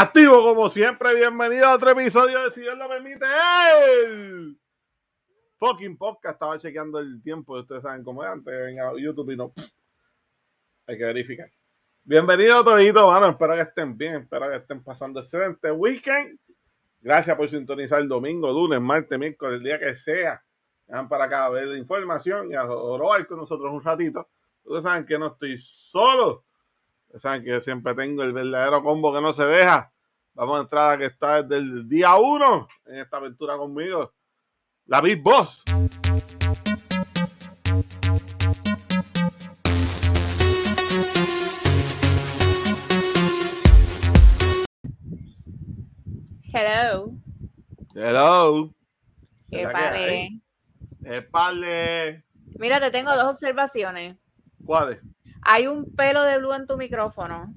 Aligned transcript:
Activo 0.00 0.44
como 0.44 0.68
siempre, 0.68 1.12
bienvenido 1.12 1.66
a 1.66 1.74
otro 1.74 1.90
episodio 1.90 2.40
de 2.44 2.52
Si 2.52 2.60
Dios 2.60 2.78
lo 2.78 2.88
permite. 2.88 3.26
El 3.84 4.56
fucking 5.56 5.98
podcast. 5.98 6.34
Estaba 6.34 6.56
chequeando 6.56 7.00
el 7.00 7.20
tiempo, 7.20 7.58
ustedes 7.58 7.82
saben 7.82 8.04
cómo 8.04 8.22
es 8.22 8.30
antes 8.30 8.54
en 8.68 8.78
YouTube 8.96 9.32
y 9.32 9.36
no. 9.36 9.52
Hay 10.86 10.96
que 10.96 11.04
verificar. 11.04 11.50
Bienvenido 12.04 12.60
a 12.60 12.64
todito, 12.64 13.10
mano. 13.10 13.30
Espero 13.30 13.54
que 13.54 13.62
estén 13.62 13.98
bien, 13.98 14.14
espero 14.22 14.48
que 14.48 14.54
estén 14.58 14.84
pasando 14.84 15.18
excelente 15.18 15.72
weekend. 15.72 16.38
Gracias 17.00 17.36
por 17.36 17.50
sintonizar 17.50 18.00
el 18.00 18.06
domingo, 18.06 18.52
lunes, 18.52 18.80
martes, 18.80 19.18
miércoles, 19.18 19.56
el 19.56 19.64
día 19.64 19.80
que 19.80 19.96
sea. 19.96 20.40
Vean 20.86 21.08
para 21.08 21.24
acá 21.24 21.46
a 21.46 21.48
ver 21.48 21.66
la 21.66 21.76
información 21.76 22.52
y 22.52 22.54
a 22.54 22.62
robar 22.62 23.26
con 23.26 23.38
nosotros 23.38 23.72
un 23.72 23.82
ratito. 23.82 24.28
Ustedes 24.62 24.84
saben 24.84 25.04
que 25.04 25.18
no 25.18 25.26
estoy 25.26 25.58
solo 25.58 26.44
Saben 27.16 27.42
que 27.42 27.60
siempre 27.60 27.94
tengo 27.94 28.22
el 28.22 28.32
verdadero 28.32 28.82
combo 28.82 29.12
que 29.12 29.20
no 29.20 29.32
se 29.32 29.44
deja. 29.44 29.90
Vamos 30.34 30.58
a 30.58 30.62
entrar 30.62 30.90
a 30.90 30.98
que 30.98 31.06
está 31.06 31.42
desde 31.42 31.56
el 31.56 31.88
día 31.88 32.14
uno 32.16 32.68
en 32.86 32.98
esta 32.98 33.16
aventura 33.16 33.56
conmigo. 33.56 34.12
La 34.84 35.00
Big 35.00 35.20
Boss. 35.22 35.64
Hello. 46.52 47.12
Hello. 47.94 48.74
Epale. 49.50 50.40
Epale. 51.04 52.24
Mira, 52.58 52.80
te 52.80 52.90
tengo 52.90 53.14
dos 53.14 53.24
observaciones. 53.24 54.16
¿Cuáles? 54.64 54.98
Hay 55.42 55.66
un 55.66 55.94
pelo 55.94 56.22
de 56.22 56.38
blue 56.38 56.52
en 56.52 56.66
tu 56.66 56.76
micrófono. 56.76 57.52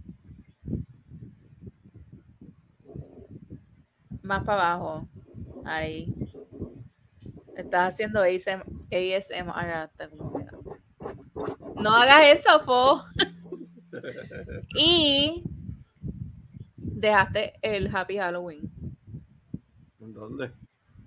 Más 4.21 4.43
para 4.43 4.73
abajo. 4.73 5.09
Ahí. 5.65 6.13
Estás 7.55 7.93
haciendo 7.93 8.21
ASMR. 8.21 8.61
No 11.75 11.95
hagas 11.95 12.39
eso, 12.39 12.59
Fo. 12.59 13.03
y 14.77 15.43
dejaste 16.77 17.53
el 17.61 17.93
Happy 17.95 18.17
Halloween. 18.17 18.71
¿En 19.99 20.13
dónde? 20.13 20.51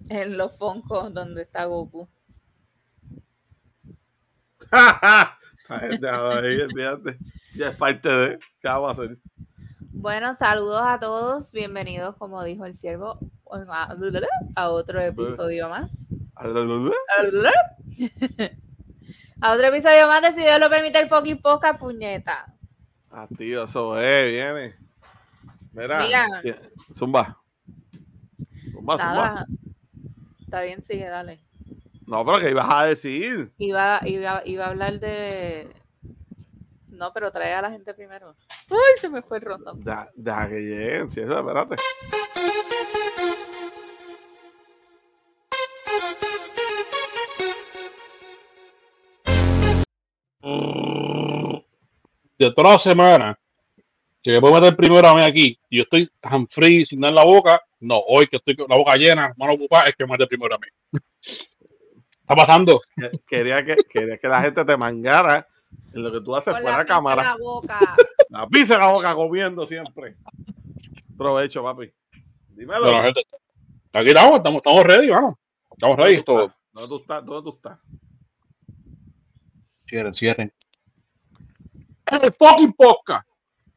En 0.09 0.37
los 0.37 0.57
foncos 0.57 1.13
donde 1.15 1.43
está 1.43 1.65
Goku. 1.65 2.09
Ya 7.55 7.71
es 7.71 7.77
parte 7.77 8.09
de. 8.09 8.39
¿Qué 8.61 8.69
vamos 8.69 8.91
a 8.91 9.03
hacer? 9.03 9.19
Bueno, 9.81 10.35
saludos 10.35 10.83
a 10.85 10.99
todos. 11.01 11.53
Bienvenidos, 11.53 12.17
como 12.17 12.45
dijo 12.45 12.67
el 12.67 12.75
siervo, 12.75 13.19
a 14.55 14.69
otro 14.69 15.01
episodio 15.01 15.69
más. 15.69 15.91
a 19.41 19.53
otro 19.53 19.67
episodio 19.69 20.07
más 20.07 20.21
de 20.21 20.33
Si 20.33 20.41
Dios 20.41 20.61
lo 20.61 20.69
permite 20.69 21.01
el 21.01 21.07
fucking 21.07 21.41
podcast, 21.41 21.79
puñeta. 21.79 22.55
Ah, 23.11 23.27
tío, 23.35 23.65
eso 23.65 23.99
es, 23.99 24.31
viene. 24.31 24.75
Mira, 25.73 26.27
zumba. 26.93 27.41
Zumba, 28.71 28.99
zumba. 28.99 29.47
Está 30.41 30.61
bien, 30.61 30.83
sigue, 30.83 31.09
dale. 31.09 31.41
No, 32.07 32.23
pero 32.25 32.39
¿qué 32.39 32.51
ibas 32.51 32.69
a 32.69 32.85
decir? 32.85 33.53
Iba, 33.57 34.01
iba, 34.05 34.43
iba 34.45 34.67
a 34.67 34.69
hablar 34.69 35.01
de. 35.01 35.69
No, 36.89 37.13
pero 37.13 37.33
trae 37.33 37.55
a 37.55 37.63
la 37.63 37.71
gente 37.71 37.95
primero. 37.95 38.37
Ay, 38.71 38.99
se 39.01 39.09
me 39.09 39.23
fue 39.23 39.39
el 39.39 39.45
rondo. 39.45 39.73
Deja, 39.75 40.11
deja 40.15 40.49
que 40.49 40.61
lleguen, 40.61 41.11
si 41.11 41.21
eso, 41.21 41.39
espérate. 41.39 41.77
De 52.39 52.53
toda 52.53 52.73
la 52.73 52.79
semana 52.79 53.39
que 54.23 54.33
me 54.33 54.41
puedo 54.41 54.55
meter 54.55 54.77
primero 54.77 55.09
a 55.09 55.15
mí 55.15 55.23
aquí 55.23 55.59
y 55.71 55.79
yo 55.79 55.83
estoy 55.85 56.11
tan 56.21 56.47
free 56.49 56.85
sin 56.85 57.01
dar 57.01 57.13
la 57.13 57.25
boca, 57.25 57.63
no, 57.81 57.99
hoy 57.99 58.27
que 58.27 58.37
estoy 58.37 58.57
con 58.57 58.67
la 58.69 58.77
boca 58.77 58.97
llena, 58.97 59.33
mano 59.37 59.55
ocupada, 59.55 59.87
es 59.87 59.97
que 59.97 60.05
me 60.05 60.13
mete 60.13 60.27
primero 60.27 60.55
a 60.55 60.59
mí 60.59 61.01
está 62.25 62.35
pasando? 62.35 62.81
Quería 63.27 63.65
que, 63.65 63.77
quería 63.89 64.17
que 64.17 64.29
la 64.29 64.43
gente 64.43 64.65
te 64.65 64.77
mangara 64.77 65.47
en 65.93 66.03
lo 66.03 66.11
que 66.11 66.21
tú 66.21 66.35
haces 66.35 66.59
fuera 66.59 66.79
de 66.79 66.87
cámara. 66.87 67.23
La 67.23 67.37
boca. 67.37 67.79
La 68.31 68.47
pisa 68.49 68.79
la 68.79 68.89
boca 68.89 69.15
comiendo 69.15 69.67
siempre. 69.67 70.17
Provecho, 71.17 71.63
papi. 71.63 71.93
Dímelo. 72.49 73.03
Gente, 73.03 73.23
aquí 73.93 74.09
estamos, 74.09 74.39
estamos, 74.39 74.59
estamos 74.59 74.85
ready, 74.85 75.09
vamos. 75.09 75.35
Estamos 75.71 75.97
ready. 75.97 76.23
¿Dónde, 76.27 76.53
¿Dónde 76.73 76.89
tú 76.89 76.97
estás? 76.97 77.25
¿Dónde 77.25 77.51
tú 77.51 77.57
estás? 77.57 77.79
Cierren, 79.87 80.15
cierren. 80.15 80.53
El 82.07 82.33
fucking 82.33 82.73
podcast. 82.73 83.29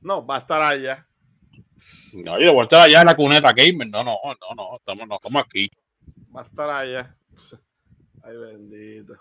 No, 0.01 0.25
va 0.25 0.37
a 0.37 0.39
estar 0.39 0.61
allá. 0.61 1.05
No, 2.13 2.39
yo 2.39 2.53
voy 2.53 2.61
a 2.61 2.63
estar 2.63 2.81
allá 2.81 3.01
en 3.01 3.07
la 3.07 3.15
cuneta 3.15 3.51
gamer. 3.51 3.89
No, 3.89 4.03
no, 4.03 4.17
no, 4.23 4.55
no, 4.55 4.77
estamos, 4.77 5.07
no, 5.07 5.15
estamos 5.15 5.43
aquí. 5.45 5.69
Va 6.35 6.41
a 6.41 6.45
estar 6.45 6.69
allá. 6.69 7.15
Ay, 8.27 8.35
bendito. 8.35 9.13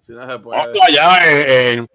Si 0.00 0.12
no 0.12 0.28
se 0.28 0.38
puede. 0.40 0.60
Allá 0.60 1.72
en, 1.72 1.86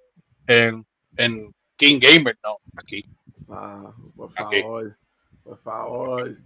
en, 0.48 0.86
en, 1.18 1.56
King 1.76 2.00
Gamer, 2.00 2.38
no, 2.42 2.58
aquí. 2.78 3.04
Ah, 3.50 3.92
por 4.16 4.32
favor, 4.32 4.98
por 5.44 5.58
favor. 5.60 6.38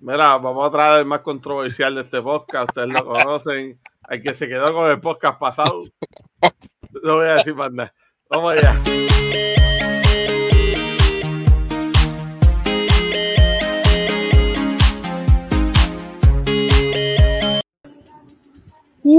Mira, 0.00 0.38
vamos 0.38 0.66
a 0.66 0.72
traer 0.72 1.00
el 1.00 1.06
más 1.06 1.20
controversial 1.20 1.94
de 1.94 2.00
este 2.00 2.20
podcast. 2.20 2.70
Ustedes 2.70 2.88
lo 2.88 3.04
conocen. 3.04 3.78
Hay 4.02 4.22
que 4.22 4.34
se 4.34 4.48
quedó 4.48 4.72
con 4.72 4.90
el 4.90 5.00
podcast 5.00 5.38
pasado. 5.38 5.84
No 7.02 7.16
voy 7.16 7.28
a 7.28 7.34
decir 7.34 7.54
más 7.54 7.70
nada. 7.70 7.94
Vamos 8.28 8.56
allá. 8.56 8.82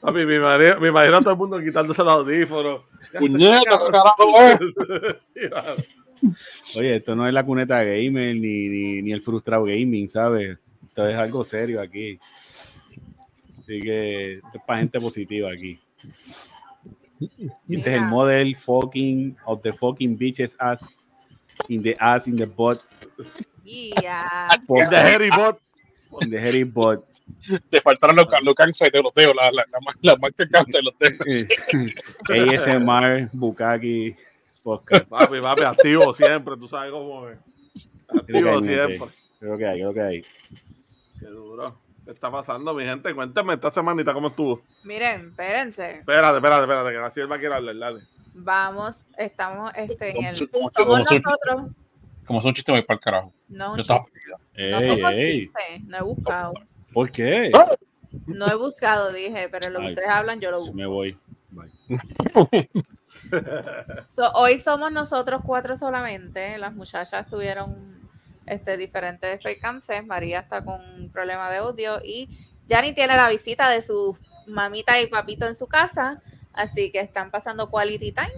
Papi, 0.00 0.26
mi 0.26 0.40
marido, 0.40 0.80
mi 0.80 0.90
marido 0.90 1.20
todo 1.20 1.30
el 1.30 1.36
mundo 1.36 1.60
quitándose 1.60 2.02
los 2.02 2.12
audífonos. 2.12 2.80
Oye, 6.76 6.96
esto 6.96 7.14
no 7.14 7.28
es 7.28 7.32
la 7.32 7.46
cuneta 7.46 7.84
gamer 7.84 8.34
ni, 8.34 8.68
ni, 8.68 9.00
ni 9.02 9.12
el 9.12 9.22
frustrado 9.22 9.62
gaming, 9.64 10.08
¿sabes? 10.08 10.58
Esto 10.88 11.06
es 11.06 11.16
algo 11.16 11.44
serio 11.44 11.80
aquí. 11.80 12.18
Así 13.60 13.80
que 13.80 14.34
esto 14.34 14.48
es 14.54 14.62
para 14.66 14.80
gente 14.80 15.00
positiva 15.00 15.52
aquí. 15.52 15.78
Y 17.20 17.76
este 17.76 17.90
es 17.90 17.96
el 17.96 18.06
model 18.06 18.56
fucking 18.56 19.36
of 19.44 19.62
the 19.62 19.72
fucking 19.72 20.18
bitches 20.18 20.56
ass 20.58 20.84
in 21.68 21.82
the 21.82 21.96
ass 21.98 22.26
in 22.26 22.36
the 22.36 22.46
butt. 22.46 22.78
Yeah. 23.64 24.48
In 24.68 24.90
the 24.90 24.96
hairy 24.96 25.30
butt. 25.30 25.58
In 26.22 26.30
the 26.30 26.38
hairy 26.38 26.64
butt. 26.64 27.04
Te 27.70 27.80
faltaron 27.80 28.16
los, 28.16 28.26
los 28.42 28.54
cánceres 28.54 28.92
de 28.92 29.02
los 29.02 29.12
dedos, 29.14 29.34
la, 29.34 29.50
la, 29.50 29.64
la, 29.70 29.78
la 30.02 30.16
marca 30.16 30.48
cáncer 30.48 30.74
de 30.74 30.82
los 30.82 30.94
dedos. 30.98 32.66
ASMR, 32.66 33.28
Bukaki, 33.32 34.14
podcast. 34.62 35.04
Papi, 35.08 35.40
papi, 35.40 35.62
activo 35.62 36.14
siempre, 36.14 36.56
tú 36.56 36.68
sabes 36.68 36.92
cómo 36.92 37.28
es. 37.28 37.38
Activo 38.08 38.60
siempre. 38.62 39.00
Creo 39.40 39.58
que 39.58 39.66
hay, 39.66 39.80
creo 39.80 39.94
que 39.94 40.00
hay. 40.00 40.22
Qué 41.18 41.26
duro. 41.26 41.80
¿Qué 42.04 42.12
está 42.12 42.30
pasando, 42.30 42.72
mi 42.72 42.84
gente? 42.84 43.12
Cuéntame 43.12 43.54
esta 43.54 43.70
semanita 43.70 44.14
cómo 44.14 44.28
estuvo. 44.28 44.62
Miren, 44.84 45.30
espérense. 45.30 45.98
Espérate, 45.98 46.36
espérate, 46.36 46.62
espérate, 46.62 46.90
que 46.92 46.98
la 46.98 47.10
sierva 47.10 47.38
quiere 47.38 47.56
hablar, 47.56 47.76
dale. 47.76 48.02
Vamos, 48.38 48.96
estamos 49.16 49.72
este, 49.74 50.18
en 50.18 50.26
el. 50.26 50.50
Como- 50.50 50.70
Somos 50.70 50.98
como- 50.98 50.98
nosotros. 50.98 51.72
Como 52.26 52.42
son 52.42 52.54
chistes, 52.54 52.72
voy 52.72 52.82
para 52.82 52.96
el 52.96 53.00
carajo. 53.00 53.32
No, 53.48 53.76
Yo 53.76 53.84
no 53.94 54.06
Ey, 54.54 55.00
ey. 55.18 55.40
chiste, 55.40 55.60
no 55.84 55.98
he 55.98 56.02
buscado. 56.02 56.54
¿Por 56.92 57.10
qué? 57.10 57.52
No 58.26 58.46
he 58.48 58.54
buscado, 58.56 59.12
dije, 59.12 59.48
pero 59.48 59.70
lo 59.70 59.80
que 59.80 59.86
Ay, 59.86 59.92
ustedes 59.92 60.08
hablan 60.08 60.40
yo 60.40 60.50
lo 60.50 60.60
busco. 60.60 60.74
Me 60.74 60.86
voy. 60.86 61.18
Bye. 61.50 61.70
So, 64.10 64.30
hoy 64.34 64.58
somos 64.58 64.92
nosotros 64.92 65.40
cuatro 65.44 65.76
solamente. 65.76 66.58
Las 66.58 66.74
muchachas 66.74 67.26
tuvieron 67.28 67.96
este, 68.46 68.76
diferentes 68.76 69.42
percances. 69.42 70.04
María 70.04 70.40
está 70.40 70.64
con 70.64 70.80
un 71.00 71.10
problema 71.10 71.50
de 71.50 71.58
audio 71.58 72.00
y 72.04 72.28
Yanni 72.66 72.92
tiene 72.92 73.16
la 73.16 73.28
visita 73.28 73.68
de 73.70 73.82
su 73.82 74.16
mamita 74.46 75.00
y 75.00 75.06
papito 75.06 75.46
en 75.46 75.54
su 75.54 75.66
casa. 75.66 76.20
Así 76.56 76.90
que 76.90 77.00
están 77.00 77.30
pasando 77.30 77.70
quality 77.70 78.12
time. 78.12 78.32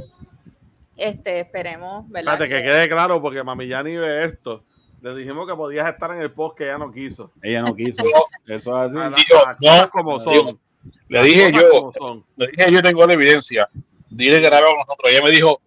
Este, 0.97 1.41
esperemos, 1.41 2.09
¿verdad? 2.11 2.35
Espérate, 2.35 2.57
que 2.57 2.63
quede 2.69 2.89
claro, 2.89 3.23
porque 3.23 3.43
Mami 3.45 3.69
ya 3.69 3.83
ni 3.83 3.97
ve 3.97 4.25
esto. 4.25 4.65
Le 5.01 5.15
dijimos 5.15 5.49
que 5.49 5.55
podías 5.55 5.89
estar 5.89 6.11
en 6.11 6.23
el 6.23 6.33
post 6.33 6.59
que 6.59 6.65
ella 6.65 6.79
no 6.79 6.91
quiso. 6.93 7.31
Ella 7.41 7.63
no 7.63 7.75
quiso. 7.75 8.03
Eso 8.47 8.55
es 8.57 8.67
A 8.69 8.83
así. 8.85 8.95
la- 8.95 9.11
Digo, 9.11 9.41
no, 9.83 9.91
como 9.91 10.19
digo, 10.19 10.33
son. 10.49 10.61
Le 11.09 11.19
Las 11.19 11.25
dije 11.27 11.53
yo, 11.53 11.71
como 11.71 11.93
son. 11.93 12.25
le 12.37 12.49
dije 12.49 12.73
yo 12.73 12.83
tengo 12.83 13.07
la 13.07 13.13
evidencia. 13.13 13.69
Dile 14.11 14.41
que 14.41 14.47
grabamos 14.47 14.79
nosotros. 14.89 15.13
Ella 15.13 15.23
me 15.23 15.31
dijo, 15.31 15.61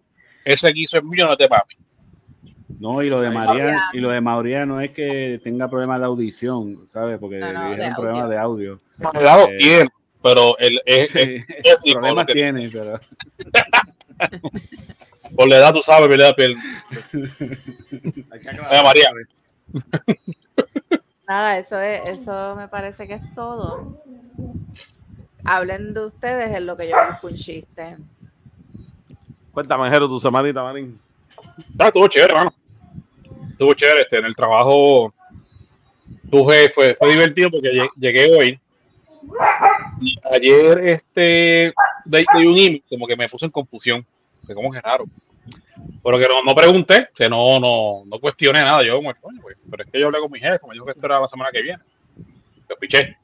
ese 0.44 0.68
guiso 0.72 0.98
es 0.98 1.04
mío, 1.04 1.26
no 1.26 1.36
te 1.36 1.48
papi. 1.48 1.76
No, 2.78 3.00
y 3.02 3.08
lo 3.08 3.20
de 3.20 3.30
María, 3.30 3.74
y 3.92 4.00
lo 4.00 4.10
de 4.10 4.20
María 4.20 4.66
no 4.66 4.80
es 4.80 4.90
que 4.90 5.40
tenga 5.42 5.68
problemas 5.70 6.00
de 6.00 6.06
audición, 6.06 6.86
¿sabes? 6.88 7.18
Porque 7.18 7.38
No, 7.38 7.52
no, 7.52 7.62
le 7.70 7.76
de 7.76 7.76
dijeron 7.76 7.92
audio. 7.94 8.02
problemas 8.02 8.30
de 8.30 8.38
audio. 8.38 8.80
Cuidado, 8.98 9.48
Eh, 9.48 9.54
tiene, 9.56 9.90
pero 10.22 10.56
el, 10.58 10.80
es, 10.86 11.10
Sí, 11.10 11.18
es 11.18 11.44
ético, 11.48 11.98
problemas 12.00 12.26
que- 12.26 12.32
tiene, 12.32 12.68
pero 12.70 12.98
por 15.36 15.48
la 15.48 15.56
edad 15.56 15.72
tú 15.72 15.82
sabes, 15.82 16.08
¿verdad? 16.08 16.34
Pero- 16.36 16.54
aclarar. 18.30 18.84
María, 18.84 19.10
Nada, 21.26 21.58
eso 21.58 21.80
es, 21.80 22.20
eso 22.20 22.54
me 22.56 22.68
parece 22.68 23.06
que 23.06 23.14
es 23.14 23.34
todo. 23.34 24.02
Hablen 25.44 25.94
de 25.94 26.06
ustedes 26.06 26.54
en 26.54 26.66
lo 26.66 26.76
que 26.76 26.88
yo 26.88 26.96
busco 27.10 27.26
un 27.28 27.34
chiste. 27.34 27.96
Cuéntame, 29.52 29.90
Jero, 29.90 30.08
tu 30.08 30.20
semanita, 30.20 30.62
manín. 30.62 30.98
Ah, 31.78 31.86
estuvo 31.88 32.06
chévere, 32.08 32.32
hermano. 32.32 32.54
Estuvo 33.50 33.74
chévere. 33.74 34.02
Este, 34.02 34.18
en 34.18 34.24
el 34.26 34.36
trabajo 34.36 35.12
tuve, 36.30 36.70
fue, 36.70 36.94
fue 36.94 37.10
divertido 37.10 37.50
porque 37.50 37.68
lle- 37.70 37.90
llegué 37.96 38.36
hoy. 38.36 38.60
Ayer 40.30 40.78
este, 40.78 41.72
de, 42.04 42.26
de 42.34 42.46
un 42.46 42.58
email, 42.58 42.82
como 42.88 43.06
que 43.06 43.16
me 43.16 43.28
puse 43.28 43.46
en 43.46 43.52
confusión. 43.52 44.06
Que 44.46 44.54
como 44.54 44.70
que 44.72 44.80
raro. 44.80 45.04
Pero 46.02 46.18
que 46.18 46.28
no, 46.28 46.42
no 46.42 46.54
pregunté, 46.54 47.08
sea, 47.14 47.28
no, 47.28 47.58
no, 47.58 48.02
no 48.06 48.18
cuestioné 48.18 48.62
nada. 48.62 48.82
Yo, 48.84 48.96
como, 48.96 49.12
pues, 49.42 49.56
pero 49.70 49.84
es 49.84 49.90
que 49.90 50.00
yo 50.00 50.06
hablé 50.06 50.18
con 50.20 50.30
mi 50.30 50.40
jefe, 50.40 50.66
me 50.66 50.74
dijo 50.74 50.84
que 50.84 50.92
esto 50.92 51.06
era 51.06 51.20
la 51.20 51.28
semana 51.28 51.50
que 51.52 51.62
viene. 51.62 51.82
Yo 52.68 52.76
piché. 52.76 53.16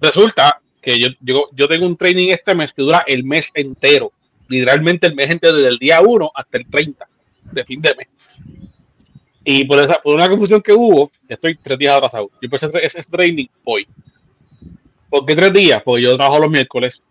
Resulta 0.00 0.60
que 0.80 0.98
yo, 0.98 1.08
yo, 1.20 1.48
yo 1.52 1.68
tengo 1.68 1.86
un 1.86 1.96
training 1.96 2.28
este 2.28 2.54
mes 2.54 2.72
que 2.72 2.82
dura 2.82 3.04
el 3.06 3.24
mes 3.24 3.50
entero. 3.54 4.12
Literalmente 4.48 5.06
el 5.06 5.14
mes 5.14 5.30
entero, 5.30 5.54
desde 5.54 5.68
el 5.68 5.78
día 5.78 6.00
1 6.00 6.32
hasta 6.34 6.58
el 6.58 6.66
30 6.66 7.06
de 7.52 7.64
fin 7.64 7.80
de 7.80 7.94
mes. 7.94 8.08
Y 9.44 9.64
por, 9.64 9.78
esa, 9.78 10.00
por 10.00 10.14
una 10.14 10.28
confusión 10.28 10.60
que 10.60 10.72
hubo, 10.72 11.10
estoy 11.28 11.56
tres 11.56 11.78
días 11.78 11.96
atrasado. 11.96 12.30
Yo 12.34 12.38
empecé 12.42 12.68
ese 12.82 13.02
training 13.02 13.46
hoy. 13.64 13.86
¿Por 15.10 15.26
qué 15.26 15.34
tres 15.34 15.52
días? 15.52 15.82
Porque 15.84 16.02
yo 16.02 16.16
trabajo 16.16 16.40
los 16.40 16.50
miércoles. 16.50 17.02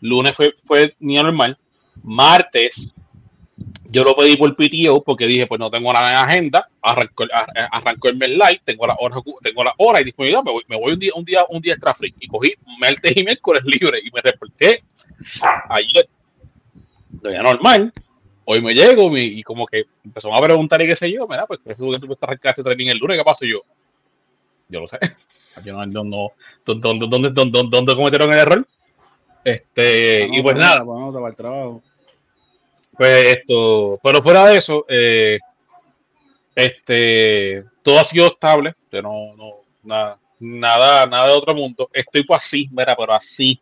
Lunes 0.00 0.34
fue, 0.34 0.54
fue 0.64 0.94
día 0.98 1.22
normal. 1.22 1.56
Martes, 2.02 2.92
yo 3.88 4.04
lo 4.04 4.14
pedí 4.16 4.36
por 4.36 4.54
PTO 4.54 5.02
porque 5.02 5.26
dije, 5.26 5.46
pues 5.46 5.58
no 5.58 5.70
tengo 5.70 5.92
nada 5.92 6.10
en 6.10 6.28
agenda. 6.28 6.68
Arrancó, 6.82 7.24
arrancó 7.70 8.08
el 8.08 8.16
mes 8.16 8.30
light, 8.30 8.62
tengo 8.64 8.86
la 8.86 8.96
hora, 8.98 9.16
tengo 9.42 9.64
la 9.64 9.74
hora 9.78 10.00
y 10.00 10.04
disponibilidad. 10.04 10.42
Me 10.42 10.52
voy, 10.52 10.64
me 10.68 10.76
voy 10.76 10.92
un 10.92 10.98
día, 10.98 11.12
un 11.14 11.24
día, 11.24 11.46
un 11.48 11.62
día 11.62 11.74
extra 11.74 11.94
free. 11.94 12.14
Y 12.20 12.26
cogí 12.26 12.52
martes 12.78 13.16
y 13.16 13.24
miércoles 13.24 13.62
libre 13.64 14.00
y 14.04 14.10
me 14.10 14.20
reporté 14.20 14.82
ayer. 15.70 16.08
Día 17.08 17.42
normal. 17.42 17.92
Hoy 18.44 18.60
me 18.60 18.74
llego 18.74 19.16
y 19.16 19.42
como 19.42 19.66
que 19.66 19.86
empezó 20.04 20.32
a 20.32 20.40
preguntar 20.40 20.80
y 20.80 20.86
qué 20.86 20.94
sé 20.94 21.10
yo, 21.10 21.26
mira, 21.26 21.46
pues 21.46 21.58
tú 21.76 21.90
que 21.90 21.98
tú 21.98 22.16
este 22.30 22.62
training 22.62 22.86
el 22.86 22.98
lunes, 22.98 23.18
¿qué 23.18 23.24
pasó 23.24 23.44
yo? 23.44 23.62
Yo 24.68 24.80
lo 24.80 24.86
sé. 24.86 24.98
Yo 25.64 25.86
no, 25.86 26.32
¿dónde, 26.64 27.06
dónde, 27.08 27.30
dónde, 27.30 27.62
dónde, 27.70 27.96
cometieron 27.96 28.32
el 28.32 28.38
error? 28.38 28.66
Este, 29.44 30.28
y 30.30 30.42
pues 30.42 30.56
nada, 30.56 30.84
para 30.84 31.28
el 31.28 31.36
trabajo. 31.36 31.82
pues 32.96 33.36
esto, 33.36 34.00
pero 34.02 34.22
fuera 34.22 34.46
de 34.48 34.56
eso, 34.56 34.84
eh, 34.88 35.38
este, 36.54 37.64
todo 37.82 38.00
ha 38.00 38.04
sido 38.04 38.26
estable, 38.26 38.74
no, 38.92 39.36
no, 39.36 39.52
nada, 39.82 40.18
nada, 40.40 41.06
nada 41.06 41.28
de 41.28 41.34
otro 41.34 41.54
mundo. 41.54 41.88
Estoy 41.92 42.24
pues 42.24 42.38
así, 42.38 42.68
mira, 42.72 42.96
pero 42.96 43.14
así 43.14 43.60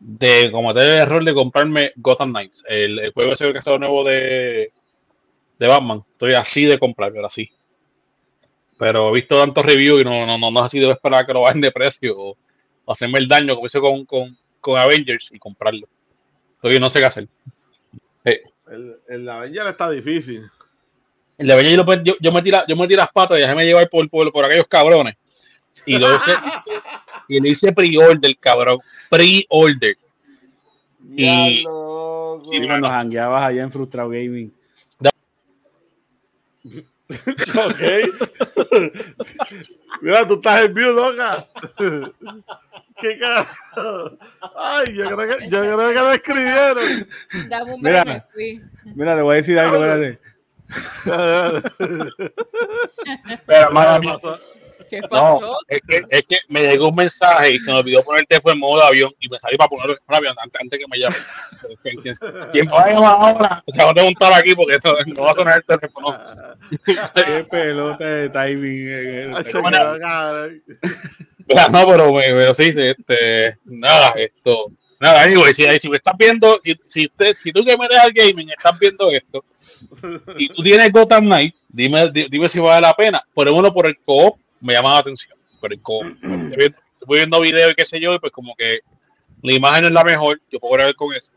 de 0.00 0.50
cometer 0.52 0.82
el 0.82 0.98
error 0.98 1.24
de 1.24 1.34
comprarme 1.34 1.92
Gotham 1.96 2.30
Knights, 2.30 2.64
el, 2.68 2.98
el 2.98 3.12
juego 3.12 3.32
ese 3.32 3.52
que 3.52 3.78
nuevo 3.78 4.04
de, 4.04 4.72
de 5.58 5.66
Batman. 5.66 6.04
Estoy 6.12 6.34
así 6.34 6.64
de 6.64 6.78
comprarlo, 6.78 7.26
así. 7.26 7.50
Pero 8.78 9.08
he 9.08 9.12
visto 9.12 9.38
tantos 9.38 9.64
reviews 9.64 10.00
y 10.02 10.04
no, 10.04 10.24
no, 10.26 10.38
no, 10.38 10.50
no 10.50 10.60
así 10.60 10.78
debo 10.78 10.92
esperar 10.92 11.26
que 11.26 11.32
lo 11.32 11.40
bajen 11.42 11.60
de 11.60 11.72
precio 11.72 12.14
o, 12.16 12.36
o 12.84 12.92
hacerme 12.92 13.18
el 13.18 13.26
daño 13.28 13.54
como 13.54 13.66
hice 13.66 13.80
con, 13.80 14.04
con, 14.04 14.36
con 14.60 14.78
Avengers 14.78 15.30
y 15.32 15.38
comprarlo. 15.38 15.88
Todavía 16.60 16.80
no 16.80 16.88
sé 16.90 17.00
qué 17.00 17.04
hacer. 17.06 17.28
El, 18.24 18.96
el 19.08 19.28
Avenger 19.28 19.66
está 19.68 19.90
difícil. 19.90 20.42
El 21.38 21.46
de 21.46 21.52
Avengers 21.54 21.76
yo, 21.86 21.94
yo, 22.04 22.14
yo 22.20 22.32
metí 22.32 22.50
la- 22.50 22.66
yo 22.68 22.76
metí 22.76 22.94
las 22.94 23.10
patas 23.10 23.38
y 23.38 23.40
dejé 23.40 23.54
llevar 23.64 23.88
por, 23.88 24.08
por, 24.10 24.30
por 24.30 24.44
aquellos 24.44 24.66
cabrones. 24.68 25.16
Y 25.86 25.96
lo 25.98 26.14
hice, 26.14 26.32
y 27.28 27.40
le 27.40 27.48
hice 27.48 27.72
pre-order, 27.72 28.36
cabrón. 28.38 28.78
Pre-order. 29.08 29.96
Y- 31.16 31.62
loco. 31.62 32.42
Sí, 32.44 32.56
Y 32.56 32.66
cuando 32.66 32.88
jangueabas 32.88 33.42
allá 33.46 33.62
en 33.62 33.72
Frustrado 33.72 34.10
Gaming. 34.10 34.52
Ok. 37.66 37.80
Mira, 40.02 40.28
tú 40.28 40.34
estás 40.34 40.64
en 40.64 40.74
view, 40.74 40.92
loca. 40.92 41.46
¿Qué 43.00 43.18
carajo? 43.18 44.18
Ay, 44.56 44.94
yo 44.94 45.16
creo 45.16 45.38
que, 45.38 45.48
yo 45.48 45.60
creo 45.60 45.88
que 45.88 45.94
lo 45.94 46.12
escribieron. 46.12 47.08
Dame 47.48 47.74
un 47.74 47.82
Mira. 47.82 48.28
Mira, 48.84 49.16
te 49.16 49.22
voy 49.22 49.34
a 49.34 49.36
decir 49.36 49.58
algo, 49.58 49.76
espérate. 49.76 50.18
Pero, 53.46 53.70
mala 53.70 54.00
mía, 54.90 55.02
Pasó. 55.10 55.38
¿Qué 55.40 55.46
no, 55.46 55.56
es 55.68 55.80
que, 55.86 56.02
es 56.10 56.22
que 56.28 56.36
me 56.48 56.62
llegó 56.62 56.88
un 56.88 56.94
mensaje 56.96 57.54
y 57.54 57.58
se 57.58 57.70
me 57.72 57.78
olvidó 57.78 58.02
poner 58.02 58.22
el 58.22 58.26
teléfono 58.26 58.52
en 58.54 58.60
modo 58.60 58.80
de 58.82 58.86
avión 58.88 59.12
y 59.20 59.28
me 59.28 59.38
salí 59.38 59.56
para 59.56 59.68
ponerlo 59.68 59.94
en 59.94 60.14
avión 60.14 60.34
antes, 60.42 60.60
antes 60.60 60.78
que 60.78 60.86
me 60.88 60.98
llame. 60.98 61.16
¿Quién, 62.52 62.68
va 62.68 62.82
a 62.84 62.90
llamar 62.92 63.12
ahora? 63.12 63.62
O 63.66 63.72
sea, 63.72 63.86
no 63.86 63.94
tengo 63.94 64.08
un 64.08 64.14
tal 64.14 64.32
aquí 64.34 64.54
porque 64.54 64.74
esto 64.76 64.96
no 65.06 65.22
va 65.22 65.30
a 65.30 65.34
sonar 65.34 65.56
el 65.68 65.78
teléfono. 65.78 66.18
Qué 66.84 67.44
pelota 67.50 68.04
de 68.04 68.30
timing. 68.30 68.88
eh, 68.88 69.30
Ay, 69.34 69.44
eh. 69.46 70.78
no, 71.70 71.86
pero, 71.86 72.12
me- 72.12 72.22
pero 72.34 72.54
sí, 72.54 72.70
este, 72.74 73.56
nada, 73.64 74.10
esto, 74.16 74.66
nada, 75.00 75.22
anyway, 75.22 75.54
si, 75.54 75.64
si 75.80 75.88
me 75.88 75.96
estás 75.96 76.14
viendo, 76.18 76.58
si, 76.60 76.78
si, 76.84 77.06
usted, 77.06 77.34
si 77.36 77.52
tú 77.52 77.64
que 77.64 77.76
me 77.76 77.86
al 77.86 78.12
gaming 78.12 78.50
estás 78.50 78.78
viendo 78.78 79.10
esto 79.10 79.44
y 80.36 80.48
tú 80.48 80.62
tienes 80.62 80.92
Gotham 80.92 81.24
Knights, 81.24 81.66
dime, 81.68 82.10
di- 82.10 82.26
dime 82.30 82.48
si 82.48 82.58
vale 82.60 82.80
la 82.82 82.94
pena. 82.94 83.22
Por 83.32 83.48
uno, 83.48 83.72
por 83.72 83.86
el 83.86 83.98
co-op, 84.04 84.38
me 84.60 84.74
llama 84.74 84.90
la 84.90 84.98
atención. 84.98 85.36
El 85.62 85.82
co-op. 85.82 86.06
Estoy 86.22 86.56
viendo, 86.56 86.78
estoy 86.92 87.16
viendo 87.16 87.40
videos 87.40 87.72
y 87.72 87.74
qué 87.74 87.84
sé 87.84 88.00
yo, 88.00 88.14
y 88.14 88.18
pues 88.18 88.32
como 88.32 88.54
que 88.56 88.80
la 89.42 89.52
imagen 89.52 89.86
es 89.86 89.92
la 89.92 90.04
mejor, 90.04 90.40
yo 90.50 90.58
puedo 90.58 90.76
ver 90.76 90.94
con 90.94 91.14
eso. 91.14 91.32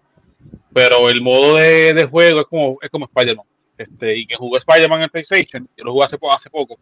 Pero 0.73 1.09
el 1.09 1.21
modo 1.21 1.55
de, 1.55 1.93
de 1.93 2.05
juego 2.05 2.41
es 2.41 2.47
como, 2.47 2.77
es 2.81 2.89
como 2.89 3.05
Spider-Man. 3.05 3.45
Este, 3.77 4.17
y 4.17 4.25
que 4.27 4.35
jugó 4.35 4.57
Spider-Man 4.57 5.01
en 5.03 5.09
PlayStation, 5.09 5.67
yo 5.75 5.83
lo 5.83 5.93
jugué 5.93 6.05
hace, 6.05 6.17
hace 6.29 6.49
poco, 6.49 6.77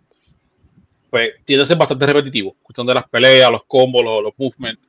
pues 1.10 1.32
tiende 1.46 1.64
a 1.64 1.66
ser 1.66 1.78
bastante 1.78 2.06
repetitivo. 2.06 2.56
Cuestión 2.62 2.86
de 2.88 2.94
las 2.94 3.08
peleas, 3.08 3.50
los 3.50 3.64
combos, 3.66 4.04
los, 4.04 4.24
los 4.24 4.34
movements, 4.38 4.82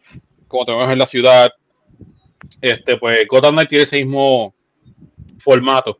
como 0.49 0.65
te 0.65 0.75
ves 0.75 0.91
en 0.91 0.99
la 0.99 1.07
ciudad. 1.07 1.51
Este, 2.61 2.97
pues 2.97 3.27
Gotham 3.29 3.55
Knight 3.55 3.69
tiene 3.69 3.85
ese 3.85 4.05
mismo 4.05 4.55
formato 5.39 5.99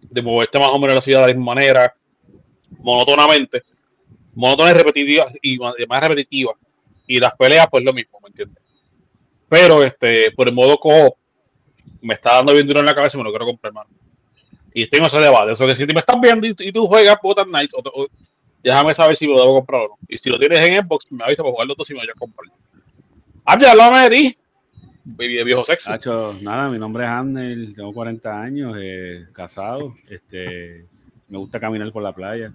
de 0.00 0.22
moverte 0.22 0.58
más 0.58 0.70
o 0.70 0.78
menos 0.78 0.90
en 0.90 0.94
la 0.94 1.00
ciudad 1.02 1.20
de 1.20 1.28
la 1.28 1.34
misma 1.34 1.54
manera, 1.54 1.94
monótonamente, 2.78 3.62
monótona 4.36 4.70
y 4.70 4.74
repetitiva, 4.74 5.32
y 5.42 5.58
más 5.58 6.00
repetitiva. 6.00 6.52
Y 7.06 7.18
las 7.18 7.34
peleas, 7.36 7.66
pues 7.70 7.82
lo 7.82 7.92
mismo, 7.92 8.20
¿me 8.22 8.28
entiendes? 8.28 8.62
Pero 9.48 9.82
este, 9.82 10.30
por 10.32 10.48
el 10.48 10.54
modo 10.54 10.78
co 10.78 11.16
me 12.02 12.14
está 12.14 12.34
dando 12.34 12.52
bien 12.52 12.66
duro 12.66 12.80
en 12.80 12.86
la 12.86 12.94
cabeza 12.94 13.16
y 13.16 13.18
me 13.18 13.24
lo 13.24 13.30
quiero 13.30 13.46
comprar, 13.46 13.70
hermano. 13.70 13.90
Y 14.74 14.82
estoy 14.82 14.98
en 14.98 15.06
ese 15.06 15.18
debate. 15.18 15.52
Eso 15.52 15.66
que 15.66 15.74
si 15.74 15.86
me 15.86 16.00
estás 16.00 16.20
viendo 16.20 16.46
y, 16.46 16.72
tú 16.72 16.86
juegas 16.86 17.16
Gotham 17.22 17.48
Knights, 17.48 17.74
déjame 18.62 18.94
saber 18.94 19.16
si 19.16 19.26
lo 19.26 19.40
debo 19.40 19.54
comprar 19.54 19.82
o 19.82 19.88
no. 19.88 19.98
Y 20.08 20.18
si 20.18 20.28
lo 20.28 20.38
tienes 20.38 20.58
en 20.58 20.84
Xbox, 20.84 21.10
me 21.10 21.24
avisa 21.24 21.42
para 21.42 21.52
jugar 21.52 21.68
los 21.68 21.76
dos 21.76 21.90
y 21.90 21.94
me 21.94 22.00
voy 22.00 22.10
a 22.10 22.18
comprar. 22.18 22.52
Ah, 23.44 23.56
ya 23.58 23.72
háblame 23.72 24.10
de 24.10 24.10
ti. 24.10 24.38
Viejo 25.04 25.64
sexy. 25.64 25.92
Hacho, 25.92 26.34
nada, 26.42 26.68
mi 26.68 26.78
nombre 26.78 27.04
es 27.04 27.10
Handel, 27.10 27.74
tengo 27.76 27.92
40 27.92 28.42
años, 28.42 28.76
eh, 28.78 29.26
casado, 29.32 29.94
este, 30.10 30.84
me 31.28 31.38
gusta 31.38 31.60
caminar 31.60 31.92
por 31.92 32.02
la 32.02 32.12
playa. 32.12 32.52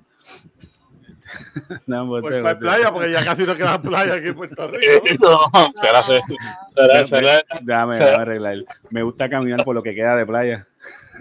No, 1.88 2.08
pues, 2.08 2.24
la 2.42 2.54
te- 2.54 2.60
playa, 2.60 2.92
porque 2.92 3.12
ya 3.12 3.24
casi 3.24 3.44
no 3.44 3.56
queda 3.56 3.82
playa 3.82 4.16
aquí 4.16 4.28
en 4.30 4.36
Puerto 4.36 4.68
Rico. 4.72 5.50
no, 5.54 5.74
será, 5.82 6.02
será, 6.04 7.06
será, 7.06 7.44
Déjame, 7.62 7.96
déjame 7.98 8.22
arreglar. 8.22 8.58
Me 8.90 9.04
gusta 9.04 9.30
caminar 9.30 9.64
por 9.64 9.76
lo 9.76 9.84
que 9.84 9.96
queda 9.96 10.16
de 10.16 10.26
playa. 10.26 10.68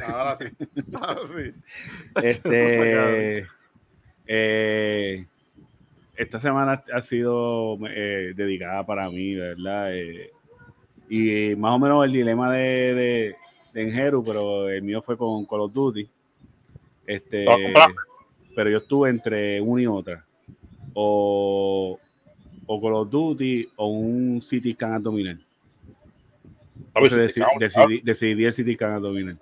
Ahora 0.07 0.37
sí. 0.37 0.45
Ahora 1.01 1.21
sí. 1.37 1.53
Este, 2.23 3.47
eh, 4.27 5.27
esta 6.17 6.41
semana 6.41 6.83
ha 6.93 7.03
sido 7.03 7.79
eh, 7.89 8.33
dedicada 8.37 8.85
para 8.85 9.09
mí, 9.11 9.35
¿verdad? 9.35 9.95
Eh, 9.95 10.31
y 11.09 11.57
más 11.57 11.73
o 11.73 11.79
menos 11.79 12.05
el 12.05 12.13
dilema 12.13 12.53
de, 12.53 12.95
de, 12.95 13.37
de 13.73 13.83
Enjeru, 13.83 14.23
pero 14.25 14.69
el 14.69 14.83
mío 14.83 15.03
fue 15.03 15.17
con 15.17 15.45
Call 15.47 15.61
of 15.63 15.73
Duty. 15.73 16.09
Este, 17.07 17.45
Pero 18.55 18.71
yo 18.71 18.79
estuve 18.79 19.11
entre 19.11 19.61
una 19.61 19.83
y 19.83 19.87
otra. 19.87 20.25
O, 20.95 21.99
o 22.67 22.81
Call 22.81 22.95
of 22.95 23.11
Duty 23.11 23.69
o 23.77 23.87
un 23.89 24.43
City 24.43 24.73
Scan 24.75 24.95
abdominal. 24.95 25.39
Ver, 26.95 27.05
Entonces 27.05 27.37
deci- 27.37 27.59
decidí, 27.59 28.01
decidí 28.01 28.45
el 28.45 28.53
City 28.53 28.75
Scan 28.75 28.95
abdominal. 28.95 29.39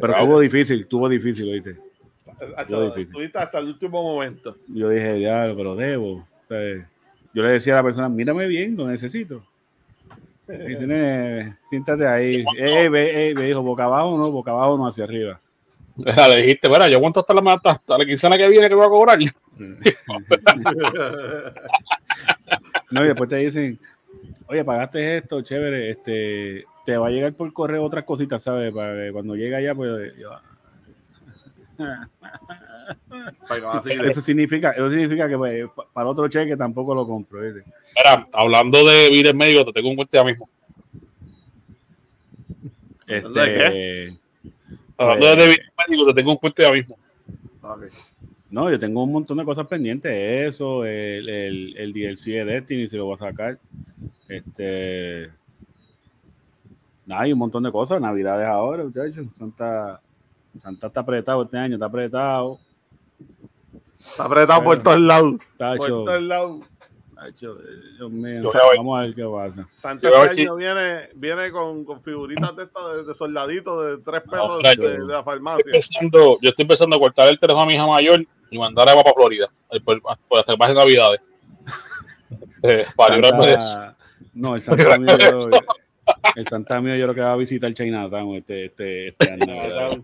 Pero 0.00 0.12
cago. 0.12 0.26
tuvo 0.26 0.40
difícil, 0.40 0.86
tuvo 0.86 1.08
difícil, 1.08 1.52
difícil. 1.52 1.80
Estuviste 2.58 3.38
hasta 3.38 3.58
el 3.58 3.66
último 3.68 4.02
momento. 4.02 4.56
Yo 4.68 4.88
dije, 4.88 5.14
diablo, 5.14 5.56
pero 5.56 5.76
debo. 5.76 6.12
O 6.14 6.26
sea, 6.48 6.58
yo 7.32 7.42
le 7.42 7.50
decía 7.50 7.74
a 7.74 7.76
la 7.76 7.82
persona, 7.82 8.08
mírame 8.08 8.46
bien, 8.48 8.76
lo 8.76 8.88
necesito. 8.88 9.44
Y 10.48 10.52
dice, 10.68 10.86
"Nene, 10.86 11.56
siéntate 11.70 12.06
ahí. 12.06 12.44
Eh, 12.58 12.88
ve, 12.88 13.30
eh, 13.30 13.34
me 13.34 13.44
dijo, 13.44 13.62
boca 13.62 13.84
abajo 13.84 14.18
no, 14.18 14.30
boca 14.30 14.50
abajo 14.50 14.76
no, 14.76 14.86
hacia 14.86 15.04
arriba. 15.04 15.40
Le 15.96 16.42
dijiste, 16.42 16.68
bueno, 16.68 16.88
yo 16.88 16.96
aguanto 16.96 17.20
hasta 17.20 17.34
la, 17.34 17.52
hasta, 17.52 17.70
hasta 17.72 17.98
la 17.98 18.04
quincena 18.04 18.36
que 18.36 18.48
viene 18.48 18.68
que 18.68 18.74
voy 18.74 18.86
a 18.86 18.88
cobrar. 18.88 19.18
No, 22.90 23.04
y 23.04 23.08
después 23.08 23.28
te 23.30 23.36
dicen, 23.36 23.78
oye, 24.46 24.64
pagaste 24.64 25.18
esto, 25.18 25.42
chévere, 25.42 25.90
este, 25.90 26.64
te 26.86 26.96
va 26.96 27.08
a 27.08 27.10
llegar 27.10 27.32
por 27.32 27.52
correo 27.52 27.82
otras 27.82 28.04
cositas, 28.04 28.42
¿sabes? 28.42 28.72
Para 28.72 28.94
que 28.94 29.12
cuando 29.12 29.34
llegue 29.34 29.56
allá, 29.56 29.74
pues 29.74 30.12
yo- 30.16 30.30
eso 34.10 34.20
significa, 34.20 34.70
eso 34.72 34.90
significa 34.90 35.28
que 35.28 35.36
pues, 35.36 35.70
pa- 35.74 35.86
para 35.92 36.08
otro 36.08 36.28
cheque 36.28 36.56
tampoco 36.56 36.94
lo 36.94 37.06
compro. 37.06 37.40
¿viste? 37.40 37.64
Mira, 37.96 38.26
hablando 38.32 38.84
de 38.84 39.10
billetes 39.10 39.34
médicos, 39.34 39.66
te 39.66 39.72
tengo 39.72 39.90
un 39.90 39.96
cuento 39.96 40.16
ya 40.16 40.24
mismo. 40.24 40.48
Este, 43.06 44.16
Hablando 44.96 45.26
Pues- 45.26 45.36
de 45.38 45.44
billetes 45.46 45.72
médicos, 45.88 46.06
te 46.08 46.14
tengo 46.14 46.30
un 46.32 46.36
cuento 46.38 46.62
ya 46.62 46.72
mismo. 46.72 46.98
Ok. 47.62 47.82
no, 48.50 48.70
yo 48.70 48.78
tengo 48.78 49.02
un 49.02 49.12
montón 49.12 49.38
de 49.38 49.44
cosas 49.44 49.66
pendientes, 49.66 50.12
eso, 50.48 50.84
el, 50.84 51.28
el, 51.28 51.76
el 51.76 51.92
DLC 51.92 52.26
de 52.26 52.44
Destiny, 52.44 52.88
si 52.88 52.96
lo 52.96 53.06
voy 53.06 53.14
a 53.14 53.18
sacar. 53.18 53.58
Este, 54.28 55.30
nada, 57.06 57.22
hay 57.22 57.32
un 57.32 57.38
montón 57.38 57.62
de 57.62 57.72
cosas, 57.72 58.00
navidades 58.00 58.46
ahora, 58.46 58.84
muchachos. 58.84 59.26
Santa, 59.36 60.00
Santa 60.62 60.86
está 60.86 61.00
apretado 61.00 61.42
este 61.42 61.58
año, 61.58 61.74
está 61.74 61.86
apretado. 61.86 62.58
Está 63.98 64.24
apretado 64.26 64.62
por 64.62 64.82
todos 64.82 65.00
lados. 65.00 65.34
Por 65.58 65.88
todos 65.88 66.22
lados. 66.22 66.64
Tacho, 67.24 67.58
Dios 67.98 68.10
mío, 68.10 68.42
Yo 68.42 68.50
vamos 68.76 68.98
a 68.98 69.02
ver 69.02 69.14
qué 69.14 69.24
pasa. 69.24 69.68
Santa 69.76 70.08
Yo 70.08 70.16
a 70.16 70.20
ver 70.20 70.30
este 70.30 70.34
si- 70.36 70.42
año 70.42 70.56
viene, 70.56 71.08
viene 71.14 71.50
con, 71.50 71.84
con 71.84 72.02
figuritas 72.02 72.54
de, 72.56 72.62
estas 72.64 72.96
de, 72.96 73.04
de 73.04 73.14
soldaditos 73.14 73.86
de 73.86 73.98
tres 74.04 74.20
pesos 74.22 74.48
No, 74.48 74.58
de, 74.58 74.76
de 74.76 74.98
la 75.04 75.22
farmacia. 75.22 75.64
Empezando- 75.66 76.38
yo 76.40 76.50
estoy 76.50 76.62
empezando 76.62 76.96
a 76.96 76.98
cortar 76.98 77.28
el 77.28 77.38
teléfono 77.38 77.62
a 77.62 77.66
mi 77.66 77.74
hija 77.74 77.86
mayor 77.86 78.24
y 78.50 78.58
mandar 78.58 78.88
a 78.88 78.94
para 78.94 79.12
Florida. 79.14 79.48
eh, 79.70 79.80
Por, 79.80 80.00
por 80.02 80.38
hasta 80.38 80.52
que 80.52 80.58
pasen 80.58 80.76
Navidades. 80.76 81.20
Eh, 82.66 82.86
para 82.96 83.16
librarme 83.16 83.46
de 83.46 83.52
eso. 83.54 83.68
Santa- 83.68 83.96
no, 84.32 84.54
el 84.56 84.62
Santa 84.62 84.96
mío, 84.98 85.18
yo, 85.18 85.48
el 86.34 86.48
Santa 86.48 86.80
mío 86.80 86.96
yo 86.96 87.04
creo 87.04 87.14
que 87.14 87.20
va 87.20 87.32
a 87.34 87.36
visitar 87.36 87.74
Chinatown 87.74 88.36
este, 88.36 88.64
este, 88.66 89.08
este 89.08 89.30
año. 89.32 90.02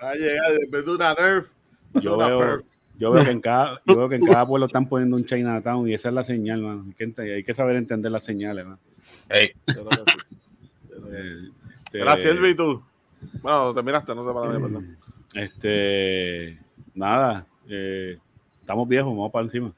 Va 0.00 0.10
a 0.10 0.14
llegar 0.14 0.52
en 0.62 0.70
vez 0.70 0.84
de 0.84 0.90
una 0.92 1.12
Nerf. 1.14 1.48
Yo 1.94 2.16
veo. 2.16 2.62
Yo 3.00 3.10
veo 3.10 3.24
que 3.24 3.30
en 3.32 3.40
cada, 3.40 3.80
yo 3.86 3.96
veo 3.96 4.08
que 4.08 4.14
en 4.16 4.24
cada 4.24 4.46
pueblo 4.46 4.66
están 4.66 4.88
poniendo 4.88 5.16
un 5.16 5.24
Chinatown 5.24 5.88
y 5.88 5.94
esa 5.94 6.08
es 6.10 6.14
la 6.14 6.22
señal, 6.22 6.62
mano. 6.62 6.84
Hay 6.86 6.92
que, 6.94 7.08
ent- 7.08 7.18
hay 7.36 7.42
que 7.42 7.54
saber 7.54 7.74
entender 7.76 8.12
las 8.12 8.24
señales, 8.24 8.64
mano. 8.64 8.78
Ey, 9.28 9.50
Yo 9.74 9.84
creo 9.86 10.04
que 10.04 10.12
sí. 10.12 10.18
Yo 10.90 10.96
creo 11.00 11.10
que 11.10 11.28
sí. 11.28 11.34
Eh, 11.34 11.50
este, 11.86 11.98
Gracias, 11.98 12.30
Elvi, 12.36 12.54
tú. 12.54 12.80
Bueno, 13.42 13.74
terminaste, 13.74 14.14
no 14.14 14.24
sé 14.26 14.32
para 14.32 14.52
mí, 14.52 14.60
perdón. 14.62 14.96
Este, 15.34 16.58
nada, 16.94 17.46
eh, 17.68 18.16
estamos 18.60 18.86
viejos, 18.88 19.10
vamos 19.12 19.32
para 19.32 19.44
encima. 19.46 19.68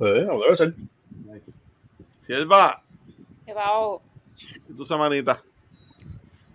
eh, 0.00 0.24
no 0.26 0.40
debe 0.40 0.56
ser. 0.56 0.74
Sierva, 2.20 2.82
¿Qué 3.44 3.52
va? 3.52 3.98
¿y 4.68 4.72
tu 4.72 4.86
semanita? 4.86 5.42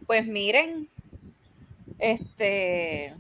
Pues 0.08 0.26
miren, 0.26 0.88
este, 2.00 3.14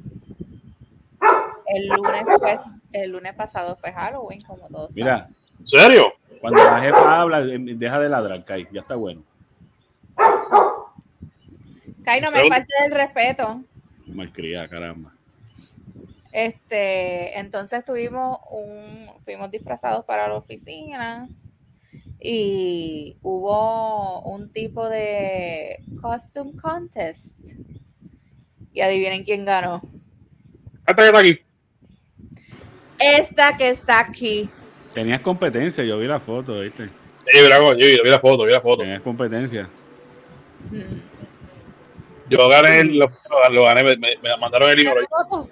el 1.73 1.88
lunes 1.88 2.23
fue, 2.39 2.59
el 2.93 3.11
lunes 3.11 3.33
pasado 3.35 3.75
fue 3.75 3.91
Halloween, 3.91 4.41
como 4.41 4.67
todos 4.67 4.95
Mira, 4.95 5.27
¿En 5.59 5.67
serio? 5.67 6.13
cuando 6.41 6.63
la 6.63 6.79
jefa 6.79 7.21
habla, 7.21 7.41
eh, 7.41 7.57
deja 7.59 7.99
de 7.99 8.09
ladrar, 8.09 8.43
Kai, 8.45 8.67
ya 8.71 8.81
está 8.81 8.95
bueno. 8.95 9.21
Kai, 12.03 12.21
no 12.21 12.31
me 12.31 12.47
falte 12.47 12.73
el 12.85 12.91
respeto. 12.91 13.61
Malcriada, 14.07 14.67
caramba. 14.67 15.11
Este, 16.31 17.38
entonces 17.39 17.83
tuvimos 17.83 18.39
un, 18.51 19.09
fuimos 19.25 19.51
disfrazados 19.51 20.05
para 20.05 20.27
la 20.27 20.35
oficina 20.35 21.27
y 22.19 23.17
hubo 23.21 24.21
un 24.21 24.49
tipo 24.51 24.88
de 24.88 25.83
costume 26.01 26.53
contest. 26.59 27.53
Y 28.71 28.81
adivinen 28.81 29.23
quién 29.23 29.45
ganó. 29.45 29.81
Hasta 30.85 31.01
que 31.01 31.07
está 31.07 31.19
aquí. 31.19 31.49
Esta 33.00 33.56
que 33.58 33.70
está 33.70 34.00
aquí. 34.00 34.50
Tenías 34.94 35.22
competencia, 35.22 35.84
yo 35.84 35.98
vi 36.00 36.08
la 36.08 36.20
foto, 36.20 36.60
¿viste? 36.60 36.89
Vi 37.32 37.48
la, 37.48 37.58
yo 37.60 37.75
vi- 37.75 38.00
vi 38.03 38.10
la 38.10 38.20
foto, 38.20 38.44
vi 38.44 38.51
la 38.51 38.62
foto. 38.62 38.82
Tenías 38.84 39.01
competencia. 39.01 39.68
Yo 42.29 42.48
gané, 42.50 42.84
lo, 42.84 43.08
lo 43.51 43.63
gané, 43.63 43.84
me, 43.84 43.98
me- 43.98 44.18
me 44.22 44.38
mandaron 44.38 44.70
el 44.70 44.79
email 44.79 44.98
hoy. 45.32 45.46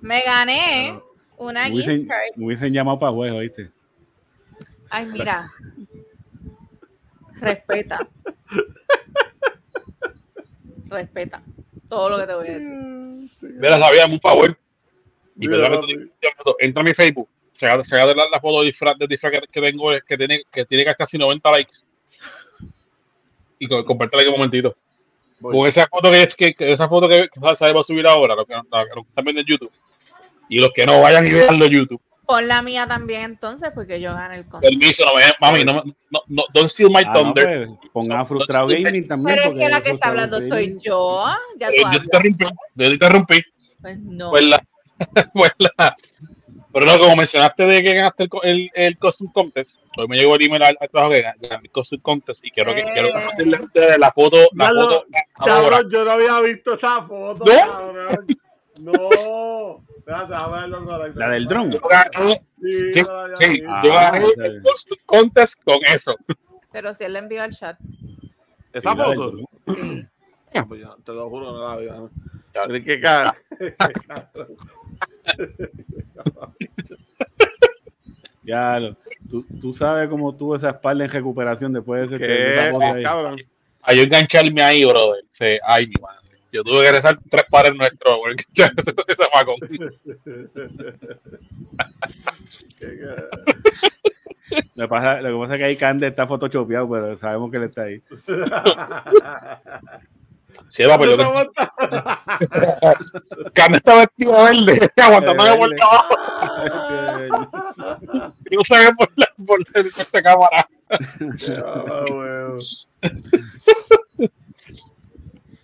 Me 0.00 0.22
gané 0.22 0.98
una 1.36 1.68
Me 1.68 1.74
gift 1.76 2.08
card. 2.08 2.20
me 2.36 2.46
hubiesen 2.46 2.72
llamado 2.72 2.98
para 2.98 3.12
juego, 3.12 3.38
¿viste? 3.40 3.70
Ay, 4.88 5.06
mira. 5.06 5.46
Respeta. 7.40 8.08
Respeta. 10.88 11.42
Todo 11.88 12.10
lo 12.10 12.18
que 12.18 12.26
te 12.26 12.34
voy 12.34 12.48
a 12.48 12.52
decir. 12.52 13.50
Mira, 13.58 13.78
sabía, 13.78 14.06
un 14.06 14.20
favor. 14.20 14.56
Y 15.40 15.48
que 15.48 16.34
entra 16.60 16.80
a 16.80 16.84
mi 16.84 16.92
Facebook, 16.94 17.28
se 17.52 17.66
haga, 17.66 17.82
se 17.84 17.96
haga 17.96 18.06
de 18.06 18.14
la, 18.14 18.24
la 18.30 18.40
foto 18.40 18.60
de 18.60 18.66
disfraz, 18.66 18.96
de 18.98 19.06
disfraz 19.06 19.32
que, 19.32 19.40
que 19.50 19.60
tengo, 19.60 19.90
que 20.06 20.16
tiene, 20.16 20.42
que 20.50 20.64
tiene 20.64 20.94
casi 20.94 21.18
90 21.18 21.50
likes. 21.50 21.74
Y 23.58 23.66
co- 23.68 23.84
compártela 23.84 24.22
aquí 24.22 24.30
un 24.30 24.36
momentito. 24.36 24.76
Voy. 25.40 25.54
Con 25.56 25.66
esa 25.66 25.86
foto 25.86 26.10
que 26.10 26.22
es 26.22 26.34
que, 26.34 26.54
que 26.54 26.72
esa 26.72 26.88
foto 26.88 27.08
que, 27.08 27.28
que 27.28 27.54
se 27.56 27.72
va 27.72 27.80
a 27.80 27.84
subir 27.84 28.06
ahora, 28.06 28.34
lo 28.34 28.44
que, 28.44 28.54
que 28.54 29.00
están 29.06 29.24
viendo 29.24 29.40
en 29.40 29.46
YouTube. 29.46 29.72
Y 30.48 30.58
los 30.58 30.70
que 30.74 30.84
no 30.86 31.00
vayan 31.00 31.26
y 31.26 31.30
veanlo 31.32 31.64
en 31.66 31.70
YouTube. 31.72 32.00
Pon 32.26 32.46
la 32.46 32.62
mía 32.62 32.86
también 32.86 33.22
entonces, 33.22 33.70
porque 33.74 34.00
yo 34.00 34.12
gané 34.14 34.36
el 34.36 34.46
contest. 34.46 34.70
Permiso, 34.72 35.04
no 35.04 35.14
me, 35.14 35.22
mami, 35.40 35.64
no, 35.64 35.74
me- 35.84 35.94
no, 36.10 36.20
no, 36.28 36.44
don't 36.54 36.68
steal 36.68 36.90
my 36.90 36.98
Ah, 37.06 37.12
no, 37.12 37.20
thunder. 37.22 37.66
pues, 37.66 37.90
pongan 37.92 38.18
a 38.18 38.22
So- 38.22 38.28
frustrado 38.28 38.68
gaming 38.68 39.08
también. 39.08 39.36
Pero 39.38 39.50
es 39.52 39.58
que 39.58 39.68
la 39.68 39.80
que 39.82 39.90
está 39.90 40.08
hablando 40.10 40.40
soy 40.40 40.78
yo. 40.80 41.24
Ya 41.58 41.68
Pero 41.68 41.82
tú 41.82 41.88
yo 41.92 41.98
te 41.98 42.04
interrumpí, 42.04 42.44
yo 42.76 42.86
te 42.88 42.92
interrumpí. 42.94 43.42
Pues 43.80 43.98
no. 43.98 44.30
Pues 44.30 44.42
la- 44.44 44.59
pero 46.72 46.86
no, 46.86 46.98
como 46.98 47.16
mencionaste 47.16 47.64
de 47.64 47.82
que 47.82 47.94
ganaste 47.94 48.22
el, 48.24 48.28
co- 48.28 48.42
el, 48.42 48.70
el 48.74 48.96
Costume 48.98 49.30
Contest, 49.32 49.80
hoy 49.96 50.06
me 50.08 50.16
llegó 50.16 50.36
el 50.36 50.42
email 50.42 50.62
al, 50.62 50.76
al 50.80 50.88
trabajo 50.88 51.12
que 51.12 51.22
gané 51.22 51.48
el 51.64 51.70
Costume 51.70 52.02
Contest 52.02 52.44
y 52.44 52.50
quiero 52.50 52.72
que 52.74 52.82
quiero 52.92 53.08
Eh. 53.08 53.58
ustedes 53.60 53.98
la 53.98 54.12
foto, 54.12 54.36
la 54.54 54.68
foto 54.68 55.06
ahora. 55.36 55.44
Cabrón, 55.44 55.90
yo 55.90 56.04
no 56.04 56.10
había 56.12 56.40
visto 56.40 56.74
esa 56.74 57.02
foto, 57.02 57.44
¿No? 57.44 57.52
cabrón. 57.72 58.26
No. 58.80 59.84
La. 60.06 61.08
La 61.14 61.28
del 61.28 61.46
dron. 61.46 61.70
Yo 61.70 61.80
gané, 61.80 62.42
Sí, 62.62 62.92
sí, 62.94 63.02
la 63.06 63.22
había 63.24 63.36
sí. 63.36 63.62
Ah, 63.68 63.82
yo 63.84 63.92
gané 63.92 64.18
el 64.44 64.62
Costume 64.62 65.00
Contest 65.06 65.62
con 65.64 65.78
eso. 65.94 66.14
Pero 66.72 66.94
si 66.94 67.04
él 67.04 67.12
le 67.14 67.18
envió 67.20 67.42
al 67.42 67.50
chat. 67.52 67.76
¿Esa 68.72 68.94
la 68.94 69.04
foto? 69.06 69.36
Sí. 69.66 70.06
Pues 70.68 70.80
yo 70.80 70.96
te 71.04 71.12
lo 71.12 71.28
juro, 71.28 71.52
no 71.52 71.68
la 71.68 71.76
vi. 71.76 71.86
¿no? 71.86 72.10
Que 72.84 73.00
cara. 73.00 73.36
Ya, 78.42 78.80
lo- 78.80 78.96
tú, 79.30 79.44
tú 79.60 79.72
sabes 79.72 80.08
cómo 80.08 80.34
tuvo 80.34 80.56
esa 80.56 80.70
espalda 80.70 81.04
en 81.04 81.10
recuperación 81.10 81.72
después 81.72 82.10
de 82.10 82.16
ese 82.16 82.78
ahí. 82.82 83.02
Cabrón. 83.02 83.36
A 83.82 83.94
yo 83.94 84.02
engancharme 84.02 84.62
ahí, 84.62 84.84
brother. 84.84 85.24
Sí, 85.30 85.58
ay, 85.64 85.86
mi 85.86 85.94
madre. 86.00 86.20
Yo 86.52 86.64
tuve 86.64 86.82
que 86.84 86.90
rezar 86.92 87.18
tres 87.30 87.44
pares 87.48 87.74
nuestros 87.76 88.16
por 88.18 88.30
enganchar 88.32 88.72
ese, 88.76 88.92
ese 89.06 89.22
macón. 89.32 89.56
Lo 94.74 94.84
que, 94.84 94.88
pasa, 94.88 95.20
lo 95.20 95.28
que 95.32 95.38
pasa 95.42 95.54
es 95.54 95.58
que 95.60 95.64
ahí 95.64 95.76
Cande 95.76 96.08
está 96.08 96.26
photoshopeado, 96.26 96.90
pero 96.90 97.16
sabemos 97.18 97.50
que 97.52 97.56
él 97.58 97.62
está 97.64 97.82
ahí. 97.82 98.02
Sí, 100.68 100.84
va, 100.84 100.98
pero 100.98 101.16
¿Dónde 101.16 101.24
yo 101.24 101.30
aguanta? 101.30 101.72
Carne 103.52 103.76
está 103.78 103.96
vestido 103.98 104.32
verde, 104.32 104.90
aguantándome 104.96 105.56
por 105.56 105.70
abajo. 105.82 106.14
Y 108.50 108.56
no 108.56 108.64
se 108.64 108.78
ve 108.78 108.94
por, 108.96 109.08
la, 109.16 109.26
por 109.46 109.60
esta 109.74 110.22
cámara. 110.22 110.68
Ah. 111.64 112.56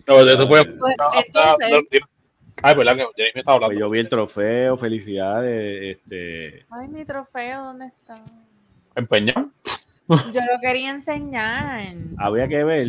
No, 0.07 0.19
eso 0.21 0.47
fue. 0.47 0.63
Pues, 0.65 0.95
no, 0.97 1.11
entonces- 1.13 2.01
Ay, 2.63 2.75
verdad 2.75 2.95
que 2.95 3.05
Jenny 3.15 3.31
me 3.35 3.41
estaba 3.41 3.59
Pues 3.59 3.65
hablando. 3.67 3.79
yo 3.85 3.89
vi 3.91 3.99
el 3.99 4.09
trofeo, 4.09 4.77
felicidades. 4.77 5.97
Este, 5.97 6.65
Ay, 6.71 6.87
mi 6.87 7.05
trofeo, 7.05 7.65
¿dónde 7.65 7.85
está? 7.87 8.19
Empeñado. 8.95 9.51
Yo 10.07 10.41
lo 10.41 10.59
quería 10.61 10.89
enseñar. 10.89 11.93
había 12.17 12.47
que 12.47 12.63
ver 12.63 12.87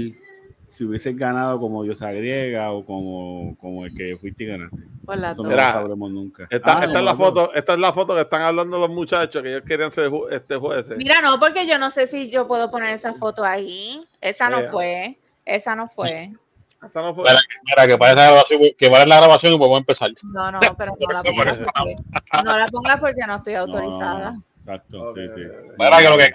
si 0.68 0.84
hubieses 0.84 1.16
ganado 1.16 1.58
como 1.58 1.82
diosa 1.82 2.10
griega 2.12 2.70
o 2.72 2.84
como, 2.84 3.56
como 3.58 3.84
el 3.86 3.94
que 3.94 4.16
fuiste 4.18 4.44
y 4.44 4.46
ganaste. 4.48 4.76
Por 5.04 5.16
la 5.16 5.30
Eso 5.30 5.42
no 5.42 5.50
lo 5.50 5.56
sabremos 5.56 6.10
nunca. 6.10 6.46
Esta, 6.50 6.78
Ah, 6.78 6.84
esta 6.84 6.98
es 6.98 7.04
la 7.04 7.12
no, 7.12 7.16
foto, 7.16 7.54
esta 7.54 7.72
es 7.72 7.78
la 7.78 7.92
foto 7.92 8.14
que 8.14 8.20
están 8.20 8.42
hablando 8.42 8.78
los 8.78 8.90
muchachos 8.90 9.42
que 9.42 9.48
ellos 9.50 9.62
querían 9.66 9.90
ser 9.90 10.10
ju- 10.10 10.30
este 10.30 10.56
jueces. 10.56 10.96
Mira, 10.98 11.20
no, 11.22 11.38
porque 11.40 11.66
yo 11.66 11.78
no 11.78 11.90
sé 11.90 12.06
si 12.06 12.30
yo 12.30 12.46
puedo 12.46 12.70
poner 12.70 12.90
esa 12.94 13.14
foto 13.14 13.44
ahí. 13.44 14.04
Esa 14.20 14.50
no 14.50 14.62
fue. 14.64 15.16
Esa 15.44 15.74
no 15.74 15.88
fue. 15.88 16.32
Esa 16.86 17.02
no 17.02 17.14
fue. 17.14 17.24
Mira, 17.24 17.40
mira, 17.64 17.86
que 17.88 17.98
para 17.98 18.14
la 18.14 18.22
grabación, 18.26 18.60
que 18.78 18.88
para 18.90 19.04
la 19.06 19.16
grabación 19.16 19.54
y 19.54 19.58
podemos 19.58 19.78
empezar. 19.80 20.10
No, 20.22 20.52
no, 20.52 20.60
pero 20.78 20.92
no 21.00 21.12
la 21.12 21.22
pongas 21.22 21.58
porque, 21.64 21.96
no 22.44 22.56
la 22.58 22.68
pongas 22.68 23.00
porque 23.00 23.20
no 23.26 23.36
estoy 23.36 23.54
autorizada. 23.54 24.32
no, 24.32 24.42
Exacto, 24.60 25.14
sí, 25.14 25.20
sí. 25.34 25.42
que 25.42 26.08
lo 26.10 26.18
que, 26.18 26.34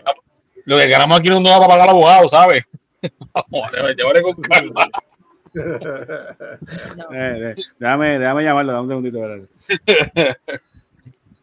lo 0.65 0.77
que 0.77 0.87
ganamos 0.87 1.19
aquí 1.19 1.29
no 1.29 1.39
nos 1.39 1.51
va 1.51 1.57
para 1.59 1.67
pagar 1.69 1.83
al 1.89 1.95
abogado, 1.95 2.27
¿sabes? 2.29 2.65
Vamos, 3.33 3.71
llévale 3.97 4.21
con 4.21 4.33
calma. 4.35 4.85
No. 5.53 5.61
Eh, 7.13 7.53
eh, 7.55 7.55
déjame, 7.77 8.17
déjame 8.19 8.43
llamarlo, 8.43 8.71
dame 8.73 8.83
un 8.83 8.89
segundito. 8.89 9.17
espérate. 9.19 10.37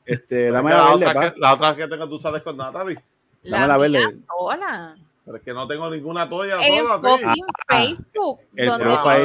Este, 0.04 0.50
dame 0.50 0.70
la, 0.70 0.82
verde, 0.96 1.06
otra 1.06 1.30
que, 1.32 1.38
la 1.40 1.54
otra 1.54 1.76
que 1.76 1.86
tengo 1.86 2.08
tú 2.08 2.18
sales 2.18 2.42
con 2.42 2.56
Natalie. 2.56 2.98
Dame 3.44 3.66
la 3.68 3.76
verde. 3.78 4.18
sola. 4.26 4.96
Pero 5.24 5.36
es 5.36 5.42
que 5.44 5.52
no 5.52 5.68
tengo 5.68 5.88
ninguna 5.88 6.28
toalla 6.28 6.56
En 6.66 6.82
sola, 6.84 6.96
sí. 6.96 7.24
fucking 7.24 7.44
Ah, 7.68 7.76
Facebook. 7.78 8.40
el 8.56 8.66
donde 8.66 8.84
profile. 8.86 9.24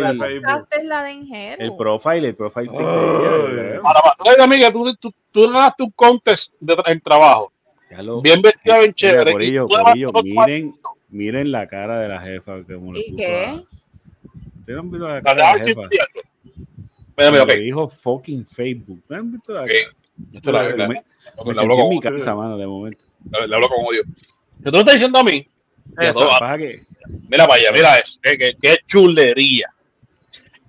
la 0.84 1.04
de 1.04 1.12
Ingeru. 1.14 1.64
El 1.64 1.76
profile, 1.76 2.28
el 2.28 2.36
profile. 2.36 2.70
Ahora, 3.84 4.44
amiga, 4.44 4.72
tú, 4.72 4.96
tú, 4.98 5.12
tú 5.32 5.50
ganaste 5.52 5.82
un 5.84 5.92
contest 5.96 6.54
de, 6.60 6.78
en 6.86 7.02
trabajo. 7.02 7.52
ya 7.90 8.04
lo- 8.04 8.22
Bien 8.22 8.40
vestida, 8.44 8.78
bien 8.78 8.94
chévere. 8.94 9.26
Tú 9.26 9.32
Corillo, 9.32 9.68
levantas 9.68 9.96
los 10.14 10.24
miren, 10.24 10.74
miren 11.10 11.52
la 11.52 11.68
cara 11.68 12.00
de 12.00 12.08
la 12.10 12.22
jefa. 12.22 12.58
Le 12.58 12.66
¿Y 13.00 13.16
qué? 13.16 13.64
¿Ustedes 14.60 14.80
han 14.80 14.92
visto 14.92 15.08
la 15.08 15.22
cara 15.22 15.54
de 15.54 15.60
la 15.60 15.64
jefa? 15.66 15.82
Mira, 17.18 17.32
mira, 17.32 17.44
ok. 17.44 17.50
Le 17.50 17.60
dijo 17.60 17.90
fucking 17.90 18.46
Facebook. 18.46 19.00
¿Ustedes 19.00 19.22
han 19.22 19.32
visto 19.32 19.54
la 19.54 19.62
Ok. 19.62 19.68
cara? 19.68 19.96
Esto 20.34 20.52
la- 20.52 20.64
Me- 20.64 20.78
la- 20.78 20.88
Me, 20.88 20.94
me 21.54 21.60
hablo 21.62 21.76
con- 21.76 21.84
en 21.86 21.90
mi 21.90 22.00
casa, 22.00 22.36
mano, 22.36 22.58
de 22.58 22.68
momento. 22.68 23.04
le- 23.32 23.48
le 23.48 23.56
hablo 23.56 23.68
con 23.70 23.86
odio. 23.86 24.04
Que 24.04 24.66
tú 24.66 24.72
me 24.72 24.80
estás 24.80 24.94
diciendo 24.94 25.20
a 25.20 25.24
mí, 25.24 25.44
que 25.44 26.04
Esa. 26.06 26.14
todo- 26.14 26.24
Lo 26.26 26.30
que 26.30 26.36
pasa 26.40 26.58
que 26.58 26.84
mira 27.30 27.48
para 27.48 27.60
allá, 27.62 27.72
mira 27.72 27.98
eso, 28.00 28.20
que, 28.22 28.38
que, 28.38 28.56
que 28.62 28.78
chulería. 28.88 29.70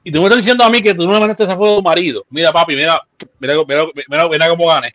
Y 0.05 0.13
tú 0.13 0.19
me 0.19 0.25
estás 0.25 0.37
diciendo 0.39 0.63
a 0.65 0.71
mí 0.71 0.81
que 0.83 0.95
tú 0.95 1.05
no 1.07 1.13
le 1.15 1.19
mandaste 1.21 1.45
esa 1.45 1.57
foto 1.57 1.75
a 1.75 1.77
tu 1.79 1.83
marido. 1.83 2.25
Mira, 2.31 2.53
papi, 2.53 2.77
mira, 2.77 3.01
mira, 3.41 3.55
mira, 3.67 3.85
mira, 4.09 4.29
mira 4.29 4.49
cómo 4.49 4.67
gané. 4.69 4.95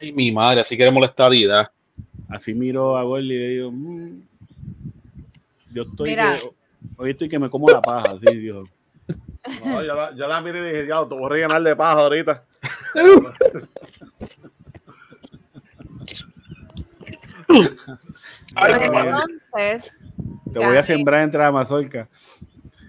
Ay, 0.00 0.12
mi 0.12 0.32
madre, 0.32 0.60
así 0.60 0.76
que 0.76 0.84
de 0.84 0.90
molestaridad. 0.90 1.70
Así 2.28 2.54
miro 2.54 2.96
a 2.96 3.02
Gordy 3.02 3.24
y 3.32 3.38
le 3.38 3.48
digo, 3.48 3.70
"Mm, 3.72 4.20
yo 5.72 5.82
estoy 5.82 6.10
Mira. 6.10 6.36
que- 6.36 6.50
hoy 6.96 7.10
estoy 7.10 7.28
que 7.28 7.38
me 7.38 7.50
como 7.50 7.68
la 7.70 7.80
paja, 7.82 8.12
así 8.16 8.36
dijo. 8.36 8.64
No, 9.64 9.82
yo, 9.82 9.94
la, 9.94 10.14
yo 10.14 10.26
la 10.26 10.40
miré 10.40 10.60
y 10.60 10.62
dije, 10.72 10.86
ya, 10.86 11.06
te 11.06 11.14
voy 11.14 11.24
a 11.26 11.28
rellenar 11.28 11.62
de 11.62 11.76
paja 11.76 12.00
ahorita. 12.00 12.42
Ay, 18.54 18.72
entonces, 18.80 19.92
Te 20.52 20.58
voy 20.58 20.76
a 20.76 20.82
sembrar 20.82 21.22
entre 21.22 21.40
la 21.40 21.52
mazorca. 21.52 22.08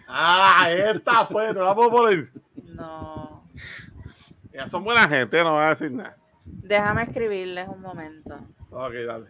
Ah, 0.07 0.67
esta 0.71 1.25
fue, 1.25 1.47
te 1.53 1.59
la 1.59 1.73
puedo 1.75 1.89
poner. 1.91 2.29
No. 2.63 3.43
Ya 4.53 4.67
son 4.67 4.83
buena 4.83 5.07
gente, 5.07 5.43
no 5.43 5.55
van 5.55 5.65
a 5.65 5.69
decir 5.69 5.91
nada. 5.91 6.15
Déjame 6.45 7.03
escribirles 7.03 7.67
un 7.67 7.81
momento. 7.81 8.37
Ok, 8.77 8.93
dale. 9.07 9.25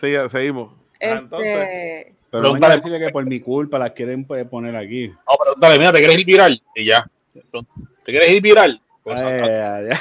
Sigue, 0.00 0.28
seguimos. 0.28 0.72
Ah, 1.02 1.18
entonces, 1.20 1.50
Este, 1.50 2.14
Pero 2.30 2.42
no 2.42 2.50
Pregúntale. 2.50 2.76
decirle 2.76 2.98
que 3.00 3.10
por 3.10 3.26
mi 3.26 3.40
culpa 3.40 3.78
las 3.78 3.90
quieren 3.92 4.24
pues, 4.24 4.46
poner 4.46 4.76
aquí. 4.76 5.08
No, 5.08 5.34
pero 5.38 5.54
dale, 5.58 5.78
mira, 5.78 5.92
te 5.92 5.98
quieres 5.98 6.18
ir 6.18 6.24
viral 6.26 6.62
y 6.74 6.86
ya. 6.86 7.04
¿Te 7.32 8.12
quieres 8.12 8.30
ir 8.30 8.40
viral? 8.40 8.80
Pues, 9.02 9.20
Ay, 9.20 9.40
ay, 9.42 9.86
ay. 9.90 9.98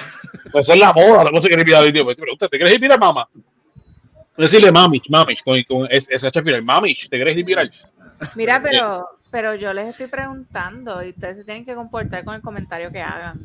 pues 0.52 0.70
es 0.70 0.78
la 0.78 0.94
moda, 0.94 1.30
no 1.32 1.42
se 1.42 1.48
quiere 1.48 1.62
ir 1.62 1.66
viral. 1.66 1.92
Tío. 1.92 2.04
Pues, 2.04 2.16
te 2.16 2.22
pregunta, 2.22 2.48
¿te 2.48 2.58
quieres 2.58 2.76
ir 2.76 2.80
viral, 2.82 3.00
mamá? 3.00 3.28
Decirle 4.38 4.72
mamish, 4.72 5.10
mamish, 5.10 5.44
con, 5.44 5.62
con 5.64 5.88
ese 5.92 6.16
ese 6.16 6.32
final. 6.32 6.64
Mamish, 6.64 7.10
¿te 7.10 7.18
quieres 7.18 7.36
ir 7.38 7.46
viral? 7.46 7.72
mira, 8.36 8.62
pero, 8.64 9.06
pero 9.30 9.56
yo 9.56 9.74
les 9.74 9.88
estoy 9.90 10.08
preguntando 10.08 11.04
y 11.04 11.10
ustedes 11.10 11.38
se 11.38 11.44
tienen 11.44 11.66
que 11.66 11.76
comportar 11.76 12.24
con 12.24 12.36
el 12.36 12.42
comentario 12.42 12.92
que 12.92 13.02
hagan. 13.02 13.40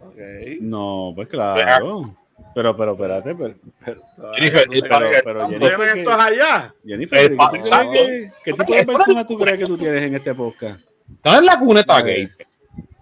ok. 0.00 0.16
No, 0.60 1.12
pues 1.14 1.28
claro. 1.28 2.14
Pero, 2.54 2.76
pero, 2.76 2.92
espérate, 2.92 3.34
pero, 3.34 3.54
pero, 3.84 4.00
Jennifer, 4.34 4.66
pero, 4.70 5.10
pero 5.24 5.40
¿Tú 5.46 5.50
Jennifer, 5.50 5.76
que 5.88 5.92
¿qué, 5.94 5.98
esto 6.00 6.10
es 6.12 6.18
allá? 6.20 6.74
Jennifer, 6.86 7.30
¿qué, 7.30 7.36
pa- 7.36 7.44
tú 7.46 7.50
crees 7.50 7.66
exacto. 7.66 7.92
que- 7.92 8.30
¿qué 8.44 8.52
tipo 8.52 8.74
de 8.74 8.86
persona 8.86 9.26
tú 9.26 9.36
crees 9.38 9.58
que 9.58 9.66
tú 9.66 9.76
tienes 9.78 10.02
en 10.02 10.14
este 10.14 10.34
podcast? 10.34 10.80
Estás 11.16 11.38
en 11.38 11.44
la 11.46 11.58
cuneta 11.58 12.00
gay. 12.00 12.30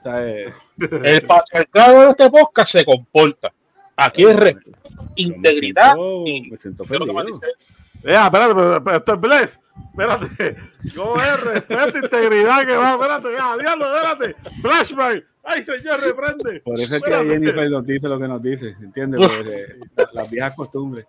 El 0.04 1.22
patriarcado 1.26 2.00
de 2.00 2.10
este 2.10 2.30
podcast 2.30 2.72
se 2.72 2.84
comporta. 2.84 3.52
Aquí 3.96 4.24
es 4.24 4.36
respeto, 4.36 4.70
Yo 4.82 5.02
me 5.04 5.12
integridad 5.16 5.94
Me 5.96 6.56
siento 6.56 6.84
¿qué 6.84 6.94
es 6.94 7.00
lo 7.00 7.06
que 7.06 7.12
más 7.12 7.24
ofendido. 7.24 7.48
dice? 7.52 8.10
Ya, 8.10 8.24
espérate, 8.26 8.54
pero, 8.54 8.96
esto 8.96 9.12
es 9.14 9.20
Bless. 9.20 9.60
Espérate. 9.90 10.56
¿Cómo 10.96 11.16
es? 11.22 11.40
Respeto, 11.40 11.98
integridad, 12.02 12.66
que 12.66 12.76
va. 12.76 12.92
Espérate, 12.94 13.28
ya, 13.36 13.56
diablo, 13.58 13.96
espérate. 13.96 14.36
Flashback. 14.60 15.24
Ay, 15.44 15.62
señor, 15.64 16.00
reprende. 16.00 16.60
Por 16.60 16.80
eso 16.80 16.94
es 16.96 17.02
que 17.02 17.10
Espérate. 17.10 17.28
Jennifer 17.28 17.70
nos 17.70 17.84
dice 17.86 18.08
lo 18.08 18.18
que 18.18 18.28
nos 18.28 18.42
dice, 18.42 18.76
¿entiendes? 18.80 19.20
Eh, 19.46 19.80
la- 19.96 20.08
las 20.12 20.30
viejas 20.30 20.54
costumbres. 20.54 21.04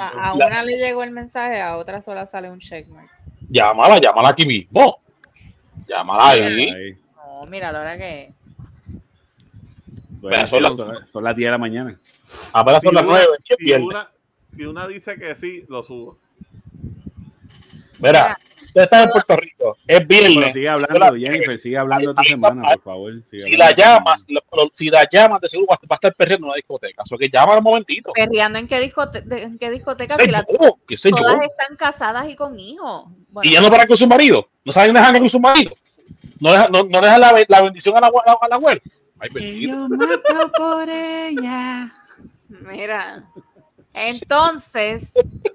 A, 0.00 0.28
a 0.30 0.34
una 0.34 0.62
le 0.62 0.76
llegó 0.76 1.02
el 1.02 1.10
mensaje, 1.10 1.60
a 1.60 1.76
otra 1.76 2.00
sola 2.02 2.26
sale 2.26 2.50
un 2.50 2.58
checkmark. 2.60 3.10
Llámala, 3.48 3.98
llámala 4.00 4.28
aquí 4.30 4.46
mismo. 4.46 5.00
Llámala 5.88 6.28
ahí. 6.28 6.40
Ahí. 6.70 6.96
No, 7.16 7.42
mira, 7.50 7.72
la 7.72 7.80
hora 7.80 7.98
que 7.98 8.32
Bueno, 10.20 10.46
son 10.46 10.62
las- 10.62 10.76
son, 10.76 11.06
son 11.06 11.24
las 11.24 11.34
10 11.36 11.46
de 11.48 11.50
la 11.52 11.58
mañana. 11.58 11.98
Son 12.52 12.64
Si 12.64 12.72
las 12.72 12.84
una- 12.84 13.02
nueve. 13.02 13.26
y 13.48 13.52
es 13.52 13.56
si 13.58 13.64
viernes. 13.64 13.88
una, 13.88 14.10
si 14.46 14.64
una 14.66 14.86
dice 14.86 15.16
que 15.16 15.34
sí, 15.34 15.64
lo 15.68 15.82
subo. 15.82 16.18
Mira, 18.00 18.38
usted 18.78 18.82
está 18.82 19.02
en 19.02 19.10
Puerto 19.10 19.36
Rico. 19.36 19.76
Es 19.86 20.00
Pero 20.00 20.08
viernes. 20.08 20.52
sigue 20.54 20.66
son 20.74 20.84
hablando, 20.84 21.16
Jennifer, 21.18 21.58
sigue 21.58 21.78
hablando 21.78 22.14
Ahí, 22.16 22.28
semana, 22.28 22.62
por 22.62 22.80
favor. 22.82 23.12
sigue 23.24 23.42
Si 23.42 23.56
la 23.56 23.74
llamas, 23.74 24.26
lo- 24.28 24.42
si 24.72 24.86
la 24.90 25.08
llamas, 25.10 25.40
de 25.40 25.48
seguro 25.48 25.68
va 25.70 25.78
a 25.90 25.94
estar 25.94 26.14
perdiendo 26.14 26.46
en 26.46 26.48
una 26.50 26.56
discoteca. 26.56 27.02
Así 27.02 27.16
que 27.16 27.28
llámala 27.28 27.58
un 27.58 27.64
momentito. 27.64 28.12
perreando 28.12 28.58
en 28.58 28.68
qué, 28.68 28.80
discote- 28.80 29.24
en 29.42 29.58
qué 29.58 29.70
discoteca 29.70 30.16
¿Qué 30.16 30.24
si 30.24 30.30
las 30.30 30.44
yo? 30.48 30.78
¿Qué 30.86 30.96
sé 30.96 31.10
yo? 31.10 31.16
todas 31.16 31.40
están 31.42 31.76
casadas 31.76 32.28
y 32.28 32.36
con 32.36 32.58
hijos. 32.58 33.04
Bueno, 33.30 33.48
Y 33.50 33.52
ya 33.54 33.60
no 33.60 33.70
para 33.70 33.86
con 33.86 33.96
su 33.96 34.06
marido. 34.06 34.48
No 34.64 34.72
saben 34.72 34.94
dejar 34.94 35.18
con 35.18 35.28
su 35.28 35.40
marido. 35.40 35.72
No 36.40 36.52
deja, 36.52 36.68
no, 36.68 36.82
no 36.84 37.00
deja 37.00 37.18
la, 37.18 37.32
be- 37.32 37.46
la 37.48 37.62
bendición 37.62 37.96
a 37.96 38.00
la, 38.00 38.06
a 38.08 38.48
la 38.48 38.56
abuela. 38.56 38.80
Ay, 39.20 39.28
bendito. 39.34 39.88
mato 39.88 40.52
por 40.56 40.88
ella. 40.88 41.92
mira. 42.48 43.24
Entonces, 43.92 45.10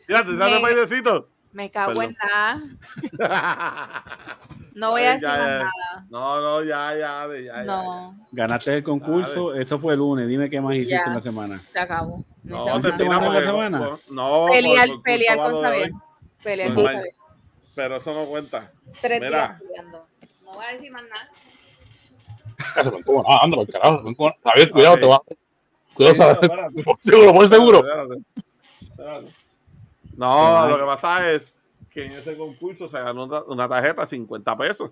Fíjate, 0.05 0.36
dale 0.36 0.55
Me- 0.57 0.62
bailecito. 0.62 1.29
Me 1.53 1.69
cago 1.71 2.01
en 2.01 2.15
nada. 2.21 2.61
No 4.75 4.89
voy 4.89 5.03
a 5.03 5.13
decir 5.13 5.21
ya, 5.21 5.29
más 5.29 5.37
ya. 5.37 5.45
nada. 5.57 5.71
No, 6.09 6.41
no, 6.41 6.63
ya, 6.63 6.95
ya, 6.97 7.27
ya, 7.27 7.41
ya. 7.41 7.63
No, 7.63 8.15
Ganaste 8.31 8.77
el 8.77 8.83
concurso, 8.83 9.53
eso 9.53 9.77
fue 9.77 9.93
el 9.93 9.99
lunes. 9.99 10.27
Dime 10.27 10.49
qué 10.49 10.59
más 10.59 10.73
hiciste 10.73 10.95
Ya. 10.95 11.03
en 11.05 11.13
la 11.13 11.21
semana. 11.21 11.61
se 11.71 11.79
acabó. 11.79 12.25
No, 12.41 12.65
No, 12.65 12.81
te 12.81 12.91
tiramos 12.93 13.31
la 13.35 13.41
semana? 13.43 13.77
por- 13.77 13.99
No, 14.09 14.47
Pelear, 14.51 14.87
por- 14.87 14.95
por 14.95 15.03
pelear 15.03 15.37
con. 15.37 15.61
Xavier. 15.61 15.91
Pelear 16.43 16.73
Pues 16.73 16.85
con. 16.87 16.95
Xavier. 16.95 17.15
Pero 17.75 17.97
eso 17.97 18.13
no 18.15 18.25
cuenta. 18.25 18.71
Tres 18.99 19.21
Mira. 19.21 19.59
días. 19.69 19.85
No 19.91 20.51
voy 20.53 20.65
a 20.65 20.71
decir 20.73 20.91
más 20.91 21.03
nada. 21.03 21.29
Con- 23.05 23.23
ah, 23.27 23.39
anda, 23.43 23.57
por 23.57 23.71
carajo. 23.71 24.03
Javier, 24.43 24.71
cuidado, 24.71 24.95
Ok. 24.95 24.99
te 25.01 25.05
va. 25.05 25.21
Cuidado, 25.93 26.31
espérate. 26.31 26.83
Seguro, 27.01 27.31
por 27.33 27.47
seguro. 27.47 27.77
Espérate, 27.77 28.21
espérate. 28.81 29.29
No, 30.17 30.67
lo 30.67 30.78
que 30.78 30.86
pasa 30.86 31.32
es 31.32 31.54
que 31.89 32.06
en 32.06 32.12
ese 32.12 32.38
concurso 32.38 32.88
se 32.89 32.99
ganó 32.99 33.26
una, 33.47 33.67
tarjeta 33.67 34.02
de 34.02 34.08
50 34.08 34.58
pesos 34.58 34.91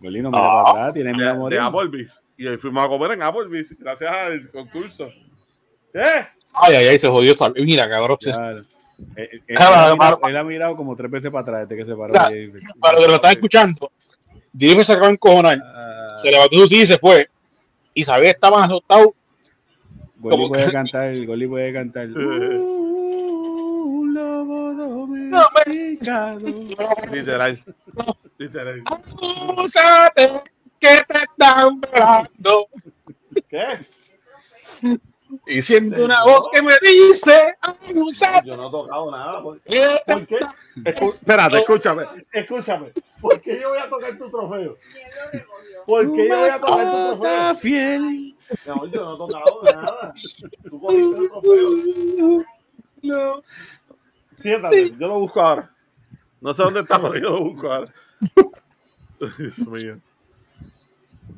Golino, 0.00 0.30
mira 0.30 0.42
Ah. 0.42 0.62
para 0.64 0.70
atrás, 0.70 0.94
tienes 0.94 1.12
de, 1.16 1.18
mi 1.18 1.50
de 1.50 1.58
amor. 1.58 1.82
Applebee's. 1.84 2.22
Y 2.36 2.46
hoy 2.46 2.56
fuimos 2.56 2.84
a 2.84 2.88
comer 2.88 3.12
en 3.12 3.22
Applebee's 3.22 3.76
gracias 3.78 4.10
al 4.12 4.50
concurso. 4.50 5.04
¿Eh? 5.94 6.26
Ay, 6.54 6.74
ay, 6.74 6.86
ay, 6.88 6.98
se 6.98 7.08
jodió. 7.08 7.34
Mira, 7.56 7.88
cabrón. 7.88 8.16
Claro. 8.20 8.62
Eh, 9.16 9.28
eh, 9.32 9.40
Él, 9.46 9.56
ha 9.60 9.92
mirado, 9.94 10.20
él 10.28 10.36
ha 10.36 10.44
mirado 10.44 10.76
como 10.76 10.96
tres 10.96 11.10
veces 11.10 11.30
para 11.30 11.42
atrás 11.42 11.68
desde 11.68 11.84
que 11.84 11.90
se 11.90 11.96
paró. 11.96 12.12
Claro. 12.12 12.30
de. 12.34 12.60
Para 12.80 12.94
los 12.94 13.02
que 13.02 13.08
lo 13.10 13.14
están 13.16 13.32
escuchando, 13.32 13.92
Jimmy 14.58 14.84
se 14.84 14.92
acabó 14.92 15.06
de 15.06 15.12
encojonar. 15.12 15.58
Ah, 15.64 16.14
Se 16.16 16.30
levantó 16.30 16.56
su 16.58 16.68
silla 16.68 16.82
y 16.82 16.86
se 16.86 16.98
fue. 16.98 17.28
Y 17.94 18.04
sabía 18.04 18.24
que 18.30 18.34
estaban 18.34 18.64
asustados. 18.64 19.08
Goli 20.16 20.48
puede 20.48 20.66
que- 20.66 20.72
cantar, 20.72 21.26
Goli 21.26 21.46
puede 21.46 21.72
cantar. 21.72 22.08
Uh, 22.10 22.12
Literal. 26.02 27.64
Literal. 28.38 28.82
Que 30.80 31.02
te 31.06 31.16
están 31.18 31.80
velando. 31.80 32.66
¿Qué? 33.48 33.86
Y 35.46 35.62
siento 35.62 36.04
una 36.04 36.24
voz 36.24 36.48
que 36.52 36.60
me 36.60 36.74
dice. 36.82 37.54
Yo 38.44 38.56
no 38.56 38.68
he 38.68 38.70
tocado 38.70 39.10
nada. 39.10 39.42
¿Por, 39.42 39.60
por 39.60 40.26
qué? 40.26 40.38
Escu- 40.76 41.14
Espérate, 41.14 41.58
escúchame. 41.58 42.04
Escúchame. 42.32 42.92
¿Por 43.20 43.40
qué 43.40 43.60
yo 43.60 43.70
voy 43.70 43.78
a 43.78 43.88
tocar 43.88 44.18
tu 44.18 44.28
trofeo? 44.30 44.76
¿Por 45.86 46.12
qué 46.12 46.28
yo 46.28 46.38
voy 46.38 46.50
a 46.50 46.58
tocar 46.58 46.90
tu 46.90 47.20
trofeo? 47.20 47.54
Fiel. 47.54 48.36
No, 48.66 48.86
yo 48.86 49.04
no 49.04 49.14
he 49.14 49.18
tocado 49.18 49.62
nada. 49.62 50.14
Tú 50.68 50.80
cogiste 50.80 51.18
el 51.18 51.28
trofeo. 51.30 52.44
No. 53.02 53.42
Siéntate, 54.38 54.90
yo 54.98 55.08
lo 55.08 55.20
busco 55.20 55.40
ahora. 55.40 55.70
No 56.42 56.52
sé 56.52 56.62
dónde 56.62 56.80
está, 56.80 57.00
pero 57.00 57.14
yo 57.14 57.20
lo 57.30 57.40
busco 57.44 57.72
ahora. 57.72 57.92
Dios 59.38 59.58
mío. 59.68 59.98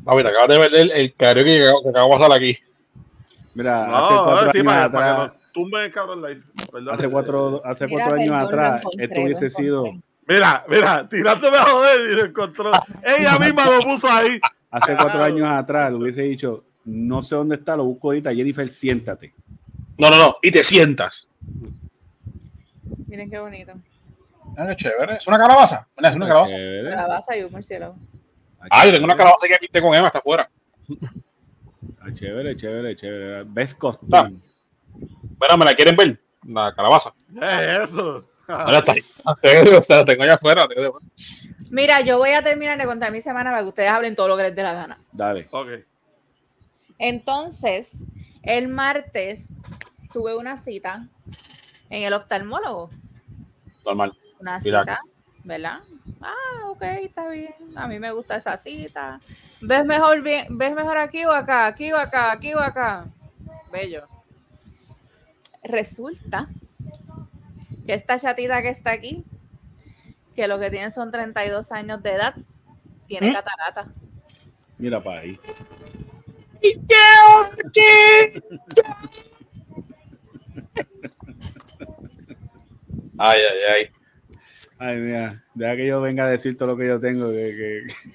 Papi, 0.04 0.22
te 0.22 0.28
acabas 0.28 0.48
de 0.48 0.58
ver 0.58 0.74
el, 0.74 0.90
el 0.90 1.14
karaoke 1.14 1.44
que, 1.58 1.62
acabo- 1.68 1.82
que 1.82 1.88
acabo 1.90 2.12
de 2.14 2.18
pasar 2.18 2.32
aquí. 2.36 2.58
Mira, 3.54 3.86
No, 3.86 3.96
hace 3.96 4.14
cuatro 4.24 4.52
sí, 4.52 4.58
años 4.58 4.72
para, 4.72 4.92
para 4.92 5.12
atrás, 5.12 5.30
que 5.30 5.36
no 5.36 5.44
tumben 5.52 5.82
el 5.84 5.90
cabrón. 5.92 6.22
Perdón. 6.72 6.94
hace 6.94 7.08
cuatro, 7.08 7.62
hace 7.64 7.86
Mira, 7.86 8.02
cuatro 8.04 8.18
años 8.20 8.38
atrás, 8.38 8.82
esto 8.98 9.20
hubiese 9.20 9.50
sido, 9.50 9.84
Mira, 10.26 10.64
mira, 10.68 11.06
tirándome 11.08 11.56
a 11.58 11.64
joder 11.66 12.10
y 12.10 12.14
lo 12.16 12.24
encontró. 12.24 12.72
Ella 13.04 13.38
misma 13.38 13.66
lo 13.66 13.80
puso 13.80 14.08
ahí. 14.08 14.40
hace 14.70 14.96
cuatro 14.96 15.20
Ah, 15.22 15.26
años 15.26 15.46
atrás, 15.50 15.92
le 15.92 15.98
hubiese 16.02 16.22
dicho, 16.22 16.64
no 16.86 17.22
sé 17.22 17.34
dónde 17.36 17.56
está, 17.56 17.76
lo 17.76 17.84
busco 17.84 18.08
ahorita, 18.08 18.34
Jennifer, 18.34 18.70
siéntate. 18.70 19.34
No, 19.98 20.10
no, 20.10 20.16
no. 20.18 20.36
Y 20.42 20.50
te 20.50 20.64
sientas. 20.64 21.28
Miren 23.06 23.30
qué 23.30 23.38
bonito. 23.38 23.72
Ah, 24.56 24.66
qué 24.68 24.76
chévere. 24.76 25.16
Es 25.16 25.26
una 25.26 25.38
calabaza. 25.38 25.86
Es 25.96 26.14
una 26.14 26.26
calabaza. 26.26 26.54
Chévere. 26.54 26.90
Calabaza 26.90 27.36
y 27.36 27.42
un 27.42 27.52
murciélago. 27.52 27.96
Ah, 28.70 28.86
yo 28.86 28.92
tengo 28.92 29.04
una 29.04 29.16
calabaza 29.16 29.46
que 29.46 29.56
pinté 29.56 29.80
con 29.80 29.94
Emma 29.94 30.06
hasta 30.06 30.18
afuera. 30.18 30.48
Ah, 32.00 32.12
chévere, 32.12 32.56
chévere, 32.56 32.96
chévere. 32.96 33.40
Ah. 33.40 33.74
costume. 33.78 34.36
Mira, 35.40 35.56
¿me 35.56 35.64
la 35.64 35.74
quieren 35.74 35.96
ver? 35.96 36.20
La 36.46 36.74
calabaza. 36.74 37.12
Eh, 37.40 37.78
eso. 37.82 38.24
Mira, 38.46 38.78
está 38.78 38.92
ahí. 38.92 39.00
En 39.26 39.36
serio, 39.36 39.78
o 39.78 39.82
sea, 39.82 39.98
la 39.98 40.04
tengo 40.04 40.22
allá 40.22 40.34
afuera. 40.34 40.62
la 40.62 40.68
tengo 40.68 40.80
allá 40.80 40.88
afuera. 40.88 41.06
Mira, 41.70 42.00
yo 42.02 42.18
voy 42.18 42.30
a 42.30 42.42
terminar 42.42 42.78
de 42.78 42.84
contar 42.84 43.10
mi 43.10 43.20
semana 43.20 43.50
para 43.50 43.62
que 43.62 43.68
ustedes 43.68 43.90
hablen 43.90 44.14
todo 44.14 44.28
lo 44.28 44.36
que 44.36 44.44
les 44.44 44.54
dé 44.54 44.62
la 44.62 44.74
gana. 44.74 44.98
Dale. 45.12 45.48
Ok. 45.50 45.68
Entonces, 46.98 47.90
el 48.42 48.68
martes 48.68 49.46
tuve 50.12 50.36
una 50.36 50.58
cita 50.58 51.08
en 51.90 52.02
el 52.02 52.12
oftalmólogo. 52.12 52.90
Normal. 53.84 54.16
Una 54.44 54.60
cita, 54.60 55.00
¿verdad? 55.42 55.78
Ah, 56.20 56.66
ok, 56.66 56.82
está 56.82 57.30
bien. 57.30 57.54
A 57.76 57.88
mí 57.88 57.98
me 57.98 58.12
gusta 58.12 58.36
esa 58.36 58.58
cita. 58.58 59.18
¿Ves 59.62 59.86
mejor, 59.86 60.20
bien, 60.20 60.58
¿Ves 60.58 60.74
mejor 60.74 60.98
aquí 60.98 61.24
o 61.24 61.32
acá? 61.32 61.64
Aquí 61.64 61.90
o 61.90 61.96
acá, 61.96 62.30
aquí 62.30 62.52
o 62.52 62.60
acá. 62.60 63.06
Bello. 63.72 64.06
Resulta 65.62 66.46
que 67.86 67.94
esta 67.94 68.18
chatita 68.18 68.60
que 68.60 68.68
está 68.68 68.90
aquí, 68.90 69.24
que 70.36 70.46
lo 70.46 70.58
que 70.58 70.68
tiene 70.68 70.90
son 70.90 71.10
32 71.10 71.72
años 71.72 72.02
de 72.02 72.12
edad, 72.12 72.34
tiene 73.06 73.30
¿Mm? 73.30 73.32
catarata. 73.32 73.86
Mira 74.76 75.02
para 75.02 75.20
ahí. 75.20 75.40
Ay, 83.16 83.40
ay, 83.40 83.58
ay. 83.72 84.03
Ay, 84.86 84.98
mira, 84.98 85.42
deja 85.54 85.76
que 85.76 85.86
yo 85.86 86.00
venga 86.00 86.24
a 86.26 86.28
decir 86.30 86.56
todo 86.58 86.68
lo 86.68 86.76
que 86.76 86.86
yo 86.86 87.00
tengo. 87.00 87.30
Que, 87.30 87.56
que- 87.56 88.14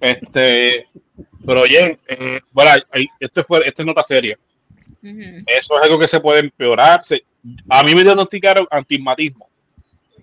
Este, 0.00 0.86
pero 1.46 1.62
oye, 1.62 1.98
eh, 2.06 2.40
bueno, 2.52 2.70
esto 3.18 3.42
fue, 3.44 3.66
esta 3.66 3.82
es 3.82 3.86
nota 3.86 4.04
seria. 4.04 4.38
Eso 5.02 5.78
es 5.78 5.82
algo 5.82 5.98
que 5.98 6.08
se 6.08 6.20
puede 6.20 6.40
empeorar. 6.40 7.04
Se- 7.04 7.24
a 7.68 7.82
mí 7.82 7.94
me 7.94 8.04
diagnosticaron 8.04 8.66
antismatismo 8.70 9.48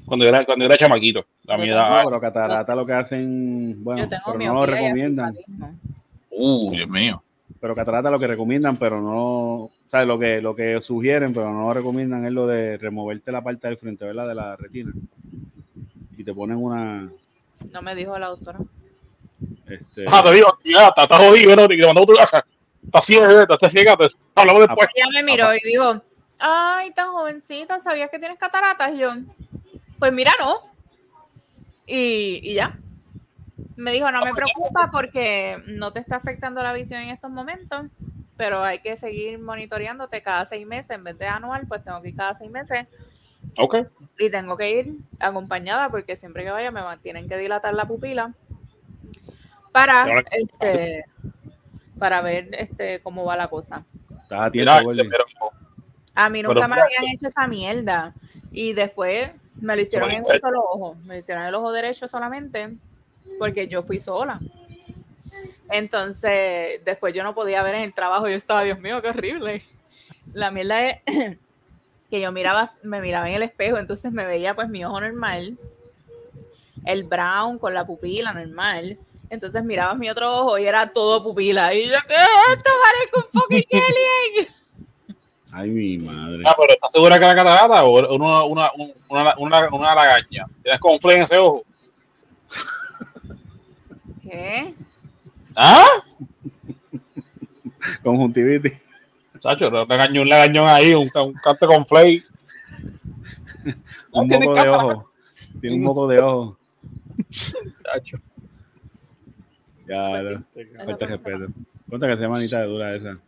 cuando 0.06 0.26
era, 0.28 0.46
cuando 0.46 0.66
era 0.66 0.78
chamaquito. 0.78 1.26
A 1.48 1.58
mi 1.58 1.68
Yo 1.68 1.74
edad. 1.74 2.04
No, 2.04 2.10
pero 2.10 2.22
catarata 2.22 2.76
lo 2.76 2.86
que 2.86 2.94
hacen, 2.94 3.84
bueno, 3.84 4.04
Yo 4.04 4.10
tengo 4.10 4.38
pero 4.38 4.54
no 4.54 4.54
lo 4.54 4.66
recomiendan. 4.66 5.36
Uh, 6.30 6.72
Dios 6.72 6.90
mío. 6.90 7.22
Pero 7.60 7.74
catarata 7.76 8.12
lo 8.12 8.20
que 8.20 8.28
recomiendan, 8.28 8.78
pero 8.78 9.02
no, 9.02 9.72
¿sabes? 9.88 10.08
Lo 10.08 10.20
que, 10.20 10.42
lo 10.42 10.56
que 10.56 10.80
sugieren, 10.82 11.34
pero 11.34 11.52
no 11.52 11.68
lo 11.68 11.74
recomiendan 11.74 12.26
es 12.26 12.32
lo 12.32 12.46
de 12.46 12.78
removerte 12.78 13.32
la 13.32 13.42
parte 13.42 13.68
del 13.68 13.78
frente, 13.78 14.06
¿verdad? 14.06 14.28
De 14.28 14.36
la 14.36 14.56
retina. 14.56 14.92
Y 16.18 16.24
te 16.24 16.34
ponen 16.34 16.58
una, 16.58 17.10
No 17.72 17.82
me 17.82 17.96
dijo 17.96 18.18
la 18.18 18.28
doctora. 18.28 18.60
este, 19.68 20.06
Ah, 20.08 20.24
te 20.24 20.32
digo, 20.34 20.58
ya, 20.64 20.88
está, 20.90 21.04
está 21.04 21.18
jodido, 21.18 21.56
¿no? 21.56 21.64
Y 21.66 21.80
te 21.80 21.86
mandó 21.86 22.04
a 22.04 22.06
tu 22.06 22.14
casa. 22.16 22.46
Está 22.86 23.02
ciega, 23.02 23.46
está 23.50 23.70
ciega. 23.70 23.98
te- 23.98 24.08
Hablamos 24.36 24.68
después. 24.68 24.88
Ella 24.96 25.08
me 25.14 25.24
miró 25.24 25.54
y 25.56 25.60
dijo, 25.64 26.02
ay, 26.40 26.92
tan 26.92 27.12
jovencita, 27.12 27.80
¿sabías 27.80 28.10
que 28.10 28.20
tienes 28.20 28.38
cataratas? 28.38 28.94
Y 28.94 29.00
yo, 29.00 29.12
pues 30.00 30.14
mira, 30.14 30.34
no. 30.40 30.60
Y, 31.88 32.40
y 32.44 32.54
ya. 32.56 32.78
Me 33.76 33.92
dijo, 33.92 34.10
no 34.12 34.24
me 34.24 34.34
preocupa 34.34 34.90
porque 34.92 35.62
no 35.68 35.92
te 35.92 36.00
está 36.00 36.16
afectando 36.18 36.62
la 36.64 36.72
visión 36.74 37.02
en 37.02 37.10
estos 37.10 37.30
momentos, 37.30 37.88
pero 38.38 38.64
hay 38.64 38.80
que 38.80 38.96
seguir 38.98 39.38
monitoreándote 39.40 40.22
cada 40.22 40.46
seis 40.46 40.66
meses. 40.66 40.92
En 40.92 41.04
vez 41.04 41.18
de 41.18 41.28
anual, 41.28 41.66
pues 41.68 41.84
tengo 41.84 42.02
que 42.02 42.10
ir 42.10 42.16
cada 42.16 42.36
seis 42.36 42.50
meses 42.50 42.88
Ok. 43.58 43.76
y 44.18 44.30
tengo 44.30 44.58
que 44.58 44.70
ir 44.80 44.94
acompañada 45.20 45.90
porque 45.90 46.16
siempre 46.18 46.44
que 46.44 46.52
vaya 46.52 46.72
me 46.72 46.82
van- 46.82 47.00
tienen 47.00 47.28
que 47.28 47.38
dilatar 47.38 47.74
la 47.74 47.86
pupila 47.86 48.34
para 49.72 50.24
este 50.32 51.06
para 52.00 52.22
ver 52.22 52.50
este 52.58 53.02
cómo 53.02 53.26
va 53.26 53.36
la 53.36 53.48
cosa. 53.48 53.84
estás 54.24 54.42
a 54.42 54.52
tiempo, 54.52 54.92
este, 54.92 55.06
pero 55.06 55.26
A 56.16 56.30
mí 56.30 56.42
nunca 56.42 56.56
Pero 56.56 56.68
me 56.70 56.82
habían 56.82 57.14
hecho 57.14 57.28
esa 57.28 57.48
mierda. 57.48 58.14
Y 58.52 58.74
después 58.74 59.36
me 59.60 59.76
lo 59.76 59.82
hicieron 59.82 60.12
en 60.12 60.24
un 60.24 60.40
solo 60.40 60.62
ojo. 60.62 60.96
Me 61.06 61.16
lo 61.16 61.20
hicieron 61.20 61.44
en 61.44 61.50
el 61.50 61.56
ojo 61.56 61.72
derecho 61.74 62.08
solamente 62.08 62.76
porque 63.38 63.68
yo 63.68 63.84
fui 63.84 64.00
sola. 64.00 64.40
Entonces, 65.70 66.84
después 66.86 67.14
yo 67.14 67.24
no 67.24 67.34
podía 67.36 67.64
ver 67.64 67.76
en 67.76 67.82
el 67.82 67.94
trabajo. 67.94 68.28
Yo 68.30 68.36
estaba, 68.36 68.64
Dios 68.64 68.80
mío, 68.80 69.02
qué 69.02 69.10
horrible. 69.10 69.64
La 70.34 70.52
mierda 70.52 70.88
es 70.88 71.38
que 72.16 72.22
yo 72.22 72.32
miraba, 72.32 72.72
me 72.82 73.02
miraba 73.02 73.30
en 73.30 73.36
el 73.36 73.44
espejo, 73.44 73.78
entonces 73.78 74.12
me 74.14 74.26
veía 74.26 74.56
pues 74.56 74.70
mi 74.70 74.86
ojo 74.86 75.02
normal, 75.02 75.58
el 76.86 77.04
brown 77.04 77.60
con 77.60 77.74
la 77.74 77.86
pupila 77.86 78.32
normal. 78.34 78.98
Entonces 79.30 79.64
miraba 79.66 79.96
mi 79.96 80.10
otro 80.10 80.32
ojo 80.32 80.58
y 80.58 80.66
era 80.66 80.94
todo 80.94 81.22
pupila. 81.22 81.74
Y 81.74 81.88
yo, 81.88 81.98
¿qué 82.08 82.14
es 82.14 82.58
esto? 82.58 82.70
Parezco 82.84 83.28
un 83.28 83.42
fucking 83.42 83.64
alien. 83.74 84.48
Ay, 85.52 85.70
mi 85.72 85.98
madre. 85.98 86.44
Ah, 86.46 86.56
pero 86.58 86.74
¿estás 86.74 86.92
segura 86.92 87.20
que 87.20 87.26
era 87.26 87.36
catarata 87.36 87.84
o 87.84 88.16
una, 88.16 88.44
una, 88.44 88.72
una, 89.10 89.36
una, 89.38 89.70
una 89.70 89.96
lagaña? 89.96 90.46
¿Tienes 90.64 90.80
confle 90.80 91.16
en 91.16 91.22
ese 91.24 91.38
ojo? 91.38 91.66
¿Qué? 94.22 94.74
¿Ah? 95.56 95.88
Conjuntivitis. 98.04 98.85
Chacho, 99.46 99.68
un 99.68 99.88
lagañón, 99.88 100.24
un 100.24 100.30
lagañón 100.30 100.68
ahí, 100.68 100.94
un, 100.96 101.12
un 101.14 101.34
cante 101.34 101.68
con 101.68 101.86
flay. 101.86 102.24
Un 104.12 104.28
moco 104.28 104.56
de 104.56 104.70
ojo. 104.70 105.12
Tiene 105.62 105.76
un 105.76 105.84
moco 105.84 106.08
de 106.08 106.20
ojo. 106.20 106.58
Chacho. 107.84 108.18
Ya, 109.88 110.22
no, 110.24 110.44
falta 110.84 110.98
fue 110.98 111.08
respeto. 111.08 111.48
Cuenta 111.88 112.08
que 112.08 112.18
semanita 112.18 112.62
de 112.62 112.66
dura 112.68 112.96
esa. 112.96 113.20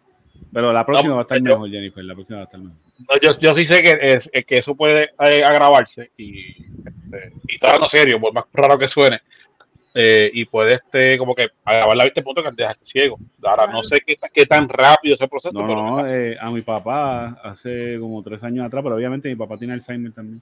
Pero 0.51 0.73
la 0.73 0.83
próxima 0.83 1.13
va 1.13 1.19
a 1.19 1.21
estar 1.21 1.37
yo- 1.37 1.43
mejor, 1.43 1.69
Jennifer. 1.69 2.03
La 2.03 2.15
próxima 2.15 2.37
va 2.37 2.43
a 2.43 2.45
estar 2.45 2.59
mejor. 2.59 2.77
No, 2.97 3.19
yo, 3.21 3.39
yo 3.39 3.53
sí 3.53 3.67
sé 3.67 3.83
que, 3.83 3.99
es, 4.01 4.29
que 4.47 4.57
eso 4.57 4.75
puede 4.75 5.11
eh, 5.19 5.43
agravarse 5.43 6.11
y, 6.17 6.63
este, 6.63 7.33
y 7.47 7.55
está 7.55 7.73
dando 7.73 7.87
serio, 7.87 8.19
por 8.19 8.33
más 8.33 8.45
raro 8.53 8.79
que 8.79 8.87
suene. 8.87 9.21
Eh, 9.99 10.29
y 10.31 10.45
puede 10.45 10.75
este, 10.75 11.17
como 11.17 11.33
que 11.33 11.47
agravar 11.65 11.97
la 11.97 12.03
vista 12.03 12.21
punto 12.21 12.43
que 12.43 12.51
dejarte 12.55 12.85
ciego. 12.85 13.17
Ahora, 13.43 13.65
no 13.65 13.81
sé 13.83 13.99
qué, 14.05 14.15
ta- 14.15 14.29
qué 14.29 14.45
tan 14.45 14.69
rápido 14.69 15.15
es 15.15 15.21
el 15.21 15.27
proceso, 15.29 15.51
No, 15.59 15.67
pero 15.67 15.75
no, 15.83 16.07
eh, 16.07 16.37
a 16.39 16.51
mi 16.51 16.61
papá 16.61 17.39
hace 17.43 17.99
como 17.99 18.21
tres 18.21 18.43
años 18.43 18.65
atrás, 18.65 18.83
pero 18.83 18.95
obviamente 18.95 19.27
mi 19.27 19.35
papá 19.35 19.57
tiene 19.57 19.73
Alzheimer 19.73 20.11
también. 20.13 20.41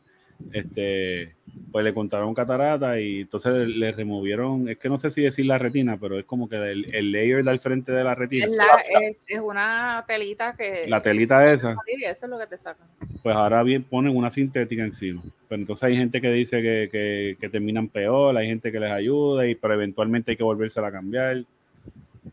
Este, 0.52 1.34
pues 1.72 1.84
le 1.84 1.94
contaron 1.94 2.34
catarata 2.34 3.00
y 3.00 3.22
entonces 3.22 3.52
le, 3.54 3.68
le 3.68 3.92
removieron, 3.92 4.70
es 4.70 4.78
que 4.78 4.90
no 4.90 4.98
sé 4.98 5.10
si 5.12 5.22
decir 5.22 5.46
la 5.46 5.58
retina, 5.58 5.98
pero 6.00 6.18
es 6.20 6.26
como 6.26 6.48
que 6.50 6.56
el, 6.58 6.94
el 6.96 7.12
layer 7.12 7.44
del 7.44 7.60
frente 7.60 7.92
de 7.92 8.04
la 8.04 8.16
retina, 8.16 8.46
Es, 8.46 8.52
la- 8.52 8.84
es, 9.08 9.18
es 9.28 9.40
una 9.40 10.04
telita 10.08 10.56
que. 10.56 10.86
la 10.88 11.02
telita 11.02 11.44
esa, 11.52 11.76
eso 12.02 12.26
es 12.26 12.30
lo 12.30 12.38
que 12.40 12.48
te 12.48 12.58
sacan. 12.58 12.88
pues 13.24 13.36
ahora 13.36 13.64
bien 13.64 13.84
ponen 13.84 14.16
una 14.16 14.30
sintética 14.32 14.84
encima. 14.84 15.22
Pero 15.48 15.62
entonces 15.62 15.84
hay 15.84 15.98
gente 15.98 16.20
que 16.22 16.32
dice 16.32 16.62
que, 16.62 16.90
que, 16.92 17.38
que 17.40 17.50
terminan 17.50 17.88
peor, 17.88 18.36
hay 18.38 18.48
gente 18.48 18.72
que 18.72 18.80
les 18.80 18.92
ayuda, 18.92 19.48
y 19.48 19.56
pero 19.56 19.74
eventualmente 19.74 20.32
hay 20.32 20.38
que 20.38 20.44
volvérsela 20.44 20.88
a 20.88 20.92
cambiar. 20.92 21.44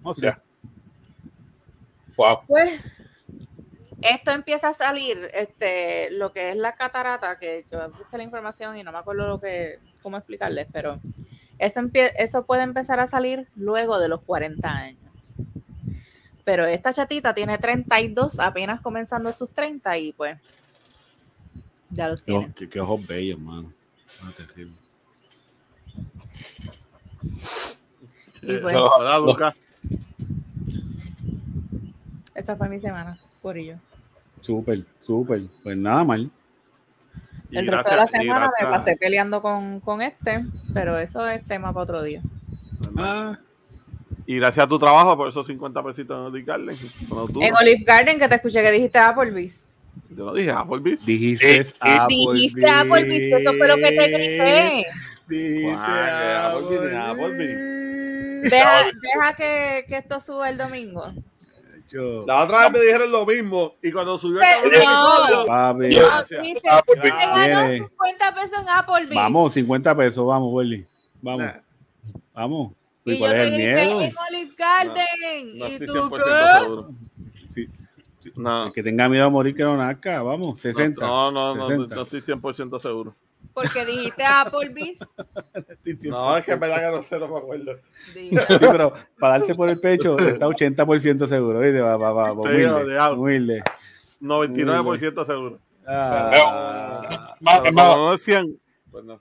No 0.02 0.14
sé. 0.14 0.26
Ya. 0.26 0.40
wow. 2.16 2.38
Pues 2.46 2.80
esto 4.02 4.30
empieza 4.32 4.68
a 4.68 4.74
salir, 4.74 5.30
este, 5.32 6.10
lo 6.10 6.32
que 6.32 6.50
es 6.50 6.56
la 6.56 6.74
catarata, 6.74 7.38
que 7.38 7.64
yo 7.70 7.88
busqué 7.90 8.16
la 8.18 8.22
información 8.24 8.76
y 8.76 8.82
no 8.82 8.92
me 8.92 8.98
acuerdo 8.98 9.26
lo 9.26 9.40
que, 9.40 9.78
cómo 10.02 10.16
explicarles, 10.16 10.66
pero 10.72 10.98
Eso, 11.58 11.80
empie- 11.80 12.12
eso 12.18 12.44
puede 12.44 12.62
empezar 12.62 12.98
a 12.98 13.06
salir 13.06 13.46
luego 13.54 14.00
de 14.00 14.08
los 14.08 14.20
40 14.22 14.68
años. 14.68 15.36
Pero 16.44 16.64
esta 16.66 16.92
chatita 16.92 17.34
tiene 17.34 17.56
32, 17.58 18.40
apenas 18.40 18.80
comenzando 18.80 19.30
sus 19.32 19.50
30 19.52 19.96
y 19.96 20.12
pues 20.12 20.38
ya 21.90 22.08
los 22.08 22.24
tiene. 22.24 22.52
qué- 22.56 22.68
qué 22.68 22.80
ojos 22.80 23.06
bellos, 23.06 23.38
mano. 23.38 23.72
Ah, 24.24 24.32
terrible. 24.36 24.74
Y 28.42 28.56
pues, 28.56 28.74
No. 28.74 28.98
¿Verdad, 28.98 29.20
Lucas? 29.20 29.54
esa 32.34 32.56
fue 32.56 32.68
mi 32.68 32.80
semana, 32.80 33.18
por 33.40 33.56
ello. 33.56 33.76
Súper, 34.42 34.82
súper. 35.00 35.42
Pues 35.62 35.76
nada 35.76 36.04
mal. 36.04 36.30
Y 37.50 37.58
El 37.58 37.66
resto 37.66 37.90
de 37.90 37.96
la 37.96 38.06
semana 38.06 38.50
me 38.60 38.66
pasé 38.66 38.96
peleando 38.96 39.40
con, 39.40 39.80
con 39.80 40.02
este, 40.02 40.44
pero 40.74 40.98
eso 40.98 41.26
es 41.28 41.44
tema 41.46 41.72
para 41.72 41.84
otro 41.84 42.02
día. 42.02 42.20
Ah, 42.96 43.38
Y 44.26 44.36
gracias 44.36 44.64
a 44.64 44.68
tu 44.68 44.78
trabajo 44.78 45.16
por 45.16 45.28
esos 45.28 45.46
50 45.46 45.82
pesitos 45.82 46.16
en 46.18 46.24
Olive 46.26 46.44
Garden. 46.46 46.76
En 47.40 47.54
Olive 47.54 47.84
Garden, 47.84 48.18
que 48.18 48.28
te 48.28 48.34
escuché 48.36 48.62
que 48.62 48.70
dijiste 48.72 48.98
Applebee's. 48.98 49.60
yo 50.10 50.26
no 50.26 50.32
dije 50.34 50.50
Applebee's. 50.50 51.04
dijiste 51.06 51.60
Eh, 51.60 51.66
Applebee's. 51.80 52.32
Dijiste 52.32 52.68
Applebee's, 52.70 53.40
eso 53.40 53.52
fue 53.52 53.68
lo 53.68 53.76
que 53.76 53.92
te 53.92 54.08
grité. 54.08 54.86
Dijiste 55.28 55.76
que 55.76 56.32
Applebee's, 56.32 56.96
Applebee's. 56.96 58.50
Deja, 58.50 58.84
deja 58.84 59.34
que, 59.36 59.84
que 59.88 59.96
esto 59.98 60.18
suba 60.20 60.48
el 60.50 60.56
domingo. 60.58 61.04
Yo- 61.92 62.24
La 62.26 62.44
otra 62.44 62.60
vez 62.62 62.72
me 62.72 62.80
dijeron 62.80 63.12
lo 63.12 63.26
mismo. 63.26 63.74
Y 63.82 63.92
cuando 63.92 64.16
subió 64.18 64.40
el 64.40 64.46
no. 64.62 64.68
episodio, 64.68 65.46
Papi, 65.46 65.94
Yo- 65.94 66.10
Applebee's. 66.10 66.62
te 66.62 67.08
ganó 67.08 67.36
Viene. 67.66 67.78
50 67.88 68.34
pesos 68.34 68.58
en 68.60 68.68
Applebee's. 68.68 69.14
Vamos, 69.14 69.52
50 69.52 69.94
pesos, 69.96 70.26
vamos, 70.26 70.52
Welly. 70.52 70.86
Vamos, 71.20 71.40
nah, 71.46 71.52
vamos. 72.34 72.72
Y 73.04 73.12
¿Y 73.12 73.14
yo 73.14 73.18
cuál 73.20 73.32
es 73.34 73.38
te 73.38 73.46
el 73.46 73.56
miedo? 73.86 74.00
en 74.00 74.14
Olive 74.30 74.54
Garden. 74.56 75.58
no 75.58 75.68
y 75.68 75.72
estoy 75.72 75.86
tú, 75.88 75.92
100% 75.94 76.24
¿qué? 76.24 76.60
seguro. 76.60 76.90
Sí, 77.48 77.68
No. 78.36 78.66
El 78.66 78.72
que 78.72 78.82
tenga 78.82 79.08
miedo 79.08 79.24
a 79.26 79.28
morir 79.30 79.54
que 79.54 79.64
no 79.64 79.76
nazca, 79.76 80.22
vamos, 80.22 80.60
60. 80.60 81.00
No, 81.04 81.30
no, 81.32 81.54
no, 81.54 81.62
no, 81.62 81.68
60. 81.68 81.96
no 81.96 82.02
estoy 82.02 82.20
100% 82.22 82.78
seguro. 82.78 83.14
Porque 83.54 83.84
dijiste 83.84 84.24
Applebee's. 84.24 84.98
No, 86.04 86.36
es 86.36 86.44
que 86.44 86.52
es 86.52 86.60
verdad 86.60 86.76
que 86.90 86.96
no 86.96 87.02
sé, 87.02 87.18
no 87.18 87.26
me 87.28 87.38
acuerdo. 87.38 87.72
Sí, 88.12 88.30
pero 88.60 88.92
para 89.18 89.38
darse 89.38 89.54
por 89.54 89.68
el 89.68 89.80
pecho 89.80 90.16
está 90.18 90.46
80% 90.46 91.26
seguro, 91.26 91.58
¿viste? 91.58 91.80
Va, 91.80 91.96
va, 91.96 92.12
va, 92.12 92.32
humilde, 92.32 92.98
humilde. 93.16 93.62
99% 94.20 95.26
seguro. 95.26 95.58
Ah, 95.86 97.34
Pero 97.40 97.72
no 97.72 98.14
es 98.14 98.22
100, 98.22 98.60
pues 98.90 99.04
no. 99.04 99.14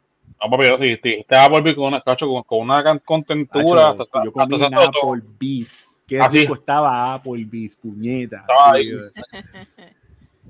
No, 0.44 0.50
papi, 0.52 0.68
yo 0.68 0.78
sí, 0.78 0.96
sí, 1.02 1.26
te 1.28 1.36
va 1.36 1.46
a 1.46 1.50
volver 1.50 1.76
con 1.76 1.86
una, 1.86 2.02
cacho, 2.02 2.28
con, 2.28 2.44
con 2.44 2.60
una 2.60 2.84
can- 2.84 3.00
contentura. 3.04 3.90
Hacho, 3.90 4.04
hasta- 4.04 4.24
yo 4.24 4.32
comí 4.32 4.56
hasta- 4.56 4.86
Applebee's. 4.86 5.88
Qué 6.08 6.20
Ah, 6.20 6.30
sí. 6.30 6.40
rico 6.42 6.54
estaba 6.56 7.14
Applebee's, 7.16 7.76
puñeta. 7.76 8.38
Estaba 8.42 8.76
Sí, 8.76 8.92
ahí. 8.92 9.86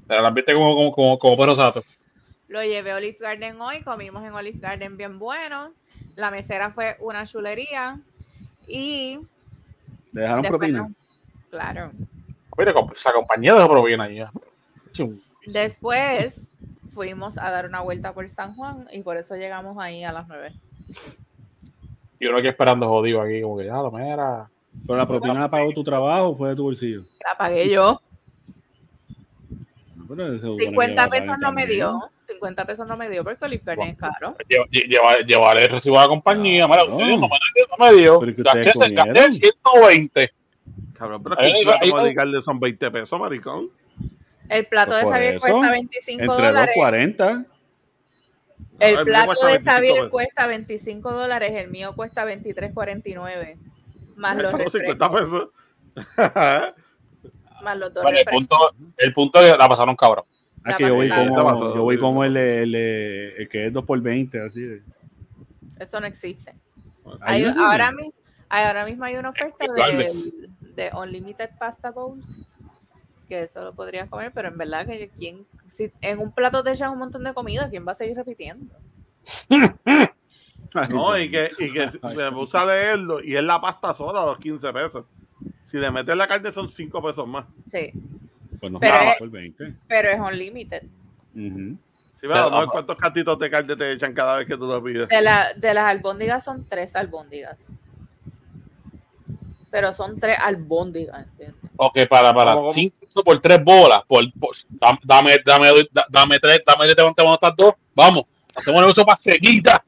Te 0.07 0.21
la 0.21 0.29
viste 0.31 0.53
como, 0.53 0.75
como, 0.75 0.91
como, 0.91 1.19
como 1.19 1.37
perro 1.37 1.55
sato. 1.55 1.83
Lo 2.51 2.61
llevé 2.61 2.91
a 2.91 2.97
Olive 2.97 3.17
Garden 3.17 3.61
hoy, 3.61 3.81
comimos 3.81 4.21
en 4.25 4.33
Olive 4.33 4.59
Garden 4.59 4.97
bien 4.97 5.17
bueno. 5.17 5.71
La 6.17 6.31
mesera 6.31 6.71
fue 6.71 6.97
una 6.99 7.25
chulería. 7.25 7.97
Y 8.67 9.19
¿Le 10.11 10.21
dejaron 10.21 10.43
propina? 10.43 10.89
claro. 11.49 11.91
Mira, 12.57 12.73
esa 12.93 13.13
compañía 13.13 13.55
de 13.55 13.65
proviene 13.65 14.03
ahí. 14.03 14.15
ya. 14.17 14.31
Chum. 14.91 15.17
Después 15.45 16.41
fuimos 16.93 17.37
a 17.37 17.49
dar 17.51 17.67
una 17.67 17.79
vuelta 17.79 18.11
por 18.11 18.27
San 18.27 18.53
Juan 18.55 18.85
y 18.91 19.01
por 19.01 19.15
eso 19.15 19.37
llegamos 19.37 19.77
ahí 19.79 20.03
a 20.03 20.11
las 20.11 20.27
9. 20.27 20.53
Y 22.19 22.27
uno 22.27 22.37
aquí 22.37 22.49
esperando 22.49 22.89
jodido 22.89 23.21
aquí, 23.21 23.41
como 23.41 23.59
que 23.59 23.67
ya, 23.67 23.77
lo 23.77 23.91
mera. 23.91 24.49
¿Pero 24.85 24.97
la 24.97 25.05
propina 25.05 25.35
la 25.35 25.49
pagó 25.49 25.71
tu 25.71 25.85
trabajo 25.85 26.31
o 26.31 26.35
fue 26.35 26.49
de 26.49 26.55
tu 26.57 26.63
bolsillo? 26.63 27.03
La 27.25 27.37
pagué 27.37 27.69
yo. 27.69 28.01
No, 29.49 29.55
pero 29.55 29.77
se 29.77 29.85
supone 29.85 30.00
que 30.00 30.00
50 30.15 31.03
la 31.03 31.09
pesos 31.09 31.37
no 31.39 31.51
me 31.51 31.65
dio. 31.67 31.99
50 32.27 32.65
pesos 32.65 32.87
no 32.87 32.95
me 32.97 33.09
dio 33.09 33.23
porque 33.23 33.43
Olive 33.45 33.63
Garden 33.65 33.87
es 33.89 33.97
caro. 33.97 34.35
Lleva, 34.47 34.65
lleva, 34.71 35.17
llevar 35.19 35.59
el 35.59 35.69
recibo 35.69 35.99
a 35.99 36.03
la 36.03 36.07
compañía. 36.07 36.67
Mira, 36.67 36.85
No. 36.85 36.97
me, 36.97 37.17
no 37.17 37.27
me 37.79 37.93
dio. 37.93 38.19
Pero 38.19 38.35
que 38.35 38.41
ustedes 38.41 38.65
Gasté, 38.67 38.79
comieron. 38.95 39.13
gasté 39.13 39.31
120. 39.31 40.31
Cabrón, 40.97 41.23
pero 41.23 41.39
Ahí- 41.39 41.47
es 41.47 41.53
que 41.53 41.59
un 41.59 41.65
plato 41.65 41.79
ahí- 41.83 41.89
de 41.91 41.95
Olive 41.99 42.13
Garden 42.13 42.43
son 42.43 42.59
20 42.59 42.91
pesos, 42.91 43.19
maricón. 43.19 43.69
El 44.49 44.65
plato 44.65 44.91
Pues 44.91 45.05
de 45.05 45.11
Xavier 45.11 45.39
cuesta 45.39 45.71
25 45.71 46.21
Entre 46.23 46.45
dólares. 46.47 46.75
2.40. 46.75 47.45
El 48.79 48.95
mío 48.95 49.05
plato 49.05 49.33
cuesta 49.39 49.45
de 49.45 49.51
25 49.51 49.71
Xavier 49.71 50.09
cuesta 50.09 50.47
25 50.47 51.11
dólares, 51.13 51.51
el 51.55 51.69
mío 51.69 51.93
cuesta 51.95 52.25
23.49. 52.25 53.57
Más 54.15 54.35
los, 54.37 54.45
Estamos 54.45 54.73
refrescos, 54.73 54.81
50 54.81 55.11
pesos. 55.11 55.49
más 57.61 57.77
los 57.77 57.93
dos 57.93 58.03
Vale, 58.03 58.19
el, 58.21 58.25
punto, 58.25 58.57
el 58.97 59.13
punto 59.13 59.39
es 59.39 59.51
que 59.51 59.57
la 59.57 59.69
pasaron 59.69 59.95
cabrón. 59.95 60.25
Ah, 60.63 60.75
que 60.77 60.87
yo 60.87 60.95
voy 60.95 61.09
como, 61.09 61.73
yo 61.75 61.81
voy 61.83 62.27
el, 62.27 62.37
el, 62.37 62.75
el, 62.75 63.33
el 63.39 63.49
que 63.49 63.67
es 63.67 63.73
2 63.73 63.83
por 63.85 63.99
20 63.99 64.41
así. 64.45 64.61
de- 64.61 64.83
Eso 65.79 65.99
no 65.99 66.05
existe. 66.05 66.53
Hay- 67.21 67.43
ahora, 67.45 67.91
mi- 67.91 68.13
hay- 68.49 68.65
ahora 68.65 68.85
mismo 68.85 69.03
hay 69.05 69.15
una 69.15 69.29
oferta 69.29 69.65
de, 69.73 70.31
de 70.75 70.91
Unlimited 70.95 71.49
Pasta 71.59 71.89
Bowls. 71.91 72.47
Que 73.27 73.43
eso 73.43 73.63
lo 73.63 73.73
podrías 73.73 74.09
comer, 74.09 74.31
pero 74.33 74.49
en 74.49 74.57
verdad 74.57 74.85
que 74.85 75.09
quien, 75.09 75.47
si 75.65 75.91
en 76.01 76.19
un 76.19 76.31
plato 76.33 76.61
te 76.63 76.71
echan 76.71 76.91
un 76.91 76.99
montón 76.99 77.23
de 77.23 77.33
comida, 77.33 77.69
¿quién 77.69 77.87
va 77.87 77.93
a 77.93 77.95
seguir 77.95 78.15
repitiendo? 78.17 78.75
No, 80.89 81.17
y 81.17 81.29
que, 81.29 81.51
y 81.59 81.73
que 81.73 81.87
me 82.15 82.31
puse 82.31 82.57
a 82.57 82.65
leerlo 82.65 83.21
y 83.21 83.35
es 83.35 83.43
la 83.43 83.59
pasta 83.59 83.93
sola, 83.93 84.25
los 84.25 84.37
15 84.37 84.71
pesos. 84.71 85.05
Si 85.61 85.77
le 85.77 85.89
metes 85.91 86.15
la 86.15 86.27
carne 86.27 86.51
son 86.51 86.67
5 86.69 87.01
pesos 87.01 87.27
más. 87.27 87.45
Sí, 87.71 87.91
Pues 88.59 88.71
no 88.71 88.79
Pero 88.79 88.95
es- 88.97 89.17
por 89.17 89.29
20. 89.29 89.73
pero 89.87 90.09
es 90.09 90.19
Unlimited. 90.19 90.83
Mejor 91.33 91.77
Pero- 92.21 92.67
cuántos 92.71 92.95
cantitos 92.97 93.39
de 93.39 93.49
carne 93.49 93.75
te 93.75 93.91
echan 93.93 94.13
cada 94.13 94.37
vez 94.37 94.45
que 94.47 94.55
tú 94.57 94.67
lo 94.67 94.83
pides. 94.83 95.07
De, 95.07 95.21
la, 95.21 95.53
de 95.55 95.73
las 95.73 95.85
albóndigas 95.85 96.43
son 96.43 96.65
tres 96.69 96.95
albóndigas. 96.95 97.57
Pero 99.71 99.93
son 99.93 100.19
tres 100.19 100.37
albóndigas, 100.39 101.25
¿entiendes? 101.25 101.55
Ok, 101.77 101.99
para, 102.09 102.33
para. 102.33 102.51
¿Cómo, 102.51 102.63
cómo? 102.67 102.73
5 102.73 102.95
pesos 102.99 103.23
por 103.23 103.41
3 103.41 103.63
bolas. 103.63 104.01
Por, 104.07 104.25
por- 104.33 104.55
dame, 104.69 104.99
dame, 105.03 105.37
dame, 105.45 105.67
da- 105.91 106.05
dame 106.09 106.39
3, 106.39 106.59
dame 106.65 106.85
3, 106.93 106.95
te 107.15 107.23
van 107.23 107.31
a 107.31 107.35
estar 107.35 107.55
dos. 107.55 107.73
Vamos, 107.95 108.25
hacemos 108.53 108.77
un 108.79 108.83
negocio 108.85 109.05
para 109.05 109.17
seguida. 109.17 109.83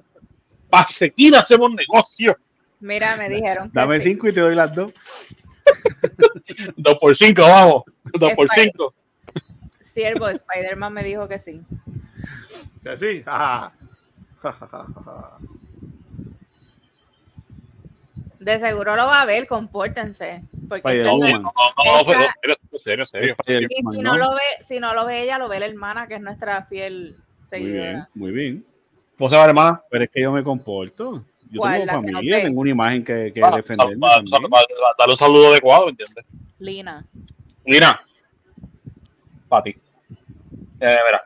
Para 0.69 0.87
seguir 0.87 1.35
hacemos 1.35 1.69
un 1.69 1.75
negocio. 1.75 2.35
Mira, 2.79 3.15
me 3.17 3.29
dijeron 3.29 3.69
que 3.69 3.79
Dame 3.79 3.99
sí. 3.99 4.09
5 4.11 4.27
y 4.29 4.33
te 4.33 4.39
doy 4.39 4.55
las 4.55 4.73
dos. 4.73 4.91
2 6.77 6.97
por 6.99 7.15
5, 7.15 7.41
vamos. 7.41 7.83
2 8.19 8.33
por 8.33 8.49
5. 8.49 8.93
Siervo, 9.81 10.27
Spider-Man 10.27 10.93
me 10.93 11.03
dijo 11.03 11.27
que 11.27 11.39
sí. 11.39 11.61
Que 12.83 12.97
sí. 12.97 13.23
De 18.39 18.59
seguro 18.59 18.95
lo 18.97 19.05
va 19.05 19.21
a 19.21 19.25
ver, 19.25 19.47
compórtense. 19.47 20.43
Porque 20.67 21.03
No, 21.03 21.17
no, 21.17 21.27
no, 21.39 21.49
serio, 22.77 23.05
serio, 23.05 23.35
si 23.91 23.99
¿no? 23.99 24.17
lo 24.17 24.31
ve, 24.33 24.41
si 24.67 24.79
no 24.81 24.93
lo 24.93 25.05
ve 25.05 25.21
ella, 25.23 25.37
lo 25.37 25.47
ve 25.47 25.61
la 25.61 25.67
hermana, 25.67 26.07
que 26.07 26.15
es 26.15 26.21
nuestra 26.21 26.65
fiel 26.65 27.15
Muy 27.51 27.59
bien, 27.61 27.71
seguidora. 27.71 28.09
muy 28.15 28.31
bien. 28.31 28.65
¿Cómo 29.17 29.29
se 29.29 29.37
va, 29.37 29.45
hermana? 29.45 29.81
Pero 29.89 30.03
es 30.03 30.09
que 30.09 30.21
yo 30.21 30.33
me 30.33 30.43
comporto. 30.43 31.23
Yo 31.53 31.61
tengo 31.61 31.85
familia, 31.87 32.41
tengo 32.41 32.61
una 32.61 32.69
imagen 32.71 33.03
que, 33.03 33.31
que 33.33 33.41
Ah, 33.43 33.61
sal- 33.63 33.97
Dale 34.97 35.11
un 35.11 35.17
saludo 35.17 35.49
adecuado, 35.49 35.89
¿entiendes? 35.89 36.25
Lina. 36.59 37.05
Mira, 37.65 38.03
para 39.47 39.63
ti. 39.63 39.75
Eh, 40.79 40.97
mira, 41.05 41.23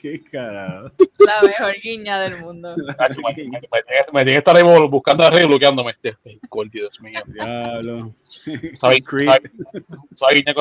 Qué 0.00 0.22
carajo. 0.24 0.90
La 1.18 1.42
mejor 1.42 1.74
guiña 1.82 2.20
del 2.20 2.40
mundo. 2.40 2.74
Me, 2.76 4.24
tiene 4.24 4.32
que 4.32 4.36
estar 4.36 4.56
ahí 4.56 4.62
buscando 4.88 5.24
arriba 5.24 5.42
y 5.42 5.46
bloqueándome 5.46 5.92
este. 5.92 6.16
Cool, 6.48 6.70
Dios 6.70 7.00
mío. 7.00 7.20
Diablo. 7.26 8.14
¿Sabes? 8.74 9.00
Creep. 9.04 9.28
¿Sabes? 9.28 9.50
¿Sabes? 10.14 10.44
que 10.44 10.52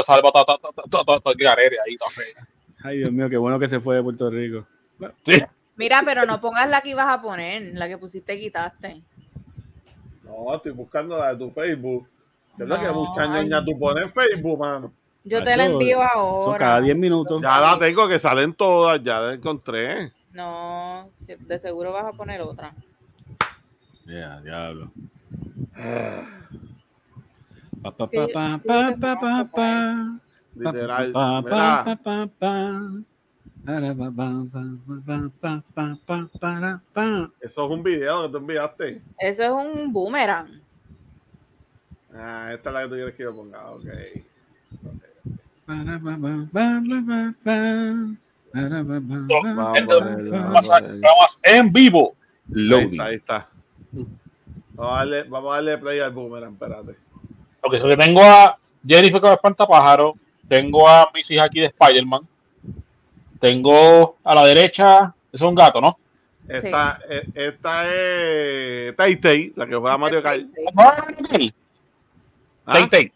todo, 0.89 1.21
garere 1.38 1.77
ahí, 1.86 1.97
todo 1.97 2.10
feo. 2.10 2.45
Ay, 2.83 2.97
Dios 2.99 3.11
mío, 3.11 3.29
qué 3.29 3.37
bueno 3.37 3.59
que 3.59 3.67
se 3.69 3.79
fue 3.79 3.97
de 3.97 4.03
Puerto 4.03 4.29
Rico. 4.29 4.65
Sí. 5.25 5.41
Mira, 5.75 6.01
pero 6.05 6.25
no 6.25 6.41
pongas 6.41 6.69
la 6.69 6.81
que 6.81 6.89
ibas 6.89 7.07
a 7.07 7.21
poner, 7.21 7.73
la 7.73 7.87
que 7.87 7.97
pusiste 7.97 8.37
quitaste. 8.37 9.01
No, 10.23 10.55
estoy 10.55 10.71
buscando 10.71 11.17
la 11.17 11.33
de 11.33 11.37
tu 11.37 11.51
Facebook. 11.51 12.07
¿Qué 12.57 12.63
es 12.63 12.69
que 12.69 12.85
No, 12.87 12.93
mucha 12.93 13.23
ay. 13.23 13.29
ñoña 13.47 13.63
tú 13.63 13.77
pones 13.79 14.03
en 14.05 14.13
Facebook, 14.13 14.59
mano? 14.59 14.93
Yo 15.23 15.43
te 15.43 15.55
la 15.55 15.65
envío 15.65 15.97
Son 15.97 16.53
cada 16.57 16.75
ahora. 16.75 16.81
10 16.81 16.97
minutos. 16.97 17.41
Ya 17.41 17.59
la 17.59 17.77
tengo, 17.79 18.07
que 18.07 18.19
salen 18.19 18.53
todas, 18.53 19.01
ya 19.03 19.19
la 19.19 19.33
encontré. 19.33 20.11
No, 20.31 21.09
de 21.39 21.59
seguro 21.59 21.91
vas 21.91 22.05
a 22.05 22.13
poner 22.13 22.41
otra. 22.41 22.73
Ya, 24.05 24.39
diablo. 24.41 24.91
Pa, 27.81 27.91
pa, 27.91 28.09
Que- 28.09 28.17
pa, 28.17 28.27
pa, 28.33 28.59
que 28.59 28.67
pa, 28.67 28.97
pa, 28.97 29.19
que 29.19 29.19
pa. 29.19 29.49
Pa, 29.51 30.19
Literal. 30.55 31.13
Eso 37.39 37.65
es 37.65 37.71
un 37.71 37.83
video 37.83 38.23
que 38.23 38.29
tú 38.29 38.38
enviaste. 38.38 39.01
Eso 39.19 39.43
es 39.43 39.49
un 39.49 39.93
boomerang. 39.93 40.62
Ah, 42.13 42.51
esta 42.53 42.69
es 42.69 42.73
la 42.73 42.81
que 42.81 42.88
tú 42.88 42.95
quieres 42.95 43.15
que 43.15 43.23
yo 43.23 43.35
ponga. 43.35 43.69
Ok. 43.71 43.85
okay. 43.85 44.23
Vamos 51.01 51.39
en 51.43 51.71
vivo. 51.71 52.15
Loading. 52.47 52.99
Ahí 52.99 53.15
está. 53.15 53.35
Ahí 53.35 54.01
está. 54.01 54.09
Vamos, 54.79 54.93
a 54.93 54.97
darle, 54.99 55.23
vamos 55.23 55.51
a 55.51 55.55
darle 55.55 55.77
play 55.77 55.99
al 55.99 56.12
boomerang, 56.12 56.53
espérate. 56.53 56.95
Ok, 57.62 57.75
so 57.77 57.88
que 57.89 57.97
tengo 57.97 58.21
a 58.23 58.57
Jennifer 58.88 59.19
con 59.19 59.33
espanta 59.33 59.67
pájaro, 59.67 60.15
tengo 60.49 60.89
a 60.89 61.09
mis 61.13 61.29
hijas 61.31 61.45
aquí 61.45 61.62
de 61.62 61.67
Spider-Man, 61.67 62.27
tengo 63.39 64.17
a 64.23 64.35
la 64.35 64.45
derecha, 64.45 65.13
eso 65.31 65.45
es 65.45 65.49
un 65.49 65.55
gato, 65.55 65.79
¿no? 65.79 65.97
Esta, 66.47 66.99
eh, 67.07 67.23
esta 67.35 67.88
es 67.88 68.95
Tay 68.95 69.15
Tay, 69.17 69.53
la 69.55 69.67
que 69.67 69.75
juega 69.75 69.97
Mario 69.97 70.23
Kart. 70.23 70.41
Ah. 70.75 72.73
Tay 72.73 72.89
Tay. 72.89 73.12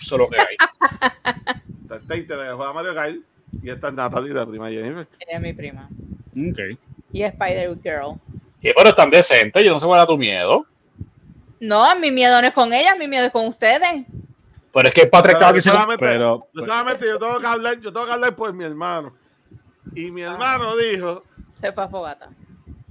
Eso 0.00 0.14
es 0.14 0.18
lo 0.18 0.28
que 0.28 0.40
hay. 0.40 0.56
Esta 1.82 1.96
es 1.96 2.06
Tay 2.06 2.22
Tay, 2.22 2.36
la 2.36 2.46
que 2.46 2.52
juega 2.52 2.72
Mario 2.72 2.94
Kart. 2.94 3.16
Y 3.62 3.70
esta 3.70 3.88
es 3.88 3.94
Natalie, 3.94 4.32
la 4.32 4.46
prima 4.46 4.68
de 4.68 4.74
Jennifer. 4.74 5.08
Ella 5.18 5.36
es 5.36 5.40
mi 5.40 5.52
prima. 5.54 5.88
Ok. 6.32 6.78
Y 7.12 7.22
Spider 7.22 7.76
Girl. 7.82 8.20
Y 8.60 8.72
pero 8.74 8.90
están 8.90 9.10
decentes, 9.10 9.64
yo 9.64 9.72
no 9.72 9.80
sé 9.80 9.86
cuál 9.86 10.00
era 10.00 10.06
tu 10.06 10.18
miedo. 10.18 10.66
No, 11.58 11.98
mi 11.98 12.10
miedo 12.10 12.40
no 12.40 12.46
es 12.46 12.52
con 12.52 12.72
ella, 12.72 12.94
mi 12.96 13.08
miedo 13.08 13.26
es 13.26 13.32
con 13.32 13.46
ustedes. 13.46 14.04
Pero 14.78 14.88
es 14.88 14.94
que 14.94 15.44
aquí 15.44 15.60
se 15.60 15.70
solamente, 15.70 16.04
Pero, 16.04 16.46
yo 16.54 16.62
solamente 16.62 17.06
yo 17.06 17.18
tengo 17.18 17.40
que 17.40 17.46
hablar, 17.46 17.80
yo 17.80 17.92
tengo 17.92 18.06
que 18.06 18.12
hablar 18.12 18.36
por 18.36 18.52
mi 18.52 18.64
hermano. 18.64 19.12
Y 19.94 20.10
mi 20.10 20.22
hermano 20.22 20.76
dijo 20.76 21.24
Se 21.54 21.72
fue 21.72 21.84
a 21.84 21.88
fogata. 21.88 22.28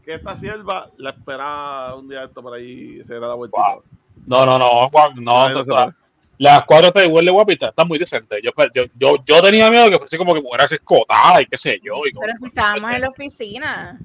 que 0.04 0.16
esta 0.16 0.36
sierva 0.38 0.90
la 0.98 1.12
esperaba 1.12 1.96
un 1.96 2.10
día 2.10 2.24
esto 2.24 2.42
por 2.42 2.54
ahí 2.54 2.98
y 3.00 3.04
se 3.04 3.16
era 3.16 3.28
la 3.28 3.34
vuelta. 3.36 3.58
Wow. 3.58 3.84
No, 4.26 4.46
no, 4.46 4.60
no, 4.60 4.90
Juan, 4.90 5.14
no, 5.16 5.50
no. 5.64 5.94
Las 6.40 6.66
cuatro 6.66 6.92
te 6.92 7.08
huele 7.08 7.32
guapita, 7.32 7.70
están 7.70 7.88
muy 7.88 7.98
decentes. 7.98 8.40
Yo, 8.44 8.52
yo, 8.74 8.84
yo, 8.96 9.16
yo 9.26 9.42
tenía 9.42 9.72
miedo 9.72 9.90
que 9.90 9.98
fuese 9.98 10.18
como 10.18 10.34
que 10.36 10.42
fuera 10.42 10.66
escotada 10.66 11.42
y 11.42 11.46
qué 11.48 11.58
sé 11.58 11.80
yo. 11.84 12.06
y 12.06 12.12
como- 12.12 12.26
Pero 12.26 12.38
si 12.38 12.46
estábamos 12.48 12.90
en 12.90 13.02
la 13.02 13.10
oficina. 13.10 14.00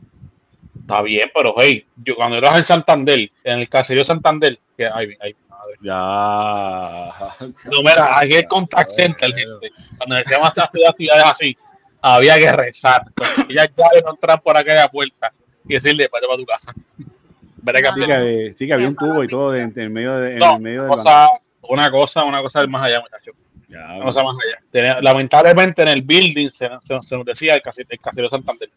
Está 0.80 1.02
bien, 1.02 1.30
pero 1.34 1.54
hey, 1.58 1.86
yo 1.96 2.16
cuando 2.16 2.38
eras 2.38 2.56
en 2.56 2.64
Santander, 2.64 3.30
en 3.44 3.58
el 3.60 3.68
caserío 3.68 4.02
Santander, 4.04 4.58
que 4.76 4.86
ay, 4.86 5.14
ay, 5.20 5.36
madre. 5.62 5.76
Ya. 5.80 7.46
No, 7.70 7.78
mira, 7.80 8.18
hay 8.18 8.28
que 8.28 8.44
contact 8.44 8.90
center, 8.90 9.32
gente. 9.32 9.70
Cuando 9.98 10.16
decíamos 10.16 10.48
estas 10.48 10.64
actividades 10.88 11.24
así, 11.24 11.56
había 12.00 12.36
que 12.38 12.52
rezar. 12.52 13.02
Ellas 13.48 13.70
ya 13.76 13.86
no 14.04 14.10
entran 14.10 14.40
por 14.40 14.56
aquella 14.56 14.88
puerta 14.88 15.32
y 15.68 15.74
decirle, 15.74 16.08
vete 16.12 16.26
para 16.26 16.38
tu 16.38 16.46
casa. 16.46 16.72
Veré 17.64 17.80
que 17.80 17.88
Ah. 17.88 17.92
Sí 17.94 18.04
que, 18.06 18.12
había- 18.12 18.54
sí 18.54 18.66
que 18.66 18.72
había 18.72 18.88
un 18.88 18.96
tubo 18.96 19.22
y 19.22 19.28
todo 19.28 19.54
en 19.54 19.72
el 19.76 19.90
medio, 19.90 20.18
de, 20.18 20.26
en 20.28 20.32
el 20.34 20.38
No, 20.40 20.58
medio 20.58 20.82
del 20.82 20.90
cosa, 20.90 21.28
una 21.62 21.90
cosa, 21.90 22.24
una 22.24 22.42
cosa 22.42 22.60
del 22.60 22.68
más 22.68 22.82
allá, 22.82 23.00
muchachos. 23.00 23.34
Una 23.68 24.04
cosa 24.04 24.22
más 24.24 24.36
allá. 24.44 24.58
Tenía- 24.70 25.00
lamentablemente 25.00 25.82
en 25.82 25.88
el 25.88 26.02
building 26.02 26.50
se, 26.50 26.68
se- 26.80 26.98
se 27.02 27.16
nos 27.16 27.24
decía 27.24 27.54
el, 27.54 27.62
case- 27.62 27.86
el 27.88 28.28
Santander. 28.30 28.68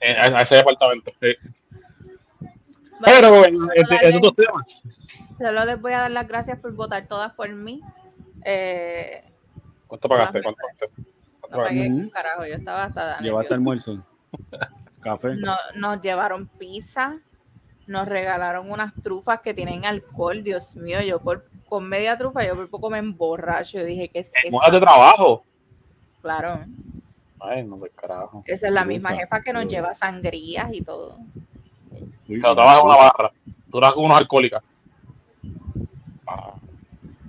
Eh, 0.00 0.16
a, 0.16 0.38
a 0.38 0.42
ese 0.42 0.54
departamento. 0.56 1.12
sí. 1.20 1.34
Pero 3.04 3.44
en, 3.44 3.54
en- 3.54 3.86
en 4.02 4.16
otros 4.16 4.34
temas. 4.36 4.82
Solo 5.38 5.64
les 5.64 5.80
voy 5.80 5.92
a 5.92 6.00
dar 6.00 6.10
las 6.10 6.26
gracias 6.26 6.58
por 6.58 6.72
votar 6.74 7.06
todas 7.06 7.32
por 7.34 7.48
mí. 7.48 7.80
Eh, 8.44 9.24
¿Cuánto 9.86 10.08
pagaste? 10.08 10.42
¿Cuánto 10.42 10.60
pagaste? 10.60 10.90
¿Cuánto 11.40 11.56
no 11.56 11.64
pagué 11.64 12.10
carajo, 12.10 12.46
yo 12.46 12.54
estaba 12.54 12.84
hasta 12.84 13.18
Llevaste 13.20 13.54
almuerzo. 13.54 14.02
Café. 15.00 15.36
No, 15.36 15.54
nos 15.76 16.00
llevaron 16.00 16.48
pizza, 16.48 17.18
nos 17.86 18.08
regalaron 18.08 18.70
unas 18.70 18.92
trufas 19.02 19.40
que 19.40 19.54
tienen 19.54 19.84
alcohol, 19.84 20.42
Dios 20.42 20.74
mío, 20.74 21.00
yo 21.02 21.20
por 21.20 21.48
con 21.68 21.86
media 21.86 22.16
trufa 22.16 22.44
yo 22.44 22.56
por 22.56 22.70
poco 22.70 22.90
me 22.90 22.98
emborracho, 22.98 23.78
yo 23.78 23.84
dije 23.84 24.08
que 24.08 24.20
es 24.20 24.30
horas 24.50 24.72
de 24.72 24.80
trabajo. 24.80 25.44
claro, 26.22 26.64
Ay, 27.40 27.62
no 27.62 27.76
me 27.76 27.88
carajo. 27.90 28.42
esa 28.46 28.66
es 28.66 28.72
la 28.72 28.84
misma 28.84 29.10
Trufa, 29.10 29.22
jefa 29.22 29.40
que 29.40 29.52
nos 29.52 29.66
lleva 29.68 29.94
sangrías 29.94 30.68
y 30.72 30.82
todo. 30.82 31.18
Pero 32.26 32.54
trabajas 32.54 32.80
en 32.80 32.86
una 32.86 32.96
barra. 32.96 33.32
Tú 33.70 33.78
trabajas 33.78 33.94
con 33.94 34.04
unos 34.04 34.18
alcohólicas. 34.18 34.62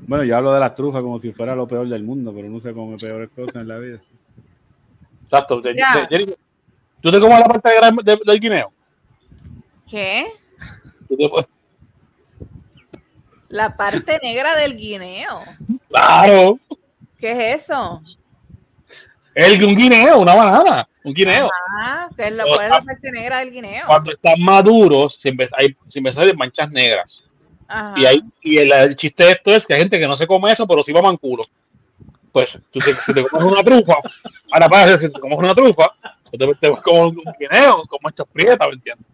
Bueno, 0.10 0.24
yo 0.24 0.36
hablo 0.36 0.52
de 0.52 0.60
las 0.60 0.74
trufas 0.74 1.04
como 1.04 1.20
si 1.20 1.32
fuera 1.32 1.54
lo 1.54 1.68
peor 1.68 1.88
del 1.88 2.02
mundo, 2.02 2.34
pero 2.36 2.50
no 2.50 2.60
sé 2.60 2.74
cómo 2.74 2.98
peores 2.98 3.30
cosas 3.30 3.58
en 3.58 3.68
la 3.68 3.78
vida. 3.78 4.02
Exacto. 5.26 5.62
¿Tú 5.62 7.12
te 7.12 7.20
comes 7.20 7.40
la 7.40 7.46
parte 7.46 7.70
de 7.70 8.20
del 8.26 8.40
guineo? 8.40 8.74
¿Qué? 9.88 10.26
¿Tú 11.08 11.16
te- 11.16 11.30
La 13.50 13.78
parte 13.78 14.20
negra 14.24 14.56
del 14.56 14.76
guineo. 14.76 15.42
Claro. 15.90 16.60
¿Qué 17.20 17.54
es 17.54 17.62
eso? 17.62 18.02
El, 19.36 19.64
un 19.64 19.76
guineo, 19.76 20.22
una 20.22 20.34
banana. 20.34 20.90
Un 21.04 21.14
guineo. 21.14 21.52
Ah, 21.80 22.10
¿qué 22.18 22.24
es 22.30 22.32
la, 22.34 22.46
¿cuál 22.46 22.62
es 22.64 22.70
la 22.70 22.82
parte 22.82 23.12
negra 23.12 23.38
del 23.38 23.52
guineo? 23.52 23.86
Cuando 23.86 24.12
están 24.12 24.42
maduros, 24.42 25.18
siempre 25.18 25.48
hay, 25.56 25.78
siempre 25.88 26.14
salen 26.14 26.36
manchas 26.36 26.72
negras. 26.72 27.24
Ajá. 27.70 27.94
Y, 27.98 28.06
hay, 28.06 28.22
y 28.42 28.58
el, 28.58 28.72
el 28.72 28.96
chiste 28.98 29.24
de 29.24 29.32
esto 29.32 29.56
es 29.56 29.66
que 29.68 29.74
hay 29.76 29.80
gente 29.82 30.00
que 30.00 30.08
no 30.08 30.16
se 30.16 30.28
come 30.28 30.52
eso, 30.52 30.68
pero 30.68 30.84
sí 30.84 30.92
va 30.92 31.02
manculo. 31.02 31.44
Pues, 32.32 32.62
tú 32.72 32.80
si 32.82 33.14
te 33.14 33.24
comes 33.24 33.52
una 33.52 33.64
trufa, 33.64 33.96
ahora 34.52 34.70
para 34.70 34.98
si 34.98 35.10
te 35.12 35.20
comes 35.20 35.38
una 35.38 35.54
trufa, 35.56 35.92
tú 36.32 36.38
te, 36.38 36.56
te 36.56 36.82
como 36.82 37.08
un 37.08 37.24
guineo, 37.40 37.84
como 37.88 38.10
estas 38.10 38.28
prietas, 38.28 38.68
¿me 38.68 38.74
entiendes? 38.74 39.06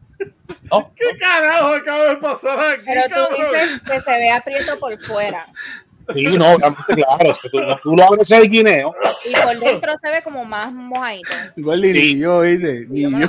¿No? 0.71 0.91
¿Qué 0.95 1.17
carajo 1.17 1.75
acaba 1.75 2.05
de 2.09 2.15
pasar 2.17 2.59
aquí? 2.73 2.81
Pero 2.85 3.01
tú 3.03 3.35
cabrón? 3.35 3.51
dices 3.53 3.81
que 3.85 4.01
se 4.01 4.11
ve 4.11 4.31
aprieto 4.31 4.79
por 4.79 4.97
fuera 4.99 5.45
Sí, 6.13 6.23
no, 6.23 6.55
claro. 6.57 7.31
es 7.31 7.39
que 7.39 7.49
tú, 7.49 7.57
tú 7.81 7.95
lo 7.95 8.03
abres 8.03 8.29
el 8.29 8.47
guineo, 8.47 8.93
y 9.25 9.33
por 9.33 9.59
dentro 9.59 9.91
se 9.99 10.11
ve 10.11 10.21
como 10.21 10.45
más 10.45 10.71
mojadito. 10.71 11.31
Igual 11.55 11.81
ni 11.81 11.93
Sí. 11.93 12.13
ni 12.13 12.19
yo, 12.21 12.41
¿viste? 12.41 12.85
Ni 12.89 13.01
Yo. 13.21 13.27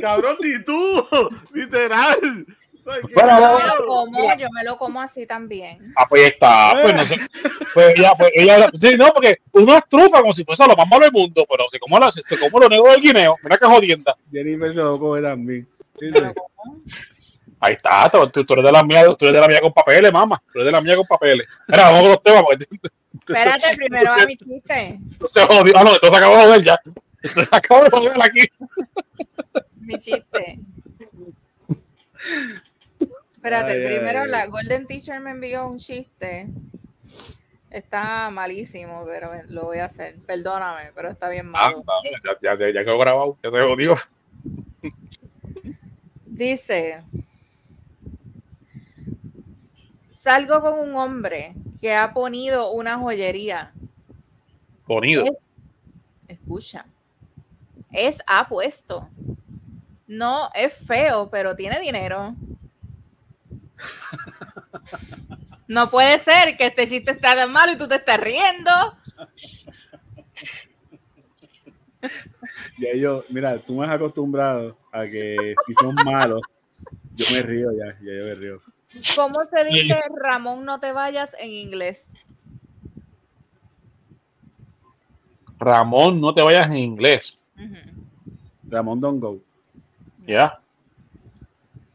Cabrón, 0.00 0.36
ni 0.40 0.64
tú. 0.64 1.06
Literal. 1.54 2.18
¿Sabes 2.90 3.04
qué 3.08 3.14
Bueno, 3.14 3.40
Yo 3.40 3.58
me 3.58 3.64
lo 3.64 3.86
como, 3.86 4.34
yo 4.36 4.48
me 4.50 4.64
lo 4.64 4.76
como 4.78 5.00
así 5.00 5.26
también. 5.26 5.92
ah, 5.96 6.06
pues 6.08 6.26
está, 6.32 6.72
pues 6.82 6.94
no 6.94 7.06
sé. 7.06 7.16
Pues 7.74 7.94
ella, 7.96 8.12
pues 8.18 8.30
ella, 8.34 8.70
sí, 8.76 8.96
no, 8.96 9.06
porque 9.14 9.38
uno 9.52 9.76
es 9.76 9.82
trufa 9.88 10.20
como 10.20 10.32
si 10.32 10.44
fuese 10.44 10.66
lo 10.66 10.74
más 10.76 10.86
malo 10.88 11.02
del 11.04 11.12
mundo, 11.12 11.46
pero 11.48 11.64
se 11.70 11.78
come, 11.78 12.00
la, 12.00 12.10
se, 12.10 12.22
se 12.22 12.38
come 12.38 12.50
lo 12.64 12.68
negro 12.68 12.90
del 12.90 13.00
guineo, 13.00 13.36
mira 13.42 13.56
qué 13.58 13.66
jodienda. 13.66 14.16
Jennifer 14.32 14.72
se 14.72 14.78
lo 14.80 14.98
come 14.98 15.22
también. 15.22 15.68
Como. 16.34 16.82
Ahí 17.62 17.74
está, 17.74 18.08
tú, 18.10 18.44
tú- 18.44 18.52
eres 18.54 18.64
de 18.64 18.72
la 18.72 18.82
mía, 18.82 19.04
tú 19.18 19.26
eres 19.26 19.34
de 19.34 19.40
la 19.40 19.46
mía 19.48 19.60
con 19.60 19.72
papeles, 19.72 20.10
mamá. 20.10 20.42
Tú 20.52 20.60
eres 20.60 20.66
de 20.66 20.72
la 20.72 20.80
mía 20.80 20.96
con 20.96 21.06
papeles. 21.06 21.46
Mira, 21.68 21.84
vamos 21.84 22.00
con 22.00 22.08
los 22.10 22.22
temas, 22.22 22.42
porque 22.42 22.64
Espérate, 23.28 23.66
primero 23.76 24.10
a 24.12 24.24
mi 24.26 24.36
chiste. 24.36 24.98
se 25.26 25.46
jodió. 25.46 25.74
Ah, 25.76 25.84
no, 25.84 25.92
esto 25.92 26.10
se 26.10 26.16
acabó 26.16 26.36
de 26.38 26.42
joder 26.44 26.62
ya. 26.64 26.80
Esto 27.22 27.44
se 27.44 27.54
acabó 27.54 27.84
de 27.84 27.90
joder 27.90 28.22
aquí. 28.22 28.48
Mi 29.78 29.98
chiste. 29.98 30.58
Espérate, 33.40 33.72
Ay, 33.72 33.86
primero 33.86 34.20
ay. 34.24 34.30
la 34.30 34.46
Golden 34.48 34.86
Teacher 34.86 35.18
me 35.18 35.30
envió 35.30 35.66
un 35.66 35.78
chiste. 35.78 36.46
Está 37.70 38.28
malísimo, 38.28 39.02
pero 39.06 39.30
lo 39.48 39.62
voy 39.64 39.78
a 39.78 39.86
hacer. 39.86 40.16
Perdóname, 40.26 40.90
pero 40.94 41.08
está 41.08 41.30
bien 41.30 41.46
Ah, 41.54 41.70
malo. 41.70 41.82
ya, 42.22 42.36
ya, 42.42 42.58
ya, 42.58 42.70
ya 42.74 42.84
quedó 42.84 42.98
grabado, 42.98 43.38
ya 43.42 43.50
se 43.50 43.60
jodió. 43.60 43.94
Dice, 46.26 47.02
salgo 50.18 50.60
con 50.60 50.78
un 50.78 50.94
hombre 50.96 51.54
que 51.80 51.94
ha 51.94 52.12
ponido 52.12 52.72
una 52.72 52.98
joyería. 52.98 53.72
Ponido. 54.86 55.24
Es- 55.24 55.44
escucha, 56.28 56.84
es 57.90 58.18
apuesto. 58.26 59.08
No 60.06 60.50
es 60.54 60.74
feo, 60.74 61.30
pero 61.30 61.54
tiene 61.56 61.78
dinero. 61.80 62.34
No 65.68 65.90
puede 65.90 66.18
ser 66.18 66.56
que 66.56 66.66
este 66.66 66.86
chiste 66.86 67.12
está 67.12 67.36
tan 67.36 67.52
malo 67.52 67.72
y 67.72 67.76
tú 67.76 67.86
te 67.86 67.94
estás 67.94 68.18
riendo. 68.18 68.70
Ya 72.78 72.94
yo, 72.96 73.24
mira, 73.28 73.58
tú 73.58 73.74
me 73.74 73.86
has 73.86 73.92
acostumbrado 73.92 74.76
a 74.90 75.04
que 75.04 75.54
si 75.66 75.74
son 75.74 75.94
malos, 75.94 76.40
yo 77.14 77.26
me 77.30 77.42
río 77.42 77.70
ya, 77.72 77.96
ya 78.00 78.18
yo 78.18 78.24
me 78.24 78.34
río. 78.34 78.62
¿Cómo 79.14 79.44
se 79.44 79.64
dice 79.64 80.00
Ramón 80.16 80.64
no 80.64 80.80
te 80.80 80.90
vayas 80.90 81.36
en 81.38 81.50
inglés? 81.50 82.06
Ramón, 85.60 86.20
no 86.20 86.32
te 86.32 86.42
vayas 86.42 86.66
en 86.66 86.76
inglés. 86.78 87.38
Ramón 88.64 89.00
Don't 89.00 89.20
Go. 89.20 89.38
¿Ya? 90.26 90.58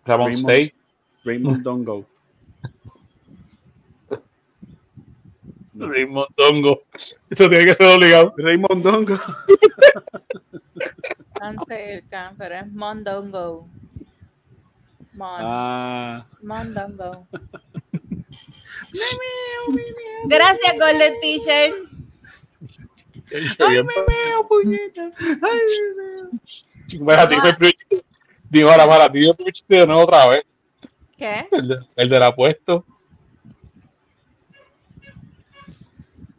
Ramón, 0.05 0.27
Raymond. 0.27 0.49
stay. 0.51 0.74
Raymond 1.25 1.63
Don't 1.63 1.83
Go. 1.85 2.05
Raymond 5.75 6.29
Dongo. 6.37 6.83
Eso 7.29 7.49
tiene 7.49 7.65
que 7.65 7.73
ser 7.75 7.87
obligado. 7.95 8.33
Raymond 8.37 8.83
Dongo. 8.83 9.19
Cerca, 11.67 12.33
pero 12.37 12.55
es 12.55 12.71
Mondongo. 12.71 13.67
Mon, 15.13 15.39
Ah, 15.41 16.25
Mondongo. 16.41 17.27
Gracias, 20.25 20.73
Golden 20.79 21.19
T-shirt. 21.19 21.75
Ay, 23.59 23.83
me 23.83 23.93
veo, 24.07 24.47
puñeta. 24.47 25.11
Ay, 25.19 25.59
me 25.95 26.03
veo. 26.03 27.05
Para 27.05 27.27
ti, 27.27 27.35
chiste. 27.61 28.03
Digo, 28.49 28.69
ahora 28.69 28.87
para 28.87 29.11
ti, 29.11 29.27
chiste 29.53 29.75
de 29.75 29.85
nuevo 29.85 30.03
otra 30.03 30.27
vez. 30.29 30.45
¿Qué? 31.17 31.47
El, 31.51 31.67
de, 31.67 31.77
el 31.95 32.09
del 32.09 32.23
apuesto. 32.23 32.85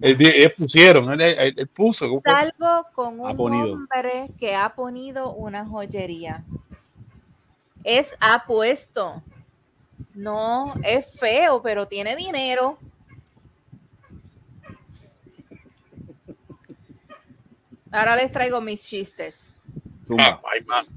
Él, 0.00 0.52
pusieron, 0.56 1.12
él, 1.14 1.20
él- 1.22 1.54
él 1.56 1.68
puso. 1.68 2.06
Salgo 2.22 2.86
con 2.92 3.18
un 3.18 3.54
hombre 3.54 4.30
que 4.38 4.54
ha 4.54 4.74
ponido 4.74 5.32
una 5.32 5.64
joyería. 5.66 6.44
Es 7.82 8.14
apuesto. 8.20 9.22
No, 10.14 10.74
es 10.84 11.18
feo, 11.18 11.62
pero 11.62 11.86
tiene 11.86 12.14
dinero. 12.14 12.78
Ahora 17.90 18.16
les 18.16 18.30
traigo 18.30 18.60
mis 18.60 18.84
chistes. 18.86 19.38
Ah, 20.18 20.40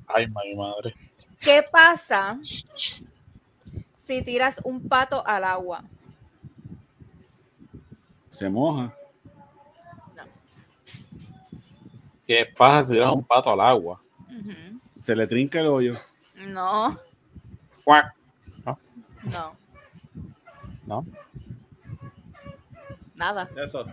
ay, 0.08 0.28
madre. 0.56 0.94
¿Qué 1.40 1.64
pasa 1.72 2.38
si 4.10 4.24
tiras 4.24 4.56
un 4.64 4.90
pato 4.90 5.22
al 5.24 5.44
agua? 5.44 5.84
Se 8.32 8.50
moja. 8.50 8.92
¿Qué 12.26 12.48
pasa 12.58 12.88
si 12.88 12.94
tiras 12.94 13.14
un 13.14 13.24
pato 13.24 13.52
al 13.52 13.62
agua? 13.62 14.02
Se 14.98 15.16
le 15.16 15.28
trinca 15.28 15.60
el 15.60 15.68
hoyo. 15.68 15.94
No, 16.36 16.98
Cuac. 17.84 18.16
no, 18.66 19.56
No, 20.88 21.06
nada. 23.14 23.48
Eso. 23.64 23.84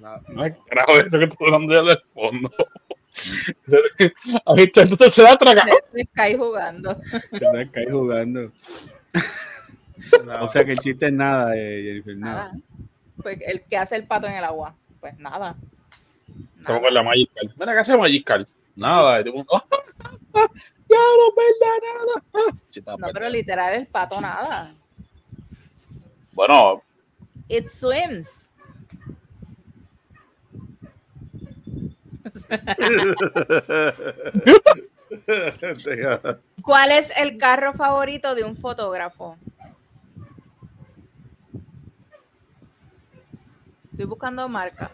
Nada. 0.00 0.22
no 0.34 0.44
es 0.44 0.56
carajo 0.66 0.92
eso 0.92 1.18
que 1.20 1.24
estoy 1.26 1.52
hablando 1.52 1.84
del 1.84 2.02
fondo. 2.12 2.50
A 4.46 4.54
mí, 4.54 4.62
entonces 4.62 5.12
se 5.14 5.22
da 5.22 5.36
traga. 5.36 5.64
Me 5.92 6.06
caí 6.06 6.36
jugando. 6.36 7.00
Ahí 7.74 7.90
jugando. 7.90 8.52
nada. 10.24 10.42
O 10.44 10.48
sea 10.48 10.64
que 10.64 10.72
el 10.72 10.78
chiste 10.78 11.06
es 11.06 11.12
nada, 11.12 11.56
eh, 11.56 11.82
Jennifer. 11.84 12.16
Nada. 12.16 12.44
Nada. 12.48 12.54
Pues 13.22 13.38
el 13.46 13.62
que 13.64 13.76
hace 13.76 13.96
el 13.96 14.06
pato 14.06 14.26
en 14.26 14.34
el 14.34 14.44
agua. 14.44 14.74
Pues 15.00 15.16
nada. 15.18 15.56
Como 16.64 16.80
con 16.80 16.94
la 16.94 17.02
Magical. 17.02 17.54
Mira, 17.58 17.72
¿qué 17.74 17.78
hace 17.80 17.96
Magical? 17.96 18.48
Nada. 18.76 19.20
y 19.20 19.24
todo 19.24 19.30
el 19.32 19.36
mundo, 19.36 19.52
"Ah, 19.54 19.64
Ya 20.88 20.98
no 20.98 21.34
verdad 21.34 21.80
nada. 21.94 22.22
No, 22.86 22.96
pues. 22.98 23.12
pero 23.14 23.28
literal 23.28 23.74
el 23.74 23.86
pato 23.86 24.20
nada. 24.20 24.72
Bueno, 26.32 26.82
It 27.48 27.66
swims. 27.68 28.43
¿Cuál 36.62 36.92
es 36.92 37.16
el 37.18 37.38
carro 37.38 37.74
favorito 37.74 38.34
de 38.34 38.44
un 38.44 38.56
fotógrafo? 38.56 39.36
Estoy 43.90 44.06
buscando 44.06 44.48
marca, 44.48 44.90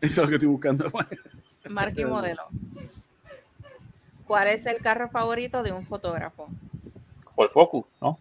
es 0.00 0.16
lo 0.18 0.28
que 0.28 0.34
estoy 0.36 0.48
buscando. 0.48 0.90
marca 1.68 2.00
y 2.00 2.04
modelo. 2.04 2.44
¿Cuál 4.26 4.48
es 4.48 4.64
el 4.66 4.78
carro 4.78 5.08
favorito 5.10 5.62
de 5.62 5.72
un 5.72 5.84
fotógrafo? 5.84 6.48
por 7.36 7.50
Focus, 7.50 7.84
¿no? 8.00 8.18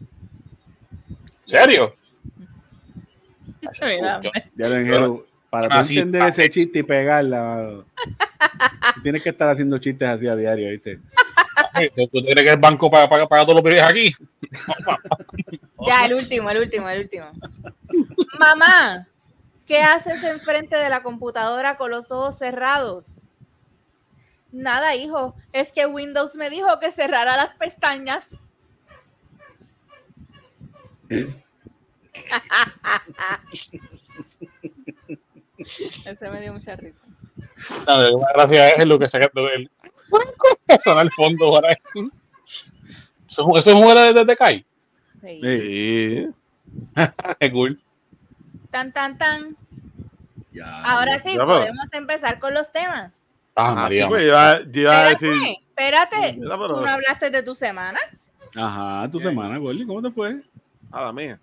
¿En 0.00 1.46
serio? 1.46 1.94
Mira, 3.80 4.20
Ya 4.56 4.68
lo 4.68 4.74
Angelo, 4.74 5.26
para 5.50 5.68
tú 5.68 5.74
Así, 5.74 5.98
entender 5.98 6.28
ese 6.28 6.48
chiste 6.48 6.78
y 6.78 6.82
pegarla, 6.84 7.82
tienes 9.02 9.22
que 9.22 9.28
estar 9.30 9.50
haciendo 9.50 9.78
chistes 9.78 10.08
así 10.08 10.28
a 10.28 10.36
diario, 10.36 10.70
¿viste? 10.70 11.00
¿Tú 11.96 12.22
crees 12.22 12.42
que 12.42 12.50
el 12.50 12.58
banco 12.58 12.90
paga, 12.90 13.08
paga, 13.08 13.26
paga 13.26 13.44
todos 13.44 13.56
los 13.56 13.64
billetes 13.64 13.84
aquí? 13.84 14.12
Ya, 15.86 16.04
el 16.04 16.12
último, 16.14 16.50
el 16.50 16.58
último, 16.58 16.90
el 16.90 17.02
último. 17.02 17.30
Mamá, 18.38 19.08
¿qué 19.66 19.80
haces 19.80 20.22
enfrente 20.24 20.76
de 20.76 20.90
la 20.90 21.02
computadora 21.02 21.78
con 21.78 21.90
los 21.90 22.10
ojos 22.10 22.36
cerrados? 22.36 23.30
Nada, 24.52 24.94
hijo. 24.94 25.34
Es 25.52 25.72
que 25.72 25.86
Windows 25.86 26.34
me 26.34 26.50
dijo 26.50 26.78
que 26.80 26.92
cerrara 26.92 27.38
las 27.38 27.54
pestañas. 27.54 28.26
Ese 36.04 36.30
me 36.30 36.40
dio 36.40 36.52
mucha 36.52 36.76
risa. 36.76 37.04
No, 37.86 38.18
más 38.18 38.32
gracia 38.34 38.70
es 38.70 38.84
lo 38.86 38.98
que 38.98 39.08
saca 39.08 39.30
el. 39.54 39.70
Suena 40.82 41.00
al 41.02 41.10
fondo 41.10 41.52
para 41.52 41.72
eso. 41.72 42.10
Eso 43.28 43.56
eso 43.56 43.70
es 43.70 43.76
un 43.76 43.82
juego 43.82 44.12
de, 44.12 44.24
de 44.24 44.36
Kai. 44.36 44.66
Sí. 45.20 45.40
Sí. 45.42 46.28
Qué 47.40 47.50
cool. 47.52 47.80
Tan, 48.70 48.92
tan, 48.92 49.16
tan. 49.18 49.56
Ya, 50.52 50.82
Ahora 50.82 51.18
sí, 51.20 51.32
Ya, 51.34 51.46
pero- 51.46 51.46
podemos 51.60 51.86
empezar 51.92 52.38
con 52.40 52.54
los 52.54 52.70
temas. 52.72 53.12
Ah, 53.56 53.86
Ah, 53.86 53.88
sí, 53.90 54.00
pues, 54.08 54.22
yo 54.22 54.28
iba, 54.28 54.60
yo 54.62 54.80
iba 54.82 55.00
a 55.06 55.08
decir. 55.10 55.32
Espérate, 55.68 56.34
¿Tú 56.34 56.44
no 56.46 56.86
hablaste 56.88 57.30
de 57.30 57.42
tu 57.42 57.54
semana? 57.54 57.98
Ajá, 58.56 59.08
tu 59.10 59.20
semana, 59.20 59.58
Gordy, 59.58 59.84
¿cómo 59.86 60.00
te 60.02 60.10
fue? 60.10 60.40
A 60.90 61.04
la 61.04 61.12
mía. 61.12 61.38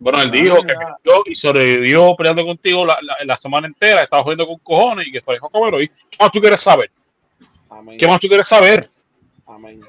Bueno, 0.00 0.22
él 0.22 0.28
Ah, 0.28 0.32
dijo 0.32 0.62
que 0.62 0.74
yo 1.04 1.22
y 1.26 1.34
sobrevivió 1.34 2.16
peleando 2.16 2.44
contigo 2.44 2.86
la, 2.86 2.98
la, 3.02 3.16
la 3.22 3.36
semana 3.36 3.66
entera, 3.66 4.02
estaba 4.02 4.22
jodiendo 4.22 4.46
con 4.46 4.58
cojones 4.58 5.06
y 5.06 5.12
que 5.12 5.20
fue 5.20 5.36
y 5.36 5.88
¿Qué 5.88 6.16
más 6.18 6.30
tú 6.32 6.40
quieres 6.40 6.60
saber? 6.60 6.90
Amén. 7.68 7.98
¿Qué 7.98 8.08
más 8.08 8.18
tú 8.18 8.26
quieres 8.26 8.48
saber? 8.48 8.88
Amén. 9.46 9.80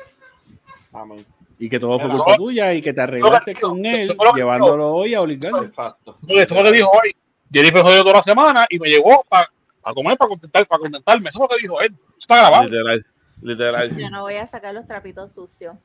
Amén. 0.91 1.25
Y 1.57 1.69
que 1.69 1.79
todo 1.79 1.97
fue 1.97 2.09
Pero- 2.09 2.23
culpa 2.23 2.37
tuya 2.37 2.73
y 2.73 2.81
que 2.81 2.91
te 2.91 3.01
arreglaste 3.01 3.55
con 3.55 3.85
él, 3.85 4.05
llevándolo 4.35 4.91
hoy 4.93 5.13
a 5.13 5.21
obligarlo. 5.21 5.63
Exacto. 5.63 6.17
Eso 6.27 6.55
fue 6.55 6.63
lo 6.63 6.71
que 6.71 6.77
dijo 6.77 6.91
hoy. 6.91 7.15
Jennifer 7.53 7.81
jodió 7.81 8.01
toda 8.03 8.15
la 8.15 8.23
semana 8.23 8.65
y 8.69 8.79
me 8.79 8.89
llegó 8.89 9.23
para 9.29 9.49
comer, 9.93 10.17
para 10.17 10.27
contentar, 10.29 10.67
para 10.67 10.79
contentarme. 10.79 11.29
Eso 11.29 11.37
es 11.37 11.41
lo 11.41 11.55
que 11.55 11.61
dijo 11.61 11.79
él. 11.81 11.95
Está 12.19 12.35
grabado. 12.37 12.63
Literal. 12.65 13.05
Literal. 13.41 13.97
Yo 13.97 14.09
no 14.09 14.21
voy 14.23 14.35
a 14.35 14.45
sacar 14.47 14.73
los 14.73 14.85
trapitos 14.87 15.31
sucios. 15.33 15.75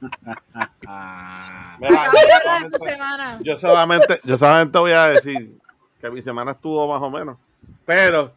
Mira, 1.80 2.10
solamente- 2.10 3.44
yo 3.44 3.58
solamente, 3.58 4.20
yo 4.24 4.38
solamente 4.38 4.78
voy 4.78 4.92
a 4.92 5.04
decir 5.08 5.58
que 6.00 6.10
mi 6.10 6.22
semana 6.22 6.52
estuvo 6.52 6.86
más 6.92 7.02
o 7.02 7.10
menos. 7.10 7.38
Pero 7.84 8.32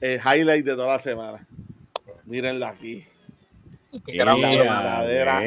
el 0.00 0.20
highlight 0.20 0.64
de 0.64 0.74
toda 0.74 0.92
la 0.94 0.98
semana. 0.98 1.46
Mírenla 2.24 2.68
aquí. 2.70 3.04
La 4.06 4.34
verdadera-. 5.04 5.40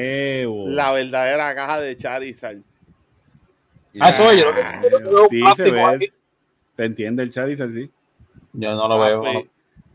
La 0.68 0.92
verdadera 0.92 1.56
caja 1.56 1.80
de 1.80 1.96
Charizard. 1.98 2.58
Ah, 4.00 4.10
eso 4.10 4.30
es, 4.32 4.42
yo 4.42 4.52
no- 4.52 5.12
no 5.12 5.28
Sí, 5.30 5.42
se 5.56 5.72
ve. 5.72 6.12
Se 6.76 6.86
entiende 6.86 7.24
el 7.24 7.32
Charizard, 7.32 7.72
sí. 7.74 7.92
Yo 8.54 8.76
no 8.76 8.88
lo 8.88 9.00
veo. 9.00 9.22
Papi, 9.22 9.38
no. 9.38 9.44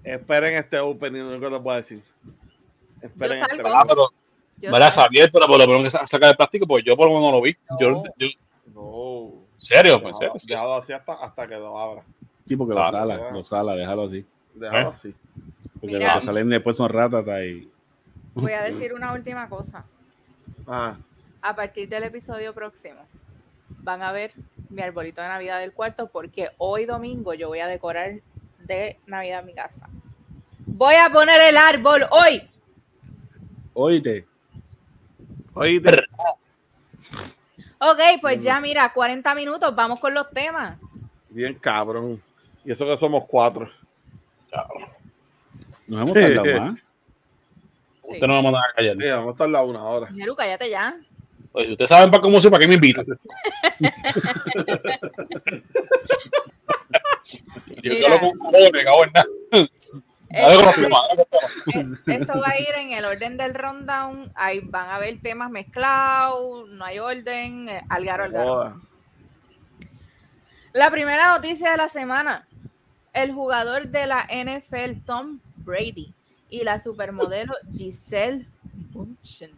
Esperen 0.05 0.55
este 0.55 0.79
opening, 0.79 1.21
lo 1.33 1.41
que 1.41 1.51
les 1.51 1.61
puedo 1.61 1.77
decir. 1.77 2.03
Esperen 3.03 3.39
Yo 3.41 3.45
este. 3.45 3.63
Yo 4.61 4.71
sé. 4.77 4.93
Sabía, 4.93 5.29
pero 5.33 5.47
por 5.47 5.59
lo 5.59 5.67
menos 5.67 5.85
que 5.85 5.91
sa- 5.91 6.07
sacar 6.07 6.31
el 6.31 6.37
plástico, 6.37 6.67
pues 6.67 6.85
yo 6.85 6.97
por 6.97 7.07
lo 7.07 7.15
menos 7.15 7.31
no 7.31 7.37
lo 7.37 7.43
vi. 7.43 7.57
Yo, 7.81 7.91
No. 7.91 8.03
yo- 8.17 8.29
No. 8.75 9.43
¿En 9.55 9.61
serio? 9.61 10.01
Pues, 10.03 10.15
¿en 10.15 10.21
Dejado, 10.21 10.39
serio? 10.41 10.55
dejado 10.57 10.75
así 10.77 10.93
hasta, 10.93 11.13
hasta 11.15 11.47
que 11.49 11.57
lo 11.57 11.79
abra. 11.79 12.03
Sí, 12.47 12.57
porque 12.57 12.75
Claro, 12.75 12.91
lo 12.93 12.99
sala, 13.17 13.31
lo 13.31 13.45
sala, 13.45 13.75
déjalo 13.75 14.03
así. 14.05 14.25
Déjalo 14.55 14.89
¿Eh? 14.89 14.93
así. 14.95 15.15
Porque 15.81 15.97
Mira. 15.99 16.15
lo 16.15 16.21
que 16.21 16.27
salen 16.27 16.49
después 16.49 16.77
son 16.77 16.89
ratatas 16.89 17.41
y 17.45 17.69
Voy 18.35 18.53
a 18.53 18.63
decir 18.63 18.93
una 18.95 19.13
última 19.13 19.49
cosa. 19.49 19.85
Ah, 20.67 20.97
A 21.43 21.55
partir 21.57 21.89
del 21.89 22.05
episodio 22.05 22.53
próximo 22.55 23.01
van 23.83 24.03
a 24.03 24.11
ver 24.13 24.33
mi 24.71 24.83
arbolito 24.83 25.21
de 25.23 25.29
Navidad 25.29 25.61
del 25.61 25.73
cuarto 25.73 26.09
porque 26.09 26.51
hoy 26.59 26.85
domingo 26.85 27.33
yo 27.35 27.49
voy 27.49 27.61
a 27.61 27.67
decorar 27.69 28.15
de 28.65 28.99
Navidad 29.07 29.45
mi 29.45 29.55
casa. 29.55 29.89
Voy 30.67 30.95
a 30.97 31.11
poner 31.11 31.41
el 31.49 31.57
árbol 31.57 32.07
hoy. 32.11 32.43
Oíste, 33.75 34.27
oíste. 35.59 36.03
Ok, 37.81 37.99
pues 38.21 38.41
ya 38.43 38.61
mira, 38.61 38.93
40 38.93 39.35
minutos, 39.35 39.75
vamos 39.75 40.01
con 40.01 40.15
los 40.15 40.31
temas. 40.31 40.79
Bien 41.29 41.55
cabrón. 41.55 42.21
Y 42.65 42.73
eso 42.73 42.87
que 42.87 42.97
somos 42.97 43.25
cuatro. 43.27 43.69
nos 45.87 45.99
hemos 45.99 46.11
Sí. 46.11 46.15
tardado 46.35 46.61
más. 46.61 46.81
Sí. 48.03 48.15
Usted 48.15 48.27
no 48.27 48.35
me 48.37 48.43
manda 48.43 48.61
a 48.61 48.73
callar. 48.75 48.97
Sí, 48.97 49.09
vamos 49.09 49.29
a 49.29 49.33
estar 49.33 49.49
la 49.49 49.63
una 49.63 49.83
hora. 49.85 50.11
Neru, 50.11 50.35
cállate 50.35 50.71
ya. 50.71 50.97
Pues, 51.53 51.67
si 51.67 51.73
ustedes 51.73 51.89
saben 51.89 52.11
para 52.11 52.21
cómo 52.23 52.41
soy, 52.41 52.51
¿para 52.51 52.63
qué 52.63 52.69
me 52.69 52.75
invitan? 52.75 53.07
Yo 57.83 57.93
Mira. 57.93 58.09
lo 58.09 58.21
con 58.21 58.33
me 58.73 58.85
cago 58.85 59.05
en 59.05 59.13
nada. 59.13 59.27
Esto 62.07 62.41
va 62.41 62.49
a 62.49 62.61
ir 62.61 62.75
en 62.77 62.93
el 62.93 63.05
orden 63.05 63.37
del 63.37 63.55
rundown. 63.55 64.31
Ahí 64.35 64.61
van 64.61 64.89
a 64.91 64.97
haber 64.97 65.21
temas 65.21 65.51
mezclados, 65.51 66.69
no 66.69 66.85
hay 66.85 66.99
orden, 66.99 67.69
eh, 67.69 67.83
algaro, 67.89 68.25
algaro. 68.25 68.55
Joda. 68.55 68.81
La 70.73 70.91
primera 70.91 71.33
noticia 71.33 71.71
de 71.71 71.77
la 71.77 71.89
semana. 71.89 72.47
El 73.13 73.33
jugador 73.33 73.89
de 73.89 74.07
la 74.07 74.27
NFL 74.29 75.05
Tom 75.05 75.41
Brady 75.57 76.15
y 76.51 76.63
la 76.63 76.79
supermodelo 76.79 77.55
Giselle 77.73 78.47
Bundchen. 78.93 79.53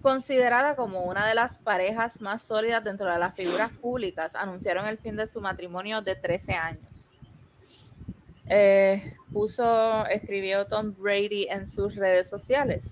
Considerada 0.00 0.74
como 0.74 1.04
una 1.04 1.26
de 1.26 1.34
las 1.34 1.58
parejas 1.58 2.20
más 2.20 2.42
sólidas 2.42 2.82
dentro 2.82 3.10
de 3.10 3.18
las 3.18 3.34
figuras 3.34 3.70
públicas, 3.72 4.34
anunciaron 4.34 4.86
el 4.86 4.98
fin 4.98 5.16
de 5.16 5.26
su 5.26 5.40
matrimonio 5.40 6.02
de 6.02 6.16
13 6.16 6.54
años. 6.54 7.13
Eh, 8.46 9.14
puso, 9.32 10.06
escribió 10.06 10.66
Tom 10.66 10.94
Brady 10.98 11.46
en 11.50 11.66
sus 11.66 11.94
redes 11.96 12.28
sociales. 12.28 12.82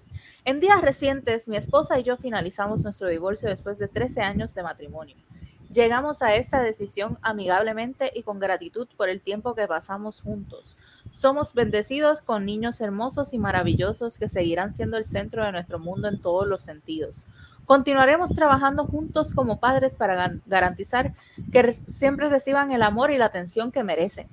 En 0.45 0.61
días 0.61 0.81
recientes, 0.83 1.47
mi 1.47 1.57
esposa 1.57 1.99
y 1.99 2.03
yo 2.03 2.17
finalizamos 2.17 2.83
nuestro 2.83 3.09
divorcio 3.09 3.49
después 3.49 3.79
de 3.79 3.89
13 3.89 4.23
años 4.23 4.55
de 4.55 4.63
matrimonio. 4.63 5.17
Llegamos 5.71 6.21
a 6.21 6.35
esta 6.35 6.61
decisión 6.63 7.19
amigablemente 7.23 8.11
y 8.15 8.25
con 8.25 8.39
gratitud 8.39 8.89
por 8.97 9.09
el 9.09 9.23
tiempo 9.23 9.55
que 9.55 9.67
pasamos 9.67 10.21
juntos. 10.21 10.77
Somos 11.11 11.55
bendecidos 11.55 12.21
con 12.21 12.45
niños 12.45 12.81
hermosos 12.83 13.33
y 13.33 13.39
maravillosos 13.39 14.19
que 14.19 14.29
seguirán 14.29 14.75
siendo 14.75 14.99
el 14.99 15.05
centro 15.05 15.45
de 15.45 15.53
nuestro 15.53 15.79
mundo 15.79 16.09
en 16.09 16.21
todos 16.21 16.47
los 16.47 16.61
sentidos. 16.61 17.27
Continuaremos 17.65 18.31
trabajando 18.35 18.85
juntos 18.85 19.33
como 19.33 19.61
padres 19.61 19.95
para 19.95 20.35
garantizar 20.47 21.15
que 21.53 21.63
re- 21.63 21.73
siempre 21.89 22.29
reciban 22.29 22.73
el 22.73 22.83
amor 22.83 23.11
y 23.11 23.17
la 23.19 23.27
atención 23.27 23.71
que 23.73 23.83
merecen. 23.83 24.29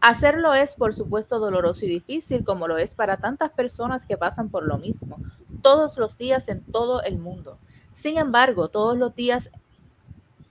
Hacerlo 0.00 0.54
es, 0.54 0.76
por 0.76 0.94
supuesto, 0.94 1.38
doloroso 1.38 1.84
y 1.84 1.88
difícil, 1.88 2.44
como 2.44 2.68
lo 2.68 2.78
es 2.78 2.94
para 2.94 3.18
tantas 3.18 3.50
personas 3.52 4.06
que 4.06 4.16
pasan 4.16 4.48
por 4.48 4.64
lo 4.64 4.78
mismo, 4.78 5.18
todos 5.62 5.98
los 5.98 6.16
días 6.16 6.48
en 6.48 6.62
todo 6.62 7.02
el 7.02 7.18
mundo. 7.18 7.58
Sin 7.92 8.16
embargo, 8.16 8.68
todos 8.68 8.96
los 8.96 9.14
días 9.14 9.50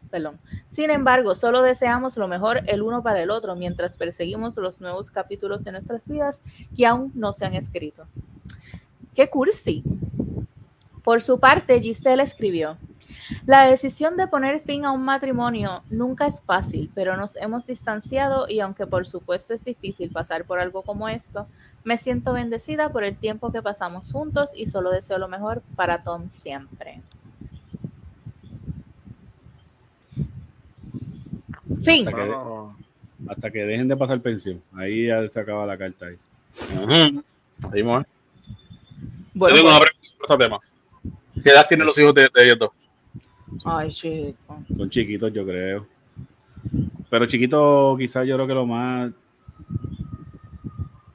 Perdón. 0.09 0.39
Sin 0.71 0.89
embargo, 0.89 1.35
solo 1.35 1.61
deseamos 1.61 2.17
lo 2.17 2.27
mejor 2.27 2.61
el 2.65 2.81
uno 2.81 3.03
para 3.03 3.21
el 3.21 3.29
otro 3.29 3.55
mientras 3.55 3.95
perseguimos 3.95 4.57
los 4.57 4.81
nuevos 4.81 5.11
capítulos 5.11 5.63
de 5.63 5.71
nuestras 5.71 6.07
vidas 6.07 6.41
que 6.75 6.87
aún 6.87 7.11
no 7.13 7.31
se 7.31 7.45
han 7.45 7.53
escrito. 7.53 8.07
¡Qué 9.13 9.29
cursi! 9.29 9.83
Por 11.03 11.21
su 11.21 11.39
parte, 11.39 11.79
Giselle 11.79 12.23
escribió, 12.23 12.77
la 13.45 13.65
decisión 13.65 14.17
de 14.17 14.27
poner 14.27 14.61
fin 14.61 14.85
a 14.85 14.91
un 14.91 15.03
matrimonio 15.03 15.83
nunca 15.89 16.27
es 16.27 16.41
fácil, 16.41 16.91
pero 16.93 17.17
nos 17.17 17.35
hemos 17.37 17.65
distanciado 17.65 18.47
y 18.47 18.59
aunque 18.59 18.87
por 18.87 19.05
supuesto 19.05 19.53
es 19.53 19.63
difícil 19.63 20.11
pasar 20.11 20.45
por 20.45 20.59
algo 20.59 20.81
como 20.81 21.09
esto, 21.09 21.47
me 21.83 21.97
siento 21.97 22.33
bendecida 22.33 22.89
por 22.89 23.03
el 23.03 23.17
tiempo 23.17 23.51
que 23.51 23.61
pasamos 23.61 24.11
juntos 24.11 24.51
y 24.55 24.65
solo 24.65 24.91
deseo 24.91 25.17
lo 25.17 25.27
mejor 25.27 25.61
para 25.75 26.03
Tom 26.03 26.29
siempre. 26.31 27.01
Fin. 31.81 32.07
Hasta 32.07 32.23
que, 32.23 32.29
No, 32.29 32.77
hasta 33.27 33.51
que 33.51 33.59
dejen 33.59 33.87
de 33.87 33.95
pasar 33.95 34.19
pensión. 34.21 34.61
Ahí 34.75 35.07
ya 35.07 35.27
se 35.27 35.39
acaba 35.39 35.65
la 35.65 35.77
carta 35.77 36.07
ahí. 36.07 36.17
Seguimos. 37.71 38.05
Bueno, 39.33 39.55
Yo 39.55 39.61
tengo 39.61 39.75
una 39.75 39.79
pregunta 39.79 40.07
sobre 40.27 40.33
este 40.33 40.37
tema. 40.37 40.59
¿Qué 41.43 41.49
edad 41.51 41.65
tienen 41.67 41.87
los 41.87 41.97
hijos 41.97 42.13
de, 42.13 42.29
de 42.33 42.43
ellos 42.43 42.59
dos? 42.59 42.71
Ay, 43.65 43.89
chico. 43.89 44.63
Son 44.77 44.89
chiquitos, 44.89 45.31
yo 45.33 45.45
creo. 45.45 45.85
Pero 47.09 47.25
chiquitos, 47.25 47.97
quizás 47.97 48.27
yo 48.27 48.35
creo 48.35 48.47
que 48.47 48.53
lo 48.53 48.65
más 48.65 49.11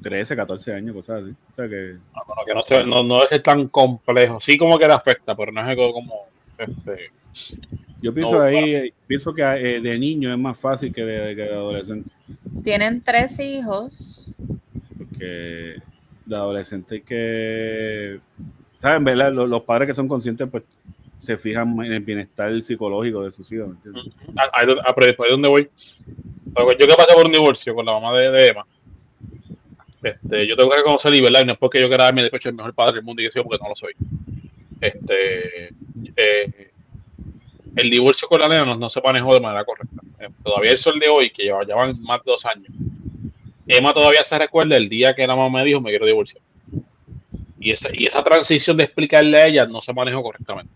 13, 0.03 0.37
14 0.37 0.75
años, 0.75 0.95
cosas 0.95 1.23
así. 1.25 1.35
O 1.53 1.55
sea 1.57 1.69
que 1.69 1.95
No, 2.15 2.35
no, 2.37 2.45
que 2.47 2.55
no, 2.55 2.63
se- 2.63 2.85
no, 2.85 3.27
ser 3.27 3.43
tan 3.43 3.69
complejo. 3.69 4.39
Sí, 4.41 4.59
como 4.59 4.79
que 4.79 4.87
le 4.87 4.93
afecta, 4.93 5.35
pero 5.35 5.51
no 5.53 5.61
es 5.63 5.67
algo 5.69 5.93
como. 5.93 6.15
Este, 6.59 7.11
yo 8.03 8.13
pienso 8.13 8.37
No, 8.37 8.43
ahí, 8.43 8.93
pienso 9.07 9.33
que 9.33 9.43
eh, 9.43 9.81
de 9.81 9.99
niño 9.99 10.33
es 10.33 10.39
más 10.39 10.59
fácil 10.59 10.93
que 10.93 11.03
de, 11.05 11.35
que 11.35 11.43
de 11.43 11.55
adolescente. 11.55 12.11
Tienen 12.63 13.01
tres 13.01 13.39
hijos. 13.41 14.31
Porque 14.99 15.77
de 16.27 16.37
adolescente 16.37 16.97
hay 16.97 17.01
que. 17.01 18.21
¿Saben? 18.79 19.05
¿verdad? 19.05 19.33
Los, 19.33 19.49
los 19.49 19.63
padres 19.63 19.89
que 19.89 19.95
son 19.95 20.07
conscientes, 20.09 20.47
pues 20.51 20.65
se 21.25 21.37
fijan 21.39 21.77
en 21.85 21.93
el 21.93 22.01
bienestar 22.01 22.63
psicológico 22.63 23.25
de 23.25 23.33
sus 23.33 23.51
hijos. 23.53 23.69
¿me 23.69 23.75
entiendes? 23.75 24.15
a, 24.37 24.43
a, 24.43 24.91
a- 24.91 24.95
pero 24.95 25.07
después 25.07 25.29
de 25.29 25.33
dónde 25.33 25.49
voy. 25.49 25.69
Yo 26.57 26.87
que 26.87 26.95
pasé 26.95 27.15
por 27.15 27.27
un 27.27 27.33
divorcio 27.33 27.75
con 27.75 27.85
la 27.87 27.93
mamá 27.93 28.17
de, 28.17 28.49
Emma. 28.49 28.65
Este, 30.03 30.47
yo 30.47 30.55
tengo 30.57 30.71
que 30.71 30.77
reconocer 30.77 31.15
y 31.15 31.21
verdad, 31.23 31.43
y 31.43 31.47
no 31.47 31.53
es 31.55 31.59
porque 31.59 31.81
yo 31.81 31.89
quiera 31.89 32.05
darme 32.05 32.23
de 32.23 32.31
pecho 32.31 32.51
el 32.51 32.55
mejor 32.55 32.75
padre 32.75 32.97
del 32.97 33.05
mundo 33.05 33.23
y 33.23 33.29
que 33.29 33.43
porque 33.43 33.63
no 33.63 33.71
lo 33.71 33.75
soy. 33.75 33.95
Este, 34.81 35.69
eh, 36.15 36.71
el 37.75 37.91
divorcio 37.91 38.29
con 38.29 38.41
la 38.41 38.49
nena 38.49 38.77
no, 38.77 38.89
se 38.91 39.01
manejó 39.01 39.35
de 39.35 39.41
manera 39.41 39.65
correcta. 39.65 40.03
Eh, 40.21 40.29
todavía 40.45 40.73
el 40.73 40.79
sol 40.79 40.99
de 41.01 41.09
hoy, 41.09 41.31
que 41.31 41.45
lleva, 41.45 41.65
más 42.01 42.23
de 42.25 42.31
dos 42.31 42.45
años, 42.45 42.69
Emma 43.67 43.93
todavía 43.95 44.23
se 44.23 44.39
recuerda 44.39 44.77
el 44.77 44.89
día 44.91 45.15
que 45.15 45.27
la 45.27 45.35
mamá 45.35 45.59
me 45.59 45.65
dijo 45.65 45.81
me 45.81 45.91
quiero 45.91 46.05
divorciar. 46.07 46.43
Y 47.59 47.71
esa, 47.71 47.89
y 47.93 48.07
esa 48.07 48.23
transición 48.23 48.77
de 48.77 48.85
explicarle 48.85 49.39
a 49.39 49.47
ella 49.47 49.67
no 49.67 49.81
se 49.81 49.95
manejó 49.95 50.23
correctamente. 50.23 50.71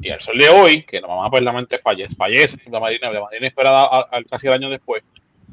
Y 0.00 0.10
al 0.10 0.20
sol 0.20 0.38
de 0.38 0.48
hoy, 0.48 0.84
que 0.84 1.00
la 1.00 1.08
mamá 1.08 1.30
pues 1.30 1.42
la 1.42 1.52
mente 1.52 1.78
fallece, 1.78 2.16
fallece, 2.16 2.58
la 2.70 2.80
Marina, 2.80 3.10
la 3.10 3.20
Marina 3.22 3.46
esperada 3.46 3.82
a- 3.86 4.08
a- 4.12 4.24
casi 4.28 4.46
el 4.46 4.52
año 4.54 4.70
después, 4.70 5.02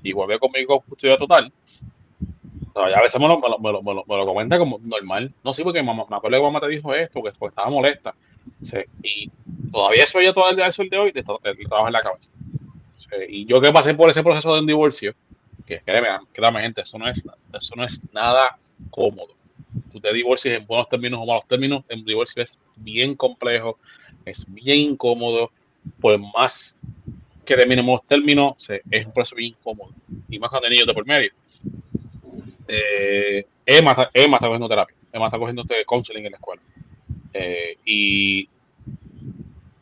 y 0.03 0.11
vuelve 0.13 0.39
conmigo 0.39 0.79
con 0.79 0.89
custodia 0.89 1.17
total. 1.17 1.51
Todavía 2.73 2.97
a 2.97 3.03
veces 3.03 3.19
me 3.21 3.27
lo, 3.27 3.39
me, 3.39 3.49
lo, 3.49 3.59
me, 3.59 3.71
lo, 3.71 3.81
me 3.83 3.93
lo- 3.93 4.03
me 4.07 4.17
lo 4.17 4.25
comenta 4.25 4.57
como 4.57 4.79
normal. 4.79 5.31
No, 5.43 5.53
sí, 5.53 5.63
porque 5.63 5.83
mamá, 5.83 6.05
me 6.09 6.15
acuerdo 6.15 6.37
que 6.37 6.43
mamá 6.43 6.59
te 6.59 6.67
dijo 6.69 6.93
esto, 6.93 7.19
porque, 7.21 7.35
porque 7.37 7.51
estaba 7.51 7.69
molesta. 7.69 8.15
Sí, 8.61 8.77
y 9.03 9.29
todavía 9.71 10.03
eso 10.03 10.19
ella 10.19 10.33
todavía 10.33 10.65
al 10.65 10.73
sol 10.73 10.89
de 10.89 10.97
hoy 10.97 11.11
le, 11.13 11.23
tra- 11.23 11.39
le 11.43 11.65
trabaja 11.65 11.87
en 11.89 11.93
la 11.93 12.01
cabeza. 12.01 12.31
Sí, 12.97 13.07
y 13.29 13.45
yo 13.45 13.61
que 13.61 13.71
pasé 13.73 13.93
por 13.95 14.09
ese 14.09 14.23
proceso 14.23 14.53
de 14.53 14.61
un 14.61 14.67
divorcio, 14.67 15.13
que 15.65 15.81
créeme, 15.81 16.09
créame 16.33 16.61
gente, 16.61 16.81
eso 16.81 16.97
no 16.99 17.09
es, 17.09 17.25
eso 17.53 17.75
no 17.77 17.85
es 17.85 18.01
nada 18.13 18.57
cómodo. 18.91 19.35
Tú 19.91 19.99
te 19.99 20.13
divorcies 20.13 20.59
en 20.59 20.67
buenos 20.67 20.89
términos 20.89 21.19
o 21.21 21.25
malos 21.25 21.47
términos, 21.47 21.83
el 21.89 22.03
divorcio 22.05 22.43
es 22.43 22.59
bien 22.77 23.15
complejo, 23.15 23.79
es 24.26 24.45
bien 24.47 24.78
incómodo, 24.91 25.51
por 25.99 26.17
más 26.17 26.80
que 27.45 27.55
terminemos 27.55 28.01
términos, 28.07 28.55
se- 28.57 28.82
es 28.89 29.05
un 29.05 29.11
proceso 29.11 29.36
bien 29.36 29.49
incómodo. 29.59 29.91
Y 30.30 30.39
más 30.39 30.49
cuando 30.49 30.67
hay 30.67 30.74
niños 30.74 30.88
de 30.88 30.93
por 30.93 31.05
medio. 31.05 31.32
Eh, 32.67 33.45
Emma, 33.65 33.91
está- 33.91 34.09
Emma 34.13 34.38
está 34.38 34.47
cogiendo 34.47 34.69
terapia, 34.69 34.95
Emma 35.11 35.26
está 35.26 35.38
cogiendo 35.38 35.61
este 35.63 35.84
counseling 35.86 36.26
en 36.26 36.32
la 36.32 36.38
escuela. 36.38 36.61
Eh, 37.34 37.78
y 37.86 38.47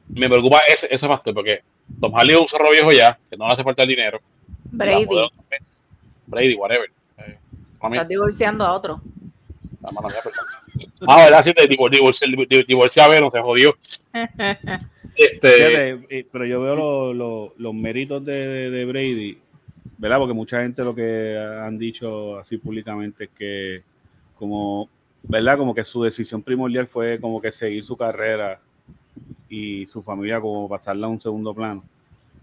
me 0.09 0.27
preocupa 0.29 0.59
ese, 0.67 0.87
ese 0.93 1.07
factor, 1.07 1.33
porque 1.33 1.61
Tom 1.99 2.15
Harley 2.15 2.35
es 2.35 2.41
un 2.41 2.47
cerro 2.47 2.71
viejo 2.71 2.91
ya, 2.91 3.17
que 3.29 3.37
no 3.37 3.47
le 3.47 3.53
hace 3.53 3.63
falta 3.63 3.83
el 3.83 3.89
dinero. 3.89 4.19
Brady. 4.65 5.05
Brady, 6.27 6.55
whatever. 6.55 6.89
Eh, 7.17 7.37
Estás 7.97 8.07
divorciando 8.09 8.65
a 8.65 8.73
otro. 8.73 9.01
La 9.83 9.91
mano 9.91 10.07
mía. 10.09 10.87
Ah, 11.07 11.23
¿verdad? 11.25 11.43
Sí, 11.43 11.53
te 11.53 11.67
divor- 11.67 11.91
divorcié, 11.91 12.27
div- 12.27 12.65
divorcié 12.65 13.01
a 13.03 13.07
ver, 13.07 13.21
no 13.21 13.31
se 13.31 13.41
jodió. 13.41 13.75
Este, 15.15 16.25
pero 16.31 16.45
yo 16.45 16.61
veo 16.61 16.75
lo- 16.75 17.13
lo- 17.13 17.53
los 17.57 17.73
méritos 17.73 18.23
de, 18.23 18.47
de- 18.47 18.69
de 18.71 18.85
Brady, 18.85 19.37
¿verdad? 19.97 20.17
Porque 20.19 20.33
mucha 20.33 20.61
gente 20.61 20.83
lo 20.83 20.95
que 20.95 21.37
han 21.37 21.77
dicho 21.77 22.37
así 22.39 22.57
públicamente 22.57 23.25
es 23.25 23.29
que 23.37 23.81
como, 24.39 24.89
¿verdad? 25.23 25.57
Como 25.57 25.75
que 25.75 25.83
su 25.83 26.01
decisión 26.03 26.41
primordial 26.41 26.87
fue 26.87 27.19
como 27.19 27.41
que 27.41 27.51
seguir 27.51 27.83
su 27.83 27.95
carrera 27.97 28.59
y 29.49 29.85
su 29.85 30.01
familia 30.01 30.39
como 30.39 30.67
pasarla 30.69 31.07
a 31.07 31.09
un 31.09 31.19
segundo 31.19 31.53
plano. 31.53 31.83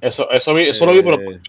eso, 0.01 0.30
eso, 0.30 0.55
vi- 0.55 0.68
eso 0.68 0.84
lo 0.86 0.93
vi, 0.93 1.03
pero 1.03 1.20
Eh, 1.32 1.41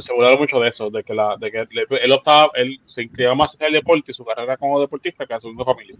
se 0.00 0.12
burlaron 0.12 0.38
mucho 0.38 0.58
de 0.60 0.68
eso, 0.68 0.90
de 0.90 1.02
que, 1.04 1.14
la, 1.14 1.36
de 1.38 1.50
que 1.50 1.66
le- 1.70 1.86
él 2.04 2.12
optaba, 2.12 2.50
él 2.54 2.80
se 2.86 3.02
inclinaba 3.02 3.34
más 3.36 3.54
hacia 3.54 3.66
el 3.66 3.72
deporte 3.74 4.10
y 4.12 4.14
su 4.14 4.24
carrera 4.24 4.56
como 4.56 4.80
deportista 4.80 5.26
que 5.26 5.34
a 5.34 5.40
su 5.40 5.48
segunda 5.48 5.64
familia. 5.64 5.96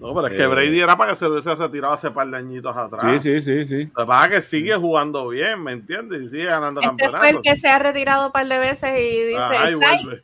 no, 0.00 0.14
pero 0.14 0.26
es 0.28 0.32
que 0.34 0.42
Eh. 0.42 0.46
Brady 0.46 0.80
era 0.80 0.96
para 0.96 1.10
que 1.12 1.16
se 1.18 1.26
hubiese 1.26 1.54
retirado 1.54 1.94
hace 1.94 2.10
par 2.10 2.28
de 2.28 2.36
añitos 2.36 2.76
atrás. 2.76 3.22
sí, 3.22 3.40
sí, 3.40 3.42
sí, 3.42 3.66
sí. 3.66 3.90
Lo 3.96 4.02
que 4.04 4.06
pasa 4.06 4.26
es 4.26 4.30
que 4.32 4.42
sigue 4.42 4.74
jugando 4.76 5.28
bien, 5.28 5.62
¿me 5.62 5.72
entiendes? 5.72 6.22
Y 6.22 6.28
sigue 6.28 6.44
ganando 6.44 6.80
Este 6.80 6.90
fue 6.94 7.06
el 7.06 7.12
campeonatos. 7.12 7.42
que 7.42 7.56
se 7.60 7.68
ha 7.68 7.78
retirado 7.80 8.26
un 8.26 8.32
par 8.32 8.46
de 8.46 8.58
veces 8.58 8.90
y 9.00 9.22
dice, 9.24 9.74
vuelve. 9.76 10.22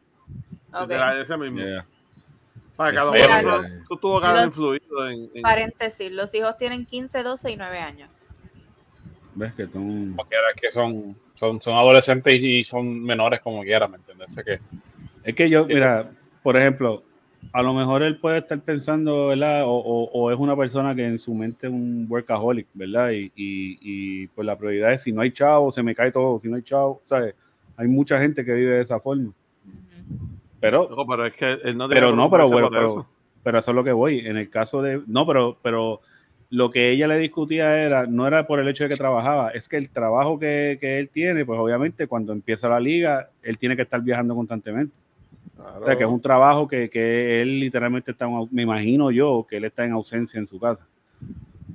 Ok. 0.72 0.80
Literal, 0.82 1.20
ese 1.20 1.36
mismo. 1.36 1.58
Yeah. 1.60 1.86
O 2.72 2.76
sea, 2.76 2.90
que 2.90 2.98
a 2.98 3.04
lo 3.04 3.12
Mira, 3.12 3.28
mejor 3.42 3.42
mira. 3.62 3.68
eso, 3.76 3.82
eso 3.84 3.96
tuvo 3.96 4.20
que 4.20 4.26
haber 4.26 4.46
influido 4.46 5.08
en, 5.08 5.30
en- 5.34 5.42
Paréntesis, 5.42 6.10
los 6.10 6.34
hijos 6.34 6.56
tienen 6.56 6.84
15, 6.86 7.22
12 7.22 7.50
y 7.52 7.56
9 7.56 7.78
años. 7.78 8.10
¿Ves 9.36 9.52
que 9.54 9.66
son... 9.68 10.14
Porque 10.16 10.36
que 10.60 10.70
son, 10.72 11.16
son, 11.44 11.60
son 11.62 11.74
adolescentes 11.74 12.34
y 12.34 12.64
son 12.64 13.02
menores 13.02 13.40
como 13.40 13.62
quieran, 13.62 13.90
¿me 13.90 13.96
entiendes? 13.98 14.34
Que 14.44 14.58
Es 15.24 15.34
que 15.34 15.48
yo, 15.50 15.66
mira, 15.66 16.10
por 16.42 16.56
ejemplo, 16.56 17.02
a 17.52 17.62
lo 17.62 17.74
mejor 17.74 18.02
él 18.02 18.18
puede 18.18 18.38
estar 18.38 18.58
pensando, 18.60 19.28
¿verdad? 19.28 19.64
O, 19.64 19.72
o- 19.76 20.10
o 20.12 20.30
es 20.32 20.38
una 20.38 20.56
persona 20.56 20.94
que 20.94 21.06
en 21.06 21.18
su 21.18 21.34
mente 21.34 21.66
es 21.66 21.72
un 21.72 22.06
workaholic, 22.08 22.66
¿verdad? 22.74 23.10
Y, 23.10 23.30
y, 23.36 23.78
y, 23.80 24.26
pues 24.28 24.46
la 24.46 24.56
prioridad 24.56 24.92
es 24.92 25.02
si 25.02 25.12
no 25.12 25.20
hay 25.20 25.30
chavo, 25.30 25.70
se 25.70 25.82
me 25.82 25.94
cae 25.94 26.10
todo, 26.10 26.40
si 26.40 26.48
no 26.48 26.56
hay 26.56 26.62
chavo, 26.62 27.02
¿sabes? 27.04 27.34
Hay 27.76 27.86
mucha 27.88 28.18
gente 28.20 28.44
que 28.44 28.52
vive 28.54 28.76
de 28.76 28.82
esa 28.82 28.98
forma. 29.00 29.32
Pero, 30.60 30.88
Loco, 30.88 31.06
pero 31.06 31.26
es 31.26 31.34
que 31.34 31.52
él 31.64 31.76
no 31.76 31.88
pero 31.88 32.14
no, 32.14 32.30
pero 32.30 32.48
bueno, 32.48 32.70
pero, 32.70 32.86
eso. 32.86 33.06
pero 33.42 33.58
eso 33.58 33.70
es 33.70 33.74
lo 33.74 33.84
que 33.84 33.92
voy. 33.92 34.20
En 34.20 34.36
el 34.38 34.48
caso 34.48 34.80
de, 34.80 35.02
no, 35.06 35.26
pero, 35.26 35.58
pero 35.62 36.00
lo 36.54 36.70
que 36.70 36.90
ella 36.90 37.08
le 37.08 37.18
discutía 37.18 37.82
era, 37.82 38.06
no 38.06 38.28
era 38.28 38.46
por 38.46 38.60
el 38.60 38.68
hecho 38.68 38.84
de 38.84 38.90
que 38.90 38.96
trabajaba, 38.96 39.50
es 39.50 39.68
que 39.68 39.76
el 39.76 39.90
trabajo 39.90 40.38
que, 40.38 40.78
que 40.80 41.00
él 41.00 41.08
tiene, 41.08 41.44
pues 41.44 41.58
obviamente 41.58 42.06
cuando 42.06 42.32
empieza 42.32 42.68
la 42.68 42.78
liga, 42.78 43.28
él 43.42 43.58
tiene 43.58 43.74
que 43.74 43.82
estar 43.82 44.00
viajando 44.00 44.36
constantemente. 44.36 44.94
O 45.80 45.84
sea, 45.84 45.96
que 45.96 46.04
es 46.04 46.08
un 46.08 46.20
trabajo 46.20 46.68
que, 46.68 46.88
que 46.90 47.42
él 47.42 47.58
literalmente 47.58 48.12
está, 48.12 48.26
en 48.26 48.48
me 48.52 48.62
imagino 48.62 49.10
yo, 49.10 49.44
que 49.48 49.56
él 49.56 49.64
está 49.64 49.84
en 49.84 49.92
ausencia 49.92 50.38
en 50.38 50.46
su 50.46 50.60
casa. 50.60 50.86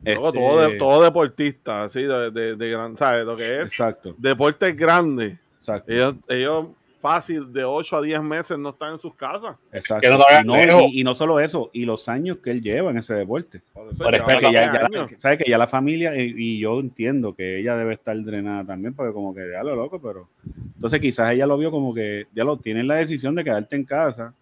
Este, 0.05 0.77
todo 0.77 1.03
deportista, 1.03 1.83
así, 1.83 2.03
de, 2.03 2.31
de, 2.31 2.55
de 2.55 2.69
gran, 2.69 2.95
¿sabes? 2.95 3.25
Lo 3.25 3.35
que 3.35 3.57
es 3.57 3.65
Exacto, 3.65 4.15
deportes 4.17 4.77
grandes. 4.77 5.37
exacto, 5.57 5.91
Ellos, 5.91 6.15
ellos 6.29 6.67
fácil 6.99 7.51
de 7.53 7.63
8 7.63 7.97
a 7.97 8.01
10 8.01 8.21
meses 8.21 8.57
no 8.57 8.69
están 8.69 8.93
en 8.93 8.99
sus 8.99 9.15
casas. 9.15 9.55
exacto. 9.71 10.09
no 10.45 10.61
y, 10.61 10.65
no, 10.67 10.81
y- 10.87 10.99
y 10.99 11.03
no 11.03 11.15
solo 11.15 11.39
eso, 11.39 11.69
y 11.73 11.85
los 11.85 12.07
años 12.09 12.37
que 12.43 12.51
él 12.51 12.61
lleva 12.61 12.91
en 12.91 12.97
ese 12.97 13.13
deporte. 13.15 13.61
Por 13.73 13.87
eso 13.91 14.03
que 14.25 14.41
ya, 14.41 14.51
ya 14.51 14.89
la, 14.89 15.09
sabe 15.17 15.37
que 15.37 15.49
ya 15.49 15.57
la 15.57 15.67
familia, 15.67 16.15
y, 16.15 16.33
y 16.37 16.59
yo 16.59 16.79
entiendo 16.79 17.33
que 17.33 17.59
ella 17.59 17.75
debe 17.77 17.93
estar 17.95 18.21
drenada 18.23 18.65
también, 18.65 18.93
porque 18.93 19.13
como 19.13 19.33
que 19.33 19.49
ya 19.51 19.63
lo 19.63 19.75
loco, 19.75 19.99
pero 20.01 20.27
entonces 20.75 20.99
quizás 20.99 21.31
ella 21.31 21.45
lo 21.47 21.57
vio 21.57 21.71
como 21.71 21.93
que 21.93 22.27
ya 22.33 22.43
lo 22.43 22.57
tienes 22.57 22.85
la 22.85 22.95
decisión 22.95 23.35
de 23.35 23.43
quedarte 23.43 23.75
en 23.75 23.85
casa. 23.85 24.33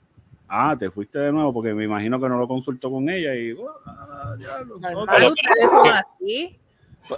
Ah, 0.50 0.76
te 0.80 0.90
fuiste 0.90 1.20
de 1.20 1.32
nuevo, 1.32 1.52
porque 1.52 1.74
me 1.74 1.84
imagino 1.84 2.20
que 2.22 2.30
no 2.30 2.38
lo 2.40 2.48
consultó 2.48 2.90
con 2.90 3.10
ella 3.10 3.36
y 3.36 3.52
oh, 3.52 3.68
ya 4.40 4.60
lo- 4.64 4.80
Pero- 5.06 5.34
así. 5.94 6.58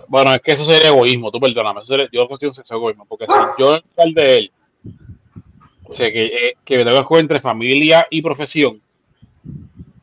Bueno, 0.07 0.33
es 0.33 0.41
que 0.41 0.51
eso 0.51 0.65
sería 0.65 0.89
egoísmo, 0.89 1.31
tú 1.31 1.39
perdóname. 1.39 1.79
Eso 1.81 1.87
sería, 1.93 2.07
yo 2.11 2.27
considero 2.27 2.51
que 2.51 2.53
eso 2.53 2.61
es 2.63 2.71
egoísmo, 2.71 3.05
porque 3.05 3.25
si 3.27 3.33
yo 3.61 3.75
en 3.75 3.81
lugar 3.97 4.13
de 4.13 4.37
él, 4.37 4.51
sé 5.91 6.11
que, 6.11 6.25
eh, 6.25 6.53
que 6.63 6.77
me 6.77 6.83
tengo 6.83 6.97
que 6.97 7.01
escoger 7.01 7.21
entre 7.21 7.41
familia 7.41 8.05
y 8.09 8.21
profesión, 8.21 8.79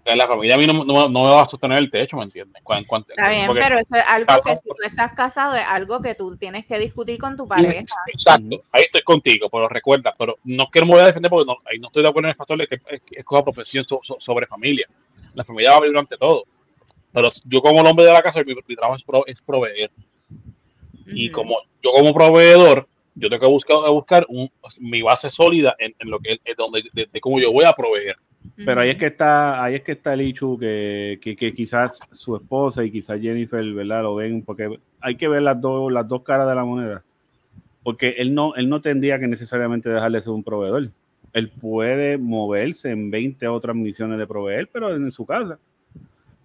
la 0.04 0.28
familia 0.28 0.54
a 0.54 0.58
mí 0.58 0.66
no, 0.66 0.84
no- 0.84 1.08
no 1.08 1.22
me 1.24 1.30
va 1.30 1.42
a 1.42 1.48
sostener 1.48 1.78
el 1.78 1.90
techo, 1.90 2.16
¿me 2.16 2.22
entiendes? 2.24 2.62
Está 2.62 3.28
bien, 3.28 3.46
porque- 3.46 3.60
pero 3.60 3.76
eso 3.78 3.96
es 3.96 4.04
algo 4.06 4.26
Claro. 4.26 4.42
que 4.44 4.54
si 4.54 4.60
tú 4.68 4.74
estás 4.84 5.12
casado 5.14 5.56
es 5.56 5.64
algo 5.66 6.00
que 6.00 6.14
tú 6.14 6.36
tienes 6.36 6.64
que 6.64 6.78
discutir 6.78 7.18
con 7.18 7.36
tu 7.36 7.46
pareja. 7.48 7.84
Exacto, 8.06 8.62
ahí 8.70 8.84
estoy 8.84 9.02
contigo, 9.02 9.48
pero 9.50 9.68
recuerda, 9.68 10.14
pero 10.16 10.36
no 10.44 10.66
quiero 10.70 10.86
me 10.86 10.92
voy 10.92 11.02
a 11.02 11.06
defender 11.06 11.28
porque 11.28 11.46
no, 11.46 11.56
ahí 11.68 11.78
no 11.80 11.88
estoy 11.88 12.04
de 12.04 12.08
acuerdo 12.08 12.28
en 12.28 12.30
el 12.30 12.36
factor 12.36 12.56
de 12.56 12.66
que 12.68 12.74
es- 12.88 13.02
que 13.02 13.18
escoja 13.18 13.42
profesión 13.42 13.84
so- 13.84 14.00
so- 14.02 14.16
sobre 14.20 14.46
familia. 14.46 14.86
La 15.34 15.42
familia 15.44 15.72
va 15.72 15.78
a 15.78 15.80
venir 15.80 15.98
ante 15.98 16.16
todo. 16.16 16.44
Pero 17.12 17.28
yo 17.44 17.60
como 17.60 17.80
el 17.80 17.86
hombre 17.86 18.04
de 18.06 18.12
la 18.12 18.22
casa, 18.22 18.42
mi, 18.44 18.54
mi 18.54 18.76
trabajo 18.76 18.96
es, 18.96 19.02
pro- 19.02 19.26
es 19.26 19.42
proveer. 19.42 19.90
Y 21.06 21.30
Ujú. 21.30 21.36
como 21.40 21.56
yo 21.82 21.92
como 21.92 22.12
proveedor, 22.14 22.86
yo 23.16 23.28
tengo 23.28 23.40
que 23.40 23.46
buscar, 23.48 23.76
buscar 23.90 24.26
un- 24.28 24.50
mi 24.80 25.02
base 25.02 25.28
sólida 25.30 25.74
en, 25.78 25.94
en 25.98 26.10
lo 26.10 26.20
que 26.20 26.38
es 26.44 26.56
donde 26.56 26.82
de, 26.92 27.08
de 27.12 27.20
cómo 27.20 27.40
yo 27.40 27.50
voy 27.52 27.64
a 27.64 27.72
proveer. 27.72 28.16
Pero 28.64 28.80
ahí 28.80 28.90
es 28.90 28.96
que 28.96 29.06
está, 29.06 29.62
ahí 29.62 29.74
es 29.74 29.82
que 29.82 29.92
está 29.92 30.14
el 30.14 30.20
hecho 30.20 30.56
que, 30.56 31.18
que, 31.20 31.34
que 31.34 31.52
quizás 31.52 31.98
su 32.12 32.36
esposa 32.36 32.84
y 32.84 32.90
quizás 32.92 33.20
Jennifer, 33.20 33.64
¿verdad? 33.74 34.02
Lo 34.04 34.14
ven, 34.14 34.42
porque 34.42 34.78
hay 35.00 35.16
que 35.16 35.26
ver 35.28 35.42
las 35.42 35.60
dos, 35.60 35.90
las 35.92 36.06
dos 36.06 36.22
caras 36.22 36.48
de 36.48 36.54
la 36.54 36.64
moneda. 36.64 37.02
Porque 37.82 38.14
él 38.18 38.34
no, 38.34 38.54
él 38.54 38.68
no 38.68 38.80
tendría 38.80 39.18
que 39.18 39.26
necesariamente 39.26 39.88
dejarle 39.90 40.22
ser 40.22 40.32
un 40.32 40.44
proveedor. 40.44 40.90
Él 41.32 41.50
puede 41.50 42.18
moverse 42.18 42.90
en 42.90 43.10
20 43.10 43.46
otras 43.48 43.74
misiones 43.76 44.18
de 44.18 44.26
proveer, 44.26 44.68
pero 44.72 44.94
en 44.94 45.10
su 45.10 45.26
casa. 45.26 45.58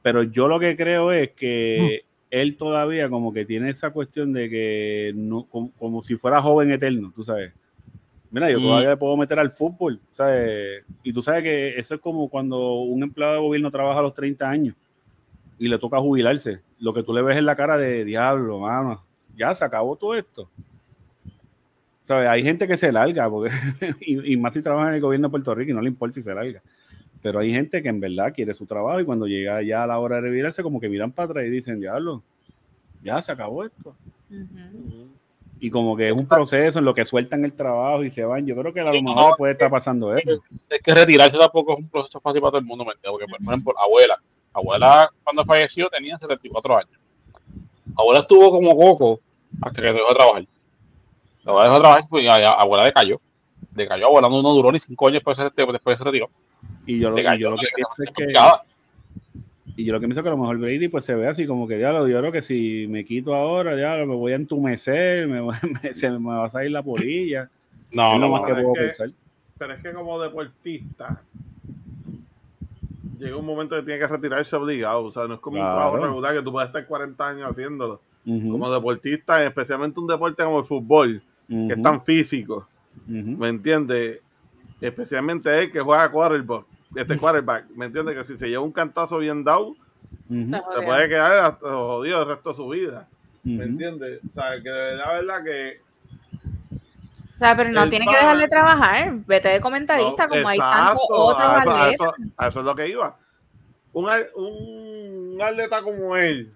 Pero 0.01 0.23
yo 0.23 0.47
lo 0.47 0.59
que 0.59 0.75
creo 0.75 1.11
es 1.11 1.31
que 1.31 2.01
él 2.31 2.57
todavía 2.57 3.09
como 3.09 3.31
que 3.31 3.45
tiene 3.45 3.69
esa 3.69 3.91
cuestión 3.91 4.33
de 4.33 4.49
que 4.49 5.11
no, 5.15 5.43
como, 5.43 5.71
como 5.77 6.01
si 6.01 6.15
fuera 6.15 6.41
joven 6.41 6.71
eterno, 6.71 7.11
tú 7.15 7.23
sabes. 7.23 7.53
Mira, 8.31 8.49
yo 8.49 8.59
Mm. 8.59 8.63
todavía 8.63 8.89
le 8.91 8.97
puedo 8.97 9.17
meter 9.17 9.37
al 9.37 9.51
fútbol, 9.51 9.99
¿sabes? 10.13 10.83
Y 11.03 11.11
tú 11.13 11.21
sabes 11.21 11.43
que 11.43 11.77
eso 11.77 11.95
es 11.95 12.01
como 12.01 12.29
cuando 12.29 12.75
un 12.81 13.03
empleado 13.03 13.33
de 13.35 13.39
gobierno 13.41 13.69
trabaja 13.69 13.99
a 13.99 14.03
los 14.03 14.13
30 14.13 14.49
años 14.49 14.73
y 15.59 15.67
le 15.67 15.77
toca 15.77 15.99
jubilarse. 15.99 16.61
Lo 16.79 16.93
que 16.93 17.03
tú 17.03 17.13
le 17.13 17.21
ves 17.21 17.37
en 17.37 17.45
la 17.45 17.55
cara 17.57 17.77
de 17.77 18.05
diablo, 18.05 18.59
mano, 18.59 19.03
ya 19.35 19.53
se 19.53 19.65
acabó 19.65 19.95
todo 19.97 20.15
esto. 20.15 20.49
¿Sabes? 22.03 22.27
Hay 22.29 22.41
gente 22.43 22.67
que 22.67 22.77
se 22.77 22.91
larga, 22.91 23.29
porque, 23.29 23.51
y, 24.01 24.33
y 24.33 24.37
más 24.37 24.53
si 24.53 24.61
trabaja 24.61 24.89
en 24.89 24.95
el 24.95 25.01
gobierno 25.01 25.27
de 25.27 25.31
Puerto 25.31 25.53
Rico 25.53 25.71
y 25.71 25.73
no 25.73 25.81
le 25.81 25.89
importa 25.89 26.15
si 26.15 26.21
se 26.21 26.33
larga. 26.33 26.61
Pero 27.21 27.39
hay 27.39 27.51
gente 27.51 27.83
que 27.83 27.89
en 27.89 27.99
verdad 27.99 28.33
quiere 28.33 28.53
su 28.53 28.65
trabajo 28.65 28.99
y 28.99 29.05
cuando 29.05 29.27
llega 29.27 29.61
ya 29.61 29.83
a 29.83 29.87
la 29.87 29.99
hora 29.99 30.15
de 30.15 30.21
revirarse, 30.23 30.63
como 30.63 30.79
que 30.79 30.89
miran 30.89 31.11
para 31.11 31.27
atrás 31.29 31.45
y 31.45 31.49
dicen, 31.49 31.79
diablo, 31.79 32.23
ya 33.03 33.21
se 33.21 33.31
acabó 33.31 33.63
esto. 33.63 33.95
Y 35.59 35.69
como 35.69 35.95
que 35.95 36.07
es 36.07 36.13
un 36.13 36.25
proceso 36.25 36.79
en 36.79 36.85
lo 36.85 36.93
que 36.95 37.05
sueltan 37.05 37.45
el 37.45 37.53
trabajo 37.53 38.03
y 38.03 38.09
se 38.09 38.23
van. 38.25 38.47
Yo 38.47 38.55
creo 38.55 38.73
que 38.73 38.79
a 38.79 38.85
lo 38.85 38.89
Sí, 38.91 39.03
mejor 39.03 39.29
no, 39.31 39.35
puede 39.35 39.51
estar 39.53 39.69
pasando 39.69 40.15
eso. 40.15 40.41
Es 40.69 40.81
que 40.81 40.93
retirarse 40.95 41.37
tampoco 41.37 41.73
es 41.73 41.79
un 41.79 41.89
proceso 41.89 42.19
fácil 42.19 42.41
para 42.41 42.51
todo 42.51 42.59
el 42.59 42.65
mundo, 42.65 42.83
¿me 42.85 42.93
entiendes? 42.93 43.11
Porque, 43.27 43.43
por 43.43 43.53
ejemplo, 43.53 43.73
abuela, 43.79 44.15
abuela 44.53 45.09
cuando 45.23 45.45
falleció 45.45 45.87
tenía 45.89 46.17
74 46.17 46.77
años. 46.77 46.91
Abuela 47.95 48.21
estuvo 48.21 48.49
como 48.49 48.75
coco 48.75 49.19
hasta 49.61 49.79
que 49.81 49.87
dejó 49.93 50.07
de 50.09 50.15
trabajar. 50.15 50.45
La 51.43 51.51
abuela 51.51 51.65
dejó 51.65 51.75
de 51.75 51.81
trabajar, 51.81 52.03
pues 52.09 52.27
abuela 52.27 52.85
decayó. 52.85 53.21
Decayó, 53.71 54.05
abuela 54.07 54.29
no, 54.29 54.41
no 54.41 54.53
duró 54.53 54.71
ni 54.71 54.79
5 54.79 55.07
años 55.07 55.21
después, 55.23 55.37
de- 55.37 55.71
después 55.71 55.97
se 55.99 56.03
retiró. 56.03 56.27
Y 56.85 56.99
yo, 56.99 57.09
lo, 57.09 57.17
y 57.17 57.21
Decayó, 57.21 57.39
yo 57.39 57.49
lo 57.51 57.57
que 57.57 57.67
pienso 57.75 57.93
es 57.99 58.09
que, 58.15 58.33
y 59.77 59.85
yo 59.85 59.93
lo 59.93 59.99
que 59.99 60.07
pienso 60.07 60.19
es 60.19 60.23
que 60.23 60.29
a 60.29 60.31
lo 60.31 60.37
mejor 60.37 60.57
Brady 60.57 60.87
pues 60.87 61.05
se 61.05 61.15
ve 61.15 61.27
así 61.27 61.45
como 61.47 61.67
que 61.67 61.77
diablo, 61.77 62.07
yo 62.07 62.19
creo 62.19 62.31
que 62.31 62.41
si 62.41 62.87
me 62.89 63.05
quito 63.05 63.33
ahora, 63.35 63.77
ya 63.77 64.05
me 64.05 64.15
voy 64.15 64.33
a 64.33 64.35
entumecer, 64.35 65.27
me, 65.27 65.39
voy- 65.41 65.55
me- 65.83 65.93
se 65.93 66.09
me 66.11 66.29
va 66.29 66.45
a 66.45 66.49
salir 66.49 66.71
la 66.71 66.83
polilla. 66.83 67.49
No, 67.93 68.13
lo 68.13 68.19
no, 68.19 68.29
más 68.29 68.43
que 68.45 68.51
es 68.53 68.57
puedo 68.61 68.73
que- 68.73 68.81
pensar. 68.83 69.09
Pero 69.57 69.73
es 69.73 69.81
que 69.81 69.91
como 69.93 70.17
deportista 70.21 71.21
llega 73.19 73.35
un 73.37 73.45
momento 73.45 73.75
que 73.75 73.83
tiene 73.83 73.99
que 73.99 74.07
retirarse 74.07 74.55
obligado. 74.55 75.03
O 75.05 75.11
sea, 75.11 75.27
no 75.27 75.35
es 75.35 75.39
como 75.41 75.57
un 75.57 75.63
trabajo 75.63 75.97
regular 75.97 76.33
que 76.35 76.41
tú 76.41 76.51
puedes 76.53 76.67
estar 76.69 76.85
40 76.85 77.27
años 77.27 77.51
haciéndolo. 77.51 77.99
Como 78.23 78.71
deportista, 78.71 79.43
especialmente 79.43 79.99
un 79.99 80.07
deporte 80.07 80.43
como 80.43 80.59
el 80.59 80.65
fútbol, 80.65 81.21
que 81.49 81.73
es 81.73 81.81
tan 81.81 82.03
físico. 82.03 82.65
¿Me 83.07 83.49
entiendes? 83.49 84.21
Especialmente 84.79 85.59
él 85.59 85.71
que 85.71 85.81
juega 85.81 86.09
quarterback. 86.11 86.65
Este 86.95 87.17
quarterback, 87.17 87.69
¿me 87.75 87.85
entiendes? 87.85 88.15
Que 88.15 88.23
si 88.25 88.37
se 88.37 88.49
lleva 88.49 88.63
un 88.63 88.71
cantazo 88.71 89.17
bien 89.17 89.43
dado, 89.43 89.75
Ujú, 90.29 90.45
Se 90.51 90.75
se 90.79 90.85
puede 90.85 91.09
quedar 91.09 91.31
hasta 91.45 91.69
jodido 91.73 92.21
el 92.21 92.27
resto 92.27 92.49
de 92.49 92.55
su 92.55 92.67
vida. 92.69 93.07
¿Me 93.43 93.63
entiendes? 93.65 94.19
O 94.29 94.33
sea, 94.33 94.51
que 94.61 94.69
de 94.69 94.95
verdad, 94.95 95.13
verdad 95.13 95.43
que. 95.43 95.81
O 97.35 97.37
sea, 97.39 97.57
pero 97.57 97.71
no 97.71 97.83
El 97.83 97.89
tienes 97.89 98.07
que 98.07 98.15
dejar 98.15 98.37
de 98.37 98.47
trabajar. 98.47 99.13
Vete 99.25 99.49
de 99.49 99.61
comentarista, 99.61 100.23
No, 100.27 100.29
como 100.29 100.47
hay 100.47 100.59
tantos 100.59 101.05
otros 101.09 101.41
a 101.49 101.59
eso, 101.61 101.69
a 101.69 101.75
atletas. 101.81 101.93
eso- 101.93 102.31
a 102.37 102.47
eso 102.47 102.59
es 102.59 102.65
lo 102.65 102.75
que 102.75 102.87
iba. 102.89 103.17
Un, 103.93 104.09
un 104.35 105.41
atleta 105.41 105.81
como 105.81 106.15
él, 106.15 106.53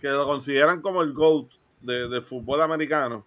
que 0.00 0.08
lo 0.08 0.26
consideran 0.26 0.80
como 0.82 1.02
el 1.02 1.12
GOAT 1.12 1.46
de, 1.82 2.08
de 2.08 2.20
fútbol 2.20 2.60
americano, 2.62 3.24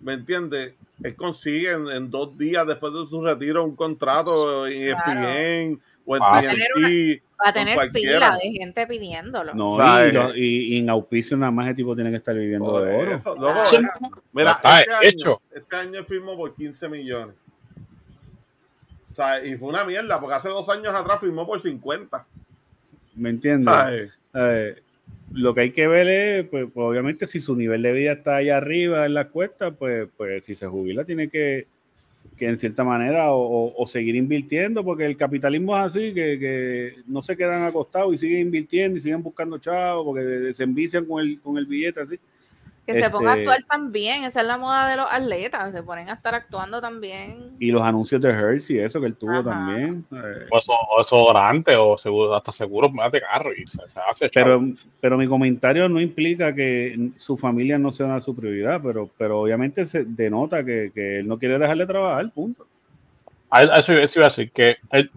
¿me 0.00 0.14
entiendes? 0.14 0.74
Él 1.02 1.14
consigue 1.16 1.70
en, 1.72 1.88
en 1.88 2.10
dos 2.10 2.36
días 2.36 2.66
después 2.66 2.92
de 2.92 3.06
su 3.06 3.24
retiro 3.24 3.64
un 3.64 3.74
contrato 3.76 4.66
en 4.66 4.72
E 4.82 4.90
ESPN 4.90 5.80
o 6.10 6.16
en 6.16 6.22
Va 6.22 6.38
a 6.38 6.40
tener 6.40 6.68
Va 7.42 7.48
a 7.48 7.52
tener 7.54 7.90
fila 7.90 8.36
de 8.42 8.50
gente 8.50 8.86
pidiéndolo. 8.86 9.54
No, 9.54 9.78
y, 9.78 10.08
eh, 10.08 10.12
lo- 10.12 10.36
y- 10.36 10.74
y 10.74 10.78
en 10.78 10.90
auspicio 10.90 11.36
nada 11.36 11.50
más 11.52 11.66
ese 11.68 11.76
tipo 11.76 11.94
tiene 11.94 12.10
que 12.10 12.16
estar 12.16 12.34
viviendo 12.34 12.66
Por 12.70 12.84
de 12.84 12.94
oro. 12.94 13.14
eso, 13.14 13.34
loco, 13.36 13.64
Sí, 13.64 13.76
Mira, 14.32 14.52
está 14.52 14.80
este, 14.80 15.08
hecho. 15.08 15.30
Año, 15.30 15.40
este 15.54 15.76
año 15.76 16.04
firmó 16.04 16.36
por 16.36 16.54
15 16.54 16.88
millones. 16.88 17.34
O 19.10 19.14
sea, 19.14 19.44
y 19.44 19.56
fue 19.56 19.68
una 19.68 19.84
mierda, 19.84 20.20
porque 20.20 20.34
hace 20.36 20.48
dos 20.48 20.68
años 20.68 20.94
atrás 20.94 21.18
firmó 21.20 21.46
por 21.46 21.60
50. 21.62 22.26
¿Me 23.14 23.30
entiendes? 23.30 24.10
Eh, 24.34 24.82
lo 25.32 25.54
que 25.54 25.60
hay 25.62 25.70
que 25.72 25.86
ver 25.88 26.08
es, 26.08 26.48
pues, 26.48 26.66
pues, 26.72 26.84
obviamente, 26.84 27.26
si 27.26 27.40
su 27.40 27.56
nivel 27.56 27.82
de 27.82 27.92
vida 27.92 28.12
está 28.12 28.36
allá 28.36 28.56
arriba 28.58 29.06
en 29.06 29.14
la 29.14 29.28
cuesta, 29.28 29.70
pues, 29.70 30.08
pues 30.16 30.44
si 30.44 30.54
se 30.54 30.66
jubila, 30.66 31.04
tiene 31.04 31.28
que, 31.28 31.66
que 32.40 32.48
en 32.48 32.56
cierta 32.56 32.82
manera, 32.82 33.26
o, 33.34 33.86
seguir 33.86 34.16
invirtiendo, 34.16 34.82
porque 34.82 35.04
el 35.04 35.14
capitalismo 35.14 35.76
es 35.76 35.84
así, 35.84 36.14
que, 36.14 36.38
que 36.38 36.94
no 37.06 37.20
se 37.20 37.36
quedan 37.36 37.64
acostados 37.64 38.14
y 38.14 38.16
siguen 38.16 38.40
invirtiendo 38.40 38.96
y 38.96 39.02
siguen 39.02 39.22
buscando 39.22 39.58
chavos, 39.58 40.06
porque 40.06 40.54
se 40.54 40.62
envician 40.62 41.04
con 41.04 41.20
el, 41.20 41.38
con 41.38 41.58
el 41.58 41.66
billete 41.66 42.00
así. 42.00 42.18
Que 42.94 43.00
se 43.02 43.10
ponga 43.10 43.32
a 43.32 43.36
Este- 43.38 43.50
actuar 43.50 43.62
también. 43.68 44.24
Esa 44.24 44.40
es 44.40 44.46
la 44.46 44.58
moda 44.58 44.88
de 44.88 44.96
los 44.96 45.06
atletas. 45.10 45.72
Se 45.72 45.82
ponen 45.82 46.08
a 46.08 46.14
estar 46.14 46.34
actuando 46.34 46.80
también. 46.80 47.52
Y 47.58 47.70
los 47.70 47.82
anuncios 47.82 48.20
de 48.20 48.30
Hertz 48.30 48.70
y 48.70 48.78
eso 48.78 49.00
que 49.00 49.06
él 49.06 49.14
tuvo 49.16 49.32
Ajá. 49.32 49.44
también. 49.44 50.04
eh, 50.12 50.46
O 50.50 50.58
eso, 50.58 50.72
o 50.72 51.00
eso 51.00 51.16
durante, 51.16 51.76
o 51.76 51.96
seguro, 51.98 52.34
hasta 52.34 52.52
seguro 52.52 52.88
de 53.12 53.20
carro 53.20 53.50
y 53.52 53.66
se, 53.66 53.88
se 53.88 54.00
hace. 54.00 54.30
Pero, 54.32 54.62
pero 55.00 55.16
mi 55.18 55.26
comentario 55.26 55.88
no 55.88 56.00
implica 56.00 56.54
que 56.54 57.10
su 57.16 57.36
familia 57.36 57.78
no 57.78 57.92
sea 57.92 58.20
su 58.20 58.34
prioridad, 58.34 58.80
pero, 58.82 59.08
pero 59.18 59.40
obviamente 59.40 59.84
se 59.86 60.04
denota 60.04 60.64
que, 60.64 60.90
que 60.94 61.20
él 61.20 61.28
no 61.28 61.38
quiere 61.38 61.58
dejar 61.58 61.76
de 61.78 61.86
trabajar, 61.86 62.30
punto. 62.30 62.66
A 63.52 63.62
eso, 63.62 63.92
eso 63.94 64.20
iba 64.20 64.26
a 64.26 64.28
decir, 64.28 64.50
que 64.52 64.76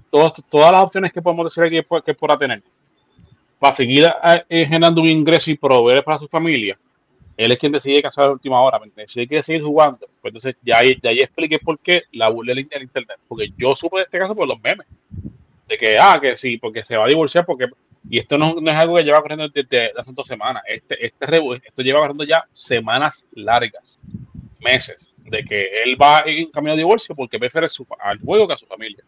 todas, 0.09 0.33
todas 0.49 0.71
las 0.71 0.81
opciones 0.81 1.13
que 1.13 1.21
podemos 1.21 1.45
decir 1.45 1.63
aquí 1.63 1.87
que, 1.87 2.01
que 2.03 2.13
podrá 2.15 2.37
tener 2.37 2.63
para 3.59 3.71
seguir 3.73 4.05
eh, 4.49 4.65
generando 4.65 4.99
un 5.01 5.07
ingreso 5.07 5.49
y 5.51 5.55
proveer 5.55 6.03
para 6.03 6.17
su 6.19 6.27
familia, 6.27 6.77
él 7.35 7.51
es 7.51 7.57
quien 7.57 7.71
decide 7.71 8.01
casar 8.01 8.25
a 8.25 8.27
la 8.27 8.33
última 8.33 8.61
hora. 8.61 8.79
Si 9.05 9.21
él 9.21 9.27
quiere 9.27 9.43
seguir 9.43 9.63
jugando, 9.63 9.99
pues 10.21 10.31
entonces 10.31 10.55
ya 10.61 10.77
ahí, 10.77 10.97
ya 11.01 11.09
ahí 11.09 11.19
expliqué 11.19 11.59
por 11.59 11.79
qué 11.79 12.03
la 12.11 12.29
burla 12.29 12.51
del 12.53 12.59
internet, 12.59 13.19
porque 13.27 13.51
yo 13.57 13.75
supe 13.75 13.97
de 13.97 14.03
este 14.03 14.19
caso 14.19 14.35
por 14.35 14.47
los 14.47 14.61
memes, 14.61 14.87
de 15.67 15.77
que, 15.77 15.97
ah, 15.97 16.19
que 16.21 16.37
sí, 16.37 16.57
porque 16.57 16.83
se 16.85 16.95
va 16.97 17.05
a 17.05 17.07
divorciar, 17.07 17.45
porque, 17.45 17.67
y 18.09 18.19
esto 18.19 18.37
no, 18.37 18.55
no 18.61 18.69
es 18.69 18.77
algo 18.77 18.95
que 18.97 19.03
lleva 19.03 19.21
corriendo 19.21 19.47
desde 19.49 19.91
hace 19.97 20.11
dos 20.13 20.27
semanas, 20.27 20.63
este, 20.67 21.05
este 21.05 21.25
rebu- 21.25 21.61
esto 21.63 21.81
lleva 21.81 21.99
corriendo 21.99 22.23
ya 22.25 22.43
semanas 22.51 23.25
largas, 23.33 23.99
meses, 24.59 25.09
de 25.23 25.43
que 25.43 25.83
él 25.83 25.99
va 25.99 26.23
en 26.25 26.51
camino 26.51 26.73
de 26.73 26.79
divorcio 26.79 27.15
porque 27.15 27.39
prefiere 27.39 27.67
su, 27.69 27.87
al 27.99 28.19
juego 28.19 28.47
que 28.47 28.53
a 28.53 28.57
su 28.57 28.65
familia. 28.67 29.03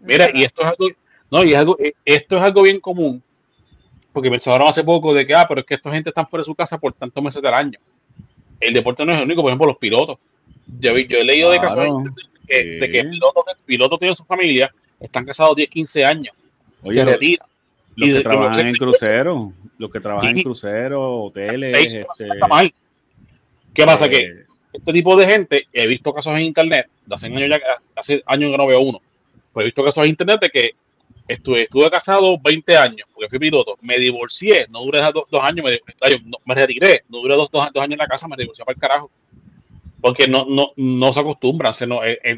Mira, 0.00 0.28
y 0.34 0.42
esto 0.44 0.62
es 0.62 0.68
algo, 0.68 0.88
no, 1.30 1.44
y 1.44 1.52
es 1.52 1.58
algo, 1.58 1.76
eh, 1.78 1.92
esto 2.04 2.36
es 2.36 2.42
algo 2.42 2.62
bien 2.62 2.80
común, 2.80 3.22
porque 4.14 4.30
pensaron 4.30 4.66
hace 4.66 4.82
poco 4.82 5.12
de 5.12 5.26
que, 5.26 5.34
ah, 5.34 5.44
pero 5.46 5.60
es 5.60 5.66
que 5.66 5.74
esta 5.74 5.92
gente 5.92 6.08
está 6.08 6.24
fuera 6.24 6.40
de 6.40 6.46
su 6.46 6.54
casa 6.54 6.78
por 6.78 6.94
tantos 6.94 7.22
meses 7.22 7.42
del 7.42 7.52
año. 7.52 7.78
El 8.60 8.72
deporte 8.72 9.04
no 9.04 9.12
es 9.12 9.18
el 9.18 9.24
único, 9.26 9.42
por 9.42 9.50
ejemplo, 9.50 9.66
los 9.66 9.76
pilotos. 9.76 10.16
Yo, 10.80 10.92
he- 10.96 11.06
yo 11.06 11.18
he 11.18 11.24
leído 11.24 11.50
de 11.50 11.60
casos 11.60 12.04
de 12.46 12.64
de 12.78 12.90
que 12.90 13.04
pilotos, 13.04 13.44
pilotos 13.66 13.98
tienen 13.98 14.14
su 14.16 14.24
familia, 14.24 14.72
están 15.00 15.24
casados 15.26 15.56
10, 15.56 15.68
15 15.68 16.04
años, 16.04 16.34
Oye, 16.82 17.00
se 17.00 17.04
retiran. 17.04 17.46
Los 17.96 18.08
que 18.10 18.20
trabajan 18.22 18.68
en 18.68 18.74
crucero, 18.76 19.52
los 19.78 19.92
que 19.92 20.00
trabajan 20.00 20.30
Sí. 20.34 20.38
en 20.40 20.44
crucero, 20.44 21.22
hoteles, 21.24 21.70
Seis 21.70 21.94
este, 21.94 22.28
está 22.28 22.48
mal. 22.48 22.72
¿Qué 23.72 23.84
pasa? 23.84 24.08
Que 24.08 24.18
eh, 24.18 24.44
este 24.72 24.92
tipo 24.92 25.16
de 25.16 25.26
gente, 25.26 25.66
he 25.72 25.86
visto 25.86 26.12
casos 26.12 26.34
en 26.34 26.42
internet, 26.42 26.86
de 27.06 27.14
hace 27.14 27.26
años 27.26 27.42
ya, 27.50 27.58
hace 27.96 28.22
años 28.26 28.50
que 28.52 28.58
no 28.58 28.66
veo 28.66 28.80
uno, 28.80 29.00
pero 29.52 29.62
he 29.62 29.66
visto 29.66 29.84
casos 29.84 30.04
en 30.04 30.10
internet 30.10 30.40
de 30.40 30.50
que 30.50 30.70
estuve, 31.26 31.62
estuve 31.62 31.90
casado 31.90 32.38
20 32.38 32.76
años, 32.76 33.08
porque 33.12 33.28
fui 33.28 33.38
piloto, 33.38 33.76
me 33.82 33.98
divorcié, 33.98 34.66
no 34.70 34.82
duré 34.82 35.00
dos, 35.12 35.24
dos 35.30 35.42
años, 35.42 35.64
me, 35.64 35.80
ay, 36.00 36.22
no, 36.24 36.38
me 36.44 36.54
retiré, 36.54 37.04
no 37.08 37.18
duré 37.18 37.34
dos, 37.36 37.50
dos, 37.50 37.68
dos 37.72 37.82
años 37.82 37.92
en 37.92 37.98
la 37.98 38.06
casa, 38.06 38.28
me 38.28 38.36
divorcié 38.36 38.64
para 38.64 38.74
el 38.74 38.80
carajo. 38.80 39.10
Porque 40.00 40.28
no, 40.28 40.44
no, 40.44 40.72
no 40.76 41.12
se 41.12 41.20
acostumbran, 41.20 41.72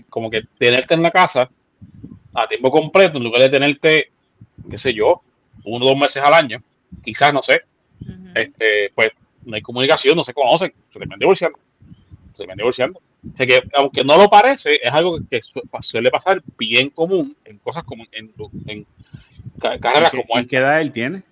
como 0.08 0.30
que 0.30 0.42
tenerte 0.56 0.94
en 0.94 1.02
la 1.02 1.10
casa 1.10 1.50
a 2.32 2.46
tiempo 2.46 2.70
completo, 2.70 3.18
en 3.18 3.24
lugar 3.24 3.42
de 3.42 3.48
tenerte, 3.48 4.12
qué 4.70 4.78
sé 4.78 4.94
yo, 4.94 5.22
uno 5.64 5.84
o 5.84 5.88
dos 5.88 5.98
meses 5.98 6.22
al 6.22 6.34
año, 6.34 6.62
quizás, 7.02 7.32
no 7.32 7.42
sé, 7.42 7.62
este, 8.34 8.92
pues 8.94 9.10
no 9.44 9.56
hay 9.56 9.62
comunicación, 9.62 10.16
no 10.16 10.24
se 10.24 10.34
conocen, 10.34 10.72
se 10.88 10.98
terminan 10.98 11.18
divorciando. 11.18 11.58
Se 12.32 12.38
terminan 12.38 12.58
divorciando. 12.58 13.00
O 13.32 13.36
sea 13.36 13.46
que, 13.46 13.60
aunque 13.74 14.04
no 14.04 14.16
lo 14.16 14.28
parece, 14.28 14.74
es 14.82 14.92
algo 14.92 15.18
que 15.30 15.42
su- 15.42 15.60
suele 15.80 16.10
pasar 16.10 16.42
bien 16.58 16.90
común 16.90 17.36
en 17.44 17.58
cosas 17.58 17.84
como 17.84 18.04
en, 18.12 18.32
en 18.66 18.86
ca- 19.60 19.78
carreras 19.78 20.10
¿y 20.12 20.16
qué- 20.16 20.22
como 20.22 20.38
¿Y 20.38 20.40
esta. 20.42 20.50
qué 20.50 20.56
edad 20.58 20.80
él 20.80 20.92
tiene? 20.92 21.22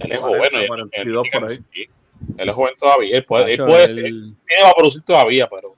Él 0.00 0.12
es 0.12 0.18
40, 0.20 0.48
joven, 0.48 0.60
él- 0.62 0.66
42 0.68 1.26
por 1.32 1.44
ahí. 1.50 1.56
sí, 1.72 1.88
él 2.38 2.48
es 2.48 2.54
joven 2.54 2.74
todavía, 2.78 3.16
él 3.16 3.24
puede, 3.24 3.52
él 3.54 3.58
puede 3.64 3.84
él- 3.84 3.90
ser, 3.90 4.02
tiene 4.46 4.62
va 4.64 4.70
a 4.70 4.74
producir 4.74 5.02
todavía, 5.02 5.48
pero 5.48 5.74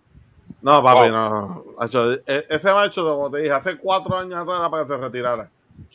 No, 0.62 0.82
papi, 0.82 1.00
Wow. 1.02 1.10
no. 1.10 1.64
Hacho, 1.78 2.12
e- 2.14 2.46
ese 2.48 2.72
macho, 2.72 3.04
como 3.04 3.30
te 3.30 3.38
dije, 3.38 3.52
hace 3.52 3.76
cuatro 3.76 4.16
años 4.18 4.34
atrás 4.40 4.58
era 4.58 4.70
para 4.70 4.82
que 4.84 4.88
se 4.88 4.96
retirara. 4.98 5.50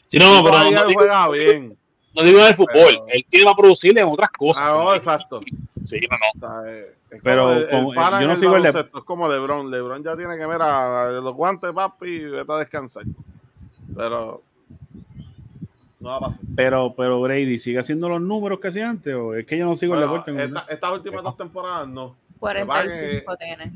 sí, 0.07 0.17
no, 0.17 0.35
no, 0.35 0.43
pero 0.43 0.59
no, 0.59 0.63
no 0.71 0.81
él 0.81 0.87
digo, 0.87 0.99
juega 0.99 1.29
bien. 1.29 1.77
no 2.15 2.23
digo 2.23 2.39
en 2.39 2.45
el 2.47 2.55
fútbol, 2.55 2.69
Pero- 2.73 3.05
él 3.09 3.25
tiene 3.27 3.45
va 3.45 3.51
a 3.51 3.55
producir 3.55 3.97
en 3.97 4.05
otras 4.05 4.29
cosas. 4.31 4.63
Ah, 4.65 4.71
no, 4.71 4.93
exacto. 4.95 5.41
Sí, 5.85 5.99
no, 6.09 6.17
no. 6.17 6.47
O 6.47 6.63
sea, 6.63 6.71
eh, 6.71 6.95
es 7.09 7.21
Pero 7.23 7.43
como 7.43 7.53
el- 7.59 7.69
como- 7.69 7.93
pana 7.93 8.21
yo 8.21 8.27
no 8.27 8.37
sigo 8.37 8.55
el 8.57 8.63
de- 8.63 8.69
Es 8.69 9.03
como 9.05 9.27
LeBron. 9.27 9.69
LeBron 9.71 10.03
ya 10.03 10.15
tiene 10.15 10.37
que 10.37 10.45
ver 10.45 10.61
a, 10.61 11.11
los 11.11 11.33
guantes, 11.33 11.71
papi, 11.71 12.07
y 12.09 12.25
vete 12.25 12.51
a 12.53 12.57
descansar. 12.57 13.03
Pero 13.95 14.41
no 15.99 16.09
va 16.09 16.17
a 16.17 16.19
pasar. 16.19 16.39
Pero, 16.55 16.93
pero 16.95 17.21
Brady, 17.21 17.59
¿sigue 17.59 17.79
haciendo 17.79 18.09
los 18.09 18.21
números 18.21 18.59
que 18.59 18.69
hacía 18.69 18.89
antes? 18.89 19.13
¿O 19.15 19.33
es 19.35 19.45
que 19.45 19.57
yo 19.57 19.65
no 19.65 19.75
sigo 19.75 19.95
el 19.95 20.01
deporte? 20.01 20.31
en 20.31 20.39
esta- 20.39 20.65
estas 20.69 20.91
últimas 20.93 21.23
dos 21.23 21.37
temporadas 21.37 21.87
no. 21.87 22.15
45 22.39 23.37
tiene. 23.37 23.71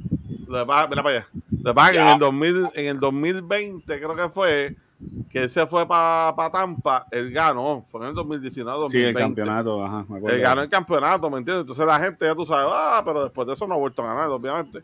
Mira 0.48 0.66
para 0.66 1.10
allá. 1.10 1.28
Lo 1.62 1.72
que 1.72 1.74
pasa 1.76 1.90
es 1.90 1.94
que 1.98 2.02
en 2.02 2.08
el, 2.08 2.20
2000, 2.20 2.68
en 2.74 2.86
el 2.88 3.00
2020, 3.00 3.98
creo 4.00 4.16
que 4.16 4.30
fue, 4.30 4.76
que 5.30 5.44
él 5.44 5.50
se 5.50 5.66
fue 5.68 5.88
para 5.88 6.50
Tampa, 6.52 7.06
él 7.12 7.32
ganó. 7.32 7.84
Fue 7.88 8.02
en 8.02 8.08
el 8.08 8.14
2019, 8.16 8.78
Sí, 8.90 9.02
2020. 9.02 9.10
el 9.10 9.26
campeonato, 9.26 9.86
ajá, 9.86 10.06
me 10.08 10.18
acuerdo. 10.18 10.36
Él 10.36 10.42
ganó 10.42 10.62
el 10.62 10.70
campeonato, 10.70 11.30
¿me 11.30 11.38
entiendes? 11.40 11.62
Entonces 11.62 11.86
la 11.86 12.00
gente, 12.00 12.26
ya 12.26 12.36
tú 12.36 12.46
sabes, 12.46 12.72
ah, 12.74 13.02
pero 13.06 13.24
después 13.24 13.46
de 13.48 13.54
eso 13.54 13.68
no 13.68 13.76
ha 13.76 13.78
vuelto 13.78 14.02
a 14.04 14.08
ganar, 14.08 14.30
obviamente. 14.30 14.82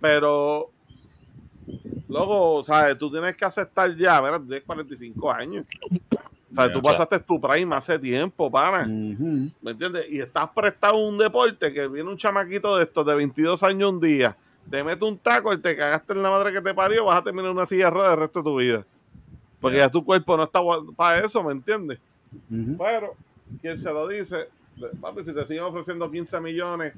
Pero, 0.00 0.70
luego, 2.08 2.62
¿sabes? 2.64 2.96
Tú 2.98 3.10
tienes 3.10 3.36
que 3.36 3.44
aceptar 3.44 3.94
ya, 3.96 4.20
¿verdad? 4.20 4.40
Tienes 4.40 4.64
45 4.64 5.32
años. 5.32 5.66
O 6.50 6.54
sea, 6.54 6.72
tú 6.72 6.82
pasaste 6.82 7.20
tu 7.20 7.40
prime 7.40 7.76
hace 7.76 7.98
tiempo, 7.98 8.50
pana. 8.50 8.84
¿Me 8.86 9.70
entiendes? 9.70 10.10
Y 10.10 10.20
estás 10.20 10.48
prestado 10.54 10.94
a 10.94 11.08
un 11.08 11.16
deporte 11.18 11.72
que 11.72 11.86
viene 11.86 12.08
un 12.10 12.16
chamaquito 12.16 12.76
de 12.76 12.84
estos 12.84 13.06
de 13.06 13.14
22 13.14 13.62
años 13.62 13.90
un 13.90 14.00
día, 14.00 14.36
te 14.68 14.82
mete 14.82 15.04
un 15.04 15.16
taco 15.18 15.52
y 15.52 15.58
te 15.58 15.76
cagaste 15.76 16.12
en 16.12 16.22
la 16.22 16.30
madre 16.30 16.52
que 16.52 16.60
te 16.60 16.74
parió, 16.74 17.04
vas 17.04 17.18
a 17.18 17.22
terminar 17.22 17.50
en 17.50 17.56
una 17.56 17.66
silla 17.66 17.84
de 17.86 17.90
ruedas 17.92 18.14
el 18.14 18.18
resto 18.20 18.40
de 18.40 18.44
tu 18.44 18.56
vida. 18.56 18.84
Porque 19.60 19.76
Ya. 19.78 19.90
tu 19.90 20.04
cuerpo 20.04 20.36
no 20.36 20.44
está 20.44 20.60
para 20.96 21.24
eso, 21.24 21.42
¿me 21.42 21.52
entiendes? 21.52 21.98
Pero, 22.78 23.14
quien 23.60 23.78
se 23.78 23.92
lo 23.92 24.06
dice, 24.08 24.48
papi, 25.00 25.24
si 25.24 25.34
te 25.34 25.46
siguen 25.46 25.64
ofreciendo 25.64 26.10
15 26.10 26.40
millones 26.40 26.94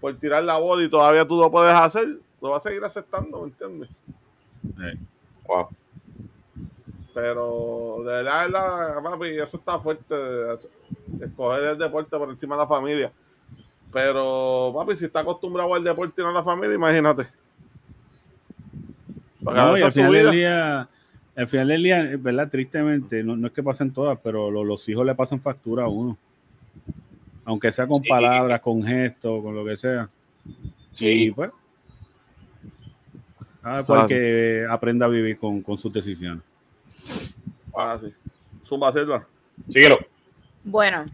por 0.00 0.14
tirar 0.16 0.44
la 0.44 0.58
boda 0.58 0.82
y 0.84 0.88
todavía 0.90 1.26
tú 1.26 1.40
lo 1.40 1.50
puedes 1.50 1.74
hacer, 1.74 2.18
lo 2.40 2.50
vas 2.50 2.64
a 2.64 2.68
seguir 2.68 2.84
aceptando, 2.84 3.40
¿me 3.40 3.46
entiendes? 3.48 3.88
Eh, 4.82 4.98
Wow. 5.48 5.68
Pero 7.14 7.96
de 8.00 8.10
verdad, 8.12 8.46
verdad, 8.46 9.02
papi, 9.02 9.28
eso 9.38 9.56
está 9.56 9.78
fuerte. 9.78 10.14
Escoger 11.20 11.62
el 11.62 11.78
deporte 11.78 12.16
por 12.18 12.28
encima 12.28 12.56
de 12.56 12.62
la 12.62 12.66
familia. 12.68 13.12
Pero, 13.92 14.72
papi, 14.76 14.96
si 14.96 15.06
está 15.06 15.20
acostumbrado 15.20 15.72
al 15.74 15.82
deporte 15.84 16.20
y 16.20 16.24
no 16.24 16.30
a 16.30 16.34
la 16.34 16.42
familia, 16.42 16.74
imagínate. 16.74 17.26
No, 19.40 19.78
y 19.78 19.82
al 19.82 19.92
final 19.92 20.12
del 20.12 20.22
vida. 20.22 20.30
día, 20.32 20.88
al 21.36 21.48
final 21.48 21.68
del 21.68 21.82
día, 21.82 22.10
verdad, 22.18 22.48
tristemente, 22.50 23.22
no, 23.22 23.36
no 23.36 23.46
es 23.48 23.52
que 23.52 23.62
pasen 23.62 23.92
todas, 23.92 24.18
pero 24.22 24.50
lo- 24.50 24.64
los 24.64 24.88
hijos 24.88 25.04
le 25.06 25.14
pasan 25.14 25.40
factura 25.40 25.84
a 25.84 25.88
uno. 25.88 26.16
Aunque 27.44 27.70
sea 27.70 27.86
con 27.86 28.02
Sí. 28.02 28.08
palabras, 28.08 28.60
con 28.60 28.82
gestos, 28.82 29.42
con 29.42 29.54
lo 29.54 29.64
que 29.64 29.76
sea. 29.76 30.08
Y 30.46 30.96
Sí, 30.96 31.32
pues, 31.34 31.50
cada 33.62 33.84
cual 33.84 34.06
que 34.06 34.64
aprenda 34.68 35.06
a 35.06 35.08
vivir 35.08 35.38
con, 35.38 35.60
con 35.62 35.76
sus 35.76 35.92
decisiones. 35.92 36.42
Ah, 37.76 37.96
sí. 38.00 38.12
Zumba 38.64 38.92
Silva. 38.92 39.26
síguelo. 39.68 39.98
Bueno, 40.64 41.04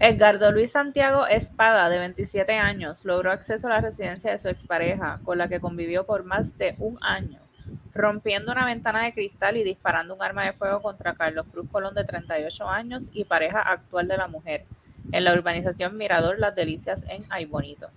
Edgardo 0.00 0.50
Luis 0.52 0.70
Santiago 0.72 1.26
Espada, 1.26 1.88
de 1.88 1.98
27 1.98 2.52
años, 2.54 3.04
logró 3.04 3.30
acceso 3.30 3.66
a 3.66 3.70
la 3.70 3.80
residencia 3.80 4.30
de 4.32 4.38
su 4.38 4.48
expareja, 4.48 5.20
con 5.24 5.38
la 5.38 5.48
que 5.48 5.60
convivió 5.60 6.04
por 6.04 6.24
más 6.24 6.56
de 6.58 6.74
un 6.78 6.98
año, 7.00 7.38
rompiendo 7.94 8.52
una 8.52 8.66
ventana 8.66 9.04
de 9.04 9.12
cristal 9.12 9.56
y 9.56 9.64
disparando 9.64 10.14
un 10.14 10.22
arma 10.22 10.44
de 10.44 10.52
fuego 10.52 10.82
contra 10.82 11.14
Carlos 11.14 11.46
Cruz 11.52 11.68
Colón, 11.70 11.94
de 11.94 12.04
38 12.04 12.68
años 12.68 13.10
y 13.12 13.24
pareja 13.24 13.60
actual 13.60 14.08
de 14.08 14.16
la 14.16 14.28
mujer, 14.28 14.64
en 15.12 15.24
la 15.24 15.34
urbanización 15.34 15.96
Mirador 15.96 16.38
Las 16.38 16.54
Delicias 16.54 17.04
en 17.08 17.22
Aybonito. 17.30 17.88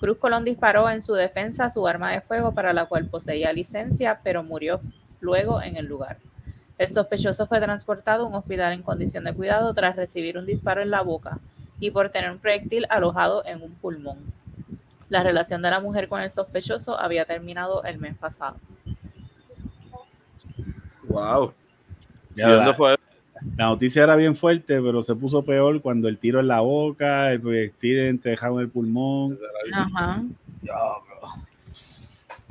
Cruz 0.00 0.18
Colón 0.18 0.44
disparó 0.44 0.90
en 0.90 1.02
su 1.02 1.14
defensa 1.14 1.70
su 1.70 1.86
arma 1.86 2.12
de 2.12 2.20
fuego 2.20 2.52
para 2.52 2.72
la 2.72 2.86
cual 2.86 3.06
poseía 3.06 3.52
licencia, 3.52 4.20
pero 4.22 4.42
murió 4.42 4.80
luego 5.20 5.62
en 5.62 5.76
el 5.76 5.86
lugar. 5.86 6.18
El 6.76 6.90
sospechoso 6.90 7.46
fue 7.46 7.60
transportado 7.60 8.24
a 8.24 8.28
un 8.28 8.34
hospital 8.34 8.72
en 8.72 8.82
condición 8.82 9.24
de 9.24 9.32
cuidado 9.32 9.72
tras 9.74 9.96
recibir 9.96 10.36
un 10.36 10.46
disparo 10.46 10.82
en 10.82 10.90
la 10.90 11.02
boca 11.02 11.38
y 11.80 11.90
por 11.90 12.10
tener 12.10 12.30
un 12.30 12.38
proyectil 12.38 12.86
alojado 12.90 13.44
en 13.46 13.62
un 13.62 13.72
pulmón. 13.74 14.18
La 15.08 15.22
relación 15.22 15.62
de 15.62 15.70
la 15.70 15.80
mujer 15.80 16.08
con 16.08 16.20
el 16.20 16.30
sospechoso 16.30 16.98
había 16.98 17.24
terminado 17.24 17.84
el 17.84 17.98
mes 17.98 18.16
pasado. 18.16 18.56
Wow. 21.08 21.52
Ya, 22.34 22.48
¿Y 22.48 22.50
dónde 22.50 22.70
la, 22.70 22.74
fue? 22.74 22.96
la 23.56 23.64
noticia 23.66 24.02
era 24.04 24.16
bien 24.16 24.34
fuerte, 24.36 24.80
pero 24.80 25.02
se 25.04 25.14
puso 25.14 25.42
peor 25.44 25.80
cuando 25.82 26.08
el 26.08 26.18
tiro 26.18 26.40
en 26.40 26.48
la 26.48 26.60
boca, 26.60 27.30
el 27.32 27.40
proyectil 27.40 28.18
te 28.20 28.30
dejaba 28.30 28.56
en 28.56 28.60
el 28.62 28.68
pulmón. 28.70 29.38
Ajá. 29.72 30.22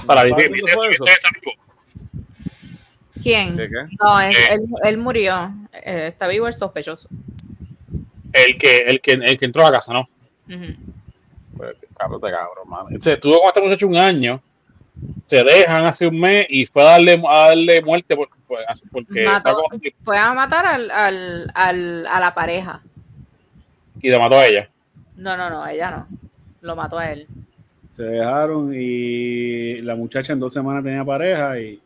Para 0.06 0.22
¿Sabes 0.22 0.36
vivir, 0.50 0.62
dónde 0.62 0.74
fue 0.76 0.90
eso? 0.94 1.06
¿Quién? 3.22 3.56
No, 4.04 4.20
es- 4.20 4.36
Eh. 4.36 4.40
él, 4.54 4.62
él 4.86 4.98
murió. 4.98 5.54
Eh, 5.74 6.08
está 6.08 6.28
vivo 6.28 6.48
el 6.48 6.54
sospechoso. 6.54 7.08
El 8.34 8.58
que, 8.58 8.80
el 8.80 9.00
que, 9.02 9.12
el 9.14 9.38
que 9.38 9.46
entró 9.46 9.66
a 9.66 9.72
casa, 9.72 9.94
¿no? 9.94 10.10
Pues, 11.56 11.78
cabrón 11.98 12.20
de 12.22 12.32
cabrón, 12.32 12.68
mano. 12.68 12.88
Entonces, 12.90 13.14
estuvo 13.14 13.40
con 13.40 13.48
este 13.50 13.62
muchacho 13.62 13.88
un 13.88 13.98
año, 13.98 14.42
se 15.26 15.44
dejan 15.44 15.86
hace 15.86 16.08
un 16.08 16.20
mes 16.20 16.46
y 16.50 16.66
fue 16.66 16.82
a 16.84 16.86
darle, 16.92 17.22
a 17.28 17.48
darle 17.50 17.82
muerte 17.82 18.16
por- 18.16 18.30
por- 18.48 18.60
porque 18.92 19.26
Mató. 19.26 19.64
con- 19.70 19.82
Fue 20.04 20.18
a 20.18 20.34
matar 20.34 20.66
al, 20.66 20.92
al, 20.92 21.52
al- 21.56 22.08
a 22.08 22.20
la 22.20 22.34
pareja. 22.34 22.82
y 24.02 24.10
le 24.10 24.20
mató 24.20 24.36
a 24.38 24.46
ella. 24.46 24.70
No, 25.16 25.38
no, 25.38 25.50
no, 25.50 25.66
ella 25.68 25.92
no. 25.92 26.08
Lo 26.62 26.76
mató 26.76 26.98
a 27.00 27.12
él. 27.12 27.28
Se 27.92 28.04
dejaron 28.04 28.72
y 28.76 29.82
la 29.82 29.96
muchacha 29.96 30.34
en 30.34 30.40
dos 30.40 30.52
semanas 30.54 30.84
tenía 30.84 31.06
pareja 31.06 31.60
y 31.60 31.80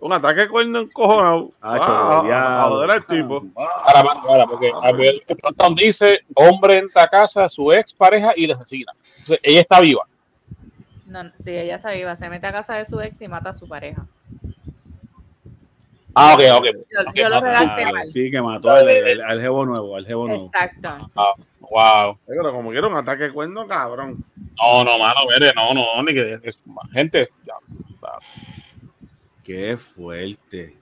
Un 0.00 0.12
ataque 0.12 0.48
cuerno 0.48 0.80
encojonado. 0.80 1.50
Ah, 1.60 1.76
Ah, 1.80 2.64
a 2.64 2.68
joder 2.68 2.90
al 2.90 3.04
tipo. 3.06 3.44
Ahora, 3.56 4.12
ahora, 4.28 4.46
porque 4.46 4.70
a 4.82 4.92
ver, 4.92 5.14
el 5.26 5.36
Proton 5.36 5.74
dice, 5.74 6.20
hombre 6.34 6.78
entra 6.78 7.02
a 7.04 7.08
casa 7.08 7.48
su 7.48 7.72
ex 7.72 7.92
pareja 7.94 8.32
y 8.36 8.46
le 8.46 8.52
asesina. 8.54 8.92
Entonces, 9.10 9.40
ella 9.42 9.60
está 9.60 9.80
viva. 9.80 10.02
No, 11.08 11.24
no, 11.24 11.30
sí, 11.34 11.50
ella 11.50 11.76
está 11.76 11.90
viva. 11.92 12.14
Se 12.16 12.28
mete 12.28 12.46
a 12.46 12.52
casa 12.52 12.74
de 12.74 12.84
su 12.86 13.00
ex 13.00 13.20
y 13.22 13.28
mata 13.28 13.50
a 13.50 13.54
su 13.54 13.66
pareja. 13.66 14.06
Ah, 16.14 16.34
ok, 16.34 16.40
ok. 16.58 16.64
Yo, 16.90 17.00
Ok, 17.08 17.14
yo 17.14 17.28
lo 17.28 17.36
ah, 17.36 17.40
redacté 17.40 17.82
Ah, 17.84 17.92
mal. 17.92 18.06
sí, 18.08 18.30
que 18.30 18.42
mató 18.42 18.70
al, 18.70 18.88
al, 18.88 19.20
al 19.22 19.40
jevo 19.40 19.64
nuevo, 19.64 19.96
al 19.96 20.06
jevo 20.06 20.26
nuevo. 20.26 20.46
Exacto. 20.46 21.10
Ah, 21.16 21.32
wow. 21.60 22.12
Eh, 22.12 22.18
Pero 22.26 22.52
como 22.52 22.70
quiera 22.70 22.88
un 22.88 22.94
ataque 22.96 23.24
de 23.24 23.32
cuerno, 23.32 23.66
cabrón. 23.66 24.22
No, 24.60 24.84
no, 24.84 24.98
mano, 24.98 25.20
mire, 25.32 25.52
no, 25.54 25.72
no, 25.74 26.02
ni 26.02 26.12
que 26.12 26.32
es- 26.34 26.58
gente, 26.92 27.28
ya, 27.46 27.54
Qué 29.44 29.76
fuerte. 29.78 30.76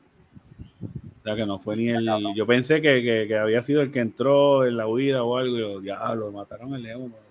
O 1.20 1.22
sea, 1.22 1.36
que 1.36 1.46
no 1.46 1.58
fue 1.58 1.76
ni 1.76 1.88
el. 1.88 2.08
Yo 2.34 2.46
pensé 2.46 2.80
que, 2.80 3.02
que, 3.02 3.26
que 3.28 3.36
había 3.38 3.62
sido 3.62 3.82
el 3.82 3.92
que 3.92 4.00
entró 4.00 4.64
en 4.64 4.76
la 4.76 4.86
huida 4.88 5.22
o 5.22 5.36
algo. 5.36 5.56
Y 5.56 5.60
yo, 5.60 5.80
diablo, 5.80 6.32
mataron 6.32 6.74
al 6.74 6.82
jevo 6.84 7.00
nuevo. 7.08 7.25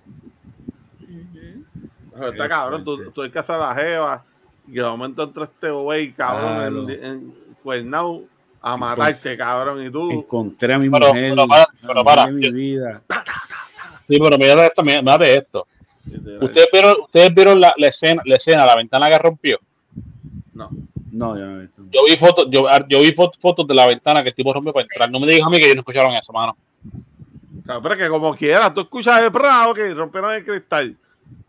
Pero 2.18 2.32
Está 2.32 2.48
cabrón, 2.50 2.84
tú, 2.84 3.12
tú 3.12 3.24
en 3.24 3.32
casa 3.32 3.54
de 3.54 3.60
la 3.60 3.76
jeva 3.76 4.24
y 4.68 4.72
de 4.72 4.84
momento 4.84 5.24
entra 5.24 5.44
este 5.44 5.70
güey, 5.70 6.12
cabrón, 6.14 6.56
Claro. 6.56 6.90
en, 6.90 7.06
en 7.06 7.36
Cuernao 7.62 8.24
a 8.62 8.78
matarte, 8.78 9.38
cabrón, 9.38 9.86
y 9.86 9.92
tú. 9.92 10.10
Encontré 10.12 10.74
a 10.74 10.78
mi 10.80 10.90
Pero- 10.90 11.08
mujer. 11.10 11.34
pero 11.36 12.04
para, 12.04 12.26
pero 12.26 12.32
mi 12.32 12.52
vida. 12.52 13.02
Sí, 14.02 14.18
pero 14.20 14.38
mira 14.38 14.66
esto, 14.66 14.82
mira, 14.84 15.02
esto. 15.28 15.68
Ustedes 16.42 16.68
vieron, 16.72 16.96
ustedes 17.02 17.34
vieron 17.34 17.60
la, 17.60 17.74
la 17.78 17.88
escena, 17.88 18.22
la 18.26 18.36
escena, 18.36 18.66
la 18.66 18.76
ventana 18.76 19.10
que 19.10 19.18
rompió. 19.18 19.60
No. 20.54 20.70
No, 21.12 21.38
yo 21.38 21.46
no 21.46 21.58
he 21.58 21.62
visto. 21.64 21.82
Yo 21.92 22.04
vi 22.06 22.18
fotos, 22.18 22.48
yo, 22.50 22.68
yo 22.90 23.00
vi 23.02 23.14
fotos, 23.14 23.40
fotos 23.40 23.68
de 23.68 23.74
la 23.74 23.86
ventana 23.88 24.22
que 24.22 24.30
el 24.30 24.36
tipo 24.36 24.54
rompió 24.54 24.74
para 24.74 24.84
entrar. 24.84 25.10
No 25.10 25.20
me 25.20 25.28
digas 25.28 25.48
a 25.48 25.50
mí 25.50 25.58
que 25.58 25.66
ellos 25.66 25.76
no 25.78 25.82
escucharon 25.82 26.14
eso, 26.14 26.32
mano. 26.34 26.56
Cabrón, 27.66 27.82
pero 27.84 27.94
es 27.96 28.02
que 28.02 28.10
como 28.10 28.36
quiera, 28.36 28.74
tú 28.74 28.82
escuchas 28.82 29.22
el 29.24 29.32
prado 29.32 29.74
que 29.74 29.94
rompieron 29.94 30.34
el 30.34 30.46
cristal. 30.46 30.96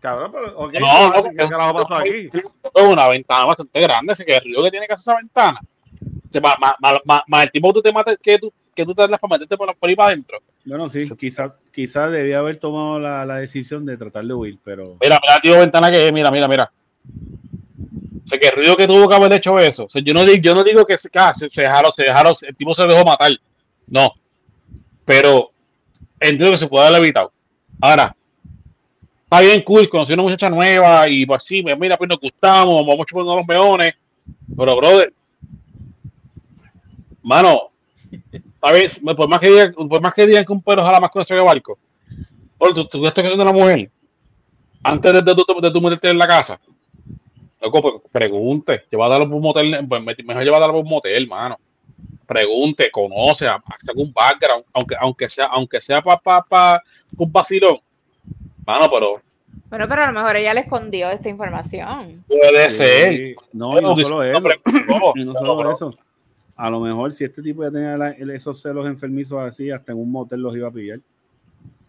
Cabrón, 0.01 0.31
pero, 0.33 0.59
ok, 0.59 0.73
No, 0.81 1.09
no, 1.11 1.23
¿qué 1.25 1.37
carajo 1.49 1.75
pasó 1.83 1.97
aquí? 1.97 2.31
Es 2.33 2.83
una 2.87 3.09
ventana 3.09 3.45
bastante 3.47 3.81
grande, 3.81 4.13
así 4.13 4.25
que 4.25 4.35
el 4.37 4.43
río 4.45 4.63
que 4.63 4.71
tiene 4.71 4.87
que 4.87 4.93
hacer 4.93 5.13
esa 5.15 5.17
ventana. 5.17 5.61
O 6.29 6.33
sea, 6.33 6.41
más, 6.41 6.57
más, 6.61 6.75
más, 6.81 6.95
más- 7.05 7.23
más 7.27 7.45
el 7.45 7.51
tipo 7.51 7.69
que 7.69 7.75
tú 7.75 7.83
te 7.83 7.93
matas 7.93 8.19
que 8.23 8.39
tú, 8.39 8.53
que 8.75 8.85
tú 8.85 8.95
te 8.95 9.07
das 9.09 9.19
para 9.21 9.35
meterte 9.35 9.57
por, 9.57 9.75
por 9.77 9.89
ahí 9.89 9.97
para 9.97 10.09
adentro. 10.11 10.39
Bueno, 10.65 10.89
sí, 10.89 11.09
quizás 11.17 11.53
quizá 11.73 12.09
debía 12.09 12.39
haber 12.39 12.59
tomado 12.59 12.99
la, 12.99 13.25
la 13.25 13.37
decisión 13.37 13.87
de 13.87 13.97
tratar 13.97 14.25
de 14.25 14.35
huir, 14.35 14.59
pero. 14.65 14.97
Mira, 15.01 15.19
mira 15.43 15.55
de 15.55 15.61
ventana 15.61 15.91
que 15.91 16.07
es, 16.07 16.13
mira, 16.13 16.31
mira, 16.31 16.47
mira. 16.49 16.71
O 18.25 18.29
sea, 18.29 18.39
que 18.41 18.49
el 18.49 18.57
ruido 18.57 18.77
que 18.77 18.87
tuvo 18.89 19.09
que 19.09 19.15
haber 19.15 19.33
hecho 19.35 19.59
eso. 19.61 19.85
O 19.85 19.89
sea, 19.89 20.03
yo 20.05 20.13
no 20.13 20.25
digo, 20.25 20.37
yo 20.43 20.55
no 20.55 20.65
digo 20.65 20.85
que 20.85 20.99
se, 20.99 21.09
ah, 21.15 21.33
se, 21.35 21.49
se 21.49 21.63
dejaron, 21.63 21.93
se 21.93 22.03
dejaron, 22.03 22.35
el 22.43 22.57
tipo 22.57 22.75
se 22.75 22.85
dejó 22.87 23.05
matar. 23.05 23.31
No. 23.87 24.13
Pero 25.05 25.53
entiendo 26.19 26.51
que 26.51 26.59
se 26.59 26.67
puede 26.67 26.89
haber 26.89 27.01
evitado. 27.03 27.33
Ahora, 27.81 28.17
está 29.27 29.41
bien 29.41 29.63
cool, 29.63 29.89
conocí 29.89 30.13
a 30.13 30.15
una 30.15 30.23
muchacha 30.23 30.49
nueva 30.49 31.09
y 31.09 31.27
pues 31.27 31.43
sí, 31.43 31.63
mira, 31.63 31.99
pues 31.99 32.09
nos 32.09 32.21
gustamos, 32.21 32.87
vamos 32.87 33.01
a 33.01 33.05
chupar 33.05 33.25
unos 33.25 33.47
meones. 33.47 33.95
Pero, 34.57 34.77
brother, 34.77 35.13
mano, 37.23 37.71
¿sabes? 38.61 39.01
Por 39.01 39.29
más 39.29 39.41
que 39.41 39.49
digan, 39.49 39.73
por 39.75 40.01
más 40.01 40.15
que, 40.15 40.27
digan 40.27 40.45
que 40.45 40.53
un 40.53 40.63
perro 40.63 40.83
jala 40.83 41.01
más 41.01 41.11
con 41.11 41.23
ese 41.23 41.35
barco, 41.35 41.79
Oye, 42.59 42.73
tú, 42.73 42.85
tú 42.87 43.07
estás 43.07 43.23
casando 43.23 43.43
a 43.43 43.51
una 43.51 43.53
mujer 43.53 43.91
antes 44.83 45.13
de, 45.13 45.23
de, 45.23 45.35
de 45.35 45.71
tú 45.71 45.81
meterte 45.81 46.09
en 46.09 46.19
la 46.19 46.27
casa. 46.27 46.61
Loco, 47.61 47.83
pues, 47.83 47.95
pregunte, 48.13 48.85
llévatalo 48.91 49.27
por 49.27 49.35
un 49.35 49.43
motel, 49.43 49.87
pues, 49.89 50.03
mejor 50.25 50.45
llévatalo 50.45 50.73
por 50.73 50.83
un 50.85 50.89
motel, 50.89 51.27
mano. 51.27 51.59
Pregunte, 52.27 52.91
conoce, 52.91 53.47
saca 53.47 54.01
un 54.01 54.13
background, 54.13 54.65
aunque, 54.73 54.95
aunque 54.99 55.29
sea, 55.29 55.47
aunque 55.47 55.81
sea 55.81 56.01
para 56.01 56.19
pa, 56.19 56.43
pa, 56.43 56.83
un 57.17 57.31
vacilón. 57.31 57.79
Mano, 58.67 58.91
pero 58.93 59.21
Bueno, 59.69 59.87
pero 59.89 60.03
a 60.03 60.07
lo 60.09 60.13
mejor 60.13 60.37
ella 60.37 60.55
le 60.55 60.61
escondió 60.61 61.11
esta 61.11 61.29
información. 61.29 62.25
puede 62.27 62.71
Sí, 62.71 62.77
ser. 62.77 63.35
No, 63.53 63.79
y 63.79 63.83
no 63.83 63.97
solo 63.97 64.23
eso. 64.23 64.41
Y 65.15 65.25
no 65.25 65.33
solo. 65.35 65.97
A 66.57 66.71
lo 66.71 66.81
mejor 66.81 67.13
si 67.13 67.25
este 67.25 67.43
tipo 67.43 67.63
ya 67.63 67.71
tenía 67.71 67.97
la- 67.97 68.11
esos 68.13 68.61
celos 68.61 68.87
enfermizos 68.87 69.39
así, 69.41 69.71
hasta 69.71 69.93
en 69.93 69.99
un 69.99 70.11
motel 70.11 70.41
los 70.41 70.57
iba 70.57 70.69
a 70.69 70.71
pillar. 70.71 71.01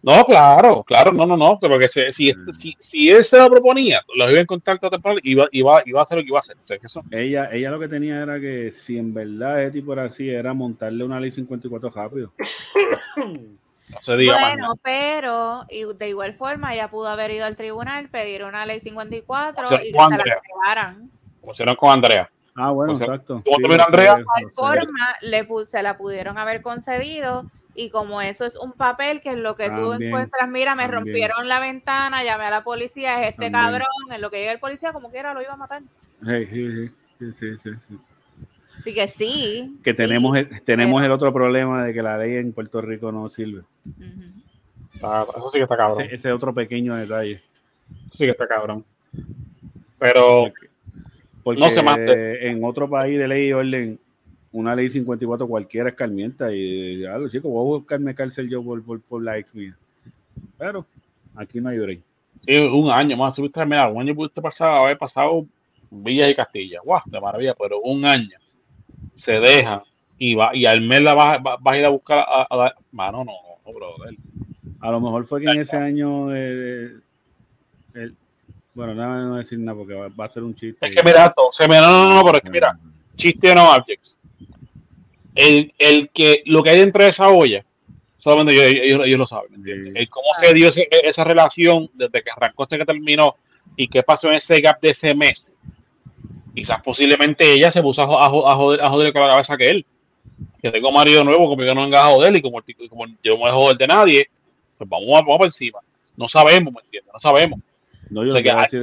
No, 0.00 0.24
claro, 0.24 0.84
claro, 0.84 1.10
no, 1.12 1.26
no, 1.26 1.36
no, 1.36 1.58
porque 1.58 1.88
si, 1.88 2.00
si, 2.12 2.32
Mm. 2.32 2.52
si, 2.52 2.76
si 2.78 3.08
él 3.10 3.24
se 3.24 3.36
lo 3.38 3.50
proponía, 3.50 4.00
los 4.16 4.30
iba 4.30 4.38
a 4.38 4.42
encontrar 4.42 4.78
temprano, 4.78 5.18
iba, 5.24 5.48
iba, 5.50 5.82
iba 5.86 5.98
a 6.00 6.02
hacer 6.04 6.18
lo 6.18 6.22
que 6.22 6.28
iba 6.28 6.38
a 6.38 6.40
hacer. 6.40 6.56
O 6.62 6.66
sea, 6.66 6.78
que 6.78 6.86
eso, 6.86 7.02
Ella, 7.10 7.48
ella 7.52 7.70
lo 7.70 7.80
que 7.80 7.88
tenía 7.88 8.22
era 8.22 8.38
que 8.38 8.70
si 8.72 8.96
en 8.96 9.12
verdad 9.12 9.60
ese 9.62 9.72
tipo 9.72 9.92
era 9.94 10.04
así, 10.04 10.28
era 10.30 10.54
montarle 10.54 11.02
una 11.02 11.18
ley 11.18 11.32
54 11.32 11.90
rápido. 11.90 12.32
no 13.90 13.98
se 14.02 14.16
diga 14.16 14.34
más 14.34 14.42
nada. 14.42 14.54
Bueno, 14.54 14.74
pero 14.82 15.64
y 15.70 15.84
de 15.94 16.08
igual 16.08 16.34
forma 16.34 16.74
ella 16.74 16.88
pudo 16.90 17.08
haber 17.08 17.30
ido 17.30 17.46
al 17.46 17.56
tribunal, 17.56 18.08
pedir 18.08 18.44
una 18.44 18.66
ley 18.66 18.80
54 18.80 19.64
O 19.64 19.66
sea, 19.68 19.78
y 19.84 19.92
que 19.92 19.98
se 19.98 20.08
la 20.08 20.16
entregaran. 20.16 21.10
Como 21.40 21.52
hicieron 21.52 21.76
con 21.76 21.90
Andrea. 21.90 22.30
Ah, 22.54 22.70
bueno, 22.70 22.94
O 22.94 22.96
sea, 22.96 23.06
exacto. 23.06 23.42
¿cómo 23.44 23.72
Sí, 23.72 23.80
Andrea? 23.80 24.14
De 24.16 24.20
igual 24.20 24.52
forma 24.52 25.16
le 25.22 25.66
se 25.66 25.82
la 25.82 25.96
pudieron 25.96 26.38
haber 26.38 26.60
concedido 26.60 27.46
y 27.74 27.90
como 27.90 28.20
eso 28.20 28.44
es 28.44 28.56
un 28.56 28.72
papel 28.72 29.20
que 29.20 29.30
es 29.30 29.36
lo 29.36 29.54
que 29.54 29.70
tú 29.70 29.90
También, 29.90 30.10
encuentras, 30.10 30.48
mira, 30.48 30.74
me 30.74 30.82
también. 30.88 31.04
rompieron 31.04 31.48
la 31.48 31.60
ventana, 31.60 32.24
llamé 32.24 32.46
a 32.46 32.50
la 32.50 32.64
policía, 32.64 33.22
es 33.22 33.30
este 33.30 33.50
También. 33.50 33.52
cabrón, 33.52 34.12
en 34.12 34.20
lo 34.20 34.30
que 34.30 34.38
llega 34.38 34.50
el 34.50 34.58
policía 34.58 34.92
como 34.92 35.10
quiera 35.10 35.32
lo 35.32 35.42
iba 35.42 35.52
a 35.52 35.56
matar. 35.56 35.82
Sí, 36.26 36.46
sí, 36.46 36.88
sí, 37.20 37.32
sí, 37.32 37.70
sí, 37.88 37.98
sí, 38.92 38.94
sí. 38.94 38.94
Que 38.94 39.08
sí. 39.08 39.78
Que 39.82 39.90
sí. 39.92 39.96
tenemos, 39.96 40.36
el, 40.36 40.62
tenemos 40.62 41.00
pero- 41.00 41.06
el 41.06 41.12
otro 41.12 41.32
problema 41.32 41.84
de 41.84 41.92
que 41.94 42.02
la 42.02 42.18
ley 42.18 42.36
en 42.36 42.52
Puerto 42.52 42.80
Rico 42.80 43.10
no 43.12 43.28
sirve. 43.30 43.62
Ujú. 43.86 44.04
Está- 44.94 45.22
eso 45.36 45.50
sí 45.50 45.58
que 45.58 45.62
está 45.64 45.76
cabrón. 45.76 46.00
Ese, 46.02 46.14
ese 46.14 46.32
otro 46.32 46.52
pequeño 46.54 46.94
detalle. 46.96 47.32
Eso 47.32 48.14
sí 48.14 48.24
que 48.24 48.30
está 48.32 48.46
cabrón. 48.46 48.84
Pero 49.98 50.52
Porque 51.42 51.60
No 51.60 51.70
se 51.70 51.82
mate. 51.82 52.48
en 52.50 52.62
otro 52.62 52.88
país 52.90 53.18
de 53.18 53.26
ley 53.26 53.48
y 53.48 53.52
orden, 53.52 53.98
una 54.52 54.74
ley 54.74 54.88
54 54.88 55.46
cualquiera 55.46 55.88
escarmienta 55.90 56.52
y 56.52 57.00
ya 57.00 57.16
los 57.16 57.32
chicos, 57.32 57.50
voy 57.50 57.60
a 57.76 57.78
buscarme 57.78 58.14
cárcel 58.14 58.48
yo 58.50 58.62
por, 58.62 58.82
por, 58.82 59.00
por 59.00 59.22
la 59.22 59.38
ex 59.38 59.54
mía. 59.54 59.74
Pero 60.58 60.84
aquí 61.34 61.60
no 61.60 61.70
hay 61.70 61.78
break. 61.78 62.00
sí, 62.34 62.56
un 62.58 62.90
año 62.90 63.16
más, 63.16 63.34
subiste, 63.36 63.64
mira, 63.64 63.88
un 63.88 64.00
año 64.02 64.14
pudiste 64.14 64.42
pasar, 64.42 64.76
haber 64.76 64.98
pasado 64.98 65.46
Villas 65.90 66.30
y 66.30 66.34
Castilla. 66.34 66.80
Guau, 66.84 67.00
de 67.06 67.20
maravilla, 67.20 67.54
pero 67.54 67.80
un 67.80 68.04
año 68.04 68.36
se 69.18 69.32
deja 69.32 69.82
y 70.18 70.34
va 70.34 70.54
y 70.54 70.64
al 70.66 70.80
mes 70.80 71.00
la 71.02 71.14
vas, 71.14 71.42
vas- 71.42 71.58
vas 71.60 71.74
a 71.74 71.78
ir 71.78 71.84
a 71.84 71.88
buscar 71.90 72.18
a, 72.20 72.46
a 72.48 72.56
dar- 72.56 72.76
Mano, 72.92 73.24
no, 73.24 73.32
no, 73.66 73.72
brother. 73.72 74.14
A 74.80 74.90
lo 74.90 75.00
mejor 75.00 75.24
fue 75.26 75.40
que 75.40 75.46
en 75.50 75.60
ese 75.60 75.76
año, 75.76 76.34
eh, 76.34 76.92
el- 77.94 78.14
bueno, 78.74 78.94
nada 78.94 79.22
no 79.24 79.36
decir 79.36 79.58
nada 79.58 79.76
porque 79.76 79.94
va, 79.94 80.08
va 80.08 80.24
a 80.24 80.30
ser 80.30 80.44
un 80.44 80.54
chiste. 80.54 80.86
Es 80.86 80.94
que 80.96 81.02
mira, 81.02 81.26
esto, 81.26 81.48
se 81.52 81.66
me, 81.68 81.76
no, 81.78 82.08
no, 82.08 82.14
no, 82.14 82.24
pero 82.24 82.38
es 82.38 82.44
que 82.44 82.50
mira, 82.50 82.78
chiste 83.16 83.54
no 83.54 83.72
objects. 83.74 84.16
El, 85.34 85.72
el 85.78 86.10
que 86.10 86.42
lo 86.46 86.62
que 86.62 86.70
hay 86.70 86.78
dentro 86.80 87.02
de 87.02 87.10
esa 87.10 87.28
olla, 87.28 87.64
solamente 88.16 88.54
ellos, 88.68 88.82
ellos- 88.84 89.06
ellos 89.06 89.18
lo 89.18 89.26
saben, 89.26 89.50
¿me 89.50 89.56
entiendes? 89.58 89.92
Sí. 89.94 89.98
El 90.00 90.08
cómo 90.10 90.26
se 90.38 90.52
dio 90.54 90.68
ese- 90.68 90.88
esa 90.90 91.24
relación 91.24 91.90
desde 91.94 92.22
que 92.22 92.30
arrancó 92.30 92.62
hasta 92.64 92.78
que 92.78 92.84
terminó 92.84 93.36
y 93.76 93.88
qué 93.88 94.02
pasó 94.02 94.28
en 94.28 94.36
ese 94.36 94.60
gap 94.60 94.80
de 94.80 94.90
ese 94.90 95.14
mes. 95.14 95.52
Quizás 96.54 96.80
posiblemente 96.82 97.52
ella 97.52 97.70
se 97.70 97.82
puso 97.82 98.02
a, 98.02 98.06
jo- 98.06 98.18
a 98.20 98.28
jo- 98.28 98.48
a 98.48 98.56
joder, 98.56 98.82
a 98.82 98.90
joder 98.90 99.12
con 99.12 99.22
la 99.22 99.30
cabeza 99.32 99.56
que 99.56 99.70
él. 99.70 99.86
Que 100.62 100.70
tengo 100.70 100.90
marido 100.92 101.24
nuevo, 101.24 101.48
como 101.48 101.62
yo 101.64 101.74
no 101.74 101.82
venga 101.82 102.04
a 102.04 102.10
joder 102.10 102.36
y 102.36 102.42
como, 102.42 102.58
el 102.58 102.88
como 102.88 103.06
yo 103.22 103.36
no 103.38 103.44
me 103.44 103.50
joder 103.50 103.76
de 103.76 103.86
nadie, 103.86 104.28
pues 104.76 104.88
vamos, 104.90 105.08
a- 105.10 105.20
vamos 105.22 105.36
por 105.38 105.46
encima. 105.46 105.78
No 106.16 106.28
sabemos, 106.28 106.72
¿me 106.72 106.80
entiendes? 106.80 107.12
No 107.12 107.18
sabemos. 107.20 107.60
No, 108.10 108.22
yo, 108.24 108.28
O 108.28 108.32
sea 108.32 108.40
lo 108.40 108.42
que 108.42 108.48
iba 108.50 108.58
a 108.60 108.62
decir 108.62 108.82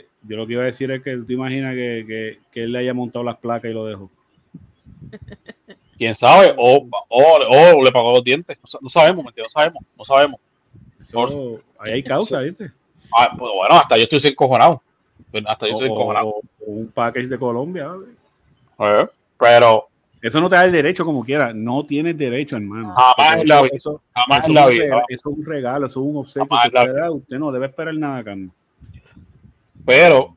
es, 0.00 0.04
yo 0.22 0.36
lo 0.36 0.46
que 0.46 0.52
iba 0.54 0.62
a 0.62 0.66
decir 0.66 0.90
es 0.90 1.02
que 1.02 1.16
tú 1.16 1.24
te 1.26 1.32
imaginas 1.34 1.74
que, 1.74 2.04
que, 2.06 2.38
que 2.50 2.62
él 2.64 2.72
le 2.72 2.78
haya 2.78 2.94
montado 2.94 3.24
las 3.24 3.36
placas 3.38 3.70
y 3.70 3.74
lo 3.74 3.84
dejó. 3.86 4.10
¿Quién 5.98 6.14
sabe? 6.14 6.54
O, 6.56 6.86
o, 7.08 7.22
o 7.78 7.84
le 7.84 7.92
pagó 7.92 8.12
los 8.12 8.24
dientes. 8.24 8.58
No, 8.60 8.66
sa- 8.66 8.78
no 8.80 8.88
sabemos, 8.88 9.24
¿me 9.24 9.30
entiendes? 9.30 9.52
No 9.54 9.60
sabemos, 9.60 9.82
no 9.98 10.04
sabemos. 10.04 10.40
Eso, 11.00 11.60
ahí 11.78 11.92
hay 11.92 12.02
causa, 12.02 12.40
¿viste? 12.40 12.70
Ah, 13.16 13.34
pues 13.36 13.52
bueno, 13.54 13.74
hasta 13.74 13.96
yo 13.96 14.04
estoy 14.10 14.30
encojonado. 14.30 14.82
Pues 15.32 15.44
Hasta 15.46 15.66
yo 15.66 15.72
O, 15.72 15.74
estoy 15.76 15.88
encojonado. 15.88 16.28
o- 16.28 16.42
o 16.60 16.70
un 16.70 16.86
package 16.88 17.26
de 17.26 17.38
Colombia. 17.38 17.90
Eh, 18.78 19.06
Pero 19.38 19.88
Eso 20.20 20.40
no 20.40 20.48
te 20.48 20.54
da 20.54 20.64
el 20.64 20.70
derecho 20.70 21.04
como 21.04 21.24
quiera. 21.24 21.52
No 21.52 21.84
tienes 21.84 22.16
derecho, 22.16 22.56
hermano. 22.56 22.94
Jamás 22.94 23.42
en 23.42 23.48
la 23.48 23.62
vida. 23.62 23.72
eso, 23.74 24.00
jamás 24.14 24.44
eso 24.44 24.52
la 24.52 24.66
vida. 24.68 24.84
regalo, 24.84 25.02
eso 25.08 25.30
es 25.30 25.36
un 25.38 25.44
regalo, 25.44 25.86
eso 25.86 26.00
es 26.00 26.06
un 26.06 26.16
obsequio 26.18 26.48
que 26.62 26.70
la 26.70 26.80
usted 26.82 26.94
da. 26.94 27.10
Usted 27.10 27.38
no 27.40 27.50
debe 27.50 27.66
esperar 27.66 27.94
nada 27.96 28.18
a 28.18 28.22
cambio. 28.24 28.50
Pero 29.84 30.36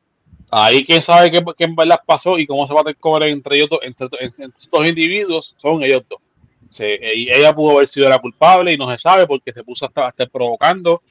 ahí 0.50 0.84
quién 0.86 1.02
sabe 1.04 1.30
qué, 1.30 1.44
qué 1.58 1.66
en 1.66 1.76
verdad 1.76 2.00
pasó 2.06 2.40
y 2.40 2.48
cómo 2.48 2.66
se 2.68 2.74
va 2.74 2.82
a 2.82 2.94
cobre 2.96 3.30
entre 3.30 3.58
ellos 3.58 3.70
dos, 3.70 3.80
entre, 3.84 4.08
entre 4.22 4.46
estos 4.48 4.88
individuos, 4.88 5.54
son 5.58 5.84
ellos 5.84 6.04
dos. 6.10 6.20
Se- 6.72 7.00
y 7.16 7.30
ella 7.32 7.54
pudo 7.54 7.76
haber 7.76 7.88
sido 7.88 8.10
la 8.10 8.18
culpable 8.20 8.74
y 8.74 8.78
no 8.78 8.90
se 8.90 8.98
sabe 8.98 9.28
porque 9.28 9.54
se 9.54 9.64
puso 9.64 9.86
hasta, 9.86 10.08
estar 10.08 10.30
provocando. 10.30 11.02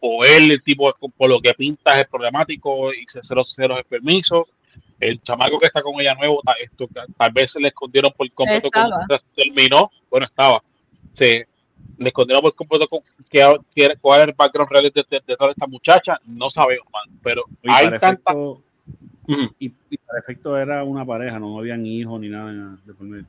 O 0.00 0.24
él, 0.24 0.50
el 0.50 0.62
tipo 0.62 0.92
por 1.16 1.30
lo 1.30 1.40
que 1.40 1.52
pinta 1.54 2.00
es 2.00 2.08
problemático 2.08 2.92
y 2.92 3.04
se 3.06 3.20
cero 3.22 3.42
ceros 3.44 3.78
es 3.78 3.84
permiso. 3.86 4.46
el 5.00 5.20
chamaco 5.22 5.58
que 5.58 5.66
está 5.66 5.82
con 5.82 6.00
ella 6.00 6.14
nuevo, 6.14 6.40
ta- 6.44 6.54
esto, 6.62 6.86
que 6.86 7.00
tal 7.16 7.32
vez 7.32 7.50
se 7.52 7.60
le 7.60 7.68
escondieron 7.68 8.12
por 8.16 8.30
completo 8.32 8.70
cuando 8.70 8.96
terminó, 9.34 9.90
bueno, 10.08 10.26
estaba, 10.26 10.62
se 11.12 11.46
le 11.98 12.08
escondieron 12.08 12.40
por 12.42 12.54
completo 12.54 12.86
con, 12.86 13.00
que, 13.28 13.56
que- 13.74 13.96
cuál 14.00 14.20
era 14.20 14.30
el 14.30 14.36
background 14.36 14.70
real 14.70 14.84
de, 14.94 15.04
de- 15.10 15.22
de 15.26 15.36
toda 15.36 15.50
esta 15.50 15.66
muchacha, 15.66 16.20
no 16.26 16.48
sabemos, 16.48 16.86
man, 16.92 17.18
pero 17.22 17.42
Y 17.62 17.70
hay 17.70 17.86
para, 17.86 17.98
tanta... 17.98 18.32
efecto, 18.32 18.62
y, 19.58 19.72
y 19.90 19.96
para 19.98 20.18
efecto 20.20 20.56
era 20.56 20.84
una 20.84 21.04
pareja, 21.04 21.38
no 21.40 21.58
habían 21.58 21.84
hijos 21.84 22.20
ni 22.20 22.28
nada, 22.28 22.76
de 22.84 22.94
por 22.94 23.06
medio. 23.06 23.26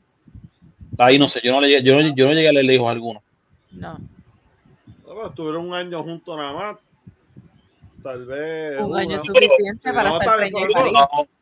Ahí 0.99 1.17
no 1.17 1.27
sé, 1.27 1.41
yo 1.43 1.51
no, 1.53 1.59
le, 1.61 1.81
yo, 1.81 1.95
no, 1.99 2.15
yo 2.15 2.27
no 2.27 2.33
llegué 2.33 2.49
a 2.49 2.53
leerle 2.53 2.75
hijos 2.75 2.87
a 2.87 2.91
alguno. 2.91 3.23
No. 3.71 3.97
No, 5.13 5.19
pero 5.19 5.29
estuvieron 5.29 5.67
un 5.67 5.73
año 5.73 6.01
juntos 6.03 6.35
nada 6.37 6.53
más. 6.53 6.77
Tal 8.01 8.25
vez. 8.25 8.79
Un 8.81 8.97
año 8.97 9.15
es 9.15 9.21
suficiente 9.21 9.93
para 9.93 10.09
no, 10.09 10.19
estar 10.19 10.37
parir. 10.37 10.51
No, 10.53 10.65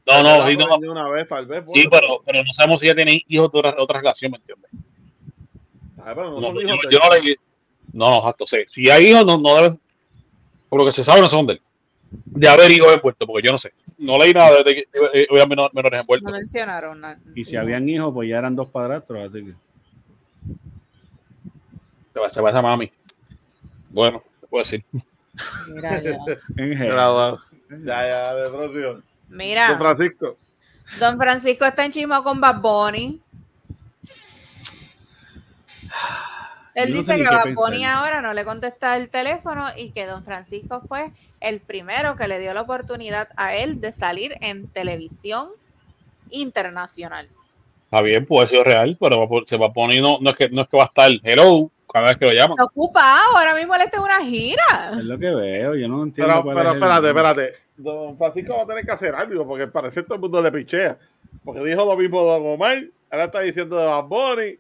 no, 0.06 0.24
no, 0.24 0.48
sí, 0.48 0.58
no, 0.58 0.92
una 0.92 1.10
vez, 1.10 1.28
tal 1.28 1.46
vez. 1.46 1.64
sí, 1.68 1.86
pero, 1.90 2.22
pero 2.26 2.44
no 2.44 2.54
sabemos 2.54 2.82
si 2.82 2.88
ella 2.88 2.96
tiene 2.96 3.24
hijos 3.28 3.52
de 3.52 3.60
otra, 3.60 3.76
otra 3.78 4.00
relación, 4.00 4.32
¿me 4.32 4.38
entiendes? 4.38 4.70
Ah, 6.00 6.14
pero 6.16 6.32
no 6.32 6.36
No, 6.36 6.42
son 6.42 6.56
yo, 6.56 6.62
hijos 6.62 6.80
yo 6.84 6.90
de 6.90 7.38
no. 7.94 8.06
No, 8.06 8.10
no, 8.12 8.18
exacto. 8.20 8.46
sí. 8.48 8.58
Si 8.68 8.90
hay 8.90 9.08
hijos, 9.08 9.26
no, 9.26 9.38
no 9.38 9.56
deben. 9.56 9.80
Por 10.70 10.80
lo 10.80 10.86
que 10.86 10.92
se 10.92 11.04
sabe, 11.04 11.22
no 11.22 11.30
son 11.30 11.48
de 11.48 11.54
él. 11.54 11.62
De 12.26 12.48
haber 12.48 12.70
hijos 12.72 12.94
envueltos, 12.94 13.26
porque 13.28 13.46
yo 13.46 13.52
no 13.52 13.58
sé. 13.58 13.72
No 13.98 14.18
leí 14.18 14.34
nada 14.34 14.64
de 14.64 14.76
que 14.76 14.80
eh, 15.14 15.28
había 15.32 15.46
menor- 15.46 15.72
menores 15.74 15.98
No 15.98 16.02
envueltos. 16.02 16.32
mencionaron 16.32 17.00
nada. 17.02 17.20
Y 17.36 17.46
si 17.46 17.56
habían 17.56 17.88
hijos, 17.88 18.14
pues 18.14 18.30
ya 18.30 18.38
eran 18.38 18.56
dos 18.56 18.70
padrastros, 18.70 19.30
así 19.30 19.46
que. 19.46 19.54
Se 22.14 22.20
va, 22.20 22.30
se 22.30 22.42
va 22.42 22.50
esa 22.50 22.62
mami. 22.62 22.92
Bueno, 23.92 24.24
puedo 24.50 24.64
decir. 24.64 24.84
Mira, 25.70 26.02
ya. 26.02 26.18
Ya, 27.70 28.06
ya, 28.06 28.36
de 28.36 28.50
próximo. 28.50 29.02
Mira, 29.30 29.70
Don 29.70 29.80
Francisco. 29.80 30.38
Don 31.00 31.18
Francisco 31.18 31.66
está 31.66 31.86
en 31.86 31.92
chismo 31.92 32.24
con 32.24 32.42
Bad 32.42 32.60
Bunny. 32.60 33.22
Él 36.74 36.88
Yo 36.88 36.94
no 36.94 36.98
dice 37.00 37.18
sé 37.18 37.24
que 37.24 37.30
Bad. 37.30 37.54
Bunny 37.54 37.86
ahora 37.86 38.22
no 38.22 38.34
le 38.34 38.44
contesta 38.44 38.98
el 38.98 39.10
teléfono 39.10 39.68
y 39.76 39.92
que 39.92 40.06
Don 40.06 40.24
Francisco 40.24 40.82
fue 40.88 41.12
el 41.39 41.60
primero 41.60 42.16
que 42.16 42.28
le 42.28 42.39
dio 42.39 42.54
la 42.54 42.62
oportunidad 42.62 43.30
a 43.36 43.56
él 43.56 43.82
de 43.82 43.92
salir 43.92 44.36
en 44.42 44.68
televisión 44.68 45.50
internacional. 46.30 47.28
Está 47.86 48.02
bien, 48.02 48.26
puede 48.26 48.48
ser 48.48 48.64
real, 48.66 48.98
pero 49.00 49.28
se 49.46 49.58
va 49.58 49.68
a 49.68 49.74
poner, 49.74 50.02
no, 50.02 50.18
no, 50.22 50.30
es 50.30 50.36
que, 50.38 50.50
no 50.50 50.62
es 50.62 50.70
que 50.70 50.78
va 50.78 50.84
a 50.84 50.88
estar 50.88 51.12
hello 51.24 51.70
cada 51.92 52.08
vez 52.08 52.18
que 52.18 52.26
lo 52.26 52.32
llaman. 52.34 52.52
Está 52.60 52.64
ocupado, 52.66 53.38
ahora 53.38 53.56
mismo 53.56 53.76
él 53.76 53.82
está 53.82 53.98
en 53.98 54.04
una 54.04 54.22
gira. 54.26 54.92
Es 54.98 55.04
lo 55.06 55.18
que 55.20 55.30
veo, 55.30 55.76
yo 55.76 55.88
no 55.88 56.04
entiendo. 56.04 56.34
Pero, 56.34 56.44
cuál 56.44 56.56
pero 56.58 56.70
es 56.70 56.76
el- 56.76 56.82
espérate, 56.82 57.08
espérate. 57.08 57.54
Don 57.78 58.18
Francisco 58.18 58.54
va 58.56 58.64
a 58.64 58.68
tener 58.68 58.86
que 58.86 58.92
hacer 58.92 59.16
algo 59.16 59.48
porque 59.48 59.64
al 59.64 59.72
parecer 59.72 60.04
todo 60.04 60.16
el 60.16 60.22
mundo 60.22 60.42
le 60.42 60.52
pichea. 60.52 60.98
Porque 61.44 61.64
dijo 61.64 61.86
lo 61.86 61.96
mismo 61.98 62.24
Don 62.24 62.44
Omar. 62.46 62.78
Ahora 63.10 63.26
está 63.26 63.39
diciendo 63.42 63.78
de 63.78 63.86
Bad 63.86 64.04
Bunny. 64.06 64.58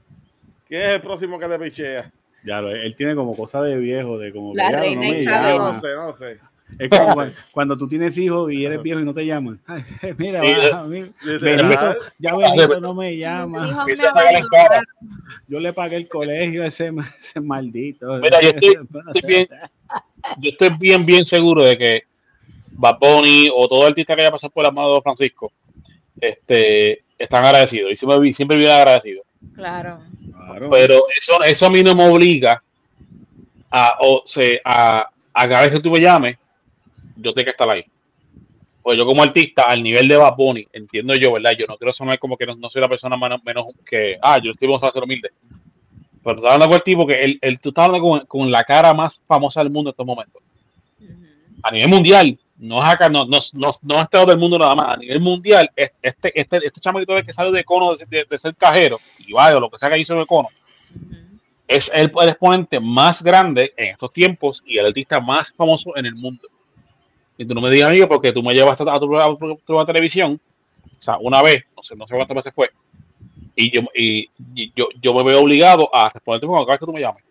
¿Quién 0.67 0.81
es 0.83 0.89
el 0.95 1.01
próximo 1.01 1.37
que 1.39 1.47
le 1.47 1.59
pichea? 1.59 2.11
Ya, 2.43 2.59
lo- 2.61 2.71
él 2.71 2.95
tiene 2.95 3.15
como 3.15 3.35
cosa 3.35 3.61
de 3.61 3.75
viejo, 3.77 4.17
de 4.17 4.31
como. 4.33 4.53
que 4.53 4.57
La 4.57 4.71
no 4.71 4.77
reina. 4.79 5.07
No 5.07 5.57
llama. 5.57 5.79
sé, 5.79 5.95
no 5.95 6.13
sé. 6.13 6.39
Es 6.79 6.89
como 6.89 7.13
cuando, 7.13 7.33
cuando 7.51 7.77
tú 7.77 7.87
tienes 7.87 8.17
hijos 8.17 8.51
y 8.51 8.65
eres 8.65 8.81
viejo 8.81 8.99
y 8.99 9.03
no 9.03 9.13
te 9.13 9.25
llaman. 9.25 9.59
Ay, 9.67 9.83
mira, 10.17 10.41
Sí, 10.41 10.53
va, 10.71 10.79
a 10.79 10.83
mí-. 10.85 11.03
Benito, 11.41 11.95
ya 12.17 12.35
Benito 12.35 12.79
no 12.79 12.93
me 12.93 13.17
llama. 13.17 13.65
La. 13.67 14.83
Yo 15.47 15.59
le 15.59 15.73
pagué 15.73 15.97
el 15.97 16.07
colegio 16.09 16.63
a 16.63 16.67
ese, 16.67 16.91
ese 17.19 17.39
maldito. 17.41 18.17
Mira, 18.19 18.41
yo 18.41 18.49
estoy- 18.49 18.77
estoy 19.13 19.21
bien. 19.27 19.47
Yo 20.39 20.49
estoy 20.51 20.69
bien, 20.79 21.05
bien 21.05 21.25
seguro 21.25 21.63
de 21.63 21.77
que 21.77 22.03
Bad 22.73 22.97
Bunny 22.99 23.49
o 23.53 23.67
todo 23.67 23.85
artista 23.87 24.15
que 24.15 24.21
haya 24.21 24.31
pasado 24.31 24.51
por 24.51 24.63
las 24.63 24.73
manos 24.73 24.95
de 24.95 25.01
Francisco 25.01 25.51
este, 26.19 27.03
están 27.17 27.43
agradecidos 27.43 27.91
y 27.91 27.97
siempre, 27.97 28.33
siempre 28.33 28.57
bien 28.57 28.71
agradecidos. 28.71 29.25
Claro. 29.55 29.99
Claro. 30.33 30.69
Pero 30.69 31.03
eso, 31.17 31.43
eso 31.43 31.65
a 31.65 31.69
mí 31.69 31.83
no 31.83 31.95
me 31.95 32.07
obliga 32.07 32.61
a, 33.69 33.97
o 34.01 34.23
sea, 34.25 34.59
a, 34.63 35.09
a 35.33 35.49
cada 35.49 35.61
vez 35.63 35.71
que 35.71 35.79
tú 35.79 35.91
me 35.91 35.99
llames, 35.99 36.37
yo 37.21 37.33
tengo 37.33 37.45
que 37.45 37.51
estar 37.51 37.69
ahí. 37.69 37.85
Pues 38.83 38.97
yo 38.97 39.05
como 39.05 39.21
artista, 39.21 39.63
al 39.63 39.83
nivel 39.83 40.07
de 40.07 40.17
Bad 40.17 40.35
Bunny, 40.35 40.67
entiendo 40.73 41.13
yo, 41.15 41.33
¿verdad? 41.33 41.51
Yo 41.57 41.67
no 41.67 41.77
quiero 41.77 41.93
sonar 41.93 42.17
como 42.17 42.35
que 42.35 42.45
no, 42.47 42.55
no 42.55 42.69
soy 42.69 42.81
la 42.81 42.89
persona 42.89 43.15
menos, 43.15 43.43
menos 43.43 43.65
que, 43.85 44.17
ah, 44.21 44.39
yo 44.43 44.51
estoy 44.51 44.67
vamos 44.67 44.83
a 44.83 44.91
ser 44.91 45.03
humilde. 45.03 45.29
Pero 46.23 46.35
tú 46.35 46.39
estás 46.41 46.53
hablando 46.53 46.67
con 46.67 46.75
el 46.77 46.83
tipo 46.83 47.05
que 47.07 47.13
el, 47.13 47.37
el- 47.41 47.59
tú 47.59 47.69
estás 47.69 47.85
hablando 47.85 48.07
con, 48.07 48.25
con 48.25 48.51
la 48.51 48.63
cara 48.63 48.93
más 48.93 49.21
famosa 49.27 49.61
del 49.61 49.71
mundo 49.71 49.89
en 49.89 49.93
estos 49.93 50.05
momentos. 50.05 50.41
A 51.63 51.71
nivel 51.71 51.89
mundial, 51.89 52.39
no 52.57 52.81
es 52.83 52.89
acá, 52.89 53.07
no, 53.09 53.25
no, 53.25 53.37
no, 53.53 53.71
no 53.83 53.95
es 53.97 54.01
este 54.03 54.25
del 54.25 54.37
mundo 54.37 54.57
nada 54.57 54.73
más. 54.75 54.89
A 54.89 54.97
nivel 54.97 55.19
mundial, 55.19 55.69
es- 55.75 55.91
este, 56.01 56.39
este, 56.39 56.57
este 56.65 56.79
chamaquito 56.81 57.13
que 57.23 57.33
sale 57.33 57.51
de 57.51 57.63
cono 57.63 57.95
de, 57.95 58.05
de- 58.07 58.25
de 58.27 58.39
ser 58.39 58.55
cajero 58.55 58.97
y 59.19 59.31
vaya, 59.31 59.59
lo 59.59 59.69
que 59.69 59.77
sea 59.77 59.89
que 59.89 59.99
hizo 59.99 60.15
de 60.15 60.25
cono, 60.25 60.47
es 61.67 61.91
el, 61.93 62.11
el 62.19 62.29
exponente 62.29 62.79
más 62.79 63.21
grande 63.23 63.73
en 63.77 63.89
estos 63.89 64.11
tiempos 64.11 64.63
y 64.65 64.77
el 64.79 64.87
artista 64.87 65.19
más 65.19 65.53
famoso 65.53 65.95
en 65.95 66.05
el 66.07 66.15
mundo. 66.15 66.47
Y 67.41 67.45
tú 67.47 67.55
no 67.55 67.61
me 67.61 67.71
digas, 67.71 67.89
amigo, 67.89 68.07
porque 68.07 68.31
tú 68.31 68.43
me 68.43 68.53
llevaste 68.53 68.83
a 68.83 68.85
tu 68.85 68.91
a 68.91 68.99
tu 68.99 69.07
programa 69.07 69.81
de 69.81 69.85
televisión, 69.85 70.39
o 70.85 71.01
sea, 71.01 71.17
una 71.17 71.41
vez, 71.41 71.63
no 71.75 71.81
sé, 71.81 71.95
no 71.95 72.07
sé 72.07 72.13
cuántas 72.15 72.35
veces 72.35 72.53
fue, 72.53 72.69
y 73.55 73.71
yo, 73.71 73.81
y, 73.95 74.29
y 74.53 74.71
yo, 74.75 74.89
yo 75.01 75.11
me 75.15 75.23
veo 75.23 75.41
obligado 75.41 75.89
a 75.91 76.09
responderte 76.09 76.45
cuando 76.45 76.67
cada 76.67 76.73
vez 76.75 76.79
que 76.81 76.85
tú 76.85 76.93
me 76.93 77.01
llames. 77.01 77.23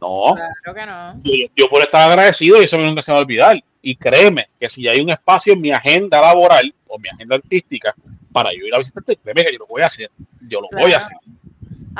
No, 0.00 0.34
Claro 0.62 0.74
que 0.74 0.86
no. 0.86 1.20
yo, 1.24 1.46
yo 1.54 1.68
por 1.68 1.82
estar 1.82 2.08
agradecido 2.08 2.58
y 2.58 2.64
eso 2.64 2.78
nunca 2.78 3.02
se 3.02 3.10
me 3.10 3.16
va 3.16 3.18
a 3.18 3.22
olvidar. 3.24 3.62
Y 3.82 3.96
créeme 3.96 4.48
que 4.58 4.70
si 4.70 4.88
hay 4.88 4.98
un 5.02 5.10
espacio 5.10 5.52
en 5.52 5.60
mi 5.60 5.72
agenda 5.72 6.22
laboral 6.22 6.72
o 6.86 6.98
mi 6.98 7.10
agenda 7.10 7.36
artística 7.36 7.94
para 8.32 8.50
yo 8.54 8.64
ir 8.64 8.74
a 8.74 8.78
visitarte, 8.78 9.16
créeme 9.16 9.44
que 9.44 9.52
yo 9.52 9.58
lo 9.58 9.66
voy 9.66 9.82
a 9.82 9.86
hacer. 9.86 10.10
Yo 10.48 10.62
lo 10.62 10.68
voy 10.72 10.94
a 10.94 10.96
hacer. 10.96 11.18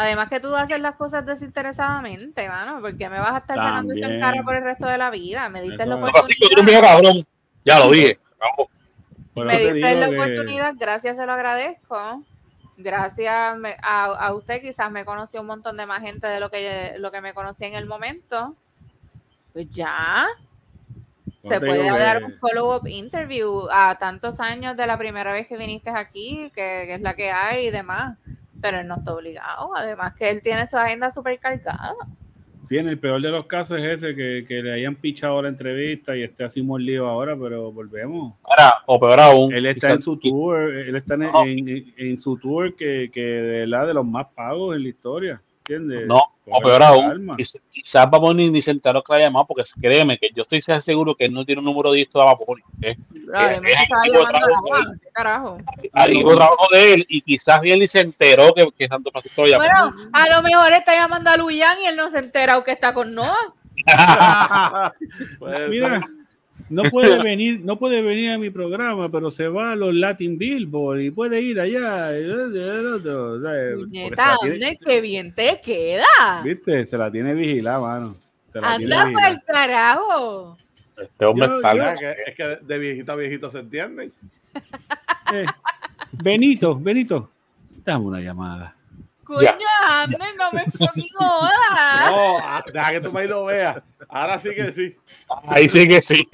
Además 0.01 0.29
que 0.29 0.39
tú 0.39 0.55
haces 0.55 0.79
las 0.79 0.95
cosas 0.95 1.27
desinteresadamente, 1.27 2.49
mano, 2.49 2.81
porque 2.81 3.09
me 3.09 3.19
vas 3.19 3.33
a 3.33 3.39
estar 3.39 3.57
sacando 3.57 3.95
esto 3.95 4.07
en 4.07 4.21
cara 4.21 4.45
por 4.45 4.55
el 4.55 4.63
resto 4.63 4.87
de 4.87 4.97
la 4.97 5.11
vida. 5.11 5.49
Me 5.49 5.61
diste 5.61 5.83
Eso 5.83 5.87
la. 5.87 5.97
No, 5.97 6.13
cabrón. 6.81 7.27
Ya 7.65 7.81
lo 7.81 7.91
dije. 7.91 8.17
Me 9.35 9.59
diste 9.59 9.95
la 9.97 10.09
que- 10.09 10.15
oportunidad, 10.17 10.75
gracias, 10.79 11.17
se 11.17 11.27
lo 11.27 11.33
agradezco. 11.33 12.23
Gracias 12.77 13.35
a, 13.83 14.05
a 14.05 14.35
usted, 14.35 14.63
quizás 14.63 14.89
me 14.93 15.05
conoció 15.05 15.41
un 15.41 15.49
montón 15.49 15.77
de 15.77 15.85
más 15.85 16.01
gente 16.01 16.29
de 16.29 16.39
lo 16.39 16.49
que, 16.49 16.95
lo 16.99 17.11
que 17.11 17.21
me 17.21 17.35
conocía 17.35 17.67
en 17.67 17.75
el 17.75 17.87
momento. 17.87 18.55
Pues 19.53 19.69
ya, 19.69 20.29
se 21.43 21.59
puede 21.59 21.89
dar 21.99 22.23
un 22.23 22.39
follow-up 22.39 22.87
interview 22.87 23.67
a 23.73 23.97
tantos 23.99 24.39
años 24.39 24.77
de 24.77 24.87
la 24.87 24.97
primera 24.97 25.33
vez 25.33 25.49
que 25.49 25.57
viniste 25.57 25.91
aquí, 25.91 26.53
que, 26.55 26.85
que 26.87 26.95
es 26.95 27.01
la 27.01 27.15
que 27.17 27.33
hay 27.33 27.67
y 27.67 27.71
demás. 27.73 28.17
Pero 28.61 28.81
él 28.81 28.87
no 28.89 28.97
está 28.97 29.15
obligado. 29.15 29.71
Además 29.77 30.15
que 30.15 30.31
él 30.31 30.43
tiene 30.43 30.67
su 30.67 30.77
agenda 30.77 31.11
súper 31.11 31.39
cargada. 31.39 31.95
Sí, 32.69 32.77
en 32.77 32.87
el 32.89 32.99
peor 32.99 33.23
de 33.23 33.31
los 33.31 33.47
casos 33.47 33.79
es 33.79 34.03
ese, 34.03 34.15
que, 34.15 34.45
que 34.47 34.63
le 34.63 34.75
hayan 34.75 34.95
pichado 34.95 35.41
la 35.41 35.49
entrevista 35.49 36.15
y 36.15 36.23
esté 36.23 36.45
así 36.45 36.61
mordido 36.61 37.07
ahora, 37.09 37.35
pero 37.41 37.73
volvemos. 37.73 38.35
Ahora, 38.43 38.75
o 38.85 39.01
peor 39.01 39.21
aún. 39.21 39.55
Él 39.55 39.65
está 39.65 39.87
quizás- 39.87 39.91
en 39.93 40.01
su 40.01 40.17
tour, 40.19 40.61
él 40.75 40.95
está 40.95 41.15
en, 41.15 41.21
No. 41.21 41.45
en- 41.47 41.95
en 41.97 42.19
su 42.19 42.37
tour 42.37 42.77
que, 42.77 43.11
que 43.11 43.23
de 43.23 43.67
la 43.67 43.87
de 43.87 43.95
los 43.95 44.05
más 44.05 44.27
pagos 44.35 44.77
en 44.77 44.83
la 44.83 44.89
historia, 44.91 45.41
¿entiendes? 45.75 46.07
No, 46.07 46.23
o 46.47 46.61
peor 46.61 46.83
aún. 46.83 47.37
Quizás 47.71 48.11
Bad 48.11 48.21
Bunny 48.21 48.51
ni 48.51 48.63
se 48.63 48.71
enteró 48.71 49.03
que 49.03 49.13
la 49.13 49.21
llamado, 49.21 49.47
porque 49.47 49.65
créeme 49.81 50.19
que 50.19 50.31
yo 50.35 50.43
estoy 50.43 50.63
seguro 50.81 51.15
que 51.15 51.27
él 51.27 51.33
no 51.33 51.45
tiene 51.45 51.61
un 51.61 51.67
número 51.67 51.93
de 51.93 52.03
esto 52.03 52.19
de 52.19 52.25
Bad 52.25 52.39
Bunny. 52.47 52.63
¿eh? 52.83 52.97
A 53.35 53.61
trabajo 53.61 54.55
Juan, 54.67 55.01
¿qué 55.03 55.11
carajo? 55.13 55.59
Al 55.93 56.11
equipo 56.11 56.31
de 56.31 56.37
trabajo 56.37 56.67
de 56.73 56.95
él, 56.95 57.07
y 57.09 57.21
quizás 57.21 57.61
bien 57.61 57.79
ni 57.79 57.89
se 57.89 58.01
enteró 58.01 58.55
que, 58.55 58.69
que 58.77 58.89
Santo 58.89 59.11
Francisco 59.11 59.43
lo 59.43 59.49
llamó. 59.49 59.65
Bueno, 59.65 60.11
a 60.13 60.29
lo 60.29 60.43
mejor 60.43 60.73
está 60.73 60.95
llamando 60.95 61.31
a 61.31 61.37
Luyan 61.37 61.79
y 61.83 61.87
él 61.87 61.97
no 61.97 62.09
se 62.09 62.19
entera 62.19 62.55
aunque 62.55 62.73
está 62.73 62.95
con 62.95 63.15
Noah. 63.15 63.55
Puede 65.39 65.69
Mira. 65.69 66.09
No 66.71 66.83
puede 66.85 67.23
venir, 67.23 67.61
no 67.65 67.79
puede 67.79 68.03
venir 68.03 68.31
a 68.33 68.39
mi 68.39 68.51
programa, 68.51 69.11
pero 69.11 69.31
se 69.31 69.49
va 69.49 69.73
a 69.73 69.77
los 69.77 69.95
Latin 69.95 70.37
Billboard 70.39 71.01
y 71.01 71.11
puede 71.11 71.41
ir 71.41 71.61
allá. 71.61 72.11
tiene- 73.91 74.59
¿dónde 74.59 74.79
que 74.85 75.01
bien 75.01 75.33
te 75.35 75.61
queda? 75.63 76.05
¿Viste? 76.45 76.87
Se 76.87 76.99
la 76.99 77.11
tiene 77.11 77.35
vigilada, 77.35 77.81
mano. 77.81 78.17
Se 78.53 78.61
la 78.61 78.77
tiene 78.77 78.95
Anda 78.95 79.07
vigilada. 79.07 79.35
por 79.37 79.45
carajo. 79.55 80.57
Este 81.01 81.25
hombre 81.25 81.47
Yo- 81.47 81.57
está 81.57 81.75
yo- 81.75 81.99
que- 82.01 82.15
es 82.31 82.35
que 82.37 82.59
de 82.67 82.79
viejito 82.79 83.13
a 83.13 83.17
viejito 83.17 83.51
se 83.51 83.59
entienden. 83.61 84.13
Eh, 85.33 85.45
Benito, 86.23 86.75
Benito, 86.75 87.31
dame 87.85 88.07
una 88.07 88.21
llamada. 88.21 88.75
Coño, 89.29 89.43
Ya. 89.43 90.03
Amner, 90.05 90.37
no 90.39 90.53
me 90.53 90.65
fucking 90.71 91.09
jodas. 91.15 92.11
No, 92.11 92.39
ah, 92.39 92.65
deja 92.73 92.93
que 92.93 93.01
tu 93.03 93.13
marido 93.13 93.45
vea. 93.45 93.83
Ahora 94.09 94.39
sí 94.39 94.55
que 94.55 94.73
sí. 94.73 94.97
Ahí 95.49 95.69
sí 95.69 95.87
que 95.87 96.01
sí. 96.01 96.27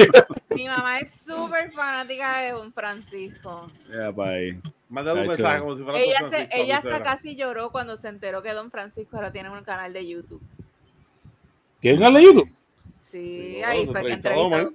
Mi 0.51 0.69
mamá 0.69 1.01
es 1.01 1.13
súper 1.13 1.73
fanática 1.73 2.39
de 2.39 2.53
Don 2.53 2.73
Francisco. 2.73 3.67
Ya, 3.93 4.13
pa' 4.13 4.29
ahí. 4.29 4.61
Mándale 4.89 5.23
un 5.23 5.27
mensaje 5.27 5.59
como 5.59 5.77
si 5.77 5.83
fuera 5.83 5.99
Ella, 5.99 6.19
Don 6.21 6.31
se, 6.31 6.37
Francisco, 6.37 6.63
ella 6.63 6.77
hasta 6.77 7.03
casi 7.03 7.35
lloró 7.35 7.73
cuando 7.73 7.97
se 7.97 8.07
enteró 8.07 8.43
que 8.43 8.53
Don 8.53 8.71
Francisco 8.71 9.17
ahora 9.17 9.33
tiene 9.33 9.51
un 9.51 9.65
canal 9.65 9.93
de 9.93 10.07
YouTube. 10.07 10.43
¿Quieren 11.81 12.01
darle 12.01 12.23
YouTube? 12.23 12.49
Sí, 13.01 13.55
Sí, 13.57 13.63
ahí 13.65 13.87
fue 13.87 14.05
que 14.05 14.13
entrevistó 14.13 14.45
a 14.45 14.47
Omar. 14.47 14.69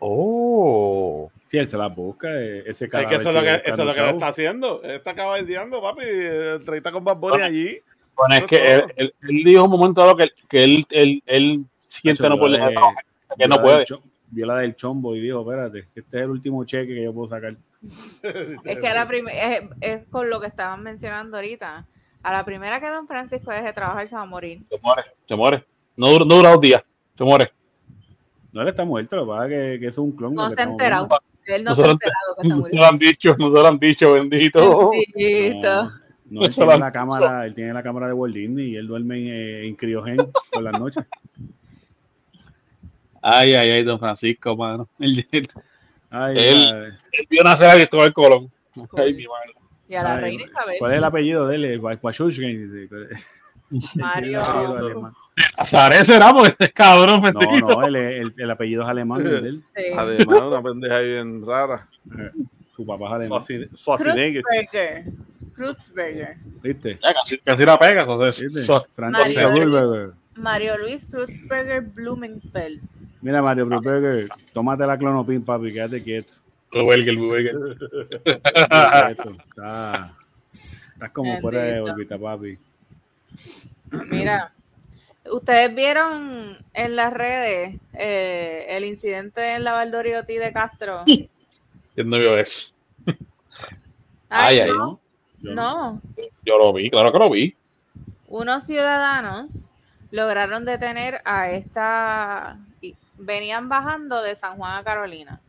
Oh. 0.00 1.30
Sí, 1.56 1.60
él 1.60 1.68
se 1.68 1.78
la 1.78 1.86
busca. 1.88 2.28
eh, 2.38 2.64
Ese 2.66 2.84
Es 2.84 2.90
que 2.90 2.96
eso 2.98 3.14
es 3.14 3.24
lo 3.24 3.32
cadáver 3.32 3.62
que, 3.62 3.70
eso 3.70 3.80
es 3.82 3.86
lo 3.86 3.94
que 3.94 4.00
le 4.00 4.06
luchado. 4.06 4.10
está 4.10 4.28
haciendo. 4.28 4.82
Él 4.82 4.90
está 4.90 5.14
cabaldeando, 5.14 5.80
papi. 5.80 6.02
Entrevista 6.04 6.92
con 6.92 7.02
Bad 7.04 7.16
Bunny 7.16 7.30
Bueno, 7.30 7.44
allí. 7.46 7.78
Bueno, 8.16 8.34
es 8.34 8.44
que 8.46 8.56
él, 8.74 8.84
él- 8.96 9.14
él 9.22 9.42
dijo 9.44 9.64
un 9.64 9.70
momento 9.70 10.00
dado 10.00 10.16
que, 10.16 10.28
que 10.48 10.64
él, 10.64 10.86
él, 10.90 11.22
él 11.26 11.64
siente 11.78 12.28
no 12.28 12.38
puede 12.38 12.56
vio 12.56 12.64
la 12.64 12.68
dejar 12.70 12.84
de- 12.94 13.36
que 13.42 13.48
no 13.48 13.60
puede. 13.62 13.86
Vio 14.28 14.46
la 14.46 14.56
del 14.58 14.74
chombo 14.74 15.14
y 15.14 15.20
dijo, 15.20 15.40
espérate, 15.42 15.86
este 15.94 16.16
es 16.18 16.22
el 16.24 16.30
último 16.30 16.64
cheque 16.64 16.94
que 16.94 17.04
yo 17.04 17.12
puedo 17.14 17.28
sacar. 17.28 17.56
Es 18.64 18.78
que 18.80 18.88
a 18.88 18.94
la 18.94 19.08
es, 19.32 19.62
es 19.80 20.06
con 20.08 20.28
lo 20.30 20.40
que 20.40 20.46
estaban 20.48 20.82
mencionando 20.82 21.36
ahorita. 21.36 21.86
A 22.22 22.32
la 22.32 22.44
primera 22.44 22.80
que 22.80 22.88
Don 22.88 23.06
Francisco 23.06 23.50
deje 23.52 23.64
de 23.66 23.72
trabajar 23.72 24.08
se 24.08 24.16
va 24.16 24.22
a 24.22 24.26
morir. 24.26 24.62
Se 24.68 24.78
muere, 24.82 25.02
se 25.26 25.36
muere. 25.36 25.64
No, 25.96 26.08
dura- 26.10 26.24
no 26.24 26.34
dura 26.36 26.50
dos 26.50 26.60
días, 26.60 26.82
se 27.14 27.22
muere. 27.24 27.52
No, 28.52 28.62
él 28.62 28.68
está 28.68 28.84
muerto, 28.84 29.16
lo 29.16 29.24
que 29.26 29.28
pasa 29.28 29.44
es 29.44 29.50
que, 29.50 29.80
que 29.80 29.86
eso 29.88 30.00
es 30.02 30.08
un 30.08 30.12
clon. 30.16 30.34
No 30.34 30.44
se 30.44 30.48
ha 30.48 30.50
estamos 30.52 30.72
enterado. 30.72 31.08
viendo. 31.08 31.35
Él 31.46 31.64
no 31.64 31.70
No 31.70 31.76
se 31.76 31.82
ha 31.84 31.94
que 31.96 32.08
se 32.48 32.54
murió. 32.54 32.80
lo 32.80 32.86
han 32.86 32.98
dicho, 32.98 33.36
no 33.38 33.46
se 33.50 33.54
lo 33.54 33.66
han 33.66 33.78
dicho, 33.78 34.12
bendito. 34.12 34.90
Bendito. 34.90 35.84
No, 36.28 36.40
no, 36.40 36.44
él 36.46 36.54
tiene 36.54 36.78
la 36.78 36.92
cámara, 36.92 37.46
él 37.46 37.54
tiene 37.54 37.72
la 37.72 37.82
cámara 37.82 38.08
de 38.08 38.12
Walt 38.12 38.34
Disney 38.34 38.70
y 38.70 38.76
él 38.76 38.86
duerme 38.88 39.18
en, 39.18 39.26
eh, 39.28 39.66
en 39.68 39.76
criogen 39.76 40.16
por 40.52 40.62
las 40.62 40.72
noches. 40.78 41.04
Ay, 43.22 43.54
ay, 43.54 43.70
ay, 43.70 43.84
don 43.84 43.98
Francisco, 43.98 44.56
mano. 44.56 44.88
Él, 44.98 45.26
él, 45.32 45.48
Ay, 46.10 46.34
Él- 46.38 46.94
vio 47.28 47.42
nacer 47.42 47.68
a 47.68 47.74
Cristóbal 47.74 48.12
Colón. 48.12 48.50
Ay, 48.96 49.14
mi 49.14 49.24
madre. 49.26 49.52
Y 49.88 49.94
a 49.94 50.02
la 50.02 50.14
ay, 50.16 50.20
reina 50.22 50.42
Isabel. 50.44 50.76
¿Cuál 50.78 50.92
es 50.92 50.98
el 50.98 51.04
apellido 51.04 51.46
de 51.46 51.54
él? 51.56 51.80
Mario. 53.94 54.40
alemán. 55.36 55.52
Azaré 55.56 56.04
será 56.04 56.32
porque 56.32 56.48
este 56.50 56.72
cabrón 56.72 57.20
No, 57.20 57.40
bendito. 57.40 57.66
no, 57.80 57.86
el, 57.86 57.96
el- 57.96 58.34
el 58.36 58.50
apellido 58.50 58.82
es 58.82 58.88
alemán 58.88 59.26
él. 59.26 59.62
Sí. 59.74 59.82
Además, 59.96 60.42
una 60.42 60.62
pendeja 60.62 60.96
ahí 60.96 61.08
bien 61.08 61.46
rara. 61.46 61.86
Su 62.74 62.84
papá 62.86 63.06
es 63.06 63.12
alemán. 63.12 63.40
Schwarzenegger. 63.74 64.42
Kreutzberger. 64.42 65.04
Kreutzberger. 65.54 66.36
¿Viste? 66.62 66.98
Ya, 67.02 67.14
casi, 67.14 67.38
casi 67.38 67.64
la 67.64 67.78
pega. 67.78 68.00
Entonces, 68.02 68.54
Mario. 68.96 69.50
Bulberger. 69.52 70.14
Mario 70.36 70.78
Luis 70.78 71.06
Kreutzberger 71.06 71.80
Blumenfeld. 71.82 72.80
Mira, 73.22 73.40
Mario 73.42 73.66
Bulberger, 73.66 74.28
tómate 74.52 74.86
la 74.86 74.98
clonopin, 74.98 75.42
papi, 75.42 75.72
quédate 75.72 76.02
quieto. 76.02 76.32
Quieto. 76.70 77.76
Está- 78.24 80.12
Estás 80.92 81.10
como 81.12 81.40
fuera 81.40 81.62
de 81.62 81.80
órbita, 81.80 82.18
papi. 82.18 82.58
Mira, 84.10 84.52
ustedes 85.32 85.74
vieron 85.74 86.58
en 86.74 86.96
las 86.96 87.12
redes 87.12 87.80
eh, 87.94 88.66
el 88.70 88.84
incidente 88.84 89.54
en 89.54 89.64
la 89.64 89.72
Valdoriotti 89.72 90.36
de 90.36 90.52
Castro. 90.52 91.04
¿Quién 91.04 92.10
no 92.10 92.18
vio 92.18 92.38
eso? 92.38 92.72
Ay, 94.28 94.60
ay. 94.60 94.70
no, 94.70 94.76
¿No? 94.76 95.00
Yo 95.40 95.54
no. 95.54 96.02
Yo 96.44 96.58
lo 96.58 96.72
vi, 96.72 96.90
claro 96.90 97.12
que 97.12 97.18
lo 97.18 97.30
vi. 97.30 97.54
Unos 98.28 98.64
ciudadanos 98.66 99.70
lograron 100.10 100.64
detener 100.64 101.20
a 101.24 101.50
esta. 101.50 102.58
y 102.80 102.94
Venían 103.18 103.68
bajando 103.68 104.22
de 104.22 104.34
San 104.34 104.56
Juan 104.56 104.76
a 104.76 104.84
Carolina. 104.84 105.40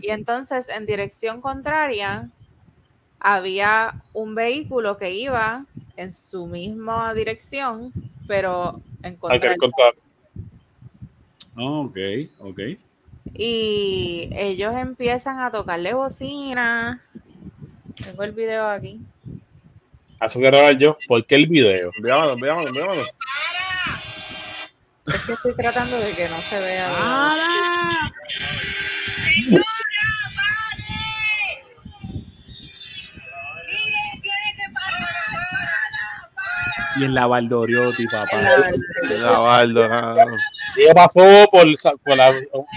Y 0.00 0.08
entonces, 0.10 0.68
en 0.70 0.86
dirección 0.86 1.42
contraria, 1.42 2.30
había 3.20 4.02
un 4.14 4.34
vehículo 4.34 4.96
que 4.96 5.12
iba 5.12 5.66
en 5.96 6.12
su 6.12 6.46
misma 6.46 7.12
dirección, 7.14 7.92
pero 8.26 8.80
en 9.06 9.12
Hay 9.14 9.18
contra 9.18 9.40
que 9.40 9.48
del 9.48 9.58
contar. 9.58 9.94
Oh, 11.56 11.80
ok, 11.82 11.96
ok. 12.40 12.60
y 13.34 14.28
ellos 14.32 14.74
empiezan 14.76 15.40
a 15.40 15.50
tocarle 15.50 15.94
bocina. 15.94 17.02
Tengo 17.94 18.22
el 18.24 18.32
video 18.32 18.68
aquí. 18.68 19.00
A 20.20 20.26
eso 20.26 20.38
quiero 20.38 20.58
hablar 20.58 20.78
yo. 20.78 20.96
¿Por 21.08 21.24
qué 21.26 21.36
el 21.36 21.46
video? 21.46 21.90
Enviámoslo, 21.96 22.32
enviámoslo, 22.34 22.68
enviámoslo. 22.68 23.02
Es 25.06 25.20
que 25.24 25.32
estoy 25.32 25.54
tratando 25.54 25.98
de 25.98 26.12
que 26.12 26.28
no 26.28 26.36
se 26.36 26.60
vea. 26.60 26.88
Ah. 26.90 28.10
Y 36.98 37.04
en 37.04 37.14
la 37.14 37.26
Valdoriotti, 37.26 38.02
En 38.04 38.08
papá. 38.08 38.40
la- 38.40 39.18
La 39.18 39.38
baldo, 39.38 39.88
cabrón. 39.88 40.38
Ella 40.78 40.94
pasó 40.94 41.20
por, 41.50 41.64
por, 42.04 42.16
la, 42.16 42.32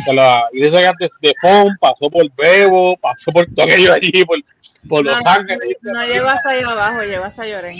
por 0.05 0.15
la 0.15 0.45
iglesia 0.53 0.91
de, 0.99 1.09
de 1.21 1.33
Fon, 1.41 1.77
pasó 1.79 2.09
por 2.09 2.29
Bebo, 2.35 2.97
pasó 2.97 3.31
por 3.31 3.45
todo 3.55 3.65
aquello 3.65 3.93
allí, 3.93 4.25
por, 4.25 4.39
por 4.87 5.05
No, 5.05 5.11
Los 5.11 5.23
no, 5.23 5.31
Ángeles. 5.31 5.77
No 5.81 6.05
llegó 6.05 6.27
hasta 6.27 6.49
allá 6.49 6.69
abajo, 6.71 7.01
llegó 7.03 7.23
hasta 7.25 7.47
Llorén. 7.47 7.77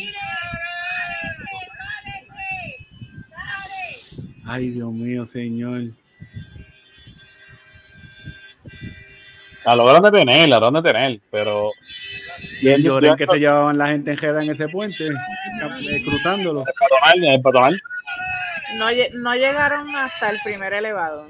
Ay, 4.46 4.70
Dios 4.72 4.92
mío, 4.92 5.26
señor. 5.26 5.84
La 9.66 9.76
lograron 9.76 10.02
detener, 10.12 10.50
la 10.50 10.56
lograron 10.60 10.82
detener, 10.84 11.20
pero. 11.30 11.70
Y 12.62 12.70
el 12.70 12.84
llorén 12.84 13.16
que 13.16 13.26
se 13.28 13.38
llevaban 13.38 13.78
la 13.78 13.88
gente 13.88 14.12
en 14.12 14.18
Jeda 14.18 14.44
en 14.44 14.52
ese 14.52 14.68
puente, 14.68 15.06
eh, 15.08 16.04
cruzándolo. 16.04 16.64
El 17.14 17.24
el. 17.24 17.82
No, 18.78 18.86
no 19.14 19.36
llegaron 19.36 19.96
hasta 19.96 20.30
el 20.30 20.38
primer 20.44 20.74
elevado, 20.74 21.28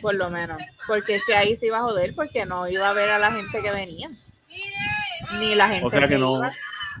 por 0.00 0.14
lo 0.14 0.30
menos. 0.30 0.62
Porque 0.86 1.16
es 1.16 1.22
que 1.26 1.34
ahí 1.34 1.56
se 1.56 1.66
iba 1.66 1.78
a 1.78 1.82
joder, 1.82 2.14
porque 2.14 2.44
no 2.46 2.68
iba 2.68 2.88
a 2.88 2.92
ver 2.92 3.10
a 3.10 3.18
la 3.18 3.32
gente 3.32 3.60
que 3.60 3.70
venía. 3.70 4.10
Ni 5.38 5.54
la 5.54 5.68
gente 5.68 5.86
O 5.86 5.90
sea 5.90 6.06
que 6.06 6.18
no. 6.18 6.36
iba. 6.38 6.52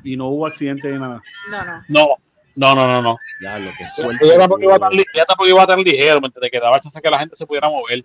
Y 0.02 0.16
no 0.16 0.28
hubo 0.28 0.46
accidente 0.46 0.88
ni 0.90 0.98
nada. 0.98 1.22
No, 1.50 1.64
no. 1.64 1.84
No, 1.88 2.16
no, 2.56 2.74
no, 2.74 2.86
no. 2.86 3.02
no. 3.02 3.16
Ya, 3.42 3.58
lo 3.58 3.70
que 3.76 3.88
suelto. 3.88 4.24
Ella 4.24 4.38
tampoco, 4.38 4.62
iba 4.62 4.78
tan, 4.78 4.92
li- 4.92 5.04
ella 5.14 5.24
tampoco 5.24 5.48
iba 5.48 5.66
tan 5.66 5.80
ligero, 5.80 6.20
¿me 6.20 6.26
entiendes? 6.28 6.50
Que 6.50 6.60
daba 6.60 6.80
chance 6.80 7.00
que 7.00 7.10
la 7.10 7.18
gente 7.18 7.36
se 7.36 7.46
pudiera 7.46 7.68
mover. 7.68 8.04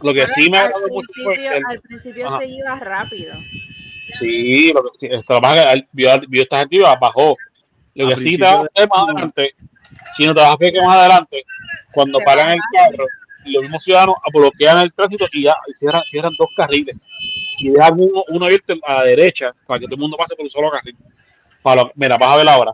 Lo 0.00 0.12
que 0.14 0.26
sí 0.28 0.50
me 0.50 0.58
ha 0.58 0.64
al 0.66 0.72
dado 0.72 0.88
mucho 0.88 1.08
fue 1.22 1.34
el- 1.56 1.62
al 1.66 1.80
principio 1.80 2.28
Ajá. 2.28 2.38
se 2.40 2.46
iba 2.48 2.74
rápido. 2.80 3.34
Sí, 4.18 4.72
lo 4.72 4.82
que 4.84 5.14
esto, 5.14 5.34
lo 5.34 5.40
más 5.40 5.54
que 5.54 5.72
él 5.72 5.88
vio, 5.92 6.10
vio 6.28 6.42
esta 6.42 6.58
gente 6.60 6.76
iba, 6.76 6.94
bajó. 6.96 7.36
Lo 7.94 8.08
que 8.08 8.16
sí 8.16 8.38
te 8.38 8.46
a 8.46 8.62
más 8.62 9.08
adelante, 9.08 9.54
si 10.16 10.26
no 10.26 10.34
te 10.34 10.40
vas 10.40 10.50
a 10.50 10.84
más 10.86 10.96
adelante, 10.96 11.44
cuando 11.92 12.18
paran 12.20 12.50
el 12.50 12.60
carro, 12.72 13.06
los 13.44 13.62
mismos 13.62 13.82
ciudadanos 13.84 14.14
bloquean 14.32 14.78
el 14.78 14.92
tránsito 14.92 15.26
y 15.32 15.42
ya 15.42 15.56
y 15.66 15.74
cierran, 15.74 16.02
cierran 16.04 16.32
dos 16.38 16.48
carriles. 16.56 16.96
Y 17.58 17.70
dejan 17.70 17.94
uno, 17.98 18.24
uno 18.28 18.46
abierto 18.46 18.74
a 18.86 18.94
la 18.94 19.02
derecha 19.04 19.52
para 19.66 19.80
que 19.80 19.86
todo 19.86 19.96
el 19.96 20.00
mundo 20.00 20.16
pase 20.16 20.34
por 20.34 20.44
un 20.44 20.50
solo 20.50 20.70
carril. 20.70 20.96
Para 21.62 21.82
lo- 21.82 21.92
mira, 21.94 22.16
vas 22.16 22.30
a 22.30 22.36
ver 22.36 22.48
ahora. 22.48 22.72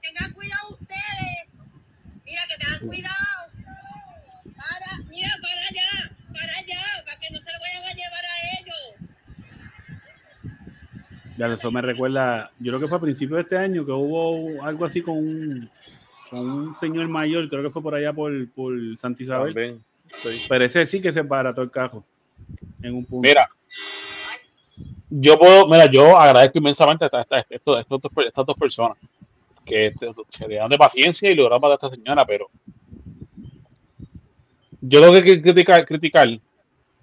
tengan 0.00 0.32
cuidado 0.32 0.68
ustedes. 0.70 1.48
Mira 2.24 2.42
que 2.48 2.56
tengan 2.56 2.78
cuidado. 2.86 3.14
Para, 4.56 5.08
mira, 5.08 5.30
para 5.42 5.54
allá, 5.70 6.10
para 6.32 6.52
allá, 6.58 6.80
para 7.04 7.18
que 7.20 7.30
no 7.30 7.38
se 7.38 7.52
lo 7.52 7.58
vayan 7.60 7.84
a 7.84 7.92
llevar 7.94 8.24
a 8.24 8.60
ellos. 8.60 8.94
Ya, 11.24 11.27
eso 11.46 11.70
me 11.70 11.80
recuerda. 11.80 12.50
Yo 12.58 12.72
creo 12.72 12.80
que 12.80 12.88
fue 12.88 12.98
a 12.98 13.00
principios 13.00 13.36
de 13.36 13.42
este 13.42 13.56
año 13.56 13.84
que 13.84 13.92
hubo 13.92 14.62
algo 14.62 14.84
así 14.84 15.02
con 15.02 15.18
un, 15.18 15.70
con 16.30 16.40
un 16.40 16.74
señor 16.76 17.08
mayor, 17.08 17.48
creo 17.48 17.62
que 17.62 17.70
fue 17.70 17.82
por 17.82 17.94
allá 17.94 18.12
por, 18.12 18.32
por 18.50 18.74
Santa 18.98 19.22
Isabel. 19.22 19.54
También. 19.54 19.84
Sí. 20.06 20.42
Pero 20.48 20.64
ese 20.64 20.86
sí 20.86 21.00
que 21.00 21.12
se 21.12 21.22
barató 21.22 21.62
el 21.62 21.70
cajo. 21.70 22.04
En 22.82 22.94
un 22.94 23.04
punto. 23.04 23.28
Mira, 23.28 23.48
yo 25.10 25.38
puedo, 25.38 25.66
mira, 25.66 25.90
yo 25.90 26.18
agradezco 26.18 26.58
inmensamente 26.58 27.04
a, 27.04 27.26
estas 27.50 28.46
dos 28.46 28.56
personas 28.56 28.96
que 29.64 29.86
este, 29.86 30.10
se 30.30 30.48
dieron 30.48 30.70
de 30.70 30.78
paciencia 30.78 31.30
y 31.30 31.34
lograron 31.34 31.60
matar 31.60 31.72
a 31.72 31.86
esta 31.86 31.90
señora, 31.90 32.24
pero 32.24 32.48
yo 34.80 35.00
lo 35.00 35.12
que 35.12 35.42
criticar, 35.42 35.84
criticar 35.84 36.28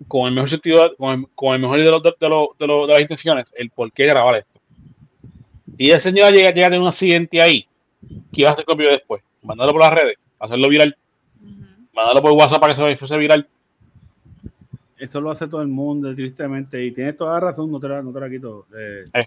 con 0.07 0.27
el 0.27 0.33
mejor 0.33 0.49
sentido, 0.49 0.95
con 0.97 1.19
el, 1.19 1.27
con 1.35 1.53
el 1.55 1.61
mejor 1.61 1.77
de, 1.77 1.83
los, 1.85 2.03
de, 2.03 2.13
los- 2.29 2.47
de 2.59 2.67
los- 2.67 2.87
de 2.87 2.93
las 2.93 3.01
intenciones, 3.01 3.53
el 3.57 3.69
por 3.69 3.91
qué 3.91 4.05
grabar 4.05 4.35
esto. 4.37 4.59
Si 5.77 5.89
esa 5.89 5.99
señora 6.09 6.31
llega, 6.31 6.51
llega 6.51 6.67
a 6.67 6.69
tener 6.69 6.81
un 6.81 6.87
accidente 6.87 7.41
ahí, 7.41 7.67
¿qué 8.31 8.41
iba 8.41 8.49
a 8.49 8.53
hacer 8.53 8.65
con 8.65 8.73
el 8.73 8.79
video 8.79 8.91
después? 8.93 9.21
Mandarlo 9.41 9.73
por 9.73 9.81
las 9.81 9.93
redes, 9.93 10.17
hacerlo 10.39 10.69
viral, 10.69 10.95
Ujú. 11.41 11.53
mandarlo 11.93 12.21
por 12.21 12.31
WhatsApp 12.31 12.59
para 12.61 12.73
que 12.73 12.77
se 12.77 12.97
fuese 12.97 13.17
viral. 13.17 13.47
Eso 14.97 15.19
lo 15.19 15.29
hace 15.29 15.47
todo 15.47 15.61
el 15.61 15.67
mundo, 15.67 16.15
tristemente. 16.15 16.83
Y 16.83 16.91
tienes 16.91 17.17
toda 17.17 17.33
la 17.33 17.39
razón, 17.41 17.69
no 17.69 17.79
te 17.81 17.87
la, 17.89 18.01
no 18.01 18.13
te 18.13 18.19
la 18.21 18.29
quito. 18.29 18.65
Eh, 18.75 19.03
Eh, 19.13 19.25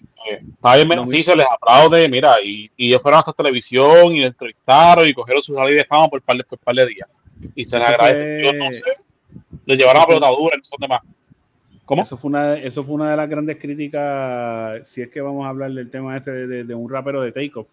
está 0.55 0.77
bien, 0.77 1.07
sí, 1.09 1.23
se 1.23 1.37
les 1.37 1.45
aplaude, 1.47 2.09
mira, 2.09 2.37
y, 2.43 2.71
y 2.77 2.89
ellos 2.89 3.03
fueron 3.03 3.19
hasta 3.19 3.35
televisión 3.35 4.17
y 4.17 4.23
entrevistaron 4.25 5.07
y 5.07 5.13
cogieron 5.13 5.43
su 5.43 5.55
salida 5.55 5.77
de 5.77 5.85
fama 5.85 6.09
por 6.09 6.23
par 6.23 6.39
de, 6.39 6.45
por 6.45 6.59
par 6.59 6.75
de 6.75 6.87
días. 6.87 7.09
Y 7.55 7.67
se 7.67 7.79
les 7.79 7.87
agradece. 7.87 8.43
Yo 8.45 8.53
no 8.55 8.73
sé, 8.73 8.83
le 9.67 9.77
llevaron 9.77 10.01
a 10.01 10.05
eso 10.05 10.07
fue- 10.07 10.15
pelotadura, 10.21 10.57
no 10.57 10.65
son 10.65 10.79
demás. 10.81 11.01
¿Cómo? 11.85 12.03
Eso 12.03 12.17
fue, 12.19 12.29
una, 12.29 12.55
eso 12.59 12.83
fue 12.83 12.95
una 12.97 13.11
de 13.11 13.17
las 13.17 13.29
grandes 13.31 13.57
críticas, 13.57 14.89
si 14.89 15.01
es 15.01 15.09
que 15.09 15.21
vamos 15.23 15.47
a 15.47 15.49
hablar 15.49 15.73
del 15.73 15.91
tema 15.91 16.17
ese 16.17 16.31
de, 16.33 16.47
de- 16.47 16.65
de 16.65 16.75
un 16.75 16.91
rapero 16.91 17.23
de 17.23 17.33
Takeoff. 17.33 17.69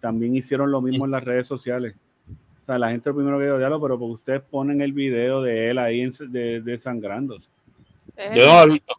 También 0.00 0.36
hicieron 0.36 0.70
lo 0.70 0.82
mismo 0.82 1.06
en 1.06 1.10
las 1.10 1.24
redes 1.24 1.46
sociales. 1.46 1.94
O 2.62 2.66
sea, 2.66 2.78
la 2.78 2.90
gente 2.90 3.08
lo 3.08 3.16
primero 3.16 3.38
que 3.38 3.44
dijo, 3.46 3.58
diablo, 3.58 3.80
pero 3.80 3.98
porque 3.98 4.12
ustedes 4.12 4.42
ponen 4.42 4.80
el 4.82 4.92
video 4.92 5.40
de 5.40 5.70
él 5.70 5.78
ahí 5.78 6.00
en- 6.02 6.12
de, 6.32 6.60
desangrándose. 6.60 7.48
Es 8.16 8.36
Yo 8.36 8.46
no 8.46 8.56
lo 8.56 8.62
he 8.62 8.66
visto. 8.74 8.94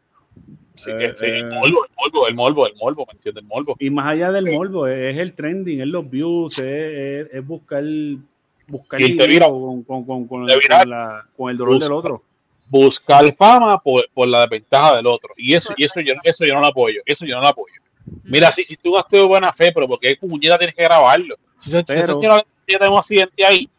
Sí, 0.74 0.91
Eh, 0.91 1.11
sí, 1.15 1.26
el 1.26 1.36
eh. 1.36 1.44
morbo, 1.44 1.86
el 1.86 1.95
morbo, 1.95 2.28
el 2.28 2.36
morbo, 2.36 2.68
el 2.68 2.76
morbo, 2.76 3.06
¿me 3.07 3.14
entiendes? 3.14 3.44
El 3.44 3.48
morbo. 3.48 3.76
Y 3.80 3.90
más 3.90 4.07
allá 4.07 4.32
del 4.32 4.52
morbo, 4.53 4.88
es, 4.88 5.14
es 5.15 5.19
el 5.22 5.34
trending, 5.34 5.82
es 5.82 5.88
los 5.88 6.10
views, 6.10 6.57
es, 6.60 6.64
es- 6.65 7.34
es 7.34 7.45
buscar, 7.48 7.84
buscar 8.68 8.99
Y 9.02 9.06
el 9.06 9.18
te 9.18 9.27
dinero 9.27 9.31
vira. 9.31 9.48
con, 9.49 9.84
con, 9.84 10.06
con, 10.06 10.27
con 10.27 10.48
Te 10.48 10.53
el, 10.53 10.60
vira. 10.60 10.80
con 10.80 10.89
la- 10.89 11.26
con 11.35 11.52
el 11.52 11.57
dolor 11.57 11.73
Busca. 11.76 11.85
del 11.85 11.94
otro. 11.94 12.23
Buscar 12.69 13.34
fama 13.34 13.80
por, 13.81 14.10
por 14.14 14.27
la 14.27 14.41
desventaja 14.41 14.98
del 14.98 15.07
otro. 15.07 15.34
Y 15.38 15.53
eso, 15.53 15.73
y 15.77 15.85
eso 15.85 16.02
yo, 16.02 16.14
eso 16.23 16.45
yo 16.45 16.53
no 16.53 16.60
lo 16.61 16.68
apoyo. 16.68 17.02
Eso 17.06 17.26
yo 17.26 17.35
no 17.35 17.41
lo 17.41 17.48
apoyo. 17.48 17.76
Mira, 18.23 18.52
si, 18.52 18.65
si 18.65 18.76
tú 18.76 18.98
has 18.98 19.06
de 19.10 19.22
buena 19.23 19.52
fe, 19.53 19.72
pero 19.72 19.88
porque 19.88 20.15
puñeta 20.18 20.57
tienes 20.57 20.76
que 20.76 20.84
grabarlo. 20.84 21.35
Si 21.57 21.72
se, 21.72 21.80
si 21.80 21.85
tiene 22.65 22.88
un 22.89 22.98
accidente 22.98 23.45
ahí, 23.45 23.69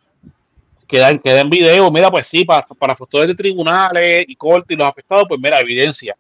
queda, 0.87 1.17
queda 1.19 1.41
en 1.43 1.51
video, 1.51 1.91
mira, 1.91 2.11
pues 2.11 2.27
sí, 2.29 2.45
para, 2.45 2.67
para 2.67 2.97
fotos 2.97 3.27
de 3.27 3.35
tribunales 3.35 4.25
y 4.27 4.35
corte 4.37 4.75
y 4.75 4.77
los 4.77 4.87
afectados, 4.89 5.25
pues 5.29 5.41
mira, 5.41 5.61
evidencia. 5.61 6.17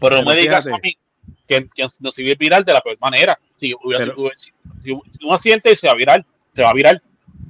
Pero 0.00 0.16
no 0.22 0.30
me 0.30 0.36
digas 0.36 0.64
fíjate. 0.64 0.80
a 0.80 0.82
mí 0.82 0.96
que, 1.46 1.66
que 1.74 1.86
no 2.00 2.10
se 2.10 2.22
vive 2.22 2.36
viral 2.36 2.64
de 2.64 2.72
la 2.72 2.80
peor 2.80 2.96
manera. 3.00 3.38
Si, 3.54 3.72
hubiera 3.82 4.04
Pero- 4.04 4.16
sido- 4.16 4.30
si- 4.34 4.52
si 5.18 5.24
un 5.24 5.32
accidente 5.32 5.74
se 5.76 5.86
va 5.86 5.92
a 5.92 5.96
viral, 5.96 6.24
se 6.52 6.62
va 6.62 6.70
a 6.70 6.74
viral. 6.74 7.02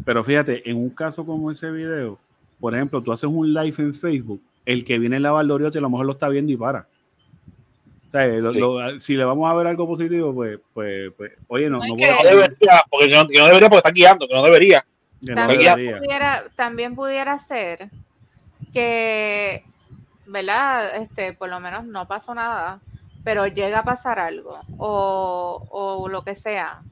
Pero 0.05 0.22
fíjate, 0.24 0.68
en 0.68 0.76
un 0.76 0.90
caso 0.90 1.24
como 1.24 1.51
ese 1.51 1.70
video, 1.70 2.18
por 2.60 2.74
ejemplo, 2.74 3.02
tú 3.02 3.12
haces 3.12 3.28
un 3.28 3.52
live 3.52 3.74
en 3.78 3.94
Facebook, 3.94 4.40
el 4.66 4.85
que 4.85 4.98
viene 4.98 5.16
en 5.16 5.22
la 5.22 5.31
Valdoriote 5.32 5.78
a 5.78 5.81
lo 5.81 5.90
mejor 5.90 6.06
lo 6.06 6.12
está 6.12 6.28
viendo 6.28 6.52
y 6.52 6.56
para. 6.56 6.86
O 8.09 8.10
sea, 8.12 8.26
lo- 8.26 8.52
Sí. 8.52 8.60
lo- 8.60 9.01
si 9.01 9.16
le 9.16 9.24
vamos 9.24 9.51
a 9.51 9.55
ver 9.55 9.66
algo 9.66 9.86
positivo, 9.89 10.32
pues, 10.35 10.59
pues, 10.72 11.10
pues 11.16 11.32
oye, 11.48 11.68
no, 11.68 11.78
No, 11.78 11.85
a- 11.85 11.89
No 11.89 11.97
debería, 12.31 12.82
porque 12.90 13.09
que 13.10 13.16
no, 13.16 13.26
que 13.26 13.39
no 13.39 13.47
debería 13.47 13.68
porque 13.68 13.78
está 13.78 13.90
guiando, 13.90 14.28
que 14.28 14.35
no 14.35 14.43
debería. 14.44 14.85
que 15.24 15.31
no 15.31 15.36
También 15.36 15.60
debería. 15.62 15.98
pudiera, 15.98 16.44
también 16.55 16.94
pudiera 16.94 17.39
ser 17.39 17.89
que, 18.72 19.64
¿verdad? 20.26 20.97
Este, 20.97 21.32
por 21.32 21.48
lo 21.48 21.60
menos 21.60 21.85
no 21.86 22.06
pasó 22.06 22.35
nada, 22.35 22.81
pero 23.24 23.47
llega 23.47 23.81
a 23.81 23.85
pasar 23.85 24.18
algo 24.18 24.51
o, 24.78 25.66
o 25.70 26.09
lo 26.09 26.22
que 26.22 26.35
sea. 26.35 26.82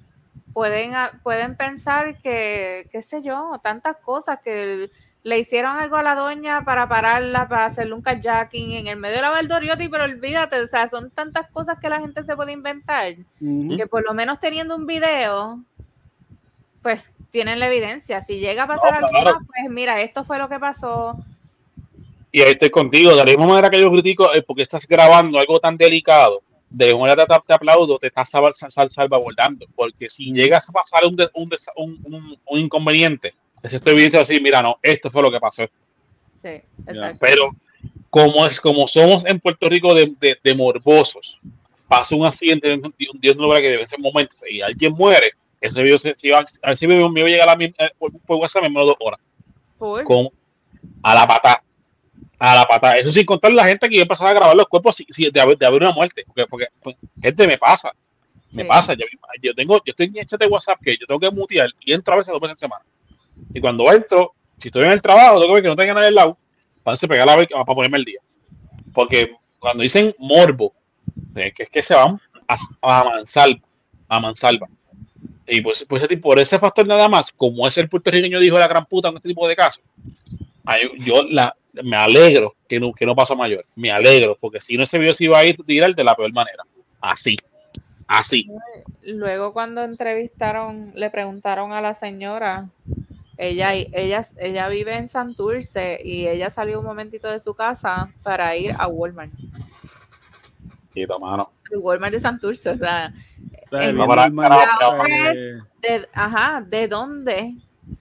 Pueden, 0.52 0.92
pueden 1.22 1.56
pensar 1.56 2.18
que, 2.18 2.88
qué 2.90 3.02
sé 3.02 3.22
yo, 3.22 3.60
tantas 3.62 3.96
cosas 3.96 4.38
que 4.42 4.90
le 5.24 5.38
hicieron 5.38 5.76
algo 5.76 5.96
a 5.96 6.02
la 6.02 6.14
doña 6.14 6.64
para 6.64 6.88
pararla, 6.88 7.48
para 7.48 7.66
hacerle 7.66 7.94
un 7.94 8.02
kayaking 8.02 8.72
en 8.72 8.86
el 8.88 8.96
medio 8.96 9.16
de 9.16 9.22
la 9.22 9.30
Valdoriotti, 9.30 9.88
pero 9.88 10.04
olvídate, 10.04 10.60
o 10.60 10.66
sea, 10.66 10.88
son 10.88 11.10
tantas 11.10 11.48
cosas 11.50 11.78
que 11.78 11.88
la 11.88 12.00
gente 12.00 12.24
se 12.24 12.34
puede 12.36 12.52
inventar 12.52 13.14
que 13.76 13.86
por 13.86 14.04
lo 14.04 14.14
menos 14.14 14.40
teniendo 14.40 14.74
un 14.76 14.86
video, 14.86 15.60
pues 16.82 17.00
tienen 17.30 17.58
la 17.60 17.68
evidencia. 17.68 18.22
Si 18.22 18.38
llega 18.38 18.64
a 18.64 18.66
pasar 18.66 19.00
No, 19.00 19.06
algo 19.06 19.20
claro. 19.20 19.38
pues 19.46 19.70
mira, 19.70 20.00
esto 20.00 20.24
fue 20.24 20.38
lo 20.38 20.48
que 20.48 20.58
pasó. 20.58 21.16
Y 22.30 22.42
ahí 22.42 22.52
estoy 22.52 22.70
contigo. 22.70 23.10
De 23.10 23.16
la 23.16 23.24
misma 23.24 23.46
manera 23.46 23.70
que 23.70 23.80
yo 23.80 23.90
critico, 23.90 24.32
es 24.32 24.44
porque 24.44 24.62
estás 24.62 24.86
grabando 24.86 25.38
algo 25.38 25.60
tan 25.60 25.76
delicado, 25.76 26.42
de 26.72 26.94
manera 26.96 27.26
te, 27.26 27.34
te 27.46 27.54
aplaudo, 27.54 27.98
te 27.98 28.06
estás 28.08 28.30
sal- 28.30 28.54
sal- 28.54 28.72
sal- 28.72 28.90
salvaguardando. 28.90 29.66
Porque 29.74 30.08
si 30.08 30.32
llegas 30.32 30.68
a 30.68 30.72
pasar 30.72 31.04
un, 31.04 31.16
un, 31.34 31.50
un, 32.04 32.38
un- 32.46 32.58
inconveniente, 32.60 33.34
es 33.62 33.72
esta 33.72 33.90
evidencia 33.90 34.18
de 34.20 34.24
decir, 34.24 34.42
mira, 34.42 34.62
no, 34.62 34.76
esto 34.82 35.10
fue 35.10 35.22
lo 35.22 35.30
que 35.30 35.38
pasó. 35.40 35.64
Sí, 36.34 36.48
exacto. 36.86 37.18
Pero 37.20 37.50
como 38.10 38.46
es 38.46 38.60
como 38.60 38.86
somos 38.88 39.24
en 39.26 39.38
Puerto 39.40 39.68
Rico 39.68 39.94
de, 39.94 40.12
de- 40.18 40.38
de 40.42 40.54
morbosos, 40.54 41.40
pasa 41.88 42.16
un 42.16 42.26
accidente, 42.26 42.72
un- 42.74 42.94
Dios 43.20 43.36
no 43.36 43.42
logra 43.42 43.60
que 43.60 43.68
de 43.68 43.82
ese 43.82 43.98
momento 43.98 44.34
y 44.50 44.60
alguien 44.62 44.92
muere, 44.94 45.32
ese 45.60 45.82
video 45.82 45.98
se, 45.98 46.14
se 46.14 46.28
iba, 46.28 46.44
a 46.62 46.72
ese 46.72 46.86
video 46.86 47.08
me 47.08 47.20
iba 47.20 47.28
a 47.28 47.32
llegar 47.32 47.48
a 47.50 47.56
mí 47.56 47.66
eh, 47.66 47.90
por, 47.98 48.10
por 48.22 48.36
WhatsApp 48.38 48.64
en 48.64 48.72
menos 48.72 48.86
de 48.86 48.88
dos 48.88 48.96
horas. 49.00 49.20
Con, 50.04 50.28
a 51.02 51.14
la 51.14 51.26
pata. 51.26 51.62
A 52.44 52.54
la 52.56 52.64
pata. 52.66 52.92
Eso 52.94 53.12
sin 53.12 53.24
contar 53.24 53.52
la 53.52 53.64
gente 53.64 53.88
que 53.88 53.94
iba 53.94 54.02
a 54.02 54.04
empezar 54.04 54.26
a 54.26 54.32
grabar 54.32 54.56
los 54.56 54.66
cuerpos 54.66 54.96
si- 54.96 55.06
si- 55.10 55.30
de, 55.30 55.40
haber, 55.40 55.56
de 55.56 55.64
haber 55.66 55.82
una 55.82 55.92
muerte. 55.92 56.24
Porque, 56.26 56.44
porque 56.48 56.66
pues, 56.82 56.96
gente 57.22 57.46
me 57.46 57.56
pasa. 57.56 57.92
Me 58.54 58.62
Sí. 58.64 58.68
pasa. 58.68 58.94
Yo, 58.94 59.04
yo 59.40 59.54
tengo, 59.54 59.76
yo 59.76 59.82
estoy 59.92 60.06
en 60.06 60.16
el 60.18 60.26
chat 60.26 60.40
de 60.40 60.46
WhatsApp 60.48 60.80
que 60.82 60.96
yo 60.98 61.06
tengo 61.06 61.20
que 61.20 61.30
mutear 61.30 61.70
y 61.80 61.92
entro 61.92 62.14
a 62.14 62.16
veces 62.16 62.32
dos 62.32 62.40
veces 62.40 62.54
en 62.54 62.68
semana. 62.68 62.84
Y 63.54 63.60
cuando 63.60 63.90
entro, 63.92 64.32
si 64.58 64.68
estoy 64.68 64.84
en 64.84 64.90
el 64.92 65.00
trabajo, 65.02 65.40
tengo 65.40 65.46
que 65.48 65.52
ver 65.54 65.62
que 65.62 65.68
no 65.68 65.76
tenga 65.76 65.94
nadie 65.94 66.08
al 66.08 66.14
lado 66.16 66.38
para 66.82 66.94
entonces 66.94 67.08
pegar 67.08 67.26
la 67.26 67.36
vez 67.36 67.48
para 67.48 67.64
ponerme 67.64 67.98
el 67.98 68.04
día. 68.04 68.20
Porque 68.92 69.36
cuando 69.60 69.82
dicen 69.84 70.12
morbo, 70.18 70.72
eh, 71.36 71.52
que 71.56 71.62
es 71.62 71.70
que 71.70 71.82
se 71.82 71.94
van 71.94 72.18
a, 72.48 72.56
a 72.82 73.04
mansalva, 73.04 73.60
a 74.08 74.18
mansalva. 74.20 74.66
Y 75.46 75.60
pues, 75.60 75.86
pues 75.88 76.02
por 76.20 76.40
ese 76.40 76.58
factor 76.58 76.86
nada 76.88 77.08
más, 77.08 77.30
como 77.30 77.68
es 77.68 77.78
el 77.78 77.88
puertorriqueño 77.88 78.40
dijo 78.40 78.58
la 78.58 78.66
gran 78.68 78.84
puta 78.86 79.08
en 79.10 79.16
este 79.16 79.28
tipo 79.28 79.46
de 79.46 79.54
casos, 79.56 79.82
yo 80.98 81.22
la, 81.24 81.54
me 81.72 81.96
alegro 81.96 82.54
que 82.68 82.78
no, 82.78 82.92
que 82.92 83.06
no 83.06 83.14
pasó 83.14 83.34
mayor. 83.36 83.64
Me 83.76 83.90
alegro, 83.90 84.36
porque 84.40 84.60
si 84.60 84.76
no 84.76 84.84
ese 84.84 84.98
video 84.98 85.14
se 85.14 85.24
iba 85.24 85.38
a 85.38 85.44
ir 85.44 85.56
viral 85.64 85.94
de 85.94 86.04
la 86.04 86.14
peor 86.14 86.32
manera. 86.32 86.64
Así. 87.00 87.36
Así. 88.06 88.46
Luego 89.02 89.52
cuando 89.52 89.82
entrevistaron, 89.82 90.92
le 90.94 91.08
preguntaron 91.10 91.72
a 91.72 91.80
la 91.80 91.94
señora, 91.94 92.68
ella, 93.38 93.72
ella, 93.74 94.26
ella 94.38 94.68
vive 94.68 94.94
en 94.96 95.08
Santurce 95.08 96.00
y 96.04 96.26
ella 96.28 96.50
salió 96.50 96.80
un 96.80 96.86
momentito 96.86 97.28
de 97.28 97.40
su 97.40 97.54
casa 97.54 98.08
para 98.22 98.54
ir 98.56 98.72
a 98.78 98.86
Walmart. 98.86 99.32
Y 100.94 101.06
mano. 101.06 101.50
El 101.70 101.78
Walmart 101.78 102.12
de 102.12 102.20
Santurce, 102.20 102.70
o 102.70 102.76
sea, 102.76 103.14
O 103.70 103.78
en- 103.78 103.96
eh, 105.08 105.58
de, 105.80 106.08
ajá, 106.12 106.62
¿de 106.66 106.88
dónde? 106.88 107.54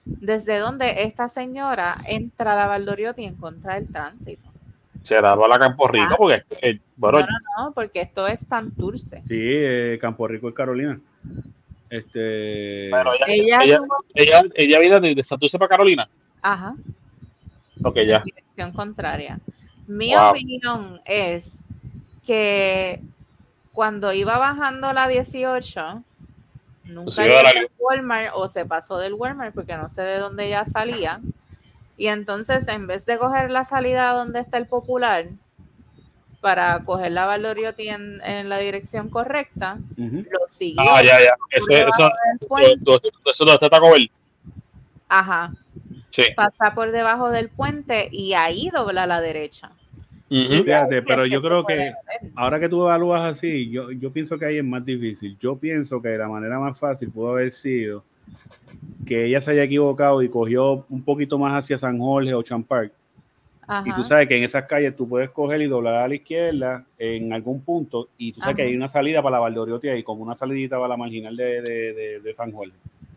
¿Desde 0.04 0.58
dónde 0.58 1.02
esta 1.04 1.28
señora 1.28 1.98
entra 2.06 2.52
a 2.52 2.56
la 2.56 2.66
Valdoriotti 2.66 3.24
en 3.24 3.34
contra 3.36 3.74
del 3.74 3.90
tránsito? 3.90 4.48
Se 5.02 5.20
la 5.20 5.32
a 5.32 5.48
la 5.48 5.58
Campo 5.58 5.88
Rico, 5.88 6.12
Ah. 6.12 6.16
porque 6.16 6.44
eh, 6.62 6.78
bueno, 6.96 7.20
No, 7.20 7.26
no, 7.26 7.64
no, 7.66 7.72
porque 7.72 8.00
esto 8.02 8.26
es 8.28 8.38
Santurce. 8.48 9.22
Sí, 9.26 9.36
eh, 9.40 9.98
Campo 10.00 10.28
Rico 10.28 10.48
y 10.48 10.54
Carolina. 10.54 11.00
Este. 11.90 12.88
bueno, 12.90 13.10
ella, 13.12 13.24
Ella, 13.26 13.60
ella, 13.64 13.76
tuvo, 13.78 13.96
ella, 14.14 14.42
ella 14.54 14.78
viene 14.78 15.00
de, 15.00 15.14
de 15.14 15.22
Santurce 15.22 15.58
para 15.58 15.68
Carolina. 15.68 16.08
ajá, 16.40 16.74
Ok, 17.84 17.96
ya. 18.06 18.18
en 18.18 18.22
dirección 18.24 18.72
contraria. 18.72 19.40
Mi 19.88 20.14
Wow. 20.14 20.30
opinión 20.30 21.00
es 21.04 21.58
que 22.24 23.00
cuando 23.72 24.12
iba 24.12 24.38
bajando 24.38 24.92
la 24.92 25.08
18, 25.08 26.02
nunca 26.84 27.22
llegó 27.24 27.38
al 27.38 27.70
Walmart 27.78 28.30
o 28.34 28.48
se 28.48 28.64
pasó 28.64 28.98
del 28.98 29.14
Walmart 29.14 29.54
porque 29.54 29.76
no 29.76 29.88
sé 29.88 30.02
de 30.02 30.18
dónde 30.18 30.46
ella 30.46 30.64
salía. 30.66 31.20
Y 31.96 32.06
entonces, 32.08 32.66
en 32.68 32.86
vez 32.86 33.06
de 33.06 33.18
coger 33.18 33.50
la 33.50 33.64
salida 33.64 34.10
donde 34.12 34.40
está 34.40 34.58
el 34.58 34.66
popular 34.66 35.26
para 36.40 36.82
coger 36.84 37.12
la 37.12 37.26
Valdoriotti 37.26 37.88
en, 37.88 38.20
en 38.24 38.48
la 38.48 38.58
dirección 38.58 39.08
correcta, 39.10 39.78
lo 39.96 40.48
siguió 40.48 40.82
Ah, 40.82 41.02
ya, 41.02 41.20
ya. 41.22 41.34
Ese, 41.50 41.74
eso, 41.80 42.08
del 42.40 42.48
puente. 42.48 42.72
eso, 42.72 42.96
eso, 42.98 43.10
eso 43.30 43.44
lo 43.44 43.52
está 43.52 43.68
Taco 43.70 43.92
Bell. 43.92 44.10
Ajá, 45.08 45.52
Sí. 46.10 46.24
pasa 46.36 46.74
por 46.74 46.90
debajo 46.90 47.30
del 47.30 47.48
puente 47.48 48.08
y 48.10 48.34
ahí 48.34 48.70
dobla 48.70 49.04
a 49.04 49.06
la 49.06 49.20
derecha. 49.20 49.70
Y 50.34 50.46
Fíjate, 50.46 50.98
es 50.98 51.04
pero 51.06 51.26
yo 51.26 51.42
creo 51.42 51.62
que 51.62 51.92
ahora 52.34 52.58
que 52.58 52.66
tú 52.66 52.82
evalúas 52.84 53.20
así, 53.20 53.68
yo, 53.68 53.92
yo 53.92 54.10
pienso 54.10 54.38
que 54.38 54.46
ahí 54.46 54.56
es 54.56 54.64
más 54.64 54.82
difícil. 54.82 55.36
Yo 55.38 55.56
pienso 55.56 56.00
que 56.00 56.16
la 56.16 56.26
manera 56.26 56.58
más 56.58 56.78
fácil 56.78 57.10
pudo 57.10 57.32
haber 57.32 57.52
sido 57.52 58.02
que 59.04 59.26
ella 59.26 59.42
se 59.42 59.50
haya 59.50 59.64
equivocado 59.64 60.22
y 60.22 60.30
cogió 60.30 60.86
un 60.88 61.02
poquito 61.02 61.38
más 61.38 61.52
hacia 61.52 61.76
San 61.76 61.98
Jorge 61.98 62.32
o 62.32 62.42
Champark. 62.42 62.92
Y 63.84 63.90
tú 63.90 63.90
Ajá. 63.90 64.04
sabes 64.04 64.28
que 64.28 64.38
en 64.38 64.44
esas 64.44 64.64
calles 64.64 64.96
tú 64.96 65.06
puedes 65.06 65.28
coger 65.28 65.60
y 65.60 65.66
doblar 65.66 65.96
a 65.96 66.08
la 66.08 66.14
izquierda 66.14 66.84
en 66.98 67.30
algún 67.34 67.60
punto 67.60 68.08
y 68.16 68.32
tú 68.32 68.40
sabes 68.40 68.56
que 68.56 68.62
Ajá. 68.62 68.70
hay 68.70 68.74
una 68.74 68.88
salida 68.88 69.22
para 69.22 69.36
la 69.36 69.40
Valdoriotti 69.40 69.88
ahí, 69.88 70.02
como 70.02 70.22
una 70.22 70.34
salidita 70.34 70.76
para 70.76 70.88
la 70.88 70.96
marginal 70.96 71.36
de, 71.36 71.60
de, 71.60 71.92
de, 71.92 72.20
de 72.20 72.34
San 72.34 72.52
Jorge. 72.52 72.72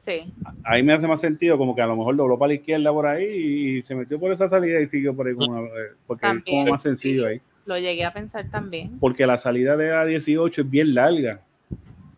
Sí, 0.05 0.31
Ahí 0.63 0.83
me 0.83 0.93
hace 0.93 1.07
más 1.07 1.19
sentido 1.19 1.57
como 1.57 1.75
que 1.75 1.81
a 1.81 1.87
lo 1.87 1.95
mejor 1.95 2.15
dobló 2.15 2.37
para 2.37 2.49
la 2.49 2.53
izquierda 2.55 2.91
por 2.91 3.07
ahí 3.07 3.25
y 3.77 3.81
se 3.83 3.95
metió 3.95 4.19
por 4.19 4.31
esa 4.31 4.47
salida 4.47 4.79
y 4.79 4.87
siguió 4.87 5.15
por 5.15 5.27
ahí 5.27 5.33
como, 5.33 5.65
eh, 5.65 5.69
porque 6.05 6.27
es 6.27 6.43
como 6.45 6.71
más 6.71 6.83
sencillo 6.83 7.23
sí. 7.23 7.27
ahí. 7.29 7.41
lo 7.65 7.77
llegué 7.79 8.05
a 8.05 8.13
pensar 8.13 8.49
también. 8.51 8.99
porque 8.99 9.25
la 9.25 9.37
salida 9.39 9.75
de 9.75 9.91
A18 9.91 10.59
es 10.59 10.69
bien 10.69 10.93
larga. 10.93 11.41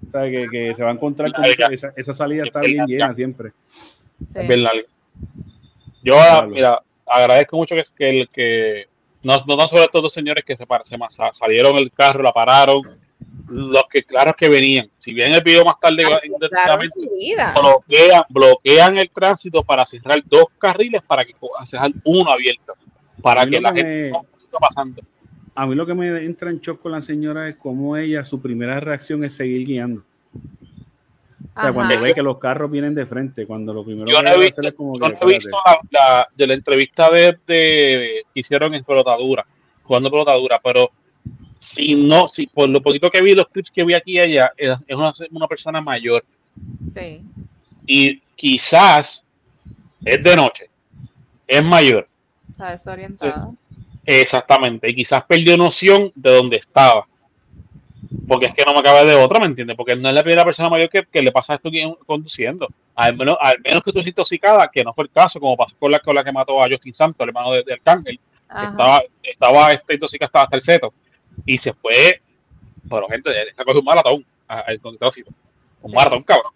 O 0.05 0.09
sea, 0.11 0.23
que, 0.29 0.47
que 0.51 0.73
se 0.75 0.83
va 0.83 0.89
a 0.89 0.93
encontrar 0.93 1.31
con 1.33 1.43
Larga. 1.43 1.67
esa, 1.71 1.91
esa 1.95 2.13
salida 2.13 2.43
está 2.43 2.59
Es 2.61 2.67
bien 2.67 2.77
larga. 2.79 2.91
llena 2.93 3.15
siempre. 3.15 3.51
Sí. 4.19 4.39
Es 4.39 4.47
bien 4.47 4.63
largo. 4.63 4.87
Yo, 6.03 6.13
Claro. 6.13 6.47
mira, 6.49 6.81
agradezco 7.05 7.57
mucho 7.57 7.75
que, 7.75 7.81
que, 7.97 8.09
el, 8.21 8.29
que 8.29 8.85
no, 9.23 9.33
no 9.47 9.57
tan 9.57 9.67
solo 9.67 9.83
estos 9.83 10.01
dos 10.01 10.13
señores 10.13 10.43
que 10.45 10.55
se, 10.55 10.65
se 10.83 10.97
salieron 11.33 11.75
el 11.77 11.91
carro, 11.91 12.21
la 12.23 12.31
pararon, 12.33 12.81
los 13.49 13.83
que 13.89 14.03
claros 14.03 14.35
que 14.35 14.49
venían. 14.49 14.89
Si 14.97 15.13
bien 15.13 15.33
el 15.33 15.41
video 15.41 15.63
más 15.63 15.79
tarde 15.79 16.03
Claro, 16.03 16.19
bloquean, 17.61 18.23
bloquean 18.29 18.97
el 18.97 19.09
tránsito 19.09 19.63
para 19.63 19.85
cerrar 19.85 20.21
dos 20.25 20.45
carriles 20.57 21.01
para 21.03 21.23
que 21.25 21.33
cerrar 21.65 21.91
uno 22.03 22.31
abierto. 22.31 22.73
Para 23.21 23.45
que 23.45 23.59
la 23.59 23.71
que 23.71 23.77
gente 23.81 24.03
me- 24.05 24.09
no 24.11 24.25
está 24.37 24.57
pasando. 24.59 25.01
A 25.55 25.65
mí 25.65 25.73
lo 25.75 25.85
que 25.85 25.93
me 25.95 26.07
entra 26.23 26.49
en 26.51 26.59
shock 26.59 26.81
con 26.81 26.91
la 26.91 27.01
señora 27.01 27.49
es 27.49 27.55
cómo 27.55 27.97
ella, 27.97 28.23
su 28.23 28.39
primera 28.41 28.79
reacción 28.79 29.23
es 29.23 29.33
seguir 29.35 29.65
guiando. 29.65 30.03
O 31.55 31.59
sea, 31.59 31.69
Ajá. 31.69 31.73
cuando 31.73 31.99
ve 31.99 32.13
que 32.13 32.21
los 32.21 32.37
carros 32.37 32.69
vienen 32.69 32.93
de 32.93 33.07
frente, 33.07 33.47
cuando 33.47 33.73
lo 33.73 33.83
primero 33.83 34.05
Yo 34.07 34.17
que 34.19 34.23
no 34.25 34.31
he 34.31 34.37
visto, 34.37 34.61
hacer 34.61 34.65
es 34.69 34.73
como 34.75 34.93
yo 34.93 35.01
que, 35.01 35.13
no 35.13 35.29
he 35.29 35.33
visto 35.33 35.57
espérate. 35.57 35.87
la, 35.91 35.99
la- 35.99 36.27
de 36.35 36.47
la 36.47 36.53
entrevista 36.53 37.09
de, 37.09 37.37
de- 37.47 38.23
que 38.31 38.39
hicieron 38.39 38.75
en 38.75 38.83
Pelotadura 38.83 39.43
jugando 39.83 40.11
pelota 40.11 40.33
dura, 40.33 40.59
pero 40.63 40.91
si 41.59 41.95
no, 41.95 42.27
si 42.27 42.47
por 42.47 42.69
lo 42.69 42.81
poquito 42.81 43.09
que 43.09 43.21
vi, 43.21 43.33
los 43.33 43.47
clips 43.47 43.71
que 43.71 43.83
vi 43.83 43.93
aquí 43.93 44.19
ella, 44.19 44.51
es, 44.57 44.77
es 44.87 44.95
una, 44.95 45.13
una 45.31 45.47
persona 45.47 45.81
mayor 45.81 46.23
Sí. 46.91 47.21
y 47.85 48.19
quizás 48.35 49.23
es 50.03 50.23
de 50.23 50.35
noche, 50.35 50.69
es 51.47 51.63
mayor, 51.63 52.07
Está 52.49 52.71
desorientada. 52.71 53.35
Sí, 53.35 53.47
exactamente, 54.05 54.89
y 54.89 54.95
quizás 54.95 55.23
perdió 55.23 55.57
noción 55.57 56.11
de 56.15 56.35
dónde 56.35 56.57
estaba. 56.57 57.05
Porque 58.27 58.47
es 58.47 58.53
que 58.53 58.63
no 58.63 58.73
me 58.73 58.79
acaba 58.79 59.03
de 59.03 59.15
otra, 59.15 59.39
¿me 59.39 59.47
entiendes? 59.47 59.75
Porque 59.75 59.95
no 59.95 60.07
es 60.07 60.15
la 60.15 60.23
primera 60.23 60.45
persona 60.45 60.69
mayor 60.69 60.89
que, 60.89 61.05
que 61.11 61.21
le 61.21 61.31
pasa 61.31 61.55
esto 61.55 61.69
conduciendo. 62.05 62.67
Al 62.95 63.15
menos, 63.15 63.37
al 63.39 63.57
menos 63.63 63.83
que 63.83 63.91
tú 63.91 63.99
intoxicada, 63.99 64.69
que 64.71 64.83
no 64.83 64.93
fue 64.93 65.05
el 65.05 65.11
caso, 65.11 65.39
como 65.39 65.57
pasó 65.57 65.75
con 65.77 65.91
la, 65.91 65.99
con 65.99 66.15
la 66.15 66.23
que 66.23 66.31
mató 66.31 66.63
a 66.63 66.69
Justin 66.69 66.93
Santos, 66.93 67.23
el 67.23 67.29
hermano 67.29 67.51
de, 67.51 67.63
de 67.63 67.73
Arcángel, 67.73 68.19
estaba, 68.49 69.03
estaba 69.21 69.73
este, 69.73 69.95
intoxicada 69.95 70.27
hasta, 70.27 70.41
hasta 70.43 70.55
el 70.55 70.61
seto. 70.61 70.93
Y 71.45 71.57
se 71.57 71.73
fue, 71.73 72.21
pero 72.89 73.07
gente, 73.07 73.29
está 73.47 73.63
con 73.63 73.77
un 73.77 73.83
maratón, 73.85 74.25
a- 74.47 74.59
al 74.61 74.79
con 74.79 74.97
tránsito. 74.97 75.31
Un 75.81 75.89
Sí. 75.91 75.95
maratón, 75.95 76.23
cabrón. 76.23 76.51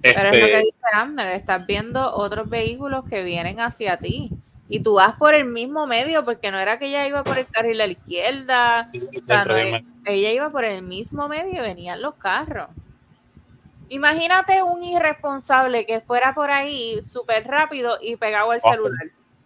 Pero 0.00 0.18
es 0.20 0.24
lo 0.26 0.30
que 0.32 0.52
Este, 0.52 0.58
dice 0.58 0.76
Amner, 0.92 1.28
estás 1.28 1.66
viendo 1.66 2.14
otros 2.14 2.48
vehículos 2.48 3.04
que 3.08 3.22
vienen 3.22 3.60
hacia 3.60 3.96
ti. 3.96 4.30
Y 4.70 4.80
tú 4.80 4.94
vas 4.94 5.14
por 5.16 5.34
el 5.34 5.46
mismo 5.46 5.86
medio, 5.86 6.22
porque 6.22 6.50
no 6.52 6.58
era 6.58 6.78
que 6.78 6.86
ella 6.86 7.06
iba 7.06 7.24
por 7.24 7.38
el 7.38 7.46
carril 7.46 7.80
a 7.80 7.86
la 7.86 7.92
izquierda. 7.92 8.90
O 8.92 9.24
sea, 9.26 9.44
no, 9.44 9.56
ella 10.04 10.30
iba 10.32 10.50
por 10.50 10.64
el 10.64 10.82
mismo 10.82 11.26
medio 11.26 11.54
y 11.54 11.60
venían 11.60 12.00
los 12.02 12.14
carros. 12.16 12.68
Imagínate 13.88 14.62
un 14.62 14.84
irresponsable 14.84 15.86
que 15.86 16.00
fuera 16.00 16.34
por 16.34 16.50
ahí 16.50 17.00
súper 17.02 17.46
rápido 17.46 17.96
y 18.02 18.16
pegado 18.16 18.50
al 18.50 18.60
celular. 18.60 18.92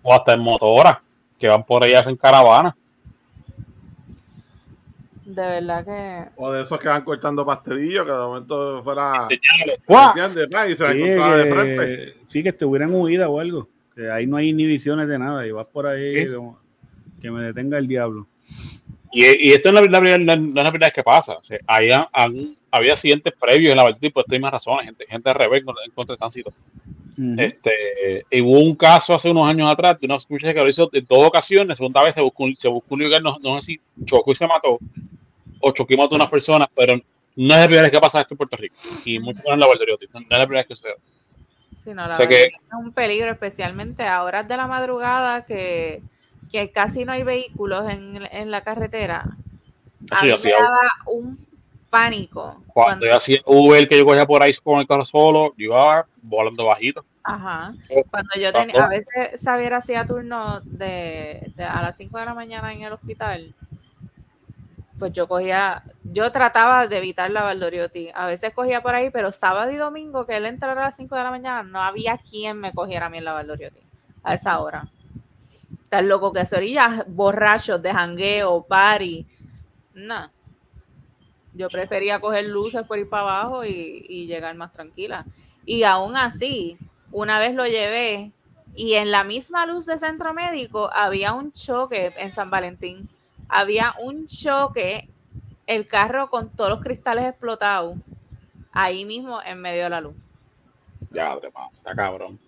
o 0.05 0.13
hasta 0.13 0.33
en 0.33 0.41
motora, 0.41 1.01
que 1.39 1.47
van 1.47 1.63
por 1.65 1.85
ahí 1.85 1.95
hacen 1.95 2.17
caravana. 2.17 2.77
De 5.35 5.43
verdad 5.43 5.85
que. 5.85 6.31
O 6.37 6.53
de 6.53 6.63
esos 6.63 6.79
que 6.79 6.89
van 6.89 7.03
cortando 7.03 7.45
pastelillos, 7.47 8.05
que 8.05 8.13
de 8.13 8.19
momento 8.19 8.83
fuera. 8.83 9.05
¿Entiendes? 9.31 10.47
Pa, 10.51 10.69
Y 10.69 10.77
se 10.77 10.85
la 10.85 10.93
Sí, 10.93 10.99
encontraba 11.03 11.37
de 11.37 11.53
frente. 11.55 11.87
que, 11.87 12.15
sí, 12.27 12.43
que 12.43 12.49
estuvieran 12.51 12.93
huida 12.95 13.29
o 13.29 13.41
algo. 13.41 13.69
Que 13.95 14.11
ahí 14.11 14.27
no 14.27 14.37
hay 14.37 14.51
inhibiciones 14.51 15.09
de 15.09 15.19
nada. 15.19 15.47
Y 15.47 15.53
vas 15.53 15.67
por 15.67 15.87
ahí 15.87 16.27
Sí. 16.27 16.33
como, 16.35 16.59
que 17.21 17.31
me 17.31 17.43
detenga 17.43 17.79
el 17.79 17.87
diablo. 17.89 18.27
Y, 19.13 19.51
y 19.51 19.53
esto 19.53 19.71
no 19.73 19.81
es 19.81 19.91
la, 19.91 20.01
primera- 20.01 20.19
no 20.19 20.33
es 20.33 20.65
la 20.65 20.71
primera 20.71 20.87
vez 20.89 20.95
que 20.95 21.03
pasa. 21.03 21.35
O 21.35 21.45
sea, 21.45 21.59
había, 21.67 22.09
han- 22.13 22.57
había 22.71 22.93
accidentes 22.93 23.33
previos 23.39 23.71
en 23.73 23.77
la 23.77 23.85
verdad, 23.85 24.01
por 24.13 24.23
estas 24.23 24.33
mismas 24.33 24.53
razones, 24.53 24.87
gente, 24.87 25.05
gente 25.07 25.29
al 25.29 25.35
revés 25.37 25.61
en 25.85 25.91
contra 25.93 26.15
de 26.15 26.17
tránsito. 26.19 26.53
Ujú. 27.19 27.35
Este, 27.39 28.25
y 28.31 28.41
hubo 28.41 28.59
un 28.61 28.75
caso 28.75 29.15
hace 29.15 29.31
unos 29.31 29.47
años 29.47 29.71
atrás 29.71 30.01
de 30.01 30.07
una 30.07 30.17
muchacha 30.29 30.55
que 30.55 30.61
lo 30.61 30.69
hizo 30.69 30.89
en 30.93 31.05
dos 31.07 31.27
ocasiones. 31.27 31.77
Segunda 31.77 32.03
vez 32.03 32.15
se 32.15 32.23
buscó, 32.23 32.45
un- 32.45 32.57
se 32.57 32.69
buscó 32.69 32.95
un 32.95 33.03
lugar, 33.03 33.23
no, 33.23 33.37
no 33.43 33.61
sé 33.61 33.67
si 33.73 33.81
chocó 34.07 34.33
y 34.33 34.35
se 34.35 34.47
mató, 34.47 34.79
o 35.61 35.73
chocó 35.73 35.93
y 35.93 35.97
mató 35.99 36.15
a 36.15 36.17
unas 36.17 36.31
personas, 36.31 36.69
pero 36.75 36.97
no 36.97 37.55
es 37.55 37.61
la 37.61 37.65
primera 37.67 37.83
vez 37.83 37.91
que 37.93 38.01
pasa 38.01 38.21
esto 38.23 38.33
en 38.35 38.39
Puerto 38.39 38.57
Rico. 38.57 38.75
Y 39.05 39.19
mucho 39.19 39.39
menos 39.45 39.55
en 39.55 39.61
la 39.61 39.67
Valderiotti. 39.67 40.07
No 40.13 40.21
es 40.21 40.27
la 40.31 40.47
primera 40.47 40.61
vez 40.61 40.67
que 40.69 40.75
sucede. 40.77 40.95
Sí, 41.77 41.91
no, 41.91 42.07
la 42.07 42.15
O 42.15 42.17
sea 42.17 42.27
que 42.27 42.45
es 42.47 42.53
un 42.79 42.93
peligro, 42.93 43.31
especialmente 43.31 44.05
a 44.05 44.23
horas 44.23 44.47
de 44.49 44.57
la 44.57 44.67
madrugada 44.67 45.45
que, 45.45 46.01
que 46.53 46.71
casi 46.71 47.05
no 47.05 47.13
hay 47.13 47.23
vehículos 47.23 47.89
en, 47.91 48.29
en 48.31 48.51
la 48.51 48.61
carretera. 48.61 49.25
A 50.11 50.17
Así, 50.17 50.27
mí 50.27 50.35
me 50.45 50.63
daba 50.63 50.81
un 51.07 51.47
pánico. 51.89 52.63
Cuando 52.69 53.07
yo 53.07 53.17
hacía 53.17 53.41
Uber, 53.47 53.89
que 53.89 53.99
yo 53.99 54.05
cogía 54.05 54.27
por 54.27 54.43
ahí 54.43 54.53
con 54.63 54.81
el 54.81 54.87
carro 54.87 55.05
solo, 55.05 55.55
yo 55.57 55.65
iba 55.65 56.07
volando 56.23 56.67
bajito. 56.67 57.05
Ajá. 57.25 57.75
Oh, 57.91 58.03
Cuando 58.11 58.35
yo 58.39 58.53
tenía, 58.53 58.85
a 58.85 58.89
veces 58.89 59.41
Xavier 59.43 59.75
hacía 59.75 60.07
turno 60.07 60.61
de, 60.63 61.53
de 61.57 61.65
a 61.65 61.81
las 61.83 61.97
5 61.97 62.19
de 62.19 62.25
la 62.25 62.35
mañana 62.35 62.73
en 62.73 62.83
el 62.83 62.93
hospital, 62.93 63.55
pues 64.99 65.13
yo 65.13 65.27
cogía, 65.29 65.83
yo 66.05 66.31
trataba 66.33 66.87
de 66.87 66.99
evitar 66.99 67.31
la 67.31 67.43
Valdoriotti. 67.43 68.11
A 68.15 68.27
veces 68.27 68.55
cogía 68.55 68.83
por 68.83 68.95
ahí, 68.95 69.11
pero 69.11 69.33
sábado 69.33 69.71
y 69.71 69.77
domingo 69.77 70.27
que 70.27 70.37
él 70.37 70.47
entrara 70.47 70.83
a 70.83 70.87
las 70.87 70.97
5 70.97 71.15
de 71.15 71.25
la 71.25 71.31
mañana, 71.31 71.63
no 71.63 71.81
había 71.83 72.19
quien 72.19 72.59
me 72.59 72.73
cogiera 72.73 73.07
a 73.07 73.09
mí 73.09 73.19
en 73.19 73.25
la 73.25 73.33
Valdoriotti 73.33 73.81
a 74.25 74.35
esa 74.35 74.59
hora. 74.61 74.89
Tan 75.93 76.09
loco 76.09 76.33
que 76.33 76.47
se 76.47 76.57
orilla 76.57 77.05
borrachos 77.07 77.83
de 77.83 77.93
jangueo, 77.93 78.63
party. 78.63 79.27
No. 79.93 80.31
Yo 81.53 81.69
prefería 81.69 82.19
coger 82.19 82.49
luces 82.49 82.87
por 82.87 82.99
ir 82.99 83.11
para 83.11 83.25
abajo 83.25 83.67
y, 83.67 84.27
llegar 84.27 84.55
más 84.57 84.73
tranquila. 84.73 85.27
Y 85.67 85.83
aún 85.83 86.17
así, 86.17 86.79
una 87.11 87.39
vez 87.39 87.55
lo 87.55 87.67
llevé 87.67 88.33
y 88.75 88.95
en 88.95 89.11
la 89.11 89.23
misma 89.23 89.67
luz 89.67 89.85
de 89.85 89.99
centro 89.99 90.33
médico 90.33 90.89
había 90.95 91.35
un 91.35 91.53
choque 91.53 92.11
en 92.17 92.33
San 92.33 92.49
Valentín. 92.49 93.07
Había 93.51 93.93
un 94.01 94.27
choque, 94.27 95.11
el 95.67 95.87
carro 95.87 96.31
con 96.31 96.49
todos 96.49 96.71
los 96.71 96.81
cristales 96.81 97.27
explotados, 97.27 97.99
ahí 98.73 99.05
mismo 99.05 99.43
en 99.43 99.61
medio 99.61 99.83
de 99.83 99.91
la 99.91 100.01
luz. 100.01 100.15
Ya, 101.11 101.35
está 101.35 101.95
cabrón. 101.95 102.41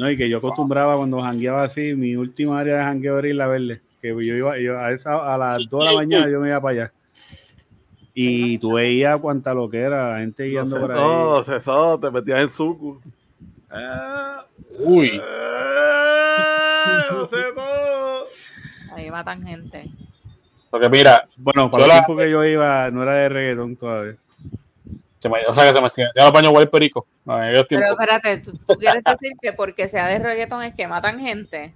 No, 0.00 0.10
y 0.10 0.16
que 0.16 0.28
yo 0.30 0.38
acostumbraba 0.38 0.96
cuando 0.96 1.20
jangueaba 1.20 1.64
así, 1.64 1.94
mi 1.94 2.16
última 2.16 2.58
área 2.60 2.78
de 2.78 2.82
jangueo 2.84 3.18
era 3.18 3.28
Isla 3.28 3.46
Verde. 3.46 3.80
Que 4.00 4.08
yo 4.08 4.34
iba 4.34 4.58
yo 4.58 4.78
a, 4.78 4.92
esa, 4.92 5.34
a 5.34 5.36
las 5.36 5.68
2 5.68 5.80
de 5.80 5.90
la 5.90 5.96
mañana 5.96 6.28
yo 6.30 6.40
me 6.40 6.48
iba 6.48 6.60
para 6.60 6.72
allá. 6.72 6.92
Y 8.14 8.58
tú 8.58 8.72
veías 8.74 9.20
cuánta 9.20 9.52
lo 9.54 9.68
que 9.68 9.78
era, 9.78 10.18
gente 10.18 10.44
No 10.44 10.48
guiando 10.50 10.76
sé 10.76 10.80
por 10.80 10.92
ahí. 10.92 10.96
todo, 10.98 11.42
sé 11.44 11.60
todo, 11.60 12.00
te 12.00 12.10
metías 12.10 12.40
en 12.40 12.48
suku. 12.48 12.98
Ah, 13.70 14.44
Uy, 14.78 15.08
Eh, 15.14 15.20
No 17.12 17.26
sé 17.26 17.36
todo. 17.54 18.24
Ahí 18.94 19.10
matan 19.10 19.42
gente. 19.46 19.84
porque 20.70 20.88
mira, 20.88 21.28
bueno, 21.36 21.70
para 21.70 21.84
el 21.84 21.88
la- 21.88 21.94
tiempo 22.06 22.16
que 22.16 22.30
yo 22.30 22.44
iba, 22.44 22.90
no 22.90 23.02
era 23.02 23.14
de 23.14 23.28
reggaetón 23.28 23.76
todavía. 23.76 24.14
Se 25.20 25.28
me, 25.28 25.38
o 25.46 25.52
sea 25.52 25.70
que 25.70 25.90
se 25.90 26.02
me 26.02 26.30
baños 26.30 26.54
el 26.58 26.70
perico. 26.70 27.06
No, 27.26 27.36
en 27.36 27.50
aquellos 27.50 27.66
Pero 27.68 27.92
espérate, 27.92 28.38
¿tú, 28.38 28.52
tú 28.66 28.74
quieres 28.78 29.04
decir 29.04 29.36
que 29.40 29.52
porque 29.52 29.86
sea 29.86 30.06
de 30.08 30.18
reggaetón 30.18 30.62
es 30.62 30.74
que 30.74 30.88
matan 30.88 31.20
gente? 31.20 31.74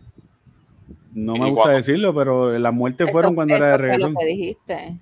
No 1.13 1.37
me 1.37 1.51
gusta 1.51 1.73
decirlo, 1.73 2.15
pero 2.15 2.59
las 2.59 2.73
muertes 2.73 3.13
fueron 3.13 3.35
cuando 3.35 3.55
era 3.55 3.67
de 3.67 3.77
reggaetón. 3.77 4.15
lo 4.15 4.19
que 4.19 4.27
dijiste. 4.27 4.99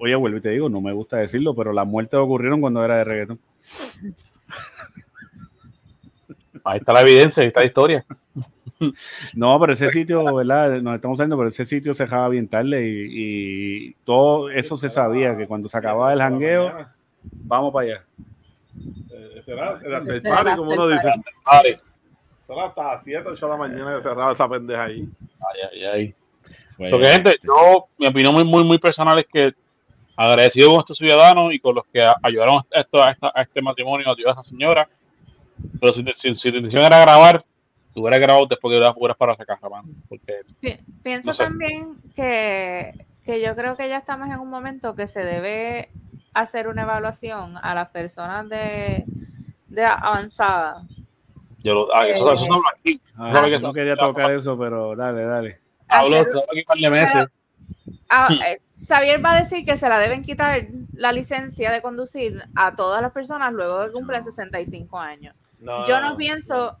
Oye, 0.00 0.14
vuelvo 0.14 0.36
y 0.36 0.40
te 0.42 0.50
digo, 0.50 0.68
no 0.68 0.82
me 0.82 0.92
gusta 0.92 1.16
decirlo, 1.16 1.54
pero 1.54 1.72
las 1.72 1.86
muertes 1.86 2.20
ocurrieron 2.20 2.60
cuando 2.60 2.84
era 2.84 2.98
de 2.98 3.04
reggaetón. 3.04 3.40
Ahí 6.62 6.78
está 6.78 6.92
la 6.92 7.00
evidencia, 7.00 7.40
ahí 7.40 7.48
está 7.48 7.60
la 7.60 7.66
historia. 7.66 8.04
No, 9.34 9.60
pero 9.60 9.74
ese 9.74 9.90
sitio, 9.90 10.34
¿verdad? 10.34 10.80
Nos 10.80 10.94
estamos 10.94 11.18
saliendo, 11.18 11.36
pero 11.36 11.50
ese 11.50 11.66
sitio 11.66 11.92
se 11.92 12.04
dejaba 12.04 12.30
bien 12.30 12.48
tarde 12.48 12.88
y, 12.88 13.88
y 13.88 13.94
todo 14.04 14.48
eso 14.50 14.76
se 14.78 14.88
sabía, 14.88 15.36
que 15.36 15.46
cuando 15.46 15.68
se 15.68 15.76
acababa 15.76 16.14
el 16.14 16.18
jangueo, 16.18 16.86
vamos 17.22 17.72
para 17.72 17.86
allá. 17.86 18.04
Eh, 19.12 19.42
Será 19.44 19.78
el 19.84 19.94
after 19.94 20.14
Ese 20.16 20.28
era 20.28 20.36
party, 20.36 20.50
el 20.50 20.56
como 20.56 20.72
uno 20.72 20.88
dice. 20.88 21.08
Será 22.38 22.64
hasta 22.66 22.84
las 22.84 23.04
7, 23.04 23.28
8 23.28 23.46
de 23.46 23.52
la 23.52 23.58
mañana 23.58 23.96
que 23.96 24.02
cerraba 24.02 24.32
esa 24.32 24.48
pendeja 24.48 24.84
ahí. 24.84 25.08
Ay, 25.40 25.60
ay, 25.72 25.84
ay. 25.84 26.14
So 26.88 26.98
que, 26.98 27.04
gente, 27.06 27.36
yo, 27.42 27.86
mi 27.98 28.06
opinión 28.06 28.32
muy, 28.34 28.44
muy, 28.44 28.64
muy 28.64 28.78
personal 28.78 29.18
es 29.18 29.26
que 29.30 29.52
agradecido 30.16 30.70
con 30.70 30.80
estos 30.80 30.98
ciudadanos 30.98 31.52
y 31.52 31.60
con 31.60 31.74
los 31.74 31.84
que 31.92 32.02
ayudaron 32.22 32.56
a, 32.58 32.80
esto, 32.80 33.02
a, 33.02 33.10
esta- 33.10 33.32
a 33.34 33.42
este 33.42 33.60
matrimonio, 33.62 34.08
a 34.08 34.12
ayudar 34.12 34.30
a 34.30 34.40
esa 34.40 34.42
señora. 34.42 34.88
Pero 35.78 35.92
si, 35.92 36.04
si, 36.14 36.34
si 36.34 36.50
tu 36.50 36.56
intención 36.56 36.82
era 36.84 37.00
grabar, 37.00 37.44
tú 37.92 38.00
hubieras 38.00 38.20
grabado 38.20 38.46
después 38.46 38.70
que 38.72 38.76
hubieras, 38.78 38.94
hubieras 38.96 39.16
parado 39.16 39.34
esa 39.34 39.44
casa, 39.44 39.68
mano. 39.68 39.88
Porque 40.08 40.40
Pi- 40.60 40.78
Pienso 41.02 41.28
No 41.28 41.34
sé. 41.34 41.44
también 41.44 41.96
que, 42.16 43.06
que 43.24 43.40
yo 43.42 43.54
creo 43.54 43.76
que 43.76 43.88
ya 43.88 43.98
estamos 43.98 44.28
en 44.28 44.38
un 44.40 44.48
momento 44.48 44.94
que 44.94 45.06
se 45.08 45.22
debe 45.22 45.90
hacer 46.34 46.68
una 46.68 46.82
evaluación 46.82 47.56
a 47.60 47.74
las 47.74 47.88
personas 47.88 48.48
de, 48.48 49.04
de 49.68 49.84
avanzada. 49.84 50.82
yo 51.62 51.74
lo, 51.74 51.94
ah, 51.94 52.06
eso, 52.06 52.32
eso 52.32 52.44
se 52.44 52.52
habla 52.52 52.70
aquí. 52.78 53.00
Ah, 53.16 53.30
¿Sabe 53.32 53.46
que 53.50 53.58
no 53.58 53.68
eso- 53.68 53.72
quería 53.72 53.96
tocar 53.96 54.30
eso, 54.32 54.58
pero 54.58 54.94
dale, 54.96 55.24
dale. 55.24 55.60
Hablo 55.88 56.16
aquí 56.18 56.58
un 56.58 56.64
par 56.66 56.78
de 56.78 56.90
meses. 56.90 57.26
Ah, 58.08 58.28
Hmm. 58.30 58.42
eh, 58.42 58.60
Xavier 58.86 59.24
va 59.24 59.32
a 59.32 59.40
decir 59.42 59.64
que 59.64 59.76
se 59.76 59.88
la 59.88 59.98
deben 59.98 60.22
quitar 60.22 60.66
la 60.94 61.12
licencia 61.12 61.70
de 61.70 61.82
conducir 61.82 62.42
a 62.54 62.74
todas 62.74 63.02
las 63.02 63.12
personas 63.12 63.52
luego 63.52 63.80
de 63.80 63.86
que 63.88 63.92
cumplen 63.92 64.24
65 64.24 64.98
años. 64.98 65.34
Yo 65.86 66.00
no 66.00 66.16
pienso, 66.16 66.78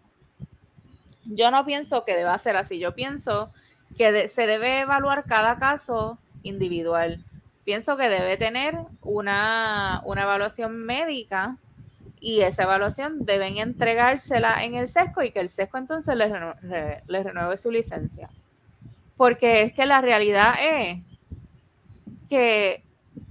yo 1.26 1.50
no 1.50 1.64
pienso 1.66 2.04
que 2.04 2.16
deba 2.16 2.36
ser 2.38 2.56
así. 2.56 2.78
Yo 2.78 2.94
pienso 2.94 3.52
que 3.98 4.12
de- 4.12 4.28
se 4.28 4.46
debe 4.46 4.80
evaluar 4.80 5.24
cada 5.24 5.58
caso 5.58 6.18
individual. 6.42 7.22
Pienso 7.70 7.96
que 7.96 8.08
debe 8.08 8.36
tener 8.36 8.76
una, 9.00 10.02
una 10.04 10.22
evaluación 10.22 10.76
médica 10.76 11.56
y 12.18 12.40
esa 12.40 12.64
evaluación 12.64 13.24
deben 13.24 13.58
entregársela 13.58 14.64
en 14.64 14.74
el 14.74 14.88
sesco 14.88 15.22
y 15.22 15.30
que 15.30 15.38
el 15.38 15.48
sesco 15.50 15.78
entonces 15.78 16.16
le, 16.16 16.26
reno- 16.26 16.56
re- 16.62 17.04
le 17.06 17.22
renueve 17.22 17.56
su 17.58 17.70
licencia. 17.70 18.28
Porque 19.16 19.62
es 19.62 19.72
que 19.72 19.86
la 19.86 20.00
realidad 20.00 20.54
es 20.60 20.98
que 22.28 22.82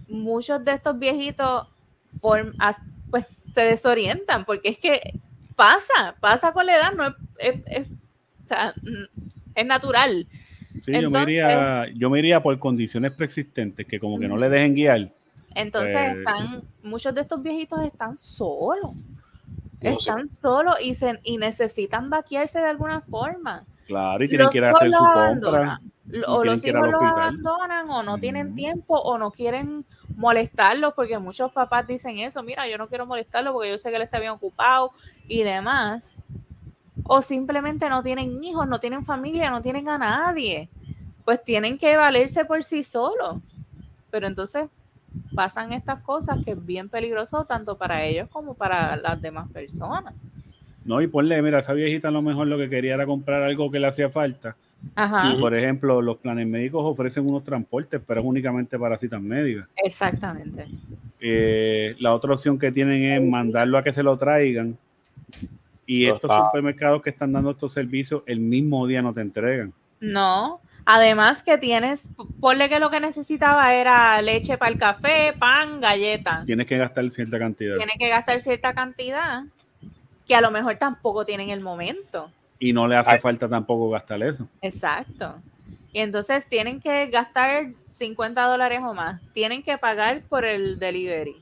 muchos 0.07 0.63
de 0.63 0.71
estos 0.71 0.97
viejitos 0.97 1.67
pues, 2.21 2.45
se 3.53 3.61
desorientan, 3.61 4.45
porque 4.45 4.69
es 4.69 4.77
que 4.77 5.19
pasa, 5.57 6.15
pasa 6.21 6.53
con 6.53 6.65
la 6.65 6.77
edad, 6.77 6.93
no 6.93 7.07
es, 7.39 7.55
es- 7.65 7.87
es 9.55 9.65
natural. 9.65 10.27
Sí, 10.83 11.01
yo, 11.01 11.09
me 11.09 11.21
iría, 11.23 11.87
yo 11.93 12.09
me 12.09 12.19
iría 12.19 12.41
por 12.41 12.57
condiciones 12.59 13.11
preexistentes, 13.11 13.85
que 13.85 13.99
como 13.99 14.19
que 14.19 14.27
no 14.27 14.37
le 14.37 14.49
dejen 14.49 14.75
guiar. 14.75 15.11
Entonces 15.55 15.95
Pues- 15.95 16.17
están, 16.17 16.63
muchos 16.83 17.13
de 17.15 17.21
estos 17.21 17.41
viejitos 17.41 17.83
están 17.83 18.17
solos. 18.17 18.93
No 19.81 19.81
sé. 19.81 19.89
Están 19.89 20.27
solos 20.27 20.75
y, 20.81 20.93
se, 20.93 21.19
y 21.23 21.37
necesitan 21.37 22.09
vaquearse 22.09 22.59
de 22.59 22.67
alguna 22.67 23.01
forma. 23.01 23.65
Claro, 23.87 24.23
y 24.23 24.27
tienen 24.27 24.45
Los 24.45 24.51
que 24.51 24.57
ir 24.57 24.63
a 24.65 24.69
hijos 24.69 24.81
hacer 24.81 24.93
su 24.93 24.99
compra. 24.99 25.81
O 26.27 26.43
los 26.43 26.63
hijos 26.65 26.87
los 26.89 27.01
abandonan 27.01 27.89
o 27.89 28.03
no 28.03 28.17
tienen 28.17 28.55
tiempo 28.55 28.99
o 28.99 29.17
no 29.17 29.31
quieren 29.31 29.85
molestarlos 30.15 30.93
porque 30.95 31.17
muchos 31.19 31.51
papás 31.51 31.87
dicen 31.87 32.17
eso, 32.17 32.41
mira, 32.43 32.67
yo 32.67 32.77
no 32.77 32.87
quiero 32.87 33.05
molestarlo 33.05 33.53
porque 33.53 33.69
yo 33.69 33.77
sé 33.77 33.89
que 33.89 33.95
él 33.95 34.01
está 34.01 34.19
bien 34.19 34.31
ocupado 34.31 34.91
y 35.27 35.43
demás. 35.43 36.15
O 37.11 37.23
simplemente 37.23 37.89
no 37.89 38.03
tienen 38.03 38.43
hijos, 38.43 38.67
no 38.67 38.79
tienen 38.79 39.03
familia, 39.03 39.49
no 39.49 39.63
tienen 39.63 39.89
a 39.89 39.97
nadie. 39.97 40.69
Pues 41.25 41.43
tienen 41.43 41.79
que 41.79 41.97
valerse 41.97 42.45
por 42.45 42.63
sí 42.63 42.83
solos. 42.83 43.37
Pero 44.11 44.27
entonces 44.27 44.69
pasan 45.33 45.73
estas 45.73 46.03
cosas 46.03 46.37
que 46.45 46.51
es 46.51 46.65
bien 46.65 46.87
peligroso 46.87 47.45
tanto 47.45 47.79
para 47.79 48.05
ellos 48.05 48.29
como 48.29 48.53
para 48.53 48.95
las 48.95 49.19
demás 49.19 49.51
personas. 49.51 50.13
No, 50.85 51.01
y 51.01 51.07
ponle, 51.07 51.41
mira, 51.41 51.59
esa 51.61 51.73
viejita 51.73 52.09
a 52.09 52.11
lo 52.11 52.21
mejor 52.21 52.45
lo 52.45 52.59
que 52.59 52.69
quería 52.69 52.93
era 52.93 53.07
comprar 53.07 53.41
algo 53.41 53.71
que 53.71 53.79
le 53.79 53.87
hacía 53.87 54.11
falta. 54.11 54.55
Ajá, 54.95 55.31
Ujú. 55.31 55.39
Por 55.39 55.55
ejemplo, 55.55 56.03
los 56.03 56.17
planes 56.17 56.45
médicos 56.45 56.83
ofrecen 56.85 57.27
unos 57.27 57.43
transportes, 57.43 58.03
pero 58.05 58.19
es 58.21 58.25
únicamente 58.25 58.77
para 58.77 58.99
citas 58.99 59.19
médicas. 59.19 59.67
exactamente. 59.83 60.67
Eh, 61.19 61.95
la 61.99 62.13
otra 62.13 62.33
opción 62.33 62.59
que 62.59 62.71
tienen 62.71 63.03
es 63.03 63.27
mandarlo 63.27 63.79
a 63.79 63.83
que 63.83 63.93
se 63.93 64.03
lo 64.03 64.15
traigan. 64.15 64.77
Y 65.91 66.03
Pero 66.03 66.15
estos 66.17 66.29
está- 66.29 66.45
supermercados 66.45 67.01
que 67.01 67.09
están 67.09 67.31
dando 67.33 67.49
estos 67.49 67.73
servicios 67.73 68.21
el 68.27 68.39
mismo 68.39 68.85
día 68.85 69.01
no 69.01 69.11
te 69.11 69.21
entregan. 69.21 69.73
No, 69.99 70.61
además 70.85 71.41
que 71.41 71.57
tienes, 71.57 72.03
ponle 72.39 72.69
que 72.69 72.79
lo 72.79 72.91
que 72.91 72.99
necesitaba 72.99 73.73
era 73.73 74.21
leche 74.21 74.55
para 74.59 74.71
el 74.71 74.77
café, 74.77 75.33
pan, 75.39 75.81
galleta. 75.81 76.43
Tienes 76.45 76.67
que 76.67 76.77
gastar 76.77 77.09
cierta 77.09 77.39
cantidad. 77.39 77.77
Tiene 77.77 77.93
que 77.97 78.07
gastar 78.07 78.39
cierta 78.39 78.75
cantidad 78.75 79.45
que 80.27 80.35
a 80.35 80.41
lo 80.41 80.51
mejor 80.51 80.75
tampoco 80.75 81.25
tiene 81.25 81.45
en 81.45 81.49
el 81.49 81.61
momento. 81.61 82.29
Y 82.59 82.71
no 82.71 82.87
le 82.87 82.95
hace 82.95 83.13
Ay. 83.13 83.19
falta 83.19 83.49
tampoco 83.49 83.89
gastar 83.89 84.21
eso. 84.21 84.47
Exacto. 84.61 85.41
Y 85.91 86.01
entonces 86.01 86.45
tienen 86.45 86.79
que 86.79 87.07
gastar 87.07 87.69
50 87.87 88.43
dólares 88.43 88.81
o 88.83 88.93
más. 88.93 89.19
Tienen 89.33 89.63
que 89.63 89.75
pagar 89.79 90.21
por 90.29 90.45
el 90.45 90.77
delivery. 90.77 91.41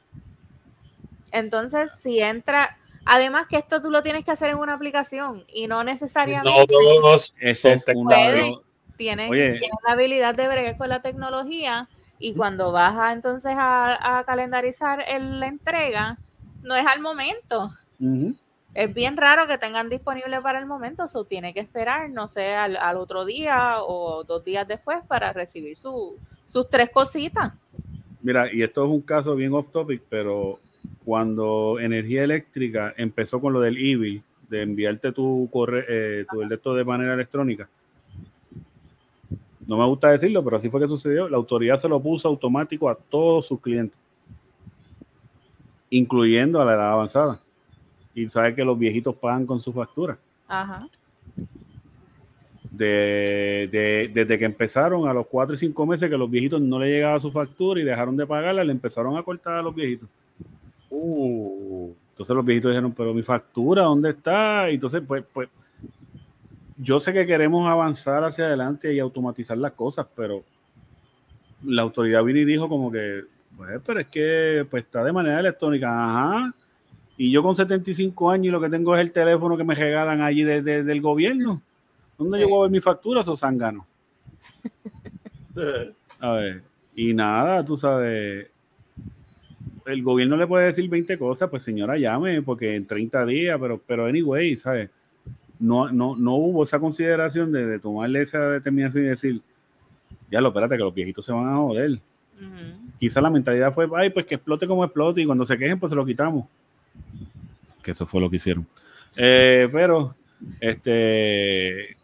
Entonces, 1.33 1.91
si 2.01 2.21
entra, 2.21 2.77
además 3.07 3.47
que 3.47 3.57
esto 3.57 3.81
tú 3.81 3.89
lo 3.91 4.03
tienes 4.03 4.23
que 4.25 4.31
hacer 4.31 4.49
en 4.51 4.57
una 4.57 4.73
aplicación 4.73 5.43
y 5.47 5.67
no 5.67 5.83
necesariamente 5.83 6.59
No 6.59 6.65
todos 6.65 7.33
Ese 7.39 7.73
es 7.73 7.85
los- 7.87 8.61
tienen, 8.97 9.29
Oye. 9.31 9.51
tienen 9.59 9.77
la 9.85 9.93
habilidad 9.93 10.35
de 10.35 10.47
bregar 10.47 10.77
con 10.77 10.89
la 10.89 11.01
tecnología 11.01 11.87
y 12.19 12.33
cuando 12.33 12.71
vas 12.71 12.95
a, 12.97 13.13
entonces 13.13 13.53
a, 13.55 14.17
a 14.19 14.23
calendarizar 14.23 15.03
el- 15.07 15.39
la 15.39 15.47
entrega, 15.47 16.17
no 16.63 16.75
es 16.75 16.85
al 16.87 16.99
momento. 16.99 17.71
Es 18.73 18.93
bien 18.93 19.17
raro 19.17 19.47
que 19.47 19.57
tengan 19.57 19.89
disponible 19.89 20.39
para 20.41 20.59
el 20.59 20.65
momento, 20.65 21.03
eso 21.05 21.25
tiene 21.25 21.53
que 21.53 21.59
esperar, 21.59 22.09
no 22.09 22.27
sé, 22.27 22.53
al, 22.53 22.77
al 22.77 22.97
otro 22.97 23.25
día 23.25 23.75
o 23.81 24.23
dos 24.23 24.43
días 24.43 24.67
después 24.67 24.99
para 25.07 25.33
recibir 25.33 25.75
su, 25.75 26.17
sus 26.45 26.69
tres 26.69 26.89
cositas. 26.91 27.53
Mira, 28.21 28.51
y 28.51 28.61
esto 28.63 28.83
es 28.83 28.89
un 28.91 29.01
caso 29.01 29.35
bien 29.35 29.53
off 29.53 29.69
topic, 29.71 30.03
pero 30.09 30.59
cuando 31.05 31.77
Energía 31.79 32.23
Eléctrica 32.23 32.93
empezó 32.97 33.39
con 33.39 33.53
lo 33.53 33.61
del 33.61 33.77
e 33.77 34.21
de 34.49 34.61
enviarte 34.61 35.11
tu 35.11 35.49
correo, 35.51 35.83
eh, 35.87 36.25
tu 36.61 36.73
de 36.73 36.83
manera 36.83 37.13
electrónica, 37.13 37.67
no 39.65 39.77
me 39.77 39.85
gusta 39.85 40.11
decirlo, 40.11 40.43
pero 40.43 40.55
así 40.57 40.69
fue 40.69 40.79
que 40.79 40.87
sucedió. 40.87 41.27
La 41.27 41.35
autoridad 41.37 41.75
se 41.77 41.89
lo 41.89 41.99
puso 41.99 42.29
automático 42.29 42.89
a 42.89 42.95
todos 42.95 43.47
sus 43.47 43.59
clientes, 43.59 43.97
incluyendo 45.89 46.61
a 46.61 46.65
la 46.65 46.73
edad 46.75 46.91
avanzada. 46.93 47.39
Y 48.15 48.29
sabe 48.29 48.55
que 48.55 48.63
los 48.63 48.79
viejitos 48.79 49.15
pagan 49.15 49.45
con 49.45 49.59
su 49.61 49.71
factura. 49.73 50.17
Ajá. 50.47 50.87
de, 52.71 53.67
de- 53.71 54.11
desde 54.13 54.37
que 54.37 54.45
empezaron 54.45 55.07
a 55.07 55.13
los 55.13 55.25
cuatro 55.27 55.55
y 55.55 55.57
cinco 55.57 55.85
meses 55.85 56.09
que 56.09 56.17
los 56.17 56.29
viejitos 56.29 56.61
no 56.61 56.77
le 56.79 56.89
llegaba 56.91 57.19
su 57.19 57.31
factura 57.31 57.81
y 57.81 57.83
dejaron 57.83 58.15
de 58.15 58.25
pagarla, 58.27 58.63
le 58.63 58.71
empezaron 58.71 59.17
a 59.17 59.23
cortar 59.23 59.55
a 59.55 59.61
los 59.61 59.73
viejitos. 59.73 60.07
Uh, 60.89 61.91
Entonces 62.11 62.35
los 62.35 62.45
viejitos 62.45 62.71
dijeron, 62.71 62.93
pero 62.93 63.13
mi 63.13 63.21
factura, 63.23 63.83
¿dónde 63.83 64.09
está? 64.11 64.69
Y 64.71 64.75
entonces, 64.75 65.03
pues, 65.07 65.23
pues, 65.33 65.49
yo 66.77 66.99
sé 66.99 67.11
que 67.13 67.25
queremos 67.25 67.67
avanzar 67.67 68.23
hacia 68.23 68.45
adelante 68.45 68.93
y 68.93 68.99
automatizar 68.99 69.57
las 69.57 69.73
cosas, 69.73 70.07
pero 70.15 70.43
la 71.63 71.81
autoridad 71.81 72.23
vino 72.23 72.39
y 72.39 72.45
dijo 72.45 72.69
como 72.69 72.91
que, 72.91 73.23
pues, 73.55 73.81
pero 73.85 73.99
es 73.99 74.07
que 74.07 74.65
pues, 74.69 74.83
está 74.83 75.03
de 75.03 75.11
manera 75.11 75.39
electrónica, 75.39 75.87
ajá. 75.89 76.53
Y 77.17 77.31
yo 77.31 77.41
con 77.41 77.55
75 77.55 78.29
años 78.29 78.45
y 78.47 78.49
lo 78.51 78.61
que 78.61 78.69
tengo 78.69 78.95
es 78.95 79.01
el 79.01 79.11
teléfono 79.11 79.57
que 79.57 79.63
me 79.63 79.73
regalan 79.73 80.21
allí 80.21 80.43
de- 80.43 80.61
de- 80.61 80.83
del 80.83 81.01
gobierno. 81.01 81.61
¿Dónde 82.17 82.37
Sí. 82.37 82.43
yo 82.43 82.49
voy 82.49 82.59
a 82.59 82.61
ver 82.63 82.71
mi 82.71 82.79
factura, 82.81 83.21
esos 83.21 83.39
zánganos? 83.39 83.85
A 86.19 86.31
ver, 86.33 86.61
y 86.95 87.13
nada, 87.13 87.63
tú 87.65 87.75
sabes, 87.77 88.47
el 89.87 90.03
gobierno 90.03 90.37
le 90.37 90.47
puede 90.47 90.67
decir 90.67 90.89
20 90.89 91.17
cosas, 91.17 91.49
pues 91.49 91.63
señora, 91.63 91.97
llame, 91.97 92.41
porque 92.41 92.75
en 92.75 92.85
30 92.85 93.25
días, 93.25 93.57
pero, 93.59 93.81
pero 93.85 94.05
anyway, 94.05 94.57
¿sabes? 94.57 94.89
No, 95.59 95.91
no, 95.91 96.15
no 96.15 96.35
hubo 96.35 96.63
esa 96.63 96.79
consideración 96.79 97.51
de, 97.51 97.65
de 97.65 97.79
tomarle 97.79 98.21
esa 98.21 98.51
determinación 98.51 99.05
y 99.05 99.07
decir, 99.07 99.41
ya 100.29 100.41
lo, 100.41 100.49
espérate, 100.49 100.75
que 100.75 100.83
los 100.83 100.93
viejitos 100.93 101.25
se 101.25 101.31
van 101.31 101.47
a 101.47 101.55
joder. 101.55 101.99
Quizá 102.99 103.21
la 103.21 103.29
mentalidad 103.29 103.73
fue, 103.73 103.87
ay, 103.95 104.09
pues 104.09 104.25
que 104.25 104.35
explote 104.35 104.67
como 104.67 104.83
explote 104.83 105.21
y 105.21 105.25
cuando 105.25 105.45
se 105.45 105.57
quejen, 105.57 105.79
pues 105.79 105.89
se 105.89 105.95
lo 105.95 106.05
quitamos. 106.05 106.45
Que 107.81 107.91
eso 107.91 108.05
fue 108.05 108.21
lo 108.21 108.29
que 108.29 108.35
hicieron. 108.35 108.67
Eh, 109.15 109.69
pero, 109.71 110.15
este, 110.59 111.97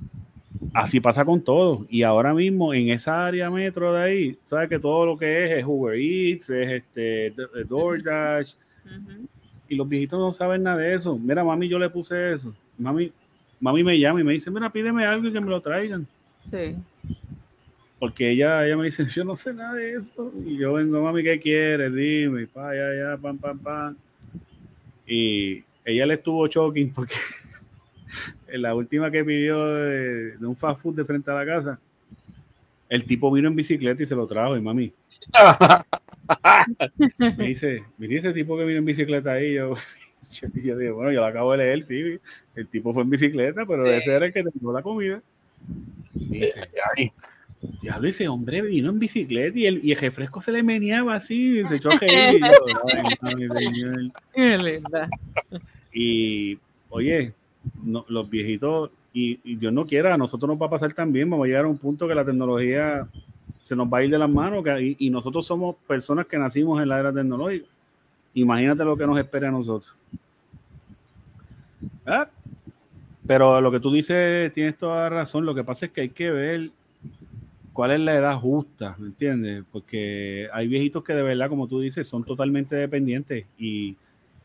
así 0.73 0.99
pasa 0.99 1.25
con 1.25 1.41
todo. 1.41 1.85
Y 1.89 2.03
ahora 2.03 2.33
mismo 2.33 2.73
en 2.73 2.89
esa 2.89 3.25
área 3.25 3.49
metro 3.49 3.93
de 3.93 4.01
ahí, 4.01 4.37
sabes 4.45 4.69
que 4.69 4.79
todo 4.79 5.05
lo 5.05 5.17
que 5.17 5.45
es 5.45 5.59
es 5.59 5.65
Uber 5.65 5.95
Eats, 5.95 6.49
es 6.49 6.71
este 6.71 7.33
DoorDash, 7.67 8.53
y 9.69 9.75
los 9.75 9.87
viejitos 9.87 10.19
no 10.19 10.31
saben 10.33 10.63
nada 10.63 10.77
de 10.77 10.95
eso. 10.95 11.17
Mira, 11.17 11.43
mami, 11.43 11.67
yo 11.67 11.79
le 11.79 11.89
puse 11.89 12.33
eso. 12.33 12.53
Mami, 12.77 13.11
mami 13.59 13.83
me 13.83 13.97
llama 13.97 14.21
y 14.21 14.23
me 14.23 14.33
dice, 14.33 14.51
mira, 14.51 14.71
pídeme 14.71 15.05
algo 15.05 15.27
y 15.27 15.33
que 15.33 15.41
me 15.41 15.49
lo 15.49 15.61
traigan. 15.61 16.05
Sí. 16.49 16.75
Porque 17.99 18.31
ella, 18.31 18.65
ella 18.65 18.77
me 18.77 18.85
dice, 18.85 19.05
yo 19.09 19.23
no 19.23 19.35
sé 19.35 19.53
nada 19.53 19.73
de 19.73 19.95
eso. 19.95 20.31
Y 20.45 20.57
yo 20.57 20.73
vengo, 20.73 21.01
mami, 21.01 21.23
¿qué 21.23 21.39
quieres? 21.39 21.93
Dime, 21.93 22.43
y 22.43 22.45
pa, 22.45 22.75
ya, 22.75 22.93
ya, 22.93 23.17
pam, 23.17 23.37
pam, 23.37 23.59
pam. 23.59 23.95
Y 25.07 25.63
ella 25.85 26.05
le 26.05 26.15
estuvo 26.15 26.47
shocking 26.47 26.91
porque 26.91 27.15
la 28.61 28.75
última 28.75 29.09
que 29.09 29.23
pidió 29.23 29.65
de, 29.65 30.37
de 30.37 30.45
un 30.45 30.55
fast 30.55 30.81
food 30.81 30.95
de 30.95 31.05
frente 31.05 31.31
a 31.31 31.35
la 31.35 31.45
casa, 31.45 31.79
el 32.89 33.05
tipo 33.05 33.31
vino 33.31 33.47
en 33.47 33.55
bicicleta 33.55 34.03
y 34.03 34.05
se 34.05 34.15
lo 34.15 34.27
trajo. 34.27 34.55
Y 34.55 34.61
mami, 34.61 34.93
me 37.37 37.47
dice, 37.47 37.83
mire 37.97 38.17
ese 38.17 38.33
tipo 38.33 38.57
que 38.57 38.65
vino 38.65 38.79
en 38.79 38.85
bicicleta 38.85 39.33
ahí. 39.33 39.53
Yo, 39.55 39.73
yo, 40.31 40.47
yo 40.61 40.77
digo, 40.77 40.95
bueno, 40.95 41.11
yo 41.11 41.21
lo 41.21 41.25
acabo 41.25 41.51
de 41.53 41.59
leer, 41.59 41.83
sí. 41.83 42.19
El 42.55 42.67
tipo 42.67 42.93
fue 42.93 43.03
en 43.03 43.09
bicicleta, 43.09 43.65
pero 43.65 43.89
ese 43.89 44.13
era 44.13 44.25
el 44.25 44.33
que 44.33 44.43
tenía 44.43 44.71
la 44.71 44.81
comida. 44.81 45.21
Me 46.13 46.37
dice, 46.37 46.61
Diablo, 47.81 48.09
ese 48.09 48.27
hombre 48.27 48.61
vino 48.61 48.89
en 48.89 48.99
bicicleta 48.99 49.57
y 49.57 49.65
el, 49.65 49.79
y 49.83 49.93
el 49.93 49.97
refresco 49.97 50.41
se 50.41 50.51
le 50.51 50.61
meneaba 50.63 51.15
así, 51.15 51.59
y 51.61 51.67
se 51.67 51.75
echó 51.77 51.91
a 51.91 51.97
reír. 51.97 52.35
Y, 52.35 52.39
yo, 52.39 52.49
"Ay, 53.23 53.35
mi 53.35 53.47
señor". 53.47 54.11
Qué 54.33 54.57
linda. 54.57 55.09
Y, 55.93 56.59
oye, 56.89 57.33
no- 57.83 58.05
los 58.07 58.29
viejitos, 58.29 58.91
y, 59.13 59.55
Dios 59.55 59.71
no 59.71 59.85
quiera, 59.85 60.13
a 60.13 60.17
nosotros 60.17 60.49
nos 60.49 60.61
va 60.61 60.65
a 60.67 60.71
pasar 60.71 60.93
también, 60.93 61.29
vamos 61.29 61.45
a 61.45 61.47
llegar 61.47 61.65
a 61.65 61.67
un 61.67 61.77
punto 61.77 62.07
que 62.07 62.15
la 62.15 62.25
tecnología 62.25 63.07
se 63.63 63.75
nos 63.75 63.87
va 63.87 63.99
a 63.99 64.03
ir 64.03 64.09
de 64.09 64.17
las 64.17 64.29
manos, 64.29 64.63
y, 64.97 65.09
nosotros 65.09 65.45
somos 65.45 65.75
personas 65.87 66.25
que 66.25 66.37
nacimos 66.37 66.81
en 66.81 66.89
la 66.89 66.99
era 66.99 67.13
tecnológica. 67.13 67.67
Imagínate 68.33 68.83
lo 68.83 68.97
que 68.97 69.05
nos 69.05 69.19
espera 69.19 69.49
a 69.49 69.51
nosotros. 69.51 69.95
Ah, 72.05 72.27
Pero 73.25 73.61
lo 73.61 73.71
que 73.71 73.79
tú 73.79 73.91
dices, 73.91 74.51
tienes 74.53 74.77
toda 74.77 75.07
razón. 75.09 75.45
Lo 75.45 75.55
que 75.55 75.63
pasa 75.63 75.85
es 75.85 75.91
que 75.91 76.01
hay 76.01 76.09
que 76.09 76.29
ver 76.29 76.71
cuál 77.71 77.91
es 77.91 77.99
la 77.99 78.15
edad 78.15 78.37
justa, 78.37 78.95
¿me 78.99 79.07
entiendes? 79.07 79.63
Porque 79.71 80.47
hay 80.53 80.67
viejitos 80.67 81.03
que 81.03 81.13
de 81.13 81.23
verdad, 81.23 81.49
como 81.49 81.67
tú 81.67 81.79
dices, 81.79 82.07
son 82.07 82.23
totalmente 82.23 82.75
dependientes 82.75 83.45
y 83.57 83.95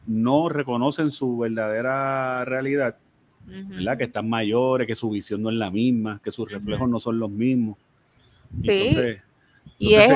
no 0.07 0.49
reconocen 0.49 1.11
su 1.11 1.37
verdadera 1.39 2.45
realidad, 2.45 2.97
Que 3.99 4.05
están 4.05 4.29
mayores, 4.29 4.87
que 4.87 4.95
su 4.97 5.11
visión 5.11 5.43
no 5.43 5.51
es 5.51 5.57
la 5.57 5.71
misma, 5.71 6.21
que 6.23 6.31
sus 6.31 6.51
reflejos 6.51 6.89
no 6.89 7.01
son 7.01 7.19
los 7.19 7.31
mismos. 7.31 7.77
Sí. 8.61 8.71
Entonces, 8.89 9.23
Y 9.79 9.95
es, 9.95 10.11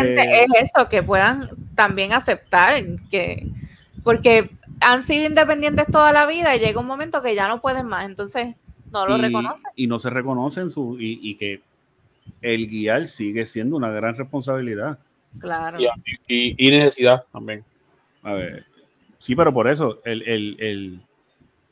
eso, 0.60 0.88
que 0.88 1.02
puedan 1.02 1.50
también 1.74 2.12
aceptar 2.12 2.82
que, 3.10 3.46
porque 4.02 4.50
han 4.80 5.02
sido 5.02 5.26
independientes 5.26 5.86
toda 5.90 6.12
la 6.12 6.26
vida 6.26 6.54
y 6.56 6.58
llega 6.60 6.80
un 6.80 6.86
momento 6.86 7.22
que 7.22 7.34
ya 7.34 7.46
no 7.48 7.60
pueden 7.60 7.86
más, 7.86 8.06
entonces 8.06 8.54
no 8.90 9.06
lo 9.06 9.16
y, 9.16 9.20
reconocen. 9.20 9.70
y 9.76 9.86
no 9.86 9.98
se 9.98 10.10
reconocen 10.10 10.70
su 10.70 10.96
y, 10.98 11.18
y 11.22 11.36
que 11.36 11.60
el 12.40 12.66
guiar 12.68 13.06
sigue 13.08 13.46
siendo 13.46 13.76
una 13.76 13.90
gran 13.90 14.16
responsabilidad. 14.16 14.98
Claro. 15.38 15.78
Y, 15.80 15.86
y- 16.28 16.54
y 16.68 16.70
necesidad 16.70 17.24
también. 17.32 17.64
A 18.22 18.32
ver, 18.34 18.64
sí, 19.18 19.34
pero 19.36 19.52
por 19.52 19.68
eso, 19.68 20.00
el, 20.04 20.22
el- 20.22 20.56
el- 20.58 21.00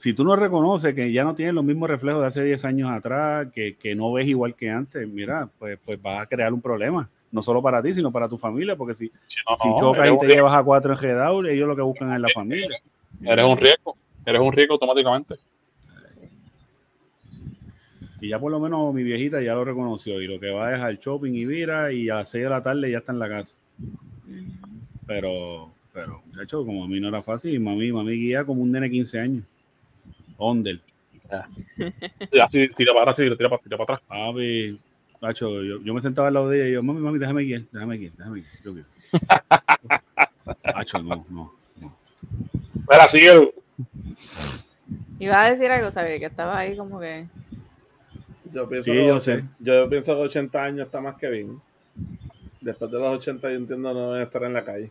si 0.00 0.14
tú 0.14 0.24
no 0.24 0.34
reconoces 0.34 0.94
que 0.94 1.12
ya 1.12 1.24
no 1.24 1.34
tienes 1.34 1.52
los 1.52 1.62
mismos 1.62 1.90
reflejos 1.90 2.22
de 2.22 2.28
hace 2.28 2.42
10 2.42 2.64
años 2.64 2.90
atrás, 2.90 3.48
que, 3.54 3.76
que 3.76 3.94
no 3.94 4.10
ves 4.10 4.26
igual 4.26 4.54
que 4.54 4.70
antes, 4.70 5.06
mira, 5.06 5.46
pues, 5.58 5.78
pues 5.84 6.00
vas 6.00 6.22
a 6.22 6.26
crear 6.26 6.54
un 6.54 6.62
problema. 6.62 7.06
No 7.30 7.42
solo 7.42 7.60
para 7.60 7.82
ti, 7.82 7.92
sino 7.92 8.10
para 8.10 8.26
tu 8.26 8.38
familia, 8.38 8.76
porque 8.76 8.94
si, 8.94 9.12
Si 9.26 9.36
no, 9.46 9.58
si 9.58 9.68
no, 9.68 9.78
chocas 9.78 10.06
y 10.06 10.12
te 10.12 10.24
riesgo, 10.24 10.36
llevas 10.36 10.54
a 10.54 10.64
cuatro 10.64 10.94
enredados, 10.94 11.44
ellos 11.44 11.68
lo 11.68 11.76
que 11.76 11.82
buscan 11.82 12.14
es 12.14 12.20
la 12.20 12.30
familia. 12.34 12.80
eres 13.22 13.46
un 13.46 13.58
riesgo. 13.58 13.94
Eres 14.24 14.40
un 14.40 14.52
riesgo 14.52 14.72
automáticamente. 14.72 15.34
Y 18.22 18.28
ya 18.30 18.38
por 18.38 18.52
lo 18.52 18.58
menos 18.58 18.94
mi 18.94 19.02
viejita 19.02 19.42
ya 19.42 19.52
lo 19.52 19.66
reconoció. 19.66 20.22
Y 20.22 20.26
lo 20.26 20.40
que 20.40 20.50
va 20.50 20.74
es 20.74 20.80
al 20.80 20.98
shopping 20.98 21.34
y 21.34 21.44
vira 21.44 21.92
y 21.92 22.08
a 22.08 22.14
las 22.16 22.30
6 22.30 22.44
de 22.44 22.50
la 22.50 22.62
tarde 22.62 22.90
ya 22.90 22.98
está 22.98 23.12
en 23.12 23.18
la 23.18 23.28
casa. 23.28 23.54
Pero, 25.06 25.70
pero, 25.92 26.22
muchacho, 26.26 26.64
como 26.64 26.84
a 26.84 26.88
mí 26.88 26.98
no 27.00 27.08
era 27.08 27.22
fácil, 27.22 27.60
mami, 27.60 27.92
mami 27.92 28.12
guía 28.12 28.46
como 28.46 28.62
un 28.62 28.72
nene 28.72 28.86
de 28.86 28.92
15 28.92 29.20
años. 29.20 29.44
Ondel. 30.40 30.80
Sí, 32.30 32.40
Así 32.40 32.68
tira 32.70 32.92
para 32.92 33.12
atrás, 33.12 33.16
tira, 33.16 33.36
tira 33.36 33.48
para, 33.48 33.62
tira 33.62 33.76
para 33.78 33.94
atrás. 33.94 34.00
Papi, 34.08 34.78
macho, 35.20 35.62
yo, 35.62 35.80
yo 35.82 35.94
me 35.94 36.00
sentaba 36.00 36.28
al 36.28 36.34
lado 36.34 36.48
de 36.48 36.58
ella 36.58 36.68
y 36.68 36.72
yo, 36.72 36.82
mami, 36.82 37.00
mami, 37.00 37.18
déjame 37.18 37.44
guiar, 37.44 37.62
déjame 37.70 37.96
guiar, 37.98 38.12
déjame 38.16 38.40
guiar. 38.40 38.52
Yo 38.64 38.72
quiero. 38.72 38.88
Macho, 40.74 41.02
no, 41.02 41.24
no. 41.30 41.52
Pero 42.88 43.02
así 43.02 43.18
el, 43.20 43.50
Iba 45.20 45.42
a 45.44 45.50
decir 45.50 45.70
algo, 45.70 45.90
sabía 45.92 46.18
que 46.18 46.24
estaba 46.26 46.58
ahí 46.58 46.76
como 46.76 46.98
que. 46.98 47.26
Yo 48.52 48.68
pienso, 48.68 48.90
Sí, 48.90 48.96
que 48.96 49.06
yo 49.06 49.20
sé. 49.20 49.44
yo 49.60 49.88
pienso 49.88 50.14
que 50.16 50.22
80 50.22 50.64
años 50.64 50.86
está 50.86 51.00
más 51.00 51.14
que 51.16 51.30
bien. 51.30 51.60
Después 52.60 52.90
de 52.90 52.98
los 52.98 53.18
80 53.18 53.50
yo 53.50 53.56
entiendo 53.56 53.94
no 53.94 54.12
deben 54.12 54.26
estar 54.26 54.42
en 54.44 54.52
la 54.54 54.64
calle. 54.64 54.90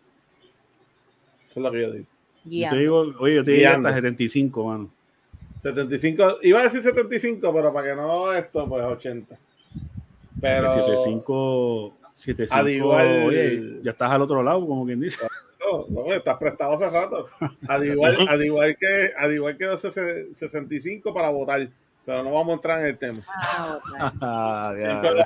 Eso 1.50 1.60
es 1.60 1.64
lo 1.64 1.72
que 1.72 1.82
yo 1.82 1.92
digo. 1.92 2.06
Yo 2.46 2.50
guiando. 2.52 2.76
te 2.76 2.82
digo, 2.82 3.00
oye, 3.20 3.36
yo 3.36 3.44
te 3.44 3.52
digo 3.52 3.60
Guiando. 3.70 3.90
hasta 3.90 3.98
75, 3.98 4.64
mano. 4.66 4.90
75, 5.64 6.38
iba 6.44 6.60
a 6.60 6.64
decir 6.64 6.82
75, 6.82 7.54
pero 7.54 7.74
para 7.74 7.90
que 7.90 7.96
no 7.96 8.32
esto, 8.34 8.68
pues 8.68 8.84
80. 8.84 9.36
Pero 10.42 10.70
75, 10.70 11.94
75, 12.14 12.56
Al 12.60 12.70
igual- 12.70 13.24
oye, 13.28 13.80
ya 13.84 13.92
estás 13.92 14.12
al 14.12 14.22
otro 14.22 14.42
lado, 14.42 14.66
como 14.66 14.86
quien 14.86 15.02
dice. 15.02 15.26
no, 15.60 15.86
no, 15.90 16.14
estás 16.14 16.38
prestado 16.38 16.74
hace 16.74 16.90
rato. 16.90 17.28
Al 17.68 17.86
igual, 17.86 18.18
al 18.30 18.44
igual 18.46 18.78
que, 18.80 19.12
al 19.18 19.34
igual 19.34 19.58
que 19.58 19.66
los 19.66 19.82
65 19.82 21.14
para 21.14 21.30
votar. 21.30 21.68
Pero 22.06 22.24
no 22.24 22.32
vamos 22.32 22.50
a 22.50 22.54
entrar 22.56 22.80
en 22.82 22.86
el 22.88 22.98
tema. 22.98 23.24
Ah. 23.28 23.80
Ah, 24.22 24.74
pero 25.04 25.26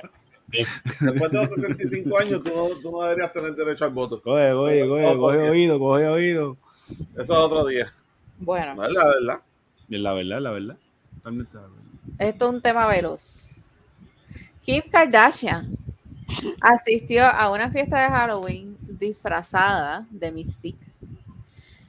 Después 1.01 1.31
de 1.31 1.37
los 1.37 1.49
65 1.55 2.17
años, 2.19 2.43
tú 2.43 2.49
no, 2.55 2.67
tú 2.81 2.91
no 2.91 3.03
deberías 3.03 3.31
tener 3.33 3.55
derecho 3.55 3.85
al 3.85 3.91
voto. 3.91 4.21
Coge, 4.21 4.51
coge, 4.51 4.87
coge, 4.87 5.17
coge 5.17 5.49
oído, 5.49 5.79
coge 5.79 6.07
oído. 6.07 6.57
Eso 7.13 7.21
es 7.21 7.29
otro 7.29 7.65
día. 7.65 7.91
Bueno, 8.39 8.75
No 8.75 8.83
es 8.85 8.91
la 8.91 9.05
verdad. 9.05 9.39
La 9.99 10.13
verdad, 10.13 10.39
la 10.41 10.51
verdad. 10.51 10.77
Totalmente 11.15 11.55
la 11.55 11.61
verdad. 11.61 11.77
esto 12.19 12.45
es 12.49 12.51
un 12.55 12.61
tema 12.61 12.87
veloz. 12.87 13.49
Kim 14.61 14.81
Kardashian 14.91 15.75
asistió 16.61 17.25
a 17.25 17.51
una 17.51 17.69
fiesta 17.69 18.01
de 18.01 18.07
Halloween 18.09 18.77
disfrazada 18.81 20.05
de 20.09 20.31
Mystique. 20.31 20.85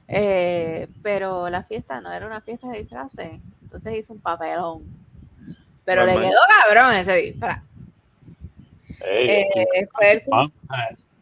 Eh, 0.07 0.87
pero 1.01 1.49
la 1.49 1.63
fiesta 1.63 1.99
no 2.01 2.11
era 2.11 2.27
una 2.27 2.41
fiesta 2.41 2.67
de 2.69 2.79
disfraces. 2.79 3.39
Entonces 3.63 3.97
hizo 3.97 4.13
un 4.13 4.19
papelón. 4.19 4.83
Pero 5.83 6.05
le 6.05 6.13
quedó 6.13 6.39
cabrón 6.65 6.95
ese 6.95 7.15
disfraz. 7.17 7.63
Eh, 9.01 9.45
fue, 9.93 10.11
el 10.13 10.23
cum- 10.23 10.51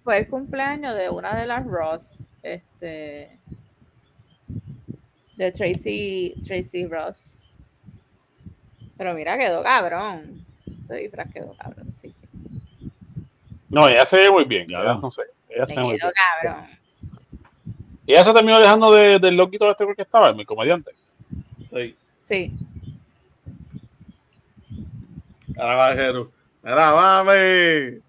fue 0.03 0.17
el 0.19 0.27
cumpleaños 0.27 0.95
de 0.95 1.09
una 1.09 1.35
de 1.35 1.45
las 1.47 1.65
Ross, 1.65 2.17
este, 2.41 3.37
de 5.37 5.51
Tracy, 5.51 6.35
Tracy 6.45 6.85
Ross. 6.87 7.41
Pero 8.97 9.13
mira, 9.13 9.37
quedó 9.37 9.63
cabrón. 9.63 10.45
Ese 10.83 10.95
disfraz 10.95 11.31
quedó 11.33 11.53
cabrón, 11.57 11.91
sí, 11.91 12.11
sí. 12.11 12.27
No, 13.69 13.87
ella 13.87 14.05
se 14.05 14.17
ve 14.17 14.29
muy 14.29 14.43
bien. 14.45 14.67
Ya. 14.67 14.83
No 14.95 15.11
sé, 15.11 15.23
ella 15.49 15.65
se 15.65 15.75
ve 15.75 15.81
muy 15.81 15.97
quedó 15.97 16.07
bien. 16.07 16.13
cabrón. 16.43 16.69
Y 18.05 18.11
ella 18.11 18.23
se 18.25 18.33
terminó 18.33 18.59
dejando 18.59 18.91
de- 18.91 19.17
del 19.19 19.35
loquito 19.35 19.69
este 19.71 19.85
que 19.95 20.01
estaba, 20.03 20.29
el 20.29 20.45
comediante. 20.45 20.91
Sí. 21.71 21.95
Sí. 22.25 22.51
Ahora 25.57 25.75
va 25.75 25.95
Jeru. 25.95 26.31
Mira, 26.63 26.91
mami. 26.93 27.99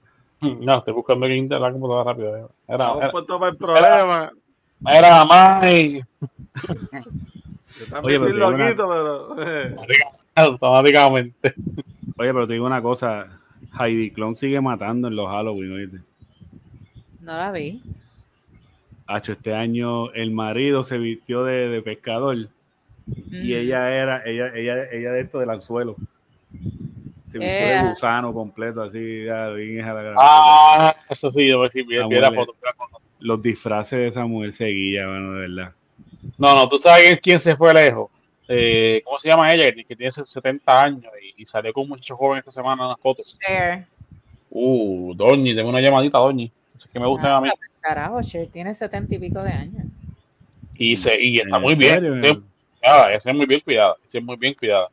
No, 0.60 0.76
estoy 0.78 0.92
buscando 0.92 1.24
en 1.24 1.32
internet 1.32 1.66
la 1.68 1.72
computadora 1.72 2.10
rápido. 2.12 2.36
Era, 2.36 2.48
Estamos 2.68 3.02
era, 3.02 3.10
puestos 3.12 3.38
para 3.38 3.50
el 3.52 3.56
problema. 3.56 3.86
era 3.88 4.32
mamá 4.84 5.70
y 5.70 6.02
Está 7.80 8.00
Oye, 8.00 8.18
bien 8.18 8.32
pero 8.32 8.50
eh, 9.42 9.74
automáticamente. 10.36 11.54
Oye, 12.16 12.32
pero 12.32 12.46
te 12.46 12.52
digo 12.54 12.66
una 12.66 12.80
cosa. 12.82 13.26
Heidi 13.78 14.10
Klum 14.12 14.34
sigue 14.34 14.60
matando 14.60 15.08
en 15.08 15.16
los 15.16 15.28
Halloween, 15.28 15.72
oíste. 15.72 15.98
No 17.20 17.32
la 17.36 17.50
vi. 17.50 17.82
Hacho, 19.06 19.32
este 19.32 19.54
año 19.54 20.12
el 20.12 20.30
marido 20.30 20.84
se 20.84 20.98
vistió 20.98 21.44
de, 21.44 21.68
de 21.68 21.82
pescador 21.82 22.36
y 22.36 22.48
Mm. 23.06 23.34
ella 23.42 23.90
era, 23.94 24.22
ella, 24.24 24.48
ella, 24.54 24.84
ella 24.90 25.12
de 25.12 25.20
esto 25.20 25.38
del 25.40 25.50
anzuelo. 25.50 25.96
Se 27.30 27.38
vistió 27.38 27.42
Ea. 27.42 27.82
de 27.82 27.88
gusano 27.90 28.32
completo, 28.32 28.80
así, 28.82 29.24
ya, 29.24 29.48
bien 29.50 29.84
la 29.84 29.92
gran- 29.94 30.14
Ah, 30.16 30.94
eso 31.10 31.30
sí, 31.32 31.48
yo 31.48 31.60
vi, 31.62 31.96
Ah, 31.98 32.06
vi 32.08 32.16
la 32.20 32.32
foto, 32.32 32.54
la 32.62 32.72
foto. 32.72 33.02
Los 33.24 33.40
disfraces 33.40 33.98
de 33.98 34.06
esa 34.08 34.26
mujer 34.26 34.52
seguía, 34.52 35.06
bueno, 35.06 35.32
de 35.32 35.40
verdad. 35.48 35.72
No, 36.36 36.54
no, 36.54 36.68
tú 36.68 36.76
sabes 36.76 37.18
quién 37.22 37.40
se 37.40 37.56
fue 37.56 37.72
lejos. 37.72 38.10
Eh, 38.46 39.00
¿Cómo 39.02 39.18
se 39.18 39.30
llama 39.30 39.50
ella? 39.50 39.72
Que 39.72 39.96
tiene 39.96 40.10
70 40.12 40.82
años 40.82 41.10
y, 41.22 41.42
y 41.42 41.46
salió 41.46 41.72
con 41.72 41.84
un 41.84 41.88
muchacho 41.88 42.16
joven 42.18 42.40
esta 42.40 42.52
semana 42.52 42.82
en 42.82 42.88
las 42.90 43.00
fotos. 43.00 43.38
Cher. 43.38 43.86
Uh, 44.50 45.14
Doñi, 45.14 45.54
tengo 45.56 45.70
una 45.70 45.80
llamadita, 45.80 46.18
Doñi. 46.18 46.52
Es 46.76 46.86
que 46.86 47.00
me 47.00 47.06
gusta 47.06 47.32
Ah, 47.34 47.36
a 47.38 47.40
mí. 47.40 47.48
Carajo, 47.80 48.20
Cher 48.20 48.46
tiene 48.52 48.74
setenta 48.74 49.14
y 49.14 49.18
pico 49.18 49.42
de 49.42 49.50
años. 49.52 49.86
Y, 50.76 50.94
se, 50.96 51.18
y 51.18 51.38
está 51.38 51.56
¿En 51.56 51.62
muy 51.62 51.76
serio? 51.76 52.12
bien. 52.12 52.44
Esa 53.14 53.30
es 53.30 53.34
muy 53.36 53.46
bien 53.46 53.60
cuidada. 53.60 53.96
esa 54.04 54.18
es 54.18 54.24
muy 54.24 54.36
bien 54.36 54.52
cuidada. 54.54 54.88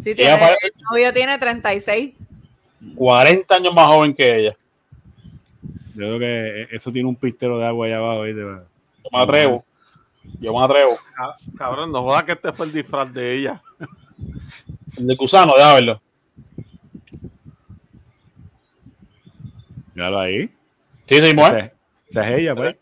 Sí, 0.00 0.10
Ella 0.10 0.14
tiene, 0.16 0.38
parece- 0.38 0.66
el 0.68 0.72
novio 0.88 1.12
tiene 1.12 1.38
36. 1.38 2.14
40 2.94 3.54
años 3.56 3.74
más 3.74 3.86
joven 3.86 4.14
que 4.14 4.36
ella. 4.38 4.56
Yo 6.00 6.16
creo 6.16 6.18
que 6.18 6.68
eso 6.74 6.90
tiene 6.90 7.08
un 7.08 7.16
pistero 7.16 7.58
de 7.58 7.66
agua 7.66 7.86
allá 7.86 7.98
abajo, 7.98 8.20
¿oíste? 8.20 8.40
Yo 8.40 8.58
me 9.12 9.22
atrevo. 9.22 9.64
Yo 10.40 10.52
me 10.58 10.64
atrevo. 10.64 10.98
ca- 11.14 11.36
Cabrón, 11.58 11.92
no 11.92 12.02
jodas 12.02 12.24
que 12.24 12.32
este 12.32 12.52
fue 12.52 12.66
el 12.66 12.72
disfraz 12.72 13.12
de 13.12 13.34
ella. 13.36 13.62
El 14.96 15.06
de 15.06 15.16
Cusano, 15.16 15.54
déjame 15.56 15.74
verlo. 15.74 16.00
Míralo 19.94 20.20
ahí. 20.20 20.46
Sí, 21.04 21.16
sí, 21.16 21.22
Esa, 21.22 21.34
mujer. 21.34 21.56
es- 21.64 22.10
esa 22.10 22.28
es 22.30 22.38
ella, 22.40 22.54
pues. 22.54 22.76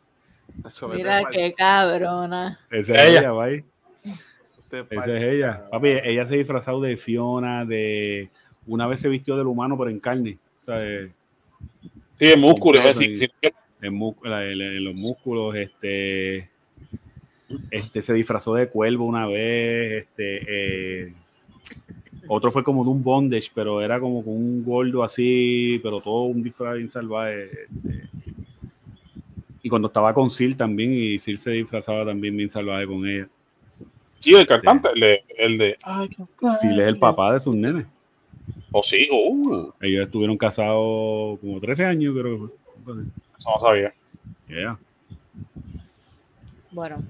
Mira 0.93 1.23
qué 1.31 1.55
cabrona. 1.55 2.59
Esa 2.71 2.95
es 2.95 3.01
Ella. 3.11 3.21
ella, 3.21 3.63
Esa 4.91 5.17
es 5.17 5.23
ella. 5.23 5.69
Papi, 5.71 5.89
ella 6.03 6.27
se 6.27 6.35
ha 6.35 6.37
disfrazado 6.39 6.81
de 6.81 6.97
Fiona, 6.97 7.65
de... 7.65 8.29
Una 8.67 8.87
vez 8.87 9.01
se 9.01 9.09
vistió 9.09 9.37
del 9.37 9.47
humano, 9.47 9.79
pero 9.79 9.89
en 9.91 10.01
carne. 10.01 10.39
O 10.61 10.65
sea, 10.65 10.77
de- 10.79 11.11
Sí, 12.19 12.25
el 12.27 12.39
músculo. 12.41 12.83
Completo, 12.83 12.99
sí, 12.99 13.15
sí. 13.15 13.27
sí. 13.43 13.49
en, 13.83 13.95
en- 14.03 14.61
en 14.61 14.85
los 14.85 14.95
músculos, 14.95 15.55
este... 15.57 16.49
Este 17.71 18.03
se 18.03 18.13
disfrazó 18.13 18.55
de 18.55 18.69
cuervo 18.69 19.07
una 19.07 19.27
vez, 19.27 20.03
este... 20.05 21.07
eh, 21.07 21.13
otro 22.31 22.51
fue 22.51 22.63
como 22.63 22.85
de 22.85 22.91
un 22.91 23.03
bondage, 23.03 23.51
pero 23.55 23.81
era 23.81 23.99
como 23.99 24.23
con 24.23 24.35
un 24.35 24.63
gordo 24.63 25.03
así, 25.03 25.81
pero 25.83 26.01
todo 26.03 26.25
un 26.25 26.43
disfraz 26.43 26.77
bien 26.77 26.91
salvaje. 26.91 27.45
este. 27.45 28.09
Y 29.63 29.69
cuando 29.71 29.89
estaba 29.89 30.13
con 30.13 30.29
Sil 30.29 30.53
también, 30.55 30.93
y 30.93 31.19
Sil 31.25 31.39
se 31.41 31.53
disfrazaba 31.53 32.05
también 32.05 32.37
bien 32.37 32.51
salvaje 32.51 32.87
con 32.87 33.07
ella. 33.09 33.29
Sí, 34.19 34.35
el 34.35 34.47
cantante, 34.47 34.91
el 34.95 35.01
de. 35.01 35.25
El 35.39 35.59
de 35.59 35.79
Sil 36.53 36.79
es 36.81 36.89
el 36.89 36.99
papá 36.99 37.33
de 37.33 37.41
sus 37.41 37.55
nenes. 37.55 37.87
Oh, 38.71 38.83
sí, 38.83 39.09
uh, 39.11 39.73
Ellos 39.81 40.07
estuvieron 40.07 40.37
casados 40.37 41.39
como 41.41 41.61
13 41.61 41.85
años, 41.87 42.15
creo. 42.19 42.49
que 42.49 42.55
fue. 42.85 42.95
eso 43.39 43.51
no 43.55 43.61
sabía. 43.61 43.95
Yeah. 44.47 44.79
Bueno, 46.71 47.03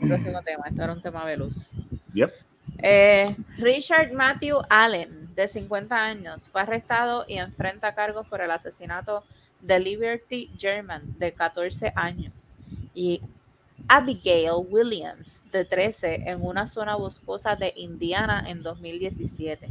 próximo 0.00 0.42
tema. 0.42 0.64
Esto 0.68 0.82
era 0.82 0.92
un 0.92 1.02
tema 1.02 1.24
veloz. 1.24 1.70
Yep. 2.14 2.30
Eh, 2.78 3.36
Richard 3.58 4.12
Matthew 4.12 4.58
Allen, 4.68 5.34
de 5.34 5.48
50 5.48 5.96
años, 5.96 6.48
fue 6.48 6.60
arrestado 6.60 7.24
y 7.26 7.38
enfrenta 7.38 7.94
cargos 7.94 8.26
por 8.26 8.40
el 8.40 8.50
asesinato 8.50 9.24
de 9.60 9.80
Liberty 9.80 10.50
German, 10.56 11.02
de 11.18 11.32
14 11.32 11.92
años, 11.96 12.52
y 12.94 13.20
Abigail 13.88 14.66
Williams, 14.68 15.40
de 15.50 15.64
13, 15.64 16.30
en 16.30 16.44
una 16.44 16.66
zona 16.68 16.96
boscosa 16.96 17.56
de 17.56 17.72
Indiana 17.76 18.44
en 18.46 18.62
2017. 18.62 19.68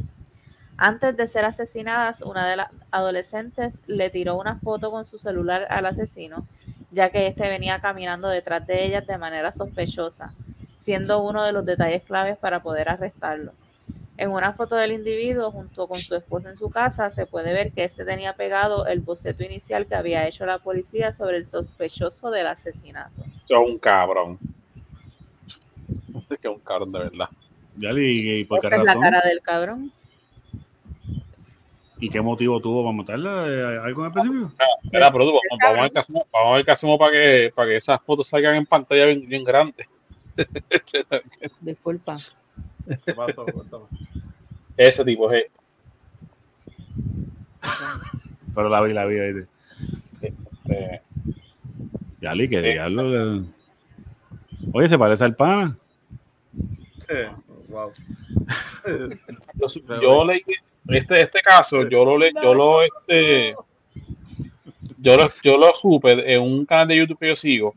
Antes 0.80 1.16
de 1.16 1.26
ser 1.26 1.44
asesinadas, 1.44 2.22
una 2.22 2.48
de 2.48 2.54
las 2.56 2.68
adolescentes 2.92 3.80
le 3.88 4.10
tiró 4.10 4.36
una 4.36 4.54
foto 4.60 4.92
con 4.92 5.04
su 5.06 5.18
celular 5.18 5.66
al 5.70 5.86
asesino, 5.86 6.46
ya 6.92 7.10
que 7.10 7.26
éste 7.26 7.48
venía 7.48 7.80
caminando 7.80 8.28
detrás 8.28 8.64
de 8.64 8.84
ellas 8.84 9.04
de 9.04 9.18
manera 9.18 9.50
sospechosa, 9.50 10.32
siendo 10.78 11.20
uno 11.24 11.44
de 11.44 11.50
los 11.50 11.66
detalles 11.66 12.04
claves 12.04 12.36
para 12.38 12.62
poder 12.62 12.88
arrestarlo. 12.88 13.52
En 14.16 14.30
una 14.30 14.52
foto 14.52 14.76
del 14.76 14.92
individuo 14.92 15.50
junto 15.50 15.88
con 15.88 16.00
su 16.00 16.14
esposa 16.14 16.48
en 16.50 16.56
su 16.56 16.70
casa 16.70 17.10
se 17.10 17.26
puede 17.26 17.52
ver 17.52 17.72
que 17.72 17.82
este 17.82 18.04
tenía 18.04 18.34
pegado 18.34 18.86
el 18.86 19.00
boceto 19.00 19.42
inicial 19.42 19.86
que 19.86 19.96
había 19.96 20.26
hecho 20.28 20.46
la 20.46 20.58
policía 20.60 21.12
sobre 21.12 21.38
el 21.38 21.46
sospechoso 21.46 22.30
del 22.30 22.46
asesinato. 22.46 23.24
Es 23.48 23.56
un 23.56 23.78
cabrón. 23.78 24.38
No 26.08 26.20
sé 26.22 26.36
que 26.36 26.48
es 26.48 26.54
un 26.54 26.60
cabrón 26.60 26.92
de 26.92 26.98
verdad. 27.00 27.28
Ya, 27.76 27.90
¿y, 27.92 28.40
y 28.40 28.44
por 28.44 28.60
qué 28.60 28.66
Esta 28.68 28.76
es 28.76 28.84
la 28.84 28.94
razón? 28.94 29.02
cara 29.02 29.28
del 29.28 29.40
cabrón. 29.40 29.92
¿Y 32.00 32.08
qué 32.10 32.20
motivo 32.20 32.60
tuvo 32.60 32.84
para 32.84 32.96
matarla? 32.96 33.46
Eh, 33.48 33.78
¿Algo 33.84 34.02
en 34.04 34.08
específico? 34.10 34.52
Mira, 34.92 35.10
pero 35.12 35.24
tú, 35.24 35.30
vamos, 35.32 35.42
vamos 35.62 35.78
a 35.78 35.82
ver 35.82 35.92
qué 35.92 35.98
hacemos, 35.98 36.22
vamos 36.32 36.52
a 36.52 36.56
ver 36.56 36.64
qué 36.64 36.70
hacemos 36.70 36.98
para 36.98 37.12
que, 37.12 37.52
para 37.54 37.68
que 37.68 37.76
esas 37.76 38.02
fotos 38.02 38.28
salgan 38.28 38.54
en 38.56 38.66
pantalla 38.66 39.06
bien, 39.06 39.28
bien 39.28 39.44
grandes. 39.44 39.86
Disculpa. 41.60 42.18
¿Qué 43.04 43.14
pasó? 43.14 43.44
Ese 44.76 45.04
tipo 45.04 45.30
es 45.32 45.46
Pero 48.54 48.68
la 48.68 48.80
vi, 48.80 48.92
la 48.92 49.04
vi. 49.06 49.16
¿viste? 49.32 49.48
eh, 50.70 51.00
Ya, 52.20 52.34
li, 52.34 52.48
que 52.48 52.60
diablo. 52.62 53.38
eh. 53.38 53.42
Oye, 54.72 54.88
se 54.88 54.98
parece 54.98 55.24
al 55.24 55.34
pana. 55.34 55.76
Sí, 57.08 57.14
wow. 57.68 57.90
Yo, 59.54 59.66
yo 60.00 60.24
leí 60.26 60.42
este, 60.88 61.20
este 61.20 61.40
caso, 61.40 61.88
yo 61.88 62.04
lo 62.04 62.16
le, 62.18 62.32
yo 62.42 62.54
lo 62.54 62.82
este 62.82 63.54
yo 65.00 65.16
lo, 65.16 65.30
yo 65.42 65.56
lo 65.58 65.74
supe 65.74 66.32
en 66.34 66.42
un 66.42 66.64
canal 66.66 66.88
de 66.88 66.96
YouTube 66.96 67.18
que 67.18 67.28
yo 67.28 67.36
sigo. 67.36 67.74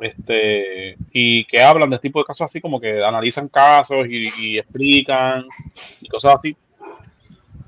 Este, 0.00 0.96
y 1.12 1.44
que 1.44 1.62
hablan 1.62 1.88
de 1.88 1.96
este 1.96 2.08
tipo 2.08 2.18
de 2.18 2.24
casos 2.26 2.44
así, 2.46 2.60
como 2.60 2.80
que 2.80 3.02
analizan 3.02 3.48
casos 3.48 4.06
y, 4.08 4.28
y 4.38 4.58
explican 4.58 5.46
y 6.00 6.08
cosas 6.08 6.34
así. 6.36 6.56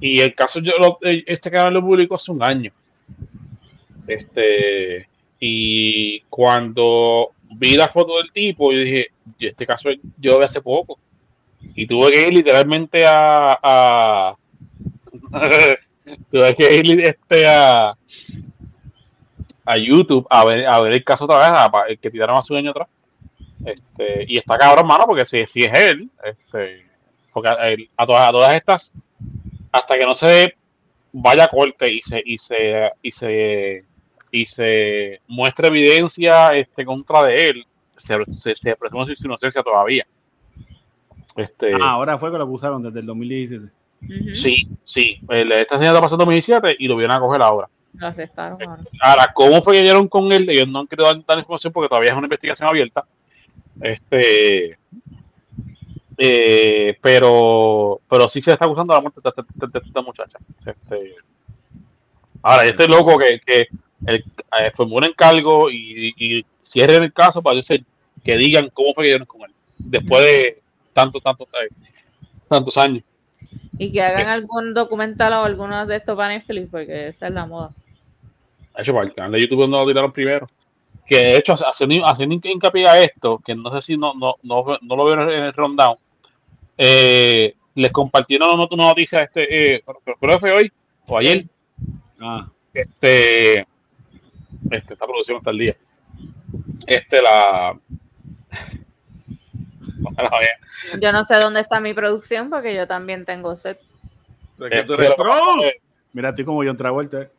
Y 0.00 0.20
el 0.20 0.34
caso, 0.34 0.60
yo 0.60 0.72
lo- 0.78 0.98
este 1.02 1.50
canal 1.50 1.72
lo 1.74 1.80
publicó 1.80 2.16
hace 2.16 2.30
un 2.32 2.42
año. 2.42 2.72
Este, 4.06 5.08
y 5.40 6.20
cuando 6.22 7.30
vi 7.54 7.74
la 7.76 7.88
foto 7.88 8.18
del 8.18 8.30
tipo, 8.32 8.72
yo 8.72 8.80
dije, 8.80 9.08
"Y 9.38 9.46
este 9.46 9.66
caso 9.66 9.90
yo 10.18 10.32
lo 10.32 10.38
vi 10.38 10.44
hace 10.44 10.60
poco 10.60 10.98
y 11.60 11.86
tuve 11.86 12.10
que 12.12 12.26
ir 12.28 12.34
literalmente 12.34 13.04
a, 13.06 13.58
a 13.62 14.36
tuve 16.30 16.54
que 16.56 16.74
ir 16.76 17.00
este 17.00 17.46
a 17.46 17.96
a 19.64 19.76
YouTube 19.76 20.26
a 20.30 20.44
ver, 20.44 20.66
a 20.66 20.80
ver 20.80 20.92
el 20.92 21.04
caso 21.04 21.24
otra 21.24 21.38
vez 21.38 21.48
a- 21.48 21.84
el 21.88 21.98
que 21.98 22.10
tiraron 22.10 22.36
hace 22.38 22.52
un 22.52 22.58
año 22.60 22.70
atrás. 22.70 22.88
Este, 23.64 24.24
y 24.28 24.38
está 24.38 24.58
cabrón 24.58 24.86
mano 24.86 25.06
porque 25.06 25.26
si, 25.26 25.46
si 25.46 25.64
es 25.64 25.72
él 25.78 26.10
este 26.24 26.86
porque 27.32 27.48
a, 27.48 27.56
a 27.96 28.06
todas 28.06 28.28
a 28.28 28.32
todas 28.32 28.54
estas 28.56 28.92
hasta 29.72 29.96
que 29.98 30.06
no 30.06 30.14
se 30.14 30.54
vaya 31.12 31.44
a 31.44 31.48
corte 31.48 31.92
y 31.92 32.02
se 32.02 32.22
y 32.24 32.38
se 32.38 32.92
y 33.02 33.12
se 33.12 33.84
y 34.32 34.46
se 34.46 35.20
muestre 35.28 35.68
evidencia 35.68 36.54
este 36.56 36.84
contra 36.84 37.22
de 37.24 37.50
él 37.50 37.66
se, 37.96 38.16
se 38.56 38.76
presume 38.76 39.16
su 39.16 39.26
inocencia 39.26 39.62
todavía 39.62 40.06
este 41.36 41.74
Ah, 41.74 41.90
ahora 41.90 42.18
fue 42.18 42.30
que 42.30 42.38
lo 42.38 42.44
acusaron 42.44 42.82
desde 42.82 43.00
el 43.00 43.06
2017. 43.06 43.64
Ujú. 44.02 44.34
Sí, 44.34 44.68
sí. 44.82 45.18
El, 45.28 45.52
esta 45.52 45.76
señora 45.78 45.94
está 45.96 46.00
pasando 46.02 46.24
2017 46.24 46.76
y 46.78 46.86
lo 46.88 46.96
vienen 46.96 47.16
a 47.16 47.20
coger 47.20 47.42
ahora. 47.42 47.68
Lo 47.94 48.06
arrestaron 48.08 48.58
ahora. 48.62 48.82
Ahora, 49.00 49.32
¿cómo 49.34 49.62
fue 49.62 49.74
que 49.74 49.82
dieron 49.82 50.06
con 50.08 50.30
él? 50.32 50.48
Ellos 50.50 50.68
no 50.68 50.80
han 50.80 50.86
querido 50.86 51.06
dar, 51.06 51.24
dar 51.26 51.38
información 51.38 51.72
porque 51.72 51.88
todavía 51.88 52.10
es 52.10 52.16
una 52.16 52.26
investigación 52.26 52.68
abierta. 52.68 53.04
Este. 53.80 54.78
eh, 56.18 56.96
pero, 57.02 58.00
pero 58.08 58.28
sí 58.28 58.40
se 58.42 58.52
está 58.52 58.64
acusando 58.64 58.94
la 58.94 59.00
muerte 59.00 59.20
de, 59.22 59.28
esta- 59.30 59.42
de- 59.54 59.66
de 59.66 59.78
esta 59.86 60.02
muchacha. 60.02 60.38
Este, 60.64 61.14
ahora, 62.42 62.64
yo 62.64 62.70
estoy 62.70 62.88
loco 62.88 63.18
que, 63.18 63.40
que 63.44 63.68
el, 64.06 64.16
eh, 64.60 64.72
formó 64.74 64.96
un 64.96 65.04
encargo 65.04 65.70
y, 65.70 66.14
y 66.16 66.46
cierren 66.62 67.02
el 67.02 67.12
caso 67.12 67.42
para 67.42 67.56
decir, 67.56 67.84
que 68.24 68.36
digan 68.36 68.70
cómo 68.72 68.94
fue 68.94 69.04
que 69.04 69.08
dieron 69.10 69.26
con 69.26 69.42
él. 69.42 69.50
Después 69.78 70.22
de 70.24 70.62
tantos, 70.96 71.22
tantos, 71.22 71.46
eh, 71.48 71.68
tantos 72.48 72.76
años. 72.78 73.04
Y 73.78 73.92
que 73.92 74.02
hagan 74.02 74.28
algún 74.28 74.72
documental 74.72 75.34
o 75.34 75.44
alguno 75.44 75.84
de 75.86 75.96
estos 75.96 76.16
para 76.16 76.30
Netflix, 76.30 76.70
porque 76.70 77.08
esa 77.08 77.26
es 77.26 77.32
la 77.34 77.44
moda. 77.44 77.70
De 78.74 78.82
hecho, 78.82 78.94
para 78.94 79.06
el 79.06 79.14
canal 79.14 79.32
de 79.32 79.40
YouTube 79.42 79.68
no 79.68 79.80
lo 79.80 79.86
tiraron 79.86 80.12
primero. 80.12 80.46
Que 81.04 81.16
de 81.16 81.36
hecho, 81.36 81.52
haciendo, 81.54 82.06
haciendo 82.06 82.34
hincapié 82.42 82.88
a 82.88 83.02
esto, 83.02 83.38
que 83.44 83.54
no 83.54 83.70
sé 83.70 83.82
si 83.82 83.98
no, 83.98 84.14
no, 84.14 84.36
no, 84.42 84.64
no 84.80 84.96
lo 84.96 85.04
vieron 85.04 85.30
en 85.30 85.44
el 85.44 85.52
rundown, 85.52 85.96
eh, 86.78 87.54
les 87.74 87.92
compartieron 87.92 88.54
una, 88.54 88.66
una 88.70 88.88
noticia 88.88 89.22
este, 89.22 89.76
eh, 89.76 89.82
creo 89.84 90.16
creo 90.18 90.32
que 90.34 90.40
fue 90.40 90.52
hoy 90.52 90.72
o 91.06 91.18
ayer, 91.18 91.46
Ah, 92.20 92.48
este, 92.72 93.60
este, 93.60 94.94
esta 94.94 95.06
producción 95.06 95.38
está 95.38 95.50
al 95.50 95.58
día. 95.58 95.76
Este, 96.86 97.22
la. 97.22 97.78
Yo 101.00 101.12
no 101.12 101.24
sé 101.24 101.34
dónde 101.36 101.60
está 101.60 101.80
mi 101.80 101.94
producción 101.94 102.50
porque 102.50 102.74
yo 102.74 102.86
también 102.86 103.24
tengo 103.24 103.54
set. 103.56 103.78
¿De 104.58 104.70
que 104.70 104.82
tú 104.84 104.92
Este, 104.94 105.04
eres 105.06 105.16
pro? 105.16 105.34
mira, 106.12 106.30
estoy 106.30 106.44
como 106.44 106.64
John 106.64 106.76
Travolta. 106.76 107.22
eh. 107.22 107.30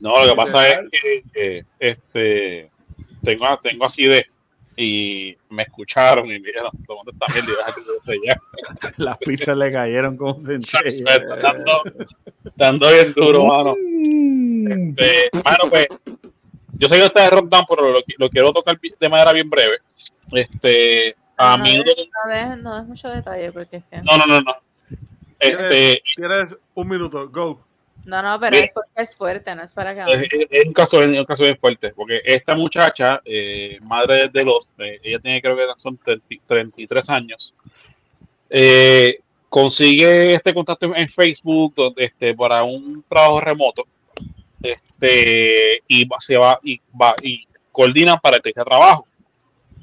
No, 0.00 0.24
lo 0.24 0.30
que 0.30 0.36
pasa 0.36 0.68
es 0.68 0.78
que, 1.32 1.64
este 1.78 2.70
tengo, 3.22 3.58
tengo 3.62 3.84
así 3.84 4.04
de 4.04 4.26
y 4.76 5.36
me 5.50 5.64
escucharon 5.64 6.24
y 6.26 6.38
me 6.40 6.46
dijeron, 6.48 6.70
tomando 6.86 7.12
esta 7.12 7.26
mierda 7.34 7.50
y 7.52 7.56
déjate 7.56 7.80
de 7.82 8.14
eso 8.14 8.22
ya. 8.24 8.92
Las 8.96 9.18
pizzas 9.18 9.56
le 9.58 9.70
cayeron 9.70 10.16
como 10.16 10.38
Está 10.38 10.78
centellas. 10.80 11.28
dando, 11.42 11.82
dando 12.56 12.90
bien 12.90 13.12
duro, 13.12 13.44
mano. 13.44 13.74
Este, 14.70 15.28
mano, 15.44 15.64
pues, 15.68 15.86
yo 16.78 16.88
sé 16.88 16.96
que 16.96 17.04
está 17.04 17.24
de 17.24 17.30
rundown, 17.30 17.64
pero 17.68 17.90
lo, 17.90 17.98
lo 18.16 18.28
quiero 18.30 18.52
tocar 18.52 18.78
de 18.80 19.08
manera 19.10 19.32
bien 19.34 19.50
breve. 19.50 19.78
Este, 20.32 21.14
a 21.40 21.56
no, 21.56 21.64
mí 21.64 21.76
des, 21.82 21.96
no, 22.24 22.30
des, 22.30 22.58
no 22.58 22.76
des 22.78 22.86
mucho 22.86 23.08
detalle 23.08 23.52
porque 23.52 23.76
es 23.78 23.84
que. 23.86 23.96
no, 23.98 24.16
no, 24.16 24.26
no, 24.26 24.40
no. 24.40 24.56
Este, 25.38 26.02
Tienes 26.16 26.56
un 26.74 26.88
minuto, 26.88 27.28
go. 27.30 27.64
No, 28.04 28.22
no, 28.22 28.38
pero 28.40 28.56
es 28.56 28.70
porque 28.74 28.90
es 28.96 29.14
fuerte, 29.14 29.54
no 29.54 29.62
es 29.62 29.72
para 29.72 29.94
que 29.94 30.00
es, 30.24 30.32
es- 30.32 30.46
es 30.50 30.66
un 30.66 30.72
caso, 30.72 31.00
es 31.02 31.08
un 31.08 31.24
caso 31.24 31.42
bien 31.44 31.58
fuerte, 31.58 31.90
porque 31.90 32.20
esta 32.24 32.54
muchacha, 32.54 33.20
eh, 33.24 33.78
madre 33.82 34.28
de 34.30 34.44
los, 34.44 34.66
eh, 34.78 34.98
ella 35.02 35.18
tiene 35.20 35.40
creo 35.42 35.54
que 35.56 35.64
son 35.76 35.98
30 35.98 36.24
33 36.46 37.10
años, 37.10 37.54
eh, 38.48 39.18
consigue 39.48 40.34
este 40.34 40.54
contacto 40.54 40.94
en 40.94 41.08
Facebook 41.08 41.74
donde, 41.74 42.04
este, 42.04 42.34
para 42.34 42.62
un 42.64 43.04
trabajo 43.08 43.40
remoto, 43.40 43.84
este, 44.62 45.82
y 45.88 46.04
va- 46.06 46.20
se 46.20 46.36
va 46.36 46.58
y 46.62 46.80
va 47.00 47.14
y 47.22 47.46
coordinan 47.72 48.18
para 48.20 48.36
este 48.38 48.52
trabajo. 48.52 49.06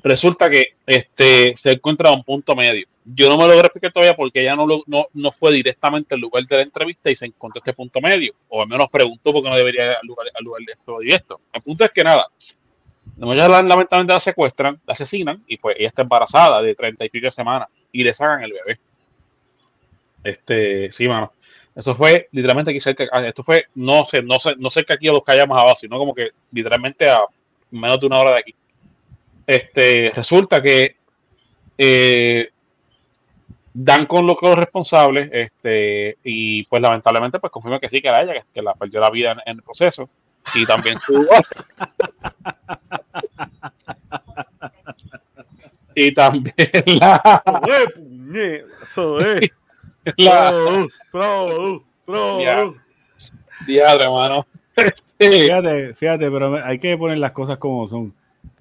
Resulta 0.04 0.50
que 0.50 0.76
este 0.86 1.56
se 1.58 1.72
encuentra 1.72 2.10
a 2.10 2.14
un 2.14 2.24
punto 2.24 2.56
medio. 2.56 2.88
Yo 3.04 3.30
no 3.30 3.38
me 3.38 3.46
logré 3.48 3.62
explicar 3.62 3.92
todavía 3.92 4.16
porque 4.16 4.42
ella 4.42 4.56
no, 4.56 4.66
lo- 4.68 4.84
no, 4.86 5.08
no 5.14 5.32
fue 5.32 5.54
directamente 5.54 6.14
al 6.16 6.22
lugar 6.22 6.44
de 6.46 6.56
la 6.58 6.62
entrevista 6.62 7.10
y 7.10 7.16
se 7.16 7.26
encontró 7.26 7.60
este 7.60 7.74
punto 7.74 8.00
medio. 8.02 8.34
O 8.50 8.62
al 8.62 8.68
menos 8.68 8.90
preguntó 8.90 9.32
por 9.34 9.44
qué 9.44 9.50
no 9.50 9.56
debería 9.56 9.86
ir 9.86 9.92
al 9.92 10.06
lugar, 10.08 10.28
al 10.34 10.44
lugar 10.44 10.62
de 10.66 10.74
esto 10.74 11.00
esto. 11.02 11.42
El 11.54 11.62
punto 11.62 11.84
es 11.86 11.92
que 11.92 12.04
nada. 12.04 12.28
Muchacha 13.18 13.50
la- 13.50 13.64
lamentablemente 13.64 14.14
la 14.14 14.20
secuestran, 14.20 14.80
la 14.86 14.94
asesinan 14.94 15.44
y 15.48 15.58
pues 15.58 15.76
ella 15.80 15.90
está 15.90 16.04
embarazada 16.04 16.62
de 16.62 16.76
treinta 16.76 17.06
y 17.06 17.10
pico 17.10 17.26
de 17.28 17.32
semanas 17.32 17.70
y 17.92 18.04
le 18.04 18.14
sacan 18.14 18.44
el 18.44 18.54
bebé. 18.54 18.80
Este, 20.24 20.92
sí, 20.92 21.08
mano. 21.08 21.32
Eso 21.76 21.96
fue 21.96 22.28
literalmente 22.32 22.72
aquí 22.72 22.80
cerca. 22.80 23.06
ah, 23.12 23.26
Esto 23.28 23.44
fue, 23.44 23.66
no 23.76 24.06
sé, 24.06 24.22
no 24.24 24.40
sé, 24.40 24.56
no 24.58 24.70
cerca 24.70 24.96
aquí 24.96 25.08
a 25.08 25.12
los 25.12 25.24
calles 25.24 25.48
más 25.48 25.60
abajo, 25.62 25.76
sino 25.76 25.98
como 25.98 26.14
que 26.16 26.30
literalmente 26.52 27.10
a 27.10 27.22
menos 27.72 28.00
de 28.00 28.08
una 28.08 28.20
hora 28.20 28.32
de 28.32 28.40
aquí. 28.40 28.56
Este, 29.48 30.12
resulta 30.14 30.62
que 30.62 30.98
eh, 31.78 32.50
dan 33.74 34.06
con 34.06 34.28
los, 34.28 34.38
con 34.38 34.50
los 34.50 34.60
responsables, 34.60 35.30
este, 35.32 36.18
y 36.24 36.64
pues 36.66 36.82
lamentablemente 36.82 37.40
pues 37.40 37.52
confirma 37.52 37.80
que 37.80 37.90
sí, 37.90 38.02
que 38.02 38.10
era 38.10 38.22
ella, 38.22 38.34
que, 38.34 38.44
que 38.54 38.62
la 38.62 38.74
perdió 38.76 39.00
la 39.00 39.10
vida 39.10 39.32
en, 39.32 39.40
en 39.46 39.58
el 39.58 39.64
proceso. 39.64 40.10
Y 40.54 40.66
también 40.66 41.00
su 41.00 41.28
y 45.98 46.14
también 46.14 46.54
la, 47.00 47.44
la 50.18 50.88
Pro, 51.12 51.84
diadre, 53.66 54.04
hermano. 54.04 54.46
Sí. 54.78 54.84
Fíjate, 55.20 55.96
fíjate, 55.96 56.30
pero 56.30 56.64
hay 56.64 56.78
que 56.78 56.96
poner 56.96 57.18
las 57.18 57.32
cosas 57.32 57.58
como 57.58 57.88
son. 57.88 58.14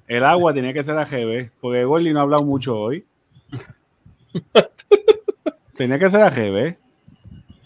El 0.06 0.24
agua 0.24 0.54
tenía 0.54 0.72
que 0.72 0.84
ser 0.84 0.96
AGB, 0.96 1.50
porque 1.60 1.84
Gordy 1.84 2.12
no 2.12 2.20
ha 2.20 2.22
hablado 2.22 2.44
mucho 2.44 2.78
hoy. 2.78 3.04
tenía 5.76 5.98
que 5.98 6.10
ser 6.10 6.22
AGB. 6.22 6.76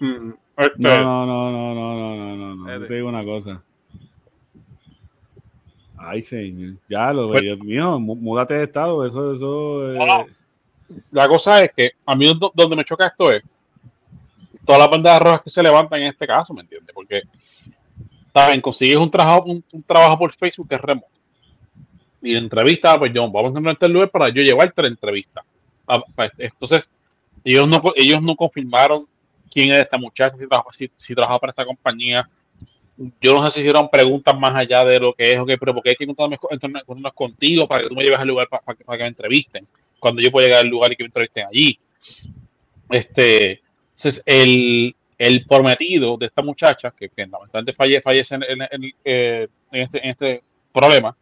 Mm, 0.01 0.31
No, 0.77 0.99
no, 1.01 1.27
no, 1.27 1.51
no, 1.51 1.75
no, 1.75 2.17
no, 2.17 2.37
no, 2.37 2.57
no. 2.57 2.79
Yo 2.81 2.87
te 2.87 2.95
digo 2.95 3.09
una 3.09 3.25
cosa. 3.25 3.63
Ay, 5.97 6.23
señor. 6.23 6.77
Ya 6.89 7.13
lo 7.13 7.29
Pues- 7.29 7.43
Dios 7.43 7.59
mío, 7.61 7.99
mú- 7.99 8.17
múdate 8.17 8.55
de 8.55 8.65
estado, 8.65 9.07
eso, 9.07 9.35
eso. 9.35 9.93
eh. 9.93 10.27
La 11.13 11.29
cosa 11.29 11.63
es 11.63 11.73
que 11.75 11.93
a 12.07 12.15
mí 12.17 12.27
do- 12.39 12.53
donde 12.55 12.75
me 12.77 12.85
choca 12.85 13.07
esto 13.07 13.31
es 13.31 13.43
todas 14.65 14.81
las 14.81 14.91
bandas 14.91 15.21
rojas 15.21 15.43
que 15.43 15.51
se 15.51 15.63
levantan 15.63 16.01
en 16.01 16.09
este 16.09 16.27
caso, 16.27 16.53
¿me 16.55 16.63
entiendes? 16.63 16.91
Porque 16.95 17.23
saben, 18.35 18.61
consigues 18.61 18.97
un 18.97 19.11
trabajo, 19.11 19.45
un, 19.45 19.63
un 19.73 19.83
trabajo 19.83 20.19
por 20.19 20.33
Facebook 20.33 20.69
que 20.69 20.75
es 20.75 20.81
remoto. 20.81 21.09
Y 22.23 22.37
entrevista, 22.37 22.99
pues 22.99 23.13
yo, 23.15 23.23
vamos 23.31 23.47
a 23.47 23.49
encontrar 23.51 23.73
este 23.75 23.89
lugar 23.89 24.11
para 24.11 24.29
yo 24.29 24.43
llevarte 24.43 24.83
la 24.83 24.89
entrevista. 24.89 25.43
Ah, 25.87 26.03
pues, 26.15 26.31
Entonces, 26.39 26.89
ellos 27.45 27.67
no, 27.69 27.83
ellos 27.97 28.23
no 28.23 28.37
confirmaron 28.37 29.07
quién 29.51 29.73
es 29.73 29.79
esta 29.79 29.97
muchacha, 29.99 30.37
si 30.39 30.47
trabaja, 30.47 30.71
si, 30.95 31.15
trabaja 31.15 31.39
para 31.39 31.51
esta 31.51 31.65
compañía. 31.65 32.29
Yo 33.21 33.35
no 33.35 33.47
sé 33.47 33.53
si 33.53 33.61
hicieron 33.61 33.89
preguntas 33.91 34.39
más 34.39 34.55
allá 34.55 34.85
de 34.85 35.01
lo 35.01 35.15
que 35.15 35.33
es, 35.33 35.39
ok, 35.39 35.53
pero 35.59 35.75
porque 35.75 35.91
hay 35.91 35.97
que 35.97 36.05
encontrarme, 36.05 36.37
encontrarnos 36.51 37.13
contigo 37.15 37.67
para 37.69 37.83
que 37.85 37.89
tú 37.89 37.95
me 37.97 38.05
lleves 38.05 38.19
al 38.21 38.29
lugar 38.29 38.49
para, 38.49 38.63
que- 38.77 38.85
me 38.87 39.07
entrevisten 39.07 39.67
cuando 39.99 40.23
yo 40.23 40.31
pueda 40.31 40.47
llegar 40.49 40.63
al 40.65 40.69
lugar 40.71 40.93
y 40.93 40.97
que 40.97 41.05
me 41.05 41.09
entrevisten 41.09 41.47
allí. 41.47 41.79
Este, 42.89 43.61
entonces, 43.97 44.23
el, 44.27 44.95
el 45.19 45.45
prometido 45.47 46.17
de 46.17 46.27
esta 46.27 46.43
muchacha, 46.43 46.91
que, 46.93 47.09
que 47.09 47.27
fallece 48.03 48.35
en, 48.35 48.43
en- 48.43 48.63
en- 48.71 48.93
eh, 49.05 49.49
en 49.73 49.83
este, 49.83 49.99
en 50.05 50.11
este 50.11 50.43
problema, 50.73 51.17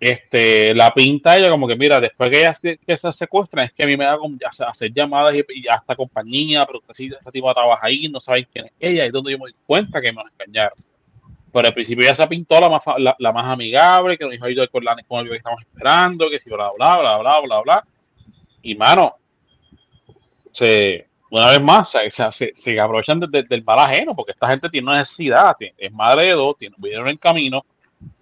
este, 0.00 0.74
la 0.74 0.92
pinta 0.94 1.36
ella 1.36 1.50
como 1.50 1.66
que, 1.66 1.74
mira, 1.76 1.98
después 2.00 2.30
que 2.30 2.40
ella 2.40 2.54
se, 2.54 2.78
que 2.78 2.96
se 2.96 3.12
secuestran, 3.12 3.64
es 3.64 3.72
que 3.72 3.82
a 3.82 3.86
mí 3.86 3.96
me 3.96 4.04
da 4.04 4.16
como 4.16 4.36
ya 4.38 4.48
hacer 4.68 4.92
llamadas 4.92 5.34
y, 5.34 5.44
y 5.62 5.68
hasta 5.68 5.96
compañía, 5.96 6.64
pero 6.66 6.80
que 6.80 6.94
si 6.94 7.06
esta 7.06 7.30
tipo 7.32 7.52
trabaja 7.52 7.86
ahí, 7.86 8.08
no 8.08 8.20
saben 8.20 8.46
quién 8.52 8.66
es 8.66 8.72
ella, 8.78 9.04
y 9.04 9.06
es 9.08 9.12
donde 9.12 9.32
yo 9.32 9.38
me 9.38 9.44
doy 9.44 9.54
cuenta 9.66 10.00
que 10.00 10.12
me 10.12 10.22
engañaron. 10.22 10.78
Pero 11.52 11.66
al 11.68 11.74
principio 11.74 12.04
ella 12.04 12.14
se 12.14 12.26
pintó 12.28 12.60
la 12.60 12.68
más, 12.68 12.82
la, 12.98 13.16
la 13.18 13.32
más 13.32 13.46
amigable, 13.46 14.16
que 14.18 14.24
nos 14.24 14.40
a 14.40 14.46
ayudar 14.46 14.68
con, 14.68 14.84
la, 14.84 14.96
con 15.08 15.24
lo 15.24 15.30
que 15.32 15.38
estamos 15.38 15.60
esperando, 15.62 16.28
que 16.30 16.38
si 16.38 16.50
bla, 16.50 16.70
bla, 16.76 16.98
bla, 17.00 17.18
bla, 17.18 17.40
bla, 17.40 17.60
bla. 17.60 17.84
Y 18.62 18.74
mano, 18.74 19.16
se, 20.52 21.06
una 21.30 21.50
vez 21.50 21.60
más, 21.62 21.90
se, 21.90 22.10
se, 22.10 22.52
se- 22.54 22.80
aprovechan 22.80 23.20
de- 23.20 23.26
de- 23.28 23.42
del 23.44 23.64
mal 23.64 23.78
ajeno, 23.78 24.14
porque 24.14 24.32
esta 24.32 24.48
gente 24.48 24.68
tiene 24.68 24.88
una 24.88 24.98
necesidad, 24.98 25.56
tiene- 25.58 25.74
es 25.76 25.92
madre 25.92 26.26
de 26.26 26.32
dos, 26.32 26.56
tiene 26.56 26.74
dinero 26.78 27.02
en 27.02 27.08
el 27.08 27.18
camino, 27.18 27.64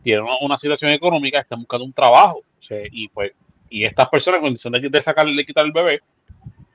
tiene 0.02 0.22
una, 0.22 0.38
una 0.40 0.58
situación 0.58 0.90
económica, 0.90 1.40
están 1.40 1.60
buscando 1.60 1.84
un 1.84 1.92
trabajo. 1.92 2.40
y 2.70 3.08
pues, 3.08 3.32
y 3.68 3.84
estas 3.84 4.08
personas, 4.08 4.38
en 4.38 4.44
condición 4.44 4.72
de, 4.72 4.88
de 4.88 5.02
sacarle, 5.02 5.44
quitar 5.44 5.64
el 5.64 5.72
bebé, 5.72 6.00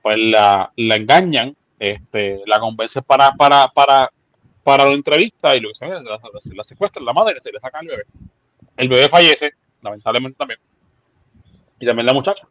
pues 0.01 0.17
la, 0.17 0.71
la 0.75 0.95
engañan, 0.95 1.55
este, 1.79 2.41
la 2.45 2.59
convencen 2.59 3.03
para, 3.03 3.31
para, 3.33 3.67
para, 3.69 4.11
para 4.63 4.85
la 4.85 4.93
entrevista 4.93 5.55
y 5.55 5.59
lo 5.61 5.69
que 5.69 5.75
sea, 5.75 5.89
la, 5.89 6.01
la, 6.01 6.19
la 6.55 6.63
secuestran, 6.63 7.05
la 7.05 7.13
madre 7.13 7.39
se 7.39 7.51
le 7.51 7.59
saca 7.59 7.79
el 7.79 7.87
bebé. 7.87 8.03
El 8.77 8.89
bebé 8.89 9.09
fallece, 9.09 9.51
lamentablemente 9.81 10.37
también. 10.37 10.59
Y 11.79 11.85
también 11.85 12.05
la 12.05 12.13
muchacha. 12.13 12.47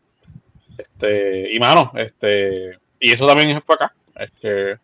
Este, 0.76 1.54
y 1.54 1.58
mano, 1.58 1.92
este, 1.94 2.78
y 2.98 3.12
eso 3.12 3.26
también 3.26 3.60
fue 3.62 3.74
acá. 3.74 3.92
Este, 4.16 4.78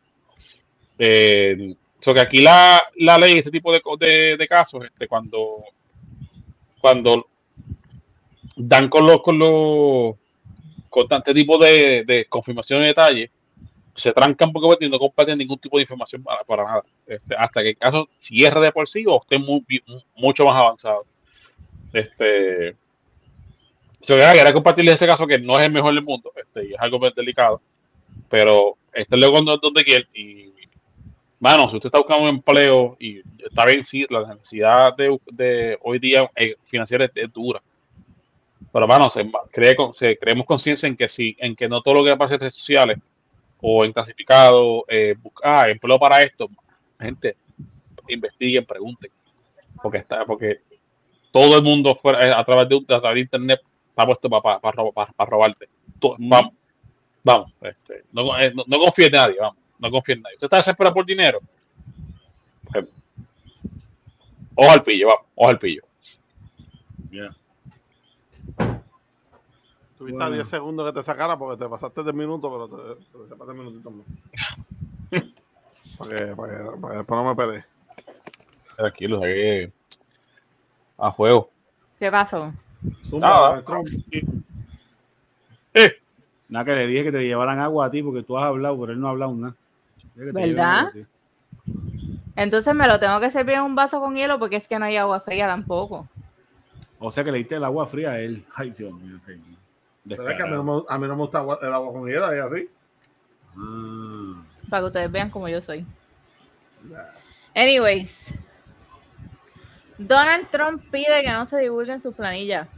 eh, 0.98 1.74
so 2.00 2.14
que 2.14 2.20
aquí 2.20 2.42
la, 2.42 2.82
la 2.96 3.18
ley, 3.18 3.38
este 3.38 3.50
tipo 3.50 3.72
de, 3.72 3.80
de, 3.98 4.36
de 4.36 4.48
casos, 4.48 4.84
este, 4.84 5.08
cuando, 5.08 5.64
cuando 6.80 7.26
dan 8.56 8.88
con 8.88 9.06
los, 9.06 9.22
con 9.22 9.38
los, 9.38 10.14
con 10.88 11.06
este 11.10 11.34
tipo 11.34 11.58
de, 11.58 12.04
de 12.04 12.24
confirmación 12.26 12.82
y 12.82 12.86
detalle, 12.86 13.30
se 13.94 14.12
trancan 14.12 14.52
porque 14.52 14.76
pues, 14.78 14.90
no 14.90 14.98
comparten 14.98 15.38
ningún 15.38 15.58
tipo 15.58 15.78
de 15.78 15.82
información 15.82 16.22
para, 16.22 16.44
para 16.44 16.64
nada. 16.64 16.84
Este, 17.06 17.34
hasta 17.36 17.62
que 17.62 17.70
el 17.70 17.78
caso 17.78 18.08
cierre 18.16 18.60
de 18.60 18.72
por 18.72 18.88
sí 18.88 19.04
o 19.06 19.20
esté 19.20 19.38
muy, 19.38 19.64
mucho 20.14 20.44
más 20.44 20.62
avanzado. 20.62 21.06
Este, 21.92 22.76
se 24.00 24.12
so, 24.12 24.16
quería 24.16 24.52
compartirles 24.52 24.94
ese 24.94 25.06
caso 25.06 25.26
que 25.26 25.38
no 25.38 25.58
es 25.58 25.66
el 25.66 25.72
mejor 25.72 25.94
del 25.94 26.04
mundo, 26.04 26.30
este, 26.36 26.68
y 26.68 26.74
es 26.74 26.80
algo 26.80 26.98
muy 26.98 27.10
delicado, 27.16 27.60
pero 28.28 28.76
este 28.92 29.16
es 29.16 29.22
donde, 29.22 29.58
donde 29.60 29.84
quiere. 29.84 30.06
Y, 30.14 30.52
mano, 31.38 31.68
si 31.68 31.76
usted 31.76 31.88
está 31.88 31.98
buscando 31.98 32.24
un 32.24 32.30
empleo 32.30 32.96
y 32.98 33.20
está 33.44 33.66
bien, 33.66 33.84
sí, 33.84 34.06
la 34.08 34.34
necesidad 34.34 34.94
de, 34.96 35.78
hoy 35.82 35.98
día 35.98 36.30
eh, 36.34 36.56
financiera 36.64 37.10
es, 37.14 37.32
dura. 37.32 37.60
Pero, 38.72 38.86
mano, 38.86 39.10
se, 39.10 39.30
cree, 39.52 39.76
se, 39.94 40.18
creemos 40.18 40.46
conciencia 40.46 40.86
en 40.86 40.96
que 40.96 41.08
sí, 41.08 41.36
en 41.38 41.54
que 41.56 41.68
no 41.68 41.82
todo 41.82 41.94
lo 41.94 42.04
que 42.04 42.10
aparece 42.10 42.34
en 42.34 42.40
redes 42.40 42.54
sociales 42.54 42.98
o 43.60 43.84
en 43.84 43.92
clasificado, 43.92 44.84
eh, 44.88 45.14
ah, 45.42 45.68
empleo 45.68 45.98
para 45.98 46.22
esto, 46.22 46.48
gente, 46.98 47.36
investiguen, 48.08 48.64
pregunten, 48.64 49.10
porque 49.82 49.98
está, 49.98 50.24
porque 50.24 50.60
todo 51.30 51.56
el 51.56 51.62
mundo 51.62 51.94
fuera, 51.96 52.38
a 52.38 52.44
través 52.44 52.68
de, 52.68 52.76
a 52.76 53.00
través 53.00 53.14
de 53.14 53.20
internet 53.20 53.60
está 53.88 54.04
puesto 54.06 54.28
para, 54.28 54.60
para, 54.60 54.90
para, 54.92 55.12
para 55.12 55.30
robarte. 55.30 55.68
Vamos, 56.18 56.52
vamos, 57.24 57.52
este, 57.62 58.04
no, 58.12 58.24
no, 58.24 58.64
no 58.66 58.78
confíe 58.78 59.06
en 59.06 59.12
nadie, 59.12 59.36
vamos, 59.40 59.56
no 59.78 59.90
confíe 59.90 60.14
en 60.14 60.22
nadie. 60.22 60.36
Usted 60.36 60.46
está 60.46 60.56
desesperado 60.58 60.94
por 60.94 61.06
dinero. 61.06 61.40
Ojo 64.58 64.70
al 64.70 64.82
pillo, 64.82 65.08
vamos, 65.08 65.26
ojo 65.34 65.50
al 65.50 65.58
pillo. 65.58 65.82
Yeah. 67.10 67.36
Tuviste 69.98 70.18
bueno. 70.18 70.30
10 70.30 70.48
segundos 70.48 70.86
que 70.86 70.92
te 70.98 71.02
sacara 71.02 71.36
porque 71.36 71.62
te 71.62 71.68
pasaste 71.68 72.02
de 72.02 72.12
minuto, 72.12 72.50
pero 72.50 72.96
te, 72.96 73.18
te, 73.18 73.28
te 73.28 73.36
pasaste 73.36 73.60
minutitos 73.60 73.92
más. 73.92 74.06
para, 75.98 76.16
que, 76.16 76.36
para, 76.36 76.56
que, 76.56 76.80
para 76.80 76.92
que 76.92 76.98
después 76.98 77.22
no 77.22 77.24
me 77.24 77.34
pede. 77.34 77.64
Tranquilo, 78.76 79.20
que 79.20 79.72
a 80.98 81.10
juego. 81.10 81.50
¿Qué 81.98 82.10
pasó? 82.10 82.52
Nada. 83.12 83.62
Eh. 85.74 85.92
Nada, 86.48 86.64
que 86.64 86.72
le 86.72 86.86
dije 86.86 87.04
que 87.04 87.12
te 87.12 87.24
llevaran 87.24 87.58
agua 87.58 87.86
a 87.86 87.90
ti 87.90 88.02
porque 88.02 88.22
tú 88.22 88.38
has 88.38 88.44
hablado, 88.44 88.78
pero 88.80 88.92
él 88.92 89.00
no 89.00 89.08
ha 89.08 89.10
hablado 89.10 89.34
nada. 89.34 89.54
¿Verdad? 90.16 90.92
Entonces 92.34 92.74
me 92.74 92.86
lo 92.86 92.98
tengo 92.98 93.20
que 93.20 93.30
servir 93.30 93.54
en 93.54 93.62
un 93.62 93.74
vaso 93.74 94.00
con 94.00 94.14
hielo 94.14 94.38
porque 94.38 94.56
es 94.56 94.66
que 94.66 94.78
no 94.78 94.86
hay 94.86 94.96
agua 94.96 95.20
fría 95.20 95.46
tampoco. 95.46 96.08
O 96.98 97.10
sea 97.10 97.22
que 97.22 97.32
le 97.32 97.38
diste 97.38 97.56
el 97.56 97.64
agua 97.64 97.86
fría 97.86 98.12
a 98.12 98.20
él. 98.20 98.44
Ay, 98.54 98.70
Dios 98.70 98.92
mío. 98.92 99.18
Que 99.26 99.34
a, 99.34 100.46
mí 100.46 100.52
no 100.52 100.64
me, 100.64 100.82
a 100.88 100.98
mí 100.98 101.08
no 101.08 101.16
me 101.16 101.22
gusta 101.22 101.44
el 101.62 101.72
agua 101.72 101.92
con 101.92 102.06
hielo, 102.06 102.30
es 102.30 102.42
así. 102.42 102.68
Ah. 103.56 104.42
Para 104.70 104.82
que 104.82 104.86
ustedes 104.86 105.12
vean 105.12 105.30
cómo 105.30 105.48
yo 105.48 105.60
soy. 105.60 105.84
Anyways. 107.54 108.34
Donald 109.98 110.46
Trump 110.50 110.82
pide 110.90 111.22
que 111.22 111.30
no 111.30 111.46
se 111.46 111.58
divulguen 111.58 112.00
sus 112.00 112.14
planillas. 112.14 112.68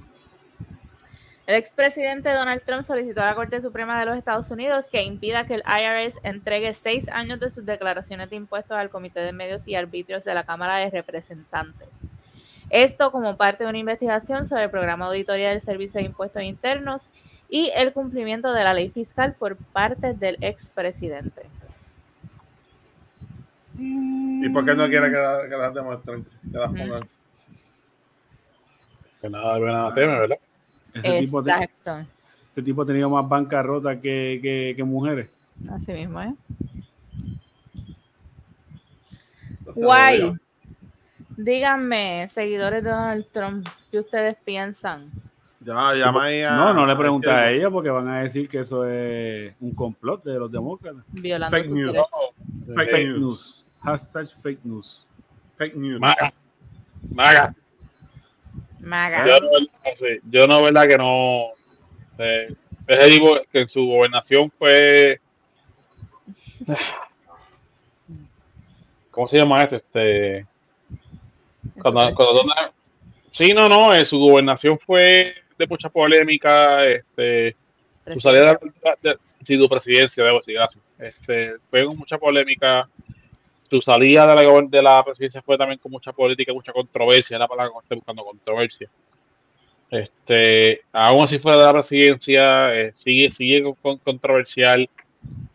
El 1.48 1.54
expresidente 1.54 2.30
Donald 2.30 2.60
Trump 2.62 2.82
solicitó 2.82 3.22
a 3.22 3.24
la 3.24 3.34
Corte 3.34 3.62
Suprema 3.62 3.98
de 3.98 4.04
los 4.04 4.18
Estados 4.18 4.50
Unidos 4.50 4.84
que 4.92 5.02
impida 5.02 5.46
que 5.46 5.54
el 5.54 5.62
IRS 5.62 6.20
entregue 6.22 6.74
seis 6.74 7.08
años 7.08 7.40
de 7.40 7.50
sus 7.50 7.64
declaraciones 7.64 8.28
de 8.28 8.36
impuestos 8.36 8.76
al 8.76 8.90
Comité 8.90 9.20
de 9.20 9.32
Medios 9.32 9.66
y 9.66 9.74
Arbitrios 9.74 10.24
de 10.24 10.34
la 10.34 10.44
Cámara 10.44 10.76
de 10.76 10.90
Representantes. 10.90 11.88
Esto 12.68 13.10
como 13.10 13.38
parte 13.38 13.64
de 13.64 13.70
una 13.70 13.78
investigación 13.78 14.46
sobre 14.46 14.64
el 14.64 14.70
programa 14.70 15.06
de 15.06 15.12
auditoría 15.12 15.48
del 15.48 15.62
Servicio 15.62 16.00
de 16.00 16.04
Impuestos 16.04 16.42
Internos 16.42 17.04
y 17.48 17.70
el 17.74 17.94
cumplimiento 17.94 18.52
de 18.52 18.64
la 18.64 18.74
ley 18.74 18.90
fiscal 18.90 19.32
por 19.32 19.56
parte 19.56 20.12
del 20.12 20.36
expresidente. 20.42 21.46
¿Y 23.78 24.50
por 24.50 24.66
qué 24.66 24.74
no 24.74 24.86
quiere 24.86 25.06
que, 25.10 25.16
la, 25.16 25.48
que 25.48 25.56
las 25.56 25.72
demuestren? 25.72 26.24
Que 26.24 26.58
las 26.58 26.68
pongan. 26.68 27.08
Que 29.22 29.30
nada, 29.30 29.58
nada 29.58 29.94
teme, 29.94 30.18
¿verdad? 30.18 30.38
Ese 31.02 31.20
tipo, 31.20 31.40
Exacto. 31.40 32.06
ese 32.52 32.62
tipo 32.62 32.82
ha 32.82 32.86
tenido 32.86 33.10
más 33.10 33.28
bancarrota 33.28 34.00
que, 34.00 34.38
que, 34.42 34.74
que 34.76 34.84
mujeres. 34.84 35.28
Así 35.70 35.92
mismo, 35.92 36.20
¿eh? 36.22 36.34
Guay. 39.74 40.34
Díganme, 41.36 42.28
seguidores 42.30 42.82
de 42.82 42.90
Donald 42.90 43.26
Trump, 43.32 43.68
¿qué 43.90 44.00
ustedes 44.00 44.36
piensan? 44.44 45.10
Ya, 45.60 45.92
llama 45.94 46.24
ahí 46.24 46.42
a, 46.42 46.56
No, 46.56 46.72
no 46.72 46.86
le 46.86 46.96
pregunté 46.96 47.30
a 47.30 47.50
ella 47.50 47.70
porque 47.70 47.90
van 47.90 48.08
a 48.08 48.20
decir 48.22 48.48
que 48.48 48.60
eso 48.60 48.84
es 48.88 49.54
un 49.60 49.72
complot 49.74 50.24
de 50.24 50.38
los 50.38 50.50
demócratas. 50.50 51.04
Violando 51.12 51.56
Fake 51.56 51.70
news. 51.70 51.96
Fake, 52.74 52.90
Fake 52.90 53.08
news. 53.08 53.20
news. 53.20 53.64
Hashtag 53.82 54.28
fake 54.42 54.64
news. 54.64 55.08
Fake 55.56 55.76
news. 55.76 56.00
Maga. 56.00 56.32
Maga. 57.12 57.54
Maga. 58.80 59.26
Yo 59.26 59.40
no, 59.40 59.48
sí, 59.96 60.20
yo 60.30 60.46
no, 60.46 60.62
verdad 60.62 60.86
que 60.88 60.96
no. 60.98 61.48
Eh, 62.18 62.54
ese 62.86 63.08
tipo 63.10 63.36
que 63.52 63.60
en 63.60 63.68
su 63.68 63.84
gobernación 63.86 64.50
fue. 64.50 65.20
¿Cómo 69.10 69.26
se 69.28 69.38
llama 69.38 69.62
esto? 69.62 69.76
Este. 69.76 70.46
Cuando, 71.82 72.14
cuando, 72.14 72.44
sí, 73.30 73.52
no, 73.52 73.68
no, 73.68 73.94
en 73.94 74.06
su 74.06 74.18
gobernación 74.18 74.78
fue 74.78 75.34
de 75.58 75.66
mucha 75.66 75.88
polémica, 75.88 76.84
este, 76.86 77.56
tu 78.12 78.20
salida 78.20 78.58
de, 79.02 79.10
de- 79.10 79.18
sí, 79.44 79.58
tu 79.58 79.68
presidencia, 79.68 80.24
debo 80.24 80.38
decir, 80.38 80.54
gracias. 80.54 80.82
Este, 80.98 81.56
fue 81.70 81.84
con 81.86 81.98
mucha 81.98 82.18
polémica. 82.18 82.88
Tu 83.68 83.80
salida 83.82 84.26
de 84.26 84.34
la, 84.34 84.62
de 84.68 84.82
la 84.82 85.04
presidencia 85.04 85.42
fue 85.42 85.58
también 85.58 85.78
con 85.78 85.92
mucha 85.92 86.12
política, 86.12 86.52
mucha 86.52 86.72
controversia, 86.72 87.36
es 87.36 87.40
la 87.40 87.48
palabra 87.48 87.72
que 87.72 87.78
estoy 87.82 87.96
buscando, 87.98 88.24
controversia. 88.24 88.88
Este, 89.90 90.82
aún 90.92 91.24
así 91.24 91.38
fuera 91.38 91.58
de 91.58 91.64
la 91.64 91.72
presidencia, 91.72 92.74
eh, 92.74 92.92
sigue, 92.94 93.30
sigue 93.32 93.62
con, 93.62 93.74
con- 93.74 93.98
controversial. 93.98 94.88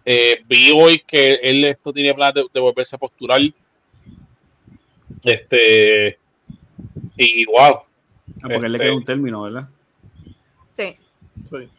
Eh, 0.06 0.42
vi 0.48 0.72
hoy 0.76 1.02
que 1.08 1.36
él 1.42 1.64
esto 1.66 1.92
tiene 1.94 2.14
planes 2.14 2.36
de, 2.36 2.46
de 2.54 2.60
volverse 2.60 2.96
a 2.96 3.00
postular. 3.00 3.42
Este, 5.24 6.18
y 7.18 7.46
wow, 7.46 7.82
Ah, 8.42 8.48
porque 8.50 8.66
él 8.66 8.72
le 8.72 8.78
Este- 8.78 8.84
queda 8.86 8.96
un 8.96 9.06
término, 9.06 9.42
¿verdad? 9.44 9.68
Sí. 10.72 10.98
Sí. 11.50 11.70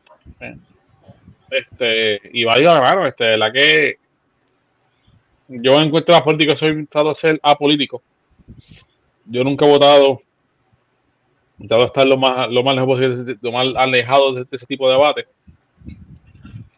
Este, 1.50 2.20
y 2.32 2.44
vaya, 2.44 2.78
claro, 2.80 3.06
este, 3.06 3.36
la 3.36 3.50
que 3.50 3.98
yo 5.62 5.80
encuentro 5.80 6.14
la 6.14 6.24
política, 6.24 6.56
soy 6.56 6.86
trato 6.86 7.08
de 7.08 7.14
ser 7.14 7.40
apolítico. 7.42 8.02
Yo 9.26 9.44
nunca 9.44 9.64
he 9.64 9.68
votado, 9.68 10.20
trato 11.58 11.82
de 11.82 11.86
estar 11.86 12.06
lo 12.06 12.16
más, 12.16 12.50
lo 12.50 12.62
más 12.62 12.74
lejos 12.74 12.88
posible, 12.88 13.36
lo 13.40 13.52
más 13.52 13.66
alejado 13.76 14.34
de, 14.34 14.46
ese 14.50 14.66
tipo 14.66 14.88
de 14.88 14.94
debate. 14.94 15.26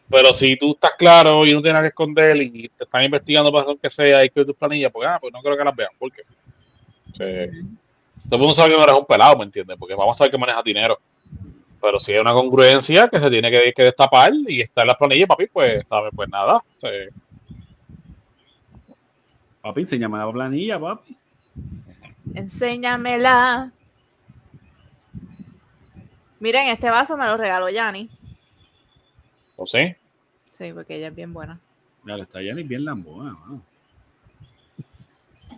Pero 0.09 0.33
si 0.33 0.55
tú 0.57 0.71
estás 0.71 0.91
claro 0.97 1.45
y 1.45 1.53
no 1.53 1.61
tienes 1.61 1.81
que 1.81 1.87
esconder 1.87 2.37
y 2.37 2.69
te 2.69 2.85
están 2.85 3.03
investigando 3.03 3.51
para 3.51 3.65
lo 3.65 3.77
que 3.77 3.89
sea 3.89 4.23
y 4.23 4.29
que 4.29 4.45
tus 4.45 4.55
planillas, 4.55 4.91
pues, 4.91 5.07
ah, 5.09 5.17
pues 5.19 5.33
no 5.33 5.41
creo 5.41 5.57
que 5.57 5.63
las 5.63 5.75
vean. 5.75 5.91
¿Por 5.99 6.11
qué? 6.11 6.21
Sí. 7.13 7.67
Todo 8.29 8.35
el 8.35 8.39
mundo 8.39 8.53
sabe 8.53 8.71
que 8.71 8.77
no 8.77 8.83
eres 8.83 8.95
un 8.95 9.05
pelado, 9.05 9.37
¿me 9.37 9.43
entiendes? 9.43 9.75
Porque 9.77 9.95
vamos 9.95 10.15
a 10.15 10.17
saber 10.19 10.31
que 10.31 10.37
maneja 10.37 10.61
dinero. 10.63 10.97
Pero 11.81 11.99
si 11.99 12.13
hay 12.13 12.19
una 12.19 12.33
congruencia 12.33 13.09
que 13.09 13.19
se 13.19 13.29
tiene 13.29 13.51
que, 13.51 13.83
destapar 13.83 14.31
y 14.47 14.61
está 14.61 14.81
en 14.81 14.87
las 14.87 14.95
planillas, 14.95 15.27
papi, 15.27 15.47
pues, 15.47 15.85
¿sabes? 15.89 16.11
Pues 16.15 16.29
nada. 16.29 16.63
sí. 16.77 16.87
Papi, 19.67 19.81
enséñame 19.81 20.17
la 20.17 20.31
planilla, 20.31 20.79
papi. 20.79 21.17
Enséñamela. 22.33 23.69
Miren, 26.39 26.69
este 26.69 26.89
vaso 26.89 27.17
me 27.17 27.25
lo 27.25 27.35
regaló 27.35 27.67
Yanni. 27.67 28.09
¿O 29.57 29.67
sí? 29.67 29.93
Sí, 30.51 30.71
porque 30.71 30.95
ella 30.95 31.09
es 31.09 31.15
bien 31.15 31.33
buena. 31.33 31.59
Ya 32.05 32.15
le 32.15 32.23
está 32.23 32.41
Yanis 32.41 32.65
bien 32.65 32.85
lambona, 32.85 33.33
mano. 33.33 33.61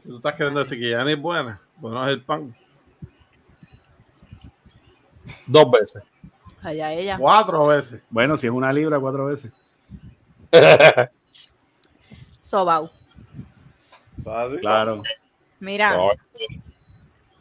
Tú 0.04 0.16
estás 0.18 0.34
queriendo 0.34 0.62
decir 0.62 0.80
que 0.80 0.90
ya 0.90 1.04
ni 1.04 1.12
es 1.12 1.22
buena. 1.22 1.62
Bueno, 1.78 2.04
es 2.08 2.14
el 2.14 2.24
pan. 2.24 2.56
Dos 5.46 5.70
veces. 5.70 6.04
Allá 6.64 6.94
ella. 6.94 7.16
Cuatro 7.20 7.68
veces. 7.68 8.02
Bueno, 8.10 8.38
si 8.38 8.48
es 8.48 8.54
una 8.54 8.74
libra, 8.74 9.00
cuatro 9.00 9.28
veces. 9.28 9.54
Sobau. 12.42 12.90
Claro. 14.60 15.04
Mira, 15.60 15.98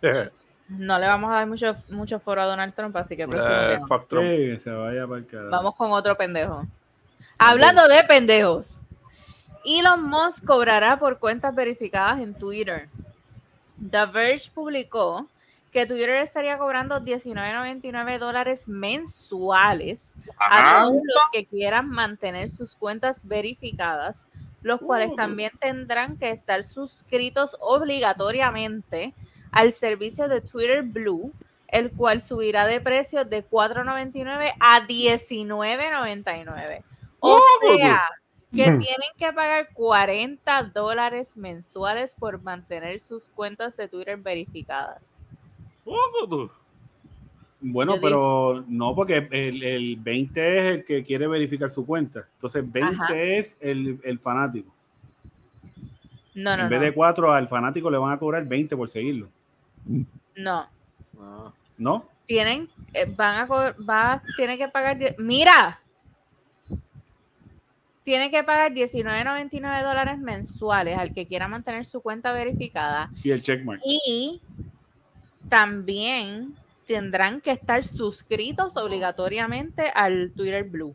Eh, 0.02 0.30
no 0.68 0.98
le 0.98 1.06
vamos 1.06 1.30
a 1.30 1.34
dar 1.34 1.46
mucho, 1.46 1.74
mucho 1.90 2.18
foro 2.18 2.42
a 2.42 2.46
Donald 2.46 2.74
Trump, 2.74 2.96
así 2.96 3.16
que. 3.16 3.26
Sí, 3.26 4.60
se 4.62 4.70
vaya 4.70 5.06
para 5.06 5.22
carajo. 5.22 5.50
Vamos 5.50 5.74
con 5.76 5.92
otro 5.92 6.16
pendejo. 6.16 6.66
Hablando 7.38 7.86
de 7.88 8.04
pendejos. 8.04 8.80
Elon 9.64 10.02
Musk 10.02 10.44
cobrará 10.44 10.98
por 10.98 11.18
cuentas 11.18 11.54
verificadas 11.54 12.20
en 12.20 12.34
Twitter. 12.34 12.88
The 13.90 14.06
Verge 14.06 14.50
publicó 14.52 15.26
que 15.72 15.86
Twitter 15.86 16.16
estaría 16.16 16.56
cobrando 16.58 17.00
19.99 17.00 18.18
dólares 18.18 18.66
mensuales 18.66 20.14
a 20.38 20.82
todos 20.82 20.94
los 20.94 21.22
que 21.32 21.44
quieran 21.46 21.88
mantener 21.88 22.48
sus 22.48 22.74
cuentas 22.74 23.26
verificadas, 23.26 24.26
los 24.68 24.80
cuales 24.80 25.14
también 25.16 25.50
tendrán 25.58 26.16
que 26.18 26.30
estar 26.30 26.62
suscritos 26.62 27.56
obligatoriamente 27.60 29.14
al 29.50 29.72
servicio 29.72 30.28
de 30.28 30.40
Twitter 30.40 30.82
Blue, 30.82 31.32
el 31.68 31.90
cual 31.90 32.22
subirá 32.22 32.66
de 32.66 32.80
precio 32.80 33.24
de 33.24 33.48
4.99 33.48 34.52
a 34.60 34.86
19.99. 34.86 36.84
O 37.20 37.40
sea, 37.76 38.08
que 38.50 38.64
tienen 38.64 39.10
que 39.16 39.32
pagar 39.32 39.72
40 39.74 40.62
dólares 40.74 41.36
mensuales 41.36 42.14
por 42.14 42.42
mantener 42.42 43.00
sus 43.00 43.28
cuentas 43.28 43.76
de 43.76 43.88
Twitter 43.88 44.16
verificadas. 44.16 45.02
Bueno, 47.60 47.96
Yo 47.96 48.00
pero 48.02 48.64
no, 48.68 48.94
porque 48.94 49.26
el, 49.32 49.62
el 49.62 49.96
20 49.96 50.58
es 50.58 50.64
el 50.76 50.84
que 50.84 51.02
quiere 51.02 51.26
verificar 51.26 51.70
su 51.70 51.84
cuenta. 51.84 52.24
Entonces, 52.34 52.70
20 52.70 52.94
Ajá. 53.02 53.16
es 53.16 53.56
el, 53.60 53.98
el 54.04 54.18
fanático. 54.20 54.72
No, 56.34 56.56
no, 56.56 56.64
en 56.64 56.68
vez 56.68 56.78
no. 56.78 56.84
de 56.86 56.94
4 56.94 57.32
al 57.32 57.48
fanático 57.48 57.90
le 57.90 57.98
van 57.98 58.12
a 58.12 58.18
cobrar 58.18 58.44
20 58.46 58.76
por 58.76 58.88
seguirlo. 58.88 59.28
No. 60.36 60.68
No. 61.14 61.52
¿No? 61.76 62.04
Tienen, 62.26 62.68
eh, 62.94 63.12
van 63.16 63.40
a, 63.40 63.46
va, 63.76 64.22
tiene 64.36 64.56
que 64.56 64.68
pagar, 64.68 64.98
mira, 65.18 65.80
tiene 68.04 68.30
que 68.30 68.44
pagar 68.44 68.72
19.99 68.72 69.82
dólares 69.82 70.18
mensuales 70.18 70.96
al 70.98 71.12
que 71.12 71.26
quiera 71.26 71.48
mantener 71.48 71.84
su 71.84 72.00
cuenta 72.00 72.32
verificada 72.32 73.10
Sí, 73.16 73.30
el 73.30 73.42
checkmark. 73.42 73.80
y 73.84 74.40
también 75.48 76.54
tendrán 76.88 77.40
que 77.42 77.50
estar 77.52 77.84
suscritos 77.84 78.76
obligatoriamente 78.78 79.92
al 79.94 80.32
Twitter 80.34 80.64
Blue. 80.64 80.94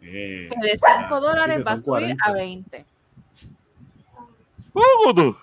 Eh, 0.00 0.48
Que 0.50 0.66
de 0.70 0.78
5 0.78 1.20
dólares 1.20 1.58
que 1.58 1.62
va 1.62 1.72
a 1.72 1.74
subir 1.76 1.84
40. 1.84 2.24
a 2.24 2.32
20. 2.32 2.84
Poco 4.72 5.14
tú. 5.14 5.36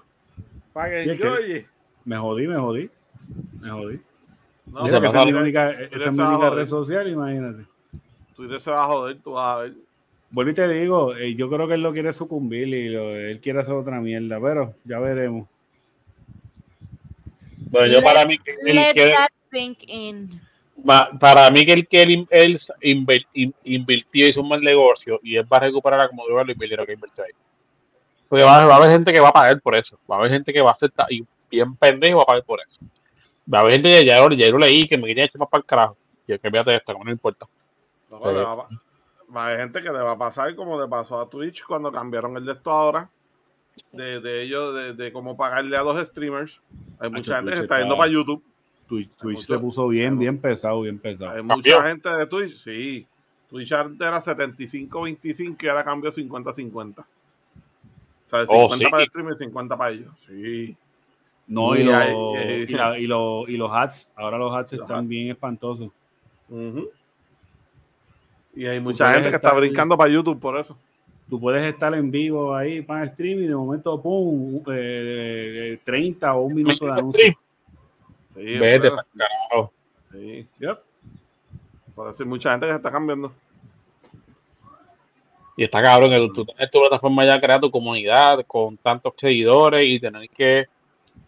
Para 0.73 0.89
que 0.89 1.03
Sí, 1.03 1.09
enjoye. 1.11 1.65
me 2.05 2.17
jodí, 2.17 2.47
me 2.47 2.55
jodí. 2.57 2.89
Me 3.61 3.69
jodí. 3.69 3.99
No, 4.65 4.85
Esa, 4.85 4.97
es 4.97 5.13
mi 5.25 5.33
única, 5.33 5.71
esa 5.71 6.07
es 6.09 6.13
mi 6.13 6.23
única 6.23 6.49
red 6.49 6.65
social, 6.65 7.07
imagínate. 7.07 7.63
Twitter 8.35 8.59
se 8.59 8.71
va 8.71 8.83
a 8.83 8.87
joder, 8.87 9.17
tú 9.23 9.33
vas 9.33 9.59
a 9.59 9.63
ver. 9.63 9.73
Vuelvo 10.31 10.51
y 10.51 10.53
te 10.55 10.67
digo, 10.67 11.15
eh, 11.15 11.35
yo 11.35 11.49
creo 11.49 11.67
que 11.67 11.73
él 11.73 11.81
lo 11.81 11.91
quiere 11.91 12.13
sucumbir 12.13 12.67
y 12.69 12.89
lo- 12.89 13.15
él 13.15 13.39
quiere 13.41 13.59
hacer 13.59 13.73
otra 13.73 13.99
mierda, 13.99 14.39
pero 14.39 14.73
ya 14.85 14.97
veremos. 14.99 15.47
Bueno, 17.69 17.87
yo 17.87 17.99
Let- 17.99 18.03
para 18.03 18.25
mí 18.25 18.37
que 18.37 18.51
él 18.51 18.57
quiere- 18.93 19.13
that 19.13 19.29
sink 19.51 19.79
in. 19.87 20.41
ma- 20.83 21.09
para 21.19 21.49
mí 21.51 21.65
que 21.65 21.73
él 21.73 21.87
quiere 21.87 22.13
in- 22.13 22.27
él 22.31 22.59
in- 23.33 23.53
invirtió 23.63 24.27
hizo 24.27 24.41
un 24.41 24.49
mal 24.49 24.61
negocio 24.61 25.19
y 25.21 25.35
él 25.35 25.45
va 25.51 25.57
a 25.57 25.61
recuperar 25.61 26.07
como 26.09 26.25
de 26.25 26.33
lo 26.33 26.51
invirtió 26.51 26.85
que 26.85 26.93
invirtió 26.93 27.23
ahí. 27.23 27.31
Porque 28.27 28.43
va, 28.43 28.65
va 28.65 28.73
a 28.75 28.77
haber 28.77 28.91
gente 28.91 29.11
que 29.13 29.19
va 29.19 29.29
a 29.29 29.33
pagar 29.33 29.61
por 29.61 29.75
eso. 29.75 29.99
Va 30.09 30.15
a 30.15 30.19
haber 30.19 30.31
gente 30.31 30.53
que 30.53 30.61
va 30.61 30.71
a 30.71 30.87
ta- 30.89 31.07
y 31.09 31.25
bien 31.49 31.75
pendejo 31.75 32.13
y 32.13 32.17
va 32.17 32.23
a 32.23 32.25
pagar 32.25 32.43
por 32.45 32.59
eso. 32.65 32.79
Va 33.53 33.59
a 33.59 33.61
haber 33.61 33.73
gente 33.73 33.89
que 33.89 34.05
ya, 34.05 34.15
ya 34.29 34.47
yo 34.49 34.57
leí 34.57 34.87
que 34.87 34.97
me 34.97 35.07
quería 35.07 35.25
echar 35.25 35.39
más 35.39 35.49
para 35.49 35.59
el 35.59 35.65
carajo. 35.65 35.97
Y 36.25 36.37
que 36.39 36.49
fíjate 36.49 36.75
esto, 36.77 36.93
como 36.93 37.03
no 37.05 37.11
importa. 37.11 37.45
No, 38.09 38.19
pero 38.21 38.37
le 38.37 38.43
va, 38.43 38.51
a 38.53 38.55
pa- 38.55 38.67
va 39.35 39.41
a 39.43 39.47
haber 39.47 39.59
gente 39.59 39.81
que 39.83 39.89
le 39.91 39.99
va 40.01 40.11
a 40.13 40.17
pasar 40.17 40.55
como 40.55 40.79
le 40.81 40.87
pasó 40.87 41.19
a 41.19 41.29
Twitch 41.29 41.63
cuando 41.65 41.91
cambiaron 41.91 42.37
el 42.37 42.45
de 42.45 42.53
esto 42.53 42.71
ahora. 42.71 43.09
De, 43.91 44.19
de 44.21 44.43
ellos, 44.43 44.73
de, 44.73 44.93
de 44.93 45.11
cómo 45.11 45.35
pagarle 45.35 45.75
a 45.75 45.83
los 45.83 46.07
streamers. 46.07 46.61
Hay 46.99 47.09
mucha 47.09 47.37
gente 47.37 47.51
que 47.53 47.59
está 47.61 47.79
yendo 47.79 47.97
para 47.97 48.11
YouTube. 48.11 48.43
Twitch, 48.91 49.09
Twitch 49.21 49.35
mucho- 49.37 49.53
se 49.53 49.59
puso 49.59 49.87
bien, 49.87 50.19
bien 50.19 50.37
pesado, 50.37 50.81
bien 50.81 50.99
pesado. 50.99 51.29
Hay 51.31 51.37
Cambió. 51.37 51.55
mucha 51.55 51.87
gente 51.87 52.09
de 52.09 52.25
Twitch, 52.27 52.57
sí. 52.57 53.07
Twitch 53.49 53.71
antes 53.71 54.05
era 54.05 54.19
75-25 54.19 55.65
y 55.65 55.67
ahora 55.69 55.85
cambió 55.85 56.11
50-50. 56.11 57.01
O 57.01 57.05
sea, 58.25 58.41
50 58.45 58.53
Oh, 58.53 58.77
sí. 58.77 58.83
para 58.91 59.03
el 59.03 59.09
streamer 59.09 59.33
y 59.33 59.37
50 59.37 59.77
para 59.77 59.91
ellos. 59.91 60.11
Sí. 60.17 60.75
No, 61.47 61.73
y, 61.75 61.79
Y 61.81 61.83
los- 61.85 61.95
hay- 61.95 62.13
eh, 62.37 62.65
y, 62.67 62.73
la- 62.73 62.99
y 62.99 63.07
los- 63.07 63.47
y 63.49 63.55
los 63.57 63.71
hats, 63.73 64.11
ahora 64.17 64.37
los 64.37 64.53
hats 64.53 64.73
Los 64.73 64.81
están 64.81 64.99
hats. 64.99 65.07
bien 65.07 65.29
espantosos. 65.31 65.89
Ujú. 66.49 66.89
Y 68.55 68.65
hay 68.65 68.81
mucha 68.81 69.13
gente 69.13 69.29
que 69.29 69.37
está 69.37 69.53
brincando 69.53 69.97
para 69.97 70.11
YouTube 70.11 70.37
por 70.39 70.59
eso. 70.59 70.77
Tú 71.29 71.39
puedes 71.39 71.63
estar 71.73 71.93
en 71.95 72.11
vivo 72.11 72.53
ahí 72.53 72.81
para 72.81 73.07
stream 73.07 73.39
y 73.43 73.47
de 73.47 73.55
momento, 73.55 74.01
pum, 74.01 74.61
eh, 74.69 75.79
30 75.85 76.33
o 76.35 76.41
un 76.41 76.55
minuto 76.55 76.85
de 76.85 76.91
anuncio. 76.91 77.33
Sí, 78.35 78.57
Vete 78.57 78.89
para 78.89 79.01
el 79.13 79.19
carajo. 79.19 79.73
Sí. 80.11 80.47
Yep. 80.59 80.79
Mucha 82.25 82.51
gente 82.51 82.65
que 82.67 82.71
se 82.73 82.77
está 82.77 82.91
cambiando. 82.91 83.31
Y 85.57 85.63
está 85.65 85.81
cabrón 85.81 86.09
que 86.09 86.31
tú, 86.33 86.45
tienes 86.45 86.71
tu 86.71 86.79
plataforma 86.79 87.25
ya 87.25 87.39
crear 87.39 87.59
tu 87.59 87.69
comunidad 87.69 88.43
con 88.47 88.77
tantos 88.77 89.13
seguidores 89.19 89.85
y 89.87 89.99
tener 89.99 90.27
que 90.29 90.65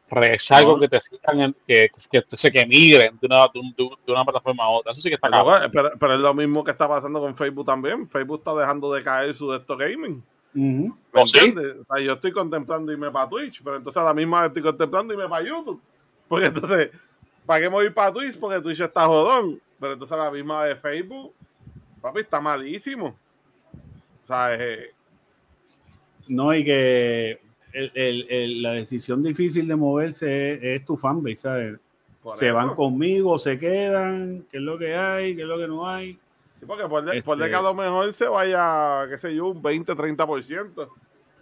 rezar 0.10 0.64
con 0.64 0.80
que 0.80 0.88
te 0.88 1.00
sigan, 1.02 1.54
que, 1.68 1.90
que, 2.10 2.24
que, 2.24 2.52
que 2.52 2.66
migren 2.66 3.18
de 3.20 3.28
una, 3.28 3.48
de, 3.54 3.60
un- 3.60 3.74
de 3.76 4.12
una 4.12 4.24
plataforma 4.24 4.64
a 4.64 4.70
otra. 4.70 4.92
Eso 4.94 5.02
sí 5.02 5.10
que 5.10 5.16
está 5.16 5.28
Pero, 5.28 5.44
cabrón. 5.46 5.70
pero- 5.74 5.90
pero 6.00 6.14
es 6.14 6.20
lo 6.20 6.34
mismo 6.34 6.64
que 6.64 6.72
está 6.72 6.88
pasando 6.88 7.20
con 7.20 7.36
Facebook 7.36 7.66
también. 7.66 8.08
Facebook 8.08 8.40
está 8.40 8.56
dejando 8.56 8.94
de 8.94 9.04
caer 9.04 9.34
su 9.36 9.52
de 9.52 9.58
esto 9.58 9.76
gaming. 9.76 10.24
¿Me 10.54 10.92
¿Oh, 11.14 11.26
sí? 11.28 11.38
entiendes? 11.40 11.76
O 11.88 11.94
sea, 11.96 12.04
yo 12.04 12.14
estoy 12.14 12.32
contemplando 12.32 12.92
irme 12.92 13.10
para 13.12 13.28
Twitch, 13.28 13.62
pero 13.64 13.78
entonces 13.78 14.02
a 14.02 14.06
la 14.06 14.14
misma 14.14 14.42
vez 14.42 14.50
estoy 14.50 14.62
contemplando 14.64 15.14
irme 15.14 15.28
para 15.28 15.44
YouTube. 15.46 15.82
Porque 16.28 16.48
entonces, 16.48 16.90
¿para 17.46 17.62
qué 17.62 17.68
voy 17.68 17.90
para 17.90 18.12
Twitch? 18.14 18.38
Porque 18.40 18.62
Twitch 18.62 18.80
está 18.80 19.06
jodón. 19.06 19.60
Pero 19.80 19.94
entonces 19.94 20.18
la 20.18 20.32
misma 20.32 20.64
vez 20.64 20.80
Facebook 20.80 21.34
Papi, 22.02 22.20
está 22.22 22.42
malísimo. 22.42 23.16
O 24.24 24.28
sea, 24.28 24.56
eh, 24.56 24.92
No, 26.28 26.54
y 26.56 26.64
que 26.64 27.32
el- 27.74 27.92
el- 27.94 28.28
el- 28.30 28.62
la 28.62 28.72
decisión 28.74 29.22
difícil 29.22 29.68
de 29.68 29.76
moverse 29.76 30.54
es, 30.54 30.64
es 30.82 30.86
tu 30.86 30.96
fanbase, 30.96 31.36
¿sabes? 31.36 31.80
por 32.22 32.38
Se 32.38 32.48
eso. 32.48 32.56
van 32.56 32.74
conmigo, 32.76 33.38
se 33.38 33.60
quedan, 33.60 34.46
qué 34.50 34.58
es 34.58 34.64
lo 34.64 34.78
que 34.78 34.96
hay, 34.96 35.36
qué 35.36 35.42
es 35.42 35.48
lo 35.48 35.58
que 35.58 35.68
no 35.68 35.86
hay. 35.86 36.14
Sí, 36.14 36.66
porque 36.66 36.88
por 36.88 37.04
de, 37.04 37.22
por 37.22 37.38
de 37.38 37.44
Este- 37.44 37.52
que 37.52 37.56
a 37.58 37.62
lo 37.62 37.74
mejor 37.74 38.14
se 38.14 38.26
vaya, 38.30 39.06
qué 39.10 39.18
sé 39.18 39.36
yo, 39.36 39.48
un 39.48 39.62
20, 39.62 39.94
30%. 39.96 40.88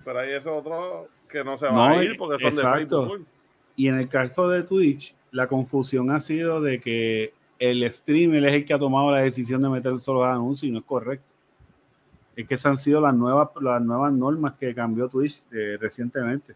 Pero 0.03 0.19
hay 0.19 0.31
esos 0.31 0.57
otros 0.57 1.05
que 1.29 1.43
no 1.43 1.55
se 1.57 1.65
van 1.67 1.75
No, 1.75 1.83
a 1.99 2.03
ir 2.03 2.17
porque 2.17 2.39
son 2.41 2.49
exacto. 2.53 3.01
de 3.03 3.07
Facebook. 3.09 3.27
Y 3.75 3.87
en 3.87 3.95
el 3.97 4.07
caso 4.09 4.47
de 4.49 4.63
Twitch, 4.63 5.13
la 5.31 5.47
confusión 5.47 6.11
ha 6.11 6.19
sido 6.19 6.61
de 6.61 6.79
que 6.79 7.31
el 7.59 7.91
streamer 7.93 8.43
es 8.45 8.53
el 8.55 8.65
que 8.65 8.73
ha 8.73 8.79
tomado 8.79 9.11
la 9.11 9.19
decisión 9.19 9.61
de 9.61 9.69
meter 9.69 9.99
solo 10.01 10.23
anuncios 10.25 10.67
y 10.67 10.71
no 10.71 10.79
es 10.79 10.85
correcto. 10.85 11.25
Es 12.35 12.47
que 12.47 12.55
esas 12.55 12.71
han 12.71 12.77
sido 12.77 13.01
las 13.01 13.13
nuevas, 13.13 13.49
las 13.61 13.81
nuevas 13.81 14.11
normas 14.13 14.53
que 14.59 14.73
cambió 14.73 15.07
Twitch 15.09 15.41
eh, 15.51 15.77
recientemente. 15.79 16.55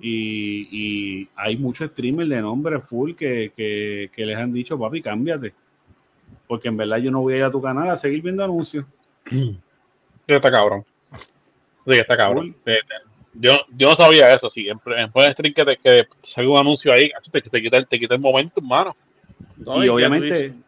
Y, 0.00 0.68
y 0.70 1.28
hay 1.36 1.56
muchos 1.56 1.90
streamers 1.90 2.30
de 2.30 2.40
nombre 2.40 2.78
full 2.80 3.12
que, 3.14 3.52
que- 3.56 4.08
que 4.14 4.24
les 4.26 4.36
han 4.36 4.52
dicho, 4.52 4.78
papi, 4.78 5.02
cámbiate. 5.02 5.52
Porque 6.46 6.68
en 6.68 6.76
verdad 6.76 6.98
yo 6.98 7.10
no 7.10 7.20
voy 7.22 7.34
a 7.34 7.36
ir 7.38 7.42
a 7.44 7.50
tu 7.50 7.60
canal 7.60 7.90
a 7.90 7.98
seguir 7.98 8.22
viendo 8.22 8.44
anuncios. 8.44 8.84
Sí, 9.28 9.58
está 10.26 10.50
cabrón. 10.50 10.84
Sí, 11.86 11.92
está 11.94 12.16
cabrón. 12.16 12.54
Full. 12.54 12.72
Yo, 13.34 13.52
yo 13.76 13.90
no 13.90 13.96
sabía 13.96 14.34
eso. 14.34 14.50
Sí, 14.50 14.68
en, 14.68 14.78
en 14.96 15.10
Point 15.10 15.32
Stream 15.32 15.54
que 15.54 15.64
te, 15.64 15.76
que 15.76 16.04
te 16.04 16.28
salga 16.30 16.50
un 16.50 16.58
anuncio 16.58 16.92
ahí, 16.92 17.10
te, 17.30 17.40
te, 17.40 17.62
quita, 17.62 17.76
el- 17.78 17.86
te 17.86 17.98
quita 17.98 18.14
el 18.14 18.20
momento, 18.20 18.60
hermano. 18.60 18.94
No, 19.58 19.84
y 19.84 19.88
obviamente, 19.88 20.50
Twitch- 20.50 20.62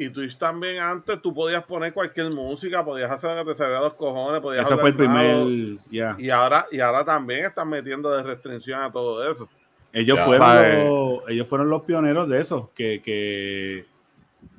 y 0.00 0.10
Twitch 0.10 0.36
también 0.38 0.78
antes 0.78 1.20
tú 1.22 1.34
podías 1.34 1.64
poner 1.64 1.92
cualquier 1.92 2.30
música, 2.30 2.84
podías 2.84 3.10
hacer 3.10 3.36
lo 3.36 3.44
que 3.44 3.50
te 3.50 3.56
saliera 3.56 3.80
los 3.80 3.94
cojones, 3.94 4.40
podías 4.40 4.64
ese 4.64 4.76
fue 4.76 4.90
el 4.90 4.94
primer. 4.96 5.76
Ya. 5.90 6.16
Y 6.18 6.30
ahora, 6.30 6.66
y 6.70 6.80
ahora 6.80 7.04
también 7.04 7.46
están 7.46 7.68
metiendo 7.68 8.10
de 8.10 8.22
restricción 8.22 8.80
a 8.82 8.90
todo 8.92 9.28
eso. 9.30 9.48
Ellos 9.92 10.18
Ya, 10.18 10.24
fueron, 10.24 10.84
los, 10.86 11.28
ellos 11.28 11.48
fueron 11.48 11.70
los 11.70 11.82
pioneros 11.82 12.28
de 12.28 12.40
eso, 12.40 12.70
que, 12.74 13.00
que 13.02 13.86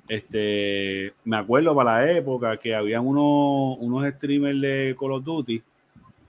este, 0.07 1.13
me 1.23 1.37
acuerdo 1.37 1.75
para 1.75 2.01
la 2.05 2.11
época 2.11 2.57
que 2.57 2.73
habían 2.73 3.05
unos, 3.05 3.77
unos 3.79 4.11
streamers 4.15 4.59
de 4.59 4.95
Call 4.99 5.11
of 5.13 5.23
Duty 5.23 5.61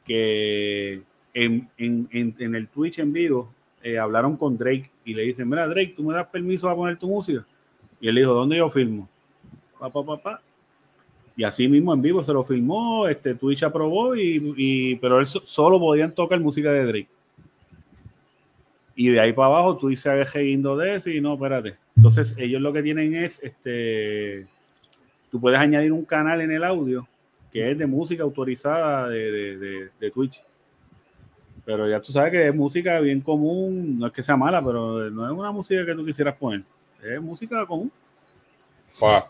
que 0.07 1.01
en, 1.45 1.69
en, 2.11 2.35
en, 2.39 2.55
el 2.55 2.69
Twitch 2.69 2.99
en 2.99 3.13
vivo 3.13 3.53
eh, 3.83 3.99
hablaron 3.99 4.37
con 4.37 4.57
Drake 4.59 4.91
y 5.05 5.15
le 5.15 5.23
dicen, 5.23 5.49
mira 5.49 5.67
Drake, 5.67 5.95
¿tú 5.97 6.03
me 6.03 6.15
das 6.15 6.27
permiso 6.29 6.69
a 6.69 6.75
poner 6.77 6.97
tu 6.99 7.09
música? 7.09 7.45
Y 8.01 8.09
él 8.09 8.15
dijo, 8.17 8.33
¿dónde 8.35 8.57
yo 8.57 8.69
filmo? 8.71 9.09
Pa, 9.79 9.89
pa, 9.91 10.03
pa, 10.05 10.17
pa. 10.17 10.43
Y 11.37 11.45
así 11.45 11.67
mismo 11.69 11.95
en 11.95 12.03
vivo 12.03 12.23
se 12.23 12.33
lo 12.35 12.45
filmó, 12.45 13.09
este 13.09 13.35
Twitch 13.35 13.63
aprobó, 13.63 14.15
y, 14.15 14.53
y- 14.57 14.97
pero 14.97 15.19
él 15.21 15.27
so- 15.27 15.43
solo 15.47 15.79
podían 15.79 16.15
tocar 16.15 16.39
música 16.41 16.71
de 16.73 16.85
Drake. 16.85 17.09
Y 18.95 19.09
de 19.09 19.21
ahí 19.21 19.33
para 19.33 19.49
abajo 19.49 19.77
tú 19.79 19.89
dices 19.89 20.13
guindo 20.35 20.77
de 20.77 20.97
eso 20.97 21.09
y 21.09 21.21
no, 21.21 21.35
espérate. 21.35 21.77
Entonces 21.97 22.35
ellos 22.37 22.61
lo 22.61 22.73
que 22.73 22.83
tienen 22.83 23.15
es, 23.15 23.41
este, 23.43 24.47
tú 25.31 25.41
puedes 25.41 25.59
añadir 25.59 25.93
un 25.93 26.05
canal 26.05 26.41
en 26.43 26.51
el 26.51 26.65
audio 26.65 27.07
que 27.53 27.71
es 27.71 27.79
de 27.79 27.87
música 27.87 28.23
autorizada 28.23 29.09
de- 29.09 29.89
de 29.99 30.11
Twitch. 30.11 30.41
Pero 31.71 31.89
ya 31.89 32.01
tú 32.01 32.11
sabes 32.11 32.33
que 32.33 32.49
es 32.49 32.53
música 32.55 32.99
bien 32.99 33.21
común, 33.21 33.97
no 33.97 34.09
es 34.09 34.13
que 34.13 34.25
sea 34.25 34.37
mala, 34.37 34.61
pero 34.61 35.09
no 35.09 35.25
es 35.25 35.31
una 35.31 35.53
música 35.53 35.87
que 35.87 35.95
tú 35.95 36.05
quisieras 36.05 36.35
poner. 36.37 36.63
Es 37.01 37.23
música 37.23 37.65
común. 37.65 37.93
Wow. 38.99 39.21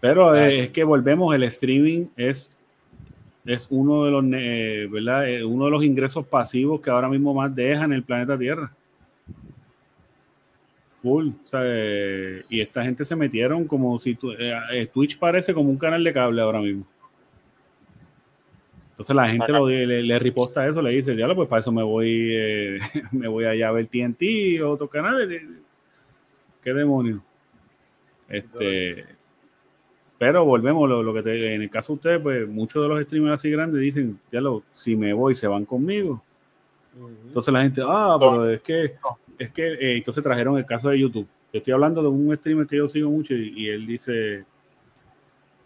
Pero 0.00 0.34
eh, 0.34 0.60
es 0.64 0.70
que 0.70 0.82
volvemos, 0.82 1.34
el 1.34 1.42
streaming 1.42 2.06
es, 2.16 2.56
es 3.44 3.66
uno 3.68 4.06
de 4.06 4.10
los 4.10 4.24
eh, 4.32 4.88
¿verdad? 4.90 5.28
Eh, 5.28 5.44
uno 5.44 5.66
de 5.66 5.70
los 5.72 5.84
ingresos 5.84 6.26
pasivos 6.26 6.80
que 6.80 6.88
ahora 6.88 7.10
mismo 7.10 7.34
más 7.34 7.54
deja 7.54 7.84
en 7.84 7.92
el 7.92 8.02
planeta 8.02 8.38
Tierra. 8.38 8.72
Full. 11.02 11.28
o 11.28 11.48
sea, 11.48 11.60
y 12.48 12.60
esta 12.62 12.82
gente 12.82 13.04
se 13.04 13.14
metieron 13.14 13.66
como 13.66 13.98
si 13.98 14.14
tu- 14.14 14.32
Twitch 14.94 15.18
parece 15.18 15.52
como 15.52 15.68
un 15.68 15.76
canal 15.76 16.02
de 16.02 16.14
cable 16.14 16.40
ahora 16.40 16.60
mismo. 16.60 16.86
Entonces 18.96 19.14
la 19.14 19.28
gente 19.28 19.52
lo, 19.52 19.68
le, 19.68 20.02
le 20.02 20.18
riposta 20.18 20.66
eso, 20.66 20.80
le 20.80 20.90
dice, 20.90 21.14
ya 21.14 21.32
pues 21.34 21.48
para 21.48 21.60
eso 21.60 21.70
me 21.70 21.82
voy, 21.82 22.30
eh, 22.32 22.78
me 23.12 23.28
voy 23.28 23.44
allá 23.44 23.68
a 23.68 23.72
ver 23.72 23.86
TNT 23.88 24.62
o 24.62 24.70
otros 24.70 24.88
canales. 24.88 25.42
¿Qué 26.64 26.72
demonios? 26.72 27.20
Este, 28.28 29.04
pero 30.18 30.44
volvemos, 30.46 30.88
lo, 30.88 31.02
lo 31.02 31.12
que 31.12 31.22
te- 31.22 31.54
en 31.54 31.62
el 31.62 31.68
caso 31.70 31.92
de 31.92 31.96
ustedes, 31.96 32.20
pues 32.20 32.48
muchos 32.48 32.82
de 32.82 32.88
los 32.88 33.04
streamers 33.04 33.34
así 33.34 33.50
grandes 33.50 33.80
dicen, 33.82 34.18
ya 34.32 34.40
lo, 34.40 34.62
si 34.72 34.96
me 34.96 35.12
voy, 35.12 35.34
se 35.34 35.46
van 35.46 35.66
conmigo. 35.66 36.22
Entonces 37.26 37.52
la 37.52 37.62
gente, 37.62 37.82
ah, 37.84 38.16
pero 38.18 38.50
es 38.50 38.62
que, 38.62 38.92
es 39.38 39.50
que, 39.50 39.66
eh, 39.74 39.96
entonces 39.98 40.24
trajeron 40.24 40.56
el 40.56 40.64
caso 40.64 40.88
de 40.88 40.98
YouTube. 40.98 41.26
Yo 41.52 41.58
estoy 41.58 41.74
hablando 41.74 42.00
de 42.00 42.08
un 42.08 42.34
streamer 42.38 42.66
que 42.66 42.76
yo 42.78 42.88
sigo 42.88 43.10
mucho 43.10 43.34
y, 43.34 43.52
y 43.54 43.68
él 43.68 43.86
dice, 43.86 44.44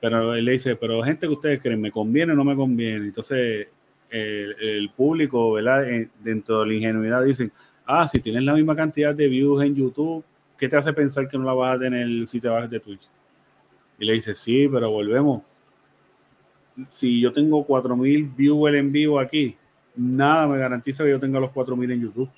pero 0.00 0.34
él 0.34 0.44
le 0.44 0.52
dice, 0.52 0.76
pero 0.76 1.02
gente 1.02 1.26
que 1.26 1.32
ustedes 1.32 1.60
creen, 1.60 1.80
¿me 1.80 1.92
conviene 1.92 2.32
o 2.32 2.36
no 2.36 2.44
me 2.44 2.56
conviene? 2.56 3.06
Entonces 3.06 3.68
el, 4.10 4.56
el 4.60 4.90
público, 4.90 5.52
¿verdad? 5.52 5.88
Eh, 5.88 6.08
dentro 6.20 6.60
de 6.60 6.66
la 6.66 6.74
ingenuidad 6.74 7.22
dicen, 7.22 7.52
ah, 7.86 8.06
si 8.08 8.20
tienes 8.20 8.42
la 8.42 8.54
misma 8.54 8.74
cantidad 8.76 9.14
de 9.14 9.28
views 9.28 9.62
en 9.64 9.74
YouTube, 9.74 10.24
¿qué 10.58 10.68
te 10.68 10.76
hace 10.76 10.92
pensar 10.92 11.28
que 11.28 11.38
no 11.38 11.44
la 11.44 11.52
vas 11.52 11.76
a 11.76 11.80
tener 11.80 12.28
si 12.28 12.40
te 12.40 12.48
vas 12.48 12.70
de 12.70 12.80
Twitch? 12.80 13.08
Y 13.98 14.04
le 14.04 14.14
dice, 14.14 14.34
sí, 14.34 14.68
pero 14.68 14.90
volvemos. 14.90 15.42
Si 16.88 17.20
yo 17.20 17.32
tengo 17.32 17.64
4000 17.64 18.30
viewers 18.36 18.76
en 18.76 18.90
vivo 18.90 19.18
aquí, 19.18 19.54
nada 19.94 20.46
me 20.46 20.58
garantiza 20.58 21.04
que 21.04 21.10
yo 21.10 21.20
tenga 21.20 21.38
los 21.38 21.50
4000 21.50 21.90
en 21.90 22.00
YouTube. 22.00 22.30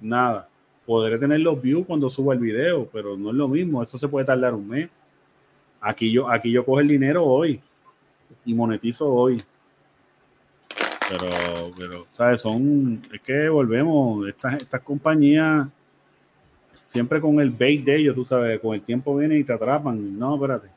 Nada. 0.00 0.48
Podré 0.86 1.18
tener 1.18 1.40
los 1.40 1.60
views 1.60 1.86
cuando 1.86 2.10
suba 2.10 2.34
el 2.34 2.40
video, 2.40 2.88
pero 2.92 3.16
no 3.16 3.30
es 3.30 3.36
lo 3.36 3.46
mismo. 3.46 3.82
Eso 3.82 3.98
se 3.98 4.08
puede 4.08 4.26
tardar 4.26 4.54
un 4.54 4.68
mes. 4.68 4.90
Aquí 5.80 6.10
yo, 6.12 6.28
aquí 6.30 6.50
yo 6.50 6.64
cojo 6.64 6.80
el 6.80 6.88
dinero 6.88 7.24
hoy 7.24 7.60
y 8.44 8.54
monetizo 8.54 9.08
hoy. 9.12 9.42
Pero, 11.08 11.72
pero, 11.76 12.06
¿sabes? 12.12 12.40
Son, 12.42 13.00
es 13.12 13.20
que 13.22 13.48
volvemos, 13.48 14.28
estas, 14.28 14.54
estas 14.62 14.82
compañías 14.82 15.66
siempre 16.88 17.20
con 17.20 17.40
el 17.40 17.50
bait 17.50 17.84
de 17.84 17.96
ellos, 17.96 18.14
tú 18.14 18.24
sabes, 18.24 18.60
con 18.60 18.74
el 18.74 18.82
tiempo 18.82 19.16
vienen 19.16 19.40
y 19.40 19.44
te 19.44 19.52
atrapan. 19.52 20.18
No, 20.18 20.34
espérate. 20.34 20.68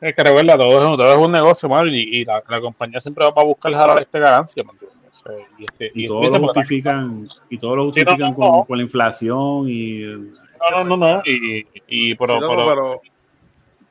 Es 0.00 0.14
que 0.14 0.22
recuerda, 0.22 0.56
todo 0.56 0.78
es, 0.78 0.96
todo 0.96 1.12
es 1.12 1.18
un 1.26 1.32
negocio, 1.32 1.68
mal 1.68 1.92
y, 1.92 2.20
y 2.20 2.24
la, 2.24 2.42
la 2.48 2.60
compañía 2.60 3.00
siempre 3.00 3.24
va 3.24 3.32
a 3.42 3.44
buscar 3.44 3.72
jalar 3.72 4.00
esta 4.02 4.18
ganancia, 4.18 4.62
sea, 5.10 5.32
Y, 5.58 5.64
este, 5.64 5.90
Y 5.94 6.04
y 6.04 6.06
todo 6.08 6.22
este, 6.24 6.38
lo 6.38 6.44
justifican, 6.46 7.28
y 7.50 7.58
todo 7.58 7.76
lo 7.76 7.92
Sí, 7.92 8.00
no, 8.02 8.10
justifican 8.12 8.30
no, 8.30 8.36
con, 8.36 8.46
no. 8.58 8.64
con 8.64 8.76
la 8.78 8.84
inflación 8.84 9.68
y 9.68 10.00
No, 10.02 10.84
no, 10.84 10.84
no, 10.84 10.96
no. 10.96 11.22
Y, 11.24 11.66
y 11.88 12.14
pero, 12.14 12.34
Sí, 12.36 12.40
loco, 12.42 12.54
pero- 12.56 12.66
pero, 12.68 13.00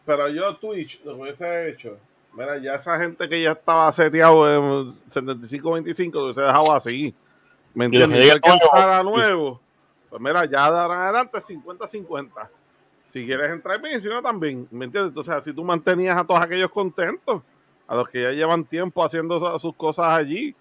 pero 0.07 0.29
yo 0.29 0.55
Twitch 0.55 1.03
lo 1.03 1.15
hubiese 1.17 1.69
hecho, 1.69 1.97
mira, 2.33 2.57
ya 2.57 2.75
esa 2.75 2.97
gente 2.97 3.27
que 3.29 3.41
ya 3.41 3.51
estaba 3.51 3.91
seteado 3.91 4.47
en 4.87 4.91
75-25 5.09 6.13
lo 6.13 6.23
hubiese 6.25 6.41
dejado 6.41 6.71
así. 6.73 7.13
¿Me 7.75 7.85
entiendes? 7.85 8.25
Y 8.25 8.29
el 8.29 8.41
que 8.41 8.49
entrara 8.49 9.03
nuevo, 9.03 9.61
pues 10.09 10.21
mira, 10.21 10.45
ya 10.45 10.67
en 10.69 10.73
adelante 10.91 11.37
50-50. 11.39 12.49
Si 13.09 13.25
quieres 13.25 13.51
entrar 13.51 13.81
bien, 13.81 14.01
si 14.01 14.07
no 14.07 14.21
también, 14.21 14.67
¿me 14.71 14.85
entiendes? 14.85 15.09
Entonces 15.09 15.33
así 15.33 15.53
tú 15.53 15.63
mantenías 15.63 16.17
a 16.17 16.23
todos 16.25 16.41
aquellos 16.41 16.71
contentos, 16.71 17.43
a 17.87 17.95
los 17.95 18.07
que 18.09 18.21
ya 18.23 18.31
llevan 18.31 18.63
tiempo 18.65 19.03
haciendo 19.03 19.39
su- 19.39 19.59
sus 19.59 19.75
cosas 19.75 20.05
allí. 20.07 20.55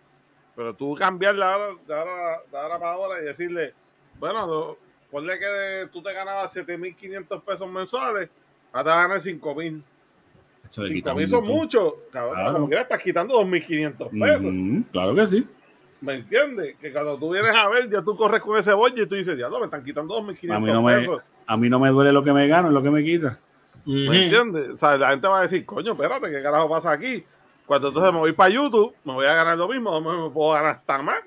Pero 0.57 0.75
tú 0.75 0.95
cambiarle 0.95 1.45
ahora, 1.45 1.67
de 1.87 1.95
ahora, 1.95 2.41
de 2.51 2.59
ahora 2.59 2.79
para 2.79 2.93
ahora 2.93 3.21
y 3.21 3.25
decirle, 3.27 3.75
bueno, 4.19 4.47
no, 4.47 4.77
ponle 5.11 5.39
que 5.39 5.89
tú 5.93 6.03
te 6.03 6.13
ganabas 6.13 6.53
7.500 6.53 7.43
pesos 7.43 7.71
mensuales, 7.71 8.29
vas 8.73 8.87
a 8.87 8.95
ganar 9.03 9.21
5.000. 9.21 9.83
Eso 10.71 10.83
le 10.83 10.89
5 10.89 10.95
quita 10.95 11.15
mil 11.15 11.29
son 11.29 11.41
montón. 11.45 11.57
mucho, 11.59 11.95
cabrón. 12.13 12.35
Claro. 12.35 12.53
Como 12.55 12.67
quiera 12.67 12.83
estás 12.83 13.03
quitando 13.03 13.41
2.500 13.41 14.11
pesos. 14.21 14.45
Ujú, 14.45 14.85
claro 14.93 15.15
que 15.15 15.29
sí. 15.29 15.47
¿Me 16.01 16.15
entiendes? 16.17 16.77
Que 16.81 16.93
cuando 16.93 17.17
tú 17.17 17.33
vienes 17.33 17.55
a 17.55 17.69
ver, 17.69 17.89
ya 17.91 18.03
tú 18.03 18.17
corres 18.17 18.41
con 18.43 18.59
ese 18.59 18.73
bollo 18.75 19.03
y 19.03 19.07
tú 19.07 19.15
dices, 19.15 19.39
ya 19.39 19.49
no, 19.49 19.59
me 19.59 19.65
están 19.67 19.83
quitando 19.83 20.21
2.500 20.21 20.55
A 20.55 20.61
mí 20.61 20.67
no 20.73 20.83
me- 20.83 20.99
pesos. 20.99 21.23
A 21.47 21.57
mí 21.57 21.69
no 21.71 21.79
me 21.79 21.89
duele 21.91 22.13
lo 22.13 22.23
que 22.25 22.33
me 22.33 22.47
gano, 22.49 22.69
es 22.69 22.75
lo 22.75 22.83
que 22.83 22.91
me 22.91 23.03
quita. 23.05 23.39
¿Me 23.87 24.25
entiendes? 24.25 24.69
O 24.71 24.77
sea, 24.77 24.99
la 24.99 25.11
gente 25.11 25.29
va 25.29 25.39
a 25.39 25.43
decir, 25.43 25.65
coño, 25.65 25.93
espérate, 25.93 26.29
¿qué 26.31 26.43
carajo 26.43 26.69
pasa 26.69 26.91
aquí? 26.91 27.25
Cuando 27.65 27.89
entonces 27.89 28.13
me 28.13 28.19
voy 28.19 28.33
para 28.33 28.51
YouTube, 28.51 28.93
me 29.05 29.13
voy 29.13 29.27
a 29.27 29.35
ganar 29.35 29.57
lo 29.57 29.69
mismo, 29.69 30.01
no 30.01 30.25
me 30.25 30.31
puedo 30.35 30.53
ganar 30.53 30.73
hasta 30.73 30.99
más. 31.03 31.21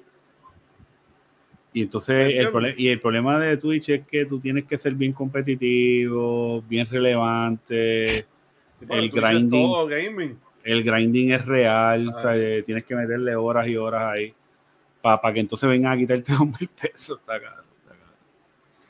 Y 1.71 1.83
entonces 1.83 2.15
el, 2.15 2.31
Entiendo. 2.31 2.51
prole- 2.59 2.75
y 2.77 2.87
el 2.89 2.99
problema 2.99 3.39
de 3.39 3.57
Twitch 3.57 3.89
es 3.89 4.07
que 4.07 4.25
tú 4.25 4.39
tienes 4.39 4.65
que 4.65 4.77
ser 4.77 4.93
bien 4.95 5.13
competitivo, 5.13 6.61
bien 6.67 6.87
relevante. 6.89 8.25
Sí, 8.79 8.85
El 8.89 9.09
grinding. 9.11 9.67
Todo 9.67 9.87
gaming. 9.87 10.37
El 10.63 10.83
grinding 10.83 11.31
es 11.33 11.45
real, 11.45 12.09
Ah. 12.09 12.15
o 12.15 12.19
sea, 12.19 12.35
eh, 12.37 12.63
tienes 12.65 12.85
que 12.85 12.95
meterle 12.95 13.35
horas 13.35 13.67
y 13.67 13.77
horas 13.77 14.03
ahí 14.13 14.33
para 15.01 15.33
que 15.33 15.39
entonces 15.39 15.69
vengan 15.69 15.93
a 15.93 15.97
quitarte 15.97 16.33
dos 16.37 16.47
mil 16.47 16.69
pesos. 16.69 17.19
Está 17.19 17.39
caro, 17.39 17.61
está 17.83 17.93
caro. 17.95 18.11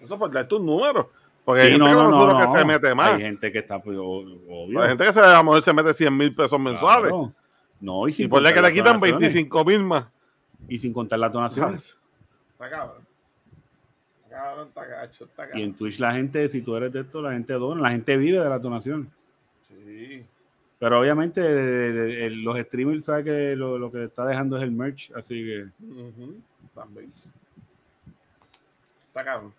Eso 0.02 0.18
por 0.18 0.32
darte 0.32 0.56
un 0.56 0.66
número. 0.66 1.10
Porque 1.46 1.62
hay 1.62 1.68
Sí, 1.68 1.74
gente 1.74 1.86
no, 1.90 1.98
que 1.98 2.04
no, 2.04 2.10
nosotros 2.12 2.34
no, 2.34 2.40
que 2.40 2.46
no. 2.46 2.60
se 2.60 2.66
mete 2.66 2.96
más. 2.96 3.14
Hay 3.16 3.22
gente 3.22 3.52
que 3.52 3.60
está, 3.60 3.80
pues, 3.80 3.98
obvio. 4.00 4.82
Hay 4.82 4.90
gente 4.90 5.04
que 5.06 5.14
se, 5.14 5.20
a 5.20 5.34
lo 5.38 5.44
mejor 5.46 5.64
se 5.64 5.74
mete 5.74 5.94
100 5.94 6.16
mil 6.16 6.34
pesos 6.36 6.60
mensuales. 6.60 7.10
Claro. 7.10 7.34
No, 7.82 8.08
y 8.08 8.12
Y 8.12 8.14
sin 8.14 8.30
ponle 8.30 8.54
que 8.54 8.62
le 8.62 8.72
quitan 8.74 9.00
donaciones. 9.00 9.20
25 9.34 9.66
mil 9.66 9.84
más. 9.84 10.06
Y 10.68 10.78
sin 10.80 10.94
contar 10.94 11.18
las 11.20 11.32
donaciones. 11.32 11.98
Está 12.60 12.70
cabrón. 12.72 13.04
Está 14.26 14.36
cabrón, 14.38 14.68
está 14.68 14.86
gacho, 14.86 15.24
está 15.24 15.44
Y 15.44 15.48
cabrón. 15.48 15.62
en 15.64 15.74
Twitch 15.76 16.00
la 16.00 16.12
gente, 16.14 16.50
si 16.50 16.62
tú 16.62 16.76
eres 16.76 16.92
de 16.92 17.00
esto, 17.00 17.22
la 17.22 17.32
gente 17.32 17.54
dona, 17.54 17.82
la 17.82 17.92
gente 17.92 18.18
vive 18.18 18.40
de 18.40 18.50
las 18.50 18.62
donaciones. 18.62 19.08
Sí. 19.70 20.26
Pero 20.78 21.00
obviamente 21.00 21.40
eh, 21.42 22.26
eh, 22.26 22.30
los 22.32 22.60
streamers 22.60 23.06
saben 23.06 23.24
que 23.24 23.56
lo, 23.56 23.78
lo 23.78 23.90
que 23.90 24.04
está 24.04 24.26
dejando 24.26 24.58
es 24.58 24.64
el 24.64 24.72
merch, 24.72 25.10
así 25.16 25.42
que 25.46 25.68
También. 26.76 27.14
Está 29.08 29.24
cabrón. 29.24 29.54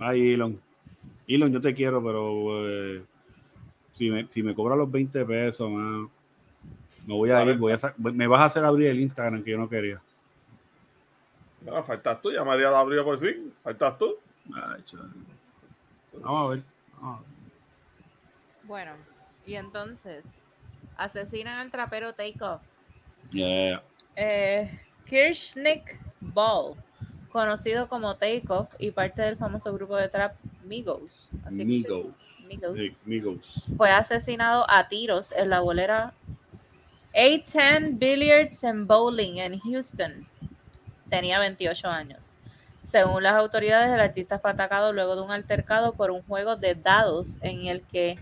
ay 0.00 0.32
Elon. 0.32 0.60
Elon, 1.28 1.52
yo 1.52 1.60
te 1.60 1.74
quiero, 1.74 2.02
pero 2.02 2.68
eh, 2.68 3.02
si, 3.92 4.10
me, 4.10 4.26
si 4.30 4.42
me 4.42 4.52
cobras 4.52 4.78
los 4.78 4.90
20 4.90 5.24
pesos, 5.24 5.70
man, 5.70 6.08
me 7.06 7.14
voy 7.14 7.30
a 7.30 7.44
ir, 7.44 7.56
voy 7.56 7.72
a 7.72 7.94
me 8.12 8.26
vas 8.26 8.40
a 8.40 8.44
hacer 8.46 8.64
abrir 8.64 8.88
el 8.88 8.98
Instagram 9.00 9.44
que 9.44 9.52
yo 9.52 9.58
no 9.58 9.68
quería. 9.68 10.00
Bueno, 11.66 11.84
faltas 11.84 12.22
tú, 12.22 12.30
ya 12.32 12.44
María 12.44 12.70
lo 12.70 12.76
abrió 12.76 13.04
por 13.04 13.18
fin. 13.20 13.52
Faltas 13.62 13.98
tú. 13.98 14.14
Ay, 14.54 14.82
chaval. 14.90 15.10
Vamos 16.20 16.46
a 16.46 16.54
ver. 16.54 16.60
vamos 17.00 17.18
a 17.18 17.20
ver. 17.20 17.28
Bueno, 18.64 18.92
y 19.46 19.54
entonces, 19.56 20.24
asesinan 20.96 21.58
al 21.58 21.70
trapero 21.70 22.12
Takeoff. 22.14 22.62
Yeah. 23.32 23.82
Eh, 24.14 24.80
Kirchnick 25.06 25.98
Ball, 26.20 26.74
conocido 27.30 27.88
como 27.88 28.14
Takeoff 28.16 28.68
y 28.78 28.90
parte 28.92 29.22
del 29.22 29.36
famoso 29.36 29.72
grupo 29.72 29.96
de 29.96 30.08
trap 30.08 30.34
Migos. 30.64 31.28
así 31.44 31.56
que 31.58 31.62
se- 31.62 31.64
Migos. 31.64 32.06
Migos. 32.48 32.96
Migos. 33.04 33.62
Fue 33.76 33.90
asesinado 33.90 34.64
a 34.68 34.88
tiros 34.88 35.32
en 35.32 35.50
la 35.50 35.60
bolera 35.60 36.12
A10 37.14 37.98
Billiards 37.98 38.62
and 38.64 38.86
Bowling 38.86 39.38
en 39.38 39.58
Houston. 39.60 40.26
Tenía 41.10 41.38
28 41.38 41.88
años. 41.88 42.32
Según 42.88 43.22
las 43.22 43.34
autoridades, 43.34 43.90
el 43.92 44.00
artista 44.00 44.38
fue 44.38 44.50
atacado 44.52 44.92
luego 44.92 45.16
de 45.16 45.22
un 45.22 45.30
altercado 45.30 45.92
por 45.92 46.10
un 46.10 46.22
juego 46.22 46.56
de 46.56 46.74
dados 46.74 47.36
en 47.42 47.66
el 47.66 47.82
que 47.82 48.16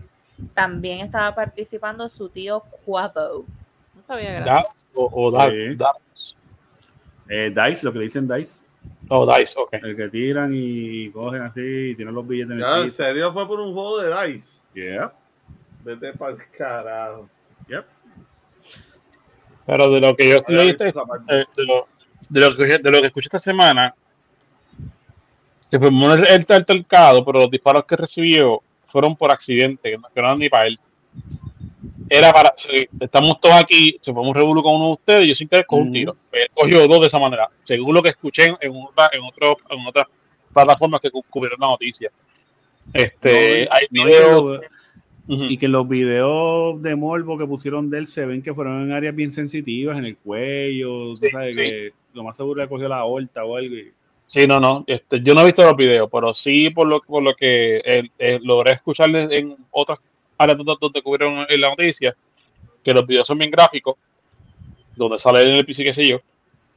también 0.53 0.99
estaba 1.05 1.33
participando 1.35 2.09
su 2.09 2.29
tío 2.29 2.61
Quavo. 2.85 3.45
No 3.95 4.03
sabía 4.03 4.29
que 4.29 4.35
era 4.37 4.45
Darts 4.45 4.87
o, 4.93 5.09
o 5.13 5.31
dar- 5.31 5.51
Sí. 5.51 5.75
darts. 5.75 6.35
Eh, 7.29 7.53
Dice, 7.55 7.85
lo 7.85 7.93
que 7.93 7.99
le 7.99 8.03
dicen 8.05 8.27
Dice. 8.27 8.65
O 9.09 9.25
dice, 9.37 9.59
ok. 9.59 9.73
El 9.73 9.95
que 9.95 10.09
tiran 10.09 10.51
y 10.53 11.09
cogen 11.11 11.41
así 11.43 11.61
y 11.91 11.95
tienen 11.95 12.13
los 12.13 12.27
billetes 12.27 12.51
en 12.53 12.59
Ya, 12.59 12.79
en 12.79 12.91
serio 12.91 13.31
fue 13.33 13.47
por 13.47 13.59
un 13.59 13.73
juego 13.73 13.99
de 13.99 14.27
Dice. 14.33 14.59
Yeah. 14.73 15.11
Vete 15.83 16.13
para 16.13 16.31
el 16.33 16.49
carajo. 16.51 17.29
Yep. 17.67 17.85
Pero 19.65 19.89
de 19.91 19.99
lo 19.99 20.15
que 20.15 20.29
yo 20.29 20.43
parte. 20.43 21.41
eh, 21.41 21.45
de, 21.55 21.63
lo, 21.65 21.87
de, 22.29 22.39
lo 22.39 22.55
que, 22.55 22.77
de 22.77 22.91
lo 22.91 23.01
que 23.01 23.07
escuché 23.07 23.27
esta 23.27 23.39
semana, 23.39 23.93
se 25.69 25.79
formó 25.79 26.13
el, 26.13 26.25
el 26.27 26.45
pero 26.45 27.39
los 27.39 27.51
disparos 27.51 27.85
que 27.85 27.95
recibió 27.95 28.61
fueron 28.91 29.15
por 29.15 29.31
accidente, 29.31 29.91
que 29.91 29.97
no, 29.97 30.07
eran 30.15 30.39
ni 30.39 30.49
para 30.49 30.67
él. 30.67 30.79
Era 32.07 32.31
para, 32.31 32.53
estamos 32.99 33.41
todos 33.41 33.55
aquí, 33.55 33.97
se 33.99 34.13
fue 34.13 34.21
un 34.21 34.33
revuelo 34.33 34.61
con 34.61 34.75
uno 34.75 34.85
de 34.87 34.91
ustedes 34.93 35.25
y 35.25 35.29
yo 35.29 35.35
sin 35.35 35.47
querer 35.47 35.65
con 35.65 35.79
un 35.79 35.85
Ujú. 35.85 35.93
tiro. 35.93 36.15
Él 36.31 36.47
cogió 36.53 36.87
dos 36.87 37.01
de 37.01 37.07
esa 37.07 37.19
manera, 37.19 37.49
según 37.63 37.95
lo 37.95 38.03
que 38.03 38.09
escuché 38.09 38.45
en, 38.45 38.57
en, 38.61 38.71
otra- 38.85 39.09
en, 39.11 39.23
otro, 39.23 39.57
en 39.69 39.87
otras 39.87 40.07
plataformas 40.53 41.01
que 41.01 41.09
cu- 41.09 41.25
cubrieron 41.29 41.59
la 41.59 41.67
noticia. 41.67 42.11
Este, 42.93 43.65
No, 43.65 43.75
hay 43.75 43.87
no, 43.89 44.59
y 45.27 45.57
que. 45.57 45.65
Y 45.65 45.69
los 45.69 45.87
videos 45.87 46.81
de 46.81 46.95
morbo 46.95 47.37
que 47.37 47.45
pusieron 47.45 47.89
de 47.89 47.99
él 47.99 48.07
se 48.07 48.25
ven 48.25 48.41
que 48.41 48.53
fueron 48.53 48.83
en 48.83 48.91
áreas 48.91 49.15
bien 49.15 49.31
sensitivas, 49.31 49.97
en 49.97 50.05
el 50.05 50.17
cuello, 50.17 51.15
Sí, 51.15 51.29
sabes 51.29 51.55
sí. 51.55 51.61
que 51.61 51.93
lo 52.13 52.23
más 52.23 52.37
seguro 52.37 52.61
le 52.61 52.67
cogió 52.69 52.87
la 52.87 52.97
aorta 52.99 53.43
o 53.43 53.55
algo. 53.57 53.75
y- 53.75 53.91
Sí, 54.27 54.47
no, 54.47 54.59
no. 54.59 54.83
Este, 54.87 55.21
yo 55.21 55.35
no 55.35 55.41
he 55.41 55.45
visto 55.45 55.63
los 55.63 55.75
videos, 55.77 56.09
pero 56.11 56.33
sí 56.33 56.69
por 56.71 56.87
lo, 56.87 56.99
por 57.01 57.21
lo 57.21 57.35
que 57.35 57.77
eh, 57.85 58.09
eh, 58.17 58.39
logré 58.41 58.71
escucharles 58.73 59.31
en 59.31 59.55
otras 59.71 59.99
áreas 60.37 60.57
donde, 60.57 60.73
donde 60.81 61.01
cubrieron 61.01 61.45
en 61.47 61.61
la 61.61 61.69
noticia, 61.69 62.15
que 62.83 62.91
los 62.93 63.05
videos 63.05 63.27
son 63.27 63.37
bien 63.37 63.51
gráficos, 63.51 63.95
donde 64.95 65.17
sale 65.19 65.41
en 65.43 65.55
el 65.55 65.65
PC, 65.65 65.83
qué 65.83 65.93
sé 65.93 66.07
yo, 66.07 66.21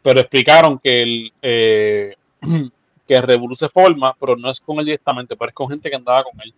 pero 0.03 0.21
explicaron 0.21 0.79
que 0.79 1.01
el 1.03 1.33
eh, 1.41 2.15
que 3.09 3.21
Revolu 3.21 3.57
se 3.57 3.69
forma, 3.71 4.15
pero 4.21 4.37
no 4.37 4.51
es 4.51 4.61
con 4.61 4.79
él 4.79 4.85
directamente, 4.85 5.35
pero 5.35 5.49
es 5.49 5.55
con 5.55 5.69
gente 5.71 5.89
que 5.89 5.97
andaba 5.97 6.23
con 6.25 6.35
él. 6.43 6.53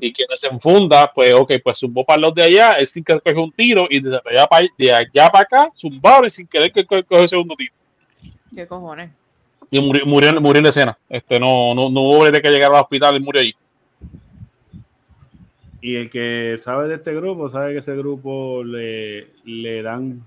Y 0.00 0.12
quien 0.12 0.28
se 0.36 0.46
enfunda, 0.46 1.10
pues, 1.12 1.34
ok, 1.34 1.54
pues 1.62 1.78
zumbó 1.80 2.04
para 2.04 2.20
los 2.20 2.32
de 2.34 2.44
allá, 2.44 2.72
él 2.74 2.86
sin 2.86 3.02
querer 3.02 3.20
cogió 3.20 3.42
un 3.42 3.52
tiro, 3.52 3.86
y 3.90 3.98
de 4.00 4.20
allá 4.24 4.46
para, 4.46 4.66
de 4.78 4.92
allá 4.92 5.28
para 5.28 5.42
acá, 5.42 5.70
zumbaron 5.74 6.26
y 6.26 6.30
sin 6.30 6.46
querer 6.46 6.72
que 6.72 6.86
co- 6.86 7.02
cogió 7.04 7.22
el 7.24 7.28
segundo 7.28 7.56
tiro. 7.56 7.72
¿Qué 8.54 8.66
cojones? 8.66 9.10
Y 9.70 9.80
murió, 9.80 10.06
murió, 10.06 10.40
murió 10.40 10.58
en 10.58 10.64
la 10.64 10.70
escena. 10.70 10.98
Este, 11.10 11.38
no, 11.38 11.74
no, 11.74 11.90
no 11.90 12.00
hubo 12.00 12.30
de 12.30 12.40
que 12.40 12.48
llegar 12.50 12.72
al 12.72 12.80
hospital 12.80 13.16
y 13.16 13.20
murió 13.20 13.42
allí. 13.42 13.54
Y 15.80 15.96
el 15.96 16.10
que 16.10 16.56
sabe 16.58 16.88
de 16.88 16.94
este 16.94 17.14
grupo, 17.14 17.50
sabe 17.50 17.72
que 17.72 17.78
ese 17.80 17.96
grupo 17.96 18.64
le, 18.64 19.26
le 19.44 19.82
dan 19.82 20.22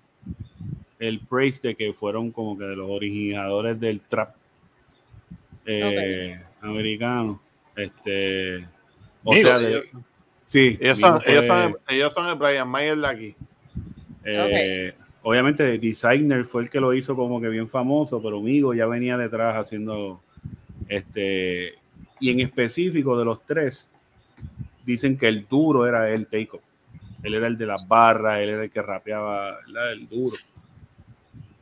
el 1.00 1.20
praise 1.20 1.62
de 1.68 1.76
que 1.76 1.94
fueron 1.94 2.32
como 2.32 2.58
que 2.58 2.66
de 2.66 2.76
los 2.76 2.90
originadores 2.90 3.80
del 3.80 4.00
trap 4.02 4.36
eh, 5.80 6.42
americano. 6.62 7.42
Este, 7.76 8.58
o 9.24 9.34
Migos, 9.34 9.42
sea, 9.42 9.60
de- 9.60 9.70
ellos- 9.70 9.86
sí, 10.48 10.78
Ellos 10.82 11.00
son, 11.00 11.22
ellos, 11.26 11.46
son, 11.48 11.76
ellos 11.90 12.14
son 12.14 12.28
el 12.28 12.36
Brian 12.36 12.68
Mayer 12.70 12.98
de 12.98 13.08
aquí. 13.08 13.36
Eh, 14.24 14.94
Obviamente, 15.24 15.76
el 15.76 15.80
Designer 15.80 16.46
fue 16.46 16.64
el 16.64 16.70
que 16.72 16.80
lo 16.80 16.94
hizo 16.96 17.16
como 17.16 17.40
que 17.40 17.48
bien 17.50 17.70
famoso, 17.70 18.22
pero 18.24 18.42
Migo 18.42 18.74
ya 18.74 18.88
venía 18.88 19.18
detrás 19.18 19.56
haciendo 19.56 20.20
este. 20.88 21.76
Y 22.20 22.30
en 22.32 22.40
específico 22.40 23.18
de 23.18 23.26
los 23.26 23.46
tres, 23.46 23.88
dicen 24.84 25.18
que 25.18 25.28
el 25.28 25.48
duro 25.48 25.86
era 25.88 26.10
el 26.10 26.26
Takeoff. 26.26 26.64
Él 27.24 27.36
era 27.36 27.46
el 27.46 27.56
de 27.58 27.68
las 27.68 27.88
barras, 27.88 28.40
él 28.40 28.50
era 28.50 28.64
el 28.64 28.72
que 28.72 28.82
rapeaba, 28.82 29.60
¿verdad? 29.68 29.92
el 29.92 30.10
duro. 30.10 30.36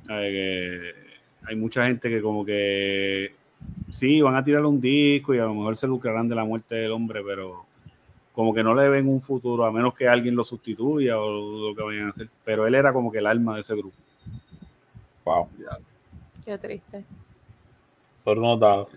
Hay, 0.07 0.31
que- 0.31 0.93
hay 1.45 1.55
mucha 1.57 1.85
gente 1.85 2.09
que, 2.09 2.21
como 2.21 2.45
que 2.45 3.31
sí, 3.91 4.21
van 4.21 4.35
a 4.35 4.43
tirar 4.43 4.65
un 4.65 4.79
disco 4.79 5.33
y 5.33 5.39
a 5.39 5.45
lo 5.45 5.53
mejor 5.53 5.77
se 5.77 5.87
lucrarán 5.87 6.27
de 6.27 6.35
la 6.35 6.43
muerte 6.43 6.75
del 6.75 6.91
hombre, 6.91 7.21
pero 7.25 7.65
como 8.33 8.53
que 8.53 8.63
no 8.63 8.73
le 8.73 8.87
ven 8.89 9.07
un 9.07 9.21
futuro 9.21 9.65
a 9.65 9.71
menos 9.71 9.93
que 9.93 10.07
alguien 10.07 10.35
lo 10.35 10.43
sustituya 10.43 11.19
o 11.19 11.69
lo 11.69 11.75
que 11.75 11.83
vayan 11.83 12.07
a 12.07 12.11
hacer. 12.11 12.29
Pero 12.45 12.65
él 12.65 12.75
era 12.75 12.93
como 12.93 13.11
que 13.11 13.17
el 13.17 13.27
alma 13.27 13.55
de 13.55 13.61
ese 13.61 13.75
grupo. 13.75 13.95
Wow. 15.25 15.47
Qué 16.45 16.57
triste. 16.57 17.03
Por 18.23 18.37
unos 18.37 18.59
dados. 18.59 18.87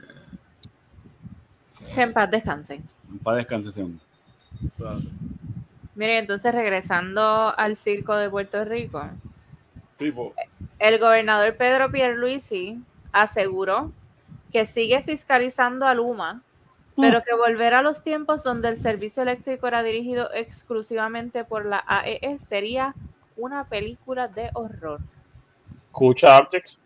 Que 1.95 2.03
en 2.03 2.13
paz 2.13 2.31
descansen. 2.31 2.83
Para 3.23 3.39
descansar 3.39 3.71
ese 3.71 3.83
hombre. 3.83 4.01
Miren, 5.95 6.17
entonces 6.19 6.55
regresando 6.55 7.53
al 7.59 7.77
circo 7.77 8.15
de 8.15 8.31
Puerto 8.31 8.65
Rico, 8.65 9.03
Tipo, 9.99 10.35
el 10.79 10.99
gobernador 10.99 11.57
Pedro 11.57 11.91
Pierluisi 11.91 12.81
aseguró 13.13 13.93
que 14.53 14.67
sigue 14.67 15.03
fiscalizando 15.03 15.87
a 15.87 15.95
Luma, 15.95 16.43
pero 16.97 17.23
que 17.23 17.35
volver 17.35 17.73
a 17.73 17.83
los 17.83 18.03
tiempos 18.03 18.43
donde 18.43 18.69
el 18.69 18.77
servicio 18.77 19.23
eléctrico 19.23 19.67
era 19.67 19.83
dirigido 19.83 20.29
exclusivamente 20.35 21.43
por 21.43 21.65
la 21.65 21.83
AEE 21.87 22.39
sería 22.39 22.95
una 23.37 23.65
película 23.65 24.29
de 24.29 24.51
horror. 24.53 25.01
Escucha, 25.87 26.39
Objects. 26.39 26.81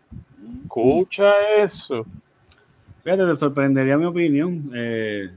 Escucha 0.63 1.31
eso. 1.57 2.05
Fíjate, 3.03 3.25
te 3.25 3.35
sorprendería 3.35 3.97
mi 3.97 4.05
opinión. 4.05 4.71
Eh, 4.73 5.29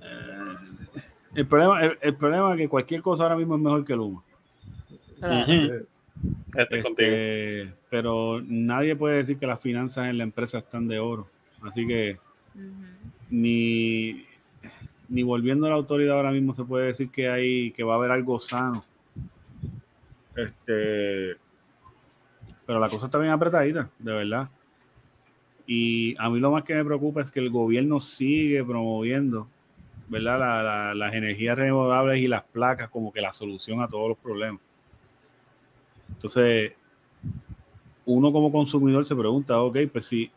eh, 0.00 0.56
el, 1.34 1.46
problema, 1.46 1.84
el, 1.84 1.98
el 2.00 2.14
problema 2.14 2.52
es 2.52 2.58
que 2.58 2.68
cualquier 2.68 3.02
cosa 3.02 3.24
ahora 3.24 3.36
mismo 3.36 3.56
es 3.56 3.60
mejor 3.60 3.84
que 3.84 3.94
Luma. 3.94 4.22
Ujú. 5.20 5.86
Estoy 6.56 6.82
contigo. 6.82 7.08
Este, 7.10 7.72
pero 7.90 8.40
nadie 8.46 8.96
puede 8.96 9.18
decir 9.18 9.38
que 9.38 9.46
las 9.46 9.60
finanzas 9.60 10.08
en 10.08 10.18
la 10.18 10.24
empresa 10.24 10.58
están 10.58 10.88
de 10.88 10.98
oro. 10.98 11.28
Así 11.62 11.86
que 11.86 12.18
ni, 13.30 14.24
ni 15.08 15.22
volviendo 15.22 15.66
a 15.66 15.70
la 15.70 15.76
autoridad 15.76 16.16
ahora 16.16 16.32
mismo 16.32 16.54
se 16.54 16.64
puede 16.64 16.86
decir 16.86 17.10
que 17.10 17.28
hay 17.28 17.70
que 17.72 17.82
va 17.84 17.94
a 17.94 17.96
haber 17.98 18.10
algo 18.10 18.38
sano. 18.38 18.84
Este, 20.36 21.36
pero 22.66 22.78
la 22.78 22.88
cosa 22.88 23.06
está 23.06 23.18
bien 23.18 23.32
apretadita, 23.32 23.88
de 23.98 24.12
verdad. 24.12 24.48
Y 25.66 26.14
a 26.18 26.30
mí 26.30 26.38
lo 26.40 26.50
más 26.50 26.64
que 26.64 26.74
me 26.74 26.84
preocupa 26.84 27.20
es 27.20 27.30
que 27.30 27.40
el 27.40 27.50
gobierno 27.50 28.00
sigue 28.00 28.64
promoviendo, 28.64 29.48
¿verdad? 30.08 30.38
La- 30.38 30.62
la- 30.62 30.94
las 30.94 31.14
energías 31.14 31.58
renovables 31.58 32.20
y 32.22 32.28
las 32.28 32.42
placas 32.44 32.90
como 32.90 33.12
que 33.12 33.20
la 33.20 33.32
solución 33.32 33.82
a 33.82 33.88
todos 33.88 34.08
los 34.10 34.18
problemas. 34.18 34.60
Entonces, 36.18 36.72
uno 38.04 38.32
como 38.32 38.50
consumidor 38.50 39.04
se 39.06 39.14
pregunta, 39.14 39.60
ok, 39.62 39.78
pues 39.92 40.06
si, 40.06 40.28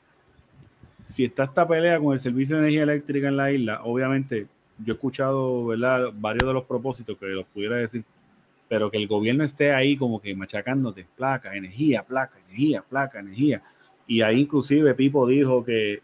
si 1.06 1.26
está 1.26 1.45
esta 1.45 1.68
pelea 1.68 1.99
con 1.99 2.14
el 2.14 2.20
servicio 2.20 2.56
de 2.56 2.62
energía 2.62 2.84
eléctrica 2.84 3.30
en 3.30 3.38
la 3.38 3.52
isla, 3.52 3.82
obviamente 3.84 4.45
yo 4.78 4.94
he 4.94 4.95
escuchado, 4.95 5.66
¿verdad? 5.66 6.12
Varios 6.14 6.48
de 6.48 6.53
los 6.53 6.66
propósitos 6.66 7.18
que 7.18 7.26
los 7.28 7.48
pudiera 7.48 7.78
decir, 7.78 8.03
pero 8.70 8.91
que 8.91 8.98
el 8.98 9.08
gobierno 9.08 9.44
esté 9.44 9.74
ahí 9.74 9.98
como 9.98 10.22
que 10.22 10.36
machacándote, 10.36 11.06
placa, 11.18 11.56
energía, 11.56 12.03
placa, 12.03 12.38
energía, 12.48 12.84
placa, 12.88 13.20
energía. 13.20 13.64
Y 14.06 14.22
ahí 14.22 14.41
inclusive 14.41 14.94
Pipo 14.94 15.26
dijo 15.26 15.66
que, 15.66 16.02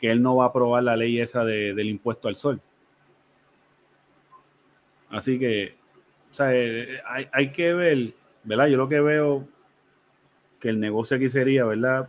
que 0.00 0.10
él 0.10 0.20
no 0.20 0.34
va 0.36 0.46
a 0.46 0.48
aprobar 0.48 0.82
la 0.82 0.96
ley 0.96 1.20
esa 1.20 1.44
de- 1.44 1.72
del 1.72 1.88
impuesto 1.88 2.26
al 2.26 2.34
sol. 2.36 2.60
Así 5.10 5.38
que, 5.38 5.74
o 6.32 6.34
sea, 6.34 6.52
eh, 6.52 6.98
hay, 7.06 7.26
hay 7.32 7.52
que 7.52 7.72
ver, 7.72 8.12
¿verdad? 8.46 8.68
Yo 8.68 8.76
lo 8.76 8.88
que 8.88 9.00
veo 9.00 9.44
que 10.60 10.70
el 10.70 10.80
negocio 10.80 11.16
aquí 11.16 11.28
sería, 11.28 11.64
¿verdad? 11.64 12.08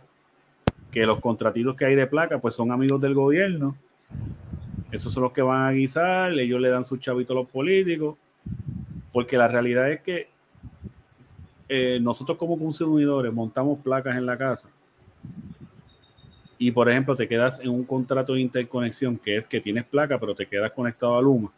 Que 0.90 1.04
los 1.04 1.20
contratitos 1.20 1.76
que 1.76 1.84
hay 1.84 1.94
de 1.96 2.06
placa, 2.06 2.38
pues 2.38 2.54
son 2.54 2.72
amigos 2.72 3.00
del 3.00 3.14
gobierno. 3.14 3.76
Esos 4.90 5.12
son 5.12 5.24
los 5.24 5.32
que 5.32 5.42
van 5.42 5.66
a 5.66 5.72
guisar, 5.72 6.32
ellos 6.32 6.60
le 6.60 6.70
dan 6.70 6.84
sus 6.84 7.00
chavitos 7.00 7.36
a 7.36 7.40
los 7.40 7.48
políticos. 7.48 8.16
Porque 9.12 9.36
la 9.36 9.48
realidad 9.48 9.90
es 9.90 10.00
que 10.00 10.28
eh, 11.68 11.98
nosotros 12.00 12.38
como 12.38 12.58
consumidores 12.58 13.32
montamos 13.32 13.80
placas 13.80 14.16
en 14.16 14.24
la 14.24 14.38
casa. 14.38 14.70
Y 16.56 16.70
por 16.70 16.88
ejemplo, 16.88 17.16
te 17.16 17.28
quedas 17.28 17.60
en 17.60 17.68
un 17.68 17.84
contrato 17.84 18.34
de 18.34 18.40
interconexión 18.40 19.18
que 19.18 19.36
es 19.36 19.46
que 19.46 19.60
tienes 19.60 19.84
placa, 19.84 20.18
pero 20.18 20.34
te 20.34 20.46
quedas 20.46 20.72
conectado 20.72 21.16
a 21.18 21.22
Luma. 21.22 21.50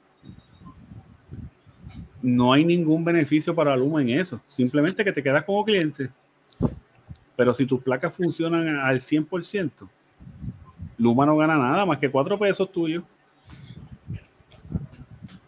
No 2.23 2.53
hay 2.53 2.65
ningún 2.65 3.05
beneficio 3.05 3.55
para 3.55 3.77
Luma 3.77 4.03
en 4.03 4.11
eso. 4.11 4.41
Simplemente 4.49 5.05
que 5.05 5.13
te 5.13 5.23
quedas 5.23 5.45
como 5.45 5.65
cliente. 5.65 6.11
Pero 7.37 7.55
si 7.55 7.65
tus 7.65 7.83
placas 7.83 8.15
funcionan 8.15 8.77
al 8.77 9.01
100%, 9.01 9.71
Luma 10.99 11.25
no 11.25 11.37
gana 11.37 11.57
nada 11.57 11.87
más 11.87 11.99
que 11.99 12.11
cuatro 12.11 12.39
pesos 12.39 12.71
tuyos. 12.71 13.03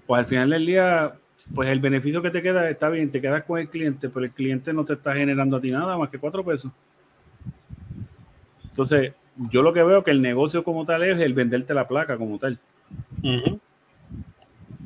Pues 0.07 0.19
al 0.19 0.27
final 0.27 0.51
del 0.51 0.67
día, 0.67 1.13
pues 1.55 1.69
el 1.69 1.81
beneficio 1.81 2.23
que 2.23 2.31
te 2.31 2.43
queda 2.43 2.69
está 2.71 2.89
bien, 2.89 3.11
te 3.11 3.21
quedas 3.21 3.45
con 3.45 3.61
el 3.61 3.69
cliente, 3.69 4.09
pero 4.09 4.25
el 4.25 4.33
cliente 4.33 4.73
no 4.73 4.85
te 4.85 4.95
está 4.95 5.15
generando 5.15 5.59
a 5.59 5.61
ti 5.61 5.71
nada 5.71 5.97
más 5.99 6.09
que 6.09 6.19
cuatro 6.19 6.43
pesos. 6.43 6.73
Entonces, 8.71 9.13
yo 9.51 9.63
lo 9.63 9.73
que 9.73 9.83
veo 9.83 10.03
que 10.03 10.11
el 10.11 10.23
negocio 10.23 10.65
como 10.65 10.87
tal 10.87 11.03
es 11.03 11.21
el 11.21 11.35
venderte 11.35 11.75
la 11.75 11.87
placa 11.87 12.17
como 12.17 12.39
tal. 12.39 12.59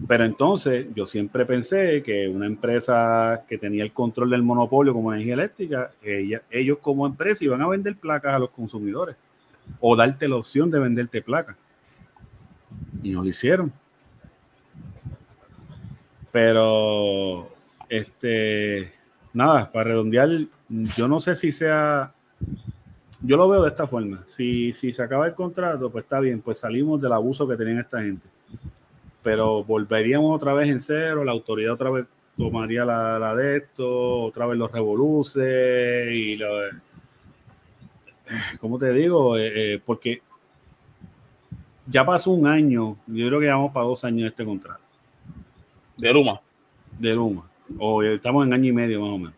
Pero 0.06 0.24
entonces 0.24 0.86
yo 0.94 1.06
siempre 1.06 1.46
pensé 1.46 2.02
que 2.02 2.28
una 2.28 2.46
empresa 2.46 3.44
que 3.48 3.56
tenía 3.56 3.82
el 3.82 3.92
control 3.92 4.30
del 4.30 4.42
monopolio 4.42 4.92
como 4.92 5.12
energía 5.12 5.34
eléctrica, 5.34 5.90
ellos 6.50 6.78
como 6.80 7.06
empresa 7.06 7.44
iban 7.44 7.62
a 7.62 7.68
vender 7.68 7.96
placas 7.96 8.34
a 8.34 8.38
los 8.38 8.50
consumidores 8.50 9.16
o 9.80 9.96
darte 9.96 10.28
la 10.28 10.36
opción 10.36 10.70
de 10.70 10.80
venderte 10.80 11.22
placas. 11.22 11.56
Y 13.02 13.10
no 13.10 13.22
lo 13.22 13.28
hicieron. 13.28 13.72
Pero, 16.30 17.48
este, 17.88 18.92
nada, 19.32 19.72
para 19.72 19.90
redondear, 19.90 20.28
yo 20.68 21.08
no 21.08 21.20
sé 21.20 21.34
si 21.34 21.52
sea, 21.52 22.12
yo 23.22 23.36
lo 23.38 23.48
veo 23.48 23.62
de 23.62 23.70
esta 23.70 23.86
forma. 23.86 24.22
Si, 24.26 24.74
si 24.74 24.92
se 24.92 25.02
acaba 25.02 25.26
el 25.26 25.34
contrato, 25.34 25.88
pues 25.88 26.04
está 26.04 26.20
bien, 26.20 26.42
pues 26.42 26.58
salimos 26.58 27.00
del 27.00 27.12
abuso 27.12 27.48
que 27.48 27.56
tenían 27.56 27.78
esta 27.78 28.02
gente 28.02 28.35
pero 29.26 29.64
volveríamos 29.64 30.36
otra 30.36 30.54
vez 30.54 30.68
en 30.68 30.80
cero, 30.80 31.24
la 31.24 31.32
autoridad 31.32 31.72
otra 31.72 31.90
vez 31.90 32.06
tomaría 32.36 32.84
la, 32.84 33.18
la 33.18 33.34
de 33.34 33.56
esto, 33.56 34.20
otra 34.22 34.46
vez 34.46 34.56
los 34.56 34.70
revoluce 34.70 36.08
y 36.14 36.36
lo 36.36 36.58
de- 36.58 36.70
¿cómo 38.60 38.78
te 38.78 38.92
digo? 38.92 39.36
Eh, 39.36 39.74
eh, 39.74 39.80
porque 39.84 40.22
ya 41.88 42.06
pasó 42.06 42.30
un 42.30 42.46
año, 42.46 42.96
yo 43.08 43.26
creo 43.26 43.40
que 43.40 43.46
ya 43.46 43.56
vamos 43.56 43.72
para 43.72 43.86
dos 43.86 44.04
años 44.04 44.28
este 44.30 44.44
contrato 44.44 44.78
De 45.96 46.12
Luma. 46.12 46.40
de 46.96 47.12
Luma, 47.12 47.50
o 47.80 48.04
estamos 48.04 48.46
en 48.46 48.52
año 48.52 48.68
y 48.68 48.72
medio 48.72 49.00
más 49.00 49.10
o 49.10 49.18
menos. 49.18 49.34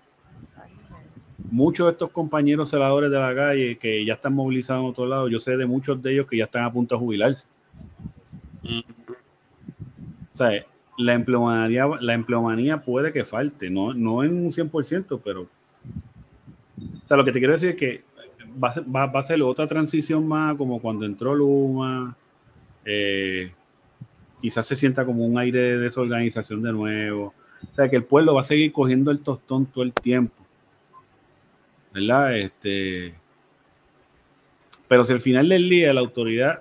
Muchos 1.51 1.87
de 1.87 1.93
estos 1.93 2.11
compañeros 2.11 2.69
celadores 2.69 3.11
de 3.11 3.19
la 3.19 3.35
calle 3.35 3.79
que 3.79 4.05
ya 4.05 4.13
están 4.13 4.35
movilizados 4.35 4.83
en 4.85 4.91
otro 4.91 5.07
lado, 5.07 5.29
yo 5.29 5.41
sé 5.41 5.57
de 5.57 5.65
muchos 5.65 6.03
de 6.03 6.13
ellos 6.13 6.27
que 6.27 6.37
ya 6.37 6.45
están 6.45 6.65
a 6.65 6.71
punto 6.71 6.95
de 6.95 6.99
jubilarse. 6.99 7.47
Mm. 8.63 8.98
O 10.41 10.47
sea, 10.49 10.65
la 10.99 11.15
empleomanía, 11.15 11.87
la 12.01 12.15
empleomanía 12.15 12.79
puede 12.79 13.13
que 13.13 13.25
falte, 13.25 13.71
no, 13.71 13.93
no 13.93 14.23
en 14.23 14.37
un 14.37 14.53
100%, 14.53 15.21
pero... 15.25 15.43
O 15.43 17.09
sea, 17.09 17.17
lo 17.17 17.25
que 17.25 17.33
te 17.33 17.41
quiero 17.41 17.55
decir 17.55 17.71
es 17.71 17.77
que 17.77 18.03
va 18.63 18.69
a 18.69 18.73
ser, 18.73 18.85
va, 18.85 19.05
a 19.05 19.23
ser 19.25 19.43
otra 19.43 19.67
transición 19.67 20.29
más 20.29 20.57
como 20.57 20.81
cuando 20.81 21.07
entró 21.07 21.35
Luma, 21.35 22.17
eh, 22.85 23.51
quizás 24.41 24.65
se 24.65 24.77
sienta 24.77 25.05
como 25.05 25.27
un 25.27 25.39
aire 25.39 25.59
de 25.59 25.79
desorganización 25.79 26.63
de 26.63 26.73
nuevo. 26.73 27.35
O 27.73 27.75
sea, 27.75 27.89
que 27.89 27.97
el 27.97 28.05
pueblo 28.05 28.35
va 28.35 28.43
a 28.43 28.45
seguir 28.45 28.73
cogiendo 28.73 29.11
el 29.11 29.19
tostón 29.19 29.67
todo 29.67 29.83
el 29.83 29.93
tiempo. 29.93 30.37
¿Verdad? 31.93 32.39
Este, 32.39 33.13
pero 34.87 35.05
si 35.05 35.15
al 35.15 35.21
final 35.21 35.49
del 35.49 35.69
día 35.69 35.93
la 35.93 36.01
autoridad 36.01 36.61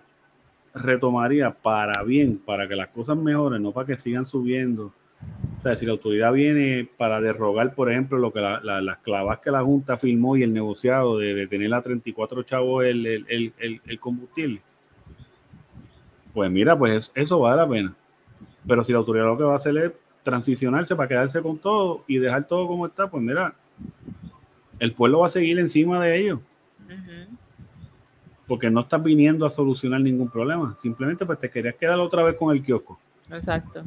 retomaría 0.77 1.51
para 1.51 2.03
bien, 2.03 2.37
para 2.37 2.67
que 2.67 2.75
las 2.75 2.89
cosas 2.89 3.17
mejoren, 3.17 3.61
no 3.63 3.71
para 3.71 3.87
que 3.87 3.97
sigan 3.97 4.25
subiendo. 4.25 4.93
O 5.57 5.61
sea, 5.61 5.75
si 5.75 5.85
la 5.85 5.93
autoridad 5.93 6.31
viene 6.31 6.87
para 6.97 7.19
derrogar, 7.19 7.73
por 7.73 7.91
ejemplo, 7.91 8.19
lo 8.19 8.31
que 8.31 8.39
la- 8.39 8.59
la- 8.61 8.81
las 8.81 8.99
clavas 8.99 9.39
que 9.39 9.49
la 9.49 9.63
Junta 9.63 9.97
firmó 9.97 10.37
y 10.37 10.43
el 10.43 10.53
negociado 10.53 11.17
de, 11.17 11.33
de 11.33 11.47
tener 11.47 11.73
a 11.73 11.81
34 11.81 12.43
chavos 12.43 12.85
el, 12.85 13.05
el- 13.07 13.53
el- 13.57 13.99
combustible, 13.99 14.61
pues 16.33 16.51
mira, 16.51 16.77
pues 16.77 16.93
es- 16.93 17.11
eso 17.15 17.39
vale 17.39 17.57
la 17.57 17.67
pena. 17.67 17.93
Pero 18.67 18.83
si 18.83 18.91
la 18.91 18.99
autoridad 18.99 19.25
lo 19.25 19.37
que 19.37 19.43
va 19.43 19.53
a 19.53 19.57
hacer 19.57 19.75
es 19.77 19.91
transicionarse 20.23 20.95
para 20.95 21.07
quedarse 21.07 21.41
con 21.41 21.57
todo 21.57 22.03
y 22.07 22.17
dejar 22.19 22.47
todo 22.47 22.67
como 22.67 22.85
está, 22.85 23.07
pues 23.07 23.23
mira, 23.23 23.53
el 24.79 24.91
pueblo 24.91 25.19
va 25.19 25.27
a 25.27 25.29
seguir 25.29 25.57
encima 25.57 26.03
de 26.03 26.19
ellos. 26.19 26.39
Porque 28.47 28.69
no 28.69 28.81
estás 28.81 29.03
viniendo 29.03 29.45
a 29.45 29.49
solucionar 29.49 29.99
ningún 30.01 30.29
problema. 30.29 30.75
Simplemente 30.77 31.25
pues 31.25 31.39
te 31.39 31.49
querías 31.49 31.75
quedar 31.75 31.99
otra 31.99 32.23
vez 32.23 32.35
con 32.37 32.55
el 32.55 32.63
kiosco. 32.63 32.99
Exacto. 33.31 33.83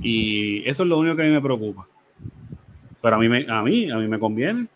Y 0.00 0.68
eso 0.68 0.82
es 0.82 0.88
lo 0.88 0.98
único 0.98 1.16
que 1.16 1.22
a 1.22 1.26
mí 1.26 1.30
me 1.32 1.40
preocupa. 1.40 1.86
Pero 3.00 3.16
a 3.16 3.18
mí 3.18 3.28
me, 3.28 3.46
a 3.48 3.62
mí, 3.62 3.90
a 3.90 3.96
mí 3.96 4.08
me 4.08 4.18
conviene. 4.18 4.66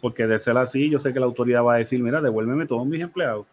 Porque 0.00 0.26
de 0.26 0.38
ser 0.38 0.56
así, 0.56 0.88
yo 0.88 0.98
sé 0.98 1.12
que 1.12 1.20
la 1.20 1.26
autoridad 1.26 1.62
va 1.62 1.74
a 1.74 1.78
decir, 1.78 2.02
mira, 2.02 2.20
devuélveme 2.20 2.66
todos 2.66 2.86
mis 2.86 3.00
empleados. 3.00 3.46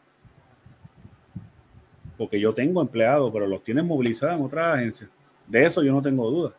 Porque 2.18 2.40
yo 2.40 2.54
tengo 2.54 2.82
empleados, 2.82 3.32
pero 3.32 3.46
los 3.48 3.64
tienen 3.64 3.86
movilizados 3.86 4.40
en 4.40 4.46
otras 4.46 4.76
agencias. 4.78 5.10
De 5.46 5.66
eso 5.66 5.84
yo 5.84 5.92
no 5.94 6.02
tengo 6.02 6.30
duda. 6.32 6.52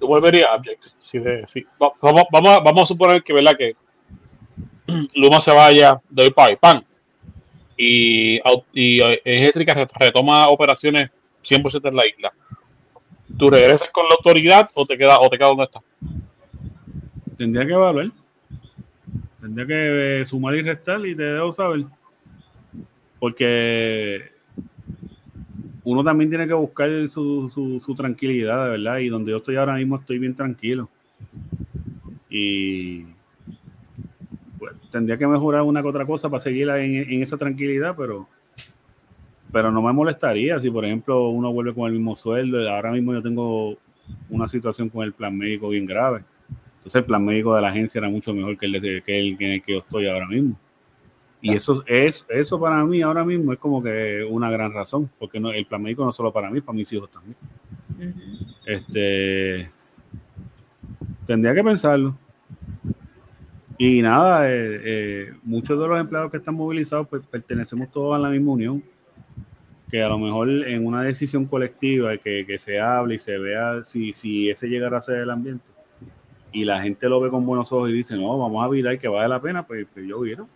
Yo 0.00 0.06
volvería 0.06 0.46
a 0.46 0.56
Objects. 0.56 0.96
Sí, 0.98 1.18
de- 1.18 1.46
sí. 1.48 1.64
Va- 1.80 1.92
Vamos, 2.00 2.24
vamos, 2.32 2.50
a- 2.50 2.60
vamos 2.60 2.82
a 2.82 2.86
suponer 2.86 3.22
que, 3.22 3.32
¿verdad? 3.32 3.56
Que 3.56 3.76
Luma 5.14 5.40
se 5.40 5.52
vaya 5.52 6.00
de 6.08 6.24
hoy 6.24 6.30
para 6.30 6.50
hoy, 6.50 6.56
pan. 6.56 6.84
Y, 7.76 8.40
y 8.72 9.00
eh, 9.24 9.52
retoma 10.00 10.48
operaciones 10.48 11.10
100% 11.44 11.88
en 11.88 11.96
la 11.96 12.06
isla. 12.06 12.32
¿Tú 13.36 13.50
regresas 13.50 13.88
con 13.90 14.08
la 14.08 14.16
autoridad 14.16 14.68
o 14.74 14.84
te 14.84 14.98
quedas 14.98 15.18
o 15.20 15.28
te 15.28 15.38
quedas 15.38 15.50
donde 15.50 15.64
estás? 15.64 15.82
Tendría 17.36 17.66
que 17.66 17.72
evaluar. 17.72 18.10
Tendría 19.40 19.66
que 19.66 20.20
eh, 20.22 20.26
sumar 20.26 20.56
y 20.56 20.62
restar 20.62 21.06
y 21.06 21.14
te 21.14 21.22
debo 21.22 21.52
saber. 21.52 21.84
Porque 23.20 24.24
uno 25.84 26.02
también 26.02 26.30
tiene 26.30 26.48
que 26.48 26.54
buscar 26.54 26.90
su, 27.10 27.48
su, 27.54 27.80
su 27.80 27.94
tranquilidad, 27.94 28.64
de 28.64 28.70
verdad. 28.70 28.98
Y 28.98 29.08
donde 29.08 29.30
yo 29.30 29.36
estoy 29.36 29.56
ahora 29.56 29.74
mismo 29.74 29.96
estoy 29.96 30.18
bien 30.18 30.34
tranquilo. 30.34 30.88
Y 32.28 33.04
tendría 34.90 35.16
que 35.16 35.26
mejorar 35.26 35.62
una 35.62 35.82
que 35.82 35.88
otra 35.88 36.06
cosa 36.06 36.28
para 36.28 36.40
seguir 36.40 36.68
en, 36.70 37.12
en 37.12 37.22
esa 37.22 37.36
tranquilidad, 37.36 37.94
pero 37.96 38.28
pero 39.50 39.72
no 39.72 39.80
me 39.80 39.92
molestaría 39.92 40.60
si, 40.60 40.70
por 40.70 40.84
ejemplo, 40.84 41.30
uno 41.30 41.50
vuelve 41.52 41.72
con 41.72 41.86
el 41.86 41.92
mismo 41.94 42.14
sueldo. 42.16 42.68
Ahora 42.68 42.92
mismo 42.92 43.14
yo 43.14 43.22
tengo 43.22 43.76
una 44.28 44.46
situación 44.46 44.90
con 44.90 45.04
el 45.04 45.12
plan 45.14 45.36
médico 45.36 45.70
bien 45.70 45.86
grave. 45.86 46.22
Entonces 46.78 46.96
el 47.00 47.04
plan 47.04 47.24
médico 47.24 47.54
de 47.54 47.62
la 47.62 47.68
agencia 47.68 47.98
era 47.98 48.08
mucho 48.10 48.34
mejor 48.34 48.58
que 48.58 48.66
el, 48.66 48.72
de- 48.72 49.02
que 49.02 49.18
el 49.18 49.36
en 49.40 49.52
el 49.52 49.62
que 49.62 49.72
yo 49.72 49.78
estoy 49.78 50.06
ahora 50.06 50.26
mismo. 50.26 50.54
Y 51.40 51.54
eso 51.54 51.82
es 51.86 52.26
eso 52.28 52.58
para 52.60 52.84
mí 52.84 53.00
ahora 53.00 53.24
mismo 53.24 53.52
es 53.52 53.58
como 53.58 53.82
que 53.82 54.26
una 54.28 54.50
gran 54.50 54.72
razón, 54.72 55.08
porque 55.18 55.38
no, 55.40 55.50
el 55.52 55.64
plan 55.66 55.82
médico 55.82 56.04
no 56.04 56.12
solo 56.12 56.32
para 56.32 56.50
mí, 56.50 56.60
para 56.60 56.76
mis 56.76 56.92
hijos 56.92 57.08
también. 57.10 57.36
Este 58.66 59.70
tendría 61.26 61.54
que 61.54 61.64
pensarlo. 61.64 62.14
Y 63.78 64.02
nada, 64.02 64.50
eh, 64.50 64.80
eh, 64.84 65.32
muchos 65.44 65.80
de 65.80 65.86
los 65.86 66.00
empleados 66.00 66.30
que 66.32 66.38
están 66.38 66.56
movilizados 66.56 67.06
pues 67.08 67.22
pertenecemos 67.24 67.90
todos 67.92 68.16
a 68.16 68.18
la 68.18 68.28
misma 68.28 68.52
unión. 68.52 68.82
Que 69.88 70.02
a 70.02 70.08
lo 70.08 70.18
mejor 70.18 70.50
en 70.50 70.84
una 70.84 71.02
decisión 71.02 71.46
colectiva 71.46 72.18
que, 72.18 72.44
que 72.44 72.58
se 72.58 72.78
hable 72.78 73.14
y 73.14 73.18
se 73.18 73.38
vea 73.38 73.84
si, 73.84 74.12
si 74.12 74.50
ese 74.50 74.68
llegara 74.68 74.98
a 74.98 75.02
ser 75.02 75.18
el 75.20 75.30
ambiente 75.30 75.64
y 76.52 76.64
la 76.64 76.80
gente 76.82 77.08
lo 77.08 77.20
ve 77.20 77.30
con 77.30 77.44
buenos 77.44 77.72
ojos 77.72 77.90
y 77.90 77.92
dice, 77.92 78.16
no, 78.16 78.38
vamos 78.38 78.64
a 78.64 78.68
virar 78.68 78.98
que 78.98 79.08
vale 79.08 79.28
la 79.28 79.40
pena, 79.40 79.62
pues, 79.62 79.86
pues 79.92 80.06
yo 80.06 80.20
viro. 80.20 80.48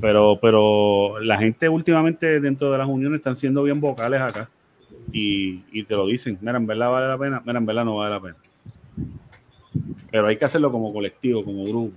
Pero, 0.00 0.38
pero 0.40 1.18
la 1.20 1.38
gente 1.38 1.68
últimamente 1.68 2.40
dentro 2.40 2.70
de 2.70 2.78
las 2.78 2.88
uniones 2.88 3.18
están 3.18 3.36
siendo 3.36 3.62
bien 3.62 3.80
vocales 3.80 4.20
acá 4.20 4.48
y, 5.10 5.62
y 5.72 5.84
te 5.84 5.94
lo 5.94 6.06
dicen, 6.06 6.38
mira, 6.40 6.56
en 6.56 6.66
verdad 6.66 6.90
vale 6.90 7.08
la 7.08 7.18
pena, 7.18 7.42
mira, 7.44 7.58
en 7.58 7.66
verdad 7.66 7.84
no 7.84 7.96
vale 7.96 8.14
la 8.14 8.20
pena. 8.20 8.36
Pero 10.10 10.26
hay 10.26 10.36
que 10.36 10.44
hacerlo 10.44 10.70
como 10.72 10.92
colectivo, 10.92 11.44
como 11.44 11.64
grupo. 11.64 11.92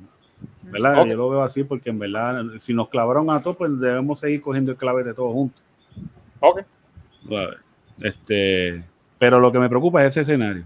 ¿Verdad? 0.64 1.06
Yo 1.10 1.16
lo 1.16 1.30
veo 1.30 1.44
así 1.44 1.64
porque 1.64 1.90
en 1.90 2.00
verdad, 2.00 2.44
si 2.60 2.74
nos 2.74 2.90
clavaron 2.90 3.30
a 3.32 3.42
todos, 3.42 3.58
pues 3.58 3.80
debemos 3.80 4.20
seguir 4.20 4.42
cogiendo 4.42 4.72
el 4.72 4.78
clave 4.78 5.04
de 5.04 5.14
todos 5.14 5.34
juntos. 5.34 5.62
Ok. 6.40 6.62
Este, 8.02 8.84
pero 9.18 9.40
lo 9.40 9.52
que 9.52 9.60
me 9.60 9.68
preocupa 9.70 10.02
es 10.06 10.14
ese 10.14 10.22
escenario. 10.22 10.64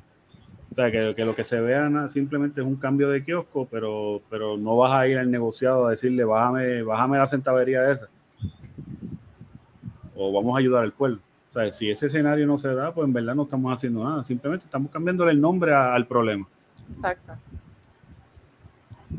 O 0.72 0.76
sea, 0.76 0.92
que, 0.92 1.14
que 1.16 1.26
lo 1.26 1.36
que 1.36 1.44
se 1.44 1.60
vea 1.62 2.10
simplemente 2.10 2.62
es 2.62 2.68
un 2.68 2.76
cambio 2.76 3.10
de 3.10 3.24
kiosco, 3.24 3.68
pero, 3.70 4.22
pero 4.30 4.58
no 4.58 4.78
vas 4.78 4.94
a 4.94 5.08
ir 5.08 5.18
al 5.18 5.30
negociado 5.30 5.86
a 5.88 5.92
decirle, 5.92 6.24
bájame, 6.24 6.82
bájame 6.84 7.18
la 7.18 7.28
centavería 7.28 7.92
esa. 7.92 8.08
O 10.16 10.32
vamos 10.32 10.56
a 10.56 10.60
ayudar 10.60 10.84
al 10.84 10.92
pueblo. 10.92 11.20
O 11.52 11.54
sea, 11.54 11.72
si 11.72 11.90
ese 11.90 12.08
escenario 12.08 12.46
no 12.48 12.58
se 12.58 12.74
da, 12.74 12.92
pues 12.92 13.08
en 13.08 13.14
verdad 13.14 13.36
no 13.36 13.44
estamos 13.44 13.72
haciendo 13.74 14.04
nada. 14.04 14.24
Simplemente 14.26 14.66
estamos 14.66 14.92
cambiándole 14.92 15.32
el 15.32 15.42
nombre 15.42 15.74
a- 15.74 15.94
al 15.94 16.06
problema. 16.08 16.48
Exacto. 16.96 17.34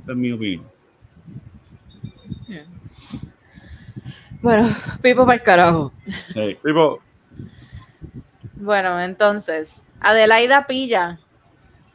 Esa 0.03 0.13
es 0.13 0.17
mi 0.17 0.33
opinión. 0.33 0.65
Bueno, 4.43 4.69
pipo 5.01 5.25
para 5.25 5.37
el 5.37 5.43
carajo. 5.43 5.93
Sí. 6.35 6.57
Tipo, 6.65 7.01
Bueno, 8.57 9.01
entonces, 9.01 9.81
Adelaida 10.01 10.67
Pilla, 10.67 11.19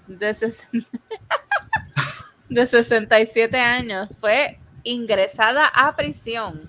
de, 0.07 0.31
ses- 0.31 0.67
de 2.49 2.65
67 2.65 3.59
años, 3.59 4.17
fue 4.19 4.57
ingresada 4.83 5.65
a 5.67 5.95
prisión 5.95 6.67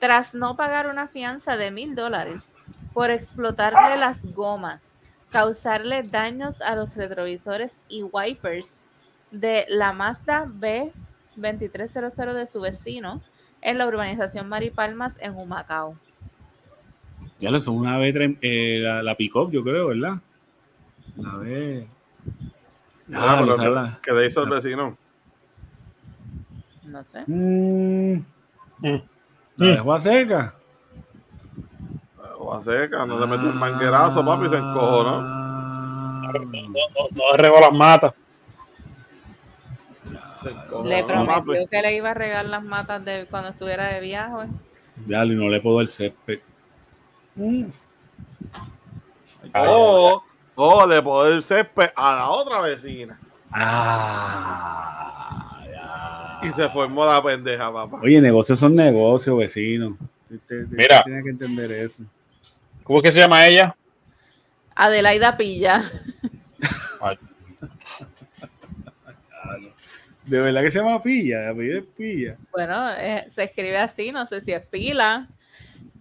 tras 0.00 0.34
no 0.34 0.56
pagar 0.56 0.88
una 0.88 1.06
fianza 1.06 1.56
de 1.56 1.70
mil 1.70 1.94
dólares 1.94 2.52
por 2.92 3.10
explotarle 3.10 3.96
las 3.98 4.24
gomas, 4.34 4.82
causarle 5.32 6.02
daños 6.02 6.60
a 6.60 6.76
los 6.76 6.94
retrovisores 6.94 7.72
y 7.88 8.02
wipers 8.02 8.84
de 9.30 9.64
la 9.68 9.92
Mazda 9.92 10.44
B2300 10.46 12.34
de 12.34 12.46
su 12.46 12.60
vecino 12.60 13.20
en 13.62 13.78
la 13.78 13.86
urbanización 13.86 14.48
Maripalmas 14.48 15.16
en 15.20 15.34
Humacao. 15.34 15.96
Ya 17.40 17.50
lo 17.50 17.60
son 17.60 17.76
una 17.78 17.98
vez 17.98 18.14
eh, 18.42 18.78
la, 18.80 19.02
la 19.02 19.16
pick-up, 19.16 19.50
yo 19.50 19.62
creo, 19.64 19.88
¿verdad? 19.88 20.18
A 21.26 21.36
ver. 21.38 21.86
ah, 23.14 23.36
pero 23.40 23.54
esa 23.54 23.62
que, 23.64 23.70
la- 23.70 23.98
que 24.02 24.12
de 24.12 24.26
hizo 24.26 24.42
el 24.44 24.50
vecino. 24.50 24.96
No 26.84 27.04
sé. 27.04 27.22
Mm, 27.26 28.22
Mm. 28.80 28.96
la 29.56 29.66
dejó 29.66 29.94
a 29.94 30.00
seca. 32.42 32.44
O 32.44 32.54
a 32.54 32.62
seca, 32.62 33.06
no 33.06 33.18
te 33.20 33.26
metió 33.26 33.48
un 33.48 33.58
manguerazo, 33.58 34.24
papi, 34.24 34.46
y 34.46 34.48
se 34.50 34.56
encojonó. 34.56 35.20
No, 35.22 36.32
no, 36.32 37.08
no 37.12 37.36
regó 37.36 37.60
las 37.60 37.72
matas. 37.72 38.14
Se 40.42 40.48
Le 40.50 41.02
papi. 41.04 41.12
prometió 41.12 41.68
que 41.68 41.82
le 41.82 41.94
iba 41.94 42.10
a 42.10 42.14
regar 42.14 42.44
las 42.46 42.64
matas 42.64 43.04
de 43.04 43.26
cuando 43.30 43.50
estuviera 43.50 43.86
de 43.88 44.00
viaje. 44.00 44.48
Ya, 45.06 45.24
y 45.24 45.30
no 45.34 45.48
le 45.48 45.60
puedo 45.60 45.80
el 45.80 45.88
césped. 45.88 46.40
Mm. 47.36 47.64
O, 49.54 50.22
o 50.54 50.86
de 50.86 51.02
poder 51.02 51.42
césped 51.42 51.90
a 51.94 52.14
la 52.16 52.30
otra 52.30 52.60
vecina. 52.60 53.18
Ah, 53.52 55.60
ya. 55.70 56.40
Y 56.48 56.52
se 56.52 56.68
formó 56.70 57.04
la 57.06 57.22
pendeja, 57.22 57.70
papá. 57.72 57.98
Oye, 58.02 58.20
negocios 58.20 58.58
son 58.58 58.74
negocios, 58.74 59.36
vecino. 59.38 59.96
Usted- 60.30 60.64
usted 60.64 60.76
Mira. 60.76 61.02
Tiene 61.04 61.22
que 61.22 61.30
entender 61.30 61.70
eso. 61.72 62.02
¿Cómo 62.84 62.98
es 62.98 63.04
que 63.04 63.12
se 63.12 63.20
llama 63.20 63.46
ella? 63.46 63.74
Adelaida 64.74 65.36
Pilla. 65.36 65.84
De 70.24 70.40
verdad 70.40 70.62
que 70.62 70.70
se 70.70 70.78
llama 70.78 71.02
Pilla, 71.02 71.50
apellido 71.50 71.78
es 71.78 71.84
Pilla. 71.96 72.36
Bueno, 72.52 72.90
eh, 72.92 73.26
se 73.30 73.42
escribe 73.44 73.76
así, 73.78 74.12
no 74.12 74.24
sé 74.26 74.40
si 74.40 74.52
es 74.52 74.64
pila, 74.66 75.26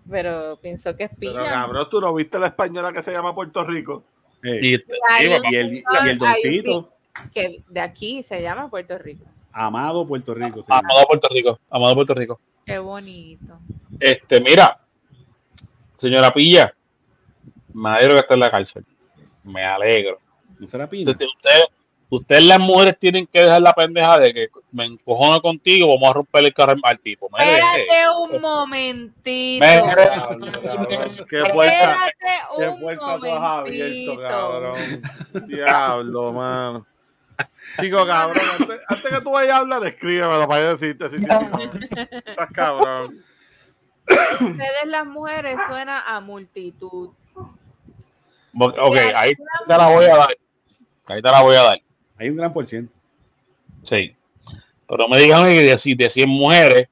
pero 0.09 0.57
pienso 0.61 0.95
que 0.95 1.05
es 1.05 1.11
Pero 1.19 1.33
pilla. 1.33 1.49
cabrón, 1.49 1.87
tú 1.89 1.99
no 1.99 2.13
viste 2.13 2.37
la 2.37 2.47
española 2.47 2.93
que 2.93 3.01
se 3.01 3.11
llama 3.11 3.33
Puerto 3.33 3.63
Rico. 3.63 4.03
Eh, 4.43 4.59
Y, 4.61 4.73
el, 5.55 5.83
y 5.83 6.07
el 6.07 6.17
doncito, 6.17 6.93
Que 7.33 7.63
de 7.67 7.81
aquí 7.81 8.21
se 8.23 8.41
llama 8.41 8.69
Puerto 8.69 8.97
Rico. 8.97 9.25
Amado 9.51 10.05
Puerto 10.07 10.33
Rico. 10.35 10.63
Amado 10.69 11.05
Puerto 11.07 11.27
Rico. 11.31 11.59
Amado 11.69 11.95
Puerto 11.95 12.13
Rico. 12.13 12.39
Qué 12.65 12.77
bonito. 12.77 13.59
Este, 13.99 14.39
mira, 14.39 14.79
señora 16.01 16.33
Pilla, 16.33 16.73
me 17.73 17.89
alegro 17.89 18.15
que 18.15 18.19
está 18.21 18.33
en 18.33 18.39
la 18.39 18.51
cárcel. 18.51 18.83
Me 19.43 19.63
alegro. 19.63 20.17
¿No 20.59 20.67
será 20.67 20.85
Ustedes, 20.85 21.29
ustedes 22.09 22.43
las 22.43 22.59
mujeres 22.59 22.97
tienen 22.99 23.27
que 23.27 23.41
dejar 23.41 23.61
la 23.61 23.73
pendeja 23.73 24.17
de 24.19 24.33
que 24.33 24.47
me 24.71 24.85
encojono 24.85 25.41
contigo, 25.41 25.87
vamos 25.87 26.09
a 26.09 26.13
romper 26.13 26.45
el 26.45 26.53
carro 26.53 26.75
al 26.83 26.99
tipo. 26.99 27.29
Espérate 27.37 27.87
un 28.17 28.41
momentito. 28.41 29.65
Mire. 29.65 29.81
Cabrón, 29.95 30.39
Qué 31.29 31.43
puerta, 31.53 32.07
Espérate 32.07 32.13
qué 32.57 32.67
un 32.69 32.79
puerta 32.81 33.19
tú 33.19 33.25
has 33.25 33.41
abierto, 33.41 34.15
momentito. 34.15 34.21
cabrón. 34.21 35.47
Diablo, 35.47 36.33
mano. 36.33 36.87
Chico, 37.79 38.05
cabrón, 38.05 38.43
antes, 38.59 38.79
antes 38.87 39.11
que 39.11 39.21
tú 39.21 39.31
vayas 39.31 39.53
a 39.53 39.57
hablar, 39.57 39.85
escríbemelo 39.85 40.47
para 40.47 40.61
yo 40.61 40.69
decirte. 40.77 41.09
Sí, 41.09 41.17
sí, 41.17 41.25
sí, 41.25 42.53
cabrón. 42.53 43.23
Ustedes 44.41 44.85
las 44.87 45.05
mujeres 45.05 45.57
suena 45.67 46.01
a 46.01 46.19
multitud. 46.19 47.09
ok, 48.57 48.97
ahí 49.15 49.33
te 49.35 49.43
la 49.77 49.87
voy 49.89 50.05
a 50.05 50.17
dar. 50.17 50.37
Ahí 51.07 51.21
te 51.21 51.29
la 51.31 51.41
voy 51.41 51.55
a 51.55 51.61
dar. 51.63 51.81
Hay 52.17 52.29
un 52.29 52.37
gran 52.37 52.53
por 52.53 52.65
ciento. 52.67 52.93
Sí. 53.83 54.15
Pero 54.87 55.07
me 55.07 55.17
digan 55.19 55.43
que 55.45 55.61
de, 55.63 55.77
si- 55.77 55.95
de 55.95 56.09
100 56.09 56.29
mujeres, 56.29 56.89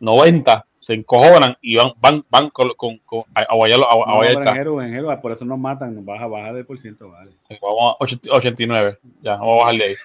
90 0.00 0.64
se 0.80 0.94
encojonan 0.94 1.56
y 1.60 1.76
van, 1.76 1.92
van, 2.00 2.24
van 2.30 2.50
con, 2.50 2.70
con, 2.74 2.96
con- 2.98 3.24
a, 3.34 3.44
guayar- 3.54 3.82
a- 3.82 3.92
a 3.92 4.06
No, 4.14 4.20
granjero, 4.40 5.20
por 5.20 5.32
eso 5.32 5.44
nos 5.44 5.58
matan, 5.58 6.04
baja, 6.04 6.26
baja 6.26 6.52
de 6.54 6.64
por 6.64 6.78
ciento, 6.80 7.10
vale. 7.10 7.32
Vamos 7.60 7.96
a 8.00 8.04
80 8.04 8.32
89. 8.32 8.98
Ya, 9.20 9.32
vamos 9.36 9.54
a 9.54 9.64
bajarle 9.64 9.84
ahí. 9.84 9.94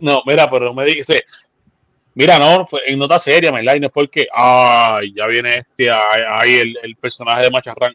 No, 0.00 0.22
mira, 0.26 0.48
pero 0.48 0.66
no 0.66 0.74
me 0.74 0.84
dice. 0.86 1.22
Mira, 2.14 2.38
no, 2.38 2.68
en 2.86 2.98
nota 2.98 3.18
seria, 3.18 3.50
¿verdad? 3.50 3.74
Y 3.74 3.80
no 3.80 3.86
es 3.86 3.92
porque, 3.92 4.26
ay, 4.34 5.14
ya 5.14 5.26
viene 5.26 5.56
este, 5.58 5.90
ay, 5.90 6.56
el, 6.56 6.78
el 6.82 6.96
personaje 6.96 7.44
de 7.44 7.50
Macharrán. 7.50 7.94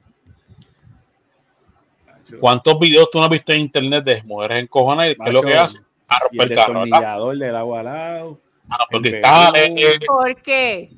¿Cuántos 2.39 2.79
videos 2.79 3.09
tú 3.11 3.19
no 3.19 3.25
has 3.25 3.29
visto 3.29 3.53
en 3.53 3.61
internet 3.61 4.03
de 4.03 4.23
mujeres 4.23 4.63
encojonadas? 4.63 5.15
¿Qué 5.15 5.29
es 5.29 5.33
lo 5.33 5.41
que 5.41 5.53
hacen? 5.53 5.81
A 6.07 6.19
romper 6.19 6.51
el 6.51 6.57
carro, 6.57 7.31
del 7.31 7.55
agua 7.55 7.79
al 7.79 7.85
lado. 7.85 8.39
A 8.69 8.77
romper 8.77 8.97
el 8.97 9.21
cristales. 9.21 9.69
Perú. 9.69 10.05
¿Por 10.07 10.41
qué? 10.41 10.89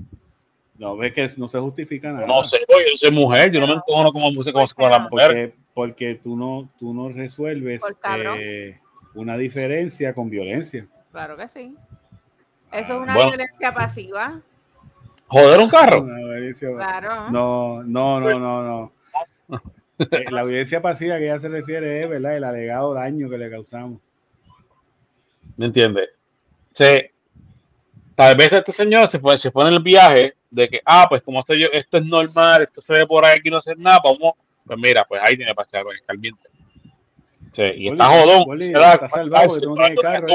No, 0.77 0.95
ves 0.95 1.13
que 1.13 1.27
no 1.37 1.49
se 1.49 1.59
justifica 1.59 2.11
nada. 2.11 2.25
No 2.25 2.43
sé, 2.43 2.57
yo 2.67 2.75
soy 2.95 3.11
mujer, 3.11 3.51
yo 3.51 3.59
no 3.59 3.67
me 3.67 3.73
encojono 3.73 4.13
como 4.13 4.31
música 4.31 4.53
como 4.53 4.67
con 4.67 4.89
las 4.89 5.11
mujeres. 5.11 5.51
Porque, 5.73 6.13
porque 6.13 6.15
tú 6.15 6.37
no, 6.37 6.69
tú 6.79 6.93
no 6.93 7.09
resuelves 7.09 7.81
eh, 8.37 8.79
una 9.13 9.37
diferencia 9.37 10.13
con 10.13 10.29
violencia. 10.29 10.87
Claro 11.11 11.35
que 11.35 11.47
sí. 11.49 11.75
Eso 12.71 12.93
es 12.95 13.01
una 13.01 13.13
Bueno. 13.15 13.31
violencia 13.31 13.73
pasiva. 13.73 14.39
Joder 15.27 15.59
un 15.59 15.69
carro. 15.69 16.05
Claro. 16.75 17.29
No, 17.29 17.83
no, 17.83 18.19
no, 18.19 18.39
no, 18.39 18.63
no. 18.63 18.93
Eh, 19.99 20.25
La 20.31 20.43
violencia 20.43 20.81
pasiva 20.81 21.17
que 21.17 21.25
ella 21.25 21.39
se 21.39 21.49
refiere 21.49 22.03
es, 22.03 22.09
¿verdad? 22.09 22.37
El 22.37 22.43
alegado 22.45 22.93
daño 22.93 23.29
que 23.29 23.37
le 23.37 23.49
causamos. 23.49 23.99
¿Me 25.57 25.65
entiendes? 25.65 26.09
Se, 26.71 27.11
tal 28.15 28.37
vez 28.37 28.53
este 28.53 28.71
señor 28.71 29.09
se 29.09 29.19
pone, 29.19 29.37
se 29.37 29.51
pone 29.51 29.75
el 29.75 29.83
viaje 29.83 30.35
de 30.49 30.69
que, 30.69 30.81
ah, 30.85 31.05
pues 31.09 31.21
como 31.21 31.41
esto, 31.41 31.53
yo, 31.53 31.67
esto 31.73 31.97
es 31.97 32.05
normal, 32.05 32.63
esto 32.63 32.79
se 32.81 32.93
ve 32.93 33.05
por 33.05 33.25
ahí, 33.25 33.39
aquí 33.39 33.49
no 33.49 33.57
hacer 33.57 33.77
nada, 33.77 33.99
vamos, 34.03 34.33
pues 34.65 34.79
mira, 34.79 35.03
pues 35.03 35.21
ahí 35.23 35.35
tiene 35.35 35.53
para 35.53 35.65
estar 35.65 35.83
estar 35.93 36.17
bien. 36.17 36.35
Sí, 37.51 37.63
y 37.75 37.89
está 37.89 38.05
jodón. 38.05 38.43
Boli, 38.45 38.63
se 38.63 38.71
da 38.71 38.93
está 38.93 39.09
salvado 39.09 39.47
porque 39.49 39.61
tú 39.61 39.75
no 39.75 39.83
tienes 39.83 39.99
carro, 40.01 40.27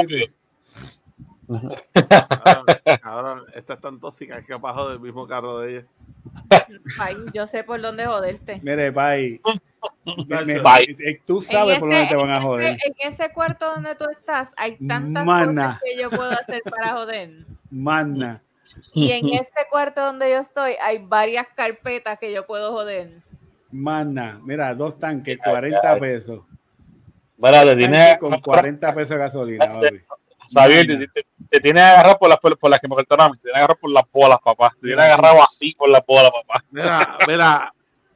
Cabrón, 1.47 2.65
cabrón, 3.01 3.43
esta 3.53 3.73
es 3.73 3.81
tan 3.81 3.99
tóxica 3.99 4.41
que 4.43 4.53
abajo 4.53 4.89
del 4.89 4.99
mismo 4.99 5.27
carro 5.27 5.59
de 5.59 5.77
ella. 5.77 5.85
Ay, 6.99 7.15
yo 7.33 7.45
sé 7.47 7.63
por 7.63 7.81
dónde 7.81 8.05
joderte. 8.05 8.59
Mire, 8.63 8.91
Pai. 8.91 9.39
Pai. 10.63 10.95
eh, 11.05 11.21
Tú 11.25 11.41
sabes 11.41 11.79
por 11.79 11.89
dónde 11.91 12.07
te 12.07 12.15
van 12.15 12.31
a 12.31 12.37
en 12.37 12.41
joder. 12.43 12.67
ese- 12.69 12.79
En 12.99 13.13
ese 13.13 13.31
cuarto 13.31 13.69
donde 13.75 13.95
tú 13.95 14.05
estás, 14.09 14.51
hay 14.57 14.77
tantas 14.77 15.25
Mana. 15.25 15.65
cosas 15.65 15.81
que 15.83 16.01
yo 16.01 16.09
puedo 16.09 16.31
hacer 16.31 16.61
para 16.63 16.93
joder. 16.93 17.31
Mana. 17.69 18.41
Y 18.93 19.11
en 19.11 19.29
este 19.35 19.61
cuarto 19.69 20.01
donde 20.01 20.29
yo 20.31 20.37
estoy, 20.39 20.73
hay 20.83 20.97
varias 20.99 21.47
carpetas 21.55 22.17
que 22.19 22.33
yo 22.33 22.45
puedo 22.45 22.71
joder. 22.71 23.21
Mana. 23.71 24.39
Mira, 24.43 24.73
dos 24.73 24.97
tanques, 24.99 25.37
Ay, 25.43 25.51
40 25.51 25.91
ay. 25.91 25.99
pesos. 25.99 26.39
Mira, 27.37 27.75
tienes 27.77 28.17
con 28.17 28.39
40 28.41 28.93
pesos 28.93 29.09
de 29.09 29.17
gasolina, 29.17 29.67
papi. 29.73 30.01
Xavier, 30.53 30.87
te, 30.87 31.07
te- 31.07 31.25
te 31.49 31.59
tiene 31.59 31.81
agarrado 31.81 32.17
por 32.17 32.29
las, 32.29 32.37
por 32.39 32.69
las 32.69 32.79
que 32.79 32.87
me 32.87 32.95
mí, 32.95 33.03
te 33.03 33.43
tiene 33.43 33.57
agarrado 33.57 33.79
por 33.79 33.91
las 33.91 34.03
bolas, 34.11 34.39
papá. 34.43 34.71
Te 34.81 34.87
tiene 34.87 35.01
agarrado 35.01 35.43
así 35.43 35.73
por 35.75 35.89
las 35.89 36.05
bolas, 36.05 36.31
papá. 36.31 36.63
Mira, 36.71 37.17
mira, 37.27 37.73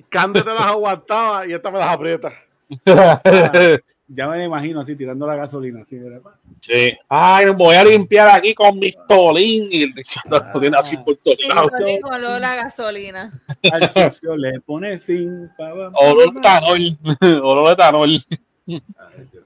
Cande 0.10 0.42
te 0.42 0.54
las 0.54 0.66
aguantaba 0.66 1.46
y 1.48 1.54
esta 1.54 1.70
me 1.72 1.80
las 1.80 1.90
aprieta. 1.90 2.32
Ya 4.12 4.28
me 4.28 4.44
imagino 4.44 4.82
así, 4.82 4.96
tirando 4.96 5.28
la 5.28 5.36
gasolina. 5.36 5.82
Así, 5.84 5.96
¿verdad? 6.00 6.32
Sí. 6.62 6.98
Ay, 7.08 7.46
me 7.46 7.52
voy 7.52 7.76
a 7.76 7.84
limpiar 7.84 8.28
aquí 8.30 8.56
con 8.56 8.80
mi 8.80 8.92
tolín. 9.08 9.68
Y 9.72 9.84
el 9.84 9.94
lo 10.26 10.60
tiene 10.60 10.78
así 10.78 10.98
por 10.98 11.16
todos 11.18 11.38
lados. 11.48 11.72
olor 12.04 12.44
a 12.44 12.56
gasolina. 12.56 13.32
Al 13.72 13.88
sucio 13.88 14.36
le 14.36 14.62
pone 14.62 14.98
fin. 15.00 15.52
pa, 15.56 15.70
pa, 15.70 15.92
pa, 15.92 16.00
Olor 16.08 16.36
etanol. 16.36 16.98
Olor 17.44 17.74
etanol. 17.74 18.18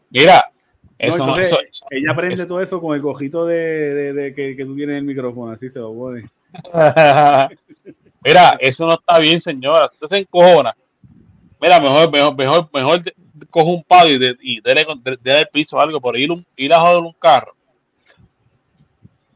Mira, 0.10 0.46
eso 1.10 1.18
no, 1.26 1.38
entonces, 1.38 1.58
eso, 1.70 1.86
Ella 1.90 2.12
aprende 2.12 2.46
todo 2.46 2.62
eso 2.62 2.80
con 2.82 2.96
el 2.96 3.02
cojito 3.02 3.46
de, 3.46 3.56
de- 3.56 4.14
de 4.14 4.34
que, 4.36 4.56
que 4.56 4.66
tú 4.66 4.76
tienes 4.76 4.94
en 4.94 4.98
el 5.00 5.04
micrófono, 5.06 5.52
así 5.52 5.70
se 5.70 5.80
lo 5.80 5.94
pone. 5.94 6.26
Mira, 8.26 8.58
eso 8.60 8.86
no 8.86 8.94
está 8.94 9.20
bien, 9.20 9.40
señora. 9.42 9.90
Usted 9.92 10.08
se 10.08 10.18
encojona. 10.20 10.76
Mira, 11.60 11.80
mejor, 11.80 12.12
mejor, 12.12 12.36
mejor, 12.38 12.70
mejor 12.74 13.02
coge 13.50 13.70
un 13.70 13.84
palo 13.84 14.12
y, 14.12 14.18
de, 14.18 14.38
y 14.42 14.62
dele, 14.62 14.86
el 15.24 15.48
piso 15.48 15.78
o 15.78 15.80
algo 15.80 16.00
por 16.00 16.18
ir, 16.18 16.32
un, 16.32 16.46
ir 16.56 16.74
a 16.74 16.80
joder 16.80 17.00
un 17.00 17.14
carro. 17.14 17.54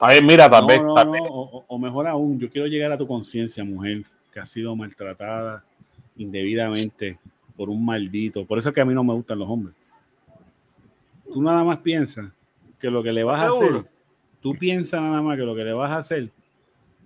Bien, 0.08 0.26
mira, 0.26 0.50
tal 0.50 0.62
No, 0.62 0.68
vez, 0.68 0.82
no, 0.82 0.94
o- 1.30 1.66
o 1.68 1.80
mejor 1.80 2.08
aún, 2.08 2.40
yo 2.40 2.50
quiero 2.50 2.68
llegar 2.68 2.92
a 2.92 2.98
tu 2.98 3.08
conciencia, 3.08 3.64
mujer, 3.64 4.04
que 4.34 4.40
ha 4.40 4.46
sido 4.46 4.76
maltratada 4.76 5.64
indebidamente 6.18 7.18
por 7.56 7.70
un 7.70 7.84
maldito. 7.84 8.46
Por 8.46 8.60
eso 8.60 8.70
es 8.70 8.76
que 8.76 8.82
a 8.82 8.86
mí 8.86 8.94
no 8.94 9.04
me 9.04 9.14
gustan 9.14 9.40
los 9.40 9.50
hombres. 9.50 9.76
Tú 11.34 11.42
nada 11.42 11.64
más 11.64 11.80
piensas 11.80 12.28
que 12.80 12.90
lo 12.90 13.04
que 13.04 13.12
le 13.12 13.24
vas 13.24 13.40
a 13.40 13.48
hacer, 13.48 13.86
tú 14.42 14.56
piensas 14.56 15.02
nada 15.02 15.22
más 15.22 15.38
que 15.38 15.44
lo 15.44 15.56
que 15.56 15.64
le 15.64 15.74
vas 15.74 15.92
a 15.92 15.98
hacer, 15.98 16.30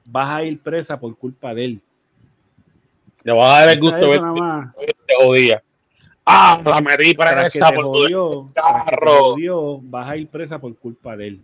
vas 0.10 0.30
a 0.30 0.44
ir 0.44 0.60
presa 0.60 1.00
por 1.00 1.16
culpa 1.16 1.54
de 1.54 1.66
él. 1.66 1.82
Le 3.24 3.32
voy 3.32 3.44
a 3.44 3.48
dar 3.48 3.70
el 3.70 3.80
gusto 3.80 4.10
ver 4.10 4.22
te 5.06 5.16
jodía. 5.16 5.64
Ah, 6.26 6.62
la 6.64 6.82
metí 6.82 7.14
para 7.14 7.32
Tras 7.32 7.54
que 7.54 7.60
esa 7.60 7.72
te 7.72 7.82
jodió, 7.82 8.48
que 8.48 8.54
te 8.54 8.62
carro. 8.62 9.20
jodió, 9.20 9.80
vas 9.82 10.10
a 10.10 10.18
ir 10.18 10.28
presa 10.28 10.60
por 10.60 10.76
culpa 10.78 11.18
de 11.18 11.28
él. 11.28 11.42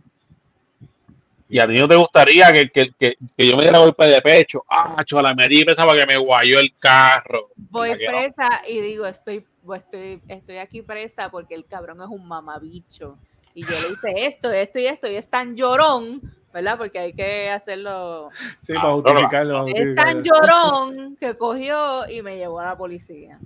Y 1.50 1.60
a 1.60 1.68
ti 1.68 1.76
no 1.76 1.88
te 1.88 1.96
gustaría 1.96 2.52
que, 2.52 2.70
que, 2.70 2.92
que, 2.98 3.18
que 3.38 3.48
yo 3.48 3.56
me 3.56 3.64
diera 3.64 3.80
golpe 3.80 4.06
de 4.06 4.22
pecho. 4.22 4.66
Ah, 4.70 5.04
chola, 5.06 5.34
me 5.34 5.48
di 5.48 5.64
pensaba 5.64 5.96
que 5.96 6.06
me 6.06 6.18
guayó 6.18 6.60
el 6.60 6.74
carro. 6.78 7.50
Voy 7.56 7.96
presa 7.96 8.64
y 8.68 8.82
digo, 8.82 9.06
estoy, 9.06 9.46
pues, 9.66 9.84
estoy, 9.84 10.22
estoy 10.28 10.58
aquí 10.58 10.82
presa 10.82 11.30
porque 11.30 11.56
el 11.56 11.66
cabrón 11.66 12.02
es 12.02 12.08
un 12.08 12.28
mamabicho. 12.28 13.18
Y 13.54 13.64
yo 13.64 13.72
le 13.72 13.94
hice 13.94 14.28
esto, 14.28 14.52
esto 14.52 14.78
y 14.78 14.86
esto, 14.86 15.08
y 15.08 15.16
es 15.16 15.30
tan 15.30 15.56
llorón, 15.56 16.22
¿verdad? 16.54 16.78
Porque 16.78 17.00
hay 17.00 17.14
que 17.14 17.50
hacerlo. 17.50 18.30
Sí, 18.68 18.74
Ah, 18.78 18.82
para 18.82 18.94
justificarlo. 18.94 19.66
para 19.66 19.80
Es 19.80 19.96
tan 19.96 20.24
llorón 20.24 21.18
que 21.20 21.36
cogió 21.36 22.08
y 22.10 22.22
me 22.22 22.38
llevó 22.38 22.60
a 22.60 22.66
la 22.66 22.78
policía. 22.78 23.40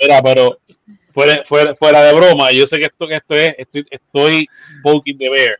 Mira, 0.00 0.22
pero 0.22 0.58
fuera, 1.12 1.42
fuera, 1.44 1.74
fuera 1.74 2.02
de 2.02 2.12
broma, 2.12 2.52
yo 2.52 2.66
sé 2.66 2.78
que 2.78 2.84
esto, 2.84 3.08
que 3.08 3.16
esto 3.16 3.34
es, 3.34 3.54
estoy, 3.58 3.86
estoy 3.90 4.48
poking 4.82 5.18
the 5.18 5.30
bear. 5.30 5.58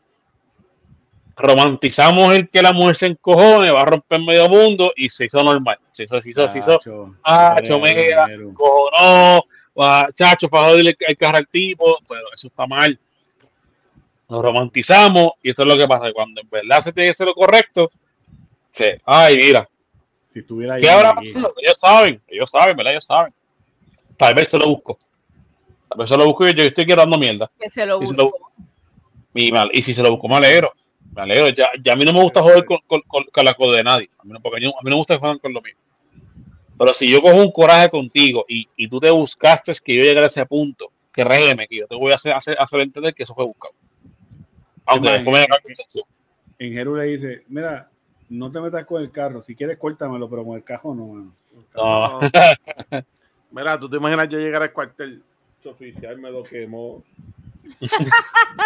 Romantizamos 1.37 2.33
el 2.33 2.49
que 2.49 2.61
la 2.63 2.73
mujer 2.73 2.95
se 2.95 3.05
encojone, 3.05 3.69
va 3.69 3.81
a 3.83 3.85
romper 3.85 4.19
medio 4.21 4.49
mundo 4.49 4.91
y 4.95 5.07
se 5.09 5.25
hizo 5.25 5.43
normal. 5.43 5.77
Se 5.91 6.03
hizo, 6.05 6.19
se 6.19 6.29
hizo, 6.31 6.49
se 6.49 6.59
hizo. 6.59 6.77
Chacho, 6.79 7.15
Ah, 7.23 7.57
chomera, 7.61 8.27
se 8.27 8.35
encojonó, 8.41 9.43
ah, 9.77 10.07
chacho, 10.15 10.49
para 10.49 10.69
joderle 10.69 10.91
el, 10.91 10.97
el 11.07 11.17
carro 11.17 11.37
al 11.37 11.47
tipo. 11.47 11.99
Bueno, 12.07 12.23
eso 12.33 12.47
está 12.47 12.65
mal. 12.65 12.97
Nos 14.29 14.41
romantizamos 14.41 15.31
y 15.43 15.51
esto 15.51 15.61
es 15.61 15.67
lo 15.67 15.77
que 15.77 15.87
pasa. 15.87 16.11
Cuando 16.11 16.41
en 16.41 16.49
verdad 16.49 16.81
se 16.81 16.91
tiene 16.91 17.07
que 17.07 17.11
hacer 17.11 17.27
lo 17.27 17.35
correcto, 17.35 17.91
se, 18.71 18.99
ay, 19.05 19.35
mira, 19.37 19.69
Si 20.33 20.39
estuviera 20.39 20.73
ahí 20.75 20.81
¿Qué 20.81 20.89
habrá 20.89 21.13
pasado? 21.13 21.53
Ellos 21.61 21.77
saben, 21.79 22.21
ellos 22.27 22.49
saben, 22.49 22.75
¿verdad? 22.75 22.93
Ellos 22.93 23.05
saben. 23.05 23.31
Tal 24.17 24.33
vez 24.33 24.47
se 24.49 24.57
lo 24.57 24.65
busco. 24.69 24.97
Tal 25.87 25.99
vez 25.99 26.09
se 26.09 26.17
lo 26.17 26.25
busco 26.25 26.47
y 26.47 26.53
yo 26.55 26.63
estoy 26.63 26.85
quedando 26.87 27.15
mierda. 27.19 27.49
Que 27.59 27.69
se 27.69 27.85
lo 27.85 28.01
Y 28.01 28.07
se 28.07 28.15
lo- 28.15 28.23
buscó. 28.23 28.51
Y, 29.35 29.51
mal- 29.51 29.69
y 29.71 29.83
si 29.83 29.93
se 29.93 30.01
lo 30.01 30.09
busco, 30.11 30.27
me 30.27 30.37
alegro. 30.37 30.73
Me 31.15 31.21
alegro. 31.23 31.49
Ya, 31.49 31.69
ya 31.83 31.93
a 31.93 31.95
mí 31.95 32.05
no 32.05 32.13
me 32.13 32.21
gusta 32.21 32.41
joder 32.41 32.65
con, 32.65 32.77
con, 32.87 33.01
con- 33.07 33.23
con 33.25 33.45
la 33.45 33.53
cosa 33.53 33.77
de 33.77 33.83
nadie. 33.83 34.09
A 34.19 34.23
mí, 34.23 34.31
no, 34.33 34.39
porque 34.39 34.61
yo- 34.61 34.69
a 34.69 34.81
mí 34.83 34.89
no 34.89 34.91
me 34.91 34.95
gusta 34.97 35.15
que 35.15 35.19
jueguen 35.19 35.39
con 35.39 35.53
lo 35.53 35.61
mío. 35.61 35.75
Pero 36.77 36.93
si 36.93 37.09
yo 37.09 37.21
cojo 37.21 37.35
un 37.41 37.51
coraje 37.51 37.89
contigo 37.89 38.45
y, 38.47 38.67
y 38.75 38.87
tú 38.87 38.99
te 38.99 39.09
buscaste 39.09 39.71
que 39.83 39.95
yo 39.95 40.03
llegara 40.03 40.25
a 40.25 40.27
ese 40.27 40.45
punto, 40.45 40.91
que 41.11 41.23
réeme, 41.23 41.67
que 41.67 41.77
yo 41.77 41.87
te 41.87 41.95
voy 41.95 42.11
a 42.11 42.15
hacer, 42.15 42.33
hacer, 42.33 42.55
hacer 42.59 42.81
entender 42.81 43.15
que 43.15 43.23
eso 43.23 43.33
fue 43.33 43.45
buscado. 43.45 43.73
Aunque 44.85 45.09
después 45.09 45.47
me 45.49 45.57
conversación. 45.59 46.05
En 46.59 46.73
Jeru 46.73 46.95
le 46.95 47.03
dice, 47.05 47.43
mira, 47.47 47.89
no 48.29 48.51
te 48.51 48.59
metas 48.59 48.85
con 48.85 49.01
el 49.01 49.11
carro. 49.11 49.41
Si 49.41 49.55
quieres, 49.55 49.77
córtamelo, 49.77 50.29
pero 50.29 50.45
con 50.45 50.55
el 50.55 50.63
cajón 50.63 50.97
no, 50.97 51.07
mano. 51.07 51.31
No. 51.75 52.19
Mira, 53.51 53.79
tú 53.79 53.89
te 53.89 53.97
imaginas 53.97 54.29
yo 54.29 54.37
llegar 54.37 54.61
al 54.61 54.71
cuartel 54.71 55.23
oficial, 55.65 56.17
me 56.19 56.29
lo 56.31 56.43
quemó. 56.43 57.03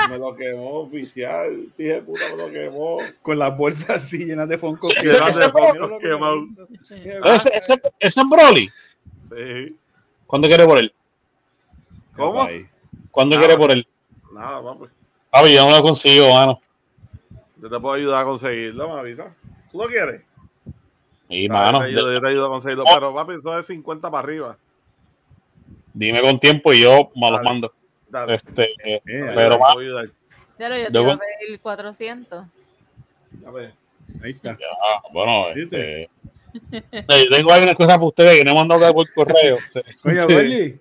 Me 0.10 0.18
lo 0.18 0.36
quemó 0.36 0.80
oficial, 0.82 1.66
dije 1.78 2.02
puta, 2.02 2.22
me 2.32 2.38
lo 2.44 2.52
quemó. 2.52 2.98
Con 3.22 3.40
las 3.40 3.56
bolsas 3.58 3.90
así 4.04 4.26
llenas 4.26 4.48
de 4.50 4.58
fonco. 4.58 4.88
Sí, 4.88 4.96
que- 4.96 5.04
ese- 7.36 7.82
ese 8.00 8.22
Broly. 8.30 8.70
Sí. 9.30 9.76
¿Cuándo 10.28 10.48
quiere 10.48 10.66
por 10.66 10.78
él? 10.80 10.94
¿Cómo? 12.16 12.48
¿Cuándo 13.12 13.36
Ah, 13.36 13.40
quiere 13.40 13.58
por 13.58 13.72
él? 13.72 13.88
Nada, 14.34 14.62
papi. 14.64 14.86
Ah, 15.32 15.46
yo 15.48 15.70
no 15.70 15.76
lo 15.78 15.84
consigo, 15.84 16.34
mano. 16.34 16.62
Yo 17.62 17.70
te 17.70 17.80
puedo 17.80 17.96
ayudar 17.96 18.22
a 18.22 18.26
conseguirlo, 18.26 18.94
me 18.94 19.00
avisa. 19.00 19.34
¿Tú 19.72 19.78
lo 19.78 19.88
quieres? 19.88 20.22
Y, 21.30 21.48
Dale, 21.48 21.72
mano, 21.72 21.80
yo, 21.80 21.84
te 21.86 21.90
ayudo, 22.00 22.14
yo 22.14 22.22
te 22.22 22.28
ayudo 22.28 22.46
a 22.48 22.50
conseguirlo. 22.50 22.84
Pero 22.94 23.14
papi, 23.14 23.34
eso 23.40 23.58
es 23.58 23.66
50 23.68 24.10
para 24.12 24.24
arriba. 24.24 24.58
dime 25.94 26.22
con 26.22 26.40
tiempo 26.40 26.72
y 26.74 26.82
yo 26.82 27.12
me 27.16 27.30
los 27.32 27.40
Dale. 27.40 27.44
mando. 27.50 27.74
Dale. 28.12 28.36
Este, 28.36 28.70
Eh, 28.84 29.02
pero 29.06 29.58
voy 29.58 29.88
a 29.88 30.70
lo, 30.70 30.78
yo 30.78 30.92
te 30.92 31.00
iba 31.02 31.14
a 31.14 31.18
pedir 31.18 31.60
400. 31.60 32.46
Ya 33.42 33.52
ves. 33.52 33.74
ahí 34.24 34.32
está. 34.32 34.52
ya, 34.52 34.68
bueno, 35.12 35.48
este, 35.56 36.04
eh, 36.04 36.10
yo 36.94 37.30
tengo 37.38 37.52
algunas 37.52 37.76
cosas 37.76 37.96
para 37.96 38.06
ustedes 38.08 38.38
que 38.38 38.44
no 38.44 38.52
he 38.52 38.56
mandado 38.56 38.94
por 38.94 39.12
correo. 39.14 39.58
Sí. 39.70 39.80
Oye, 40.04 40.20
Sí. 40.20 40.28
Berly, 40.28 40.80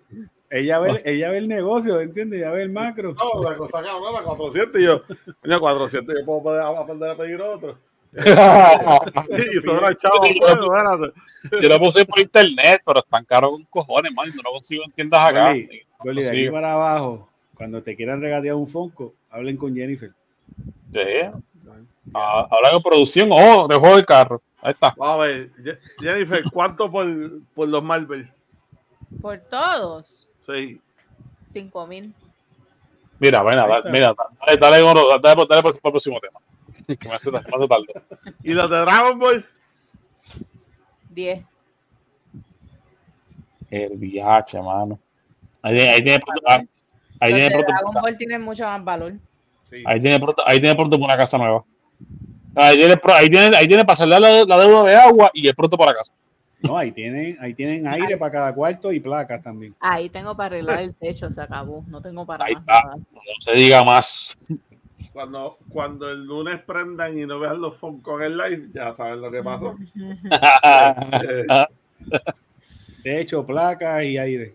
ella 0.51 0.81
ve, 0.81 1.01
ella 1.05 1.31
ve 1.31 1.39
el 1.39 1.48
negocio, 1.48 2.01
¿entiendes? 2.01 2.40
Ella 2.40 2.51
ve 2.51 2.62
el 2.62 2.70
macro. 2.70 3.15
No, 3.15 3.43
la 3.43 3.57
cosa 3.57 3.82
cabrón, 3.82 4.12
la 4.12 4.23
400 4.23 4.81
y 4.81 4.85
yo, 4.85 5.02
coño, 5.40 5.61
400 5.61 6.15
yo 6.19 6.24
puedo 6.27 6.43
poder 6.43 6.62
aprender 6.62 7.11
a 7.11 7.16
pedir 7.16 7.40
otro. 7.40 7.78
Y 8.12 9.61
sobra 9.65 9.94
chavo, 9.94 10.27
Sí, 10.27 10.40
pues, 10.40 11.62
yo 11.62 11.69
lo 11.69 11.78
puse 11.78 12.05
por 12.05 12.19
internet, 12.19 12.82
pero 12.85 12.98
están 12.98 13.24
caros 13.24 13.52
con 13.52 13.65
cojones, 13.66 14.12
man. 14.12 14.28
No 14.35 14.43
lo 14.43 14.51
consigo 14.51 14.82
en 14.85 14.90
tiendas 14.90 15.20
acá. 15.31 15.55
Berly, 16.05 16.22
de 16.22 16.28
aquí 16.31 16.51
para 16.51 16.72
abajo, 16.72 17.28
cuando 17.55 17.82
te 17.82 17.94
quieran 17.97 18.20
regatear 18.20 18.55
un 18.55 18.68
fonco, 18.68 19.14
hablen 19.31 19.56
con 19.56 19.74
Jennifer. 19.74 20.10
Sí. 20.93 21.01
Ah, 22.14 22.48
Habla 22.51 22.70
con 22.72 22.82
producción. 22.82 23.28
Oh, 23.32 23.68
de 23.68 23.77
juego 23.77 23.97
de 23.97 24.05
carro. 24.05 24.43
Ahí 24.62 24.72
está. 24.72 24.94
Vamos 24.97 25.14
a 25.22 25.27
ver, 25.27 25.51
Je- 25.62 25.78
Jennifer, 26.01 26.43
¿cuánto 26.52 26.90
por, 26.90 27.06
por 27.55 27.68
los 27.68 27.82
Marvel? 27.82 28.28
Por 29.20 29.39
todos, 29.39 30.28
Sí. 30.44 30.81
5 31.47 31.86
mil. 31.86 32.12
Mira, 33.18 33.43
mira, 33.43 33.64
Ahí 33.64 33.68
dale, 33.70 33.90
mira, 33.90 34.14
dale, 34.14 34.59
dale, 34.59 34.82
dale, 34.82 34.82
dale, 34.82 35.20
dale, 35.22 35.47
dale 35.48 35.62
por, 35.62 35.62
por 35.62 35.74
el 35.74 35.93
próximo 35.93 36.18
tema. 36.20 36.39
Que 36.98 37.09
me 37.09 37.14
hace, 37.14 37.31
me 37.31 37.39
hace 37.39 37.68
tarde. 37.68 37.86
¿Y 38.43 38.52
los 38.55 38.68
de 38.70 38.77
Dragon 38.78 39.18
Ball? 39.18 39.44
10. 41.10 41.44
El 43.70 43.97
viaje, 43.98 44.60
mano. 44.60 44.98
Ahí, 45.62 45.74
tiene- 45.77 45.91
ahí 45.91 46.03
tiene 46.03 46.20
pronto, 46.20 46.43
ah, 46.47 46.62
ahí 47.20 47.31
Los 47.31 47.41
tiene 47.41 47.51
pronto, 47.55 47.73
Dragon 47.73 47.95
Ball 48.03 48.16
tienen 48.16 48.43
mucho 48.43 48.65
más 48.65 48.85
valor. 48.85 49.15
Sí. 49.62 49.82
ahí 49.87 50.01
tiene 50.01 50.19
pronto, 50.19 50.43
ahí 50.47 50.61
tiene 50.61 50.74
pronto 50.74 50.97
una 50.99 51.16
casa 51.16 51.39
nueva. 51.39 51.65
Ahí 52.57 52.77
tiene, 52.77 52.95
ahí 53.15 53.31
tiene, 53.31 53.57
ahí 53.57 53.69
tiene 53.69 53.85
para 53.85 53.97
saldar 53.97 54.20
la, 54.20 54.45
la 54.45 54.59
deuda 54.59 54.85
de 54.85 54.97
agua 54.97 55.31
y 55.32 55.47
el 55.47 55.55
pronto 55.55 55.77
para 55.78 55.95
casa. 55.95 56.12
No, 56.62 56.77
ahí 56.77 56.91
tienen, 56.93 57.39
ahí 57.41 57.55
tienen 57.55 57.87
aire 57.87 58.16
para 58.19 58.32
cada 58.32 58.53
cuarto 58.55 58.93
y 58.93 59.01
placas 59.01 59.43
también. 59.43 59.74
Ahí 59.81 60.11
tengo 60.11 60.37
para 60.37 60.47
arreglar 60.57 60.81
el 60.81 60.95
techo, 60.95 61.31
se 61.31 61.41
acabó. 61.41 61.85
No 61.87 62.03
tengo 62.03 62.27
para 62.27 62.45
Ahí 62.45 62.55
más 62.55 62.62
está. 62.62 62.82
nada. 62.85 62.97
No 62.97 63.20
se 63.39 63.53
diga 63.53 63.82
más. 63.85 64.37
Cuando, 65.12 65.57
cuando 65.70 66.11
el 66.11 66.24
lunes 66.27 66.59
prendan 66.66 67.19
y 67.19 67.24
no 67.24 67.39
vean 67.39 67.61
los 67.61 67.77
Funkon 67.77 68.23
en 68.23 68.37
live, 68.37 68.69
ya 68.74 68.93
saben 68.93 69.20
lo 69.23 69.31
que 69.31 69.43
pasó. 69.43 69.77
Eh, 71.23 71.47
Techo, 73.03 73.45
placas 73.47 74.05
y 74.05 74.19
aire. 74.19 74.55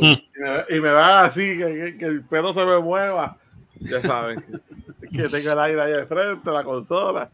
Hmm. 0.00 0.04
y, 0.04 0.40
me, 0.40 0.76
y 0.76 0.80
me 0.80 0.92
van 0.92 1.24
así, 1.26 1.58
que, 1.58 1.64
que- 1.74 1.98
que 1.98 2.04
el 2.06 2.22
pelo 2.24 2.52
se 2.54 2.64
me 2.64 2.78
mueva. 2.80 3.36
Ya 3.80 4.00
saben. 4.00 4.44
que 5.12 5.28
tengo 5.28 5.52
el 5.52 5.58
aire 5.58 5.80
ahí 5.82 5.92
de 5.92 6.06
frente, 6.06 6.50
la 6.50 6.64
consola. 6.64 7.30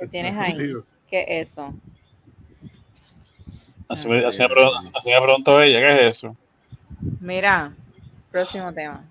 ¿Qué 0.00 0.06
tienes 0.08 0.36
ahí? 0.36 0.74
¿Qué 1.08 1.24
es 1.28 1.48
eso? 1.50 1.72
Así 3.88 4.08
me, 4.08 4.24
así 4.24 4.38
me 4.38 4.48
pregun- 4.48 4.90
así 4.94 5.08
me 5.10 5.20
preguntó 5.20 5.60
ella, 5.60 5.80
¿qué 5.80 6.08
es 6.08 6.16
eso? 6.18 6.36
Mira, 7.20 7.72
próximo 8.30 8.72
tema. 8.72 9.04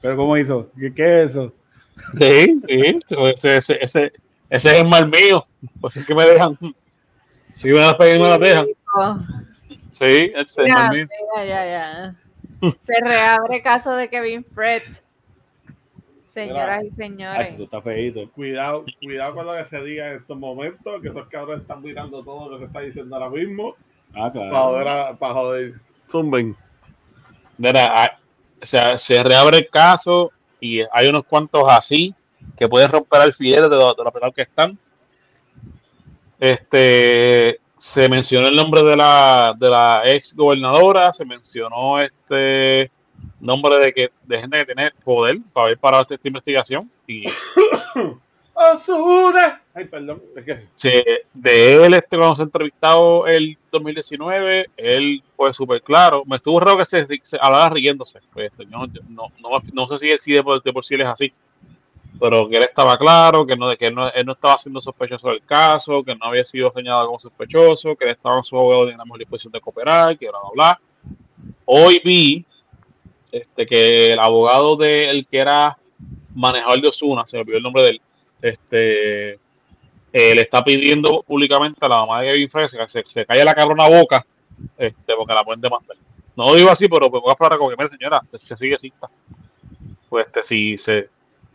Pero 0.00 0.16
¿cómo 0.16 0.36
hizo? 0.36 0.70
¿Qué, 0.78 0.92
qué 0.94 1.22
es 1.22 1.30
eso? 1.30 1.52
Sí, 2.18 2.60
sí, 2.66 2.98
ese, 3.08 3.56
ese, 3.56 3.78
ese, 3.84 4.12
ese 4.50 4.70
es 4.76 4.82
el 4.82 4.88
mal 4.88 5.08
mío. 5.08 5.46
Pues 5.80 5.96
es 5.98 6.06
que 6.06 6.14
me 6.14 6.24
dejan. 6.24 6.58
Si 7.56 7.68
me 7.68 7.80
las 7.80 7.94
pegan 7.94 8.16
y 8.16 8.22
me 8.22 8.28
las 8.30 8.40
dejan. 8.40 8.66
Sí, 9.92 10.32
el 10.34 10.46
Ya, 10.46 10.92
ya, 11.36 11.44
ya, 11.44 11.64
ya. 11.66 12.14
Se 12.80 12.94
reabre 13.02 13.62
caso 13.62 13.94
de 13.94 14.08
Kevin 14.08 14.44
Fred. 14.44 14.82
Señoras 16.26 16.84
y 16.84 16.90
señores. 16.92 17.52
eso 17.52 17.64
está 17.64 17.82
feíto. 17.82 18.26
Cuidado, 18.30 18.84
cuidado 19.02 19.34
con 19.34 19.46
lo 19.46 19.54
que 19.54 19.64
se 19.68 19.82
diga 19.84 20.08
en 20.08 20.16
estos 20.16 20.38
momentos, 20.38 21.02
que 21.02 21.08
esos 21.08 21.28
cabrones 21.28 21.62
están 21.62 21.82
mirando 21.82 22.22
todo 22.22 22.48
lo 22.48 22.56
que 22.56 22.62
se 22.64 22.66
está 22.68 22.80
diciendo 22.80 23.14
ahora 23.16 23.28
mismo. 23.28 23.74
Ah, 24.14 24.32
Para 24.32 24.48
claro. 24.48 24.54
joder, 24.64 24.88
a- 24.88 25.12
para 25.14 25.34
joder. 25.34 25.72
Zumben. 26.08 26.56
Mira, 27.58 28.18
o 28.62 28.64
sea, 28.66 28.96
se 28.96 29.22
reabre 29.22 29.58
el 29.58 29.68
caso 29.68 30.32
y 30.58 30.80
hay 30.92 31.08
unos 31.08 31.24
cuantos 31.26 31.64
así 31.68 32.14
que 32.56 32.66
pueden 32.68 32.90
romper 32.90 33.20
alfileres 33.20 33.68
de 33.68 33.76
lo, 33.76 33.92
de 33.94 34.04
lo 34.04 34.32
que 34.32 34.42
están. 34.42 34.78
Este 36.40 37.60
se 37.82 38.08
mencionó 38.08 38.46
el 38.46 38.54
nombre 38.54 38.80
de 38.84 38.96
la, 38.96 39.56
de 39.58 39.68
la 39.68 40.02
ex 40.04 40.32
gobernadora, 40.34 41.12
se 41.12 41.24
mencionó 41.24 42.00
este 42.00 42.92
nombre 43.40 43.76
de 43.78 43.92
que 43.92 44.10
de 44.22 44.38
gente 44.38 44.58
que 44.58 44.66
tiene 44.66 44.92
poder 45.02 45.38
para 45.52 45.66
haber 45.66 45.78
parado 45.78 46.02
esta, 46.02 46.14
esta 46.14 46.28
investigación 46.28 46.88
y. 47.08 47.24
Ay, 49.74 49.86
perdón. 49.86 50.22
Se- 50.76 51.24
de 51.34 51.84
él 51.84 51.94
este 51.94 52.16
cuando 52.16 52.36
se 52.36 52.42
entrevistado 52.44 53.26
el 53.26 53.58
2019 53.72 54.68
él 54.76 55.20
fue 55.34 55.52
súper 55.52 55.82
claro 55.82 56.22
me 56.26 56.36
estuvo 56.36 56.60
raro 56.60 56.78
que 56.78 56.84
se, 56.84 57.04
se 57.22 57.38
hablara 57.40 57.70
riéndose 57.70 58.20
pues, 58.32 58.52
yo 58.58 58.86
no, 59.08 59.32
no, 59.40 59.58
no 59.72 59.86
sé 59.88 59.98
si, 59.98 60.18
si 60.18 60.32
de, 60.34 60.42
por, 60.44 60.62
de 60.62 60.72
por 60.72 60.84
sí 60.84 60.94
él 60.94 61.00
es 61.00 61.08
así 61.08 61.32
pero 62.22 62.48
que 62.48 62.56
él 62.56 62.62
estaba 62.62 62.96
claro 62.96 63.44
que 63.44 63.56
no 63.56 63.76
que 63.76 63.88
él 63.88 63.96
no, 63.96 64.08
él 64.08 64.24
no 64.24 64.34
estaba 64.34 64.56
siendo 64.56 64.80
sospechoso 64.80 65.30
del 65.30 65.44
caso 65.44 66.04
que 66.04 66.14
no 66.14 66.26
había 66.26 66.44
sido 66.44 66.70
señalado 66.70 67.06
como 67.06 67.18
sospechoso 67.18 67.96
que 67.96 68.04
él 68.04 68.12
estaba 68.12 68.38
en 68.38 68.44
su 68.44 68.56
abogado 68.56 68.88
en 68.88 68.96
la 68.96 69.04
mejor 69.04 69.18
disposición 69.18 69.52
de 69.52 69.60
cooperar 69.60 70.16
que 70.16 70.28
bla 70.28 70.38
bla 70.38 70.50
bla 70.54 70.80
hoy 71.64 72.00
vi 72.04 72.44
este 73.32 73.66
que 73.66 74.12
el 74.12 74.20
abogado 74.20 74.76
de 74.76 75.10
el 75.10 75.26
que 75.26 75.38
era 75.38 75.76
manejador 76.36 76.80
de 76.80 76.88
Osuna 76.88 77.26
se 77.26 77.36
me 77.36 77.40
olvidó 77.40 77.56
el 77.56 77.62
nombre 77.64 77.82
de 77.82 77.88
él 77.88 78.00
este 78.40 79.32
eh, 79.32 80.34
le 80.34 80.42
está 80.42 80.62
pidiendo 80.62 81.24
públicamente 81.24 81.84
a 81.84 81.88
la 81.88 81.96
mamá 81.96 82.20
de 82.20 82.28
Kevin 82.28 82.50
Frey 82.50 82.66
que 82.68 82.88
se, 82.88 83.02
se 83.04 83.26
calle 83.26 83.44
la 83.44 83.54
cabrona 83.54 83.88
boca 83.88 84.24
este, 84.78 85.14
porque 85.16 85.34
la 85.34 85.44
pueden 85.44 85.60
demandar. 85.60 85.96
No 86.36 86.46
lo 86.46 86.54
digo 86.54 86.70
así, 86.70 86.88
pero 86.88 87.10
voy 87.10 87.20
a 87.26 87.32
hablar 87.32 87.58
como 87.58 87.70
que, 87.70 87.88
señora, 87.88 88.22
se, 88.30 88.38
se 88.38 88.56
sigue 88.56 88.78
cinta. 88.78 89.08
Pues 90.08 90.26
este, 90.26 90.42
si 90.42 90.78
se. 90.78 91.08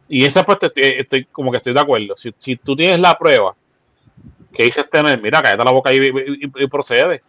Y 0.10 0.26
esa 0.26 0.46
pues 0.46 0.58
estoy, 0.62 0.84
estoy 1.00 1.26
como 1.26 1.52
que 1.52 1.58
estoy 1.58 1.74
de 1.74 1.80
acuerdo. 1.82 2.16
Si, 2.18 2.34
si 2.38 2.56
tú 2.56 2.76
tienes 2.76 3.00
la 3.00 3.18
prueba 3.18 3.54
que 4.54 4.64
dices 4.64 4.90
tener, 4.90 5.22
mira, 5.22 5.42
cállate 5.42 5.64
la 5.64 5.72
boca 5.72 5.94
y, 5.94 5.98
y- 5.98 6.46
y- 6.46 6.64
y 6.64 6.68
procede. 6.68 7.22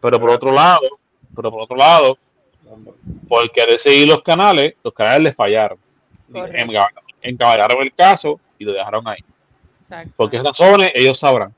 Pero 0.00 0.18
por 0.20 0.30
otro 0.30 0.50
lado, 0.52 0.80
pero 1.34 1.50
por 1.50 1.62
otro 1.62 1.76
lado, 1.76 2.18
por 3.28 3.50
querer 3.52 3.78
seguir 3.78 4.08
los 4.08 4.22
canales, 4.22 4.74
los 4.82 4.92
canales 4.94 5.22
les 5.22 5.36
fallaron. 5.36 5.78
Encaballaron 7.22 7.82
el 7.82 7.92
caso 7.92 8.40
y 8.58 8.64
lo 8.64 8.72
dejaron 8.72 9.06
ahí. 9.08 9.18
Exacto. 9.82 10.12
¿Por 10.16 10.30
qué 10.30 10.42
razones? 10.42 10.90
Ellos 10.94 11.18
sabrán. 11.18 11.52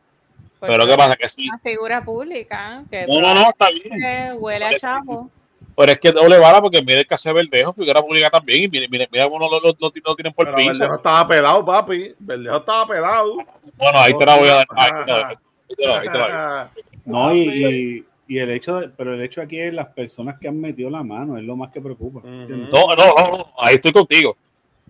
Porque 0.59 0.73
Pero 0.73 0.87
¿qué 0.87 0.97
pasa? 0.97 1.17
Que 1.17 1.29
sí. 1.29 1.49
Una 1.49 1.59
figura 1.59 2.05
pública 2.05 2.83
que 2.91 3.07
No, 3.07 3.21
no, 3.21 3.35
no, 3.35 3.49
está 3.51 3.71
bien. 3.71 4.37
huele 4.39 4.65
a 4.65 4.77
chavo. 4.79 5.31
Pero 5.79 5.93
es 5.93 5.99
que 6.01 6.11
doble 6.11 6.39
vara 6.41 6.61
porque 6.61 6.83
mire 6.83 7.03
el 7.03 7.07
caso 7.07 7.29
de 7.29 7.35
Verdejo, 7.37 7.73
figura 7.73 8.03
pública 8.03 8.29
también, 8.31 8.65
y 8.65 8.69
mire, 8.69 8.89
mire, 8.89 9.09
mira 9.13 9.29
cómo 9.29 9.39
lo, 9.49 9.61
lo, 9.61 9.69
lo- 9.79 9.93
lo 10.05 10.15
tienen 10.17 10.33
por 10.35 10.47
Pero 10.47 10.57
piso. 10.57 10.71
Verdejo 10.73 10.95
estaba 10.97 11.29
pelado, 11.29 11.65
papi. 11.65 12.15
Verdejo 12.19 12.57
estaba 12.57 12.87
pelado. 12.89 13.37
Bueno, 13.77 13.99
ahí 14.01 14.13
te 14.19 14.27
la 14.27 14.37
voy 14.37 14.49
a 14.49 14.55
dar. 14.55 14.67
Ahí 14.77 14.91
te 15.07 15.11
la. 15.87 15.99
Ahí 16.01 16.09
te 16.09 16.19
la. 16.19 16.71
No, 17.05 17.33
y, 17.33 17.39
y, 17.49 18.05
y 18.27 18.39
el 18.39 18.51
hecho, 18.51 18.81
de- 18.81 18.89
pero 18.89 19.15
el 19.15 19.23
hecho 19.23 19.41
aquí 19.41 19.59
es 19.59 19.73
las 19.73 19.87
personas 19.87 20.37
que 20.41 20.49
han 20.49 20.61
metido 20.61 20.91
la 20.91 21.03
mano, 21.05 21.39
es 21.39 21.45
lo 21.45 21.55
más 21.57 21.71
que 21.71 21.81
preocupa. 21.81 22.21
¿entiendes? 22.29 22.71
No, 22.71 22.95
no, 22.95 22.97
no, 22.97 23.15
no, 23.39 23.53
ahí 23.57 23.77
estoy 23.77 23.93
contigo. 23.93 24.37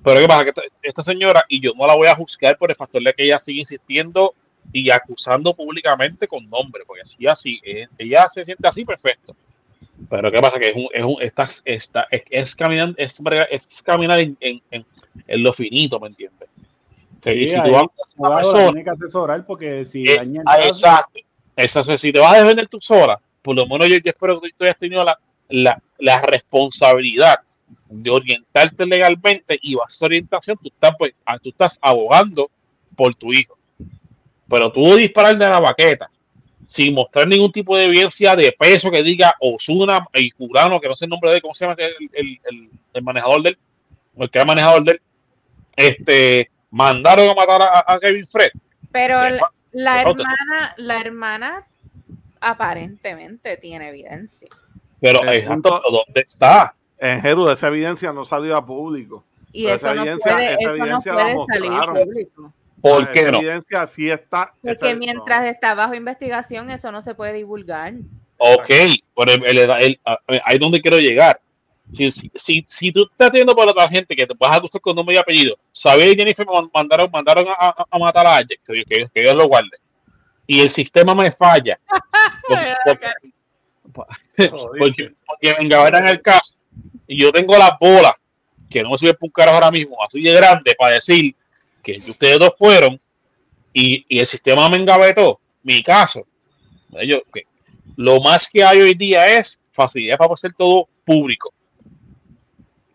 Pero 0.02 0.20
¿qué 0.20 0.26
pasa? 0.26 0.42
Que 0.44 0.48
esta, 0.50 0.62
esta 0.82 1.02
señora, 1.02 1.44
y 1.50 1.60
yo 1.60 1.72
no 1.76 1.86
la 1.86 1.94
voy 1.94 2.08
a 2.08 2.14
juzgar 2.16 2.56
por 2.56 2.70
el 2.70 2.76
factor 2.76 3.02
de 3.02 3.12
que 3.12 3.24
ella 3.24 3.38
sigue 3.38 3.60
insistiendo 3.60 4.32
y 4.72 4.88
acusando 4.90 5.52
públicamente 5.54 6.26
con 6.26 6.48
nombre, 6.48 6.82
porque 6.86 7.04
si 7.04 7.26
así, 7.26 7.60
eh, 7.62 7.86
ella 7.98 8.26
se 8.28 8.44
siente 8.44 8.66
así, 8.66 8.84
perfecto. 8.86 9.36
Pero 10.08 10.30
¿qué 10.30 10.40
pasa? 10.40 10.58
Que 10.58 10.68
es 10.68 10.76
un, 10.76 10.88
es 10.92 11.04
un, 11.04 11.16
está, 11.20 11.48
está, 11.64 12.06
es, 12.10 12.22
es 12.30 12.54
caminar, 12.54 12.94
es, 12.96 13.20
es 13.50 13.82
caminar 13.82 14.20
en, 14.20 14.36
en, 14.40 14.60
en, 14.70 15.42
lo 15.42 15.52
finito, 15.52 15.98
¿me 15.98 16.08
entiendes? 16.08 16.48
O 17.18 17.22
sea, 17.22 17.34
y 17.34 17.48
Sí, 17.48 17.54
si 17.54 17.62
tú 17.62 17.70
vas 17.72 17.86
a 18.22 18.36
persona, 18.36 18.66
tiene 18.66 18.84
que 18.84 18.90
asesorar 18.90 19.44
porque 19.44 19.84
si 19.84 20.08
Eh, 20.08 20.16
daña 20.16 20.40
el 20.42 20.46
ah, 20.46 20.66
exacto. 20.66 21.18
Exacto. 21.56 21.98
Si 21.98 22.12
te 22.12 22.20
vas 22.20 22.34
a 22.34 22.40
defender 22.40 22.68
tú 22.68 22.78
sola, 22.80 23.20
por 23.42 23.56
lo 23.56 23.66
menos 23.66 23.88
yo, 23.88 23.96
yo 23.96 24.10
espero 24.10 24.40
que 24.40 24.50
tú 24.56 24.64
hayas 24.64 24.78
tenido 24.78 25.02
la, 25.02 25.18
la, 25.48 25.82
la 25.98 26.20
responsabilidad 26.22 27.40
de 27.88 28.10
orientarte 28.10 28.86
legalmente 28.86 29.58
y 29.60 29.74
vas 29.74 29.86
a 29.88 29.94
esa 29.94 30.06
orientación, 30.06 30.58
tú 30.62 30.68
estás, 30.68 30.92
pues, 30.96 31.12
ah, 31.26 31.38
tú 31.38 31.48
estás 31.48 31.78
abogando 31.82 32.50
por 32.94 33.14
tu 33.14 33.32
hijo. 33.32 33.58
Pero 34.48 34.70
tú 34.72 34.96
disparar 34.96 35.36
de 35.36 35.48
la 35.48 35.60
baqueta 35.60 36.08
sin 36.70 36.92
mostrar 36.92 37.26
ningún 37.26 37.50
tipo 37.50 37.74
de 37.76 37.84
evidencia 37.84 38.36
de 38.36 38.52
peso 38.52 38.90
que 38.90 39.02
diga 39.02 39.32
Osuna 39.40 40.06
y 40.12 40.28
Jurano, 40.28 40.78
que 40.78 40.86
no 40.88 40.94
sé 40.94 41.06
el 41.06 41.08
nombre 41.08 41.30
de 41.30 41.36
él, 41.36 41.42
¿cómo 41.42 41.54
se 41.54 41.64
llama 41.64 41.76
el, 41.78 41.94
el, 42.12 42.38
el- 42.44 42.70
el 42.92 43.02
manejador 43.02 43.42
del 43.42 43.58
el 44.18 44.30
que 44.30 44.38
era 44.38 44.44
manejador 44.44 44.84
del 44.84 45.00
este 45.76 46.50
mandaron 46.70 47.28
a 47.30 47.34
matar 47.34 47.62
a, 47.62 47.84
a 47.86 47.98
Kevin 47.98 48.26
Fred. 48.26 48.50
Pero 48.92 49.18
la, 49.72 50.00
hermana, 50.02 50.74
la 50.76 51.00
hermana 51.00 51.66
aparentemente 52.40 53.56
tiene 53.56 53.88
evidencia. 53.88 54.48
Pero 55.00 55.22
El 55.22 55.28
exacto, 55.28 55.80
punto- 55.80 55.82
¿dónde 56.06 56.20
está? 56.26 56.74
En 56.98 57.22
Jeru, 57.22 57.48
esa 57.48 57.68
evidencia 57.68 58.12
no 58.12 58.24
salió 58.24 58.56
a 58.56 58.66
público. 58.66 59.24
Y 59.52 59.66
esa 59.66 59.94
no 59.94 60.02
evidencia- 60.02 60.32
puede, 60.32 60.46
esa 60.54 60.60
eso 60.60 60.76
no 60.76 60.84
evidencia 60.84 61.12
la 61.14 61.22
salir 61.22 61.36
mostraron. 61.36 61.94
público. 61.96 62.52
¿Por 62.80 63.10
qué 63.12 63.30
no? 63.30 63.38
evidencia 63.38 63.86
sí 63.86 64.10
está. 64.10 64.52
Porque 64.62 64.72
esa- 64.72 64.94
mientras 64.94 65.44
está 65.46 65.74
bajo 65.74 65.94
investigación, 65.94 66.70
eso 66.70 66.92
no 66.92 67.02
se 67.02 67.14
puede 67.14 67.32
divulgar. 67.32 67.94
Ok, 68.36 68.68
pero 69.16 69.32
el- 69.32 69.58
el- 69.58 69.70
el- 69.80 70.00
ahí 70.44 70.54
es 70.54 70.60
donde 70.60 70.80
quiero 70.80 70.98
llegar. 70.98 71.40
Si, 71.92 72.12
si, 72.12 72.30
si, 72.36 72.64
si 72.68 72.92
tú 72.92 73.08
estás 73.10 73.30
teniendo 73.30 73.56
por 73.56 73.66
otra 73.68 73.88
gente 73.88 74.14
que 74.14 74.26
te 74.26 74.34
vas 74.38 74.54
a 74.54 74.60
gustar 74.60 74.80
con 74.80 74.94
nombre 74.94 75.14
y 75.16 75.18
apellido, 75.18 75.56
sabía 75.72 76.04
que 76.06 76.16
Jennifer 76.16 76.46
me 76.46 76.68
mandaron, 76.72 77.10
mandaron 77.10 77.48
a, 77.48 77.52
a- 77.68 77.84
a 77.90 77.98
matar 77.98 78.26
a 78.26 78.40
Jack, 78.42 78.60
que, 78.64 78.72
Dios- 78.96 79.10
que 79.12 79.20
Dios 79.22 79.34
lo 79.34 79.48
guarde, 79.48 79.70
y 80.46 80.60
el 80.60 80.68
sistema 80.70 81.14
me 81.14 81.32
falla, 81.32 81.78
porque, 82.84 83.08
porque, 84.36 84.50
porque, 84.78 85.14
porque 85.26 85.54
me 85.58 85.64
engaveran 85.64 86.06
el 86.06 86.20
caso, 86.20 86.54
y 87.06 87.20
yo 87.22 87.32
tengo 87.32 87.56
las 87.56 87.72
bolas, 87.80 88.12
que 88.70 88.82
no 88.82 88.90
me 88.90 88.98
sirve 88.98 89.14
por 89.14 89.28
un 89.28 89.32
carajo 89.32 89.56
ahora 89.56 89.70
mismo, 89.70 89.96
así 90.04 90.20
de 90.22 90.32
grande, 90.32 90.74
para 90.78 90.94
decir 90.96 91.34
que 91.96 92.10
ustedes 92.10 92.38
dos 92.38 92.54
fueron, 92.56 93.00
y, 93.72 94.04
y 94.08 94.18
el 94.18 94.26
sistema 94.26 94.68
me 94.68 94.76
engavetó, 94.76 95.40
mi 95.62 95.82
caso, 95.82 96.24
yo, 97.06 97.22
que 97.32 97.46
lo 97.96 98.20
más 98.20 98.48
que 98.48 98.62
hay 98.62 98.80
hoy 98.80 98.94
día 98.94 99.38
es 99.38 99.60
facilidad 99.72 100.18
para 100.18 100.32
hacer 100.32 100.52
todo 100.54 100.88
público. 101.04 101.52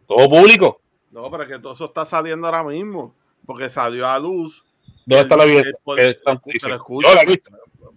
Todo 0.07 0.29
público. 0.29 0.79
No, 1.11 1.29
pero 1.29 1.47
que 1.47 1.59
todo 1.59 1.73
eso 1.73 1.85
está 1.85 2.05
saliendo 2.05 2.47
ahora 2.47 2.63
mismo. 2.63 3.13
Porque 3.45 3.69
salió 3.69 4.07
a 4.07 4.17
luz. 4.17 4.63
¿Dónde 5.05 5.23
está 5.23 5.35
la 5.35 5.43
evidencia? 5.43 5.73
pero 5.85 6.09
escucha. 6.09 7.09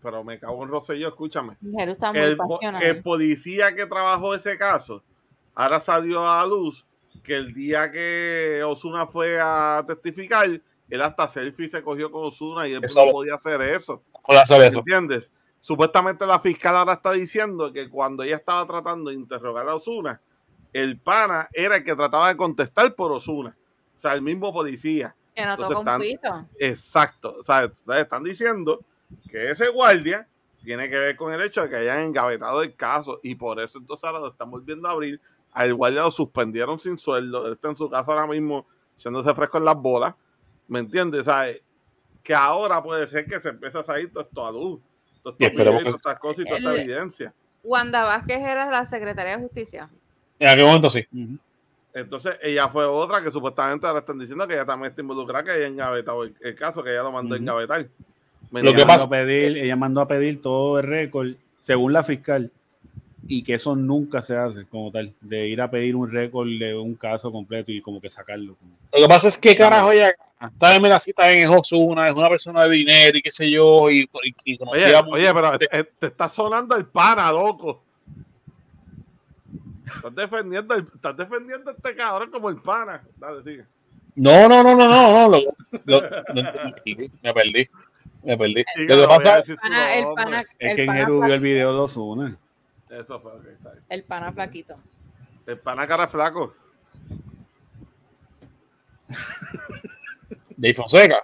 Pero 0.03 0.25
me 0.25 0.39
cago 0.39 0.63
en 0.63 0.69
Rosselló, 0.69 1.09
escúchame. 1.09 1.57
Está 1.79 2.13
muy 2.13 2.21
El, 2.21 2.39
el 2.83 3.03
policía 3.03 3.75
que 3.75 3.87
trabajó 3.87 4.35
ese 4.35 4.57
caso, 4.59 5.03
ahora 5.55 5.81
salió 5.81 6.27
a 6.27 6.41
la 6.41 6.47
luz 6.47 6.85
que 7.23 7.35
el 7.35 7.53
día 7.53 7.91
que 7.91 8.63
Osuna 8.65 9.07
fue 9.07 9.41
a 9.41 9.83
testificar, 9.87 10.61
él 10.91 11.03
hasta 11.03 11.29
selfie 11.29 11.69
se 11.69 11.83
cogió 11.83 12.11
con 12.11 12.25
Osuna 12.25 12.69
y 12.69 12.75
él 12.75 12.85
Eso 12.85 13.05
no 13.07 13.13
podía 13.13 13.35
hacer 13.35 13.61
eso. 13.63 14.03
¿Cómo 14.23 14.39
hacer 14.39 14.63
eso? 14.63 14.79
¿Entiendes? 14.79 15.31
Supuestamente 15.61 16.27
la 16.27 16.39
fiscal 16.39 16.77
ahora 16.77 16.93
está 16.95 17.13
diciendo 17.13 17.73
que 17.73 17.89
cuando 17.89 18.23
ella 18.23 18.37
estaba 18.37 18.65
tratando 18.67 19.11
de 19.11 19.17
interrogar 19.17 19.69
a 19.69 19.75
Osuna, 19.75 20.21
el 20.73 20.99
pana 20.99 21.49
era 21.53 21.77
el 21.77 21.85
que 21.85 21.97
trataba 21.97 22.29
de 22.29 22.37
contestar 22.37 22.95
por 22.95 23.11
Osuna. 23.11 23.57
O 23.97 24.01
sea, 24.01 24.15
el 24.15 24.23
mismo 24.23 24.53
policía. 24.53 25.15
que 25.35 25.45
no 25.45 25.51
entonces 25.53 25.75
un 25.77 25.83
están- 25.83 26.01
pito. 26.01 26.45
Exacto. 26.59 27.37
O 27.41 27.45
sea, 27.45 27.67
ustedes 27.67 28.03
están 28.05 28.23
diciendo 28.23 28.81
que 29.31 29.51
ese 29.51 29.69
guardia 29.69 30.27
tiene 30.65 30.89
que 30.91 30.99
ver 30.99 31.17
con 31.17 31.33
el 31.33 31.41
hecho 31.43 31.63
de 31.63 31.69
que 31.69 31.77
hayan 31.77 32.01
engavetado 32.01 32.63
el 32.63 32.75
caso 32.75 33.21
y 33.23 33.35
por 33.35 33.61
eso 33.61 33.79
entonces 33.79 34.05
ahora 34.05 34.19
lo 34.21 34.29
están 34.29 34.51
volviendo 34.51 34.89
a 34.89 34.93
abrir. 34.93 35.21
Al 35.53 35.75
guardia 35.75 36.03
lo 36.03 36.11
suspendieron 36.11 36.79
sin 36.79 36.97
sueldo. 36.99 37.47
Él 37.47 37.53
está 37.55 37.69
en 37.69 37.77
su 37.77 37.89
casa 37.91 38.13
ahora 38.13 38.27
mismo 38.27 38.67
echándose 38.99 39.35
fresco 39.35 39.59
en 39.59 39.65
las 39.65 39.77
bolas. 39.77 40.15
¿Me 40.69 40.79
entiendes? 40.81 41.21
O 41.23 41.25
sea, 41.25 41.47
que 42.23 42.35
ahora 42.35 42.83
puede 42.83 43.07
ser 43.07 43.27
que 43.27 43.39
se 43.41 43.51
empiece 43.51 43.79
a 43.79 43.85
salir 43.85 44.11
todo 44.13 44.25
esto 44.25 44.47
a 44.47 44.51
luz. 44.53 44.81
Todo 45.23 45.35
Y 45.39 45.49
videos, 45.49 45.79
que- 45.79 45.79
todas 45.85 45.97
estas 45.97 46.19
cosas 46.19 46.41
y 46.41 46.45
toda 46.45 46.59
esta 46.59 46.75
evidencia. 46.75 47.33
Wanda 47.65 48.05
Vázquez 48.05 48.39
era 48.39 48.71
la 48.71 48.87
secretaria 48.87 49.37
de 49.37 49.43
justicia. 49.43 49.89
¿En 50.39 50.49
aquel 50.49 50.65
momento 50.65 50.91
sí? 50.91 51.05
Entonces, 51.95 52.39
ella 52.43 52.69
fue 52.69 52.85
otra 52.85 53.23
que 53.23 53.31
supuestamente 53.31 53.87
ahora 53.87 54.01
están 54.01 54.19
diciendo 54.19 54.47
que 54.47 54.55
ella 54.55 54.67
también 54.67 54.91
está 54.91 55.01
involucrada, 55.01 55.43
que 55.45 55.57
ella 55.57 55.67
engavetado 55.67 56.25
el, 56.25 56.35
el 56.43 56.55
caso, 56.55 56.83
que 56.83 56.91
ella 56.91 57.03
lo 57.03 57.11
mandó 57.13 57.35
a 57.35 57.39
Ujú. 57.39 57.43
engavetar. 57.43 57.87
¿Me 58.51 58.63
Lo 58.63 58.73
que 58.73 58.83
pasa- 58.85 58.99
mandó 58.99 59.05
a 59.05 59.09
pedir, 59.11 59.57
ella 59.59 59.77
mandó 59.77 60.01
a 60.03 60.09
pedir 60.09 60.43
todo 60.43 60.79
el 60.79 60.87
récord, 60.87 61.29
según 61.61 61.93
la 61.93 62.05
fiscal, 62.05 62.51
y 63.29 63.43
que 63.43 63.55
eso 63.55 63.75
nunca 63.75 64.23
se 64.23 64.37
hace 64.37 64.65
como 64.67 64.91
tal, 64.93 65.13
de 65.21 65.49
ir 65.49 65.61
a 65.61 65.71
pedir 65.71 65.97
un 65.97 66.11
récord 66.11 66.49
de 66.49 66.77
un 66.77 66.95
caso 66.95 67.33
completo 67.33 67.73
y 67.73 67.81
como 67.81 68.01
que 68.01 68.09
sacarlo. 68.11 68.55
Lo 68.93 69.01
que 69.01 69.09
pasa 69.09 69.29
es 69.29 69.37
que, 69.39 69.57
carajo, 69.57 69.91
ella 69.93 70.15
está 70.41 70.77
en 70.77 70.83
la 70.83 71.01
cita 71.01 71.33
en 71.33 71.49
Osuna, 71.49 72.09
es 72.09 72.15
una 72.15 72.29
persona 72.29 72.65
de 72.65 72.71
dinero 72.77 73.19
y 73.19 73.23
qué 73.23 73.31
sé 73.31 73.51
yo, 73.51 73.91
y, 73.91 74.09
y, 74.45 74.53
y 74.55 74.59
Oye, 74.67 74.95
oye, 75.11 75.35
pero 75.35 75.55
eh, 75.55 75.85
te 75.99 76.07
está 76.07 76.29
sonando 76.29 76.77
el 76.77 76.87
pana, 76.87 77.33
loco. 77.33 77.83
Estás 79.97 80.15
defendiendo, 80.15 80.75
el- 80.75 80.87
estás 80.95 81.17
defendiendo 81.17 81.71
a 81.71 81.75
este 81.75 81.95
cabrón 81.97 82.31
como 82.31 82.49
el 82.51 82.57
pana. 82.57 83.03
Dale, 83.17 83.43
sigue. 83.43 83.65
No, 84.17 84.49
no, 84.49 84.63
no, 84.63 84.75
no, 84.75 84.89
no, 84.89 85.13
no. 85.13 85.29
lo- 85.29 85.41
lo- 85.85 86.01
no 86.35 86.43
me 87.23 87.35
perdí. 87.35 87.69
Me 88.23 88.37
perdí. 88.37 88.65
Sigue, 88.75 88.97
Lo 88.97 89.03
que 89.03 89.15
pasa 89.17 89.43
su 89.45 89.57
Pana- 89.57 89.95
el 89.95 90.05
pana, 90.15 90.41
Es 90.41 90.71
el 90.71 90.77
que 90.77 90.87
pana 90.87 90.99
Ingeru 91.01 91.25
vio 91.25 91.35
el 91.35 91.41
video 91.41 91.73
de 91.75 91.81
Ozuna. 91.81 92.37
Eso 92.91 93.21
fue, 93.21 93.33
ok, 93.33 93.47
está 93.47 93.71
bien. 93.71 93.85
El 93.89 94.05
pana 94.05 94.33
flaquito. 94.33 94.77
El 95.47 95.59
pana 95.59 95.87
cara 95.87 96.09
flaco. 96.09 96.55
de 100.57 100.75
Fonseca. 100.75 101.23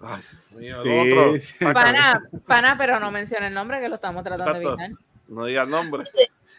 Ay, 0.00 0.22
Dios 0.50 0.60
mío, 0.60 0.82
el 0.82 1.12
otro. 1.12 1.40
Sí. 1.40 1.64
Pana, 1.64 2.22
pana, 2.46 2.78
pero 2.78 2.98
no 2.98 3.10
menciona 3.10 3.48
el 3.48 3.54
nombre 3.54 3.80
que 3.80 3.88
lo 3.88 3.96
estamos 3.96 4.24
tratando 4.24 4.56
Exacto. 4.56 4.76
de 4.76 4.84
evitar. 4.84 5.04
No 5.28 5.44
digas 5.44 5.68
nombre. 5.68 6.04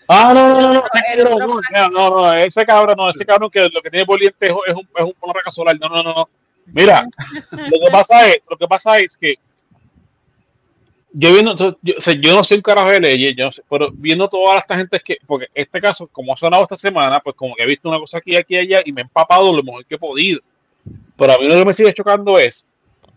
Ah, 0.07 0.33
no, 0.33 0.49
no, 0.49 0.61
no, 0.61 0.73
no, 0.73 0.83
el 0.83 1.19
ese 1.19 1.25
cabrón, 1.25 1.61
no, 1.73 1.89
no, 1.89 2.09
no, 2.09 2.33
ese 2.33 2.65
cabrón, 2.65 2.97
no, 2.97 3.09
ese 3.09 3.25
cabrón 3.25 3.49
que 3.49 3.69
lo 3.69 3.81
que 3.81 3.89
tiene 3.89 4.05
por 4.05 4.19
diente 4.19 4.47
es, 4.47 4.51
un, 4.51 4.61
es 4.67 5.03
un, 5.03 5.13
una 5.21 5.33
raca 5.33 5.51
solar. 5.51 5.77
No, 5.79 5.89
no, 5.89 6.03
no, 6.03 6.13
no. 6.13 6.29
Mira, 6.65 7.05
lo 7.51 7.79
que 7.79 7.91
pasa 7.91 8.27
es, 8.27 8.41
lo 8.49 8.57
que 8.57 8.67
pasa 8.67 8.99
es 8.99 9.17
que 9.17 9.35
yo 11.13 11.33
viendo, 11.33 11.55
yo, 11.55 11.95
o 11.97 12.01
sea, 12.01 12.13
yo 12.13 12.35
no 12.35 12.43
sé 12.43 12.55
un 12.55 12.61
carajo 12.61 12.89
de 12.89 12.99
leyes, 12.99 13.35
yo 13.35 13.45
no 13.45 13.51
sé, 13.51 13.61
pero 13.69 13.89
viendo 13.91 14.29
todas 14.29 14.59
estas 14.59 14.77
gentes 14.77 15.03
que, 15.03 15.17
porque 15.25 15.47
este 15.53 15.81
caso, 15.81 16.07
como 16.07 16.33
ha 16.33 16.37
sonado 16.37 16.63
esta 16.63 16.77
semana, 16.77 17.19
pues 17.19 17.35
como 17.35 17.55
que 17.55 17.63
he 17.63 17.65
visto 17.65 17.89
una 17.89 17.99
cosa 17.99 18.19
aquí, 18.19 18.35
aquí 18.35 18.55
allá 18.55 18.81
y 18.85 18.93
me 18.93 19.01
he 19.01 19.03
empapado 19.03 19.53
lo 19.53 19.61
mejor 19.61 19.85
que 19.85 19.95
he 19.95 19.99
podido. 19.99 20.39
Pero 21.17 21.33
a 21.33 21.37
mí 21.37 21.47
lo 21.47 21.55
que 21.55 21.65
me 21.65 21.73
sigue 21.73 21.93
chocando 21.93 22.39
es 22.39 22.65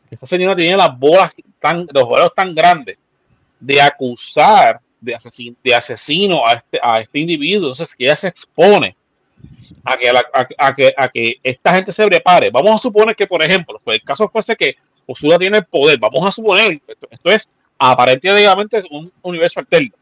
que 0.09 0.16
esta 0.16 0.27
señora 0.27 0.57
tiene 0.57 0.77
las 0.77 0.99
bolas 0.99 1.33
tan, 1.61 1.87
los 1.93 2.05
bolos 2.05 2.35
tan 2.35 2.55
grandes 2.55 2.99
de 3.61 3.81
acusar 3.81 4.81
de, 5.01 5.15
asesin, 5.15 5.57
de 5.62 5.75
asesino 5.75 6.47
a 6.47 6.55
este, 6.55 6.79
a 6.83 7.01
este 7.01 7.19
individuo. 7.21 7.69
Entonces, 7.69 7.95
que 7.95 8.05
ella 8.05 8.16
se 8.16 8.29
expone 8.29 8.97
a 9.85 9.97
que, 9.97 10.12
la, 10.12 10.25
a, 10.33 10.49
a, 10.59 10.75
que, 10.75 10.95
a 10.97 11.09
que 11.09 11.37
esta 11.43 11.75
gente 11.75 11.93
se 11.93 12.07
prepare. 12.07 12.51
Vamos 12.51 12.75
a 12.75 12.78
suponer 12.78 13.15
que, 13.15 13.27
por 13.27 13.43
ejemplo, 13.43 13.78
pues 13.83 13.99
el 13.99 14.05
caso 14.05 14.28
fuese 14.28 14.57
que 14.57 14.77
Osuna 15.07 15.39
tiene 15.39 15.59
el 15.59 15.65
poder. 15.65 15.99
Vamos 15.99 16.27
a 16.27 16.33
suponer, 16.33 16.81
esto, 16.86 17.07
esto 17.10 17.31
es 17.31 17.49
aparentemente 17.78 18.83
un 18.91 19.11
universo 19.23 19.61
alterno, 19.61 19.93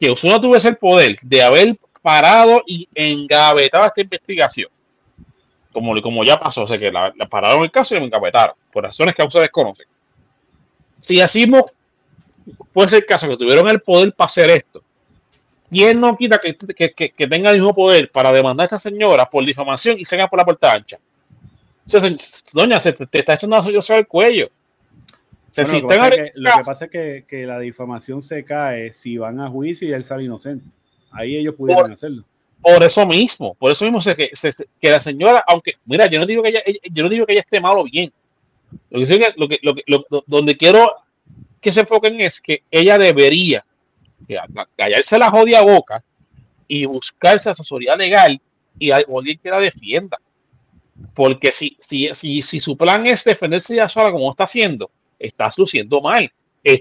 que 0.00 0.10
Osuna 0.10 0.40
tuviese 0.40 0.68
el 0.68 0.76
poder 0.76 1.18
de 1.22 1.42
haber 1.42 1.76
parado 2.02 2.62
y 2.66 2.88
engavetado 2.94 3.84
esta 3.86 4.00
investigación. 4.00 4.68
Como, 5.72 6.00
como 6.00 6.24
ya 6.24 6.38
pasó, 6.38 6.62
o 6.62 6.68
sea 6.68 6.78
que 6.78 6.90
la, 6.90 7.12
la 7.16 7.26
pararon 7.26 7.62
el 7.64 7.70
caso 7.70 7.94
y 7.96 8.00
me 8.00 8.06
engavetaron, 8.06 8.54
por 8.72 8.84
razones 8.84 9.14
que 9.14 9.22
aún 9.22 9.30
se 9.30 9.40
desconocen. 9.40 9.86
Si 11.00 11.46
mo- 11.46 11.66
puede 12.72 12.88
ser 12.88 12.98
el 13.00 13.06
caso 13.06 13.28
que 13.28 13.36
tuvieron 13.36 13.68
el 13.68 13.80
poder 13.80 14.12
para 14.12 14.26
hacer 14.26 14.50
esto, 14.50 14.82
¿quién 15.70 16.00
no 16.00 16.16
quita 16.16 16.38
que, 16.38 16.56
que, 16.56 16.92
que, 16.92 17.10
que 17.10 17.26
tenga 17.26 17.50
el 17.50 17.56
mismo 17.56 17.74
poder 17.74 18.10
para 18.10 18.32
demandar 18.32 18.64
a 18.64 18.66
esta 18.66 18.78
señora 18.78 19.28
por 19.28 19.44
difamación 19.44 19.98
y 19.98 20.04
se 20.04 20.16
haga 20.16 20.28
por 20.28 20.38
la 20.38 20.44
puerta 20.44 20.72
ancha? 20.72 20.98
Doña, 22.52 22.80
se 22.80 22.92
te, 22.92 23.06
te 23.06 23.18
está 23.20 23.34
echando 23.34 23.62
sobre 23.82 24.00
el 24.00 24.06
cuello. 24.06 24.50
Bueno, 25.64 25.70
si 25.70 25.80
lo, 25.82 25.88
que 25.88 25.96
pasa 25.96 26.08
es 26.08 26.16
que, 26.16 26.38
lo 26.38 26.44
que 26.50 26.56
caso- 26.56 26.70
pasa 26.70 26.84
es 26.86 26.90
que, 26.90 27.24
que 27.28 27.46
la 27.46 27.58
difamación 27.58 28.22
se 28.22 28.44
cae 28.44 28.92
si 28.92 29.16
van 29.18 29.40
a 29.40 29.48
juicio 29.48 29.88
y 29.88 29.92
él 29.92 30.04
sale 30.04 30.24
inocente. 30.24 30.64
Ahí 31.10 31.36
ellos 31.36 31.54
pudieran 31.54 31.92
hacerlo. 31.92 32.24
Por 32.60 32.82
eso 32.82 33.06
mismo, 33.06 33.54
por 33.54 33.70
eso 33.72 33.84
mismo 33.84 34.00
que, 34.16 34.30
se- 34.32 34.52
se- 34.52 34.66
que 34.80 34.90
la 34.90 35.00
señora, 35.00 35.44
aunque, 35.46 35.74
mira, 35.84 36.06
yo 36.06 36.18
no 36.18 36.26
digo 36.26 36.42
que 36.42 36.48
ella, 36.50 36.62
yo 36.92 37.02
no 37.02 37.08
digo 37.08 37.26
que 37.26 37.32
ella 37.32 37.42
esté 37.42 37.60
mal 37.60 37.76
o 37.78 37.84
bien. 37.84 38.12
Lo 38.90 39.00
que, 39.00 39.06
sí 39.06 39.18
que- 39.18 39.34
lo 39.36 39.48
que, 39.48 39.58
lo 39.62 39.74
que- 39.74 39.84
lo- 39.86 40.04
lo- 40.10 40.24
donde 40.26 40.56
quiero 40.56 40.90
que 41.60 41.70
se 41.72 41.80
enfoquen 41.80 42.20
es 42.20 42.40
que 42.40 42.62
ella 42.70 42.98
debería 42.98 43.64
que 44.26 44.38
callarse 44.76 45.18
la 45.18 45.30
jodida 45.30 45.60
boca 45.62 46.02
y 46.68 46.84
buscarse 46.86 47.50
asesoría 47.50 47.94
legal 47.96 48.40
y 48.78 48.90
alguien 48.90 49.38
que 49.42 49.50
la 49.50 49.60
defienda. 49.60 50.18
Porque 51.14 51.52
si, 51.52 51.76
si, 51.78 52.08
si, 52.12 52.42
si 52.42 52.60
su 52.60 52.76
plan 52.76 53.06
es 53.06 53.22
defenderse 53.24 53.76
ya 53.76 53.88
sola 53.88 54.10
como 54.10 54.30
está 54.30 54.44
haciendo, 54.44 54.90
estás 55.18 55.58
luciendo 55.58 56.00
mal. 56.00 56.30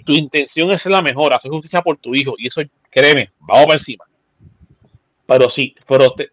Tu 0.03 0.13
intención 0.13 0.71
es 0.71 0.85
la 0.87 1.01
mejor, 1.01 1.33
hacer 1.33 1.51
justicia 1.51 1.81
por 1.81 1.97
tu 1.97 2.15
hijo. 2.15 2.33
Y 2.37 2.47
eso, 2.47 2.61
créeme, 2.89 3.31
vamos 3.39 3.65
para 3.65 3.73
encima. 3.75 4.05
Pero 5.27 5.49
sí, 5.49 5.75
pero 5.87 6.11
te- 6.13 6.29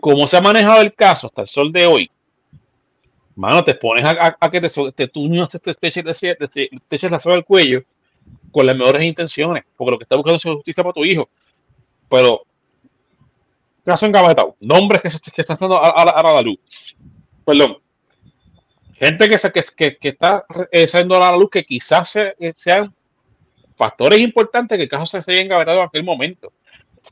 como 0.00 0.26
se 0.28 0.36
ha 0.36 0.40
manejado 0.40 0.82
el 0.82 0.94
caso 0.94 1.26
hasta 1.26 1.42
el 1.42 1.48
sol 1.48 1.72
de 1.72 1.86
hoy, 1.86 2.10
mano, 3.36 3.64
te 3.64 3.74
pones 3.74 4.04
a, 4.04 4.10
a- 4.10 4.36
a 4.40 4.50
que 4.50 4.60
te, 4.60 4.68
te, 4.94 5.08
tú 5.08 5.28
no 5.28 5.46
te, 5.48 5.58
te, 5.58 5.88
eches, 5.88 7.10
la 7.10 7.18
soga 7.18 7.36
al 7.36 7.44
cuello 7.44 7.82
con 8.52 8.66
las 8.66 8.76
mejores 8.76 9.04
intenciones, 9.04 9.64
porque 9.76 9.92
lo 9.92 9.98
que 9.98 10.04
está 10.04 10.16
buscando 10.16 10.36
es 10.36 10.42
justicia 10.44 10.84
para 10.84 10.94
tu 10.94 11.04
hijo. 11.04 11.28
Pero, 12.10 12.42
caso 13.84 14.06
engavetado, 14.06 14.56
nombres 14.60 15.02
que, 15.02 15.10
se, 15.10 15.18
que 15.30 15.40
están 15.40 15.56
dando 15.60 15.76
a, 15.82 15.88
a, 15.88 16.02
a 16.02 16.34
la 16.34 16.42
luz. 16.42 16.58
Perdón. 17.44 17.78
Gente 19.04 19.28
que, 19.28 20.08
está 20.08 20.46
eh, 20.72 20.88
saliendo 20.88 21.16
a 21.16 21.30
la 21.30 21.36
luz 21.36 21.50
que 21.50 21.62
quizás 21.62 22.16
eh, 22.16 22.52
sean 22.54 22.90
factores 23.76 24.18
importantes 24.18 24.78
que 24.78 24.84
el 24.84 24.88
caso 24.88 25.20
se, 25.20 25.30
haya 25.30 25.42
engavetado 25.42 25.80
en 25.80 25.86
aquel 25.86 26.02
momento. 26.02 26.50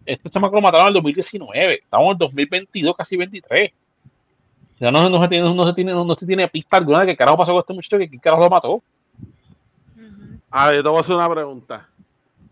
Este 0.06 0.30
chamaco 0.30 0.54
lo 0.54 0.62
mataron 0.62 0.86
en 0.86 0.88
el 0.88 0.94
2019. 0.94 1.74
Estamos 1.84 2.06
en 2.06 2.12
el 2.12 2.18
2022, 2.18 2.96
casi 2.96 3.16
23. 3.18 3.72
Ya 4.80 4.90
no, 4.90 5.20
se 5.20 5.28
tiene, 5.28 5.54
no 5.54 5.66
se 5.66 5.74
tiene, 5.74 5.92
no, 5.92 6.14
se 6.14 6.26
tiene 6.26 6.48
pista 6.48 6.78
alguna 6.78 7.00
de 7.00 7.08
qué 7.08 7.16
carajo 7.16 7.36
pasó 7.36 7.52
con 7.52 7.60
este 7.60 7.74
muchacho, 7.74 7.98
que 7.98 8.18
carajo 8.18 8.42
lo 8.44 8.48
mató. 8.48 8.82
A 10.50 10.68
ver, 10.68 10.76
yo 10.76 10.82
te 10.82 10.88
voy 10.88 10.96
a 10.96 11.00
hacer 11.00 11.14
una 11.14 11.28
pregunta. 11.28 11.90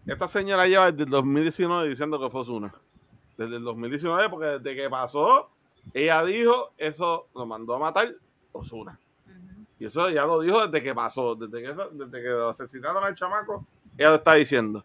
Esta 0.06 0.28
señora 0.28 0.66
lleva 0.66 0.92
desde 0.92 1.04
el 1.04 1.10
2019 1.10 1.88
diciendo 1.88 2.20
que 2.20 2.28
fue 2.28 2.42
Osuna. 2.42 2.74
Desde 3.38 3.56
el 3.56 3.64
2019, 3.64 4.28
porque 4.28 4.46
desde 4.58 4.76
que 4.76 4.90
pasó, 4.90 5.48
ella 5.94 6.22
dijo, 6.24 6.72
eso 6.76 7.28
lo 7.34 7.46
mandó 7.46 7.74
a 7.74 7.78
matar 7.78 8.08
Osuna. 8.52 8.98
Y 9.80 9.86
eso 9.86 10.08
ya 10.10 10.24
lo 10.26 10.40
dijo 10.40 10.66
desde 10.66 10.82
que 10.84 10.94
pasó, 10.94 11.34
desde 11.34 11.62
que, 11.62 11.74
desde 11.92 12.22
que 12.22 12.28
asesinaron 12.48 13.02
al 13.02 13.14
chamaco, 13.14 13.66
ella 13.98 14.10
lo 14.10 14.14
está 14.16 14.34
diciendo. 14.34 14.84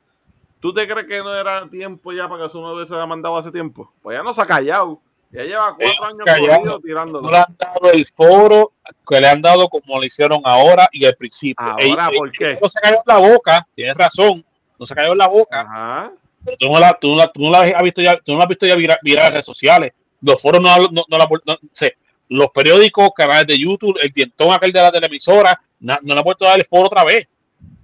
¿Tú 0.60 0.74
te 0.74 0.88
crees 0.88 1.06
que 1.06 1.20
no 1.20 1.36
era 1.36 1.68
tiempo 1.70 2.12
ya 2.14 2.28
para 2.28 2.40
que 2.40 2.46
Osuna 2.46 2.72
hubiese 2.72 2.94
mandado 3.06 3.38
hace 3.38 3.52
tiempo? 3.52 3.92
Pues 4.02 4.18
ya 4.18 4.24
no 4.24 4.34
se 4.34 4.42
ha 4.42 4.46
callado. 4.48 5.00
Ya 5.32 5.44
lleva 5.44 5.76
cuatro 5.76 6.24
se 6.24 6.30
años 6.32 6.50
corrido 6.58 6.80
tirándolo. 6.80 7.22
No 7.24 7.30
le 7.32 7.38
han 7.38 7.56
dado 7.60 7.92
el 7.92 8.06
foro 8.06 8.72
que 9.08 9.20
le 9.20 9.28
han 9.28 9.42
dado 9.42 9.68
como 9.68 9.98
lo 10.00 10.04
hicieron 10.06 10.42
ahora 10.46 10.88
y 10.94 11.06
al 11.06 11.16
principio. 11.16 11.66
Ahora, 11.66 11.84
Ella- 11.84 12.10
¿por 12.16 12.32
qué? 12.32 12.58
No 12.62 12.70
se 12.70 12.80
cayó 12.80 12.96
en 12.96 13.02
la 13.06 13.18
boca, 13.20 13.68
tienes 13.76 13.98
razón. 13.98 14.46
No 14.80 14.86
se 14.86 14.96
cayó 14.96 15.12
en 15.12 15.18
la 15.18 15.28
boca. 15.28 15.62
Ajá. 15.62 16.12
Pero 16.46 16.58
tú 16.58 16.70
no 16.72 16.80
la, 16.80 16.98
tú 17.00 17.10
no 17.10 17.16
la, 17.18 17.32
tú 17.32 17.42
no 17.42 17.52
la 17.52 17.60
has 17.60 17.84
visto 17.84 18.02
ya, 18.02 18.18
tú 18.22 18.32
no 18.32 18.38
la 18.38 18.44
has 18.46 18.50
visto 18.50 18.66
ya 18.66 18.76
virar, 18.76 19.00
virar 19.04 19.26
en 19.28 19.32
redes 19.34 19.46
sociales. 19.46 19.92
Los 20.22 20.42
foros 20.42 20.62
no, 20.62 20.70
no, 20.78 21.04
no, 21.10 21.18
la- 21.18 21.28
no- 21.46 21.58
sé, 21.74 21.98
los 22.30 22.50
periódicos, 22.52 23.10
canales 23.16 23.48
de 23.48 23.60
YouTube, 23.60 23.98
el 24.02 24.12
dientón 24.12 24.52
aquel 24.52 24.72
de 24.72 24.82
la 24.82 24.92
televisora, 24.92 25.62
na- 25.80 26.00
no 26.02 26.14
le 26.14 26.20
han 26.20 26.24
vuelto 26.24 26.46
a 26.46 26.50
dar 26.50 26.60
el 26.60 26.66
foro 26.66 26.86
otra 26.88 27.04
vez. 27.04 27.28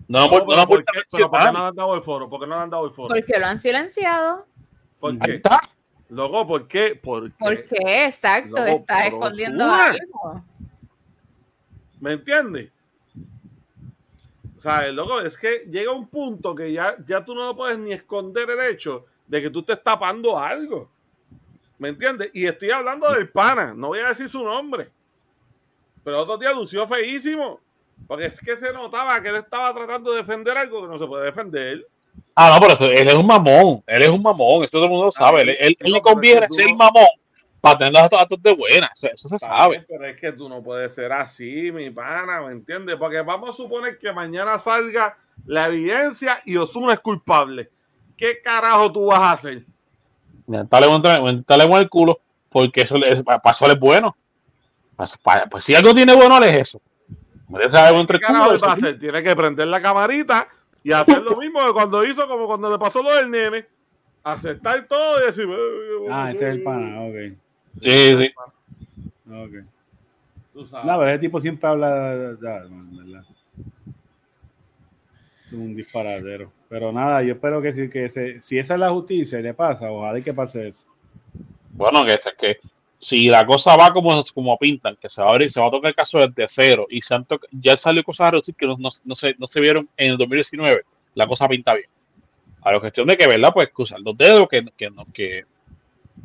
No 0.08 0.20
han 0.24 0.30
No, 0.30 0.38
no 0.40 0.52
han 0.54 0.68
¿por 0.68 0.68
vuelto 0.68 0.92
a 0.92 0.94
qué, 0.94 1.02
pero 1.12 1.30
¿por 1.30 1.40
qué 1.40 1.46
mencionar. 1.48 1.54
no 1.54 1.60
le 1.60 1.66
han 1.68 1.76
dado 1.76 1.96
el 1.96 2.02
foro? 2.04 2.30
¿Por 2.30 2.40
qué 2.42 2.48
no 2.48 2.56
le 2.56 2.62
han 2.64 2.70
dado 2.70 2.86
el 2.88 2.92
foro? 2.92 3.08
Porque 3.16 3.40
lo 3.40 3.46
han 3.46 3.60
silenciado. 3.60 4.46
¿Por 5.00 5.14
Ahí 5.14 5.20
qué? 5.20 5.36
está. 5.36 5.62
Loco, 6.10 6.46
¿por 6.48 6.68
qué? 6.68 6.96
¿Por 6.96 7.32
qué? 7.32 7.36
¿Por 7.40 7.64
qué? 7.66 8.06
Exacto, 8.06 8.50
Loco, 8.58 8.66
está 8.68 9.08
escondiendo 9.08 9.64
algo. 9.64 10.44
¿Me 12.02 12.14
entiendes? 12.14 12.70
O 14.58 14.60
sea, 14.60 14.86
el 14.88 14.96
loco, 14.96 15.22
es 15.22 15.38
que 15.38 15.66
llega 15.72 15.92
un 15.92 16.08
punto 16.08 16.54
que 16.54 16.72
ya, 16.72 16.96
ya 17.08 17.24
tú 17.24 17.34
no 17.34 17.46
lo 17.46 17.56
puedes 17.56 17.80
ni 17.80 17.94
esconder 17.94 18.48
el 18.50 18.74
hecho 18.74 19.06
de 19.28 19.42
que 19.42 19.50
tú 19.50 19.60
estés 19.62 19.82
tapando 19.84 20.38
algo. 20.38 20.90
¿Me 21.82 21.90
entiendes? 21.90 22.30
Y 22.36 22.46
estoy 22.46 22.70
hablando 22.70 23.12
del 23.12 23.28
pana, 23.30 23.74
no 23.76 23.88
voy 23.88 23.98
a 23.98 24.10
decir 24.10 24.30
su 24.30 24.44
nombre. 24.44 24.92
Pero 26.04 26.20
otro 26.20 26.38
día 26.38 26.54
lució 26.54 26.88
feísimo. 26.88 27.60
Porque 28.08 28.28
es 28.28 28.40
que 28.40 28.56
se 28.56 28.72
notaba 28.72 29.20
que 29.20 29.30
él 29.30 29.38
estaba 29.38 29.74
tratando 29.74 30.12
de 30.12 30.18
defender 30.18 30.56
algo 30.56 30.84
que 30.84 30.88
no 30.90 30.98
se 31.00 31.08
puede 31.08 31.26
defender. 31.26 31.88
Ah, 32.36 32.52
no, 32.54 32.60
pero 32.62 32.74
eso- 32.76 32.86
él 32.86 33.08
es 33.08 33.16
un 33.16 33.26
mamón. 33.26 33.84
Él 33.88 34.04
es 34.04 34.10
un 34.10 34.22
mamón. 34.22 34.64
Esto 34.64 34.78
todo 34.78 34.86
el 34.86 34.92
mundo 34.92 35.06
lo 35.06 35.12
sabe. 35.12 35.42
Él, 35.42 35.50
él- 35.60 35.78
él 35.80 35.92
le 35.92 36.02
conviene 36.04 36.46
ser 36.52 36.68
no- 36.68 36.76
mamón 36.76 37.08
para 37.60 37.80
tener 37.80 37.94
los 37.94 38.10
datos 38.12 38.40
de 38.44 38.54
buena. 38.54 38.92
Eso, 38.94 39.08
eso 39.12 39.30
se 39.30 39.40
sabe. 39.40 39.84
Pero 39.90 40.06
es 40.06 40.18
que 40.22 40.32
tú 40.34 40.48
no 40.48 40.62
puedes 40.62 40.94
ser 40.94 41.12
así, 41.12 41.72
mi 41.72 41.90
pana, 41.90 42.42
¿me 42.42 42.52
entiendes? 42.52 42.96
Porque 42.98 43.22
vamos 43.22 43.50
a 43.50 43.54
suponer 43.54 43.98
que 43.98 44.14
mañana 44.14 44.60
salga 44.60 45.18
la 45.48 45.66
evidencia 45.66 46.44
y 46.46 46.58
Osuna 46.58 46.94
es 46.94 47.00
culpable. 47.00 47.72
¿Qué 48.16 48.40
carajo 48.40 48.92
tú 48.92 49.08
vas 49.08 49.20
a 49.22 49.32
hacer? 49.32 49.64
Dale, 50.48 51.44
dale 51.48 51.68
con 51.70 51.82
el 51.82 51.90
culo. 51.90 52.20
porque 52.50 52.82
eso 52.82 52.98
le- 52.98 53.24
para 53.24 53.40
eso 53.52 53.66
le 53.68 53.74
es 53.74 53.80
bueno. 53.80 54.16
Pues, 54.98 55.20
pues 55.50 55.64
si 55.64 55.74
algo 55.74 55.94
tiene 55.94 56.14
bueno, 56.14 56.38
es 56.40 56.52
eso. 56.58 56.82
Entre 57.50 58.20
¿Qué 58.20 58.26
carajo 58.26 58.46
culos, 58.48 58.64
él 58.64 58.68
va 58.70 58.74
a 58.74 58.76
ese 58.78 58.86
hacer? 58.88 59.00
Tiene 59.00 59.24
que 59.24 59.36
prender 59.36 59.68
la 59.68 59.82
camarita 59.82 60.48
y 60.84 60.92
hacer 60.92 61.22
lo 61.24 61.38
mismo 61.38 61.66
que 61.66 61.72
cuando 61.74 62.04
hizo, 62.04 62.28
como 62.28 62.46
cuando 62.48 62.70
le 62.70 62.78
pasó 62.78 63.02
lo 63.02 63.14
del 63.16 63.30
nene. 63.30 63.66
Aceptar 64.24 64.86
todo 64.88 65.22
y 65.22 65.26
decir. 65.28 65.46
"Eh, 65.50 66.08
Ah, 66.12 66.30
ese 66.32 66.50
es 66.50 66.56
el 66.56 66.64
pana, 66.64 67.02
ok. 67.02 67.16
Sí, 67.82 68.16
sí. 68.18 68.32
ok. 69.32 69.66
Tú 70.54 70.66
sabes. 70.66 70.86
No, 70.86 70.98
pero 71.00 71.10
ese 71.10 71.20
tipo 71.20 71.40
siempre 71.40 71.70
habla. 71.70 72.36
Ya, 72.42 72.60
no. 72.70 73.20
Es 75.48 75.54
un 75.54 75.76
disparadero. 75.76 76.52
Pero 76.72 76.94
nada, 76.94 77.22
yo 77.22 77.34
espero 77.34 77.62
que 77.62 77.74
si, 77.74 77.90
que 77.90 78.10
se- 78.10 78.42
si 78.42 78.58
esa 78.58 78.76
es 78.76 78.80
la 78.80 78.90
justicia 78.92 79.38
y 79.38 79.44
le 79.44 79.54
pasa, 79.54 79.92
ojalá 79.92 80.22
que 80.22 80.34
pase 80.34 80.70
eso. 80.70 80.86
Bueno, 81.72 82.06
que, 82.06 82.18
que 82.40 82.60
si 82.98 83.28
la 83.28 83.46
cosa 83.46 83.76
va 83.76 83.92
como, 83.92 84.24
como 84.34 84.58
pintan, 84.58 84.96
que 84.96 85.10
se 85.10 85.22
va 85.22 85.28
a 85.28 85.32
abrir, 85.32 85.52
se 85.52 85.60
va 85.60 85.68
a 85.68 85.72
tocar 85.72 85.90
el 85.90 85.96
caso 85.96 86.20
desde 86.20 86.46
cero 86.48 86.88
y 86.90 87.02
se 87.02 87.14
ya 87.52 87.76
salió 87.76 88.06
cosas 88.06 88.28
a 88.28 88.32
reducir 88.32 88.56
que 88.56 88.66
no, 88.66 88.78
no, 88.78 88.88
no 89.04 89.16
se, 89.16 89.36
no 89.38 89.48
se 89.48 89.60
vieron 89.60 89.90
en 89.98 90.12
el 90.12 90.18
2019, 90.18 90.84
la 91.16 91.28
cosa 91.28 91.46
pinta 91.50 91.74
bien. 91.74 91.88
A 92.62 92.72
la 92.72 92.80
cuestión 92.80 93.06
de 93.06 93.18
que, 93.18 93.28
¿verdad? 93.28 93.52
Pues 93.54 93.68
cruzar 93.74 94.00
los 94.00 94.18
dedos, 94.18 94.48
que, 94.48 94.64
que, 94.78 94.90
no, 94.90 95.06
que, 95.14 95.44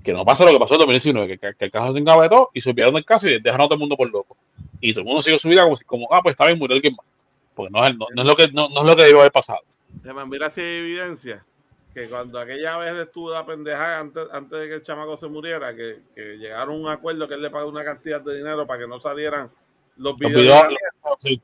que 0.05 0.13
no 0.13 0.25
pase 0.25 0.45
lo 0.45 0.53
que 0.53 0.61
pasó 0.61 0.75
en 0.75 0.83
el 0.83 0.87
2019, 0.87 1.39
que, 1.41 1.55
que, 1.59 1.65
el 1.65 1.73
caso 1.73 1.93
se 1.93 1.99
engavetó 1.99 2.51
y 2.55 2.61
se 2.61 2.73
del 2.73 3.05
caso 3.05 3.27
y 3.27 3.41
dejaron 3.41 3.63
a 3.63 3.65
todo 3.65 3.75
el 3.75 3.81
mundo 3.81 3.97
por 3.97 4.09
loco. 4.09 4.37
Y 4.81 4.93
todo 4.93 5.01
el 5.01 5.07
mundo 5.07 5.23
siguió 5.23 5.41
su 5.41 5.49
vida 5.49 5.65
como, 5.65 5.77
como 5.87 6.09
ah, 6.13 6.21
pues 6.23 6.35
está 6.35 6.47
bien, 6.47 6.57
murió 6.57 6.77
alguien 6.77 6.95
más. 6.95 7.05
Porque 7.53 7.73
no 7.73 7.85
es, 7.85 7.97
no, 7.97 8.07
no 8.15 8.23
es 8.23 8.29
lo 8.29 8.37
que 8.37 8.47
no, 8.53 8.69
no 8.69 8.83
es 8.83 8.87
lo 8.87 8.95
que 8.95 9.03
debió 9.03 9.19
haber 9.19 9.33
pasado. 9.33 9.59
Además, 10.05 10.29
mira 10.29 10.51
si 10.51 10.61
hay 10.61 10.79
evidencia 10.79 11.45
que 11.95 12.09
cuando 12.09 12.39
aquella 12.39 12.77
vez 12.77 12.95
estuvo 13.07 13.31
la 13.33 13.47
pendejada 13.47 14.01
antes, 14.01 14.25
antes 14.31 14.61
de 14.61 14.69
que 14.69 14.75
el 14.75 14.83
chamaco 14.83 15.17
se 15.17 15.29
muriera, 15.29 15.75
que, 15.75 15.99
que 16.15 16.37
llegaron 16.37 16.75
a 16.77 16.79
un 16.79 16.89
acuerdo 16.89 17.27
que 17.27 17.35
él 17.35 17.43
le 17.43 17.51
pagó 17.51 17.71
una 17.71 17.85
cantidad 17.85 18.21
de 18.21 18.37
dinero 18.37 18.67
para 18.67 18.81
que 18.81 18.87
no 18.87 19.01
salieran 19.01 19.51
los 19.97 20.13
Los 20.13 20.17
videos. 20.19 20.33
de 20.35 20.43
videos- 20.43 20.63
la 20.63 20.69
mierda. 20.69 21.17
sí. 21.21 21.41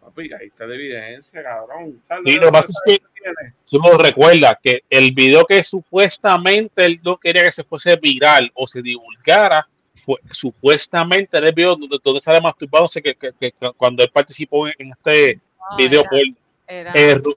Papi, 0.00 0.32
ahí 0.34 0.46
está 0.46 0.66
la 0.66 0.74
evidencia, 0.76 1.42
cabrón. 1.42 2.00
¿Sabes 2.06 2.22
Sí, 2.26 2.34
lo 2.38 2.46
que 2.46 2.52
pasa 2.52 2.68
es 2.68 2.80
que 2.86 3.02
tiene? 3.20 3.54
si 3.64 3.76
uno 3.76 3.98
recuerda 3.98 4.56
que 4.62 4.84
el 4.88 5.10
video 5.10 5.44
que 5.44 5.64
supuestamente 5.64 6.84
él 6.84 7.00
no 7.02 7.16
quería 7.18 7.42
que 7.42 7.50
se 7.50 7.64
fuese 7.64 7.96
viral 7.96 8.52
o 8.54 8.68
se 8.68 8.80
divulgara, 8.82 9.66
fue, 10.04 10.16
supuestamente 10.30 11.36
era 11.36 11.48
el 11.48 11.54
video 11.54 11.74
donde, 11.74 11.98
donde 12.04 12.20
sale 12.20 12.40
masturbándose 12.40 13.02
que, 13.02 13.16
que, 13.16 13.32
que- 13.32 13.50
que 13.50 13.72
cuando 13.76 14.04
él 14.04 14.10
participó 14.12 14.68
en, 14.68 14.92
este 14.92 15.40
No, 15.72 15.76
video 15.76 16.04
era- 16.68 17.14
ru- 17.16 17.36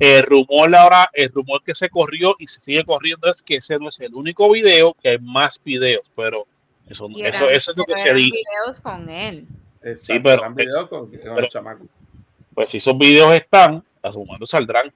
el 0.00 0.22
rumor 0.24 0.74
ahora, 0.74 1.08
el 1.12 1.30
rumor 1.30 1.62
que 1.64 1.74
se 1.74 1.88
corrió 1.88 2.34
y 2.38 2.46
se 2.46 2.60
sigue 2.60 2.84
corriendo 2.84 3.30
es 3.30 3.42
que 3.42 3.56
ese 3.56 3.78
no 3.78 3.88
es 3.88 4.00
el 4.00 4.14
único 4.14 4.50
video, 4.50 4.94
que 5.02 5.10
hay 5.10 5.18
más 5.18 5.62
videos, 5.64 6.02
pero 6.16 6.46
eso, 6.88 7.08
eso, 7.16 7.48
eso 7.48 7.70
es 7.70 7.76
lo 7.76 7.84
que 7.84 7.96
se 7.96 8.12
dice. 8.14 8.40
videos 8.64 8.80
con 8.80 9.08
él. 9.08 9.46
Exacto, 9.82 10.12
Sí, 10.14 10.20
pero- 10.20 10.40
eran 10.42 10.54
videos 10.54 10.88
con, 10.88 11.06
con 11.06 11.14
el 11.14 11.20
pero- 11.34 11.48
chamaco. 11.48 11.84
Pues 12.54 12.70
si 12.70 12.78
esos 12.78 12.96
videos 12.96 13.34
están, 13.34 13.82
a 14.02 14.12
su 14.12 14.24
momento 14.24 14.46
saldrán. 14.46 14.92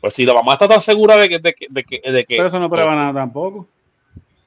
Pues 0.00 0.14
si 0.14 0.24
la 0.24 0.34
mamá 0.34 0.54
está 0.54 0.66
tan 0.68 0.80
segura 0.80 1.16
de 1.16 1.28
que, 1.28 1.38
de 1.38 1.54
que, 1.54 1.66
de 1.70 1.84
que, 1.84 2.00
de 2.10 2.24
que- 2.24 2.36
Pero 2.36 2.48
eso 2.48 2.58
no 2.58 2.68
prueba 2.68 2.88
pues, 2.88 2.98
nada 2.98 3.12
tampoco. 3.12 3.68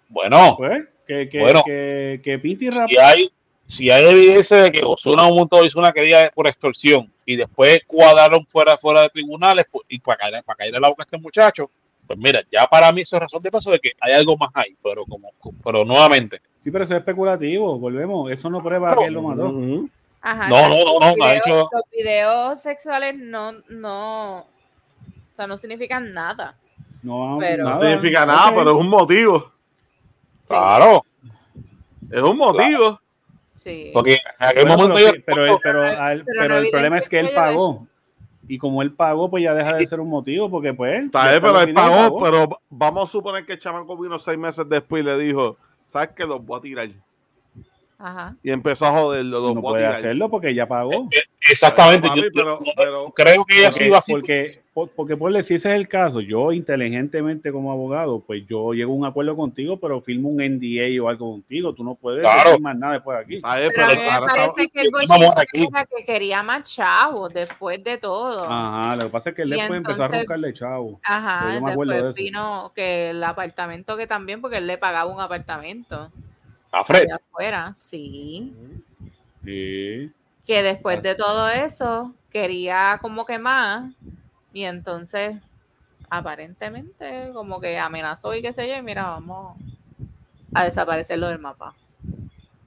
Bueno, 0.10 0.56
Pues, 0.58 0.88
que, 1.08 1.30
que, 1.30 1.40
Bueno. 1.40 1.64
que, 1.66 2.20
que 2.24 2.40
Piti 2.40 2.70
Rap. 2.70 2.90
si 2.90 2.98
hay, 2.98 3.32
si 3.70 3.90
hay 3.92 4.04
evidencia 4.10 4.58
de 4.58 4.72
que 4.72 4.84
Osuna 4.84 5.26
un 5.28 5.36
montón 5.38 5.66
hizo 5.66 5.78
una 5.80 5.92
querida 5.94 6.30
por 6.34 6.48
extorsión 6.48 7.10
y 7.26 7.36
después 7.38 7.82
cuadraron 7.88 8.46
fuera, 8.48 8.78
fuera 8.78 9.04
de 9.04 9.10
tribunales 9.10 9.68
pues, 9.72 9.86
y 9.88 10.00
para 10.00 10.18
caer, 10.18 10.44
para 10.44 10.58
caer 10.58 10.74
en 10.76 10.82
la 10.82 10.90
boca 10.90 11.04
a 11.04 11.06
este 11.06 11.18
muchacho, 11.20 11.70
pues 12.08 12.18
mira, 12.18 12.42
ya 12.52 12.66
para 12.66 12.92
mí 12.92 13.02
eso 13.02 13.16
es 13.18 13.22
razón 13.22 13.44
de 13.44 13.52
paso 13.52 13.70
de 13.70 13.80
que 13.80 13.92
hay 14.02 14.14
algo 14.14 14.36
más 14.36 14.50
ahí, 14.56 14.76
pero 14.84 15.06
como 15.06 15.30
pero 15.64 15.86
nuevamente, 15.86 16.42
Sí, 16.62 16.72
pero 16.72 16.84
eso 16.84 16.94
es 16.96 17.00
especulativo. 17.00 17.80
Volvemos. 17.80 18.30
Eso 18.32 18.50
no 18.50 18.62
prueba 18.62 18.94
que 18.98 19.06
él 19.06 19.14
lo 19.14 19.22
mató. 19.22 19.48
Ajá, 20.22 20.50
No, 20.50 20.62
no, 20.64 20.70
no, 20.70 21.00
los 21.00 21.00
no, 21.18 21.24
ha 21.24 21.30
videos- 21.34 21.38
hecho- 21.48 21.70
Los 21.72 21.82
videos 21.90 22.62
sexuales 22.62 23.18
no, 23.18 23.54
no, 23.70 24.40
o 24.40 24.46
sea, 25.38 25.48
no 25.48 25.58
significan 25.58 26.12
nada. 26.14 26.56
No, 27.02 27.38
Pero- 27.40 27.64
No 27.70 27.80
significa 27.80 28.26
nada, 28.26 28.50
pero 28.54 28.72
es 28.72 28.76
un 28.76 28.90
motivo. 28.90 29.52
Sí, 30.42 30.50
claro, 30.50 31.06
Es 32.12 32.22
un 32.22 32.38
motivo. 32.38 33.00
Sí. 33.60 33.92
porque 33.94 34.14
en 34.14 34.20
aquel 34.40 34.66
Bueno, 34.66 34.88
momento 34.88 34.96
pero, 35.26 35.46
yo- 35.48 35.54
sí, 35.56 35.62
pero, 35.64 35.84
el 35.86 36.70
problema 36.72 36.98
es 36.98 37.10
que 37.10 37.20
él 37.20 37.30
que 37.30 37.36
pagó. 37.36 37.88
Y 38.48 38.58
como 38.58 38.82
él 38.82 38.94
pagó, 38.94 39.30
pues 39.30 39.44
ya 39.44 39.54
deja 39.54 39.74
de 39.76 39.86
ser 39.86 40.00
un 40.00 40.10
motivo, 40.10 40.50
porque 40.50 40.74
pues. 40.74 41.06
Está 41.06 41.26
ya 41.26 41.30
bien, 41.32 41.42
pero 41.42 41.62
él 41.62 41.74
pagó, 41.74 42.20
pero 42.20 42.48
vamos 42.70 43.08
a 43.08 43.12
suponer 43.12 43.46
que 43.46 43.54
el 43.54 43.60
chamaco 43.60 43.96
vino 43.96 44.18
seis 44.18 44.40
meses 44.40 44.68
después 44.68 45.04
y 45.04 45.06
le 45.06 45.18
dijo, 45.20 45.56
¿sabes 45.86 46.10
qué? 46.16 46.26
Los 46.26 46.44
voy 46.44 46.58
a 46.58 46.62
tirar. 46.62 46.90
Ajá. 48.02 48.34
Y 48.42 48.50
empezó 48.52 48.86
a 48.86 48.92
joderlo, 48.92 49.42
los 49.42 49.56
No 49.56 49.62
puede 49.62 49.86
hacerlo 49.86 50.30
porque 50.30 50.56
ya 50.56 50.66
pagó. 50.68 51.10
exactamente, 51.52 52.08
Papi, 52.08 52.20
yo- 52.22 52.26
yo- 52.28 52.32
pero- 52.34 52.60
pero- 52.78 53.12
creo 53.14 53.44
que 53.46 53.60
ella 53.60 53.72
sí 53.74 53.80
Porque, 53.80 53.88
iba 53.88 53.98
así. 53.98 54.12
porque, 54.14 54.46
por- 54.74 54.90
porque 54.92 55.18
ponle, 55.18 55.44
si 55.44 55.56
ese 55.56 55.70
es 55.70 55.76
el 55.76 55.88
caso, 55.90 56.22
yo 56.22 56.54
inteligentemente 56.54 57.52
como 57.52 57.72
abogado, 57.74 58.22
pues 58.26 58.44
yo 58.48 58.74
llego 58.74 58.94
a 58.94 58.96
un 58.96 59.06
acuerdo 59.06 59.36
contigo, 59.36 59.78
pero 59.78 60.00
firmo 60.00 60.30
un 60.30 60.40
NDA 60.42 61.04
o 61.04 61.10
algo 61.10 61.32
contigo. 61.32 61.74
Tú 61.74 61.84
no 61.84 61.96
puedes 61.96 62.22
Claro. 62.22 62.50
decir 62.52 62.62
más 62.62 62.78
nada 62.78 62.94
después 62.94 63.18
de 63.18 63.24
aquí. 63.26 63.36
Está 63.36 63.58
bien, 63.58 63.72
Pero 63.76 63.84
a 63.86 63.90
pero 63.90 64.00
mí 64.02 64.08
me 64.08 64.14
está- 64.14 64.26
parece 64.28 64.70
que 64.70 64.82
el 64.82 64.92
bolsillo 64.92 65.34
que 65.98 66.06
quería 66.06 66.42
más 66.44 66.64
chavos 66.74 67.34
después 67.34 67.84
de 67.84 67.98
todo. 67.98 68.46
Ajá, 68.50 68.96
lo 68.96 69.04
que 69.04 69.10
pasa 69.10 69.30
es 69.32 69.36
que 69.36 69.42
él 69.42 69.50
Y 69.50 69.58
después 69.58 69.78
empezó 69.78 70.04
a 70.04 70.06
entonces- 70.06 70.28
roncarle 70.28 70.54
chavo. 70.54 71.00
Ajá, 71.04 71.40
Pero 71.42 71.54
yo 71.56 71.62
me 71.62 71.72
de 71.72 71.94
después 71.96 72.16
eso. 72.18 72.24
vino 72.24 72.72
que 72.74 73.10
el 73.10 73.22
apartamento 73.24 73.98
que 73.98 74.08
también, 74.08 74.40
porque 74.40 74.58
él 74.58 74.68
le 74.68 74.78
pagaba 74.78 75.12
un 75.14 75.20
apartamento 75.20 76.10
A 76.72 76.84
Fred, 76.84 77.04
allá 77.04 77.16
afuera, 77.16 77.74
sí. 77.76 78.54
Sí. 79.44 80.12
Que 80.46 80.64
después 80.64 81.02
de 81.02 81.16
todo 81.16 81.50
eso 81.50 82.14
quería 82.30 83.00
como 83.02 83.26
que 83.26 83.40
más 83.40 83.94
y 84.54 84.64
entonces 84.64 85.38
aparentemente 86.10 87.30
como 87.34 87.60
que 87.60 87.78
amenazó 87.78 88.36
y 88.36 88.42
qué 88.42 88.54
sé 88.54 88.68
yo 88.68 88.76
y 88.76 88.82
mira, 88.82 89.04
vamos 89.04 89.58
a 90.54 90.66
desaparecerlo 90.66 91.28
del 91.28 91.40
mapa. 91.40 91.76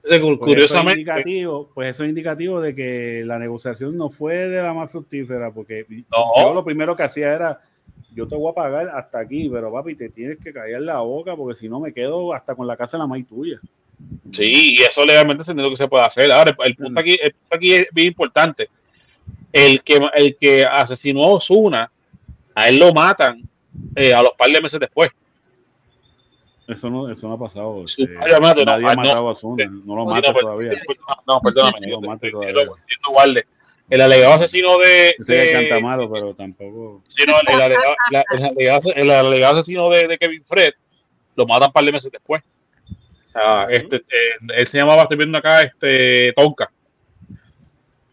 Pues 0.01 0.63
eso 0.63 0.77
es 0.77 0.89
indicativo, 0.91 1.69
pues 1.73 1.91
eso 1.91 2.03
es 2.03 2.09
indicativo 2.09 2.59
de 2.59 2.75
que 2.75 3.23
la 3.25 3.39
negociación 3.39 3.95
no 3.97 4.09
fue 4.09 4.35
de 4.49 4.61
la 4.61 4.73
más 4.73 4.91
fructífera, 4.91 5.51
porque 5.51 5.85
No. 6.11 6.25
yo 6.41 6.53
lo 6.53 6.63
primero 6.65 6.93
que 6.95 7.03
hacía 7.03 7.33
era, 7.33 7.61
yo 8.13 8.27
te 8.27 8.35
voy 8.35 8.51
a 8.51 8.55
pagar 8.55 8.89
hasta 8.89 9.19
aquí, 9.19 9.47
pero 9.49 9.71
papi, 9.71 9.95
te 9.95 10.09
tienes 10.09 10.39
que 10.39 10.51
caer 10.51 10.81
la 10.81 10.99
boca, 10.99 11.37
porque 11.37 11.57
si 11.57 11.69
no 11.69 11.79
me 11.79 11.93
quedo 11.93 12.33
hasta 12.33 12.53
con 12.53 12.67
la 12.67 12.75
casa 12.75 12.97
en 12.97 13.01
la 13.01 13.07
maíz 13.07 13.25
tuya. 13.27 13.61
Sí, 14.31 14.77
y 14.77 14.81
eso 14.83 15.05
legalmente 15.05 15.43
es 15.43 15.49
lo 15.49 15.69
que 15.69 15.77
se 15.77 15.87
puede 15.87 16.05
hacer. 16.05 16.31
Ahora, 16.31 16.55
el, 16.65 16.75
punto 16.75 16.99
aquí, 16.99 17.17
el 17.21 17.33
punto 17.33 17.55
aquí 17.55 17.73
es 17.73 17.87
bien 17.91 18.07
importante. 18.07 18.69
El 19.51 19.83
que, 19.83 19.99
el 20.15 20.35
que 20.37 20.65
asesinó 20.65 21.23
a 21.23 21.33
Osuna, 21.33 21.91
a 22.55 22.69
él 22.69 22.77
lo 22.77 22.91
matan 22.93 23.47
eh, 23.95 24.13
a 24.13 24.21
los 24.21 24.33
par 24.33 24.49
de 24.49 24.61
meses 24.61 24.79
después. 24.79 25.11
Eso 26.67 26.89
no, 26.89 27.11
eso 27.11 27.27
no 27.27 27.33
ha 27.33 27.39
pasado. 27.39 27.83
Este, 27.85 28.07
nadie 28.07 28.65
no, 28.65 28.71
ha 28.71 28.77
no, 28.77 28.95
matado 28.95 29.29
a 29.29 29.35
Zuna, 29.35 29.65
no 29.85 29.95
lo 29.95 30.05
mata 30.05 30.31
no, 30.31 30.39
todavía. 30.39 30.71
No, 31.27 31.41
perdóname. 31.41 31.87
No 31.87 32.01
lo 32.01 32.17
todavía. 32.17 32.51
lo-. 32.53 33.43
El 33.89 34.01
alegado 34.01 34.33
asesino 34.35 34.77
de. 34.77 35.09
Ese 35.09 35.19
es 35.19 35.27
de- 35.27 35.51
canta 35.51 35.79
malo, 35.79 36.09
pero 36.09 36.33
tampoco. 36.33 37.03
sí, 37.09 37.23
no, 37.27 37.35
el, 37.41 37.61
alegado, 37.61 37.95
el 38.09 38.43
alegado- 38.45 38.93
el 38.95 39.11
alegado 39.11 39.59
asesino 39.59 39.89
de, 39.89 40.07
de 40.07 40.17
Kevin 40.17 40.43
Fred 40.45 40.73
lo 41.35 41.45
matan 41.45 41.69
un 41.69 41.73
par 41.73 41.83
de 41.83 41.91
meses 41.91 42.11
después. 42.11 42.41
Ah, 43.35 43.67
este, 43.69 43.97
eh, 43.97 44.37
él 44.55 44.67
se 44.67 44.77
llamaba, 44.77 45.03
estoy 45.03 45.17
viendo 45.17 45.37
acá, 45.37 45.61
este, 45.63 46.33
Tonka. 46.33 46.69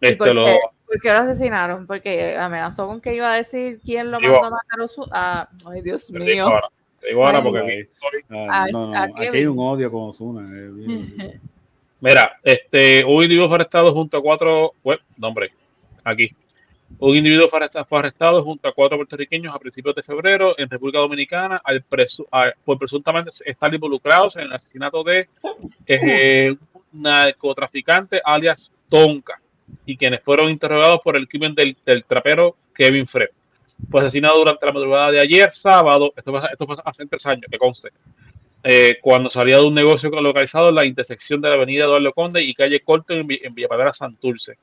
¿Y 0.01 0.07
Este, 0.07 0.17
por, 0.17 0.35
lo, 0.35 0.47
qué, 0.47 0.59
por 0.87 1.01
qué 1.01 1.09
lo 1.11 1.19
asesinaron? 1.19 1.87
Porque 1.87 2.37
amenazó 2.37 2.87
con 2.87 3.01
que 3.01 3.15
iba 3.15 3.31
a 3.33 3.37
decir 3.37 3.81
quién 3.85 4.11
lo 4.11 4.19
mandó 4.21 4.45
a 4.45 4.51
matar 4.51 4.81
a 4.83 4.89
su... 4.89 5.07
ah, 5.13 5.49
ay, 5.67 5.83
Dios 5.83 6.07
te 6.07 6.19
digo 6.19 6.25
mío. 6.25 6.47
ahora, 6.47 6.69
te 7.01 7.09
digo 7.09 7.27
ahora 7.27 7.39
Ay. 7.39 7.45
porque 7.45 7.59
aquí 7.59 7.71
estoy- 7.81 8.25
Ah, 8.49 8.63
Ay, 8.65 8.73
no, 8.73 8.87
no, 8.87 8.97
¿a 8.97 9.03
aquí 9.05 9.15
qué 9.31 9.37
hay 9.39 9.47
un 9.47 9.59
odio 9.59 9.91
con 9.91 10.09
Osuna. 10.11 10.49
eh. 10.53 11.39
Mira, 12.01 12.39
este, 12.43 13.05
un 13.05 13.23
individuo 13.23 13.47
fue 13.49 13.57
arrestado 13.57 13.93
junto 13.93 14.17
a 14.17 14.23
cuatro, 14.23 14.73
bueno, 14.83 15.03
no, 15.19 15.29
hombre, 15.29 15.53
aquí. 16.03 16.35
Un 16.99 17.17
individuo 17.17 17.49
fue 17.49 17.99
arrestado, 18.01 18.43
junto 18.43 18.69
a 18.69 18.73
cuatro 18.73 18.99
puertorriqueños 18.99 19.55
a 19.55 19.59
principios 19.59 19.95
de 19.95 20.03
febrero 20.03 20.55
en 20.59 20.69
República 20.69 20.99
Dominicana 20.99 21.61
al 21.65 21.83
presu- 21.85 22.27
a- 22.31 22.53
por 22.65 22.79
presuntamente 22.79 23.31
estar 23.47 23.73
involucrados 23.73 24.37
en 24.37 24.43
el 24.43 24.53
asesinato 24.53 25.03
de 25.03 25.29
eh, 25.87 26.55
un 26.93 27.03
narcotraficante 27.03 28.21
alias 28.25 28.73
Tonka 28.89 29.41
y 29.87 29.97
quienes 29.97 30.21
fueron 30.23 30.51
interrogados 30.51 31.01
por 31.03 31.17
el 31.17 31.29
crimen 31.29 31.55
del, 31.55 31.77
del 31.87 32.05
trapero 32.05 32.57
Kevin 32.75 33.07
Fred. 33.07 33.29
Fue 33.91 34.01
asesinado 34.01 34.39
durante 34.39 34.67
la 34.67 34.73
madrugada 34.73 35.11
de 35.13 35.21
ayer, 35.21 35.51
sábado, 35.53 36.13
esto 36.17 36.33
fue, 36.33 36.41
esto 36.53 36.67
fue 36.67 36.77
hace 36.85 37.07
tres 37.07 37.25
años, 37.25 37.45
que 37.51 37.57
conste, 37.57 37.91
eh, 38.63 38.99
cuando 39.01 39.31
salía 39.31 39.57
de 39.57 39.65
un 39.65 39.75
negocio 39.75 40.11
localizado 40.11 40.69
en 40.69 40.75
la 40.75 40.85
intersección 40.85 41.41
de 41.41 41.49
la 41.49 41.55
avenida 41.55 41.85
Eduardo 41.85 42.13
Conde 42.13 42.43
y 42.43 42.53
calle 42.53 42.81
Corto 42.81 43.15
en, 43.15 43.27
en 43.31 43.55
Villapadera 43.55 43.95
Santurce. 43.95 44.59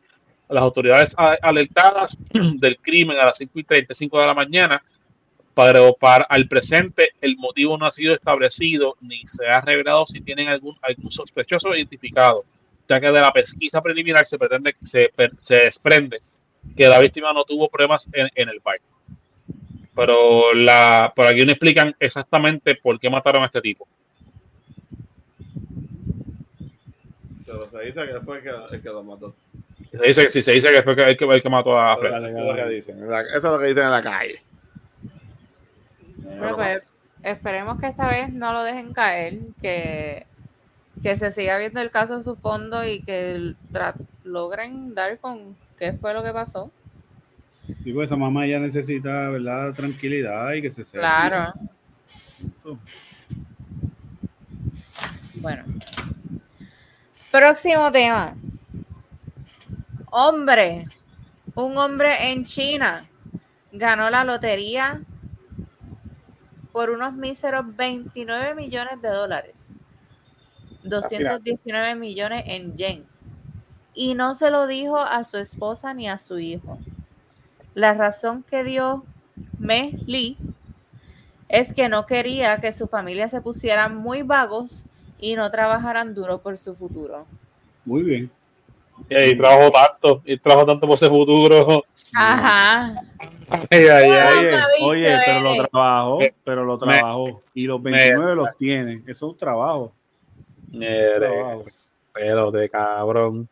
Las 0.49 0.63
autoridades 0.63 1.15
alertadas 1.41 2.17
del 2.31 2.77
crimen 2.77 3.17
a 3.19 3.25
las 3.25 3.37
5 3.37 3.59
y 3.59 3.63
35 3.63 4.19
de 4.19 4.25
la 4.27 4.33
mañana 4.33 4.83
pero 5.57 5.95
para 5.99 6.23
al 6.25 6.47
presente 6.47 7.13
el 7.19 7.35
motivo 7.35 7.79
no 7.79 7.87
ha 7.87 7.91
sido 7.91 8.13
establecido 8.13 8.95
ni 9.01 9.25
se 9.25 9.47
ha 9.47 9.59
revelado 9.59 10.05
si 10.05 10.21
tienen 10.21 10.49
algún, 10.49 10.77
algún 10.83 11.09
sospechoso 11.09 11.75
identificado, 11.75 12.45
ya 12.87 12.99
que 12.99 13.07
de 13.07 13.19
la 13.19 13.33
pesquisa 13.33 13.81
preliminar 13.81 14.27
se 14.27 14.37
pretende 14.37 14.75
se, 14.83 15.11
se 15.39 15.55
desprende 15.55 16.19
que 16.75 16.87
la 16.87 16.99
víctima 16.99 17.33
no 17.33 17.43
tuvo 17.43 17.69
problemas 17.69 18.07
en, 18.13 18.29
en 18.35 18.49
el 18.49 18.59
bar. 18.59 18.79
Pero 19.95 20.53
la 20.53 21.11
por 21.15 21.25
aquí 21.25 21.43
no 21.43 21.53
explican 21.53 21.95
exactamente 21.99 22.75
por 22.75 22.99
qué 22.99 23.09
mataron 23.09 23.41
a 23.41 23.47
este 23.47 23.61
tipo. 23.61 23.87
Pero 27.47 27.67
se 27.67 27.83
dice 27.83 28.05
que 28.05 28.19
fue 28.23 28.43
que, 28.43 28.51
el 28.73 28.79
que 28.79 28.89
lo 28.89 29.01
mató. 29.01 29.33
Se 29.91 30.05
dice 30.07 30.23
que 30.25 30.29
sí, 30.29 30.43
se 30.43 30.51
dice 30.53 30.69
que 30.71 30.83
fue 30.83 30.93
el 31.09 31.17
que, 31.17 31.25
el 31.25 31.41
que 31.41 31.49
mató 31.49 31.79
a 31.79 31.95
Fred. 31.97 32.11
Eso 32.13 32.25
es 32.25 32.33
lo 32.33 32.55
que 32.55 32.69
dicen. 32.69 32.97
en 33.03 33.09
la- 33.09 33.21
Eso 33.21 33.37
es 33.37 33.43
lo 33.43 33.59
que 33.59 33.67
dicen 33.67 33.83
en 33.85 33.91
la 33.91 34.03
calle. 34.03 34.41
Pues, 36.55 36.83
esperemos 37.23 37.79
que 37.79 37.87
esta 37.87 38.07
vez 38.07 38.31
no 38.31 38.53
lo 38.53 38.63
dejen 38.63 38.93
caer, 38.93 39.39
que, 39.61 40.25
que 41.01 41.17
se 41.17 41.31
siga 41.31 41.57
viendo 41.57 41.79
el 41.81 41.89
caso 41.91 42.15
en 42.15 42.23
su 42.23 42.35
fondo 42.35 42.85
y 42.85 43.01
que 43.01 43.53
logren 44.23 44.93
dar 44.93 45.17
con 45.19 45.55
qué 45.79 45.93
fue 45.93 46.13
lo 46.13 46.23
que 46.23 46.31
pasó. 46.33 46.69
Digo, 47.79 48.01
esa 48.03 48.15
mamá 48.15 48.45
ya 48.47 48.59
necesita, 48.59 49.29
¿verdad? 49.29 49.73
Tranquilidad 49.73 50.53
y 50.53 50.61
que 50.61 50.71
se 50.71 50.85
sepa. 50.85 50.99
Claro. 51.29 51.53
Bueno. 55.35 55.63
Próximo 57.31 57.91
tema. 57.91 58.33
Hombre. 60.19 60.87
Un 61.53 61.77
hombre 61.77 62.31
en 62.31 62.43
China 62.43 63.03
ganó 63.71 64.09
la 64.09 64.23
lotería 64.23 64.99
por 66.71 66.89
unos 66.89 67.13
míseros 67.13 67.75
29 67.75 68.55
millones 68.55 68.99
de 68.99 69.09
dólares. 69.09 69.55
219 70.81 71.93
millones 71.93 72.45
en 72.47 72.75
yen. 72.75 73.05
Y 73.93 74.15
no 74.15 74.33
se 74.33 74.49
lo 74.49 74.65
dijo 74.65 74.97
a 74.97 75.23
su 75.23 75.37
esposa 75.37 75.93
ni 75.93 76.09
a 76.09 76.17
su 76.17 76.39
hijo. 76.39 76.79
La 77.75 77.93
razón 77.93 78.41
que 78.41 78.63
dio 78.63 79.05
Me 79.59 79.99
Lee 80.07 80.35
es 81.47 81.75
que 81.75 81.89
no 81.89 82.07
quería 82.07 82.57
que 82.57 82.71
su 82.71 82.87
familia 82.87 83.29
se 83.29 83.41
pusieran 83.41 83.95
muy 83.95 84.23
vagos 84.23 84.85
y 85.19 85.35
no 85.35 85.51
trabajaran 85.51 86.15
duro 86.15 86.39
por 86.39 86.57
su 86.57 86.73
futuro. 86.73 87.27
Muy 87.85 88.01
bien. 88.01 88.31
Y 89.09 89.37
trabajo 89.37 89.71
tanto, 89.71 90.21
y 90.25 90.37
trabajo 90.37 90.65
tanto 90.67 90.87
por 90.87 90.95
ese 90.95 91.07
futuro. 91.07 91.83
Ajá. 92.15 92.95
Ay, 93.69 93.85
ay, 93.87 94.09
ay. 94.11 94.37
Oye, 94.39 94.55
oye, 94.83 95.17
pero 95.25 95.41
lo 95.41 95.67
trabajó, 95.67 96.19
pero 96.43 96.65
lo 96.65 96.77
trabajó. 96.77 97.41
Y 97.53 97.65
los 97.67 97.81
29 97.81 98.35
los 98.35 98.57
tiene. 98.57 98.93
Eso 99.07 99.27
es 99.27 99.33
un 99.33 99.37
trabajo. 99.37 99.93
Pero 102.13 102.51
de 102.51 102.69
cabrón. 102.69 103.47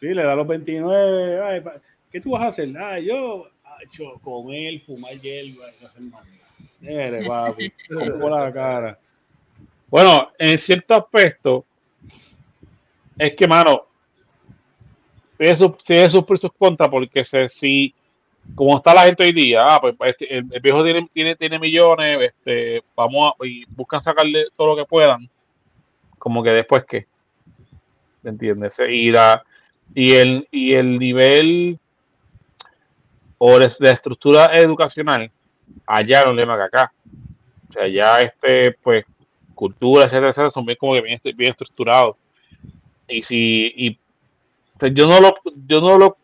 Sí, 0.00 0.08
le 0.14 0.22
da 0.24 0.34
los 0.34 0.46
29. 0.46 1.42
Ay, 1.42 1.60
pa- 1.60 1.74
¿Qué 2.10 2.20
tú 2.20 2.30
vas 2.32 2.42
a 2.42 2.46
hacer? 2.48 2.76
Ah, 2.76 2.98
yo, 2.98 3.46
ay, 3.64 3.86
yo, 3.92 4.18
comer, 4.20 4.80
fumar 4.80 5.12
hierba 5.14 5.66
y 5.80 5.84
hacer. 5.84 6.02
Eres, 6.82 7.28
papi. 7.28 7.72
La 7.88 8.52
cara. 8.52 8.98
Bueno, 9.88 10.30
en 10.38 10.58
cierto 10.58 10.94
aspecto, 10.94 11.64
es 13.18 13.34
que, 13.36 13.46
mano, 13.46 13.86
tiene 15.38 15.56
sus, 15.56 15.76
tiene 15.78 16.10
sus 16.10 16.24
pros 16.24 16.44
y 16.44 16.48
contras, 16.50 16.88
porque 16.88 17.24
se, 17.24 17.48
si, 17.48 17.94
como 18.54 18.76
está 18.76 18.94
la 18.94 19.04
gente 19.04 19.24
hoy 19.24 19.32
día, 19.32 19.64
ah, 19.64 19.80
pues 19.80 19.94
este, 20.06 20.38
el, 20.38 20.44
viejo 20.44 20.82
tiene, 20.84 21.36
tiene, 21.36 21.58
millones, 21.58 22.18
este, 22.20 22.82
vamos 22.94 23.32
a, 23.32 23.46
y 23.46 23.64
buscan 23.66 24.00
sacarle 24.00 24.46
todo 24.56 24.68
lo 24.68 24.76
que 24.76 24.88
puedan, 24.88 25.28
como 26.18 26.42
que 26.42 26.52
después 26.52 26.84
¿me 28.22 28.30
entiendes? 28.30 28.78
Y, 28.88 29.10
la, 29.10 29.42
y, 29.94 30.12
el, 30.12 30.48
y 30.50 30.74
el 30.74 30.98
nivel 30.98 31.78
o 33.38 33.58
de, 33.58 33.72
de 33.80 33.90
estructura 33.90 34.46
educacional, 34.54 35.30
allá 35.86 36.24
no 36.24 36.32
le 36.32 36.44
que 36.44 36.52
acá. 36.52 36.92
O 37.68 37.72
sea, 37.72 37.88
ya 37.88 38.20
este, 38.20 38.72
pues, 38.82 39.04
cultura, 39.54 40.04
etcétera, 40.04 40.28
etcétera, 40.28 40.50
son 40.50 40.64
bien 40.64 40.76
como 40.78 40.94
que 40.94 41.00
bien, 41.00 41.20
bien 41.34 41.50
estructurados. 41.50 42.16
Y 43.12 43.22
si, 43.22 43.72
y 43.76 43.98
pues, 44.78 44.92
yo 44.94 45.06
no 45.06 45.20
lo, 45.20 45.34
yo 45.66 45.80
no 45.80 45.98
lo, 45.98 46.16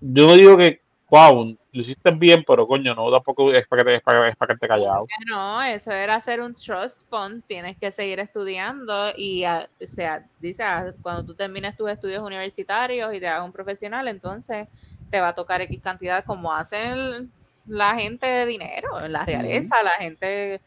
yo 0.00 0.26
no 0.26 0.34
digo 0.34 0.56
que, 0.56 0.80
wow, 1.08 1.56
lo 1.72 1.80
hiciste 1.80 2.10
bien, 2.10 2.44
pero 2.46 2.66
coño, 2.66 2.94
no, 2.94 3.10
tampoco 3.10 3.52
es 3.52 3.66
para 3.68 3.82
que 3.82 3.90
te, 3.90 3.94
es 3.96 4.02
para, 4.02 4.28
es 4.28 4.36
para 4.36 4.54
que 4.54 4.58
te 4.58 4.68
callado. 4.68 5.06
No, 5.26 5.62
eso 5.62 5.92
era 5.92 6.16
hacer 6.16 6.40
un 6.40 6.54
trust 6.54 7.08
fund, 7.08 7.42
tienes 7.46 7.76
que 7.78 7.90
seguir 7.90 8.18
estudiando 8.20 9.12
y, 9.16 9.44
ah, 9.44 9.68
o 9.80 9.86
sea, 9.86 10.26
dice, 10.40 10.62
ah, 10.62 10.92
cuando 11.02 11.24
tú 11.24 11.34
termines 11.34 11.76
tus 11.76 11.88
estudios 11.90 12.22
universitarios 12.22 13.14
y 13.14 13.20
te 13.20 13.28
hagas 13.28 13.44
un 13.44 13.52
profesional, 13.52 14.08
entonces 14.08 14.68
te 15.10 15.20
va 15.20 15.28
a 15.28 15.34
tocar 15.34 15.60
X 15.62 15.80
cantidad 15.82 16.24
como 16.24 16.54
hacen 16.54 17.30
la 17.66 17.94
gente 17.94 18.26
de 18.26 18.46
dinero, 18.46 19.06
la 19.08 19.24
realeza, 19.24 19.82
la 19.82 19.92
gente 19.92 20.60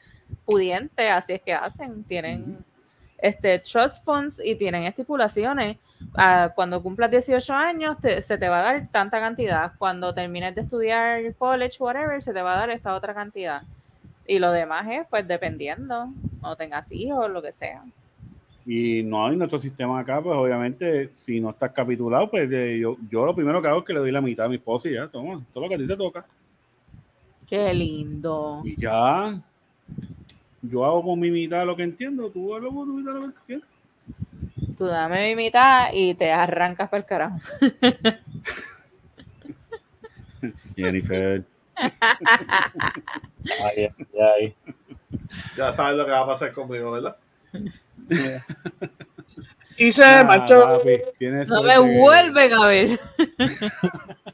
pudiente, 0.45 1.09
así 1.09 1.33
es 1.33 1.41
que 1.41 1.53
hacen, 1.53 2.03
tienen 2.05 2.63
este 3.21 3.59
trust 3.59 4.03
funds 4.03 4.41
y 4.43 4.55
tienen 4.55 4.83
estipulaciones. 4.83 5.77
Ah, 6.15 6.51
cuando 6.55 6.81
cumplas 6.81 7.11
18 7.11 7.53
años 7.53 7.97
te- 8.01 8.21
se 8.21 8.37
te 8.37 8.49
va 8.49 8.59
a 8.59 8.63
dar 8.73 8.87
tanta 8.91 9.19
cantidad, 9.19 9.73
cuando 9.77 10.13
termines 10.13 10.55
de 10.55 10.61
estudiar 10.61 11.21
college, 11.35 11.77
whatever, 11.79 12.21
se 12.21 12.33
te 12.33 12.41
va 12.41 12.53
a 12.53 12.57
dar 12.57 12.71
esta 12.71 12.95
otra 12.95 13.13
cantidad. 13.13 13.61
Y 14.27 14.39
lo 14.39 14.51
demás 14.51 14.87
es, 14.89 15.05
pues, 15.09 15.27
dependiendo, 15.27 16.09
o 16.41 16.55
tengas 16.55 16.91
hijos, 16.91 17.29
lo 17.29 17.41
que 17.41 17.51
sea. 17.51 17.81
Y 18.65 19.01
no 19.03 19.25
hay 19.25 19.35
nuestro 19.35 19.59
sistema 19.59 19.99
acá, 19.99 20.21
pues 20.21 20.35
obviamente, 20.37 21.09
si 21.13 21.39
no 21.39 21.49
estás 21.49 21.71
capitulado, 21.71 22.29
pues 22.29 22.49
yo, 22.49 22.95
yo 23.09 23.25
lo 23.25 23.35
primero 23.35 23.61
que 23.61 23.67
hago 23.67 23.79
es 23.79 23.85
que 23.85 23.93
le 23.93 23.99
doy 23.99 24.11
la 24.11 24.21
mitad 24.21 24.45
a 24.45 24.49
mi 24.49 24.55
esposa 24.55 24.87
y 24.89 24.93
ya, 24.93 25.07
toma, 25.07 25.41
todo 25.53 25.63
lo 25.63 25.69
que 25.69 25.75
a 25.75 25.77
ti 25.79 25.87
te 25.87 25.97
toca. 25.97 26.25
Qué 27.47 27.73
lindo. 27.73 28.61
Y 28.63 28.79
ya, 28.79 29.39
yo 30.61 30.85
hago 30.85 31.03
con 31.03 31.19
mi 31.19 31.31
mitad 31.31 31.65
lo 31.65 31.75
que 31.75 31.83
entiendo, 31.83 32.29
tú 32.29 32.55
hago 32.55 32.73
con 32.73 32.87
tu 32.87 32.93
mitad 32.93 33.11
lo 33.13 33.19
que 33.21 33.25
entiendes. 33.25 33.69
Tú 34.77 34.85
dame 34.85 35.29
mi 35.29 35.35
mitad 35.43 35.89
y 35.93 36.13
te 36.15 36.31
arrancas 36.31 36.89
para 36.89 36.99
el 37.01 37.05
carajo. 37.05 37.37
Jennifer. 40.75 41.43
Ay, 43.63 43.87
ay, 43.87 43.89
ay. 44.37 44.55
Ya 45.57 45.73
sabes 45.73 45.97
lo 45.97 46.05
que 46.05 46.11
va 46.11 46.19
a 46.21 46.27
pasar 46.27 46.53
conmigo, 46.53 46.91
¿verdad? 46.91 47.17
Y 49.77 49.91
se 49.91 50.03
Ah, 50.03 50.23
marchó 50.23 50.61
papi, 50.61 50.99
No 51.19 51.47
suerte 51.47 51.67
me 51.67 51.79
vuelven 51.97 52.53
a 52.53 52.67
ver. 52.67 52.99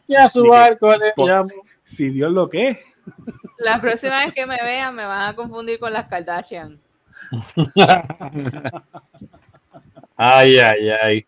y 0.07 0.15
a 0.15 0.27
su 0.27 0.45
barco 0.47 0.89
le 0.97 1.13
llamó. 1.17 1.49
Si 1.85 2.09
Dios 2.09 2.31
lo 2.33 2.49
que. 2.49 2.81
La 3.59 3.79
próxima 3.81 4.23
vez 4.25 4.33
que 4.33 4.45
me 4.45 4.57
vean 4.61 4.95
me 4.95 5.05
van 5.05 5.29
a 5.29 5.35
confundir 5.35 5.79
con 5.79 5.91
las 5.93 6.07
Kardashian. 6.07 6.79
Ay, 10.15 10.57
ay, 10.59 10.89
ay. 10.89 11.25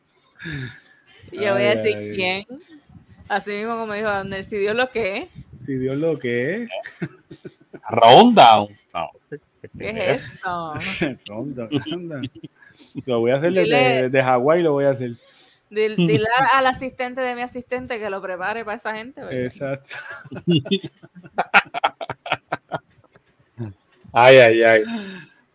Y 1.32 1.38
yo 1.42 1.54
voy 1.54 1.64
a 1.64 1.76
decir 1.76 1.96
ay. 1.98 2.12
quién. 2.16 2.46
Así 3.28 3.52
mismo 3.52 3.78
como 3.78 3.94
dijo 3.94 4.08
Abner, 4.08 4.44
si 4.44 4.58
Dios 4.58 4.76
lo 4.76 4.90
que 4.90 5.18
es, 5.18 5.30
Si 5.66 5.76
Dios 5.76 5.98
lo 5.98 6.18
que 6.18 6.64
es. 6.64 6.70
Round 7.90 8.36
down. 8.36 8.68
No, 8.94 9.10
¿qué 9.78 9.90
es 10.12 10.32
esto? 10.34 10.74
Ronda, 11.28 11.68
ronda. 11.92 12.22
Lo 13.06 13.20
voy 13.20 13.32
a 13.32 13.36
hacer 13.36 13.54
desde, 13.54 13.70
Dile- 13.70 14.02
desde 14.10 14.24
Hawái, 14.24 14.64
lo 14.64 14.72
voy 14.74 14.86
a 14.86 14.92
hacer. 14.92 15.12
Dil- 15.70 15.96
Dile 15.96 16.26
al 16.54 16.66
asistente 16.66 17.22
de 17.22 17.36
mi 17.36 17.44
asistente 17.44 18.00
que 18.00 18.10
lo 18.10 18.20
prepare 18.22 18.66
para 18.66 18.78
esa 18.78 18.96
gente. 18.96 19.22
Exacto. 19.46 19.96
Ay, 24.24 24.38
ay, 24.38 24.64
ay. 24.64 24.84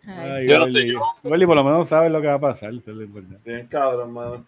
Ay, 0.07 0.49
Yo 0.49 0.59
no 0.59 0.67
sé, 0.67 0.93
Welly, 1.23 1.47
por 1.47 1.57
lo 1.57 1.65
menos 1.65 1.89
sabes 1.89 2.11
lo 2.13 2.21
que 2.21 2.27
va 2.29 2.35
a 2.35 2.39
pasar. 2.41 2.71
eso 2.71 2.91
es 2.91 2.97
lo 2.97 3.03
importante. 3.03 3.39
Bien 3.51 3.67
cabrón, 3.67 4.13
mano. 4.13 4.45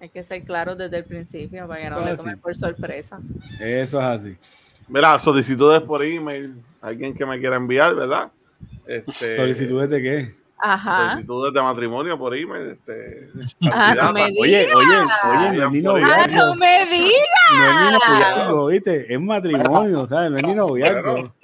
Hay 0.00 0.08
que 0.10 0.22
ser 0.22 0.42
claros 0.44 0.76
desde 0.78 0.98
el 0.98 1.04
principio 1.04 1.66
para 1.66 1.80
que 1.82 1.90
no 1.90 2.04
le 2.04 2.16
tomen 2.16 2.38
por 2.38 2.54
sorpresa. 2.54 3.18
Eso 3.60 3.98
es 4.00 4.04
así. 4.06 4.36
Mira, 4.88 5.18
solicitudes 5.18 5.80
por 5.80 6.04
email. 6.04 6.54
Alguien 6.82 7.14
que 7.14 7.24
me 7.24 7.40
quiera 7.40 7.56
enviar, 7.56 7.94
¿verdad? 7.94 8.30
Este, 8.86 9.36
¿Solicitudes 9.36 9.88
de 9.88 10.02
qué? 10.02 10.34
Ajá. 10.58 11.10
Solicitudes 11.12 11.54
de 11.54 11.62
matrimonio 11.62 12.18
por 12.18 12.36
email. 12.36 12.72
Este, 12.72 13.30
Ah, 13.72 13.94
no 13.96 14.12
me 14.12 14.26
digas. 14.30 14.40
Oye, 14.40 14.66
oye, 14.74 14.96
oye, 14.96 15.56
no 15.56 15.64
es 15.64 15.72
ni 15.72 15.78
Ah, 15.86 15.90
Ah, 15.90 16.26
noviazgo. 16.28 16.36
no 16.46 16.54
me 16.54 16.86
digas. 16.86 17.50
No 17.56 17.64
es 17.64 17.74
ni 17.80 18.12
noviazgo, 18.14 18.66
¿viste? 18.66 19.14
Es 19.14 19.20
matrimonio, 19.20 20.06
¿sabes? 20.06 20.30
No 20.30 20.36
es 20.36 20.42
ni 20.46 20.54
noviazgo. 20.54 21.12
Bueno. 21.12 21.34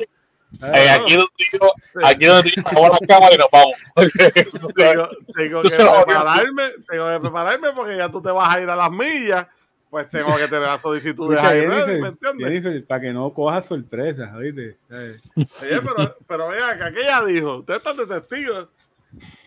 Eh, 0.62 0.91
aquí 0.91 1.15
donde 1.15 1.31
yo, 1.53 1.73
aquí 2.05 2.27
donde 2.27 2.51
yo 2.51 2.62
hago 2.67 2.89
la 2.89 3.07
cámara 3.07 3.35
y 3.35 3.39
nos 3.39 3.51
vamos. 3.51 3.75
tengo, 4.75 5.09
tengo 5.35 5.62
que 5.62 5.69
prepararme, 5.69 6.62
tengo 6.89 7.09
que 7.09 7.20
prepararme 7.20 7.73
porque 7.73 7.97
ya 7.97 8.11
tú 8.11 8.20
te 8.20 8.31
vas 8.31 8.57
a 8.57 8.61
ir 8.61 8.69
a 8.69 8.77
las 8.77 8.91
millas 8.91 9.47
pues 9.91 10.09
tengo 10.09 10.37
que 10.37 10.47
tener 10.47 10.69
las 10.69 10.81
solicitudes 10.81 11.37
Escucha, 11.37 11.53
ahí 11.53 11.67
¿me 12.01 12.09
entiendes? 12.09 12.49
Jennifer, 12.49 12.87
para 12.87 13.01
que 13.01 13.12
no 13.12 13.35
cojas 13.35 13.67
sorpresas, 13.67 14.33
¿oíste? 14.35 14.79
¿Sabes? 14.89 15.20
Oye, 15.37 15.83
pero, 15.83 16.17
pero 16.29 16.49
vean, 16.49 16.79
que 16.79 16.85
aquella 16.85 17.25
dijo, 17.25 17.57
ustedes 17.57 17.79
están 17.79 17.97
de 17.97 18.07
testigos. 18.07 18.69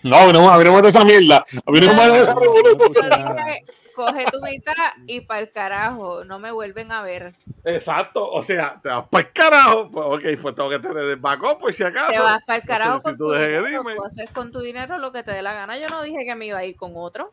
No, 0.04 0.34
no, 0.34 0.52
a 0.52 0.58
mí 0.58 0.64
no 0.66 0.74
me 0.74 0.82
da 0.82 0.90
esa 0.90 1.06
mierda. 1.06 1.46
A 1.66 1.72
mí 1.72 1.80
no 1.80 1.94
me 1.94 1.96
da 1.96 2.18
esa 2.18 2.36
revolución. 2.36 2.94
Coge 3.96 4.26
tu 4.32 4.42
mitad 4.42 4.74
y 5.08 5.22
para 5.22 5.42
el 5.42 5.52
carajo, 5.52 6.24
no 6.24 6.40
me 6.40 6.52
vuelven 6.52 6.92
a 6.92 7.02
ver. 7.04 7.34
Exacto, 7.64 8.30
o 8.30 8.42
sea, 8.44 8.80
te 8.82 8.90
vas 8.90 9.08
para 9.10 9.24
el 9.28 9.32
carajo. 9.34 9.90
Pues, 9.92 10.06
ok, 10.08 10.42
pues 10.42 10.56
tengo 10.56 10.70
que 10.70 10.80
tener 10.80 10.98
el 11.04 11.16
backup 11.18 11.60
por 11.60 11.74
si 11.74 11.84
acaso. 11.84 12.12
Te 12.12 12.20
vas 12.20 12.44
para 12.44 12.58
el 12.60 12.66
carajo 12.68 13.02
con 13.02 13.18
tu 13.18 13.26
solicitudes 13.32 13.58
en 13.58 13.66
dinero, 13.84 14.06
haces 14.06 14.32
con 14.32 14.52
tu 14.52 14.60
dinero 14.62 14.98
lo 14.98 15.12
que 15.12 15.24
te 15.24 15.32
dé 15.32 15.42
la 15.42 15.54
gana. 15.54 15.78
Yo 15.78 15.88
no 15.90 16.02
dije 16.02 16.26
que 16.26 16.36
me 16.36 16.46
iba 16.48 16.58
a 16.60 16.66
ir 16.66 16.76
con 16.76 16.94
otro. 16.96 17.32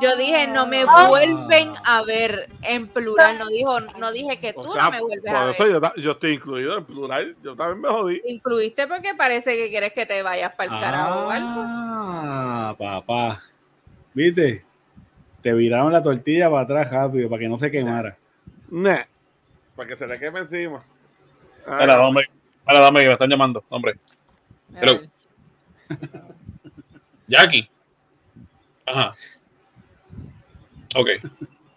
Yo 0.00 0.16
dije, 0.16 0.46
no 0.46 0.66
me 0.66 0.84
Ah. 0.88 1.06
vuelven 1.08 1.74
a 1.84 2.02
ver 2.02 2.48
en 2.62 2.88
plural. 2.88 3.38
No 3.38 3.48
dijo, 3.48 3.78
no 3.80 4.12
dije 4.12 4.38
que 4.38 4.54
tú 4.54 4.60
O 4.60 4.72
sea, 4.72 4.84
no 4.84 4.90
me 4.92 5.00
vuelves 5.02 5.30
a 5.34 5.40
por 5.40 5.50
eso 5.50 5.64
ver. 5.64 5.72
yo, 5.72 5.94
yo 6.02 6.10
estoy 6.12 6.32
incluido 6.32 6.78
en 6.78 6.84
plural. 6.86 7.36
Yo 7.42 7.54
también 7.54 7.80
me 7.82 7.88
jodí. 7.88 8.20
Incluiste 8.24 8.86
porque 8.86 9.14
parece 9.14 9.56
que 9.56 9.68
quieres 9.68 9.92
que 9.92 10.06
te 10.06 10.22
vayas 10.22 10.52
para 10.54 10.74
el 10.74 10.80
carajo 10.80 11.26
o 11.26 11.30
algo. 11.30 11.62
Ah, 11.66 12.74
papá. 12.78 13.42
¿Viste? 14.14 14.64
Te 15.42 15.52
viraron 15.52 15.92
la 15.92 16.02
tortilla 16.02 16.50
para 16.50 16.62
atrás 16.62 16.90
rápido, 16.90 17.28
para 17.28 17.40
que 17.40 17.48
no 17.48 17.58
se 17.58 17.70
quemara. 17.70 18.16
Nah, 18.70 19.02
para 19.74 19.88
que 19.88 19.96
se 19.96 20.06
le 20.06 20.18
queme 20.18 20.40
encima. 20.40 20.82
Espera, 21.58 22.06
hombre. 22.06 22.28
Espera, 22.58 22.80
dame 22.80 23.00
que 23.00 23.06
me 23.06 23.12
están 23.14 23.30
llamando, 23.30 23.64
hombre. 23.70 23.94
Hello. 24.74 25.00
Jackie. 27.28 27.68
Ajá. 28.86 29.14
Ok. 30.94 31.08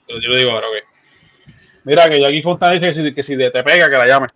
Yo 0.07 0.29
lo 0.29 0.35
digo 0.35 0.51
ahora, 0.51 0.67
ok. 0.67 0.93
Mira, 1.85 2.09
que 2.09 2.19
Jackie 2.19 2.41
Fontana 2.41 2.73
dice 2.73 2.87
que 2.87 2.93
si, 2.93 3.13
que 3.13 3.23
si 3.23 3.37
te 3.37 3.63
pega, 3.63 3.89
que 3.89 3.97
la 3.97 4.07
llame. 4.07 4.27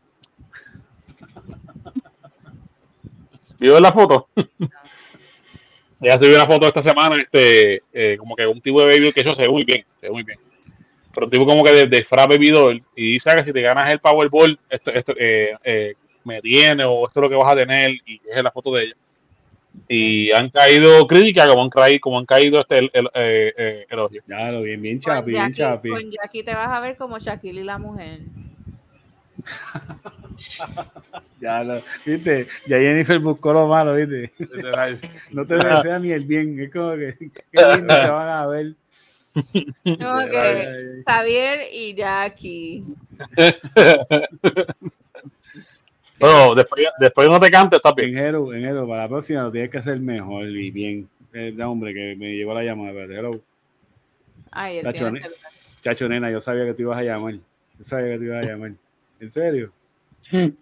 ¿Vio 3.60 3.80
la 3.80 3.92
foto? 3.92 4.28
Ella 6.02 6.18
subió 6.18 6.36
una 6.36 6.46
foto 6.46 6.68
esta 6.68 6.84
semana, 6.84 7.20
este, 7.20 7.82
eh, 7.92 8.18
como 8.18 8.36
que 8.36 8.46
un 8.46 8.62
tipo 8.62 8.82
de 8.82 8.88
baby 8.88 9.12
que 9.12 9.22
eso 9.22 9.34
se 9.34 9.44
ve 9.44 9.50
muy 9.50 9.64
bien, 9.64 9.84
se 10.00 10.08
ve 10.08 10.14
muy 10.14 10.24
bien. 10.24 10.40
Pero 11.14 11.26
un 11.26 11.32
tipo 11.32 11.46
como 11.46 11.64
que 11.64 11.72
de, 11.72 11.86
de 11.88 12.04
fra 12.04 12.28
baby 12.28 12.52
doll, 12.52 12.84
y 12.96 13.14
dice 13.14 13.32
que 13.36 13.44
si 13.44 13.54
te 13.54 13.62
ganas 13.62 13.90
el 13.90 14.00
Powerball, 14.00 14.60
esto, 14.70 14.92
esto 14.92 15.14
eh, 15.18 15.56
eh, 15.64 15.96
me 16.24 16.42
tiene, 16.42 16.84
o 16.84 17.08
esto 17.08 17.20
es 17.20 17.24
lo 17.24 17.30
que 17.30 17.36
vas 17.36 17.52
a 17.52 17.56
tener, 17.56 17.90
y 18.06 18.22
es 18.32 18.44
la 18.44 18.52
foto 18.52 18.74
de 18.74 18.84
ella. 18.84 18.96
Y 19.88 20.32
han 20.32 20.50
caído 20.50 21.08
críticas, 21.08 21.48
como 21.48 21.64
han 21.64 21.70
caído, 21.70 22.00
como 22.02 22.20
han 22.20 22.26
caído 22.26 22.62
este 22.62 22.80
el, 22.80 22.92
el, 22.94 23.06
eh, 23.14 23.54
eh, 23.58 23.86
elogios. 23.90 24.24
Ya 24.28 24.52
lo 24.52 24.62
bien, 24.62 24.82
bien 24.82 25.00
chapi, 25.00 25.32
bien 25.32 25.54
chapi. 25.54 25.90
con 25.90 26.12
Jackie 26.12 26.44
te 26.44 26.54
vas 26.54 26.70
a 26.70 26.80
ver 26.80 26.98
como 26.98 27.20
Shaquille 27.20 27.62
y 27.62 27.64
la 27.64 27.78
mujer. 27.78 28.20
Ya 31.40 31.64
lo, 31.64 31.76
¿viste? 32.04 32.48
Ya 32.66 32.80
Jennifer 32.80 33.20
buscó 33.20 33.54
lo 33.54 33.68
malo, 33.68 33.94
¿viste? 33.94 34.34
No 35.32 35.46
te 35.46 35.56
desea 35.56 36.00
ni 36.00 36.12
el 36.12 36.26
bien. 36.26 36.60
Es 36.60 36.72
como 36.72 36.96
que, 36.96 37.16
qué 37.16 37.76
lindo 37.76 37.94
se 37.94 38.10
van 38.10 38.28
a 38.28 38.48
ver. 38.48 38.74
Ay, 39.36 40.30
que 40.32 41.04
Javier 41.06 41.60
y 41.72 41.94
Jackie. 41.94 42.84
Bueno, 46.20 46.56
después, 46.56 46.84
después 47.00 47.30
no 47.30 47.40
te 47.40 47.52
cantes, 47.52 47.78
está 47.78 47.92
bien. 47.92 48.10
Enjero, 48.10 48.52
enjero, 48.52 48.88
para 48.88 49.04
la 49.04 49.08
próxima 49.08 49.44
lo 49.44 49.52
tienes 49.52 49.70
que 49.70 49.78
hacer 49.78 50.00
mejor 50.00 50.48
y 50.48 50.72
bien. 50.72 51.08
Eh, 51.32 51.56
hombre, 51.64 51.94
que 51.94 52.16
me 52.16 52.36
llegó 52.36 52.56
la 52.56 52.64
llamada. 52.64 52.90
espérate, 52.90 53.20
hello. 53.20 53.40
Ay, 54.50 54.82
celular. 54.82 55.30
Chacho, 55.84 56.10
nena, 56.10 56.32
yo 56.32 56.42
sabía 56.42 56.66
que 56.66 56.74
te 56.74 56.82
ibas 56.82 56.98
a 56.98 57.04
llamar. 57.04 57.36
Yo 57.36 57.86
sabía 57.86 58.14
que 58.14 58.18
te 58.18 58.26
ibas 58.26 58.44
a 58.44 58.48
llamar. 58.48 58.72
¿En 59.20 59.30
serio? 59.32 59.72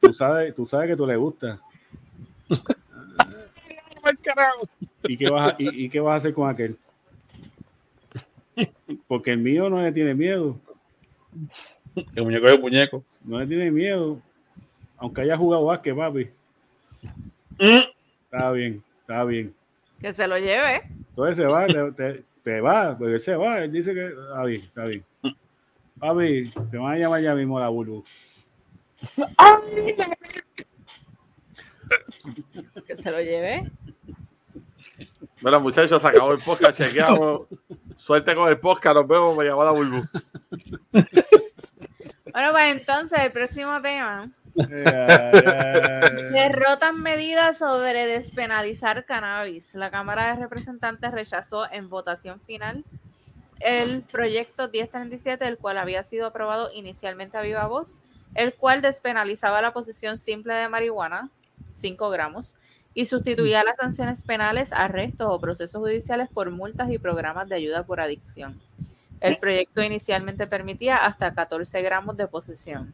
Tú 0.00 0.12
sabes, 0.12 0.54
tú 0.54 0.66
sabes 0.66 0.90
que 0.90 0.96
tú 0.96 1.06
le 1.06 1.16
gusta. 1.16 1.58
¿Y 5.08 5.16
qué, 5.16 5.30
vas 5.30 5.52
a, 5.52 5.56
y, 5.58 5.84
y 5.84 5.88
qué 5.88 6.00
vas 6.00 6.14
a 6.14 6.16
hacer 6.18 6.34
con 6.34 6.48
aquel? 6.48 6.76
Porque 9.08 9.30
el 9.30 9.38
mío 9.38 9.68
no 9.70 9.82
le 9.82 9.92
tiene 9.92 10.14
miedo. 10.14 10.58
El 12.14 12.24
muñeco 12.24 12.46
es 12.46 12.52
el 12.52 12.60
muñeco. 12.60 13.04
No 13.24 13.40
le 13.40 13.46
tiene 13.46 13.70
miedo. 13.70 14.20
Aunque 14.98 15.22
haya 15.22 15.36
jugado 15.36 15.64
básquet, 15.64 15.96
papi. 15.96 16.28
Mm. 17.58 17.80
Está 18.24 18.50
bien, 18.52 18.82
está 19.00 19.24
bien. 19.24 19.54
Que 20.00 20.12
se 20.12 20.26
lo 20.28 20.36
lleve. 20.38 20.82
Entonces 21.10 21.36
se 21.36 21.44
va, 21.46 21.66
te, 21.66 21.92
te- 21.92 22.22
te 22.42 22.60
va, 22.60 22.96
porque 22.96 23.14
él 23.14 23.20
se 23.20 23.36
va. 23.36 23.64
Él 23.64 23.72
dice 23.72 23.94
que 23.94 24.06
está 24.06 24.44
bien, 24.44 24.60
está 24.60 24.84
bien. 24.84 25.04
Papi, 26.04 26.44
te 26.70 26.76
van 26.76 26.92
a 26.92 26.98
llamar 26.98 27.22
ya 27.22 27.34
mismo 27.34 27.58
la 27.58 27.70
Bulbu. 27.70 28.04
Que 32.86 32.96
se 32.98 33.10
lo 33.10 33.22
lleve. 33.22 33.70
Bueno, 35.40 35.60
muchachos, 35.60 36.02
se 36.02 36.08
acabó 36.08 36.32
el 36.32 36.40
podcast, 36.40 36.76
chequeamos. 36.76 37.46
Suerte 37.96 38.34
con 38.34 38.50
el 38.50 38.58
podcast, 38.58 38.96
nos 38.96 39.08
vemos, 39.08 39.34
me 39.34 39.44
llamó 39.44 39.64
la 39.64 39.70
Bulbu. 39.70 40.02
Bueno, 40.90 42.52
pues 42.52 42.76
entonces 42.76 43.18
el 43.20 43.32
próximo 43.32 43.80
tema. 43.80 44.30
Eh, 44.56 46.28
Derrotan 46.32 47.00
medidas 47.00 47.56
sobre 47.56 48.06
despenalizar 48.06 49.06
cannabis. 49.06 49.74
La 49.74 49.90
Cámara 49.90 50.34
de 50.34 50.42
Representantes 50.42 51.12
rechazó 51.12 51.66
en 51.72 51.88
votación 51.88 52.42
final 52.42 52.84
el 53.64 54.02
proyecto 54.02 54.68
1037, 54.68 55.48
el 55.48 55.56
cual 55.56 55.78
había 55.78 56.02
sido 56.02 56.26
aprobado 56.26 56.70
inicialmente 56.74 57.38
a 57.38 57.40
viva 57.40 57.66
voz, 57.66 57.98
el 58.34 58.52
cual 58.52 58.82
despenalizaba 58.82 59.62
la 59.62 59.72
posesión 59.72 60.18
simple 60.18 60.52
de 60.52 60.68
marihuana, 60.68 61.30
5 61.72 62.10
gramos, 62.10 62.56
y 62.92 63.06
sustituía 63.06 63.64
las 63.64 63.76
sanciones 63.76 64.22
penales, 64.22 64.70
arrestos 64.70 65.28
o 65.30 65.40
procesos 65.40 65.80
judiciales 65.80 66.28
por 66.28 66.50
multas 66.50 66.90
y 66.90 66.98
programas 66.98 67.48
de 67.48 67.56
ayuda 67.56 67.84
por 67.84 68.00
adicción. 68.00 68.60
El 69.20 69.38
proyecto 69.38 69.82
inicialmente 69.82 70.46
permitía 70.46 70.98
hasta 70.98 71.32
14 71.32 71.80
gramos 71.80 72.18
de 72.18 72.26
posesión. 72.26 72.92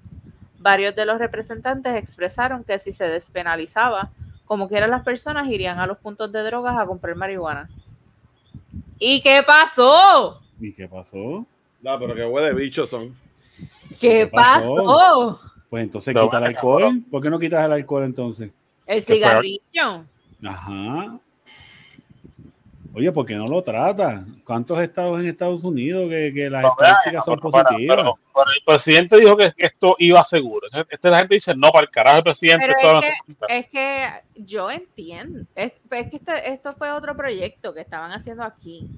Varios 0.58 0.94
de 0.94 1.04
los 1.04 1.18
representantes 1.18 1.96
expresaron 1.96 2.62
que 2.62 2.78
si 2.78 2.92
se 2.92 3.08
despenalizaba, 3.08 4.10
como 4.44 4.68
quiera 4.68 4.86
las 4.86 5.02
personas 5.02 5.48
irían 5.48 5.80
a 5.80 5.86
los 5.88 5.98
puntos 5.98 6.30
de 6.30 6.44
drogas 6.44 6.78
a 6.78 6.86
comprar 6.86 7.16
marihuana. 7.16 7.68
¿Y 9.00 9.20
qué 9.20 9.42
pasó? 9.44 10.40
¿Y 10.60 10.72
qué 10.72 10.86
pasó? 10.88 11.46
No, 11.82 11.98
pero 11.98 12.14
qué 12.14 12.24
huele 12.24 12.48
de 12.48 12.54
bichos 12.54 12.90
son. 12.90 13.14
¿Qué, 13.90 13.96
¿Qué 13.98 14.26
pasó? 14.26 14.74
pasó? 14.74 15.40
Pues 15.68 15.82
entonces 15.84 16.14
quita 16.14 16.38
el 16.38 16.44
alcohol. 16.44 17.00
¿Por 17.10 17.22
qué 17.22 17.30
no 17.30 17.38
quitas 17.38 17.64
el 17.64 17.72
alcohol 17.72 18.04
entonces? 18.04 18.50
El 18.86 19.02
cigarrillo. 19.02 20.04
Ajá. 20.44 21.18
Oye, 22.92 23.12
¿por 23.12 23.24
qué 23.24 23.36
no 23.36 23.46
lo 23.46 23.62
trata? 23.62 24.24
¿Cuántos 24.44 24.80
estados 24.80 25.20
en 25.20 25.26
Estados 25.28 25.62
Unidos 25.62 26.08
que, 26.10 26.32
que 26.34 26.50
las 26.50 26.62
No, 26.62 26.70
estadísticas 26.70 27.24
son 27.24 27.38
pero- 27.38 27.50
positivas? 27.50 27.96
pero- 27.96 28.18
pero 28.34 28.50
el 28.50 28.62
presidente 28.66 29.20
dijo 29.20 29.36
que 29.36 29.52
esto 29.56 29.94
iba 30.00 30.24
seguro. 30.24 30.66
Esta 30.90 31.18
gente 31.18 31.34
dice, 31.34 31.54
no, 31.54 31.70
para 31.70 31.84
el 31.84 31.90
carajo 31.90 32.16
el 32.18 32.22
presidente. 32.24 32.66
Pero 32.66 32.78
esto 32.98 33.06
es 33.06 33.12
no 33.28 33.46
se- 33.46 33.58
Es 33.58 33.68
que 33.68 34.08
yo 34.34 34.70
entiendo. 34.72 35.40
Es, 35.54 35.72
es 35.90 36.10
que 36.10 36.16
este- 36.16 36.52
esto 36.52 36.72
fue 36.72 36.90
otro 36.90 37.16
proyecto 37.16 37.72
que 37.72 37.80
estaban 37.80 38.10
haciendo 38.10 38.42
aquí. 38.42 38.88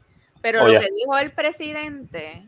Pero 0.42 0.64
Oye. 0.64 0.74
lo 0.74 0.80
que 0.80 0.88
dijo 0.90 1.16
el 1.18 1.30
presidente, 1.32 2.42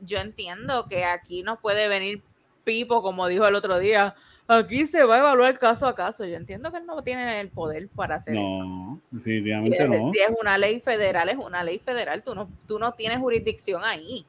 yo 0.00 0.18
entiendo 0.18 0.86
que 0.88 1.04
aquí 1.04 1.42
no 1.42 1.58
puede 1.60 1.88
venir 1.88 2.22
Pipo, 2.64 3.00
como 3.02 3.26
dijo 3.28 3.46
el 3.46 3.54
otro 3.54 3.78
día. 3.78 4.14
Aquí 4.46 4.84
se 4.86 5.04
va 5.04 5.14
a 5.14 5.18
evaluar 5.20 5.58
caso 5.58 5.86
a 5.86 5.94
caso. 5.94 6.26
Yo 6.26 6.36
entiendo 6.36 6.70
que 6.72 6.78
él 6.78 6.86
no 6.86 7.00
tiene 7.02 7.40
el 7.40 7.48
poder 7.48 7.88
para 7.88 8.16
hacer 8.16 8.34
eso. 8.34 8.42
No, 8.42 8.98
Si 9.10 9.16
definitivamente 9.16 9.82
es, 9.82 9.88
no. 9.88 10.12
si 10.12 10.18
es 10.18 10.30
una 10.40 10.58
ley 10.58 10.80
federal, 10.80 11.28
es 11.28 11.36
una 11.36 11.62
ley 11.62 11.78
federal. 11.78 12.22
Tú 12.22 12.34
no, 12.34 12.48
tú 12.66 12.78
no 12.78 12.92
tienes 12.92 13.18
jurisdicción 13.20 13.82
ahí. 13.84 14.24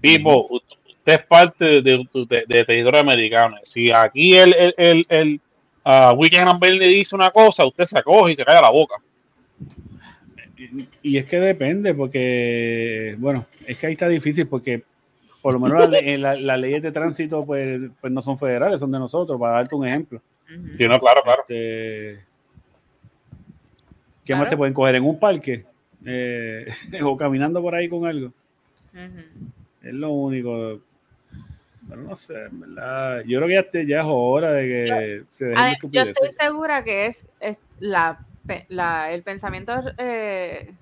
Tipo, 0.00 0.46
usted 0.48 1.12
es 1.12 1.26
parte 1.26 1.64
de, 1.64 1.82
de- 1.82 2.44
de 2.46 2.64
territorio 2.64 3.00
americano. 3.00 3.56
Si 3.64 3.90
aquí 3.92 4.36
el, 4.36 4.54
el, 4.54 4.74
el, 4.78 5.06
el 5.08 5.40
ah, 5.84 6.12
Weekend 6.16 6.48
and 6.48 6.60
Bernie 6.60 6.88
dice 6.88 7.16
una 7.16 7.30
cosa, 7.30 7.66
usted 7.66 7.84
se 7.86 7.98
acoge 7.98 8.32
y 8.32 8.36
se 8.36 8.44
cae 8.44 8.60
la 8.62 8.70
boca. 8.70 8.94
Y 11.02 11.16
es 11.18 11.28
que 11.28 11.40
depende, 11.40 11.94
porque, 11.94 13.16
bueno, 13.18 13.44
es 13.66 13.78
que 13.78 13.86
ahí 13.88 13.92
está 13.94 14.08
difícil, 14.08 14.46
porque 14.46 14.82
por 15.42 15.52
lo 15.54 15.60
menos 15.60 15.80
las 15.80 15.90
le- 15.90 16.16
la- 16.18 16.36
las 16.36 16.58
leyes 16.60 16.82
de 16.82 16.92
tránsito 16.92 17.44
pues, 17.44 17.80
pues 18.00 18.12
no 18.12 18.22
son 18.22 18.38
federales, 18.38 18.78
son 18.80 18.92
de 18.92 18.98
nosotros, 18.98 19.38
para 19.38 19.54
darte 19.56 19.74
un 19.74 19.86
ejemplo. 19.86 20.20
Ujú. 20.48 20.68
Sí, 20.78 20.88
no, 20.88 20.98
claro, 21.00 21.22
claro. 21.22 21.42
Este, 21.42 22.20
¿Qué 24.24 24.28
Claro. 24.32 24.42
más 24.42 24.50
te 24.50 24.56
pueden 24.56 24.72
coger 24.74 24.94
en 24.94 25.04
un 25.04 25.18
parque? 25.18 25.64
Eh, 26.06 26.66
o 27.02 27.16
caminando 27.16 27.60
por 27.60 27.74
ahí 27.74 27.88
con 27.88 28.06
algo. 28.06 28.30
Es 29.82 29.92
lo 29.92 30.10
único. 30.12 30.80
Pero 31.88 32.00
no 32.02 32.16
sé, 32.16 32.44
en 32.46 32.60
verdad. 32.60 33.22
Yo 33.26 33.38
creo 33.40 33.48
que 33.48 33.54
ya, 33.54 33.62
te- 33.70 33.86
ya 33.86 34.00
es 34.00 34.06
hora 34.08 34.52
de 34.52 34.62
que 34.66 35.22
se 35.30 35.44
dejen 35.46 35.64
de 35.82 35.88
yo 35.90 36.02
estoy 36.02 36.30
segura 36.38 36.82
que 36.84 37.06
es, 37.06 37.24
es 37.40 37.58
la, 37.80 38.18
la- 38.68 39.10
el 39.12 39.22
pensamiento 39.22 39.72
eh, 39.98 40.74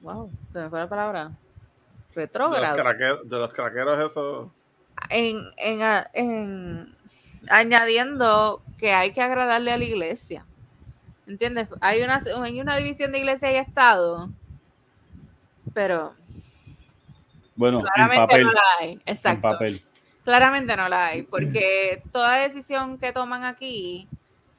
wow, 0.00 0.30
se 0.52 0.58
me 0.60 0.70
fue 0.70 0.78
la 0.80 0.88
palabra. 0.88 1.24
De 1.24 1.30
los, 1.30 2.14
Retrógrado. 2.14 2.76
craqueros, 2.76 3.28
de 3.28 3.38
los 3.38 3.52
craqueros 3.54 4.10
esos. 4.10 4.48
En, 5.08 5.42
en, 5.56 5.80
en- 6.12 6.94
añadiendo 7.48 8.62
que 8.78 8.92
hay 8.92 9.12
que 9.12 9.22
agradarle 9.22 9.72
a 9.72 9.78
la 9.78 9.84
iglesia. 9.84 10.44
¿Entiendes? 11.26 11.68
Hay 11.80 12.02
una, 12.02 12.22
hay 12.42 12.60
una 12.60 12.76
división 12.76 13.12
de 13.12 13.18
iglesia 13.18 13.50
y 13.52 13.56
Estado, 13.56 14.28
pero 15.72 16.12
Bueno, 17.56 17.78
en 17.78 17.84
claramente 17.86 18.20
papel. 18.26 18.44
no 18.44 18.52
la 18.52 18.60
hay. 18.80 18.92
En 18.92 19.00
Exacto. 19.06 19.40
papel. 19.42 19.80
Claramente 20.24 20.76
no 20.76 20.88
la 20.88 21.06
hay, 21.06 21.22
porque 21.22 22.02
toda 22.12 22.36
decisión 22.36 22.98
que 22.98 23.12
toman 23.12 23.44
aquí, 23.44 24.06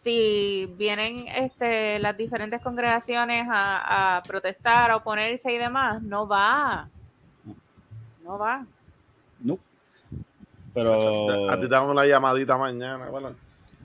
si 0.04 0.70
vienen 0.78 1.28
este, 1.28 2.00
las 2.00 2.18
diferentes 2.18 2.62
congregaciones 2.62 3.48
a, 3.50 4.18
a 4.18 4.24
protestar, 4.24 4.92
a 4.92 4.98
oponerse 4.98 5.52
y 5.54 5.58
demás, 5.58 6.02
no 6.02 6.28
va. 6.28 6.88
No 8.24 8.38
va. 8.38 8.66
No. 9.42 9.58
Pero. 10.74 11.50
A 11.50 11.56
ti 11.56 11.62
te 11.64 11.68
damos 11.70 11.92
una 11.92 12.06
llamadita 12.06 12.58
mañana. 12.58 13.06
Bueno, 13.10 13.32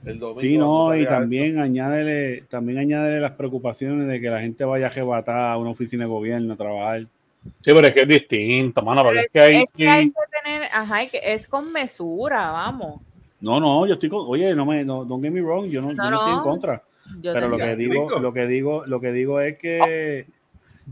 el 0.05 0.19
domingo. 0.19 0.39
Sí, 0.41 0.57
no, 0.57 0.95
y 0.95 1.05
también 1.05 1.59
añádele, 1.59 2.43
también 2.49 2.79
añádele 2.79 3.19
las 3.19 3.33
preocupaciones 3.33 4.07
de 4.07 4.19
que 4.21 4.29
la 4.29 4.39
gente 4.41 4.63
vaya 4.65 4.87
a 4.87 4.89
arrebatar 4.89 5.51
a 5.51 5.57
una 5.57 5.69
oficina 5.71 6.05
de 6.05 6.09
gobierno 6.09 6.53
a 6.53 6.57
trabajar. 6.57 7.01
Sí, 7.01 7.71
pero 7.73 7.87
es 7.87 7.93
que 7.93 8.01
es 8.01 8.07
distinto, 8.07 8.81
mano, 8.81 9.03
porque 9.03 9.27
Pero 9.31 9.45
es 9.45 9.51
que 9.51 9.55
hay 9.57 9.63
Es 9.63 9.69
que 9.75 9.89
hay 9.89 10.05
que... 10.07 10.13
que 10.13 10.41
tener, 10.43 10.63
ajá, 10.73 10.95
hay 10.95 11.07
que- 11.09 11.21
es 11.33 11.47
con 11.47 11.71
mesura, 11.71 12.51
vamos. 12.51 13.01
No, 13.41 13.59
no, 13.59 13.85
yo 13.87 13.93
estoy 13.93 14.09
con, 14.09 14.25
oye, 14.27 14.53
no 14.53 14.65
me, 14.65 14.83
no, 14.83 15.05
don't 15.05 15.23
get 15.23 15.31
me 15.31 15.41
wrong, 15.41 15.65
yo 15.67 15.81
no, 15.81 15.89
yo 15.91 15.95
No, 15.95 16.09
no 16.11 16.17
estoy 16.17 16.33
en 16.33 16.39
contra. 16.41 16.83
Yo 17.21 17.33
Pero 17.33 17.47
lo 17.47 17.57
que 17.57 17.75
digo, 17.75 18.07
Rico. 18.07 18.19
lo 18.19 18.33
que 18.33 18.47
digo, 18.47 18.83
lo 18.85 18.99
que 19.01 19.11
digo 19.11 19.39
es 19.39 19.57
que 19.57 20.27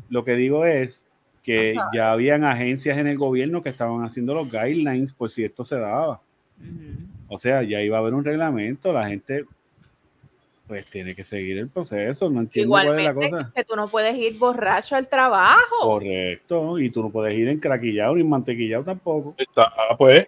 lo 0.10 0.24
que 0.24 0.36
digo 0.36 0.66
es 0.66 1.04
que 1.44 1.76
ya 1.94 2.12
habían 2.12 2.44
agencias 2.44 2.98
en 2.98 3.08
el 3.08 3.18
gobierno 3.18 3.62
que 3.64 3.70
estaban 3.70 4.04
haciendo 4.04 4.34
los 4.34 4.52
guidelines 4.52 5.14
por 5.14 5.30
si 5.30 5.44
esto 5.44 5.64
se 5.64 5.78
daba. 5.78 6.22
O 7.30 7.38
sea, 7.40 7.64
ya 7.64 7.82
iba 7.82 7.98
a 7.98 8.00
haber 8.00 8.14
un 8.14 8.24
reglamento, 8.24 8.92
la 8.92 9.08
gente 9.08 9.46
pues 10.68 10.86
tiene 10.90 11.16
que 11.16 11.24
seguir 11.24 11.58
el 11.60 11.70
proceso, 11.70 12.30
no 12.30 12.42
entiendo 12.42 12.72
cuál 12.72 12.88
es 12.88 12.96
la 12.96 13.12
Igualmente 13.12 13.38
cosa. 13.38 13.52
que 13.56 13.64
tú 13.64 13.76
no 13.78 13.88
puedes 13.88 14.18
ir 14.18 14.38
borracho 14.38 14.98
al 14.98 15.08
trabajo. 15.08 15.80
Correcto, 15.82 16.78
y 16.78 16.90
tú 16.90 17.04
no 17.04 17.10
puedes 17.10 17.38
ir 17.38 17.48
encraquillado 17.48 18.16
ni 18.16 18.24
mantequillado 18.26 18.84
tampoco. 18.84 19.34
Está, 19.38 19.72
pues, 19.98 20.28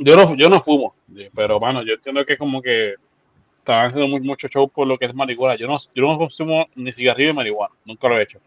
yo 0.00 0.16
no, 0.16 0.34
yo 0.34 0.48
no 0.48 0.60
fumo, 0.62 0.94
pero 1.34 1.60
mano, 1.60 1.82
yo 1.82 1.94
entiendo 1.94 2.24
que 2.24 2.36
como 2.36 2.60
que 2.62 2.94
estaban 3.58 3.86
haciendo 3.86 4.08
muy, 4.08 4.20
mucho 4.20 4.48
show 4.48 4.68
por 4.68 4.86
lo 4.86 4.98
que 4.98 5.04
es 5.04 5.14
marihuana. 5.14 5.56
Yo 5.56 5.66
no, 5.66 5.76
yo 5.94 6.02
no 6.02 6.18
consumo 6.18 6.66
ni 6.74 6.92
cigarrillo 6.92 7.30
ni 7.30 7.36
marihuana, 7.36 7.74
nunca 7.84 8.08
lo 8.08 8.18
he 8.18 8.22
hecho. 8.22 8.38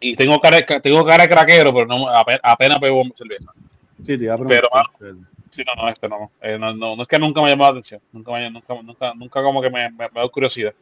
Y 0.00 0.16
tengo 0.16 0.40
cara, 0.40 0.58
tengo 0.80 1.04
cara 1.04 1.24
de 1.24 1.28
craquero, 1.28 1.72
pero 1.72 1.86
no, 1.86 2.08
apenas, 2.08 2.40
apenas 2.42 2.80
bebo 2.80 3.04
cerveza. 3.14 3.52
Sí, 3.98 4.18
te 4.18 4.24
iba 4.24 4.34
a 4.34 4.38
Pero, 4.38 4.68
preguntar. 4.98 5.30
Sí, 5.50 5.62
no, 5.66 5.82
no, 5.82 5.88
este 5.90 6.08
no, 6.08 6.30
eh, 6.40 6.58
no, 6.58 6.72
no, 6.72 6.96
no 6.96 7.02
es 7.02 7.08
que 7.08 7.18
nunca 7.18 7.42
me 7.42 7.48
ha 7.48 7.50
llamado 7.50 7.72
la 7.72 7.78
atención, 7.78 8.00
nunca, 8.10 8.32
me, 8.32 8.50
nunca, 8.50 8.74
nunca, 8.82 9.14
nunca 9.14 9.42
como 9.42 9.60
que 9.60 9.68
me, 9.68 9.90
me, 9.90 10.08
me 10.08 10.20
da 10.20 10.28
curiosidad. 10.28 10.72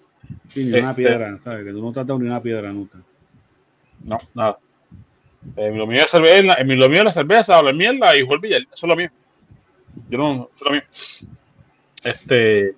Sí, 0.49 0.65
ni 0.65 0.79
una 0.79 0.91
este- 0.91 1.03
piedra, 1.03 1.39
¿sabes? 1.43 1.65
Que 1.65 1.73
tú 1.73 1.83
no 1.83 1.93
tratas 1.93 2.19
ni 2.20 2.27
una 2.27 2.41
piedra 2.41 2.73
nunca. 2.73 2.99
No, 4.05 4.17
nada. 4.33 4.59
Eh, 5.57 5.73
lo 5.75 5.87
mío 5.87 6.05
es 6.05 6.11
cerveza, 6.11 6.53
eh, 6.53 6.65
lo 6.65 6.89
mío 6.89 6.99
es 7.01 7.05
la 7.05 7.12
cerveza, 7.12 7.57
hablar 7.57 7.75
mierda 7.75 8.17
y 8.17 8.23
jugar 8.23 8.41
billar. 8.41 8.62
Eso 8.62 8.87
es 8.87 8.89
lo 8.89 8.97
mío. 8.97 9.11
Yo 10.09 10.19
no, 10.19 10.51
lo 10.60 10.70
mío. 10.70 10.83
Este, 12.02 12.75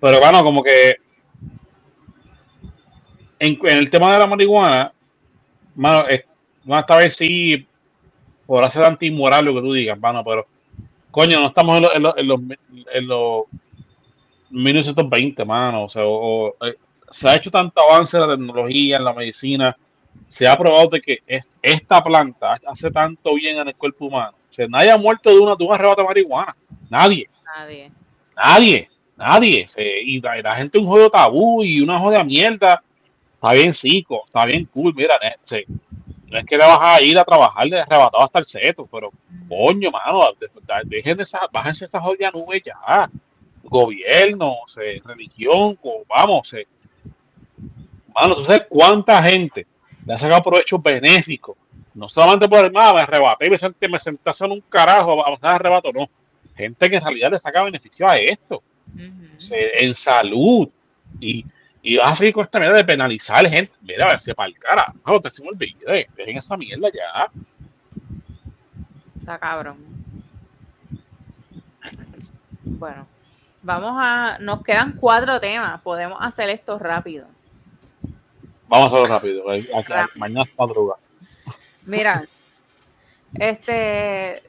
pero 0.00 0.20
bueno, 0.20 0.42
como 0.44 0.62
que 0.62 0.96
en, 3.38 3.58
el 3.66 3.90
tema 3.90 4.12
de 4.12 4.18
la 4.18 4.26
marihuana, 4.26 4.92
mano, 5.76 6.04
no, 6.64 6.78
esta 6.80 6.96
vez 6.98 7.16
sí 7.16 7.66
podrá 8.46 8.70
ser 8.70 8.84
antimoral 8.84 9.44
lo 9.44 9.54
que 9.54 9.60
tú 9.62 9.72
digas, 9.72 9.98
mano, 9.98 10.24
pero 10.24 10.46
coño, 11.10 11.40
no 11.40 11.48
estamos 11.48 11.78
en, 11.78 11.82
los 11.84 11.94
en, 11.96 12.02
los- 12.02 12.16
en 12.18 12.28
los, 12.28 12.40
en 12.94 13.06
los 13.08 13.44
1920, 14.50 15.44
mano, 15.44 15.84
o 15.84 15.88
sea, 15.88 16.02
o- 16.06 16.54
eh, 16.66 16.76
se 17.10 17.28
ha 17.28 17.36
hecho 17.36 17.50
tanto 17.50 17.80
avance 17.82 18.16
en 18.16 18.22
la 18.28 18.36
tecnología, 18.36 18.96
en 18.96 19.04
la 19.04 19.12
medicina, 19.14 19.76
se 20.28 20.46
ha 20.46 20.56
probado 20.56 20.88
de 20.90 21.00
que 21.00 21.18
es- 21.26 21.48
esta 21.62 22.02
planta 22.02 22.58
hace 22.66 22.90
tanto 22.90 23.34
bien 23.34 23.58
en 23.58 23.68
el 23.68 23.76
cuerpo 23.76 24.06
humano. 24.06 24.34
O 24.52 24.54
sea, 24.54 24.66
nadie 24.68 24.90
ha 24.90 24.98
muerto 24.98 25.30
de, 25.30 25.38
una, 25.38 25.56
de 25.56 25.64
un 25.64 25.72
arrebato 25.72 26.02
de 26.02 26.08
marihuana. 26.08 26.54
Nadie, 26.90 27.26
Nadie. 27.56 27.90
nadie, 28.36 28.90
nadie. 29.16 29.66
Se- 29.66 30.02
y, 30.02 30.20
la, 30.20 30.36
la 30.42 30.56
gente 30.56 30.76
un 30.76 30.86
jodido 30.86 31.08
tabú 31.08 31.64
y 31.64 31.80
una 31.80 31.98
joda 31.98 32.22
mierda. 32.22 32.82
Está 33.34 33.54
bien 33.54 33.72
psico, 33.72 34.22
está 34.26 34.44
bien 34.44 34.66
cool. 34.66 34.94
Mira, 34.94 35.14
se- 35.42 35.64
no 36.26 36.38
es 36.38 36.44
que 36.44 36.56
le 36.58 36.64
vas 36.66 36.78
a 36.80 37.00
ir 37.02 37.18
a 37.18 37.24
trabajar 37.24 37.66
de 37.68 37.80
arrebatado 37.80 38.22
hasta 38.24 38.38
el 38.40 38.44
seto, 38.44 38.86
pero 38.92 39.10
coño, 39.48 39.90
mano, 39.90 40.20
de- 40.38 40.46
de- 40.48 40.96
dejen 40.96 41.16
de 41.16 41.22
esa, 41.22 41.40
bájense 41.50 41.86
esa 41.86 42.00
jodida 42.00 42.30
nube 42.30 42.62
ya. 42.64 43.08
Gobierno, 43.64 44.56
se, 44.66 45.00
religión, 45.04 45.78
vamos, 46.08 46.48
se, 46.48 46.66
mano, 48.14 48.34
tú 48.34 48.44
sabes 48.44 48.66
cuánta 48.68 49.22
gente 49.22 49.66
le 50.04 50.12
ha 50.14 50.18
sacado 50.18 50.42
provecho 50.42 50.78
benéfico. 50.78 51.56
No 51.94 52.08
solamente 52.08 52.48
por 52.48 52.64
el 52.64 52.72
más, 52.72 52.94
me 52.94 53.00
arrebaté 53.00 53.46
y 53.46 53.50
me 53.50 53.58
senté, 53.58 53.88
me 53.88 53.98
senté 53.98 54.22
a 54.26 54.30
hacer 54.30 54.48
un 54.48 54.60
carajo, 54.62 55.24
a 55.26 55.36
a 55.40 55.54
arrebato, 55.54 55.92
no. 55.92 56.08
Gente 56.56 56.88
que 56.90 56.96
en 56.96 57.02
realidad 57.02 57.30
le 57.30 57.38
saca 57.38 57.62
beneficio 57.64 58.08
a 58.08 58.16
esto, 58.18 58.62
se- 59.38 59.84
en 59.84 59.94
salud. 59.94 60.68
Y, 61.20 61.44
y 61.82 61.96
vas 61.96 62.12
a 62.12 62.16
seguir 62.16 62.32
con 62.34 62.44
esta 62.44 62.58
mierda 62.58 62.76
de 62.76 62.84
penalizar 62.84 63.46
gente. 63.48 63.72
Mira, 63.82 64.06
a 64.06 64.10
ver 64.12 64.20
si 64.20 64.32
para 64.34 64.48
el 64.48 64.58
carajo, 64.58 65.20
te 65.20 65.30
se 65.30 65.42
me 65.42 65.48
olvide. 65.50 66.08
Dejen 66.16 66.36
esa 66.38 66.56
mierda 66.56 66.88
ya. 66.92 67.28
Está 69.20 69.38
cabrón. 69.38 69.76
Bueno, 72.64 73.06
vamos 73.62 73.92
a. 73.96 74.38
Nos 74.40 74.62
quedan 74.62 74.92
cuatro 74.92 75.38
temas. 75.40 75.80
Podemos 75.82 76.18
hacer 76.20 76.48
esto 76.50 76.78
rápido. 76.78 77.26
Vamos 78.68 78.86
a 78.92 78.96
hacerlo 78.96 79.06
rápido. 79.06 79.44
mañana 80.16 80.42
es 80.42 80.58
madruga. 80.58 80.94
Mira, 81.86 82.24
este. 83.34 84.42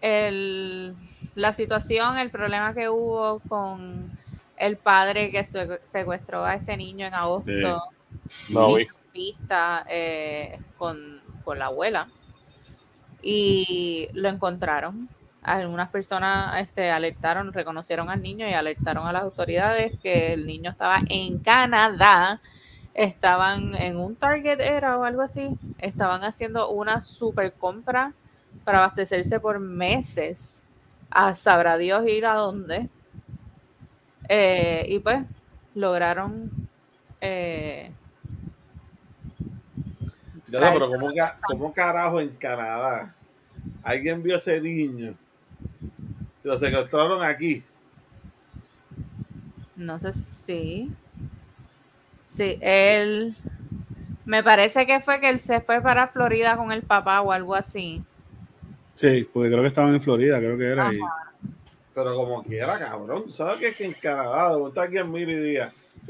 El, 0.00 0.94
la 1.34 1.52
situación, 1.54 2.18
el 2.18 2.30
problema 2.30 2.74
que 2.74 2.88
hubo 2.90 3.40
con 3.48 4.10
el 4.58 4.76
padre 4.76 5.30
que 5.30 5.44
se- 5.44 5.80
secuestró 5.90 6.44
a 6.44 6.54
este 6.54 6.76
niño 6.76 7.06
en 7.06 7.14
agosto. 7.14 7.50
No, 8.50 8.78
hijo. 8.78 8.96
pista 9.12 9.86
eh, 9.88 10.58
con, 10.76 11.20
con 11.42 11.58
la 11.58 11.66
abuela 11.66 12.08
y 13.22 14.08
lo 14.12 14.28
encontraron. 14.28 15.08
Algunas 15.42 15.90
personas 15.90 16.60
este, 16.60 16.90
alertaron, 16.90 17.52
reconocieron 17.52 18.08
al 18.10 18.22
niño 18.22 18.48
y 18.48 18.54
alertaron 18.54 19.06
a 19.06 19.12
las 19.12 19.22
autoridades 19.22 19.92
que 20.02 20.32
el 20.32 20.46
niño 20.46 20.70
estaba 20.70 21.00
en 21.08 21.38
Canadá. 21.38 22.40
Estaban 22.94 23.74
en 23.74 23.98
un 23.98 24.14
Target 24.14 24.60
era 24.60 24.96
o 24.96 25.04
algo 25.04 25.22
así. 25.22 25.50
Estaban 25.78 26.24
haciendo 26.24 26.70
una 26.70 27.00
super 27.00 27.52
compra 27.52 28.12
para 28.64 28.78
abastecerse 28.78 29.40
por 29.40 29.58
meses. 29.58 30.62
A 31.10 31.34
sabrá 31.34 31.76
Dios 31.76 32.06
ir 32.08 32.24
a 32.24 32.34
dónde. 32.34 32.88
Eh, 34.28 34.86
y 34.88 35.00
pues 35.00 35.26
lograron 35.74 36.50
eh, 37.20 37.90
Ya 40.48 40.60
no, 40.60 40.72
pero 40.72 40.88
¿cómo, 40.88 41.10
¿cómo 41.46 41.72
carajo 41.72 42.20
en 42.20 42.30
Canadá 42.30 43.14
alguien 43.82 44.22
vio 44.22 44.36
ese 44.36 44.60
niño 44.60 45.14
lo 46.44 46.58
secuestraron 46.58 47.22
aquí? 47.22 47.62
No 49.76 49.98
sé 49.98 50.12
si 50.12 50.92
sí. 52.36 52.58
Él. 52.60 53.34
Me 54.26 54.42
parece 54.42 54.86
que 54.86 55.00
fue 55.00 55.20
que 55.20 55.28
él 55.28 55.38
se 55.38 55.60
fue 55.60 55.82
para 55.82 56.08
Florida 56.08 56.56
con 56.56 56.72
el 56.72 56.82
papá 56.82 57.20
o 57.20 57.30
algo 57.30 57.54
así. 57.54 58.02
Sí, 58.94 59.28
porque 59.32 59.50
creo 59.50 59.60
que 59.62 59.68
estaban 59.68 59.92
en 59.92 60.00
Florida, 60.00 60.38
creo 60.38 60.56
que 60.56 60.64
era. 60.66 60.92
y- 60.92 60.98
Pero 61.94 62.14
como 62.16 62.42
quiera, 62.42 62.78
cabrón. 62.78 63.24
¿Tú 63.24 63.30
¿Sabes 63.30 63.56
que, 63.56 63.68
es 63.68 63.76
que 63.76 63.84
en 63.84 63.92
Canadá, 63.92 64.50
de 64.52 64.58
momento 64.58 64.80
alguien 64.80 65.12
mira 65.12 65.32
y 65.32 65.58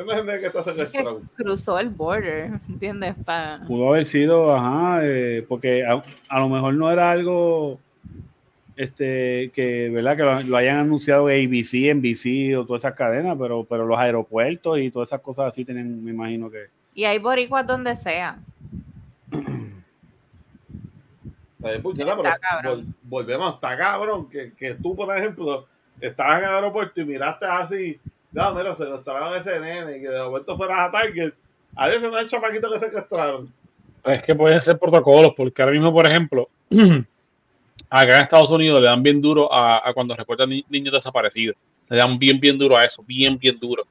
no 0.03 0.13
es 0.13 0.19
el 0.21 0.27
nene 0.27 0.41
que 0.41 0.47
está 0.47 0.63
secuestrado? 0.65 1.21
Cruzó 1.37 1.79
el 1.79 1.89
border, 1.91 2.51
¿entiendes? 2.69 3.15
Pa- 3.25 3.61
Pudo 3.67 3.89
haber 3.91 4.07
sido, 4.07 4.55
ajá, 4.55 5.01
eh, 5.03 5.45
porque 5.49 5.85
a, 5.85 6.03
a 6.29 6.39
lo 6.41 6.49
mejor 6.49 6.75
no 6.75 6.91
era 6.91 7.11
algo 7.11 7.81
este 8.77 9.51
que, 9.55 9.89
¿verdad? 9.91 10.17
Que 10.17 10.23
lo, 10.23 10.41
lo 10.43 10.57
hayan 10.57 10.79
anunciado 10.79 11.27
ABC, 11.29 11.95
NBC 11.95 12.57
o 12.59 12.65
todas 12.67 12.83
esas 12.83 12.95
cadenas, 12.95 13.37
pero, 13.39 13.65
pero 13.65 13.87
los 13.87 13.99
aeropuertos 13.99 14.79
y 14.79 14.91
todas 14.91 15.09
esas 15.09 15.21
cosas 15.21 15.47
así 15.49 15.65
tienen, 15.65 16.03
me 16.05 16.11
imagino 16.11 16.51
que. 16.51 16.67
Y 16.95 17.05
hay 17.05 17.19
boricuas 17.19 17.67
donde 17.67 17.95
sea. 17.97 18.39
Está 21.59 21.71
bien, 21.71 21.83
puñeta, 21.83 22.11
Está 22.13 22.23
pero 22.23 22.37
cabrón. 22.41 22.81
vol- 22.87 22.95
volvemos, 23.05 23.55
está 23.55 23.77
cabrón. 23.77 24.29
Que, 24.29 24.53
que 24.53 24.75
tú, 24.75 24.95
por 24.95 25.17
ejemplo, 25.17 25.67
estabas 26.01 26.43
en 26.43 26.49
el 26.49 26.55
aeropuerto 26.55 27.01
y 27.01 27.05
miraste 27.05 27.47
así, 27.47 28.01
no, 28.33 28.55
mira, 28.55 28.75
secuestraron 28.75 29.33
a 29.33 29.39
ese 29.39 29.59
nene 29.61 29.97
y 29.97 30.01
que 30.01 30.09
de 30.09 30.21
momento 30.23 30.57
fueras 30.57 30.81
a 30.81 30.91
Target. 30.91 31.33
A 31.77 31.87
veces 31.89 32.03
no 32.03 32.17
hay 32.17 32.27
chamaquito 32.27 32.71
que 32.73 32.79
secuestraron. 32.79 33.53
Es 34.05 34.23
que 34.23 34.35
pueden 34.35 34.61
ser 34.61 34.79
protocolos, 34.79 35.33
porque 35.37 35.63
ahora 35.63 35.73
mismo, 35.75 35.93
por 35.93 36.07
ejemplo, 36.07 36.49
acá 38.03 38.17
en 38.17 38.23
Estados 38.25 38.51
Unidos 38.51 38.81
le 38.81 38.87
dan 38.89 39.03
bien 39.03 39.21
duro 39.21 39.53
a, 39.53 39.89
a 39.89 39.93
cuando 39.93 40.15
reportan 40.15 40.49
ni- 40.51 40.65
niños 40.69 40.93
desaparecidos. 40.95 41.57
Le 41.89 41.97
dan 41.97 42.19
bien, 42.19 42.41
bien 42.41 42.59
duro 42.59 42.77
a 42.77 42.85
eso, 42.85 43.03
bien, 43.05 43.39
bien 43.39 43.59
duro. 43.59 43.87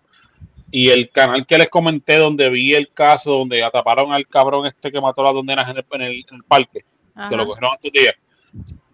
Y 0.71 0.89
el 0.89 1.09
canal 1.11 1.45
que 1.45 1.57
les 1.57 1.69
comenté, 1.69 2.17
donde 2.17 2.49
vi 2.49 2.73
el 2.73 2.89
caso, 2.91 3.31
donde 3.31 3.63
atraparon 3.63 4.11
al 4.11 4.27
cabrón 4.27 4.65
este 4.65 4.91
que 4.91 4.99
mató 4.99 5.21
a 5.21 5.25
las 5.25 5.33
dos 5.33 5.45
nenas 5.45 5.69
en 5.69 5.77
el, 5.77 5.85
en 5.91 6.01
el- 6.01 6.25
en 6.29 6.35
el 6.35 6.43
parque, 6.43 6.83
Ajá. 7.15 7.29
que 7.29 7.35
lo 7.35 7.45
cogieron 7.45 7.71
estos 7.75 7.91
días, 7.91 8.15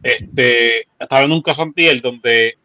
este, 0.04 0.88
estaba 1.00 1.22
en 1.24 1.32
un 1.32 1.42
caso 1.42 1.62
antier 1.64 2.02
donde 2.02 2.58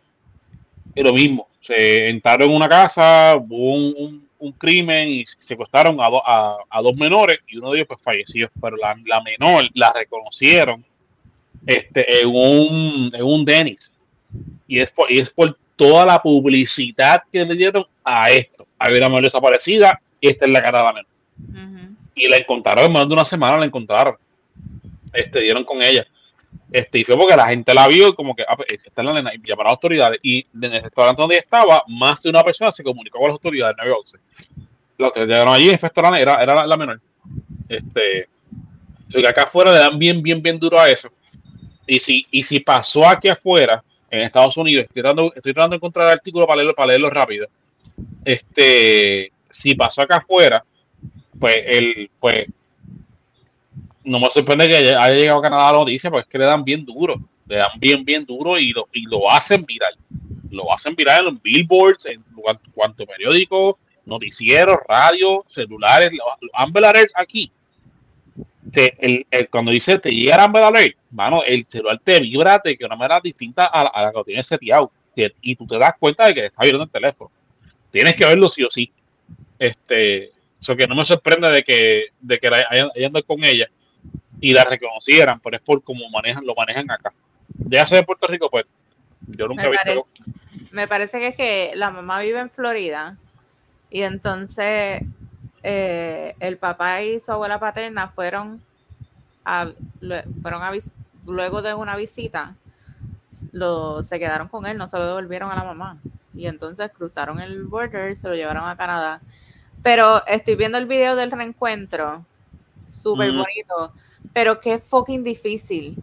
es 0.95 1.05
lo 1.05 1.13
mismo. 1.13 1.49
Se 1.61 2.09
entraron 2.09 2.51
en 2.51 2.57
una 2.57 2.69
casa, 2.69 3.37
hubo 3.37 3.75
un, 3.75 3.95
un- 3.97 4.25
un 4.39 4.53
crimen 4.53 5.09
y 5.09 5.25
secuestraron 5.27 5.99
a, 6.01 6.11
do- 6.11 6.23
a, 6.29 6.59
a 6.69 6.83
dos 6.83 6.95
menores 6.97 7.39
y 7.47 7.57
uno 7.57 7.71
de 7.71 7.79
ellos 7.79 7.89
pues 7.89 8.03
falleció. 8.03 8.51
Pero 8.61 8.77
la, 8.77 8.95
la 9.07 9.23
menor 9.23 9.65
la 9.75 9.93
reconocieron 9.93 10.85
este, 11.67 12.21
en 12.21 12.29
un, 12.29 13.11
en 13.15 13.23
un 13.23 13.45
Dennis. 13.45 13.93
Y 14.67 14.79
es, 14.81 14.91
por, 14.91 15.11
y 15.11 15.19
es 15.19 15.31
por 15.31 15.57
toda 15.77 16.05
la 16.07 16.21
publicidad 16.23 17.23
que 17.33 17.45
le 17.45 17.55
dieron 17.55 17.85
a 18.03 18.31
esto. 18.31 18.67
Había 18.79 18.99
una 18.99 19.09
menor 19.09 19.25
desaparecida 19.25 20.01
y 20.21 20.29
esta 20.29 20.45
es 20.47 20.51
la 20.51 20.63
cara 20.63 20.79
de 20.79 20.85
la 20.85 20.93
menor. 20.93 21.07
Y 22.15 22.29
la 22.29 22.37
encontraron 22.37 22.85
en 22.87 22.93
más 22.93 23.07
de 23.09 23.15
una 23.15 23.25
semana, 23.25 23.59
la 23.59 23.67
encontraron. 23.67 24.17
Este, 25.13 25.41
dieron 25.41 25.65
con 25.65 25.83
ella. 25.83 26.07
Este, 26.71 26.99
y 27.01 27.05
fue 27.05 27.17
porque 27.17 27.37
la 27.37 27.49
gente 27.49 27.73
la 27.75 27.87
vio 27.89 28.09
y 28.09 28.15
como 28.15 28.35
que, 28.35 28.45
ah, 28.49 28.57
pues, 28.57 28.69
esta 28.73 29.03
es 29.03 29.07
la 29.07 29.13
nena, 29.15 29.33
y 29.35 29.39
llamaron 29.43 29.69
a 29.69 29.71
las 29.71 29.77
autoridades. 29.77 30.19
Y 30.23 30.45
en 30.55 30.65
el 30.73 30.83
restaurante 30.83 31.23
donde 31.23 31.37
estaba, 31.37 31.83
más 31.89 32.23
de 32.23 32.31
una 32.31 32.43
persona 32.43 32.73
se 32.73 32.83
comunicó 32.83 33.19
con 33.19 33.29
las 33.29 33.35
autoridades 33.35 33.77
911. 33.79 34.19
Las 34.99 35.07
autoridades 35.07 35.29
llegaron 35.29 35.55
allí, 35.55 35.67
la- 35.71 36.21
era, 36.21 36.43
era 36.43 36.55
la, 36.55 36.67
la 36.67 36.77
menor. 36.77 37.01
Este, 37.69 38.29
o 39.09 39.11
sea, 39.13 39.23
que 39.23 39.29
acá 39.29 39.43
afuera 39.45 39.73
le 39.73 39.79
dan 39.79 39.99
bien, 39.99 40.23
bien, 40.23 40.41
bien 40.43 40.59
duro 40.59 40.79
a 40.81 40.89
eso. 40.91 41.11
Y 41.87 41.99
si, 41.99 42.27
y 42.31 42.43
si 42.43 42.61
pasó 42.61 43.07
aquí 43.07 43.29
afuera, 43.29 43.83
en 44.11 44.21
Estados 44.21 44.57
Unidos, 44.57 44.85
estoy 44.85 45.03
tratando, 45.03 45.33
estoy 45.35 45.53
tratando 45.53 45.75
de 45.75 45.77
encontrar 45.77 46.07
el 46.07 46.13
artículo 46.13 46.47
para 46.47 46.57
leerlo, 46.57 46.75
para 46.75 46.89
leerlo 46.89 47.11
rápido. 47.11 47.49
Este, 48.25 49.33
si 49.51 49.75
pasó 49.75 50.03
acá 50.03 50.19
afuera, 50.19 50.65
pues 51.39 51.57
el, 51.67 52.11
pues 52.21 52.47
no 54.05 54.21
me 54.21 54.31
sorprende 54.31 54.69
que 54.69 54.77
haya, 54.77 55.13
llegado 55.13 55.41
a 55.41 55.43
Canadá 55.43 55.73
la 55.73 55.79
noticia, 55.79 56.11
porque 56.11 56.23
es 56.23 56.29
que 56.29 56.39
le 56.39 56.45
dan 56.45 56.65
bien 56.65 56.85
duro, 56.85 57.17
le 57.47 57.57
dan 57.57 57.79
bien, 57.79 58.05
bien 58.05 58.25
duro 58.25 58.59
y 58.59 58.73
lo, 58.73 58.89
y 58.93 59.03
lo 59.07 59.31
hacen 59.31 59.65
viral. 59.65 59.95
Lo 60.51 60.73
hacen 60.73 60.95
viral 60.95 61.21
en 61.21 61.25
los 61.35 61.43
billboards, 61.43 62.07
en 62.07 62.23
cuanto, 62.37 62.71
cuanto 62.73 63.07
periódicos, 63.07 63.77
noticieros, 64.05 64.79
radio, 64.89 65.45
celulares, 65.49 66.13
los, 66.13 66.85
Alerts 66.85 67.13
aquí. 67.17 67.51
Te- 68.73 68.95
el- 68.99 69.27
el- 69.31 69.49
cuando 69.49 69.71
dice 69.71 69.99
te 69.99 70.11
llega 70.11 70.35
el 70.37 70.41
Amber 70.41 70.63
Alert, 70.63 70.97
mano, 71.11 71.43
el 71.45 71.67
celular 71.69 72.01
te 72.03 72.21
vibra 72.21 72.61
de 72.65 72.77
que 72.77 72.85
una 72.85 72.97
manera 72.97 73.21
distinta 73.23 73.67
a, 73.67 73.85
la- 73.85 73.91
a 73.91 74.03
la 74.03 74.11
que 74.11 74.19
lo 74.19 74.25
tienes 74.25 74.47
seteado. 74.47 74.91
Te- 75.15 75.35
Y 75.43 75.55
tú 75.57 75.67
te 75.67 75.79
das 75.79 75.95
cuenta 75.99 76.27
de 76.27 76.35
que 76.35 76.47
está 76.47 76.63
vibrando 76.63 76.85
el 76.85 76.91
teléfono. 76.91 77.31
Tienes 77.91 78.15
que 78.15 78.25
verlo 78.25 78.49
sí 78.49 78.65
o 78.65 78.71
sí. 78.71 78.91
Este, 79.59 80.33
eso 80.61 80.75
que 80.77 80.87
no 80.87 80.95
me 80.95 81.05
sorprende 81.05 81.51
de 81.51 81.63
que, 81.63 82.07
de 82.21 82.39
que 82.39 82.51
la- 82.51 82.67
hayan, 82.71 82.89
hayan 82.95 83.07
andado 83.07 83.25
con 83.25 83.45
ella 83.45 83.69
y 84.41 84.53
la 84.53 84.65
reconocieran, 84.65 85.41
pero 85.41 85.57
es 85.57 85.63
por 85.63 85.83
cómo 85.83 86.09
manejan, 86.11 86.45
lo 86.45 86.55
manejan 86.55 86.91
acá. 86.91 87.13
Ya 87.69 87.87
sea 87.87 87.99
de 87.99 88.05
Puerto 88.05 88.27
Rico, 88.27 88.51
pues 88.51 88.65
yo 89.29 89.47
nunca 89.47 89.67
he 89.67 89.71
visto. 89.71 90.07
Me 90.73 90.89
parece 90.89 91.19
que 91.19 91.27
es 91.29 91.37
que 91.37 91.73
la 91.77 91.91
mamá 91.91 92.21
vive 92.21 92.41
en 92.41 92.51
Florida 92.51 93.17
y 93.91 94.03
entonces 94.03 95.03
eh, 95.65 96.37
el 96.41 96.59
papá 96.59 97.03
y 97.03 97.19
su 97.21 97.33
abuela 97.33 97.59
paterna 97.59 98.09
fueron 98.09 98.63
a, 99.45 99.69
fueron 100.43 100.63
a 100.63 100.73
luego 101.27 101.63
de 101.63 101.75
una 101.75 101.97
visita 101.97 102.55
lo, 103.53 104.03
se 104.03 104.19
quedaron 104.19 104.49
con 104.49 104.67
él, 104.67 104.77
no 104.77 104.89
se 104.89 104.99
lo 104.99 105.07
devolvieron 105.07 105.51
a 105.51 105.57
la 105.57 105.65
mamá 105.65 105.99
y 106.35 106.47
entonces 106.47 106.91
cruzaron 106.93 107.41
el 107.41 107.65
border 107.65 108.11
y 108.13 108.17
se 108.17 108.29
lo 108.29 108.35
llevaron 108.35 108.69
a 108.69 108.77
Canadá. 108.77 109.21
Pero 109.83 110.25
estoy 110.27 110.55
viendo 110.57 110.79
el 110.79 110.87
video 110.87 111.17
del 111.17 111.31
reencuentro, 111.31 112.25
súper 112.89 113.33
Mm. 113.33 113.39
bonito, 113.39 113.93
pero 114.33 114.61
qué 114.61 114.79
fucking 114.79 115.23
difícil. 115.25 116.03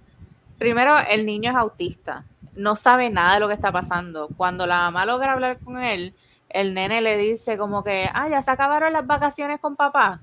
Primero, 0.57 0.98
el 0.99 1.25
niño 1.25 1.51
es 1.51 1.57
autista, 1.57 2.23
no 2.56 2.75
sabe 2.75 3.09
nada 3.09 3.35
de 3.35 3.40
lo 3.41 3.48
que 3.48 3.53
está 3.56 3.72
pasando. 3.72 4.30
Cuando 4.38 4.65
la 4.67 4.80
mamá 4.80 5.06
logra 5.06 5.33
hablar 5.33 5.59
con 5.59 5.77
él, 5.81 6.14
el 6.53 6.73
nene 6.73 7.01
le 7.01 7.17
dice 7.17 7.57
como 7.57 7.83
que, 7.83 8.09
ah, 8.13 8.27
ya 8.30 8.41
se 8.41 8.51
acabaron 8.51 8.93
las 8.93 9.05
vacaciones 9.05 9.59
con 9.59 9.75
papá, 9.75 10.19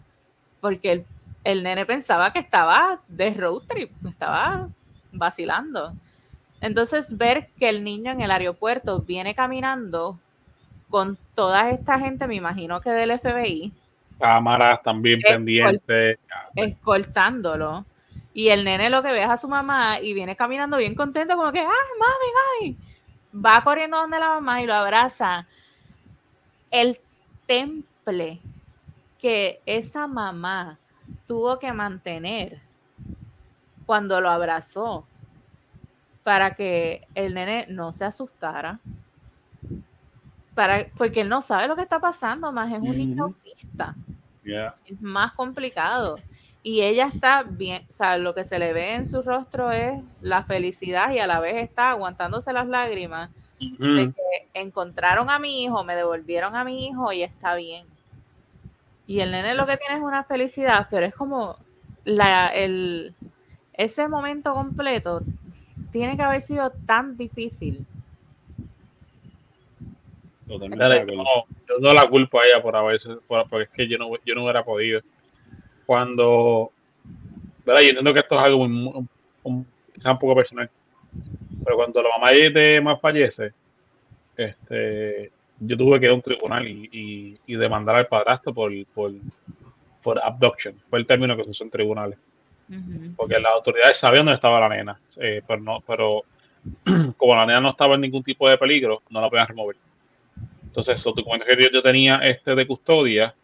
porque 0.60 0.92
el, 0.92 1.06
el 1.44 1.62
nene 1.62 1.86
pensaba 1.86 2.32
que 2.32 2.38
estaba 2.38 3.00
de 3.08 3.30
road 3.34 3.62
trip, 3.68 3.90
estaba 4.06 4.68
vacilando. 5.12 5.92
Entonces, 6.60 7.16
ver 7.16 7.48
que 7.58 7.68
el 7.68 7.84
niño 7.84 8.12
en 8.12 8.20
el 8.20 8.30
aeropuerto 8.30 9.00
viene 9.00 9.34
caminando 9.34 10.18
con 10.90 11.18
toda 11.34 11.70
esta 11.70 11.98
gente, 11.98 12.26
me 12.26 12.34
imagino 12.34 12.80
que 12.80 12.90
del 12.90 13.18
FBI, 13.18 13.72
Cámaras 14.18 14.82
también 14.82 15.20
Es 15.24 15.32
pendientes. 15.32 16.18
escoltándolo. 16.56 17.84
Y 18.34 18.48
el 18.48 18.64
nene 18.64 18.90
lo 18.90 19.02
que 19.02 19.12
ve 19.12 19.22
es 19.22 19.28
a 19.28 19.36
su 19.36 19.48
mamá 19.48 20.00
y 20.00 20.12
viene 20.12 20.36
caminando 20.36 20.76
bien 20.76 20.94
contento, 20.94 21.36
como 21.36 21.52
que, 21.52 21.60
ah, 21.60 21.86
mami, 21.98 22.68
mami. 22.72 23.44
Va 23.44 23.62
corriendo 23.62 23.96
donde 23.96 24.18
la 24.18 24.28
mamá 24.28 24.62
y 24.62 24.66
lo 24.66 24.74
abraza. 24.74 25.46
El 26.70 26.98
temple 27.46 28.40
que 29.18 29.60
esa 29.66 30.06
mamá 30.06 30.78
tuvo 31.26 31.58
que 31.58 31.72
mantener 31.72 32.60
cuando 33.86 34.20
lo 34.20 34.30
abrazó 34.30 35.06
para 36.22 36.54
que 36.54 37.06
el 37.14 37.34
nene 37.34 37.66
no 37.68 37.92
se 37.92 38.04
asustara. 38.04 38.80
Para, 40.54 40.88
porque 40.96 41.22
él 41.22 41.28
no 41.28 41.40
sabe 41.40 41.68
lo 41.68 41.76
que 41.76 41.82
está 41.82 42.00
pasando, 42.00 42.50
más 42.52 42.72
es 42.72 42.80
un 42.80 42.96
niño 42.96 43.24
autista 43.24 43.94
es 44.86 45.00
más 45.00 45.32
complicado. 45.32 46.16
Y 46.62 46.82
ella 46.82 47.06
está 47.12 47.44
bien, 47.44 47.86
o 47.88 47.92
sea, 47.92 48.18
lo 48.18 48.34
que 48.34 48.44
se 48.44 48.58
le 48.58 48.72
ve 48.72 48.94
en 48.94 49.06
su 49.06 49.22
rostro 49.22 49.70
es 49.70 50.02
la 50.20 50.44
felicidad 50.44 51.12
y 51.12 51.18
a 51.18 51.26
la 51.26 51.40
vez 51.40 51.56
está 51.56 51.90
aguantándose 51.90 52.52
las 52.52 52.66
lágrimas 52.66 53.30
de 53.58 54.04
Ujú. 54.04 54.12
que 54.12 54.60
encontraron 54.60 55.30
a 55.30 55.38
mi 55.38 55.62
hijo, 55.64 55.82
me 55.84 55.96
devolvieron 55.96 56.54
a 56.56 56.64
mi 56.64 56.86
hijo 56.86 57.12
y 57.12 57.22
está 57.22 57.54
bien. 57.56 57.86
Y 59.06 59.20
el 59.20 59.30
nene 59.30 59.54
lo 59.54 59.66
que 59.66 59.76
tiene 59.76 59.96
es 59.96 60.02
una 60.02 60.24
felicidad, 60.24 60.86
pero 60.90 61.06
es 61.06 61.14
como 61.14 61.56
la, 62.04 62.48
el, 62.48 63.14
ese 63.72 64.06
momento 64.08 64.52
completo 64.54 65.22
tiene 65.92 66.16
que 66.16 66.22
haber 66.22 66.42
sido 66.42 66.70
tan 66.86 67.16
difícil. 67.16 67.86
Totalmente 70.46 70.84
de 70.84 71.16
no, 71.16 71.24
yo 71.68 71.78
no 71.80 71.92
la 71.92 72.08
culpo 72.08 72.40
a 72.40 72.46
ella 72.46 72.62
por 72.62 72.74
haberse, 72.76 73.10
por- 73.26 73.48
porque 73.48 73.64
es 73.64 73.70
que 73.70 73.88
yo 73.88 73.98
no, 73.98 74.10
yo 74.24 74.34
no 74.34 74.44
hubiera 74.44 74.64
podido. 74.64 75.00
Cuando, 75.84 76.70
¿verdad? 77.64 77.82
Yo 77.82 77.88
entiendo 77.88 78.12
que 78.14 78.20
esto 78.20 78.34
es 78.34 78.40
algo 78.42 78.68
muy, 78.68 78.92
un, 78.94 79.08
un- 79.42 79.66
un 80.04 80.18
poco 80.18 80.34
personal, 80.34 80.70
pero 81.68 81.76
cuando 81.76 82.02
la 82.02 82.08
mamá 82.18 82.30
de 82.32 82.80
más 82.80 82.98
fallece, 82.98 83.52
este, 84.34 85.30
yo 85.60 85.76
tuve 85.76 86.00
que 86.00 86.06
ir 86.06 86.12
a 86.12 86.14
un 86.14 86.22
tribunal 86.22 86.66
y, 86.66 86.88
y- 86.90 87.38
y 87.46 87.56
demandar 87.56 87.96
al 87.96 88.06
padrastro 88.06 88.54
por, 88.54 88.72
por, 88.94 89.12
por 90.02 90.18
abduction, 90.18 90.74
fue 90.88 90.98
el 91.00 91.06
término 91.06 91.36
que 91.36 91.44
se 91.44 91.50
usó 91.50 91.64
en 91.64 91.70
tribunales 91.70 92.18
porque 93.16 93.38
las 93.38 93.52
autoridades 93.52 93.98
sabían 93.98 94.24
dónde 94.24 94.36
estaba 94.36 94.60
la 94.60 94.68
nena, 94.70 94.98
eh, 95.20 95.42
pero 95.46 95.60
no, 95.60 95.82
pero 95.86 96.22
como 97.18 97.34
la 97.34 97.44
nena 97.44 97.60
no 97.60 97.70
estaba 97.70 97.96
en 97.96 98.00
ningún 98.02 98.22
tipo 98.22 98.48
de 98.48 98.56
peligro, 98.56 99.02
no 99.10 99.20
la 99.20 99.28
podían 99.28 99.46
remover. 99.48 99.76
Entonces, 100.64 101.04
los 101.04 101.14
documentos 101.14 101.46
que 101.48 101.62
yo, 101.62 101.70
yo 101.70 101.82
tenía 101.82 102.16
este 102.16 102.54
de 102.54 102.66
custodia 102.66 103.34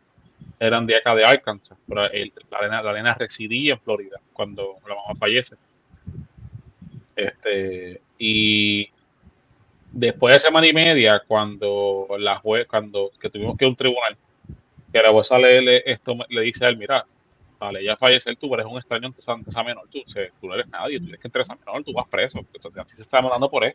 eran 0.59 0.87
de 0.87 0.97
acá 0.97 1.15
de 1.15 1.25
Arkansas, 1.27 1.77
pero 1.87 2.11
el- 2.11 2.33
la, 2.51 2.61
nena, 2.63 2.83
la 2.83 2.93
nena 2.95 3.15
residía 3.15 3.75
en 3.75 3.81
Florida 3.81 4.19
cuando 4.33 4.77
la 4.89 4.95
mamá 4.95 5.15
fallece. 5.19 5.57
Este, 7.17 8.01
y 8.25 8.89
después 9.93 10.35
de 10.35 10.41
semana 10.41 10.69
y 10.69 10.73
media, 10.75 11.23
cuando 11.27 12.09
la 12.19 12.37
juez, 12.39 12.67
cuando 12.69 13.11
que 13.21 13.31
tuvimos 13.31 13.57
que 13.57 13.65
ir 13.65 13.69
a 13.69 13.71
un 13.71 13.77
tribunal, 13.77 14.19
que 14.93 15.03
la 15.03 15.11
jueza 15.13 15.39
le, 15.39 15.63
le- 15.63 15.93
esto, 15.93 16.17
le 16.31 16.43
dice 16.43 16.67
a 16.67 16.69
él, 16.69 16.79
mira, 16.79 17.07
vale, 17.61 17.85
ya 17.85 17.97
fallecer, 17.97 18.37
tú 18.37 18.53
eres 18.55 18.67
un 18.67 18.79
extraño 18.79 19.09
ante 19.09 19.21
esa, 19.21 19.37
menor, 19.65 19.89
tú, 19.91 20.01
no 20.43 20.55
eres 20.55 20.69
nadie, 20.69 20.99
tú 20.99 21.05
tienes 21.07 21.21
que 21.21 21.29
entrar 21.29 21.43
a 21.43 21.45
esa 21.45 21.57
menor, 21.57 21.85
tú 21.85 21.93
vas 21.95 22.09
preso, 22.09 22.41
entonces 22.55 22.83
así 22.83 22.97
se 22.97 23.03
está 23.03 23.23
mandando 23.23 23.51
por 23.51 23.65
él. 23.65 23.75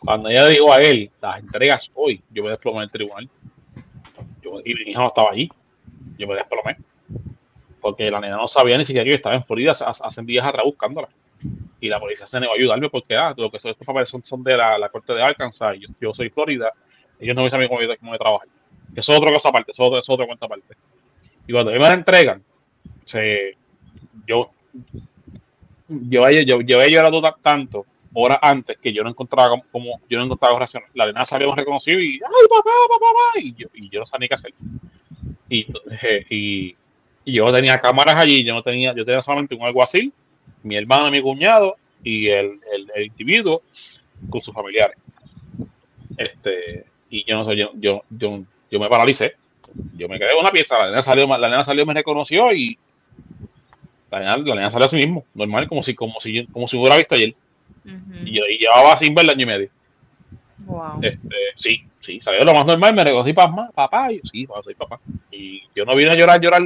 Cuando 0.00 0.30
ella 0.30 0.46
dijo 0.48 0.72
a 0.72 0.82
él, 0.82 1.10
las 1.20 1.40
entregas 1.40 1.90
hoy, 1.94 2.22
yo 2.30 2.44
me 2.44 2.50
desplomé 2.50 2.78
en 2.78 2.84
el 2.84 2.90
tribunal. 2.90 3.30
Y 4.64 4.74
mi 4.74 4.90
hija 4.92 5.00
no 5.00 5.08
estaba 5.08 5.30
allí, 5.32 5.50
yo 6.18 6.28
me 6.28 6.34
desplomé. 6.36 6.76
Porque 7.80 8.10
la 8.10 8.20
nena 8.20 8.36
no 8.38 8.48
sabía 8.48 8.78
ni 8.78 8.84
siquiera 8.84 9.04
que 9.04 9.10
yo 9.10 9.16
estaba 9.16 9.36
en 9.36 9.44
Florida 9.44 9.72
hace, 9.72 9.84
hace 9.86 10.22
días 10.24 10.46
atrás 10.46 10.64
buscándola. 10.64 11.08
Y 11.80 11.88
la 11.88 12.00
policía 12.00 12.26
se 12.26 12.40
negó 12.40 12.52
a 12.52 12.56
ayudarme 12.56 12.88
porque, 12.88 13.16
ah, 13.16 13.34
lo 13.36 13.50
que 13.50 13.60
son 13.60 13.70
estos 13.72 13.86
papeles 13.86 14.08
son, 14.08 14.22
son 14.24 14.42
de 14.42 14.56
la, 14.56 14.78
la 14.78 14.88
corte 14.88 15.12
de 15.12 15.22
Arkansas 15.22 15.76
yo, 15.78 15.88
yo 16.00 16.14
soy 16.14 16.30
Florida, 16.30 16.72
ellos 17.20 17.36
no 17.36 17.42
me 17.44 17.50
saben 17.50 17.68
cómo, 17.68 17.80
cómo 18.00 18.12
de 18.12 18.18
trabajar. 18.18 18.48
Eso 18.94 19.12
es 19.12 19.18
otra 19.18 19.32
cosa 19.32 19.48
aparte, 19.50 19.72
eso 19.72 19.82
es 19.82 19.86
otra, 19.88 19.98
eso 20.00 20.12
es 20.12 20.14
otra 20.14 20.26
cuenta 20.26 20.46
aparte. 20.46 20.74
Y 21.46 21.52
cuando 21.52 21.70
me 21.72 21.78
la 21.78 21.92
entregan, 21.92 22.42
se, 23.04 23.56
yo, 24.26 24.50
yo, 25.88 26.28
yo, 26.28 26.60
llorado 26.86 27.20
ta- 27.20 27.36
tanto 27.42 27.84
horas 28.14 28.38
antes 28.40 28.78
que 28.78 28.92
yo 28.92 29.02
no 29.04 29.10
encontraba 29.10 29.50
como, 29.50 29.62
como- 29.70 30.00
yo 30.08 30.18
no 30.18 30.24
encontraba 30.24 30.58
reacción. 30.58 30.82
La 30.94 31.06
nena 31.06 31.24
salió 31.24 31.54
reconocido 31.54 32.00
y 32.00 32.14
ay 32.14 32.48
papá, 32.48 32.70
papá, 32.88 33.06
papá, 33.06 33.38
y 33.40 33.54
yo, 33.54 33.68
y 33.74 33.90
yo 33.90 34.00
no 34.00 34.06
sabía 34.06 34.24
ni 34.24 34.28
qué 34.28 34.34
hacer. 34.34 34.54
Y, 35.48 35.66
eh, 36.02 36.26
y, 36.30 36.76
y 37.24 37.32
yo 37.32 37.52
tenía 37.52 37.78
cámaras 37.78 38.16
allí, 38.16 38.42
yo 38.44 38.54
no 38.54 38.62
tenía, 38.62 38.94
yo 38.94 39.04
tenía 39.04 39.22
solamente 39.22 39.54
un 39.54 39.62
alguacil, 39.62 40.12
mi 40.62 40.76
hermano, 40.76 41.10
mi 41.10 41.20
cuñado 41.20 41.76
y 42.02 42.28
el, 42.28 42.60
el, 42.72 42.90
el 42.94 43.06
individuo 43.06 43.62
con 44.30 44.42
sus 44.42 44.54
familiares. 44.54 44.96
Este, 46.16 46.84
y 47.10 47.24
yo 47.24 47.36
no 47.36 47.44
sé, 47.44 47.56
yo, 47.56 47.70
yo, 47.74 48.02
yo, 48.10 48.42
yo 48.70 48.80
me 48.80 48.88
paralicé. 48.88 49.34
Yo 49.96 50.08
me 50.08 50.18
quedé 50.18 50.30
con 50.30 50.40
una 50.40 50.52
pieza, 50.52 50.78
la 50.78 50.86
nena 50.86 51.02
salió, 51.02 51.26
la 51.26 51.48
nena 51.50 51.62
salió, 51.62 51.84
me 51.84 51.92
reconoció 51.92 52.50
y 52.52 52.78
la 54.10 54.20
nena, 54.20 54.36
la 54.38 54.54
nena 54.54 54.70
salió 54.70 54.86
así 54.86 54.96
mismo, 54.96 55.26
normal, 55.34 55.68
como 55.68 55.82
si, 55.82 55.94
como 55.94 56.18
si, 56.18 56.46
como 56.46 56.66
si 56.66 56.78
hubiera 56.78 56.96
visto 56.96 57.14
ayer. 57.14 57.34
Ujú. 57.84 58.24
Y, 58.24 58.38
y 58.38 58.58
llevaba 58.58 58.96
sin 58.96 59.14
verla 59.14 59.32
año 59.32 59.42
y 59.42 59.46
medio. 59.46 59.68
Wow. 60.60 61.00
Este, 61.02 61.36
sí, 61.56 61.82
sí, 62.06 62.20
salió 62.20 62.44
lo 62.44 62.54
más 62.54 62.66
normal, 62.66 62.94
me 62.94 63.04
reconocí 63.04 63.32
papá, 63.32 63.70
papá, 63.74 64.12
y 64.12 64.16
yo, 64.18 64.22
sí, 64.24 64.46
papá, 64.46 64.62
soy 64.62 64.74
papá. 64.74 65.00
Y 65.30 65.62
yo 65.74 65.84
no 65.84 65.94
vine 65.96 66.10
a 66.10 66.14
llorar, 66.16 66.40
llorar 66.40 66.62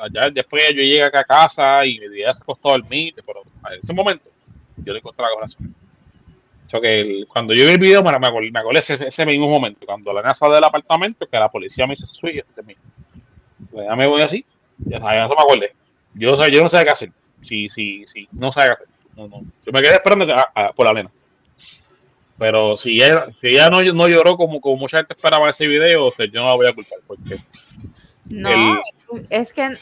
allá, 0.00 0.30
después 0.32 0.62
yo 0.70 0.82
llegué 0.82 1.02
acá 1.02 1.20
a 1.20 1.24
casa 1.24 1.86
y 1.86 1.98
mi 2.00 2.08
día 2.08 2.32
se 2.32 2.42
acostó 2.42 2.70
dormir, 2.70 3.14
pero 3.26 3.42
en 3.72 3.80
ese 3.80 3.92
momento 3.92 4.30
yo 4.78 4.92
le 4.92 4.98
encontré 4.98 5.24
la 5.24 5.30
corazón. 5.32 5.74
O 6.66 6.70
sea 6.70 6.80
que 6.80 7.00
el- 7.00 7.26
cuando 7.28 7.54
yo 7.54 7.64
vi 7.66 7.72
el 7.72 7.78
video 7.78 8.02
me, 8.02 8.12
me 8.12 8.50
me 8.50 8.60
acordé 8.60 8.78
ese, 8.80 9.26
mismo 9.26 9.48
momento, 9.48 9.86
cuando 9.86 10.12
la 10.12 10.22
nena 10.22 10.34
sale 10.34 10.54
del 10.56 10.64
apartamento, 10.64 11.26
que 11.26 11.36
la 11.38 11.48
policía 11.48 11.86
me 11.86 11.94
dice 11.94 12.04
eso 12.04 12.62
mío. 12.62 12.76
Pues 13.70 13.86
ya 13.86 13.96
me 13.96 14.06
voy 14.06 14.22
así, 14.22 14.44
ya 14.78 15.00
sabes, 15.00 15.24
eso 15.26 15.34
me 15.36 15.42
acordé. 15.42 15.72
Yo, 16.14 16.36
no 16.36 16.48
yo 16.48 16.62
no 16.62 16.68
sé 16.68 16.84
qué 16.84 16.90
hacer. 16.90 17.12
Sí, 17.42 17.68
sí, 17.68 18.04
sí, 18.06 18.28
no 18.32 18.52
sé 18.52 18.60
qué 18.60 18.66
hacer. 18.72 18.86
No, 19.16 19.28
no. 19.28 19.40
Yo 19.64 19.72
me 19.72 19.82
quedé 19.82 19.94
esperando 19.94 20.26
por 20.76 20.86
la 20.86 20.94
nena. 20.94 21.10
Pero 22.40 22.74
si 22.78 23.02
ella, 23.02 23.26
si 23.38 23.48
ella 23.48 23.68
no, 23.68 23.82
no 23.82 24.08
lloró 24.08 24.36
como, 24.38 24.62
como 24.62 24.78
mucha 24.78 24.96
gente 24.96 25.12
esperaba 25.12 25.44
en 25.44 25.50
ese 25.50 25.66
video, 25.68 26.06
o 26.06 26.10
sea, 26.10 26.24
yo 26.26 26.40
no 26.40 26.48
la 26.48 26.54
voy 26.56 26.66
a 26.68 26.72
culpar. 26.74 26.98
Porque 27.06 27.36
No, 28.30 28.80
es 29.28 29.52
que 29.52 29.76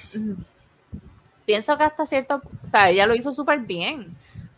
pienso 1.46 1.78
que 1.78 1.84
hasta 1.84 2.04
cierto, 2.04 2.42
o 2.64 2.66
sea, 2.66 2.90
ella 2.90 3.06
lo 3.06 3.14
hizo 3.14 3.32
súper 3.32 3.60
bien, 3.60 4.08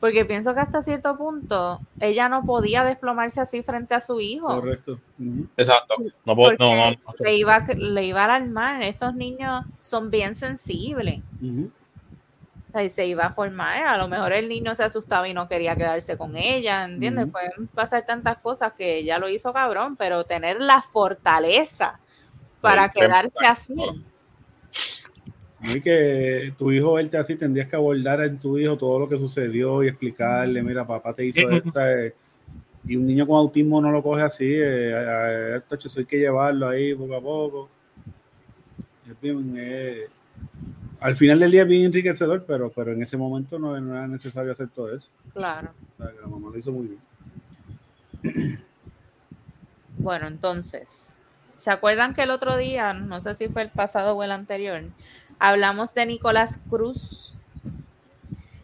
porque 0.00 0.24
pienso 0.24 0.54
que 0.54 0.60
hasta 0.60 0.82
cierto 0.82 1.14
punto 1.18 1.78
ella 2.00 2.30
no 2.30 2.42
podía 2.46 2.84
desplomarse 2.84 3.40
así 3.42 3.62
frente 3.62 3.94
a 3.94 4.00
su 4.00 4.18
hijo, 4.18 4.46
Correcto. 4.46 4.98
Exacto. 5.58 5.96
No 6.24 6.34
puedo, 6.34 6.52
porque 6.56 6.64
no, 6.64 6.74
no, 6.74 6.90
no. 6.92 6.96
le 7.22 7.36
iba, 7.36 7.56
a- 7.56 7.74
le 7.74 8.06
iba 8.06 8.22
a 8.22 8.24
alarmar. 8.24 8.82
Estos 8.82 9.14
niños 9.14 9.66
son 9.78 10.10
bien 10.10 10.36
sensibles. 10.36 11.20
Ujú. 11.42 11.70
O 12.70 12.72
sea, 12.72 12.84
y 12.84 12.90
se 12.90 13.04
iba 13.04 13.24
a 13.26 13.32
formar. 13.32 13.84
A 13.84 13.98
lo 13.98 14.06
mejor 14.06 14.32
el 14.32 14.48
niño 14.48 14.76
se 14.76 14.84
asustaba 14.84 15.28
y 15.28 15.34
no 15.34 15.48
quería 15.48 15.74
quedarse 15.74 16.16
con 16.16 16.36
ella, 16.36 16.84
¿entiendes? 16.84 17.26
Pueden 17.32 17.66
pasar 17.74 18.06
tantas 18.06 18.38
cosas 18.38 18.74
que 18.74 18.98
ella 18.98 19.18
lo 19.18 19.28
hizo 19.28 19.52
cabrón, 19.52 19.96
pero 19.96 20.22
tener 20.22 20.60
la 20.60 20.80
fortaleza 20.80 21.98
para 22.60 22.88
quedarse 22.90 23.32
así. 23.44 23.74
Y 25.62 25.80
que 25.80 26.54
tu 26.56 26.70
hijo 26.70 26.92
verte 26.92 27.18
así, 27.18 27.34
tendrías 27.34 27.68
que 27.68 27.74
abordar 27.74 28.20
en 28.22 28.38
tu 28.38 28.56
hijo 28.56 28.78
todo 28.78 29.00
lo 29.00 29.08
que 29.08 29.18
sucedió 29.18 29.82
y 29.82 29.88
explicarle, 29.88 30.62
mira, 30.62 30.86
papá 30.86 31.12
te 31.12 31.24
hizo 31.26 31.50
esto. 31.50 31.72
¿sabes? 31.72 32.14
Y 32.86 32.94
un 32.96 33.06
niño 33.06 33.26
con 33.26 33.36
autismo 33.36 33.80
no 33.80 33.90
lo 33.90 34.00
coge 34.02 34.22
así, 34.22 34.46
eh, 34.48 34.94
a- 34.94 35.56
esto 35.56 35.76
hay 35.98 36.04
que 36.04 36.18
llevarlo 36.18 36.68
ahí 36.68 36.94
poco 36.94 37.16
a 37.16 37.20
poco. 37.20 37.68
Es 39.10 39.20
bien, 39.20 39.54
eh, 39.58 40.06
al 41.00 41.16
final 41.16 41.40
del 41.40 41.50
día 41.50 41.62
es 41.62 41.68
bien 41.68 41.84
enriquecedor, 41.86 42.44
pero, 42.46 42.70
pero 42.70 42.92
en 42.92 43.02
ese 43.02 43.16
momento 43.16 43.58
no, 43.58 43.78
no 43.80 43.94
era 43.94 44.06
necesario 44.06 44.52
hacer 44.52 44.68
todo 44.68 44.94
eso. 44.94 45.08
Claro. 45.34 45.70
O 45.98 46.02
sea, 46.02 46.12
que 46.12 46.20
la 46.20 46.26
mamá 46.26 46.50
lo 46.52 46.58
hizo 46.58 46.72
muy 46.72 46.86
bien. 48.22 48.58
Bueno, 49.98 50.28
entonces, 50.28 50.88
¿se 51.58 51.70
acuerdan 51.70 52.14
que 52.14 52.22
el 52.22 52.30
otro 52.30 52.56
día, 52.56 52.94
no 52.94 53.20
sé 53.20 53.34
si 53.34 53.48
fue 53.48 53.60
el 53.62 53.68
pasado 53.68 54.16
o 54.16 54.22
el 54.22 54.32
anterior, 54.32 54.82
hablamos 55.38 55.92
de 55.92 56.06
Nicolás 56.06 56.58
Cruz, 56.70 57.34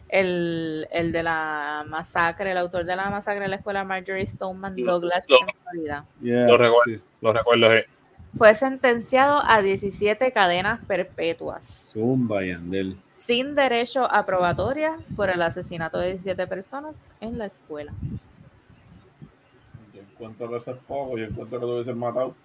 el, 0.09 0.87
el 0.91 1.11
de 1.11 1.21
la 1.21 1.85
masacre, 1.87 2.51
el 2.51 2.57
autor 2.57 2.85
de 2.85 2.95
la 2.95 3.09
masacre 3.11 3.41
de 3.41 3.49
la 3.49 3.57
escuela 3.57 3.83
Marjorie 3.83 4.25
Stoneman 4.25 4.75
Douglas 4.75 5.25
lo- 5.29 5.41
en 5.41 5.47
Florida? 5.61 6.05
Yeah, 6.21 6.47
Lo 6.47 6.57
recuerdo. 6.57 6.81
sí. 6.85 7.01
Lo 7.21 7.33
recuerdo. 7.33 7.73
eh. 7.73 7.85
Fue 8.37 8.53
sentenciado 8.55 9.41
a 9.43 9.61
17 9.61 10.31
cadenas 10.31 10.79
perpetuas, 10.85 11.65
Zumba, 11.91 12.43
Yandel. 12.45 12.97
sin 13.13 13.55
derecho 13.55 14.09
a 14.11 14.25
probatoria 14.25 14.95
por 15.15 15.29
el 15.29 15.41
asesinato 15.41 15.97
de 15.97 16.09
17 16.13 16.45
personas 16.47 16.95
en 17.19 17.37
la 17.37 17.45
escuela. 17.47 17.93
Yo 19.93 20.01
encuentro 20.01 20.49
que 20.49 20.57
eso 20.57 20.71
es 20.71 20.77
poco, 20.87 21.17
yo 21.17 21.25
encuentro 21.25 21.59
que 21.59 21.65
lo 21.65 21.73
hubiesen 21.73 21.97
matado. 21.97 22.35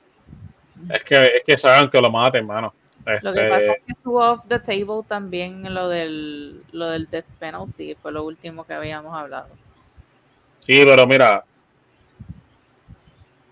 Es 0.89 1.03
que, 1.05 1.25
es 1.27 1.43
que 1.45 1.59
saben 1.59 1.91
que 1.91 2.01
lo 2.01 2.11
maten, 2.11 2.41
hermano. 2.41 2.73
Lo 3.21 3.33
que 3.33 3.41
Este, 3.41 3.49
pasa 3.49 3.73
es 3.73 3.83
que 3.85 3.93
estuvo 3.93 4.21
off 4.31 4.45
the 4.49 4.59
table 4.61 5.03
también 5.07 5.75
lo 5.75 5.89
del, 5.89 6.63
lo 6.73 6.89
del 6.89 7.09
death 7.11 7.27
penalty, 7.39 7.95
fue 7.97 8.13
lo 8.13 8.25
último 8.25 8.65
que 8.65 8.75
habíamos 8.75 9.15
hablado. 9.15 9.49
Sí, 10.61 10.83
pero 10.85 11.07
mira, 11.07 11.45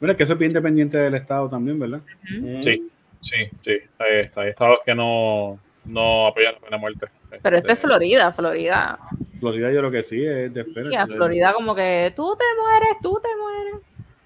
Mira, 0.01 0.17
que 0.17 0.23
eso 0.23 0.33
es 0.33 0.39
bien 0.39 0.53
dependiente 0.53 0.97
del 0.99 1.15
Estado 1.15 1.49
también, 1.49 1.79
¿verdad? 1.79 2.01
Mm. 2.23 2.63
sí, 2.63 2.91
sí, 3.21 3.37
sí. 3.63 3.79
Ahí 3.99 4.21
está. 4.23 4.43
Hay 4.43 4.51
estados 4.51 4.79
que 4.85 4.95
no, 4.95 5.59
no 5.85 6.27
apoyan 6.27 6.55
la 6.55 6.61
pena 6.61 6.77
de 6.77 6.81
muerte. 6.81 7.07
Pero 7.43 7.57
esto 7.57 7.73
es 7.73 7.79
Este, 7.79 7.87
Florida, 7.87 8.33
Florida. 8.33 8.99
Florida 9.39 9.71
yo 9.71 9.79
creo 9.81 9.91
que 9.91 10.03
sí, 10.03 10.25
es 10.25 10.53
de 10.53 10.63
espera. 10.63 10.91
Y 10.91 10.95
a 10.97 11.07
Florida 11.07 11.53
como 11.53 11.75
que 11.75 12.13
tú 12.17 12.37
te 12.37 12.45
mueres, 12.61 12.97
tú 13.03 13.21
te 13.23 13.29
mueres. 13.37 13.75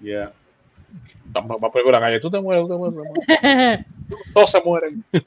Yeah. 0.01 0.31
Vamos 1.25 1.59
vamos 1.59 1.71
por 1.71 1.91
la 1.91 1.99
calle. 1.99 2.19
Tú 2.19 2.31
te 2.31 2.39
mueres, 2.39 2.63
tú 2.63 2.69
te 2.69 2.75
mueres. 2.75 3.13
tú 3.13 3.21
te 3.25 3.41
mueres. 3.41 3.85
Todos 4.33 4.51
se 4.51 4.61
mueren. 4.61 5.03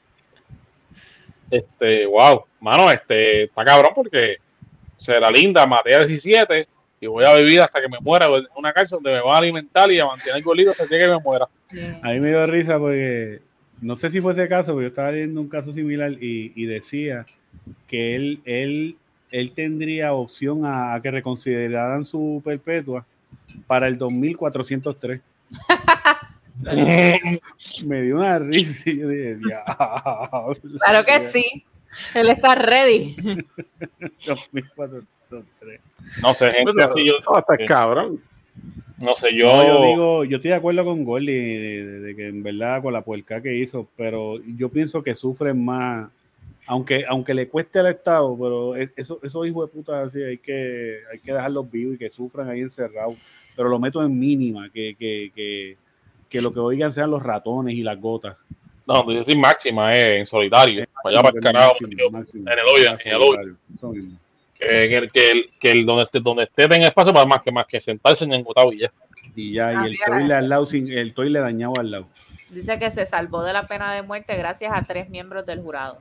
Este, 1.51 2.05
wow, 2.05 2.45
mano, 2.59 2.91
este, 2.91 3.45
está 3.45 3.65
cabrón 3.65 3.91
porque 3.95 4.37
será 4.97 5.31
linda, 5.31 5.65
maté 5.65 5.95
a 5.95 6.05
17 6.05 6.67
y 7.01 7.07
voy 7.07 7.25
a 7.25 7.35
vivir 7.35 7.61
hasta 7.61 7.81
que 7.81 7.87
me 7.87 7.99
muera 7.99 8.27
en 8.27 8.47
una 8.55 8.73
cárcel 8.73 8.99
donde 9.01 9.17
me 9.17 9.23
van 9.23 9.35
a 9.35 9.37
alimentar 9.37 9.91
y 9.91 9.99
a 9.99 10.05
mantener 10.05 10.41
gordito 10.43 10.71
hasta 10.71 10.87
que 10.87 11.07
me 11.07 11.19
muera. 11.19 11.47
A 12.01 12.11
mí 12.11 12.19
me 12.19 12.29
dio 12.29 12.45
risa 12.47 12.77
porque 12.77 13.41
no 13.81 13.95
sé 13.95 14.11
si 14.11 14.19
fue 14.19 14.33
ese 14.33 14.47
caso, 14.47 14.73
pero 14.73 14.81
yo 14.81 14.87
estaba 14.87 15.11
leyendo 15.11 15.39
un 15.39 15.47
caso 15.47 15.71
similar 15.71 16.11
y, 16.11 16.51
y 16.55 16.65
decía 16.65 17.25
que 17.87 18.15
él, 18.15 18.41
él, 18.45 18.97
él 19.31 19.51
tendría 19.53 20.13
opción 20.13 20.65
a, 20.65 20.95
a 20.95 21.01
que 21.01 21.11
reconsideraran 21.11 22.05
su 22.05 22.41
perpetua 22.43 23.05
para 23.67 23.87
el 23.87 23.97
2403. 23.97 25.21
Me 27.85 28.01
dio 28.01 28.17
una 28.17 28.39
risa 28.39 28.89
y 28.89 28.99
yo 28.99 29.07
dije, 29.07 29.35
diablo. 29.35 30.57
Claro 30.83 31.05
que 31.05 31.19
sí. 31.29 31.65
Él 32.13 32.29
está 32.29 32.55
ready. 32.55 33.15
2403. 34.25 35.18
No 36.21 36.33
sé, 36.33 36.51
gente 36.51 36.71
así 36.83 37.05
yo, 37.05 37.13
eso 37.17 37.31
va 37.31 37.37
a 37.37 37.41
estar 37.41 37.65
cabrón. 37.67 38.21
no 39.01 39.15
sé, 39.15 39.33
yo, 39.35 39.45
No, 39.47 39.63
yo 39.67 39.81
digo, 39.91 40.25
yo 40.25 40.35
estoy 40.37 40.49
de 40.51 40.57
acuerdo 40.57 40.83
con 40.83 41.03
Gordy 41.05 41.25
de, 41.27 41.59
de- 41.85 41.99
de 42.01 42.15
que 42.15 42.27
en 42.27 42.43
verdad 42.43 42.81
con 42.81 42.93
la 42.93 43.01
puerca 43.01 43.41
que 43.41 43.55
hizo, 43.55 43.87
pero 43.95 44.39
yo 44.57 44.69
pienso 44.69 45.01
que 45.03 45.15
sufren 45.15 45.63
más, 45.63 46.09
aunque, 46.65 47.05
aunque 47.07 47.33
le 47.33 47.47
cueste 47.47 47.79
al 47.79 47.87
Estado, 47.87 48.35
pero 48.39 48.75
es- 48.75 48.91
eso, 48.95 49.19
esos 49.23 49.47
hijos 49.47 49.69
de 49.69 49.73
puta 49.77 50.01
así 50.03 50.21
hay 50.21 50.37
que, 50.37 50.99
hay 51.11 51.19
que 51.19 51.31
dejarlos 51.33 51.69
vivos 51.71 51.95
y 51.95 51.97
que 51.97 52.09
sufran 52.09 52.49
ahí 52.49 52.61
encerrados, 52.61 53.15
pero 53.55 53.69
lo 53.69 53.79
meto 53.79 54.03
en 54.03 54.17
mínima, 54.19 54.69
que, 54.69 54.95
que, 54.97 55.31
que, 55.35 55.77
que 56.29 56.41
lo 56.41 56.51
que 56.53 56.59
oigan 56.59 56.91
sean 56.91 57.09
los 57.11 57.23
ratones 57.23 57.75
y 57.75 57.83
las 57.83 57.99
gotas. 57.99 58.35
no, 58.85 59.09
yo 59.13 59.23
soy 59.23 59.37
máxima, 59.37 59.95
eh, 59.97 60.19
en 60.19 60.25
solitario, 60.25 60.85
allá 61.05 61.21
para 61.21 61.37
el 61.37 61.43
carajo, 61.43 61.75
en 61.85 62.47
el 62.47 62.59
hoyo, 62.65 62.91
en 63.05 63.11
el 63.15 63.21
hoyo. 63.21 63.55
Que, 64.59 64.97
el- 64.97 65.11
que, 65.11 65.31
el, 65.31 65.45
que 65.59 65.71
el 65.71 65.85
donde 65.85 66.03
esté, 66.03 66.19
donde 66.19 66.43
esté 66.43 66.63
en 66.65 66.83
espacio 66.83 67.13
para 67.13 67.25
más 67.25 67.41
que 67.41 67.51
más 67.51 67.65
que 67.65 67.79
sentarse 67.79 68.25
en 68.25 68.33
engotado 68.33 68.71
y 68.73 68.79
ya. 68.79 68.91
Y 69.35 69.53
ya, 69.53 69.69
Ah, 69.69 69.73
y 69.73 69.85
el 69.85 69.91
mira. 69.91 70.05
toile 70.05 70.33
al 70.33 70.49
lado, 70.49 70.65
sin, 70.65 70.91
el 70.91 71.13
toile 71.13 71.39
dañado 71.39 71.73
al 71.79 71.91
lado. 71.91 72.07
Dice 72.49 72.77
que 72.79 72.91
se 72.91 73.05
salvó 73.05 73.43
de 73.43 73.53
la 73.53 73.65
pena 73.65 73.93
de 73.93 74.01
muerte 74.01 74.35
gracias 74.35 74.71
a 74.75 74.81
tres 74.81 75.09
miembros 75.09 75.45
del 75.45 75.61
jurado. 75.61 75.99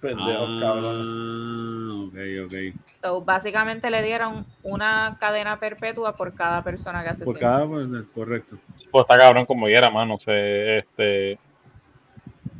Pendejos, 0.00 0.60
cabrón. 0.60 2.10
Ah, 2.14 2.44
ok, 2.44 2.46
ok. 2.46 2.54
So, 3.02 3.20
básicamente 3.22 3.90
le 3.90 4.02
dieron 4.02 4.44
una 4.62 5.16
cadena 5.18 5.58
perpetua 5.58 6.12
por 6.14 6.34
cada 6.34 6.62
persona 6.62 7.02
que 7.02 7.08
asesinó. 7.10 7.24
Por 7.26 7.38
cada, 7.38 7.66
pues, 7.66 7.86
correcto. 8.14 8.56
Pues 8.90 9.02
está 9.02 9.16
cabrón 9.18 9.46
como 9.46 9.66
quiera, 9.66 9.88
mano. 9.90 10.18
Se, 10.18 10.78
este... 10.78 11.38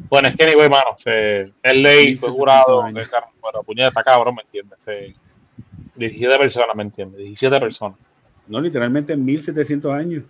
Bueno, 0.08 0.28
es 0.28 0.36
que 0.36 0.44
anyway, 0.44 0.68
mano, 0.68 0.96
se, 0.98 1.42
es 1.42 1.52
ley, 1.74 2.16
fue 2.16 2.30
1700 2.30 2.32
jurado, 2.32 2.82
car- 3.10 3.24
bueno, 3.40 3.62
puñeta, 3.62 3.88
está 3.88 4.02
cabrón, 4.04 4.34
¿me 4.36 4.42
entiendes? 4.42 4.80
Se, 4.80 5.14
17 5.96 6.38
personas, 6.38 6.74
¿me 6.76 6.82
entiendes? 6.82 7.18
17 7.18 7.60
personas. 7.60 7.98
No, 8.46 8.60
literalmente 8.60 9.12
en 9.12 9.24
1700 9.24 9.92
años. 9.92 10.24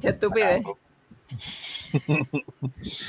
Qué 0.00 0.08
estupidez. 0.08 0.62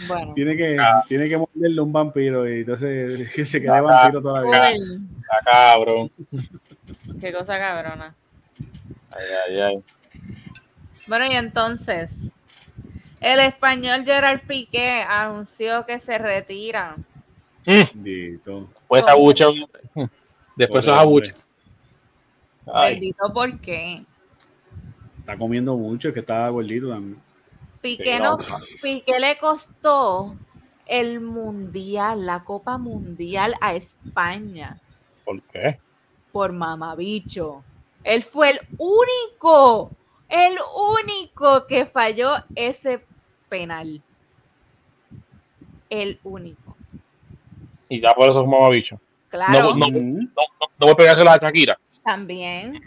Bueno. 0.08 0.34
Tiene 0.34 0.58
que, 0.58 0.76
Ah. 0.80 1.04
tiene 1.08 1.30
que 1.30 1.38
morderle 1.38 1.82
un 1.82 1.94
vampiro 1.94 2.50
y 2.50 2.62
entonces 2.62 3.32
que 3.36 3.46
se 3.46 3.62
quede 3.62 3.70
Ah, 3.70 3.82
vampiro 3.82 4.22
toda 4.24 4.42
la 4.42 4.70
vida. 4.72 4.98
Ah, 5.30 5.40
cabrón. 5.46 6.12
qué 7.20 7.32
cosa 7.32 7.60
cabrona. 7.60 8.16
Ay, 9.12 9.26
ay, 9.50 9.60
ay. 9.60 9.84
Bueno, 11.08 11.26
y 11.28 11.36
entonces, 11.36 12.12
el 13.22 13.40
español 13.40 14.04
Gerard 14.04 14.42
Piqué 14.46 15.04
anunció 15.08 15.86
que 15.86 16.00
se 16.00 16.18
retira. 16.18 16.98
Mm, 17.66 17.84
Bendito. 17.94 18.68
Pues 18.88 19.02
esa 19.02 19.16
bucha. 19.16 19.46
Después 20.56 20.86
Pobre 20.86 20.98
esa 20.98 21.04
bucha. 21.06 21.34
Ay, 22.74 22.94
Bendito, 22.96 23.32
¿por 23.32 23.60
qué? 23.60 24.04
Está 25.20 25.38
comiendo 25.38 25.78
mucho, 25.78 26.10
es 26.10 26.14
que 26.14 26.20
está 26.20 26.50
gordito 26.50 26.90
también. 26.90 27.22
Piqué, 27.80 28.20
no. 28.20 28.38
Piqué 28.82 29.20
le 29.20 29.38
costó 29.38 30.36
el 30.88 31.22
mundial, 31.22 32.26
la 32.26 32.44
Copa 32.44 32.78
Mundial 32.78 33.56
a 33.62 33.76
España 33.76 34.82
¿por 35.24 35.42
qué? 35.44 35.80
por 36.32 36.52
mamabicho. 36.52 37.64
Él 38.04 38.24
fue 38.24 38.52
el 38.52 38.60
único, 38.78 39.92
el 40.28 40.58
único 41.04 41.68
que 41.68 41.86
falló 41.86 42.34
ese 42.56 43.06
penal. 43.52 44.02
El 45.90 46.20
único. 46.24 46.78
Y 47.90 48.00
ya 48.00 48.14
por 48.14 48.30
eso 48.30 48.42
es 48.42 48.48
mamabicho. 48.48 49.00
Claro, 49.30 49.76
No. 49.76 49.88
No, 49.90 49.90
no, 49.90 50.28
no 50.58 50.70
voy 50.80 50.92
a 50.92 50.96
pegársela 50.96 51.34
a 51.34 51.38
Shakira. 51.38 51.78
también. 52.04 52.82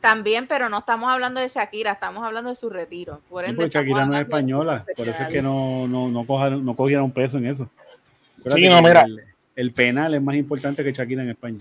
También, 0.00 0.46
pero 0.46 0.68
no 0.68 0.78
estamos 0.80 1.10
hablando 1.10 1.40
de 1.40 1.48
Shakira, 1.48 1.92
estamos 1.92 2.22
hablando 2.26 2.50
de 2.50 2.56
su 2.56 2.68
retiro. 2.68 3.22
Por 3.30 3.46
ende, 3.46 3.70
Shakira 3.70 4.04
no 4.04 4.14
es 4.14 4.20
española, 4.20 4.84
por 4.98 5.08
eso 5.08 5.22
es 5.22 5.28
que 5.30 5.40
no, 5.40 5.88
no, 5.88 6.08
no, 6.08 6.24
cojaron- 6.26 6.62
no 6.62 6.76
cogieron 6.76 7.10
peso 7.10 7.38
en 7.38 7.46
eso. 7.46 7.70
Sí, 8.46 8.68
no, 8.68 8.82
mira. 8.82 9.00
El, 9.00 9.22
el 9.56 9.72
penal 9.72 10.12
es 10.12 10.20
más 10.20 10.34
importante 10.36 10.84
que 10.84 10.92
Shakira 10.92 11.22
en 11.22 11.30
España. 11.30 11.60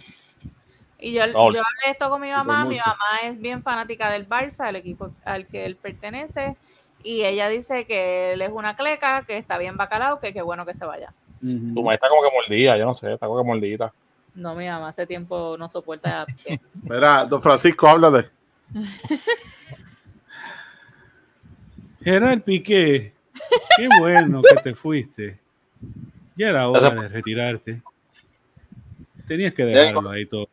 Y 1.00 1.14
yo, 1.14 1.26
No. 1.28 1.54
yo 1.54 1.62
hablé 1.62 1.92
esto 1.92 2.10
con 2.10 2.20
mi 2.22 2.32
mamá, 2.32 2.66
mi 2.66 2.76
mamá 2.78 3.20
es 3.24 3.40
bien 3.40 3.64
fanática 3.64 4.10
del 4.12 4.28
Barça, 4.28 4.68
el 4.68 4.76
equipo 4.76 5.12
al 5.24 5.48
que 5.48 5.66
él 5.66 5.78
pertenece, 5.78 6.58
y 7.04 7.24
ella 7.26 7.50
dice 7.50 7.86
que 7.86 8.34
él 8.34 8.42
es 8.42 8.52
una 8.52 8.76
cleca, 8.76 9.24
que 9.28 9.38
está 9.38 9.58
bien 9.58 9.78
bacalao, 9.78 10.20
que 10.20 10.34
qué 10.34 10.42
bueno 10.42 10.66
que 10.66 10.74
se 10.74 10.86
vaya. 10.86 11.14
Tu 11.42 11.84
madre 11.84 11.96
está 11.96 12.08
como 12.10 12.22
que 12.22 12.30
mordida, 12.34 12.78
yo 12.78 12.86
no 12.86 12.94
sé, 12.94 13.14
está 13.14 13.28
como 13.28 13.42
que 13.42 13.48
mordida. 13.48 13.92
No, 14.36 14.56
mi 14.56 14.66
mamá 14.68 14.90
hace 14.90 15.06
tiempo 15.06 15.56
no 15.60 15.68
soporta. 15.70 16.26
Mira, 16.84 17.26
don 17.26 17.42
Francisco, 17.42 17.88
háblate. 17.88 18.30
Gerard 22.04 22.42
Piqué, 22.42 23.14
qué 23.78 23.88
bueno 24.00 24.42
que 24.42 24.56
te 24.62 24.76
fuiste. 24.76 25.40
Ya 26.36 26.50
era 26.50 26.68
hora 26.68 26.90
de 26.90 27.08
retirarte. 27.10 27.82
Tenías 29.28 29.54
que 29.54 29.64
dejarlo 29.66 30.10
ahí 30.10 30.26
todo. 30.26 30.50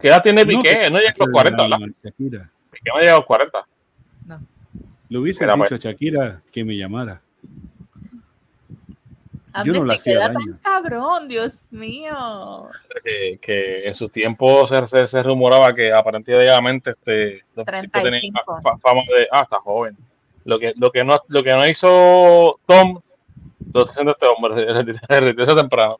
¿Qué 0.00 0.08
edad 0.08 0.22
tiene 0.22 0.44
No, 0.44 0.62
Piqué? 0.62 0.80
que- 0.80 0.90
no 0.90 0.98
llega 0.98 1.10
a 1.10 1.24
los 1.24 1.28
40, 1.30 1.62
¿verdad? 1.62 1.78
Shakira. 2.02 2.50
Piqué 2.70 2.90
no 2.94 3.00
llega 3.00 3.12
a 3.12 3.16
los 3.16 3.26
40. 3.26 3.66
Le 5.10 5.18
hubiese 5.18 5.44
dicho 5.44 5.74
a 5.74 5.78
Shakira 5.78 6.40
que 6.50 6.64
me 6.64 6.76
llamara. 6.76 7.20
Antes 9.52 9.74
no 9.74 9.84
le 9.84 9.90
que 9.90 9.96
hacía 9.96 10.12
queda 10.14 10.28
daño. 10.28 10.38
tan 10.62 10.82
cabrón, 10.82 11.26
Dios 11.28 11.54
mío. 11.72 12.68
Que, 13.04 13.38
que 13.42 13.86
en 13.88 13.94
su 13.94 14.08
tiempo 14.08 14.64
se, 14.68 14.86
se, 14.86 15.06
se 15.08 15.22
rumoraba 15.24 15.74
que 15.74 15.92
aparentemente 15.92 16.90
este, 16.90 17.42
tenía 17.54 17.88
35. 17.92 18.60
fa- 18.62 18.78
fama 18.78 19.02
de, 19.08 19.26
ah, 19.32 19.42
está 19.42 19.58
joven. 19.58 19.96
Lo 20.44 20.58
que, 20.58 20.72
lo 20.76 20.90
que, 20.92 21.02
no, 21.02 21.18
lo 21.26 21.42
que 21.42 21.50
no 21.50 21.66
hizo 21.66 22.60
Tom, 22.64 23.00
lo 23.74 23.80
está 23.80 23.90
haciendo 23.90 24.12
este 24.12 24.26
hombre, 24.26 24.72
retirarse 25.08 25.54
temprano. 25.56 25.98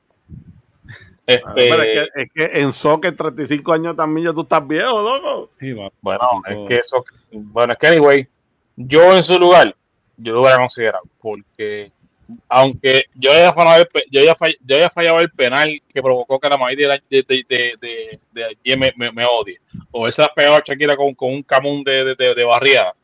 Este, 1.27 1.45
pero 1.55 1.83
es, 1.83 2.11
que, 2.15 2.23
es 2.23 2.29
que 2.33 2.61
en 2.61 2.73
soccer, 2.73 3.17
35 3.17 3.73
años 3.73 3.97
también 3.97 4.29
ya 4.29 4.33
tú 4.33 4.43
estás 4.43 4.67
viejo, 4.67 5.03
loco. 5.03 5.51
Sí, 5.59 5.73
va. 5.73 5.91
Bueno, 6.01 6.21
es 6.49 6.57
que 6.69 6.75
eso, 6.77 7.05
bueno, 7.33 7.73
es 7.73 7.79
que 7.81 7.87
anyway, 7.89 8.29
yo 8.77 9.17
en 9.17 9.23
su 9.23 9.39
lugar, 9.39 9.75
yo 10.17 10.33
lo 10.33 10.41
hubiera 10.43 10.59
considerado, 10.59 11.05
porque 11.21 11.91
aunque 12.49 13.05
yo 13.15 13.33
haya 13.33 13.53
fallado 13.53 13.83
el, 13.95 14.05
yo 14.11 14.77
haya 14.77 14.91
fallado 14.91 15.21
el 15.21 15.31
penal 15.31 15.81
que 15.93 16.03
provocó 16.03 16.39
que 16.39 16.49
la 16.49 16.57
mayoría 16.57 16.89
de, 16.89 17.23
de, 17.23 17.45
de, 17.49 18.19
de, 18.33 18.77
me, 18.77 18.93
me, 19.13 19.25
odie, 19.25 19.59
o 19.91 20.07
ha 20.07 20.35
pegado 20.35 20.57
a 20.57 20.97
con, 20.97 21.15
con 21.15 21.33
un 21.33 21.43
camón 21.43 21.83
de, 21.83 22.15
de, 22.15 22.45
barriada, 22.45 22.95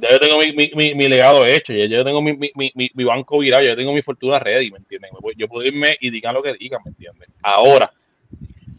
ya 0.00 0.10
yo 0.10 0.18
tengo 0.20 0.38
mi, 0.38 0.52
mi, 0.52 0.70
mi, 0.74 0.94
mi 0.94 1.08
legado 1.08 1.44
hecho, 1.44 1.72
ya 1.72 1.86
yo 1.86 2.04
tengo 2.04 2.22
mi, 2.22 2.32
mi, 2.34 3.04
banco 3.04 3.38
virado, 3.38 3.62
ya 3.62 3.70
yo 3.70 3.76
tengo 3.76 3.92
mi 3.92 4.02
fortuna 4.02 4.38
ready, 4.38 4.70
¿me 4.70 4.78
entienden? 4.78 5.10
Yo 5.36 5.48
puedo 5.48 5.66
irme 5.66 5.96
y 6.00 6.10
digan 6.10 6.34
lo 6.34 6.42
que 6.42 6.54
digan, 6.54 6.80
¿me 6.84 6.90
entienden? 6.90 7.28
Ahora, 7.42 7.90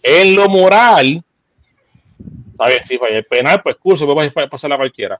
en 0.02 0.36
lo 0.36 0.48
moral, 0.48 1.22
¿sabes? 2.58 2.88
Si 2.88 2.98
falla 2.98 3.18
el 3.18 3.26
penal, 3.26 3.62
pues 3.62 3.76
curso, 3.78 4.06
puede 4.14 4.32
pas- 4.32 4.50
pasar 4.50 4.72
a 4.72 4.78
cualquiera. 4.78 5.20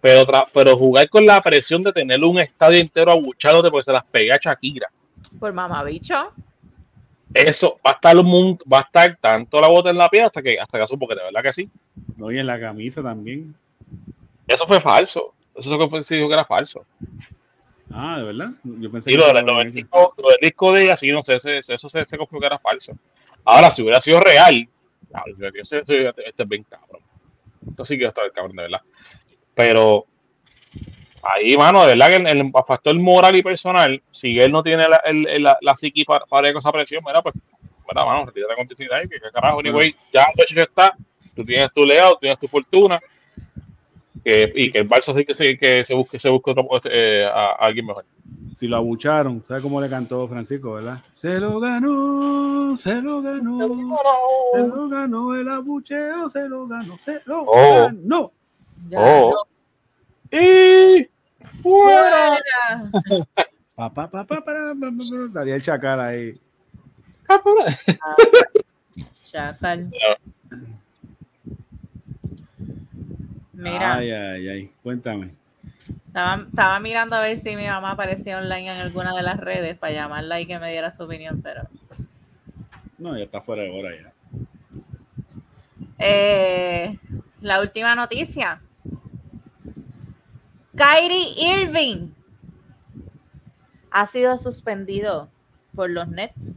Pero, 0.00 0.24
tra- 0.26 0.46
pero 0.54 0.76
jugar 0.76 1.08
con 1.08 1.26
la 1.26 1.40
presión 1.40 1.82
de 1.82 1.92
tener 1.92 2.22
un 2.22 2.38
estadio 2.38 2.78
entero 2.78 3.10
abuchándote 3.12 3.70
porque 3.70 3.84
se 3.84 3.92
las 3.92 4.04
pegué 4.04 4.32
a 4.32 4.38
Shakira, 4.40 4.88
Por 5.40 5.52
mamabicho. 5.52 6.32
eso 7.34 7.78
va 7.84 7.90
a 7.90 7.94
estar 7.94 8.16
un 8.16 8.26
mundo, 8.26 8.64
va 8.72 8.78
a 8.78 8.82
estar 8.82 9.16
tanto 9.20 9.60
la 9.60 9.68
bota 9.68 9.90
en 9.90 9.98
la 9.98 10.08
piel 10.08 10.24
hasta 10.24 10.40
que 10.40 10.58
hasta 10.58 10.78
que 10.78 10.86
supo 10.86 11.06
que 11.08 11.14
de 11.16 11.22
verdad 11.24 11.42
que 11.42 11.52
sí. 11.52 11.68
No, 12.16 12.30
y 12.30 12.38
en 12.38 12.46
la 12.46 12.58
camisa 12.60 13.02
también. 13.02 13.54
Eso 14.46 14.66
fue 14.66 14.80
falso. 14.80 15.34
Eso 15.54 15.72
es 15.74 15.78
lo 15.78 15.90
que 15.90 16.02
se 16.04 16.14
dijo 16.14 16.28
que 16.28 16.34
era 16.34 16.44
falso. 16.44 16.84
Ah, 17.92 18.18
¿de 18.18 18.24
verdad? 18.24 18.50
Yo 18.62 18.90
pensé 18.90 19.10
Y 19.10 19.14
lo, 19.14 19.32
del- 19.32 19.44
lo 19.44 19.58
del 19.58 19.72
disco, 19.72 20.14
lo 20.16 20.28
del 20.28 20.38
disco 20.40 20.72
de 20.72 20.84
ella, 20.84 20.96
sí, 20.96 21.10
no 21.10 21.22
sé, 21.24 21.36
ese- 21.36 21.58
ese- 21.58 21.74
eso 21.74 21.88
se, 21.88 22.04
se 22.04 22.16
que 22.18 22.26
era 22.46 22.58
falso. 22.58 22.92
Ahora, 23.44 23.70
si 23.70 23.82
hubiera 23.82 24.00
sido 24.00 24.20
real, 24.20 24.68
claro, 25.10 25.32
hubiera- 25.36 25.52
este 25.60 26.42
es 26.42 26.48
bien 26.48 26.64
cabrón. 26.64 27.00
Esto 27.68 27.84
sí 27.84 27.96
que 27.98 28.04
va 28.04 28.08
a 28.08 28.10
estar 28.10 28.32
cabrón, 28.32 28.56
de 28.56 28.62
verdad. 28.62 28.80
Pero 29.58 30.06
ahí, 31.24 31.56
mano, 31.56 31.80
de 31.82 31.88
verdad 31.96 32.10
que 32.10 32.16
el, 32.16 32.26
el 32.28 32.52
factor 32.64 32.94
moral 32.96 33.34
y 33.34 33.42
personal, 33.42 34.00
si 34.12 34.38
él 34.38 34.52
no 34.52 34.62
tiene 34.62 34.88
la, 34.88 34.98
el, 35.04 35.26
el- 35.26 35.42
la, 35.42 35.58
la 35.60 35.74
psiqui 35.74 36.04
para, 36.04 36.24
para 36.26 36.48
esa 36.50 36.70
presión, 36.70 37.02
mira, 37.04 37.20
pues, 37.20 37.34
mira, 37.88 38.04
mano, 38.04 38.24
retírate 38.24 38.54
con 38.54 38.66
continuidad 38.68 39.02
y 39.02 39.08
que, 39.08 39.16
que 39.16 39.30
carajo, 39.34 39.58
anyway, 39.58 39.92
ya 40.12 40.28
lo 40.36 40.44
hecho 40.44 40.54
ya 40.54 40.62
está, 40.62 40.96
tú 41.34 41.44
tienes 41.44 41.72
tu 41.72 41.84
tú 41.88 42.16
tienes 42.20 42.38
tu 42.38 42.46
fortuna, 42.46 43.00
que- 44.24 44.52
y 44.54 44.70
que 44.70 44.78
el 44.78 44.88
Barça 44.88 45.12
sí 45.12 45.24
que 45.24 45.34
se, 45.34 45.58
que 45.58 45.84
se 45.84 45.92
busque, 45.92 46.20
se 46.20 46.28
busque 46.28 46.52
otro, 46.52 46.64
eh, 46.84 47.24
a, 47.26 47.46
a 47.46 47.52
alguien 47.66 47.86
mejor. 47.86 48.04
Si 48.54 48.68
lo 48.68 48.76
abucharon, 48.76 49.42
¿sabes 49.44 49.60
cómo 49.64 49.80
le 49.80 49.88
cantó 49.90 50.28
Francisco, 50.28 50.74
verdad? 50.74 50.98
Se 51.14 51.40
lo 51.40 51.58
ganó, 51.58 52.76
se 52.76 52.94
lo 53.02 53.22
ganó, 53.22 53.58
se 54.52 54.58
lo 54.68 54.88
ganó 54.88 55.34
el 55.34 55.48
abucheo, 55.48 56.30
se 56.30 56.48
lo 56.48 56.68
ganó, 56.68 56.96
se 56.96 57.18
lo 57.26 57.42
Oh. 57.42 57.86
ganó. 57.86 58.32
Ya, 58.88 58.98
Oh. 59.00 59.46
Y 60.30 61.08
fuera. 61.62 62.38
fuera. 62.38 63.26
Pa, 63.78 63.88
pa, 63.94 64.10
pa, 64.10 64.24
pa, 64.24 64.40
pa, 64.40 64.44
pa, 64.44 64.74
pa, 64.74 64.90
pa, 64.90 65.28
Daría 65.32 65.54
el 65.54 65.62
chacal 65.62 66.00
ahí. 66.00 66.34
Chacal. 69.22 69.88
Mira, 73.52 73.94
Ay, 73.94 74.10
ay, 74.10 74.48
ay. 74.48 74.70
Cuéntame. 74.82 75.30
estaba, 76.06 76.42
estaba 76.48 76.80
mirando 76.80 77.16
a 77.16 77.20
ver 77.20 77.38
si 77.38 77.54
mi 77.56 77.66
mamá 77.66 77.92
aparecía 77.92 78.38
online 78.38 78.72
en 78.72 78.80
alguna 78.80 79.14
de 79.14 79.22
las 79.22 79.38
redes 79.38 79.76
para 79.78 79.92
llamarla 79.92 80.40
y 80.40 80.46
que 80.46 80.58
me 80.58 80.70
diera 80.70 80.90
su 80.90 81.04
opinión, 81.04 81.40
pero 81.42 81.62
No, 82.98 83.16
ya 83.16 83.24
está 83.24 83.40
fuera 83.40 83.62
de 83.62 83.70
hora 83.70 83.90
ya. 83.94 84.12
Eh, 86.00 86.98
la 87.42 87.60
última 87.60 87.94
noticia. 87.94 88.60
Kyrie 90.78 91.34
Irving 91.36 92.12
ha 93.90 94.06
sido 94.06 94.38
suspendido 94.38 95.28
por 95.74 95.90
los 95.90 96.06
Nets 96.06 96.54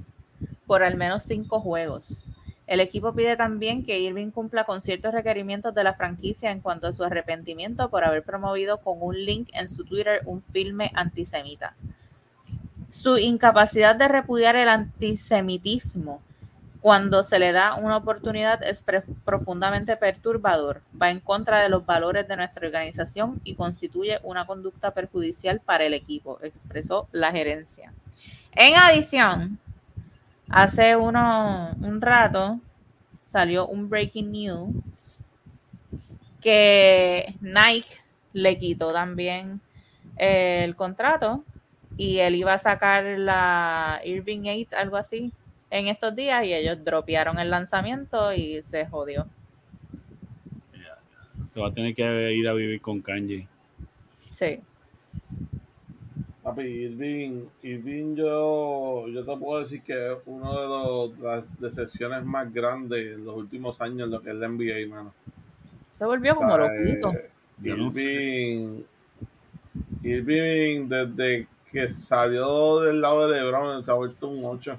por 0.68 0.84
al 0.84 0.96
menos 0.96 1.24
cinco 1.24 1.60
juegos. 1.60 2.28
El 2.68 2.82
equipo 2.82 3.16
pide 3.16 3.36
también 3.36 3.84
que 3.84 4.00
Irving 4.00 4.30
cumpla 4.30 4.64
con 4.66 4.82
ciertos 4.82 5.12
requerimientos 5.12 5.74
de 5.74 5.84
la 5.84 5.96
franquicia 5.96 6.52
en 6.52 6.60
cuanto 6.60 6.86
a 6.86 6.94
su 6.94 7.04
arrepentimiento 7.04 7.90
por 7.90 8.04
haber 8.04 8.22
promovido 8.22 8.78
con 8.78 8.98
un 9.02 9.26
link 9.26 9.50
en 9.54 9.68
su 9.70 9.86
Twitter 9.86 10.22
un 10.26 10.44
filme 10.54 10.92
antisemita. 10.94 11.76
Su 12.90 13.18
incapacidad 13.18 13.96
de 13.96 14.08
repudiar 14.08 14.56
el 14.56 14.70
antisemitismo 14.70 16.22
cuando 16.82 17.24
se 17.24 17.38
le 17.38 17.52
da 17.52 17.76
una 17.76 17.98
oportunidad 17.98 18.64
es 18.64 18.84
profundamente 19.24 19.96
perturbador, 19.98 20.82
va 21.00 21.12
en 21.12 21.20
contra 21.20 21.60
de 21.60 21.70
los 21.70 21.86
valores 21.86 22.28
de 22.28 22.36
nuestra 22.36 22.66
organización 22.66 23.40
y 23.44 23.54
constituye 23.54 24.20
una 24.24 24.48
conducta 24.48 24.92
perjudicial 24.92 25.60
para 25.60 25.86
el 25.86 25.94
equipo, 25.94 26.40
expresó 26.42 27.08
la 27.12 27.32
gerencia. 27.32 27.94
En 28.54 28.76
adición, 28.76 29.60
hace 30.50 30.96
uno, 30.96 31.76
un 31.80 32.02
rato 32.02 32.60
salió 33.24 33.68
un 33.68 33.88
breaking 33.88 34.32
news 34.32 35.24
que 36.42 37.36
Nike 37.42 38.00
le 38.34 38.58
quitó 38.58 38.92
también 38.92 39.62
eh, 40.18 40.64
el 40.64 40.76
contrato 40.76 41.44
y 41.96 42.18
él 42.18 42.34
iba 42.34 42.54
a 42.54 42.60
sacar 42.60 43.04
la 43.04 44.02
Irving 44.04 44.48
8, 44.48 44.76
algo 44.78 44.98
así, 44.98 45.32
en 45.72 45.88
estos 45.88 46.16
días 46.16 46.46
y 46.46 46.54
ellos 46.54 46.84
dropearon 46.84 47.40
el 47.40 47.50
lanzamiento 47.50 48.32
y 48.34 48.62
se 48.64 48.86
jodió. 48.86 49.26
Se 51.48 51.60
va 51.60 51.68
a 51.68 51.74
tener 51.74 51.96
que 51.96 52.32
ir 52.34 52.48
a 52.48 52.54
vivir 52.54 52.80
con 52.82 53.02
Kanye. 53.02 53.48
Sí. 54.32 54.60
Papi, 56.44 56.62
Irving, 56.62 57.44
Irving 57.62 58.16
yo, 58.16 59.06
yo 59.10 59.24
te 59.26 59.38
puedo 59.38 59.60
decir 59.62 59.82
que 59.84 60.14
es 60.14 60.18
uno 60.26 60.60
de 60.60 60.68
los, 60.68 61.20
las 61.20 61.60
decepciones 61.60 62.24
más 62.26 62.52
grandes 62.54 63.16
en 63.16 63.26
los 63.26 63.36
últimos 63.36 63.80
años 63.82 64.10
lo 64.10 64.22
que 64.22 64.30
es 64.32 64.36
la 64.36 64.48
NBA, 64.48 64.88
mano. 64.90 65.14
Se 65.92 66.06
volvió 66.06 66.36
como 66.36 66.54
O 66.54 66.58
sea, 66.58 66.74
loquito. 66.74 67.12
eh. 67.14 67.30
Irving, 67.64 68.82
Irving, 70.04 70.88
desde 70.88 71.48
que 71.72 71.88
salió 71.90 72.80
del 72.80 73.02
lado 73.02 73.30
de 73.30 73.40
LeBron, 73.42 73.84
se 73.86 73.92
ha 73.92 73.94
vuelto 73.94 74.28
un 74.30 74.44
8. 74.44 74.78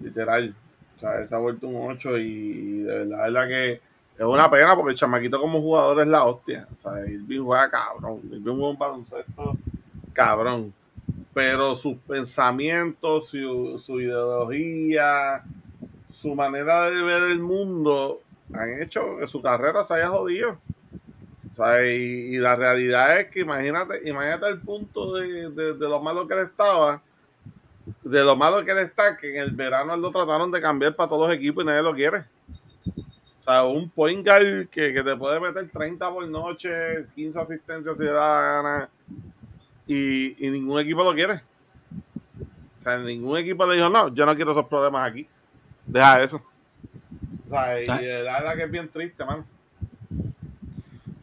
Literal. 0.00 0.54
O 0.96 1.00
sea, 1.00 1.26
se 1.26 1.34
ha 1.34 1.38
vuelto 1.38 1.68
un 1.68 1.90
8 1.90 2.18
y 2.18 2.78
de 2.82 2.98
verdad, 3.04 3.26
es 3.26 3.32
la 3.32 3.48
que 3.48 3.72
es 3.72 4.24
una 4.24 4.50
pena 4.50 4.74
porque 4.74 4.92
el 4.92 4.98
chamaquito 4.98 5.40
como 5.40 5.60
jugador 5.60 6.00
es 6.00 6.08
la 6.08 6.24
hostia. 6.24 6.66
O 6.76 6.80
sea, 6.80 7.06
Irving 7.06 7.40
juega 7.42 7.70
cabrón. 7.70 8.20
Irving 8.24 8.54
juega 8.54 8.68
un 8.70 8.78
baloncesto 8.78 9.56
cabrón. 10.12 10.72
Pero 11.34 11.76
sus 11.76 11.96
pensamientos, 11.98 13.28
su, 13.28 13.78
su 13.78 14.00
ideología, 14.00 15.44
su 16.12 16.34
manera 16.34 16.90
de 16.90 17.00
ver 17.02 17.22
el 17.24 17.38
mundo 17.38 18.20
han 18.52 18.82
hecho 18.82 19.18
que 19.18 19.26
su 19.28 19.40
carrera 19.40 19.84
se 19.84 19.94
haya 19.94 20.08
jodido. 20.08 20.58
O 21.52 21.54
sea, 21.54 21.84
y, 21.86 22.34
y 22.34 22.38
la 22.38 22.56
realidad 22.56 23.20
es 23.20 23.28
que 23.28 23.40
imagínate, 23.40 24.08
imagínate 24.08 24.48
el 24.48 24.60
punto 24.60 25.14
de, 25.14 25.50
de- 25.50 25.74
de 25.74 25.88
lo 25.88 26.00
malo 26.02 26.26
que 26.26 26.34
él 26.34 26.40
estaba, 26.46 27.02
de 28.02 28.24
lo 28.24 28.36
malo 28.36 28.64
que 28.64 28.72
él 28.72 28.78
está, 28.78 29.16
que 29.16 29.30
en 29.36 29.42
el 29.42 29.50
verano 29.52 29.94
él 29.94 30.00
lo 30.00 30.10
trataron 30.10 30.50
de 30.50 30.60
cambiar 30.60 30.94
para 30.94 31.08
todos 31.08 31.28
los 31.28 31.36
equipos 31.36 31.62
y 31.62 31.66
nadie 31.66 31.82
lo 31.82 31.94
quiere. 31.94 32.24
O 33.40 33.44
sea, 33.50 33.64
un 33.64 33.88
point 33.88 34.26
guard 34.26 34.68
que, 34.68 34.92
que 34.92 35.02
te 35.02 35.16
puede 35.16 35.40
meter 35.40 35.68
30 35.70 36.10
por 36.10 36.26
noche, 36.28 37.06
15 37.14 37.38
asistencias 37.38 37.96
si 37.96 38.04
da 38.04 38.12
la 38.12 38.42
gana, 38.62 38.88
y, 39.86 40.46
y 40.46 40.50
ningún 40.50 40.80
equipo 40.80 41.02
lo 41.02 41.14
quiere. 41.14 41.34
O 42.80 42.82
sea, 42.82 42.98
ningún 42.98 43.38
equipo 43.38 43.66
le 43.66 43.76
dijo, 43.76 43.88
no, 43.88 44.14
yo 44.14 44.26
no 44.26 44.36
quiero 44.36 44.52
esos 44.52 44.66
problemas 44.66 45.10
aquí. 45.10 45.26
Deja 45.86 46.22
eso. 46.22 46.42
O 47.46 47.50
sea, 47.50 47.80
y 47.80 47.86
¿Sabes? 47.86 48.06
de 48.06 48.22
verdad 48.22 48.54
que 48.56 48.62
es 48.64 48.70
bien 48.70 48.88
triste, 48.90 49.24
mano. 49.24 49.46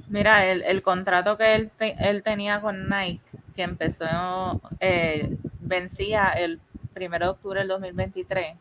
Mira, 0.09 0.45
el, 0.45 0.61
el 0.63 0.81
contrato 0.81 1.37
que 1.37 1.55
él, 1.55 1.71
te- 1.77 1.95
él 1.99 2.23
tenía 2.23 2.61
con 2.61 2.89
Nike, 2.89 3.21
que 3.55 3.63
empezó, 3.63 4.61
eh, 4.79 5.35
vencía 5.65 6.29
el 6.29 6.59
1 6.95 7.19
de 7.19 7.27
octubre 7.27 7.59
del 7.59 7.67
2023, 7.67 8.55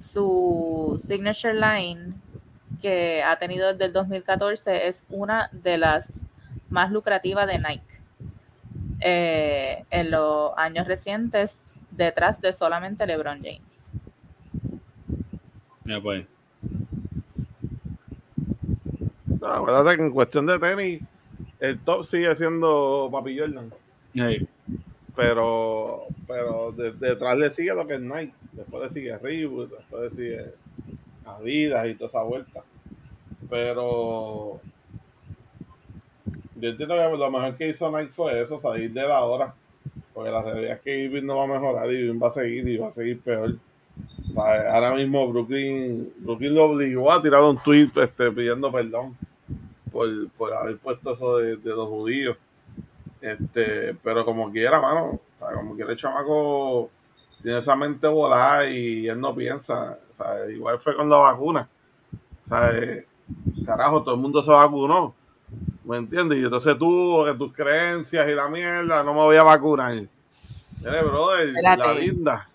su 0.00 1.00
signature 1.02 1.54
line 1.54 2.14
que 2.80 3.22
ha 3.22 3.36
tenido 3.38 3.72
desde 3.72 3.86
el 3.86 3.92
2014 3.92 4.88
es 4.88 5.04
una 5.08 5.48
de 5.52 5.78
las 5.78 6.12
más 6.68 6.90
lucrativas 6.90 7.46
de 7.46 7.58
Nike. 7.58 7.94
Eh, 9.00 9.84
en 9.90 10.10
los 10.10 10.52
años 10.56 10.86
recientes, 10.86 11.76
detrás 11.90 12.40
de 12.40 12.52
solamente 12.52 13.06
LeBron 13.06 13.42
James. 13.42 13.90
Ya 15.84 16.00
pues. 16.00 16.26
No, 19.40 19.46
acuérdate 19.46 19.96
que 19.96 20.02
en 20.02 20.10
cuestión 20.10 20.46
de 20.46 20.58
tenis, 20.58 21.02
el 21.60 21.78
top 21.80 22.04
sigue 22.04 22.34
siendo 22.34 23.08
Papi 23.12 23.38
Jordan. 23.38 23.72
Hey, 24.14 24.48
Pero, 25.16 26.06
pero 26.26 26.72
de- 26.72 26.92
detrás 26.92 27.36
le 27.38 27.50
sigue 27.50 27.74
lo 27.74 27.86
que 27.86 27.94
es 27.94 28.00
Nike. 28.00 28.34
Después 28.52 28.82
le 28.84 28.90
sigue 28.90 29.18
Reebok, 29.18 29.70
después 29.70 30.02
le 30.02 30.10
sigue 30.10 30.44
Adidas 31.24 31.86
y 31.88 31.94
toda 31.94 32.08
esa 32.08 32.22
vuelta. 32.22 32.62
Pero 33.48 34.60
yo 36.56 36.68
entiendo 36.70 36.94
que 36.94 37.16
lo 37.18 37.30
mejor 37.30 37.56
que 37.56 37.68
hizo 37.68 37.90
Nike 37.90 38.12
fue 38.12 38.42
eso, 38.42 38.60
salir 38.60 38.92
de 38.92 39.02
la 39.02 39.22
hora. 39.24 39.54
Porque 40.12 40.30
la 40.30 40.42
realidad 40.42 40.72
es 40.76 40.80
que 40.80 40.98
Irving 40.98 41.24
no 41.24 41.36
va 41.38 41.44
a 41.44 41.48
mejorar, 41.48 41.90
Irving 41.92 42.20
va 42.22 42.28
a 42.28 42.32
seguir 42.32 42.68
y 42.68 42.76
va 42.76 42.88
a 42.88 42.92
seguir 42.92 43.20
peor. 43.20 43.54
Ahora 44.36 44.94
mismo 44.94 45.28
Brooklyn, 45.28 46.12
Brooklyn 46.18 46.54
lo 46.54 46.64
obligó 46.70 47.12
a 47.12 47.22
tirar 47.22 47.42
un 47.42 47.56
tweet 47.58 47.90
este, 48.02 48.30
pidiendo 48.32 48.70
perdón 48.72 49.16
por, 49.92 50.08
por 50.30 50.52
haber 50.54 50.76
puesto 50.78 51.14
eso 51.14 51.38
de, 51.38 51.56
de 51.56 51.70
los 51.70 51.88
judíos. 51.88 52.36
Este, 53.24 53.96
pero 54.02 54.22
como 54.22 54.52
quiera, 54.52 54.78
mano, 54.78 55.12
o 55.12 55.20
sea, 55.38 55.56
como 55.56 55.74
quiera 55.74 55.92
el 55.92 55.96
chamaco 55.96 56.90
tiene 57.42 57.58
esa 57.58 57.74
mente 57.74 58.06
volada 58.06 58.68
y 58.68 59.08
él 59.08 59.18
no 59.18 59.34
piensa. 59.34 59.98
O 60.12 60.14
sea, 60.14 60.50
igual 60.50 60.78
fue 60.78 60.94
con 60.94 61.08
la 61.08 61.16
vacuna. 61.16 61.66
O 62.44 62.46
sea, 62.46 62.70
eh, 62.74 63.06
carajo, 63.64 64.02
todo 64.02 64.14
el 64.14 64.20
mundo 64.20 64.42
se 64.42 64.50
vacunó. 64.50 65.14
¿Me 65.84 65.96
entiendes? 65.96 66.38
Y 66.38 66.44
entonces 66.44 66.76
tú, 66.78 67.24
que 67.24 67.32
tus 67.32 67.50
creencias 67.54 68.28
y 68.28 68.34
la 68.34 68.46
mierda, 68.48 69.02
no 69.02 69.14
me 69.14 69.20
voy 69.20 69.36
a 69.36 69.42
vacunar. 69.42 69.94
Mire, 69.94 71.02
brother, 71.02 71.54
la 71.62 71.94
linda. 71.94 72.48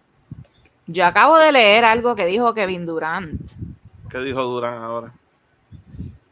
Yo 0.86 1.04
acabo 1.04 1.40
de 1.40 1.52
leer 1.52 1.84
algo 1.84 2.14
que 2.14 2.28
dijo 2.28 2.54
Kevin 2.54 2.86
Durant. 2.86 3.42
¿Qué 4.12 4.20
dijo 4.20 4.44
Durán 4.44 4.84
ahora? 4.84 5.14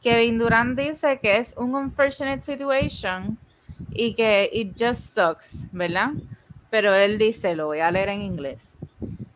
Kevin 0.04 0.38
Durant 0.38 0.78
dice 0.78 1.20
que 1.20 1.38
es 1.38 1.56
un 1.58 1.74
unfortunate 1.74 2.44
situation 2.44 3.40
y 3.92 4.14
que 4.14 4.50
it 4.52 4.76
just 4.76 5.14
sucks, 5.14 5.64
¿verdad? 5.72 6.14
Pero 6.70 6.94
él 6.94 7.18
dice, 7.18 7.56
lo 7.56 7.68
voy 7.68 7.80
a 7.80 7.92
leer 7.92 8.10
en 8.10 8.22
inglés. 8.22 8.62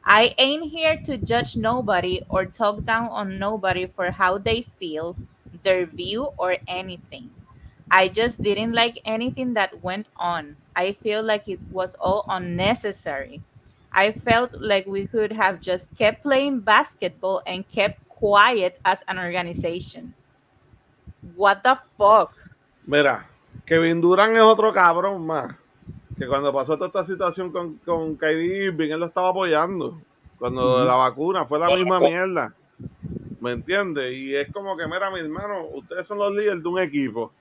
I 0.04 0.34
ain't 0.38 0.72
here 0.72 0.98
to 1.06 1.18
judge 1.18 1.56
nobody 1.56 2.22
or 2.28 2.46
talk 2.46 2.84
down 2.84 3.08
on 3.10 3.40
nobody 3.40 3.86
for 3.86 4.12
how 4.12 4.38
they 4.38 4.66
feel, 4.80 5.16
their 5.64 5.86
view, 5.86 6.30
or 6.38 6.58
anything. 6.68 7.30
I 7.90 8.08
just 8.08 8.42
didn't 8.42 8.74
like 8.74 9.00
anything 9.06 9.54
that 9.54 9.84
went 9.84 10.08
on. 10.18 10.56
I 10.76 10.94
feel 10.94 11.22
like 11.22 11.48
it 11.48 11.60
was 11.72 11.96
all 11.96 12.26
unnecessary. 12.28 13.42
I 13.94 14.12
felt 14.14 14.54
like 14.60 14.88
we 14.88 15.06
could 15.06 15.34
have 15.34 15.60
just 15.60 15.94
kept 15.98 16.24
playing 16.24 16.62
basketball 16.62 17.42
and 17.46 17.70
kept 17.70 18.08
quiet 18.08 18.80
as 18.86 19.00
an 19.08 19.20
organization. 19.20 20.14
What 21.36 21.64
the 21.64 21.78
fuck? 21.98 22.34
Mira, 22.88 23.26
Kevin 23.72 24.02
Durán 24.02 24.36
es 24.36 24.42
otro 24.42 24.74
cabrón 24.74 25.26
más. 25.26 25.56
Que 26.20 26.28
cuando 26.28 26.52
pasó 26.52 26.76
toda 26.76 26.88
esta 26.88 27.06
situación 27.06 27.54
con, 27.54 27.78
con 27.78 28.18
Kyrie 28.18 28.66
Irving, 28.66 28.90
él 28.90 29.00
lo 29.00 29.06
estaba 29.06 29.30
apoyando. 29.30 29.98
Cuando 30.38 30.84
la 30.84 30.96
vacuna 30.96 31.46
fue 31.46 31.58
la 31.58 31.74
misma 31.74 32.02
mierda. 32.02 32.54
¿Me 33.40 33.52
entiendes? 33.52 34.14
Y 34.14 34.36
es 34.36 34.52
como 34.52 34.76
que, 34.76 34.86
mira, 34.88 35.10
mi 35.10 35.22
hermano, 35.22 35.68
ustedes 35.74 36.06
son 36.06 36.18
los 36.18 36.34
líderes 36.34 36.62
de 36.62 36.68
un 36.68 36.80
equipo. 36.80 37.32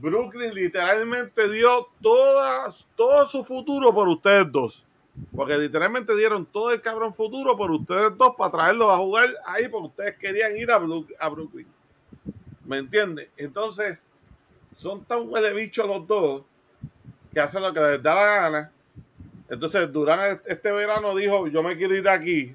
Brooklyn 0.00 0.54
literalmente 0.54 1.50
dio 1.50 1.88
todas, 2.00 2.86
todo 2.94 3.26
su 3.26 3.44
futuro 3.44 3.92
por 3.92 4.06
ustedes 4.06 4.52
dos. 4.52 4.86
Porque 5.34 5.58
literalmente 5.58 6.14
dieron 6.14 6.46
todo 6.46 6.70
el 6.70 6.80
cabrón 6.80 7.12
futuro 7.14 7.56
por 7.56 7.72
ustedes 7.72 8.16
dos 8.16 8.36
para 8.38 8.52
traerlos 8.52 8.92
a 8.92 8.98
jugar 8.98 9.26
ahí 9.44 9.66
porque 9.66 9.88
ustedes 9.88 10.18
querían 10.18 10.56
ir 10.56 10.70
a 10.70 10.78
Brooklyn. 11.28 11.66
¿Me 12.64 12.78
entiendes? 12.78 13.28
Entonces, 13.36 14.04
son 14.76 15.04
tan 15.04 15.28
huele 15.28 15.52
bichos 15.52 15.86
los 15.86 16.06
dos 16.06 16.42
que 17.32 17.40
hacen 17.40 17.62
lo 17.62 17.72
que 17.72 17.80
les 17.80 18.02
da 18.02 18.14
la 18.14 18.26
gana. 18.26 18.72
Entonces, 19.48 19.92
Durán 19.92 20.40
este 20.46 20.72
verano 20.72 21.14
dijo, 21.14 21.48
yo 21.48 21.62
me 21.62 21.76
quiero 21.76 21.94
ir 21.94 22.02
de 22.02 22.10
aquí. 22.10 22.54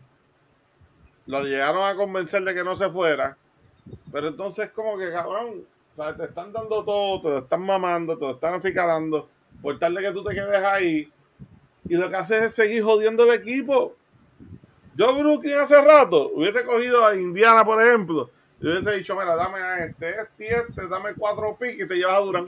Lo 1.26 1.44
llegaron 1.44 1.84
a 1.84 1.96
convencer 1.96 2.44
de 2.44 2.54
que 2.54 2.64
no 2.64 2.76
se 2.76 2.90
fuera. 2.90 3.38
Pero 4.12 4.30
entonces 4.30 4.72
como 4.72 4.98
que, 4.98 5.12
cabrón, 5.12 5.66
te 6.18 6.24
están 6.24 6.52
dando 6.54 6.84
todo, 6.84 7.22
te 7.22 7.30
lo 7.30 7.38
están 7.40 7.62
mamando, 7.62 8.18
te 8.18 8.26
lo 8.26 8.32
están 8.32 8.56
acicalando, 8.56 9.28
por 9.62 9.78
tal 9.78 9.94
de 9.94 10.02
que 10.02 10.12
tú 10.12 10.24
te 10.24 10.34
quedes 10.34 10.64
ahí. 10.64 11.12
Y 11.88 11.96
lo 11.96 12.10
que 12.10 12.16
haces 12.16 12.44
es 12.44 12.54
seguir 12.54 12.84
jodiendo 12.84 13.24
el 13.24 13.40
equipo. 13.40 13.96
Yo 14.96 15.16
Brooklyn 15.16 15.56
hace 15.56 15.82
rato 15.82 16.32
hubiese 16.34 16.64
cogido 16.66 17.06
a 17.06 17.16
Indiana, 17.16 17.64
por 17.64 17.82
ejemplo, 17.82 18.30
y 18.62 18.68
hubiese 18.68 18.92
dicho, 18.98 19.16
mira, 19.16 19.36
dame 19.36 19.58
a 19.60 19.86
este, 19.86 20.10
este 20.22 20.56
este, 20.70 20.88
dame 20.88 21.14
cuatro 21.18 21.56
picks 21.60 21.82
y 21.84 21.88
te 21.88 21.96
llevas 21.96 22.18
a 22.18 22.20
Durán. 22.20 22.48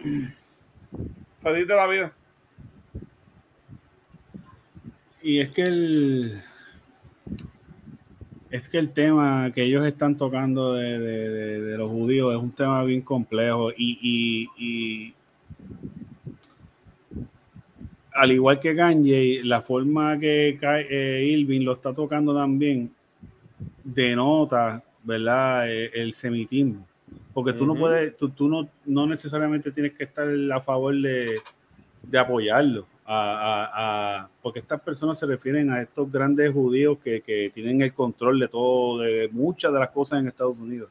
De 1.43 1.65
la 1.65 1.87
vida. 1.87 2.13
Y 5.23 5.39
es 5.39 5.49
que 5.51 5.61
el 5.63 6.41
es 8.51 8.67
que 8.67 8.77
el 8.79 8.91
tema 8.91 9.49
que 9.53 9.63
ellos 9.63 9.85
están 9.85 10.17
tocando 10.17 10.73
de, 10.73 10.99
de- 10.99 11.77
los 11.77 11.89
judíos 11.89 12.35
es 12.35 12.39
un 12.41 12.51
tema 12.51 12.83
bien 12.83 13.01
complejo 13.01 13.71
y, 13.71 13.97
y- 14.01 14.49
y 14.57 15.13
al 18.13 18.31
igual 18.33 18.59
que 18.59 18.75
Kanye, 18.75 19.41
la 19.43 19.61
forma 19.61 20.19
que 20.19 20.59
eh, 20.61 21.23
Irving 21.25 21.61
lo 21.61 21.73
está 21.73 21.93
tocando 21.93 22.35
también 22.35 22.91
denota, 23.83 24.83
¿verdad? 25.03 25.69
Eh, 25.71 25.91
el 25.93 26.13
semitismo. 26.13 26.87
Porque 27.33 27.53
tú 27.53 27.65
no 27.65 27.73
Ujú. 27.73 27.81
puedes, 27.81 28.17
tú, 28.17 28.29
tú 28.29 28.47
no, 28.47 28.67
no 28.85 29.05
necesariamente 29.07 29.71
tienes 29.71 29.93
que 29.93 30.03
estar 30.05 30.27
a 30.53 30.61
favor 30.61 30.95
de, 30.95 31.39
de 32.03 32.17
apoyarlo. 32.19 32.85
A, 33.05 33.13
a- 33.15 34.21
a- 34.21 34.29
porque 34.41 34.59
estas 34.59 34.79
personas 34.81 35.19
se 35.19 35.25
refieren 35.25 35.69
a 35.71 35.81
estos 35.81 36.09
grandes 36.11 36.53
judíos 36.53 36.97
que, 37.03 37.19
que 37.21 37.51
tienen 37.53 37.81
el 37.81 37.93
control 37.93 38.39
de 38.39 38.47
todo, 38.47 38.99
de 38.99 39.27
muchas 39.33 39.73
de 39.73 39.79
las 39.79 39.89
cosas 39.89 40.19
en 40.19 40.27
Estados 40.27 40.57
Unidos. 40.59 40.89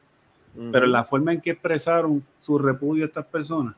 Pero 0.71 0.85
la 0.85 1.03
forma 1.05 1.31
en 1.31 1.39
que 1.41 1.51
expresaron 1.51 2.21
su 2.41 2.59
repudio 2.59 3.05
a 3.05 3.07
estas 3.07 3.25
personas, 3.25 3.73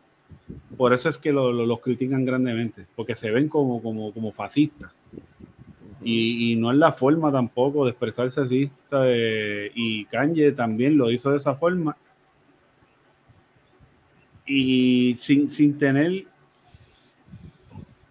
por 0.75 0.91
eso 0.91 1.07
es 1.07 1.17
que 1.19 1.31
lo- 1.31 1.53
lo- 1.53 1.65
los 1.67 1.79
critican 1.79 2.25
grandemente, 2.25 2.85
porque 2.95 3.13
se 3.15 3.29
ven 3.31 3.47
como, 3.47 3.81
como, 3.81 4.11
como 4.11 4.31
fascistas. 4.31 4.91
Y, 6.03 6.51
y 6.51 6.55
no 6.55 6.71
es 6.71 6.77
la 6.77 6.91
forma 6.91 7.31
tampoco 7.31 7.85
de 7.85 7.91
expresarse 7.91 8.41
así. 8.41 8.69
¿sabe? 8.89 9.71
Y 9.73 10.05
Kanye 10.05 10.51
también 10.51 10.97
lo 10.97 11.11
hizo 11.11 11.31
de 11.31 11.37
esa 11.37 11.55
forma. 11.55 11.95
Y 14.45 15.15
sin, 15.15 15.49
sin 15.49 15.77
tener. 15.77 16.25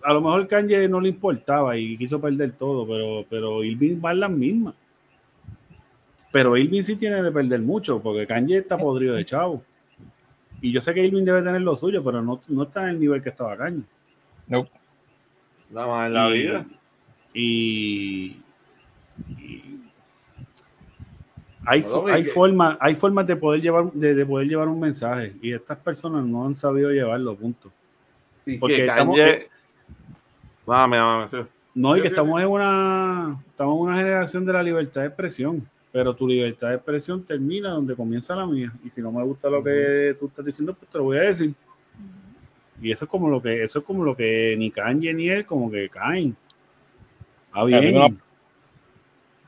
A 0.03 0.13
lo 0.13 0.21
mejor 0.21 0.49
Kanye 0.49 0.89
no 0.89 1.01
le 1.01 1.11
importaba 1.11 1.77
y 1.77 1.97
quiso 1.97 2.21
perder 2.21 2.53
todo, 2.53 2.87
pero, 2.87 3.25
pero 3.29 3.63
Irving 3.63 4.01
va 4.05 4.13
en 4.13 4.21
las 4.21 4.31
mismas. 4.31 4.75
Pero 6.33 6.57
Irving 6.57 6.83
sí 6.83 6.97
tiene 6.97 7.23
de 7.23 7.31
perder 7.31 7.61
mucho, 7.61 8.01
porque 8.01 8.27
Kanye 8.27 8.59
está 8.59 8.79
podrido 8.79 9.15
de 9.15 9.25
chavo. 9.25 9.63
Y 10.61 10.73
yo 10.73 10.81
sé 10.81 10.95
que 10.95 11.05
Irving 11.05 11.25
debe 11.25 11.43
tener 11.43 11.61
lo 11.61 11.77
suyo, 11.77 12.03
pero 12.03 12.23
no, 12.23 12.41
no 12.49 12.63
está 12.63 12.85
en 12.85 12.89
el 12.91 13.01
nivel 13.01 13.23
que 13.23 13.29
estaba 13.29 13.57
Kanye. 13.57 13.83
No. 14.49 14.67
Nada 15.71 15.87
más 15.87 16.07
en 16.07 16.15
la 16.15 16.29
y, 16.31 16.33
vida. 16.41 16.67
Y, 17.35 18.37
y 19.39 19.65
hay, 21.65 21.81
No, 21.83 22.07
hay 22.07 22.25
que- 22.25 22.31
formas 22.31 22.77
hay 22.81 22.95
formas 22.95 23.27
de 23.27 23.37
poder 23.37 23.61
llevar 23.61 23.93
de, 23.93 24.15
de 24.15 24.27
poder 24.27 24.49
llevar 24.49 24.69
un 24.69 24.81
mensaje. 24.81 25.33
Y 25.41 25.53
estas 25.53 25.79
personas 25.79 26.25
no 26.25 26.45
han 26.47 26.57
sabido 26.57 26.91
llevarlo 26.91 27.35
punto. 27.35 27.71
Y 28.45 28.59
porque 28.59 28.77
que 28.77 28.87
estamos- 28.87 29.17
Kanye... 29.17 29.49
Dame, 30.67 30.97
dame, 30.97 31.29
sí. 31.29 31.37
no 31.75 31.97
y 31.97 32.03
que 32.03 32.09
sí, 32.09 32.15
estamos 32.15 32.41
en 32.41 32.47
una 32.49 33.37
estamos 33.51 33.77
en 33.77 33.83
una 33.83 33.97
generación 33.97 34.45
de 34.45 34.53
la 34.53 34.63
libertad 34.63 35.01
de 35.01 35.07
expresión 35.09 35.67
pero 35.91 36.15
tu 36.15 36.27
libertad 36.27 36.69
de 36.69 36.77
expresión 36.77 37.23
termina 37.25 37.69
donde 37.71 37.95
comienza 37.95 38.35
la 38.35 38.47
mía. 38.47 38.73
Y 38.83 38.89
si 38.89 39.03
no 39.03 39.13
me 39.13 39.23
gusta 39.25 39.51
lo 39.51 39.63
que 39.63 40.17
tú 40.19 40.27
estás 40.29 40.43
diciendo 40.45 40.73
pues 40.73 40.91
te 40.91 40.97
lo 40.99 41.05
voy 41.05 41.19
a 41.19 41.23
decir. 41.23 41.53
Y 42.81 42.91
eso 42.93 43.05
es 43.05 43.11
como 43.11 43.29
lo 43.29 43.43
que 43.43 43.63
eso 43.63 43.81
es 43.81 43.85
como 43.85 44.03
lo 44.05 44.17
que 44.17 44.55
ni 44.57 44.71
Kanye 44.71 45.13
ni 45.13 45.29
él 45.29 45.45
como 45.45 45.71
que 45.71 45.89
caen 45.91 46.35
ah 47.53 47.65
bien 47.65 47.81
tengo 47.83 48.07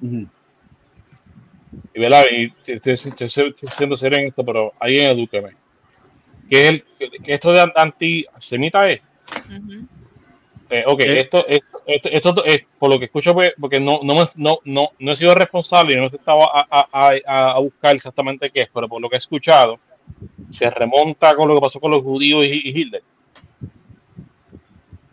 Ujú. 0.00 0.28
Y, 1.94 2.00
¿verdad? 2.00 2.24
y 2.30 2.44
estoy, 2.66 2.94
estoy- 2.94 3.26
estoy- 3.26 3.48
estoy 3.50 3.68
siendo 3.70 3.96
serio 3.96 4.18
en 4.18 4.26
esto, 4.26 4.44
pero 4.44 4.72
alguien 4.78 5.10
edúqueme. 5.10 5.50
¿Qué 6.50 6.62
es 6.62 6.68
el, 6.68 6.84
que- 7.22 7.34
esto 7.34 7.52
de 7.52 7.72
antisemita 7.74 8.90
es? 8.90 9.00
Ujú. 9.48 9.86
Eh, 10.70 10.84
ok, 10.86 11.00
Eh. 11.00 11.20
esto, 11.20 11.46
esto, 11.46 11.78
esto, 11.86 12.08
esto 12.10 12.44
es 12.44 12.62
por 12.78 12.90
lo 12.90 12.98
que 12.98 13.04
escucho, 13.06 13.32
pues, 13.34 13.52
porque 13.60 13.78
no, 13.80 14.00
no, 14.02 14.14
no, 14.34 14.58
no, 14.64 14.90
no 14.98 15.12
he 15.12 15.16
sido 15.16 15.34
responsable 15.34 15.94
y 15.94 15.96
no 15.96 16.04
he 16.04 16.06
estado 16.06 16.42
a, 16.54 16.66
a, 16.70 16.88
a- 17.26 17.50
a 17.52 17.58
buscar 17.60 17.94
exactamente 17.94 18.50
qué 18.50 18.62
es, 18.62 18.68
pero 18.72 18.88
por 18.88 19.00
lo 19.00 19.08
que 19.08 19.16
he 19.16 19.18
escuchado, 19.18 19.78
se 20.50 20.68
remonta 20.70 21.34
con 21.34 21.48
lo 21.48 21.54
que 21.54 21.60
pasó 21.60 21.80
con 21.80 21.90
los 21.90 22.02
judíos 22.02 22.44
y, 22.44 22.68
y 22.68 22.80
Hitler. 22.80 23.02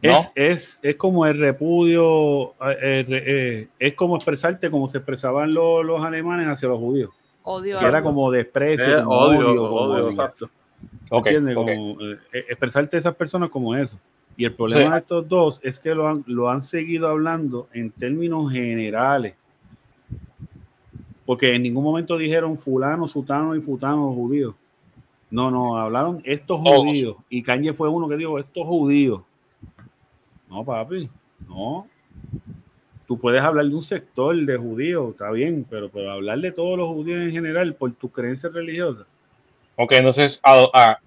¿No? 0.03 0.09
Es, 0.09 0.31
es, 0.35 0.79
es 0.81 0.95
como 0.95 1.25
el 1.27 1.37
repudio, 1.37 2.53
eh, 2.53 2.77
eh, 2.81 3.05
eh, 3.09 3.67
es 3.79 3.93
como 3.93 4.15
expresarte 4.15 4.71
como 4.71 4.87
se 4.87 4.97
expresaban 4.97 5.53
los, 5.53 5.85
los 5.85 6.01
alemanes 6.03 6.47
hacia 6.47 6.69
los 6.69 6.79
judíos, 6.79 7.11
Odio 7.43 7.77
que 7.79 7.85
era 7.85 8.01
como 8.01 8.31
desprecio, 8.31 8.99
Eh, 8.99 9.03
como 9.03 9.15
odio, 9.17 9.39
odio, 9.51 9.55
como- 9.69 9.75
odio, 9.81 10.09
exacto. 10.09 10.49
Ok, 11.09 11.27
¿entiendes? 11.27 11.55
ok. 11.57 11.65
Como, 11.67 12.01
eh, 12.01 12.17
expresarte 12.49 12.95
a 12.95 12.99
esas 12.99 13.15
personas 13.15 13.49
como 13.49 13.75
eso. 13.75 13.99
Y 14.37 14.45
el 14.45 14.53
problema 14.53 14.85
Sí. 14.85 14.91
de 14.91 14.97
estos 14.99 15.27
dos 15.29 15.59
es 15.63 15.77
que 15.79 15.93
lo 15.93 16.07
han, 16.07 16.23
lo 16.25 16.49
han 16.49 16.61
seguido 16.63 17.07
hablando 17.09 17.67
en 17.73 17.91
términos 17.91 18.51
generales. 18.51 19.35
Porque 21.25 21.53
en 21.55 21.63
ningún 21.63 21.83
momento 21.83 22.17
dijeron 22.17 22.57
fulano, 22.57 23.07
sutano 23.07 23.55
y 23.55 23.61
futano 23.61 24.11
judíos. 24.11 24.55
No, 25.29 25.49
no, 25.51 25.77
hablaron 25.77 26.21
estos 26.25 26.61
Todos. 26.63 26.79
judíos. 26.79 27.15
Y 27.29 27.43
Kanye 27.43 27.73
fue 27.73 27.87
uno 27.87 28.07
que 28.07 28.17
dijo 28.17 28.37
estos 28.39 28.65
judíos. 28.65 29.21
No, 30.51 30.63
papi, 30.65 31.09
no. 31.47 31.87
Tú 33.07 33.17
puedes 33.17 33.41
hablar 33.41 33.65
de 33.65 33.73
un 33.75 33.81
sector 33.83 34.35
de 34.35 34.57
judíos, 34.57 35.11
está 35.11 35.31
bien, 35.31 35.65
pero, 35.69 35.89
pero 35.89 36.11
hablar 36.11 36.39
de 36.39 36.51
todos 36.51 36.77
los 36.77 36.89
judíos 36.89 37.21
en 37.21 37.31
general 37.31 37.73
por 37.73 37.91
tus 37.93 38.11
creencias 38.11 38.53
religiosas. 38.53 39.07
Ok, 39.77 39.93
entonces, 39.93 40.39
a, 40.43 40.67
a- 40.73 40.99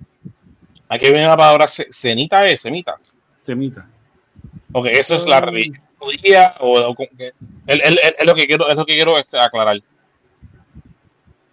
aquí 0.89 1.07
viene 1.11 1.27
la 1.27 1.37
palabra 1.37 1.69
se- 1.69 1.87
semita, 1.93 2.49
¿es 2.49 2.63
semita? 2.63 2.97
Semita. 3.39 3.87
Ok, 4.73 4.87
eso 4.87 5.15
es 5.17 5.27
la 5.27 5.41
religión 5.41 5.81
judía 5.99 6.55
o, 6.61 6.79
o 6.79 6.97
es, 6.99 7.31
es- 7.67 8.15
es- 8.19 8.27
lo 8.27 8.35
que 8.35 8.47
quiero, 8.47 8.69
es 8.69 8.75
lo 8.77 8.85
que 8.87 8.95
quiero 8.95 9.19
este, 9.19 9.39
aclarar. 9.39 9.81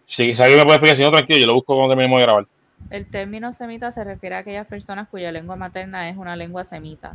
Si, 0.05 0.33
si 0.35 0.41
alguien 0.41 0.59
me 0.59 0.65
puede 0.65 0.75
explicar, 0.77 0.97
si 0.97 1.03
no, 1.03 1.11
tranquilo, 1.11 1.39
yo 1.39 1.45
lo 1.47 1.53
busco 1.53 1.75
cuando 1.75 1.91
terminemos 1.93 2.17
de 2.19 2.23
grabar. 2.23 2.45
El 2.89 3.05
término 3.05 3.53
semita 3.53 3.91
se 3.91 4.03
refiere 4.03 4.35
a 4.35 4.39
aquellas 4.39 4.67
personas 4.67 5.07
cuya 5.07 5.31
lengua 5.31 5.55
materna 5.55 6.09
es 6.09 6.17
una 6.17 6.35
lengua 6.35 6.65
semita. 6.65 7.13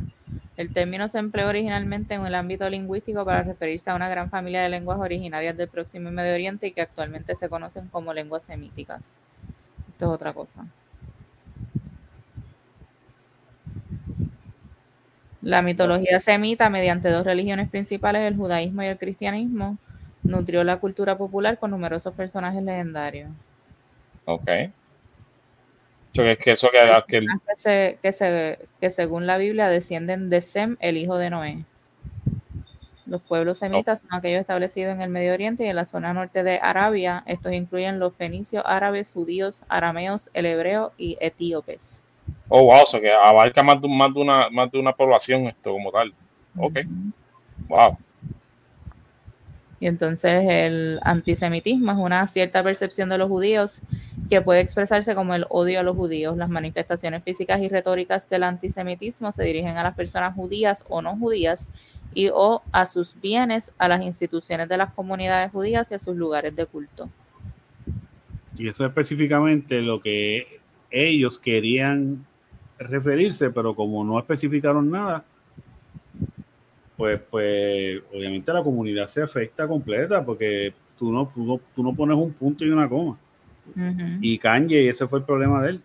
El 0.55 0.73
término 0.73 1.07
se 1.07 1.19
empleó 1.19 1.47
originalmente 1.47 2.15
en 2.15 2.25
el 2.25 2.33
ámbito 2.33 2.67
lingüístico 2.67 3.23
para 3.23 3.43
referirse 3.43 3.91
a 3.91 3.95
una 3.95 4.09
gran 4.09 4.31
familia 4.31 4.63
de 4.63 4.69
lenguas 4.69 4.99
originarias 4.99 5.55
del 5.55 5.67
Próximo 5.67 6.09
Medio 6.09 6.33
Oriente 6.33 6.67
y 6.67 6.71
que 6.71 6.81
actualmente 6.81 7.35
se 7.35 7.47
conocen 7.47 7.87
como 7.89 8.11
lenguas 8.11 8.43
semíticas. 8.43 9.01
Esto 9.89 10.05
es 10.05 10.11
otra 10.11 10.33
cosa. 10.33 10.65
La 15.43 15.61
mitología 15.61 16.19
semita, 16.19 16.69
mediante 16.69 17.09
dos 17.09 17.23
religiones 17.23 17.69
principales, 17.69 18.23
el 18.23 18.35
judaísmo 18.35 18.81
y 18.81 18.87
el 18.87 18.97
cristianismo, 18.97 19.77
nutrió 20.23 20.63
la 20.63 20.77
cultura 20.77 21.17
popular 21.17 21.59
con 21.59 21.71
numerosos 21.71 22.13
personajes 22.15 22.63
legendarios. 22.63 23.29
Ok. 24.25 24.49
Que, 26.13 26.37
que 26.37 26.51
eso 26.51 26.69
que, 26.71 26.79
que 27.07 27.17
el- 27.17 27.27
que, 27.27 27.55
se- 27.57 27.99
que, 28.01 28.11
se- 28.11 28.59
que 28.79 28.89
según 28.89 29.27
la 29.27 29.37
Biblia 29.37 29.67
descienden 29.67 30.29
de 30.29 30.41
Sem, 30.41 30.77
el 30.79 30.97
hijo 30.97 31.17
de 31.17 31.29
Noé. 31.29 31.63
Los 33.05 33.21
pueblos 33.21 33.59
semitas 33.59 34.01
son 34.01 34.13
aquellos 34.13 34.41
establecidos 34.41 34.93
en 34.93 35.01
el 35.01 35.09
Medio 35.09 35.33
Oriente 35.33 35.63
y 35.65 35.69
en 35.69 35.77
la 35.77 35.85
zona 35.85 36.13
norte 36.13 36.43
de 36.43 36.59
Arabia. 36.61 37.23
Estos 37.25 37.53
incluyen 37.53 37.99
los 37.99 38.13
fenicios, 38.13 38.63
árabes, 38.65 39.13
judíos, 39.13 39.63
arameos, 39.69 40.29
el 40.33 40.45
hebreo 40.45 40.91
y 40.97 41.17
etíopes. 41.21 42.03
oh, 42.49 42.63
wow, 42.63 42.83
eso 42.83 42.99
que 42.99 43.11
abarca 43.13 43.63
más 43.63 43.81
de, 43.81 43.87
más 43.87 44.13
de 44.13 44.19
una, 44.19 44.49
más 44.49 44.69
de 44.71 44.79
una 44.79 44.91
población 44.93 45.47
esto 45.47 45.71
como 45.71 45.89
tal. 45.91 46.13
Ok. 46.57 46.79
Wow. 47.69 47.97
Y 49.79 49.87
entonces 49.87 50.43
el 50.47 50.99
antisemitismo 51.03 51.91
es 51.91 51.97
una 51.97 52.27
cierta 52.27 52.63
percepción 52.63 53.09
de 53.09 53.17
los 53.17 53.27
judíos 53.27 53.79
que 54.29 54.41
puede 54.41 54.61
expresarse 54.61 55.15
como 55.15 55.35
el 55.35 55.45
odio 55.49 55.79
a 55.79 55.83
los 55.83 55.95
judíos. 55.95 56.35
Las 56.35 56.49
manifestaciones 56.49 57.23
físicas 57.23 57.61
y 57.61 57.69
retóricas 57.69 58.27
del 58.29 58.43
antisemitismo 58.43 59.31
se 59.31 59.43
dirigen 59.43 59.77
a 59.77 59.83
las 59.83 59.95
personas 59.95 60.35
judías 60.35 60.83
o 60.89 61.01
no 61.01 61.15
judías 61.15 61.69
y 62.13 62.29
o 62.33 62.63
a 62.71 62.87
sus 62.87 63.19
bienes, 63.21 63.71
a 63.77 63.87
las 63.87 64.01
instituciones 64.01 64.67
de 64.67 64.77
las 64.77 64.93
comunidades 64.93 65.51
judías 65.51 65.91
y 65.91 65.95
a 65.95 65.99
sus 65.99 66.15
lugares 66.15 66.55
de 66.55 66.65
culto. 66.65 67.09
Y 68.57 68.67
eso 68.67 68.83
es 68.83 68.89
específicamente 68.89 69.81
lo 69.81 69.99
que 69.99 70.59
ellos 70.89 71.37
querían 71.37 72.25
referirse, 72.79 73.51
pero 73.51 73.75
como 73.75 74.03
no 74.03 74.17
especificaron 74.17 74.89
nada, 74.89 75.23
pues, 76.97 77.21
pues 77.29 78.01
obviamente 78.13 78.51
la 78.51 78.63
comunidad 78.63 79.07
se 79.07 79.21
afecta 79.21 79.67
completa 79.67 80.23
porque 80.25 80.73
tú 80.97 81.11
no, 81.11 81.31
tú 81.33 81.45
no, 81.45 81.59
tú 81.75 81.83
no 81.83 81.93
pones 81.95 82.17
un 82.17 82.33
punto 82.33 82.65
y 82.65 82.69
una 82.69 82.89
coma. 82.89 83.17
Ujú. 83.75 84.03
Y 84.21 84.37
Kanye, 84.39 84.89
ese 84.89 85.07
fue 85.07 85.19
el 85.19 85.25
problema 85.25 85.61
de 85.63 85.69
él. 85.71 85.81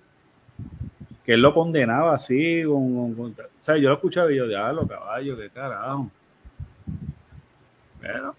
Que 1.25 1.35
él 1.35 1.43
lo 1.43 1.53
condenaba 1.55 2.15
así, 2.15 2.63
con, 2.65 3.15
con- 3.15 3.15
con- 3.15 3.31
o 3.45 3.49
sea, 3.63 3.77
yo 3.77 3.89
lo 3.91 3.95
escuchaba 3.97 4.33
y 4.33 4.37
yo, 4.37 4.49
diablo, 4.49 4.87
caballo, 4.89 5.37
qué 5.37 5.49
carajo. 5.51 6.11
Pero, 8.01 8.35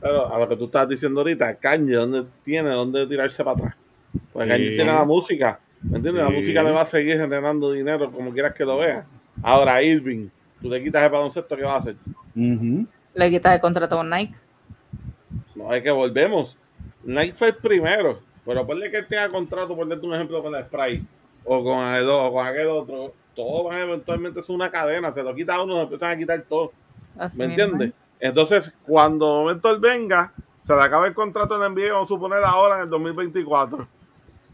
Pero 0.00 0.34
a 0.34 0.38
lo 0.38 0.48
que 0.48 0.56
tú 0.56 0.64
estás 0.66 0.88
diciendo 0.88 1.20
ahorita, 1.20 1.54
Kanye, 1.56 1.94
¿dónde 1.94 2.24
tiene? 2.44 2.70
¿Dónde 2.70 3.06
tirarse 3.06 3.42
para 3.42 3.56
atrás? 3.56 3.74
Pues 4.32 4.44
Sí. 4.46 4.50
Kanye 4.50 4.68
tiene 4.70 4.92
la 4.92 5.04
música. 5.04 5.58
¿Me 5.82 5.96
entiendes? 5.96 6.22
La 6.22 6.30
Sí. 6.30 6.36
música 6.36 6.62
le 6.62 6.70
va 6.70 6.82
a 6.82 6.86
seguir 6.86 7.14
generando 7.16 7.72
dinero 7.72 8.10
como 8.10 8.30
quieras 8.32 8.54
que 8.54 8.64
lo 8.64 8.78
veas. 8.78 9.04
Ahora, 9.42 9.82
Irving, 9.82 10.28
tú 10.60 10.68
le 10.68 10.82
quitas 10.82 11.02
el 11.02 11.10
baloncesto, 11.10 11.56
¿qué 11.56 11.62
va 11.62 11.74
a 11.74 11.78
hacer? 11.78 11.96
ujú, 12.36 12.86
Le 13.14 13.30
quitas 13.30 13.54
el 13.54 13.60
contrato 13.60 13.96
con 13.96 14.10
Nike. 14.10 14.34
No, 15.54 15.72
es 15.74 15.82
que 15.82 15.90
volvemos. 15.90 16.56
Nike 17.04 17.34
fue 17.34 17.48
el 17.48 17.56
primero. 17.56 18.20
Pero 18.44 18.66
ponle 18.66 18.90
que 18.90 18.98
él 18.98 19.06
tenga 19.08 19.28
contrato, 19.28 19.76
por 19.76 19.86
darte 19.88 20.06
un 20.06 20.14
ejemplo 20.14 20.42
con 20.42 20.54
el 20.54 20.64
Sprite 20.64 21.04
o 21.44 21.62
con 21.62 21.84
el, 21.86 22.08
o 22.08 22.32
con 22.32 22.46
aquel 22.46 22.66
otro. 22.68 23.12
Todos 23.34 23.66
van 23.66 23.74
a 23.76 23.82
eventualmente 23.82 24.42
ser 24.42 24.54
una 24.54 24.70
cadena. 24.70 25.12
Se 25.12 25.22
lo 25.22 25.34
quita 25.34 25.60
uno, 25.60 25.76
se 25.76 25.82
empiezan 25.82 26.10
a 26.10 26.16
quitar 26.16 26.42
todo. 26.48 26.72
Así 27.18 27.38
¿Me 27.38 27.44
entiendes? 27.44 27.92
Entonces, 28.18 28.72
cuando 28.86 29.26
de 29.26 29.40
momento 29.40 29.70
él 29.70 29.78
venga, 29.78 30.32
se 30.60 30.74
le 30.74 30.82
acaba 30.82 31.06
el 31.06 31.14
contrato 31.14 31.54
en 31.54 31.72
NBA, 31.72 31.92
vamos 31.92 32.06
a 32.10 32.14
suponer 32.14 32.42
ahora 32.44 32.76
en 32.76 32.82
el 32.82 32.90
2024. 32.90 33.86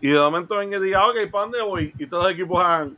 Y 0.00 0.08
de 0.08 0.18
momento 0.18 0.56
venga 0.56 0.76
y 0.76 0.80
diga, 0.80 1.06
ok, 1.06 1.16
¿para 1.30 1.44
dónde 1.44 1.62
voy? 1.62 1.92
Y 1.98 2.06
todos 2.06 2.24
los 2.24 2.32
equipos 2.32 2.62
hagan. 2.62 2.96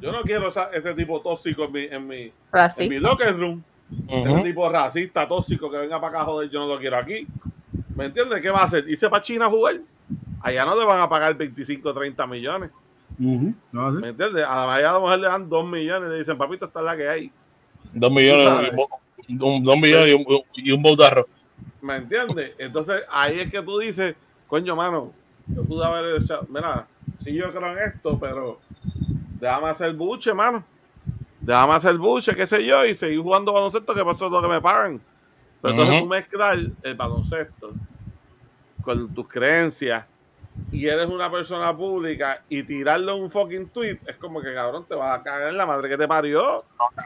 Yo 0.00 0.12
no 0.12 0.22
quiero 0.22 0.48
esa- 0.48 0.70
ese 0.72 0.94
tipo 0.94 1.20
tóxico 1.20 1.64
en 1.64 1.72
mi, 1.72 1.84
en 1.84 2.06
mi, 2.06 2.32
en 2.84 2.88
mi 2.88 2.98
locker 2.98 3.36
room. 3.36 3.62
Ujú. 4.06 4.16
Ese 4.36 4.42
tipo 4.44 4.68
racista, 4.68 5.26
tóxico, 5.26 5.70
que 5.70 5.78
venga 5.78 6.00
para 6.00 6.08
acá 6.18 6.22
a 6.22 6.24
joder, 6.26 6.50
yo 6.50 6.60
no 6.60 6.66
lo 6.68 6.78
quiero 6.78 6.96
aquí. 6.98 7.26
¿Me 7.96 8.06
entiendes? 8.06 8.40
¿Qué 8.40 8.50
va 8.50 8.60
a 8.60 8.64
hacer? 8.64 8.88
¿Irse 8.88 9.08
para 9.08 9.22
China 9.22 9.46
a 9.46 9.50
jugar? 9.50 9.76
Allá 10.40 10.64
no 10.64 10.78
le 10.78 10.84
van 10.84 11.00
a 11.00 11.08
pagar 11.08 11.34
25, 11.36 11.92
30 11.92 12.26
millones. 12.26 12.70
Ser. 13.92 14.00
¿Me 14.00 14.08
entiendes? 14.10 14.44
A 14.46 14.66
la 14.66 14.74
allá 14.74 14.90
a 14.90 14.92
lo 14.92 15.00
mejor 15.00 15.18
le 15.18 15.26
dan 15.26 15.48
2 15.48 15.68
millones 15.68 16.08
y 16.08 16.12
le 16.12 16.18
dicen, 16.18 16.38
papito, 16.38 16.66
esta 16.66 16.78
es 16.78 16.84
la 16.84 16.96
que 16.96 17.08
hay. 17.08 17.32
Dos 17.92 18.12
millones, 18.12 18.72
un, 19.28 19.64
dos 19.64 19.76
millones 19.76 20.08
y 20.08 20.12
un, 20.14 20.42
y 20.54 20.70
un 20.70 20.82
botarro. 20.82 21.26
¿Me 21.80 21.96
entiendes? 21.96 22.52
Entonces 22.58 23.02
ahí 23.10 23.40
es 23.40 23.50
que 23.50 23.62
tú 23.62 23.78
dices, 23.78 24.14
coño, 24.46 24.76
mano, 24.76 25.12
yo 25.48 25.64
pude 25.64 25.84
haber 25.84 26.22
echado, 26.22 26.46
mira, 26.48 26.86
sí 27.20 27.32
yo 27.32 27.50
creo 27.52 27.72
en 27.72 27.78
esto, 27.88 28.18
pero 28.18 28.60
déjame 29.40 29.68
hacer 29.68 29.92
buche, 29.94 30.32
mano. 30.34 30.64
Déjame 31.40 31.74
hacer 31.74 31.96
buche, 31.96 32.34
qué 32.34 32.46
sé 32.46 32.64
yo, 32.64 32.84
y 32.84 32.94
seguir 32.94 33.20
jugando 33.20 33.52
baloncesto, 33.52 33.94
que 33.94 34.04
pasó 34.04 34.28
lo 34.28 34.42
que 34.42 34.48
me 34.48 34.60
pagan. 34.60 35.00
Pero 35.62 35.72
entonces 35.72 36.00
tú 36.00 36.06
mezclar 36.06 36.58
el 36.82 36.94
baloncesto 36.94 37.72
con 38.82 39.12
tus 39.14 39.26
creencias 39.28 40.04
y 40.70 40.86
eres 40.86 41.06
una 41.08 41.30
persona 41.30 41.76
pública 41.76 42.42
y 42.48 42.62
tirarle 42.62 43.12
un 43.12 43.30
fucking 43.30 43.68
tweet, 43.68 43.98
es 44.06 44.16
como 44.16 44.40
que 44.40 44.52
cabrón 44.54 44.84
te 44.88 44.94
vas 44.94 45.18
a 45.18 45.22
cagar 45.22 45.48
en 45.48 45.56
la 45.56 45.66
madre 45.66 45.88
que 45.88 45.96
te 45.96 46.06
parió. 46.08 46.58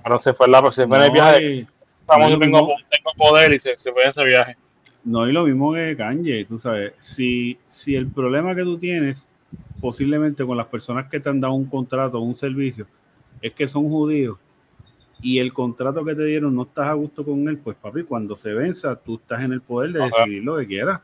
Ahora 0.04 0.18
se 0.18 0.32
fue, 0.34 0.48
la, 0.48 0.60
se 0.72 0.86
fue 0.86 0.96
en 0.96 1.02
el 1.02 1.08
No, 1.08 1.14
viaje. 1.14 1.42
y- 1.42 1.68
Estamos, 2.00 2.30
no, 2.30 2.34
yo 2.34 2.38
tengo, 2.40 2.60
no. 2.60 2.66
tengo 2.90 3.10
poder 3.16 3.52
y 3.52 3.60
se, 3.60 3.76
se 3.76 3.92
fue 3.92 4.02
en 4.02 4.10
ese 4.10 4.24
viaje. 4.24 4.56
No, 5.04 5.28
y 5.28 5.32
lo 5.32 5.44
mismo 5.44 5.72
que 5.72 5.96
Kanye, 5.96 6.44
tú 6.44 6.58
sabes, 6.58 6.92
si, 7.00 7.58
si 7.70 7.94
el 7.94 8.08
problema 8.08 8.54
que 8.54 8.62
tú 8.62 8.76
tienes, 8.78 9.28
posiblemente 9.82 10.46
con 10.46 10.56
las 10.56 10.68
personas 10.68 11.10
que 11.10 11.18
te 11.18 11.28
han 11.28 11.40
dado 11.40 11.54
un 11.54 11.66
contrato 11.66 12.18
o 12.18 12.22
un 12.22 12.36
servicio, 12.36 12.86
es 13.42 13.52
que 13.52 13.68
son 13.68 13.88
judíos 13.88 14.38
y 15.20 15.40
el 15.40 15.52
contrato 15.52 16.04
que 16.04 16.14
te 16.14 16.24
dieron 16.24 16.54
no 16.54 16.62
estás 16.62 16.86
a 16.86 16.92
gusto 16.92 17.24
con 17.24 17.48
él, 17.48 17.58
pues 17.58 17.76
papi, 17.76 18.04
cuando 18.04 18.36
se 18.36 18.52
venza, 18.52 18.94
tú 18.96 19.16
estás 19.16 19.42
en 19.42 19.52
el 19.52 19.60
poder 19.60 19.92
de 19.92 20.04
decidir 20.04 20.44
lo 20.44 20.56
que 20.58 20.66
quieras. 20.66 21.00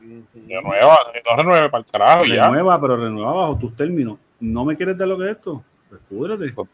Renueva, 0.47 0.97
no 1.25 1.35
renueve 1.37 1.69
para 1.69 1.83
el 1.83 1.91
carajo 1.91 2.25
y 2.25 2.35
ya. 2.35 2.45
Renueva, 2.45 2.79
pero 2.79 2.97
renueva 2.97 3.33
bajo 3.33 3.57
tus 3.57 3.75
términos. 3.75 4.17
¿No 4.39 4.63
me 4.63 4.75
quieres 4.75 4.97
dar 4.97 5.07
lo 5.07 5.17
que 5.17 5.25
es 5.25 5.31
esto? 5.37 5.63
Pues 5.89 6.01
púdrete. 6.09 6.53
Pues. 6.53 6.69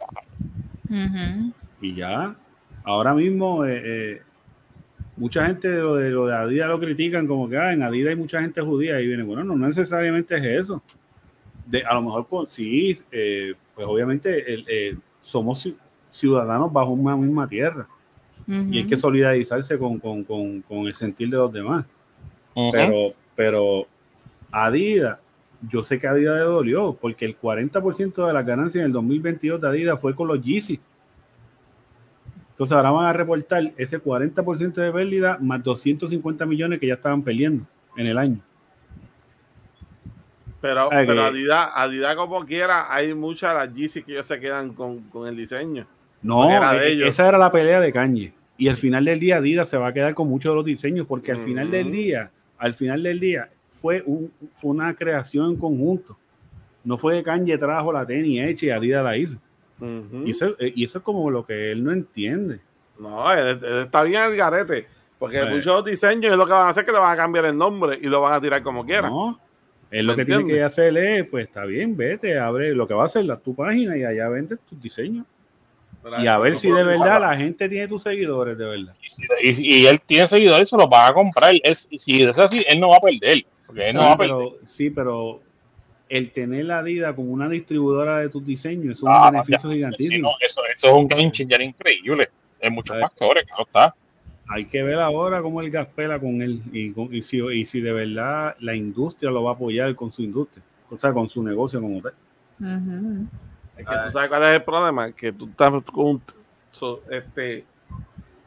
Y 1.82 1.94
ya, 1.94 2.36
ahora 2.84 3.14
mismo, 3.14 3.66
eh, 3.66 3.82
eh, 3.84 4.22
mucha 5.18 5.46
gente 5.46 5.68
de 5.68 5.82
lo, 5.82 5.96
de 5.96 6.10
lo 6.10 6.28
de 6.28 6.36
Adidas 6.36 6.70
lo 6.70 6.80
critican 6.80 7.28
como 7.28 7.50
que 7.50 7.58
ah, 7.58 7.74
en 7.74 7.84
Adidas 7.84 8.12
hay 8.12 8.16
mucha 8.16 8.42
gente 8.42 8.62
judía 8.62 9.00
y 9.02 9.08
viene, 9.08 9.24
bueno, 9.24 9.44
no 9.44 9.56
necesariamente 9.68 10.36
es 10.36 10.62
eso. 10.66 10.82
De, 11.66 11.84
a 11.84 11.94
lo 11.96 12.02
mejor 12.04 12.28
con, 12.28 12.48
sí, 12.48 12.98
eh, 13.12 13.54
pues 13.74 13.88
obviamente 13.88 14.54
el, 14.54 14.66
eh, 14.68 14.96
somos 15.22 15.66
ci- 15.66 15.76
ciudadanos 16.12 16.72
bajo 16.72 16.92
una 16.92 17.16
misma 17.16 17.48
tierra 17.48 17.88
y 18.72 18.78
hay 18.78 18.86
que 18.88 18.96
solidarizarse 18.98 19.78
con, 19.78 19.98
con, 20.00 20.24
con, 20.24 20.62
con 20.62 20.86
el 20.88 20.94
sentir 20.94 21.30
de 21.30 21.38
los 21.38 21.52
demás. 21.52 21.86
Pero, 22.72 23.14
pero 23.36 23.86
Adidas, 24.52 25.18
yo 25.72 25.82
sé 25.84 26.00
que 26.00 26.08
Adidas 26.08 26.38
le 26.38 26.44
dolió, 26.44 26.94
porque 26.94 27.26
el 27.26 27.36
40% 27.38 28.28
de 28.28 28.34
las 28.34 28.46
ganancias 28.46 28.82
en 28.82 28.86
el 28.88 28.92
2022 28.94 29.60
de 29.60 29.68
Adidas 29.68 30.00
fue 30.00 30.14
con 30.16 30.28
los 30.28 30.42
Yeezy. 30.44 30.80
Entonces 32.52 32.76
ahora 32.78 32.92
van 32.92 33.06
a 33.08 33.14
reportar 33.14 33.72
ese 33.78 34.00
40% 34.00 34.74
de 34.76 34.92
pérdida 34.92 35.38
más 35.42 35.62
250 35.64 36.46
millones 36.46 36.80
que 36.80 36.88
ya 36.88 36.94
estaban 36.94 37.22
perdiendo 37.22 37.66
en 37.98 38.08
el 38.08 38.18
año. 38.18 38.40
Pero, 40.68 40.82
Ah, 40.92 41.04
pero 41.06 41.24
Adidas, 41.26 41.70
Adidas 41.76 42.16
como 42.16 42.44
quiera, 42.46 42.92
hay 42.92 43.14
muchas 43.14 43.54
de 43.54 43.60
las 43.68 43.74
Yeezy 43.76 44.02
que 44.02 44.14
ellos 44.14 44.26
se 44.26 44.40
quedan 44.40 44.74
con, 44.74 45.02
con 45.10 45.28
el 45.28 45.36
diseño. 45.36 45.86
No, 46.24 46.50
era 46.50 46.76
e- 46.84 46.92
ellos. 46.94 47.08
esa 47.10 47.28
era 47.28 47.38
la 47.38 47.52
pelea 47.52 47.80
de 47.80 47.94
Kanye. 47.94 48.34
Y 48.58 48.68
al 48.68 48.78
final 48.78 49.06
del 49.06 49.20
día 49.20 49.38
Adidas 49.38 49.70
se 49.70 49.78
va 49.78 49.90
a 49.90 49.94
quedar 49.94 50.14
con 50.16 50.28
muchos 50.28 50.52
de 50.52 50.56
los 50.56 50.66
diseños, 50.66 51.06
porque 51.08 51.32
al 51.32 51.44
final 51.44 51.70
del 51.70 51.92
día, 51.92 52.32
al 52.58 52.74
final 52.74 53.04
del 53.04 53.20
día, 53.20 53.50
fue, 53.70 54.02
un, 54.08 54.32
fue 54.54 54.72
una 54.72 54.94
creación 54.96 55.52
en 55.52 55.56
conjunto. 55.58 56.18
No 56.84 56.98
fue 56.98 57.18
que 57.18 57.24
Kanye 57.24 57.58
trajo 57.60 57.92
la 57.94 58.06
tenis 58.06 58.42
hecha 58.44 58.66
y 58.66 58.70
Adidas 58.72 59.04
la 59.04 59.18
hizo. 59.18 59.38
Y 60.24 60.32
eso, 60.32 60.56
eh, 60.58 60.72
y 60.76 60.84
eso 60.86 60.98
es 61.00 61.04
como 61.04 61.30
lo 61.30 61.46
que 61.46 61.72
él 61.74 61.84
no 61.84 61.92
entiende. 61.92 62.60
No, 62.98 63.32
él, 63.34 63.60
él 63.62 63.84
está 63.86 64.02
bien 64.04 64.22
el 64.24 64.36
garete. 64.36 64.88
Porque 65.20 65.40
Eh. 65.42 65.46
muchos 65.46 65.84
diseños 65.86 66.32
es 66.32 66.38
lo 66.38 66.46
que 66.46 66.54
van 66.54 66.68
a 66.68 66.70
hacer 66.70 66.82
es 66.84 66.88
que 66.88 66.92
le 66.94 67.00
van 67.00 67.12
a 67.14 67.16
cambiar 67.18 67.46
el 67.46 67.58
nombre 67.58 68.00
y 68.02 68.08
lo 68.08 68.22
van 68.22 68.34
a 68.34 68.42
tirar 68.42 68.64
como 68.64 68.86
quieran. 68.86 69.12
No, 69.12 69.40
él 69.92 70.06
lo 70.08 70.14
¿Me 70.16 70.18
que 70.18 70.26
tiene 70.26 70.46
que 70.48 70.64
hacer 70.64 70.98
es, 70.98 71.28
pues 71.28 71.48
está 71.48 71.66
bien, 71.66 71.96
vete, 71.96 72.38
abre 72.40 72.74
lo 72.74 72.88
que 72.88 72.94
va 72.94 73.04
a 73.04 73.06
hacer 73.06 73.26
la, 73.26 73.38
tu 73.38 73.56
página 73.56 73.96
y 73.98 74.04
allá 74.04 74.28
vendes 74.30 74.60
tus 74.70 74.82
diseños. 74.82 75.26
Pero 76.04 76.22
Y 76.22 76.28
a 76.28 76.38
ver 76.38 76.56
si 76.56 76.70
de 76.72 76.84
verdad 76.84 77.20
la 77.22 77.36
gente 77.36 77.68
tiene 77.70 77.88
tus 77.88 78.04
seguidores, 78.04 78.58
de 78.58 78.66
verdad. 78.66 78.94
Y, 79.02 79.10
si- 79.10 79.24
y- 79.64 79.76
y 79.84 79.88
él 79.88 80.00
tiene 80.06 80.28
seguidores 80.28 80.68
y 80.68 80.70
se 80.70 80.78
los 80.78 80.90
van 80.90 81.10
a 81.12 81.14
comprar. 81.14 81.54
Él, 81.64 81.76
y 81.90 81.98
si 82.00 82.22
es 82.24 82.38
así, 82.38 82.64
él 82.68 82.80
no 82.80 82.90
va 82.90 82.98
a 82.98 83.02
perder. 83.02 83.44
Porque 83.66 83.90
él 83.90 83.96
no 83.96 84.02
Sí, 84.02 84.06
va 84.08 84.12
a 84.12 84.18
perder. 84.18 84.36
pero, 84.36 84.58
sí, 84.66 84.90
pero 84.92 85.42
el 86.08 86.30
tener 86.32 86.66
la 86.66 86.80
Adidas 86.80 87.16
como 87.16 87.32
una 87.32 87.50
distribuidora 87.50 88.20
de 88.20 88.30
tus 88.30 88.46
diseños 88.46 88.98
es 89.00 89.04
Ah, 89.08 89.28
un 89.28 89.32
beneficio 89.34 89.70
ya. 89.70 89.72
Sí, 89.72 89.76
gigantísimo. 89.78 90.30
no, 90.30 90.36
eso, 90.46 90.62
eso 90.72 90.88
es 90.88 90.94
un 90.94 91.08
game 91.08 91.32
changer 91.32 91.62
increíble. 91.62 92.30
En 92.60 92.74
muchos 92.74 92.96
Eh. 92.98 93.00
factores, 93.00 93.48
claro 93.48 93.64
está. 93.66 93.96
Hay 94.48 94.66
que 94.66 94.84
ver 94.84 95.00
ahora 95.00 95.42
cómo 95.42 95.62
el 95.62 95.72
gas 95.72 95.88
pela 95.96 96.20
con 96.20 96.42
él 96.42 96.62
y, 96.72 96.92
con- 96.92 97.14
y 97.14 97.24
si, 97.24 97.38
y 97.40 97.66
si 97.66 97.82
de 97.82 97.92
verdad 97.92 98.56
la 98.60 98.76
industria 98.76 99.32
lo 99.32 99.44
va 99.44 99.52
a 99.52 99.54
apoyar 99.56 99.96
con 99.96 100.12
su 100.12 100.22
industria, 100.22 100.64
o 100.90 100.98
sea, 100.98 101.12
con 101.14 101.28
su 101.30 101.42
negocio 101.42 101.82
como 101.82 102.00
tal. 102.02 102.14
Es 103.78 103.86
que 103.86 103.94
tú 104.06 104.12
sabes 104.12 104.30
cuál 104.30 104.44
es 104.44 104.50
el 104.56 104.64
problema, 104.64 105.12
que 105.12 105.32
tú 105.34 105.46
estás 105.48 105.72
con 105.92 106.06
un- 106.08 106.22
so- 106.72 107.02
este 107.10 107.66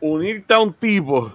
unirte 0.00 0.54
a 0.54 0.60
un 0.60 0.72
tipo 0.72 1.32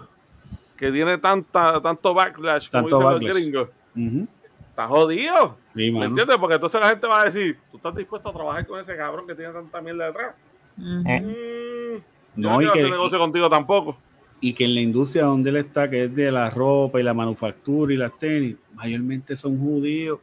que 0.78 0.92
tiene 0.92 1.18
tanta 1.18 1.82
tanto 1.82 2.14
backlash 2.14 2.70
como 2.72 2.88
dicen 2.88 3.04
backlash. 3.04 3.22
los 3.24 3.34
gringos, 3.34 3.70
Ujú. 3.96 4.28
está 4.70 4.88
jodido. 4.88 5.58
Sí, 5.76 5.92
¿Me 5.92 6.06
entiendes? 6.06 6.38
Porque 6.38 6.56
entonces 6.56 6.80
la 6.80 6.90
gente 6.90 7.06
va 7.08 7.22
a 7.22 7.26
decir, 7.26 7.58
tú 7.72 7.78
estás 7.78 7.96
dispuesto 7.96 8.30
a 8.30 8.34
trabajar 8.34 8.66
con 8.66 8.80
ese 8.80 8.96
cabrón 8.96 9.28
que 9.28 9.36
tiene 9.36 9.52
tanta 9.54 9.82
mierda 9.82 10.06
detrás. 10.08 10.36
Ujú. 10.78 10.86
Mm, 10.88 11.96
yo 12.42 12.50
No, 12.50 12.58
quiero 12.58 12.74
que- 12.74 12.80
hacer 12.80 12.92
negocio 12.92 13.20
contigo 13.20 13.50
tampoco. 13.50 13.98
Y 14.46 14.52
que 14.52 14.66
en 14.66 14.76
la 14.76 14.82
industria 14.82 15.24
donde 15.24 15.52
él 15.52 15.56
está, 15.56 15.90
que 15.90 16.04
es 16.04 16.14
de 16.16 16.30
la 16.30 16.50
ropa 16.50 17.00
y 17.00 17.04
la 17.04 17.14
manufactura 17.14 17.94
y 17.94 17.98
las 17.98 18.18
tenis, 18.20 18.58
mayormente 18.76 19.38
son 19.38 19.58
judíos. 19.58 20.20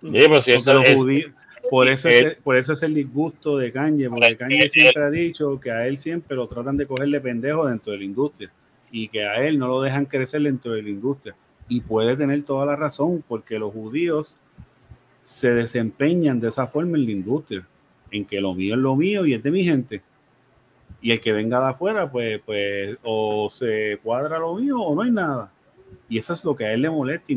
Sí, 0.00 0.08
pero 0.12 0.40
si 0.40 0.52
eso 0.52 0.70
es, 0.82 0.94
judíos- 0.98 1.32
por, 1.68 1.88
eso 1.88 2.08
es- 2.28 2.36
por 2.36 2.56
eso 2.56 2.72
es 2.72 2.82
el 2.82 2.94
disgusto 2.94 3.58
de 3.58 3.70
Kanye, 3.70 4.08
porque 4.08 4.28
Kanye 4.36 4.70
siempre 4.70 5.02
ha 5.02 5.10
dicho 5.10 5.60
que 5.60 5.70
a 5.70 5.86
él 5.86 5.98
siempre 5.98 6.34
lo 6.36 6.46
tratan 6.48 6.78
de 6.78 6.86
cogerle 6.86 7.20
pendejo 7.20 7.66
dentro 7.66 7.92
de 7.92 7.98
la 7.98 8.04
industria 8.04 8.50
y 8.90 9.08
que 9.08 9.24
a 9.26 9.46
él 9.46 9.58
no 9.58 9.68
lo 9.68 9.82
dejan 9.82 10.06
crecer 10.06 10.40
dentro 10.42 10.72
de 10.72 10.82
la 10.82 10.88
industria. 10.88 11.34
Y 11.68 11.80
puede 11.82 12.16
tener 12.16 12.42
toda 12.44 12.64
la 12.64 12.76
razón, 12.76 13.22
porque 13.28 13.58
los 13.58 13.72
judíos 13.74 14.36
se 15.22 15.52
desempeñan 15.52 16.40
de 16.40 16.48
esa 16.48 16.66
forma 16.66 16.96
en 16.96 17.04
la 17.04 17.12
industria, 17.12 17.62
en 18.10 18.24
que 18.24 18.40
lo 18.40 18.54
mío 18.54 18.74
es 18.74 18.80
lo 18.80 18.96
mío 18.96 19.26
y 19.26 19.34
es 19.34 19.42
de 19.42 19.50
mi 19.50 19.64
gente. 19.64 20.00
Y 21.02 21.12
el 21.12 21.20
que 21.20 21.32
venga 21.32 21.60
de 21.60 21.66
afuera, 21.70 22.10
pues, 22.10 22.40
pues 22.44 22.98
o 23.02 23.48
se 23.50 23.98
cuadra 24.02 24.38
lo 24.38 24.54
mío 24.56 24.80
o 24.80 24.94
no 24.94 25.02
hay 25.02 25.10
nada. 25.10 25.50
Y 26.08 26.18
eso 26.18 26.34
es 26.34 26.44
lo 26.44 26.54
que 26.54 26.64
a 26.64 26.72
él 26.72 26.82
le 26.82 26.90
molesta. 26.90 27.32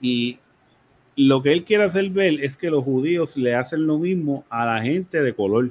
Y, 0.00 0.38
lo 1.14 1.42
que 1.42 1.52
él 1.52 1.64
quiere 1.64 1.84
hacer 1.84 2.08
ver 2.08 2.42
es 2.42 2.56
que 2.56 2.70
los 2.70 2.82
judíos 2.82 3.36
le 3.36 3.54
hacen 3.54 3.86
lo 3.86 3.98
mismo 3.98 4.44
a 4.48 4.64
la 4.64 4.80
gente 4.80 5.22
de 5.22 5.34
color. 5.34 5.70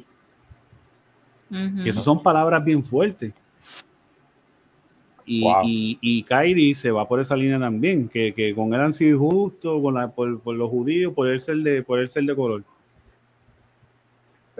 Ujú. 1.49 1.83
Que 1.83 1.89
eso 1.89 2.01
son 2.01 2.21
palabras 2.21 2.63
bien 2.63 2.83
fuertes. 2.83 3.33
Y, 5.25 5.41
Wow. 5.41 5.63
y, 5.65 5.97
y 6.01 6.23
Kyrie 6.23 6.75
se 6.75 6.91
va 6.91 7.07
por 7.07 7.19
esa 7.21 7.35
línea 7.35 7.59
también, 7.59 8.07
que, 8.07 8.33
que 8.33 8.53
con 8.53 8.73
él 8.73 8.81
han 8.81 8.93
sido 8.93 9.15
injustos 9.15 9.81
con 9.81 9.95
la, 9.95 10.09
por, 10.09 10.39
por 10.41 10.55
los 10.55 10.69
judíos, 10.69 11.13
por 11.13 11.27
él, 11.27 11.41
ser 11.41 11.57
de, 11.57 11.81
por 11.81 11.99
él 11.99 12.09
ser 12.09 12.23
de 12.23 12.35
color. 12.35 12.63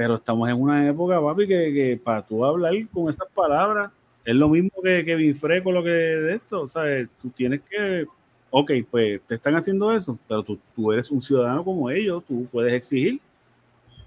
Pero 0.01 0.15
estamos 0.15 0.49
en 0.49 0.59
una 0.59 0.89
época, 0.89 1.21
papi, 1.21 1.47
que, 1.47 1.71
que 1.71 2.01
para 2.03 2.23
tú 2.23 2.43
hablar 2.43 2.73
con 2.91 3.07
esas 3.07 3.27
palabras 3.35 3.91
es 4.25 4.33
lo 4.33 4.49
mismo 4.49 4.71
que, 4.83 5.61
con 5.63 5.75
lo 5.75 5.83
que 5.83 5.91
de 5.91 6.33
esto. 6.33 6.61
O 6.61 6.69
sea, 6.69 7.07
tú 7.21 7.29
tienes 7.29 7.61
que, 7.69 8.07
ok, 8.49 8.71
pues 8.89 9.21
te 9.27 9.35
están 9.35 9.53
haciendo 9.53 9.91
eso, 9.91 10.17
pero 10.27 10.41
tú, 10.41 10.57
tú 10.75 10.91
eres 10.91 11.11
un 11.11 11.21
ciudadano 11.21 11.63
como 11.63 11.87
ellos, 11.91 12.23
tú 12.27 12.47
puedes 12.51 12.73
exigir. 12.73 13.19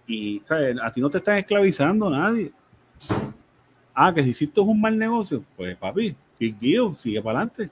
Y, 0.05 0.41
¿sabes? 0.43 0.77
A 0.83 0.91
ti 0.91 1.01
no 1.01 1.09
te 1.09 1.19
están 1.19 1.39
esclavizando 1.39 2.11
nadie. 2.11 2.51
Ah, 3.95 4.13
que 4.13 4.25
si 4.25 4.31
hiciste 4.31 4.61
un 4.61 4.81
mal 4.81 4.99
negocio, 4.99 5.45
pues 5.57 5.77
papi, 5.79 6.17
big 6.41 6.59
deal, 6.59 6.97
sigue 6.97 7.23
para 7.23 7.39
adelante. 7.39 7.71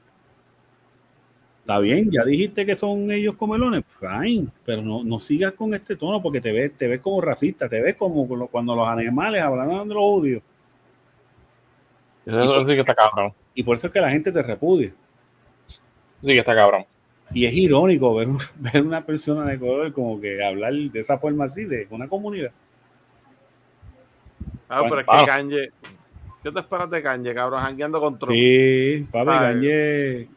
Está 1.62 1.78
bien, 1.78 2.10
ya 2.10 2.24
dijiste 2.24 2.66
que 2.66 2.74
son 2.74 3.08
ellos 3.12 3.36
comelones, 3.36 3.84
fine, 4.00 4.48
pero 4.64 4.82
no, 4.82 5.04
no 5.04 5.20
sigas 5.20 5.52
con 5.54 5.72
este 5.74 5.94
tono 5.94 6.20
porque 6.20 6.40
te 6.40 6.50
ves, 6.50 6.76
te 6.76 6.88
ves 6.88 7.00
como 7.00 7.20
racista, 7.20 7.68
te 7.68 7.80
ves 7.80 7.94
como 7.94 8.26
cuando- 8.48 8.74
los 8.74 8.88
animales 8.88 9.40
hablan 9.40 9.88
de 9.88 9.94
los 9.94 10.02
judíos. 10.02 10.42
eso, 12.26 12.42
eso 12.42 12.60
sí 12.68 12.74
que 12.74 12.80
está 12.80 12.94
cabrón. 12.96 13.32
Y 13.54 13.62
por 13.62 13.76
eso 13.76 13.86
es 13.86 13.92
que 13.92 14.00
la 14.00 14.10
gente 14.10 14.32
te 14.32 14.42
repudia. 14.42 14.90
Sí 16.20 16.26
que 16.26 16.38
está 16.38 16.54
cabrón. 16.54 16.84
Y 17.32 17.46
es 17.46 17.54
irónico 17.54 18.12
ver, 18.14 18.28
ver 18.58 18.82
una 18.82 19.04
persona 19.04 19.44
de 19.44 19.56
color 19.58 19.92
como 19.92 20.20
que 20.20 20.44
hablar 20.44 20.72
de 20.72 20.98
esa 21.00 21.16
forma 21.18 21.44
así, 21.44 21.64
de 21.64 21.86
una 21.90 22.08
comunidad. 22.08 22.50
Ah, 24.68 24.82
pero 24.88 25.00
es 25.00 25.06
que. 25.06 25.26
Kanye. 25.26 25.70
¿Qué 26.42 26.50
te 26.50 26.58
esperas 26.58 26.90
de 26.90 27.02
Kanye, 27.02 27.34
cabrón? 27.34 27.60
Jangueando 27.60 28.00
con 28.00 28.18
Trump. 28.18 28.32
Sí, 28.34 29.06
papi. 29.12 29.26
Kanye. 29.26 30.28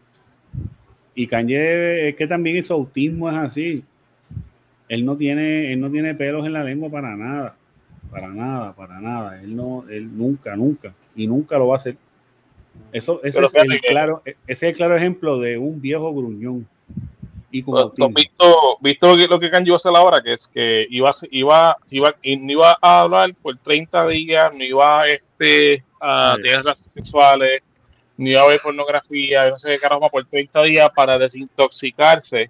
Y 1.16 1.28
Kanye 1.28 2.10
es 2.10 2.16
que 2.16 2.28
también 2.28 2.62
su 2.64 2.74
autismo 2.74 3.30
es 3.30 3.38
así. 3.38 3.84
Él 4.90 5.06
no 5.06 5.16
tiene, 5.16 5.72
él 5.74 5.80
no 5.80 5.90
tiene 5.90 6.14
pelos 6.14 6.46
en 6.46 6.54
la 6.54 6.64
lengua 6.64 6.90
para 6.90 7.16
nada. 7.16 7.56
Para 8.12 8.28
nada, 8.28 8.74
para 8.74 9.00
nada. 9.00 9.42
Él 9.42 9.56
no, 9.56 9.86
él 9.90 10.16
nunca, 10.16 10.56
nunca. 10.56 10.94
Y 11.16 11.26
nunca 11.26 11.58
lo 11.58 11.68
va 11.70 11.76
a 11.76 11.78
hacer. 11.78 11.96
Eso, 12.92 13.22
ese, 13.24 13.42
es 13.42 13.56
el 13.56 13.82
que- 13.82 13.88
claro, 13.88 14.22
ese 14.26 14.36
es 14.48 14.64
el 14.64 14.76
claro 14.76 14.96
ejemplo 14.98 15.40
de 15.40 15.58
un 15.58 15.82
viejo 15.82 16.14
gruñón. 16.14 16.68
Y 17.52 17.64
con 17.64 17.74
¿Tú 17.74 17.78
has 17.78 17.84
autismo. 17.84 18.10
visto, 18.10 18.78
visto 18.82 19.08
lo 19.08 19.18
que, 19.18 19.28
lo 19.28 19.40
que 19.40 19.50
Kanye 19.50 19.68
iba 19.68 19.76
a 19.76 19.78
hacer 19.78 19.96
ahora? 19.96 20.22
Que 20.22 20.34
es 20.34 20.48
que 20.50 20.86
iba, 20.90 21.10
a 21.10 21.14
iba, 21.32 21.78
iba, 21.90 22.16
no 22.40 22.52
iba 22.52 22.78
a 22.82 23.00
hablar 23.02 23.34
por 23.42 23.58
30 23.58 24.08
días, 24.10 24.54
no 24.54 24.62
iba 24.64 25.08
este, 25.08 25.82
a 26.02 26.36
tener 26.36 26.58
relaciones 26.58 26.94
sexuales, 26.94 27.62
ni 28.18 28.32
iba 28.32 28.42
a 28.42 28.48
ver 28.48 28.60
pornografía, 28.62 29.50
no 29.50 29.58
sé 29.58 29.70
qué 29.70 29.80
carajo, 29.80 30.10
por 30.10 30.26
30 30.26 30.64
días 30.64 30.90
para 30.96 31.18
desintoxicarse 31.18 32.50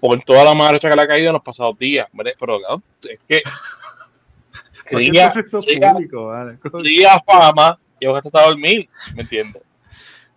por 0.00 0.20
toda 0.22 0.44
la 0.44 0.54
marcha 0.54 0.88
que 0.88 0.96
le 0.96 1.02
ha 1.02 1.06
caído 1.08 1.28
en 1.28 1.32
los 1.34 1.42
pasados 1.42 1.78
días. 1.78 2.08
¿verdad? 2.12 2.32
Pero 2.38 2.58
claro, 2.58 2.82
es 3.08 3.18
que 3.28 3.42
¿Por 4.90 5.00
qué 5.00 5.06
tú 5.06 5.12
quería, 5.12 5.26
haces 5.26 5.46
eso 5.46 5.60
quería- 5.60 5.92
público, 5.92 6.26
vale? 6.26 6.58
quería 6.82 7.20
fama 7.20 7.78
y 8.00 8.06
ahora 8.06 8.20
está 8.24 8.40
a 8.40 8.46
dormir, 8.46 8.88
¿me 9.14 9.22
entiendes? 9.22 9.62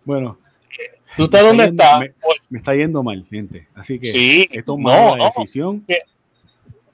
Bueno, 0.04 0.38
¿Tú 1.16 1.24
estás 1.24 1.42
Me 1.42 1.48
dónde 1.48 1.64
está 1.64 1.84
estás? 1.84 2.00
yendo- 2.00 2.46
me 2.48 2.58
está 2.58 2.74
yendo 2.74 3.02
mal, 3.02 3.26
gente. 3.28 3.68
Así 3.74 3.98
que 3.98 4.06
Sí, 4.06 4.48
he 4.50 4.62
tomado 4.62 5.10
no, 5.10 5.16
la 5.16 5.16
no, 5.18 5.24
decisión. 5.26 5.84
¿Qué? 5.86 5.98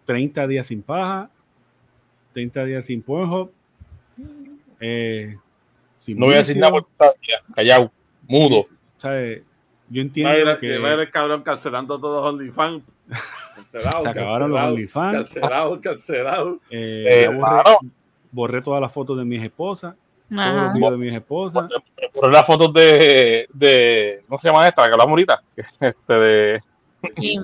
30 0.07 0.47
días 0.49 0.67
sin 0.67 0.83
paja, 0.83 1.31
30 2.33 2.65
días 2.65 2.87
sin 2.87 3.01
Pornhub, 3.03 3.53
eh, 4.81 5.37
sin 6.09 6.19
no 6.19 6.27
voy 6.27 6.35
a 6.37 6.39
decir 6.39 6.57
nada 6.57 6.73
por 6.73 6.85
30 6.97 7.15
días, 7.27 7.43
callado, 7.55 7.93
mudo. 8.27 8.65
Yo 9.91 10.03
entiendo 10.03 10.53
ir, 10.53 10.57
que 10.59 10.79
va 10.79 10.91
a 10.91 10.95
ir 10.95 11.01
el 11.01 11.11
cabrón 11.11 11.43
cancelando 11.43 11.99
todos 11.99 12.25
OnlyFans. 12.27 12.83
Cancelado, 13.55 14.03
se 14.03 14.09
acabaron 14.09 14.51
los 14.51 14.61
OnlyFans. 14.61 15.29
Cancelado, 15.29 15.81
cancelado. 15.81 16.61
eh, 16.71 17.25
Eh, 17.25 17.27
borré, 17.29 17.39
claro. 17.39 17.79
borré 18.33 18.63
todas 18.63 18.81
las 18.81 18.93
fotos 18.93 19.19
de 19.19 19.25
mis 19.25 19.43
esposas, 19.43 19.95
todos 20.29 20.55
los 20.55 20.75
videos 20.75 20.93
de 20.93 20.97
mis 20.99 21.15
esposas. 21.15 21.71
por 22.15 22.33
las 22.33 22.47
fotos 22.47 22.73
de, 22.73 23.49
de 23.53 24.23
¿cómo 24.29 24.39
se 24.39 24.49
llama 24.49 24.67
esta? 24.69 24.83
La 24.83 24.89
que 24.89 24.93
hablamos 24.93 25.11
ahorita. 25.11 25.43
Este, 25.81 26.13
de, 26.15 26.61
Kim. 27.15 27.43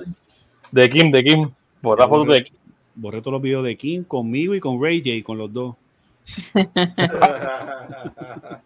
de 0.71 0.89
Kim, 0.89 1.11
de 1.11 1.23
Kim. 1.23 1.49
Por 1.81 1.99
las 1.99 2.09
fotos 2.09 2.27
de 2.33 2.43
Kim. 2.43 2.55
Borré 2.95 3.19
todos 3.21 3.33
los 3.33 3.41
videos 3.41 3.63
de 3.63 3.75
Kim 3.75 4.03
conmigo 4.03 4.53
y 4.55 4.59
con 4.59 4.81
Ray 4.81 4.99
J, 4.99 5.25
con 5.25 5.37
los 5.37 5.51
dos. 5.51 5.75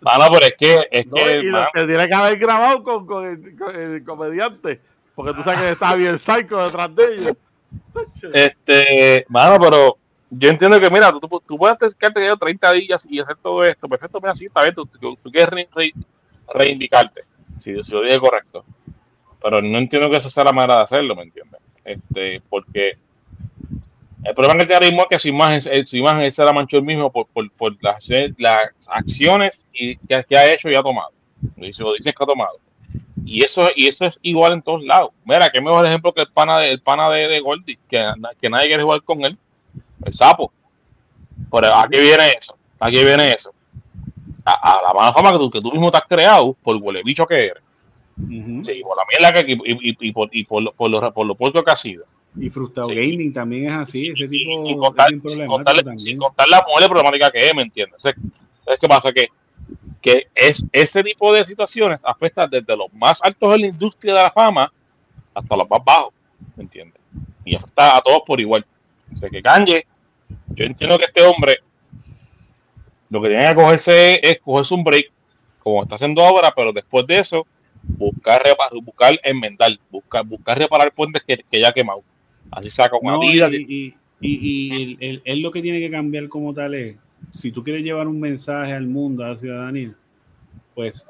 Ah, 0.05 0.17
no, 0.17 0.33
pero 0.33 0.45
es 0.45 0.53
que, 0.57 0.87
es 0.91 1.05
No, 1.07 1.13
que, 1.15 1.39
y 1.39 1.51
que 1.73 1.85
tiene 1.85 2.07
que 2.07 2.13
haber 2.13 2.37
grabado 2.39 2.83
con, 2.83 3.05
con 3.05 3.25
el, 3.25 3.57
con 3.57 3.75
el 3.75 4.03
comediante. 4.03 4.79
Porque 5.15 5.33
tú 5.33 5.43
sabes 5.43 5.59
que 5.61 5.71
estaba 5.71 5.95
bien 5.95 6.17
psycho 6.17 6.63
detrás 6.63 6.95
de 6.95 7.15
ellos. 7.15 7.37
este, 8.33 9.25
mano, 9.27 9.57
pero 9.59 9.97
yo 10.29 10.49
entiendo 10.49 10.79
que, 10.79 10.89
mira, 10.89 11.11
tú, 11.11 11.19
tú, 11.19 11.41
tú 11.45 11.57
puedes 11.57 11.77
quedarte 11.95 12.23
ya 12.23 12.35
30 12.35 12.71
días 12.71 13.05
y 13.09 13.19
hacer 13.19 13.35
todo 13.37 13.63
esto. 13.65 13.87
Perfecto, 13.89 14.19
mira, 14.21 14.35
sí, 14.35 14.45
está 14.45 14.61
bien, 14.63 14.75
tú, 14.75 14.85
tú, 14.85 15.17
tú 15.21 15.31
quieres 15.31 15.49
re- 15.49 15.69
re- 15.75 15.93
reivindicarte, 16.53 17.23
si, 17.59 17.83
si 17.83 17.91
lo 17.91 18.01
dije 18.01 18.19
correcto. 18.19 18.63
Pero 19.41 19.61
no 19.61 19.77
entiendo 19.77 20.09
que 20.09 20.17
esa 20.17 20.29
sea 20.29 20.45
la 20.45 20.51
manera 20.53 20.77
de 20.77 20.83
hacerlo, 20.83 21.15
¿me 21.15 21.23
entiendes? 21.23 21.59
Este, 21.83 22.41
porque 22.49 22.97
el 24.23 24.35
problema 24.35 24.59
que 24.59 24.65
tiene 24.65 24.75
ahora 24.75 24.87
mismo 24.87 25.01
es 25.03 25.07
que 25.09 25.19
su 25.19 25.27
imagen, 25.29 25.59
eh, 25.71 25.85
su 25.85 25.97
imagen 25.97 26.31
se 26.31 26.43
la 26.43 26.53
manchó 26.53 26.77
él 26.77 26.83
mismo 26.83 27.11
por, 27.11 27.27
por, 27.27 27.49
por 27.51 27.75
las, 27.81 28.09
las 28.37 28.89
acciones 28.89 29.65
y, 29.73 29.95
que, 29.97 30.23
que 30.27 30.37
ha 30.37 30.51
hecho 30.51 30.69
y 30.69 30.75
ha 30.75 30.81
tomado. 30.81 31.11
Y 31.57 31.71
se 31.71 31.83
lo 31.83 31.93
dicen 31.93 32.13
que 32.17 32.23
ha 32.23 32.27
tomado. 32.27 32.59
Y 33.25 33.43
eso, 33.43 33.69
y 33.75 33.87
eso 33.87 34.05
es 34.05 34.19
igual 34.21 34.53
en 34.53 34.61
todos 34.61 34.83
lados. 34.83 35.11
Mira, 35.23 35.49
qué 35.49 35.61
mejor 35.61 35.85
ejemplo 35.85 36.13
que 36.13 36.21
el 36.21 36.31
pana 36.31 36.59
de, 36.59 36.71
el 36.71 36.81
pana 36.81 37.09
de, 37.09 37.27
de 37.27 37.39
Goldie, 37.39 37.77
que, 37.87 38.11
que 38.41 38.49
nadie 38.49 38.67
quiere 38.67 38.83
jugar 38.83 39.03
con 39.03 39.23
él. 39.23 39.37
El 40.03 40.13
sapo. 40.13 40.51
Pero 41.51 41.73
aquí 41.75 41.99
viene 41.99 42.31
eso. 42.39 42.55
Aquí 42.79 43.03
viene 43.03 43.33
eso. 43.33 43.53
A, 44.43 44.79
a 44.79 44.81
la 44.81 44.93
mala 44.93 45.13
fama 45.13 45.31
que 45.31 45.37
tú, 45.37 45.49
que 45.51 45.61
tú 45.61 45.71
mismo 45.71 45.91
te 45.91 45.97
has 45.97 46.07
creado 46.07 46.53
por 46.63 46.75
huele 46.77 47.03
bicho 47.03 47.25
que 47.25 47.45
eres. 47.47 47.63
Sí, 48.17 48.81
por 48.83 48.97
la 48.97 49.03
mierda 49.09 49.33
que 49.33 49.51
y, 49.51 49.89
y, 49.89 49.97
y 50.09 50.11
por, 50.11 50.29
y 50.31 50.43
por, 50.43 50.63
lo, 50.63 50.73
por, 50.73 50.89
lo, 50.89 51.13
por 51.13 51.25
lo 51.25 51.35
puerto 51.35 51.63
que 51.63 51.71
ha 51.71 51.77
sido. 51.77 52.05
Y 52.39 52.49
Frustrado 52.49 52.89
Sí. 52.89 52.95
Gaming 52.95 53.33
también 53.33 53.65
es 53.65 53.71
así, 53.73 53.97
Sí, 53.99 54.07
ese 54.13 54.25
sí, 54.25 54.37
tipo 54.45 54.59
sin 54.59 54.71
es 54.71 54.77
contar, 54.77 55.09
bien 55.09 55.21
sin 55.27 55.45
contarle- 55.47 55.77
también. 55.83 55.99
sin 55.99 56.17
contar 56.17 56.47
la 56.47 56.63
mujer 56.67 56.87
problemática 56.87 57.31
que 57.31 57.47
es, 57.47 57.55
¿me 57.55 57.63
entiendes? 57.63 58.05
Es, 58.05 58.15
es 58.67 58.77
que 58.79 58.87
pasa 58.87 59.11
que, 59.11 59.27
que 60.01 60.27
es, 60.33 60.65
ese 60.71 61.03
tipo 61.03 61.33
de 61.33 61.43
situaciones 61.43 62.01
afecta 62.05 62.47
desde 62.47 62.77
los 62.77 62.91
más 62.93 63.19
altos 63.21 63.53
en 63.55 63.61
la 63.61 63.67
industria 63.67 64.13
de 64.13 64.23
la 64.23 64.31
fama 64.31 64.71
hasta 65.33 65.55
los 65.57 65.69
más 65.69 65.83
bajos, 65.83 66.13
¿me 66.55 66.63
entiendes? 66.63 66.99
Y 67.43 67.55
afecta 67.55 67.97
a 67.97 68.01
todos 68.01 68.21
por 68.25 68.39
igual. 68.39 68.65
O 69.13 69.17
sea 69.17 69.29
que 69.29 69.41
Kanye, 69.41 69.85
yo 70.55 70.65
entiendo 70.65 70.97
que 70.97 71.05
este 71.05 71.21
hombre 71.23 71.57
lo 73.09 73.21
que 73.21 73.29
tiene 73.29 73.47
que 73.47 73.55
cogerse 73.55 74.19
es 74.21 74.39
cogerse 74.39 74.73
un 74.75 74.83
break, 74.83 75.11
como 75.59 75.83
está 75.83 75.95
haciendo 75.95 76.21
ahora, 76.23 76.53
pero 76.55 76.71
después 76.71 77.05
de 77.07 77.19
eso, 77.19 77.45
buscar, 77.83 78.43
buscar 78.83 79.19
enmendar, 79.23 79.71
buscar, 79.89 80.23
buscar 80.25 80.57
reparar 80.59 80.91
puentes 80.93 81.23
que, 81.23 81.37
que 81.37 81.59
ya 81.59 81.69
ha 81.69 81.73
quemado. 81.73 82.03
Así 82.51 82.69
saca 82.69 82.91
con 82.91 83.03
No, 83.03 83.23
y, 84.21 84.97
él 84.99 85.41
lo 85.41 85.51
que 85.51 85.61
tiene 85.61 85.79
que 85.79 85.89
cambiar 85.89 86.27
como 86.27 86.53
tal 86.53 86.73
es, 86.75 86.97
si 87.33 87.51
tú 87.51 87.63
quieres 87.63 87.83
llevar 87.83 88.07
un 88.07 88.19
mensaje 88.19 88.73
al 88.73 88.87
mundo, 88.87 89.23
a 89.23 89.29
la 89.29 89.37
ciudadanía, 89.37 89.93
pues 90.75 91.05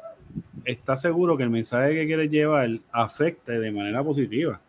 está 0.65 0.95
seguro 0.95 1.37
que 1.37 1.43
el 1.43 1.49
mensaje 1.49 1.93
que 1.95 2.05
quieres 2.05 2.29
llevar 2.29 2.69
afecte 2.91 3.59
de 3.59 3.71
manera 3.71 4.03
positiva. 4.03 4.59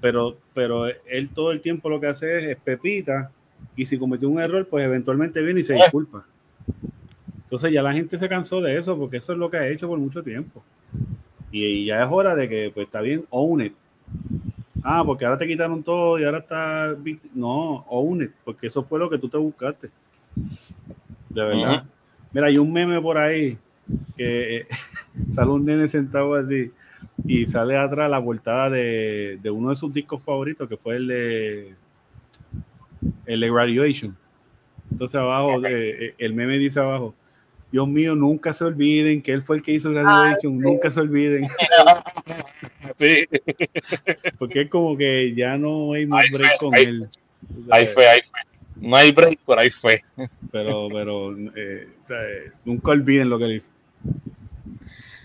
Pero, 0.00 0.36
pero 0.52 0.86
él 0.86 1.30
todo 1.34 1.50
el 1.50 1.60
tiempo 1.60 1.88
lo 1.88 2.00
que 2.00 2.08
hace 2.08 2.38
es, 2.38 2.44
es 2.44 2.56
pepita 2.58 3.30
y 3.76 3.86
si 3.86 3.98
cometió 3.98 4.28
un 4.28 4.40
error, 4.40 4.66
pues 4.66 4.84
eventualmente 4.84 5.42
viene 5.42 5.60
y 5.60 5.64
se 5.64 5.74
Eh. 5.74 5.78
disculpa. 5.78 6.24
Entonces 7.44 7.72
ya 7.72 7.82
la 7.82 7.92
gente 7.92 8.18
se 8.18 8.28
cansó 8.28 8.60
de 8.60 8.78
eso 8.78 8.96
porque 8.96 9.18
eso 9.18 9.32
es 9.32 9.38
lo 9.38 9.50
que 9.50 9.56
ha 9.56 9.68
hecho 9.68 9.88
por 9.88 9.98
mucho 9.98 10.22
tiempo. 10.22 10.62
Y, 11.50 11.64
y 11.64 11.84
ya 11.86 12.02
es 12.02 12.08
hora 12.10 12.34
de 12.34 12.48
que, 12.48 12.70
pues 12.74 12.86
está 12.86 13.00
bien, 13.00 13.24
own 13.30 13.62
it. 13.62 13.72
Ah, 14.86 15.02
porque 15.02 15.24
ahora 15.24 15.38
te 15.38 15.46
quitaron 15.46 15.82
todo 15.82 16.18
y 16.18 16.24
ahora 16.24 16.38
está. 16.38 16.94
No, 17.34 17.86
own 17.88 18.22
it, 18.22 18.32
porque 18.44 18.66
eso 18.66 18.82
fue 18.84 18.98
lo 18.98 19.08
que 19.08 19.16
tú 19.16 19.30
te 19.30 19.38
buscaste. 19.38 19.88
De 21.30 21.42
verdad. 21.42 21.84
Mira, 22.32 22.48
hay 22.48 22.58
un 22.58 22.70
meme 22.70 23.00
por 23.00 23.16
ahí 23.16 23.56
que 24.14 24.66
sale 25.32 25.50
un 25.50 25.64
nene 25.64 25.88
sentado 25.88 26.34
así 26.34 26.70
y 27.24 27.46
sale 27.46 27.78
atrás 27.78 28.10
la 28.10 28.22
portada 28.22 28.68
de, 28.68 29.38
de 29.42 29.50
uno 29.50 29.70
de 29.70 29.76
sus 29.76 29.92
discos 29.92 30.22
favoritos, 30.22 30.68
que 30.68 30.76
fue 30.76 30.96
el 30.96 31.06
de. 31.06 31.74
El 33.24 33.40
de 33.40 33.50
Graduation. 33.50 34.14
Entonces 34.92 35.18
abajo, 35.18 35.64
eh, 35.64 36.06
eh, 36.06 36.14
el 36.18 36.34
meme 36.34 36.58
dice 36.58 36.80
abajo. 36.80 37.14
Dios 37.74 37.88
mío, 37.88 38.14
nunca 38.14 38.52
se 38.52 38.62
olviden 38.62 39.20
que 39.20 39.32
él 39.32 39.42
fue 39.42 39.56
el 39.56 39.62
que 39.64 39.72
hizo 39.72 39.90
Graduation, 39.90 40.56
nunca 40.60 40.92
se 40.92 41.00
olviden. 41.00 41.48
Sí, 42.96 43.26
Porque 44.38 44.60
es 44.60 44.70
como 44.70 44.96
que 44.96 45.34
ya 45.34 45.56
no 45.56 45.94
hay 45.94 46.06
más 46.06 46.24
break 46.30 46.56
con 46.60 46.72
él. 46.76 47.08
hay 47.68 47.88
fe, 47.88 48.08
hay 48.08 48.20
fe. 48.20 48.38
No 48.76 48.94
hay 48.94 49.10
break, 49.10 49.40
pero 49.44 49.60
hay 49.60 49.70
fe. 49.70 50.04
Pero, 50.52 50.86
pero 50.92 51.36
eh, 51.36 51.88
o 52.04 52.06
sea, 52.06 52.22
eh, 52.22 52.52
nunca 52.64 52.92
olviden 52.92 53.28
lo 53.28 53.38
que 53.38 53.44
él 53.46 53.52
hizo. 53.56 53.70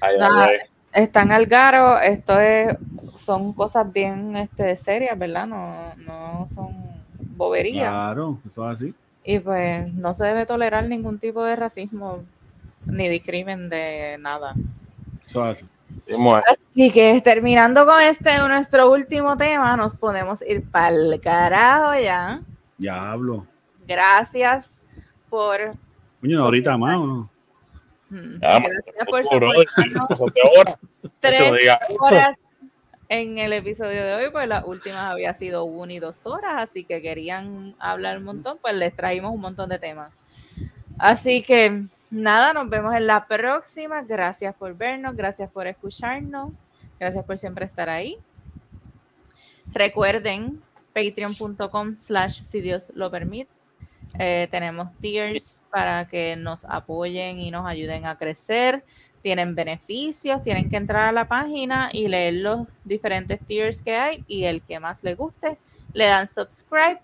Ay, 0.01 0.17
Nada. 0.17 0.45
ay, 0.45 0.55
ay. 0.59 1.03
Están 1.03 1.31
al 1.31 1.45
garo, 1.45 1.99
esto 1.99 2.39
es, 2.39 2.75
son 3.17 3.53
cosas 3.53 3.93
bien 3.93 4.35
este, 4.37 4.75
serias, 4.75 5.19
¿verdad? 5.19 5.45
No, 5.45 5.93
no 5.97 6.47
son 6.55 6.73
boberías. 7.19 7.89
Claro, 7.89 8.39
eso 8.49 8.71
es 8.71 8.75
así. 8.81 8.93
Y 9.23 9.37
pues 9.37 9.93
no 9.93 10.15
se 10.15 10.23
debe 10.23 10.47
tolerar 10.47 10.85
ningún 10.85 11.19
tipo 11.19 11.43
de 11.43 11.55
racismo 11.55 12.23
ni 12.85 13.09
discrimen 13.09 13.69
de 13.69 14.17
nada. 14.19 14.53
Eso 15.25 15.49
es 15.49 15.63
así. 15.63 16.91
Que 16.91 17.21
terminando 17.23 17.85
con 17.85 18.01
este 18.01 18.37
nuestro 18.39 18.91
último 18.91 19.37
tema, 19.37 19.75
nos 19.77 19.95
podemos 19.95 20.41
ir 20.41 20.63
para 20.69 20.95
el 20.95 21.19
carajo 21.21 21.99
ya. 21.99 22.41
Ya 22.77 23.11
hablo. 23.11 23.45
Gracias 23.87 24.79
por 25.29 25.71
Coño, 26.21 26.43
ahorita 26.43 26.77
más 26.77 26.97
o 26.97 27.05
no. 27.05 27.29
mm, 28.09 28.41
Ya, 28.41 28.59
gracias 28.59 29.07
por 29.07 29.23
soportarnos 29.23 30.07
de 31.01 31.09
tres 31.19 31.51
horas 31.99 32.35
en 33.09 33.39
el 33.39 33.53
episodio 33.53 34.03
de 34.05 34.13
hoy, 34.13 34.29
pues 34.31 34.47
las 34.47 34.63
últimas 34.65 35.05
había 35.07 35.33
sido 35.33 35.63
una 35.63 35.93
y 35.93 35.99
dos 35.99 36.27
horas, 36.27 36.69
así 36.69 36.83
que 36.83 37.01
querían 37.01 37.75
hablar 37.79 38.19
un 38.19 38.23
montón, 38.25 38.57
pues 38.61 38.75
les 38.75 38.95
traímos 38.95 39.33
un 39.33 39.41
montón 39.41 39.67
de 39.69 39.79
temas. 39.79 40.13
Así 40.99 41.41
que 41.41 41.85
nada, 42.09 42.53
nos 42.53 42.69
vemos 42.69 42.95
en 42.95 43.07
la 43.07 43.25
próxima. 43.25 44.01
Gracias 44.03 44.55
por 44.55 44.75
vernos, 44.75 45.15
gracias 45.15 45.49
por 45.51 45.67
escucharnos, 45.67 46.51
gracias 46.99 47.23
por 47.25 47.37
siempre 47.37 47.65
estar 47.65 47.89
ahí. 47.89 48.13
Recuerden 49.71 50.61
patreon.com 50.93 51.95
slash 51.95 52.43
si 52.43 52.61
Dios 52.61 52.91
lo 52.95 53.11
permite. 53.11 53.51
Eh, 54.17 54.47
tenemos 54.49 54.89
tiers 54.99 55.59
para 55.69 56.07
que 56.07 56.35
nos 56.35 56.65
apoyen 56.65 57.39
y 57.39 57.51
nos 57.51 57.65
ayuden 57.65 58.05
a 58.05 58.17
crecer. 58.17 58.83
Tienen 59.21 59.53
beneficios, 59.53 60.41
tienen 60.43 60.69
que 60.69 60.77
entrar 60.77 61.09
a 61.09 61.11
la 61.11 61.27
página 61.27 61.89
y 61.91 62.07
leer 62.07 62.35
los 62.35 62.67
diferentes 62.83 63.39
tiers 63.41 63.81
que 63.81 63.95
hay 63.95 64.23
y 64.27 64.45
el 64.45 64.61
que 64.61 64.79
más 64.79 65.03
les 65.03 65.17
guste, 65.17 65.57
le 65.93 66.05
dan 66.05 66.27
subscribe 66.27 67.01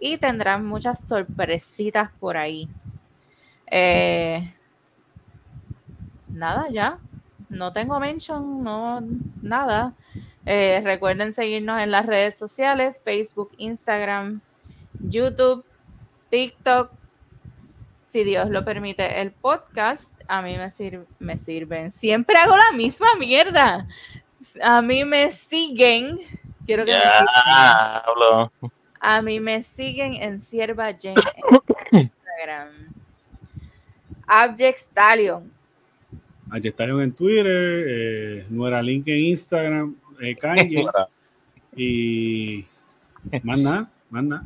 y 0.00 0.16
tendrán 0.16 0.64
muchas 0.64 1.00
sorpresitas 1.06 2.10
por 2.18 2.36
ahí. 2.36 2.68
Eh, 3.70 4.52
nada, 6.28 6.66
ya. 6.70 6.98
No 7.48 7.72
tengo 7.72 7.98
mention, 8.00 8.62
no, 8.62 9.00
nada. 9.42 9.94
Eh, 10.44 10.80
recuerden 10.84 11.32
seguirnos 11.34 11.80
en 11.80 11.90
las 11.90 12.06
redes 12.06 12.36
sociales, 12.36 12.96
Facebook, 13.04 13.50
Instagram, 13.58 14.40
YouTube, 15.00 15.64
TikTok. 16.30 16.90
Si 18.12 18.24
Dios 18.24 18.48
lo 18.50 18.64
permite, 18.64 19.20
el 19.20 19.32
podcast 19.32 20.10
a 20.28 20.40
mí 20.42 20.56
me, 20.56 20.70
sir- 20.70 21.06
me 21.18 21.36
sirven. 21.36 21.92
Siempre 21.92 22.36
hago 22.38 22.56
la 22.56 22.72
misma 22.74 23.08
mierda. 23.18 23.86
A 24.62 24.80
mí 24.82 25.04
me 25.04 25.30
siguen. 25.32 26.18
Quiero 26.66 26.84
que 26.84 26.92
me 26.92 26.98
sigan. 26.98 27.24
A 29.00 29.22
mí 29.22 29.40
me 29.40 29.62
siguen 29.62 30.14
en 30.14 30.40
Sierva 30.40 30.86
Jane 30.92 31.14
en 31.92 32.00
Instagram. 32.46 32.68
Abject 34.28 34.78
Stallion. 34.78 35.50
Aquí 36.50 36.68
Stallion 36.68 37.02
en 37.02 37.12
Twitter, 37.12 37.84
eh, 37.88 38.46
Nuera 38.48 38.80
Link 38.82 39.06
en 39.08 39.18
Instagram, 39.18 39.96
eh, 40.20 40.34
Kanye, 40.36 40.84
y 41.76 42.64
más 43.42 43.58
nada, 43.58 43.90
más 44.10 44.24
nada. 44.24 44.44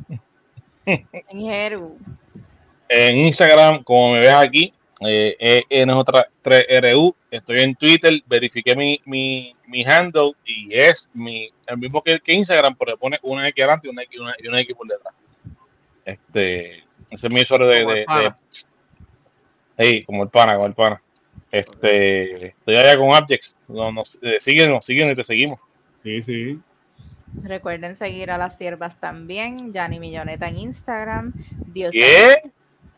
En 0.85 1.39
Jeru. 1.39 1.97
En 2.89 3.17
Instagram, 3.17 3.83
como 3.83 4.11
me 4.13 4.19
ves 4.19 4.33
aquí, 4.33 4.73
eh, 4.99 5.63
ENJ3RU. 5.69 7.15
Estoy 7.31 7.61
en 7.61 7.75
Twitter, 7.75 8.21
verifiqué 8.27 8.75
mi, 8.75 8.99
mi, 9.05 9.55
mi 9.67 9.83
handle 9.85 10.33
y 10.45 10.67
es 10.73 11.09
mi, 11.13 11.49
el 11.67 11.77
mismo 11.77 12.03
que, 12.03 12.19
que 12.19 12.33
Instagram, 12.33 12.75
pero 12.77 12.91
le 12.91 12.97
pone 12.97 13.17
una 13.23 13.47
X 13.47 13.63
adelante 13.63 13.87
y 13.87 13.91
una 13.91 14.03
X, 14.03 14.19
una- 14.19 14.35
y 14.39 14.47
una 14.47 14.59
X 14.61 14.75
por 14.75 14.87
detrás. 14.87 15.13
Este, 16.05 16.83
ese 17.09 17.27
es 17.27 17.33
mi 17.33 17.41
usuario 17.41 17.67
de- 17.67 17.85
Hey, 19.77 20.03
como 20.05 20.23
el 20.23 20.29
pana, 20.29 20.55
como 20.55 20.67
el 20.67 20.73
pana. 20.73 21.01
Este, 21.51 22.47
estoy 22.47 22.75
allá 22.75 22.97
con 22.97 23.13
Abjects. 23.13 23.55
No, 23.67 23.91
nos, 23.91 24.17
eh, 24.21 24.37
síguenos, 24.39 24.85
síguenos 24.85 25.13
y 25.13 25.15
te 25.15 25.23
seguimos. 25.23 25.59
Sí, 26.03 26.21
sí. 26.23 26.59
Recuerden 27.41 27.95
seguir 27.95 28.31
a 28.31 28.37
las 28.37 28.57
siervas 28.57 28.99
también. 28.99 29.73
Yani 29.73 29.99
Milloneta 29.99 30.47
en 30.47 30.57
Instagram. 30.57 31.33
Dios 31.67 31.91
¿Qué? 31.91 32.51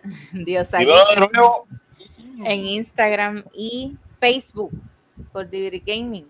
Dios 0.32 0.70
en 2.44 2.66
Instagram 2.66 3.44
y 3.54 3.98
Facebook. 4.20 4.72
Por 5.32 5.50
Diviri 5.50 5.80
Gaming. 5.86 6.28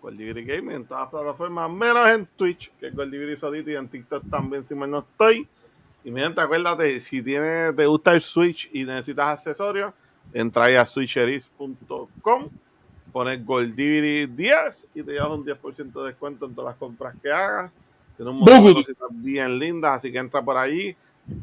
Goldiviri 0.00 0.44
Gaming 0.44 0.76
en 0.76 0.84
todas 0.84 1.02
las 1.02 1.10
plataformas, 1.10 1.70
menos 1.70 2.08
en 2.08 2.26
Twitch, 2.26 2.70
que 2.80 2.86
es 2.86 2.94
Goldiviri 2.94 3.36
solito, 3.36 3.70
y 3.70 3.76
en 3.76 3.88
TikTok 3.88 4.28
también, 4.30 4.64
si 4.64 4.74
mal 4.74 4.90
no 4.90 5.00
estoy. 5.00 5.46
Y 6.04 6.10
mi 6.10 6.20
gente, 6.20 6.40
acuérdate, 6.40 6.98
si 7.00 7.22
tiene, 7.22 7.72
te 7.72 7.86
gusta 7.86 8.12
el 8.12 8.20
Switch 8.20 8.68
y 8.72 8.84
necesitas 8.84 9.38
accesorios, 9.38 9.92
entra 10.32 10.64
ahí 10.66 10.74
a 10.76 10.86
switcheris.com, 10.86 12.48
pones 13.12 13.44
Goldiviri 13.44 14.26
10 14.26 14.88
y 14.94 15.02
te 15.02 15.12
llevas 15.12 15.30
un 15.30 15.44
10% 15.44 15.92
de 15.92 16.06
descuento 16.08 16.46
en 16.46 16.54
todas 16.54 16.72
las 16.72 16.78
compras 16.78 17.14
que 17.22 17.30
hagas. 17.30 17.76
Tiene 18.16 18.30
un 18.30 18.38
montón 18.38 18.64
de 18.64 18.74
cositas 18.74 19.08
bien 19.10 19.58
lindas, 19.58 19.96
así 19.96 20.10
que 20.12 20.18
entra 20.18 20.42
por 20.42 20.56
allí. 20.56 20.96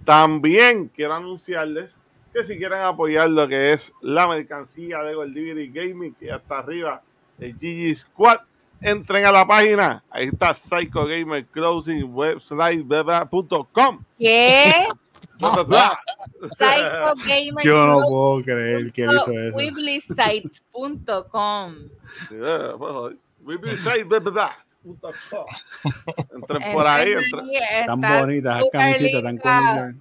También 0.03 0.87
quiero 0.87 1.13
anunciarles 1.13 1.95
que 2.33 2.43
si 2.43 2.57
quieren 2.57 2.79
apoyar 2.79 3.29
lo 3.29 3.47
que 3.47 3.73
es 3.73 3.93
la 4.01 4.27
mercancía 4.27 5.03
de 5.03 5.15
Goldiviri 5.15 5.69
Gaming, 5.69 6.13
que 6.13 6.27
ya 6.27 6.35
está 6.35 6.59
arriba, 6.59 7.01
el 7.39 7.53
GG 7.53 7.95
Squad, 7.95 8.39
entren 8.81 9.25
a 9.25 9.31
la 9.31 9.45
página. 9.45 10.03
Ahí 10.09 10.27
está 10.27 10.53
Psycho 10.53 11.05
Gamer 11.05 11.45
Closing 11.45 12.13
website 12.13 12.83
bla.com. 12.83 14.03
¿Qué? 14.17 14.87
Psycho 15.39 17.15
Gamer 17.25 17.63
Yo 17.63 17.87
no 17.87 18.01
puedo 18.09 18.43
creer 18.43 18.91
que 18.91 19.03
él 19.03 19.11
hizo 19.11 19.31
eso. 19.31 19.55
Weebly.site.com. 19.55 21.75
Sí, 22.29 22.35
eh, 22.35 22.71
pues, 22.77 23.15
com. 25.29 25.45
Entren 26.35 26.73
por 26.73 26.87
ahí. 26.87 27.11
Entren 27.11 27.45
Tan 27.85 28.01
bonitas, 28.01 28.63
camisetas, 28.71 29.23
tan 29.23 29.37
cómicas. 29.37 29.95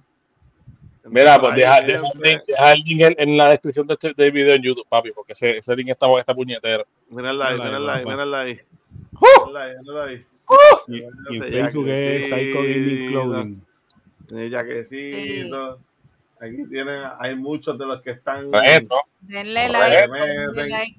Mira, 1.09 1.39
pues 1.39 1.55
deja, 1.55 1.81
deja 1.81 1.99
el 1.99 2.03
gente. 2.05 2.29
link, 2.29 2.41
deja 2.47 2.71
el 2.71 2.79
link 2.81 3.01
en, 3.01 3.15
en 3.17 3.37
la 3.37 3.49
descripción 3.49 3.87
de 3.87 3.93
este 3.93 4.13
del 4.15 4.31
video 4.31 4.55
en 4.55 4.63
YouTube, 4.63 4.87
papi, 4.87 5.11
porque 5.11 5.33
ese, 5.33 5.57
ese 5.57 5.75
link 5.75 5.89
está, 5.89 6.07
está 6.19 6.33
puñetero. 6.33 6.85
Mírenla 7.09 7.47
ahí, 7.47 7.59
Mírala 7.59 7.93
ahí, 7.93 8.05
mírenla 8.05 8.39
ahí, 8.41 8.59
mírenla 9.15 9.61
ahí. 9.63 9.71
Mírenla 9.77 10.03
ahí. 10.03 10.25
Y, 10.87 10.95
y 10.97 11.37
en 11.37 11.43
Facebook 11.43 11.87
es. 11.89 12.29
Psycho 12.29 12.61
Gaming 12.61 13.07
Clothing. 13.11 13.61
Tiene 14.27 14.49
jaquecito. 14.49 15.79
Aquí 16.39 16.65
tienen, 16.69 17.01
hay 17.19 17.35
muchos 17.35 17.77
de 17.77 17.85
los 17.85 18.01
que 18.01 18.11
están. 18.11 18.51
Correcto. 18.51 18.95
Denle 19.21 19.67
Correcto. 19.67 20.13
like, 20.13 20.27
denle 20.27 20.69
like, 20.69 20.95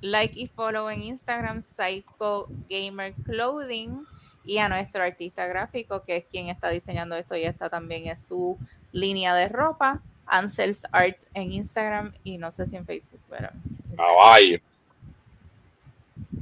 like 0.00 0.40
y 0.40 0.46
follow 0.48 0.90
en 0.90 1.02
Instagram, 1.02 1.62
Psycho 1.76 2.48
Gamer 2.68 3.14
Clothing, 3.24 4.04
y 4.44 4.58
a 4.58 4.68
nuestro 4.68 5.02
artista 5.02 5.46
gráfico, 5.46 6.02
que 6.04 6.16
es 6.16 6.24
quien 6.30 6.48
está 6.48 6.68
diseñando 6.70 7.16
esto 7.16 7.36
y 7.36 7.44
esta 7.44 7.70
también 7.70 8.08
es 8.08 8.22
su 8.22 8.58
línea 8.94 9.34
de 9.34 9.48
ropa, 9.48 10.00
Ansels 10.26 10.86
Art 10.92 11.18
en 11.34 11.52
Instagram 11.52 12.14
y 12.22 12.38
no 12.38 12.50
sé 12.50 12.66
si 12.66 12.76
en 12.76 12.86
Facebook, 12.86 13.20
pero 13.28 13.50
Caballo. 13.96 14.58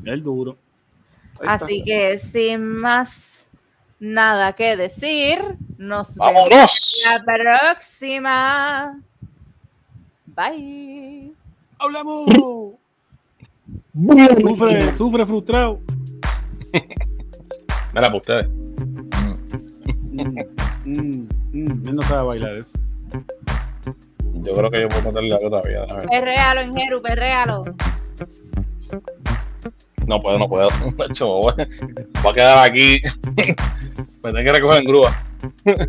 El 0.05 0.23
duro. 0.23 0.57
Así 1.41 1.83
que 1.83 2.19
sin 2.19 2.65
más 2.65 3.47
nada 3.99 4.53
que 4.53 4.77
decir, 4.77 5.39
nos 5.79 6.15
vemos 6.15 6.35
¡Vámonos! 6.35 7.03
la 7.05 7.25
próxima. 7.25 9.01
Bye. 10.27 11.33
¡Hablamos! 11.79 12.27
Sufre, 14.41 14.97
sufre 14.97 15.27
frustrado. 15.27 15.81
Mira, 17.93 18.11
para 18.11 18.17
ustedes. 18.17 18.49
Mm, 20.13 20.39
mm, 20.85 21.29
mm, 21.53 21.89
Él 21.89 21.97
no 21.97 22.03
sabe 22.03 22.27
bailar 22.27 22.53
eso. 22.53 22.79
Yo 24.35 24.57
creo 24.57 24.71
que 24.71 24.81
yo 24.81 24.89
puedo 24.89 25.03
meterle 25.03 25.35
algo 25.35 25.51
todavía. 25.51 25.85
en 26.63 26.75
Jeru, 26.75 27.03
perréalo. 27.03 27.63
No 30.07 30.21
puedo, 30.21 30.39
no 30.39 30.49
puedo. 30.49 30.69
Macho, 30.99 31.27
voy 31.27 31.53
a 31.59 32.35
quedar 32.35 32.69
aquí. 32.69 33.01
Me 34.25 34.33
tengo 34.33 34.45
que 34.45 34.53
recoger 34.53 34.79
en 34.79 34.85
grúa. 34.85 35.25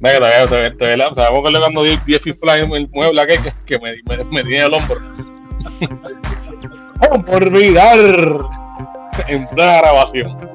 Venga, 0.00 0.18
todavía, 0.18 0.46
todavía, 0.46 0.76
todavía, 0.76 1.08
todavía 1.08 1.30
me 1.30 1.38
acuerdo 1.38 1.60
cuando 1.60 1.82
di 1.82 1.96
10 2.04 2.22
fiflas 2.22 2.58
en 2.58 2.72
el 2.72 2.88
mueble 2.90 3.22
aquel 3.22 3.42
que, 3.42 3.52
que 3.64 3.78
me, 3.78 3.94
me, 4.04 4.24
me 4.24 4.42
tiene 4.42 4.66
el 4.66 4.74
hombro. 4.74 4.98
¡Oh, 7.10 7.22
por 7.22 7.42
olvidar! 7.42 7.96
En 9.28 9.46
plena 9.46 9.78
grabación. 9.78 10.50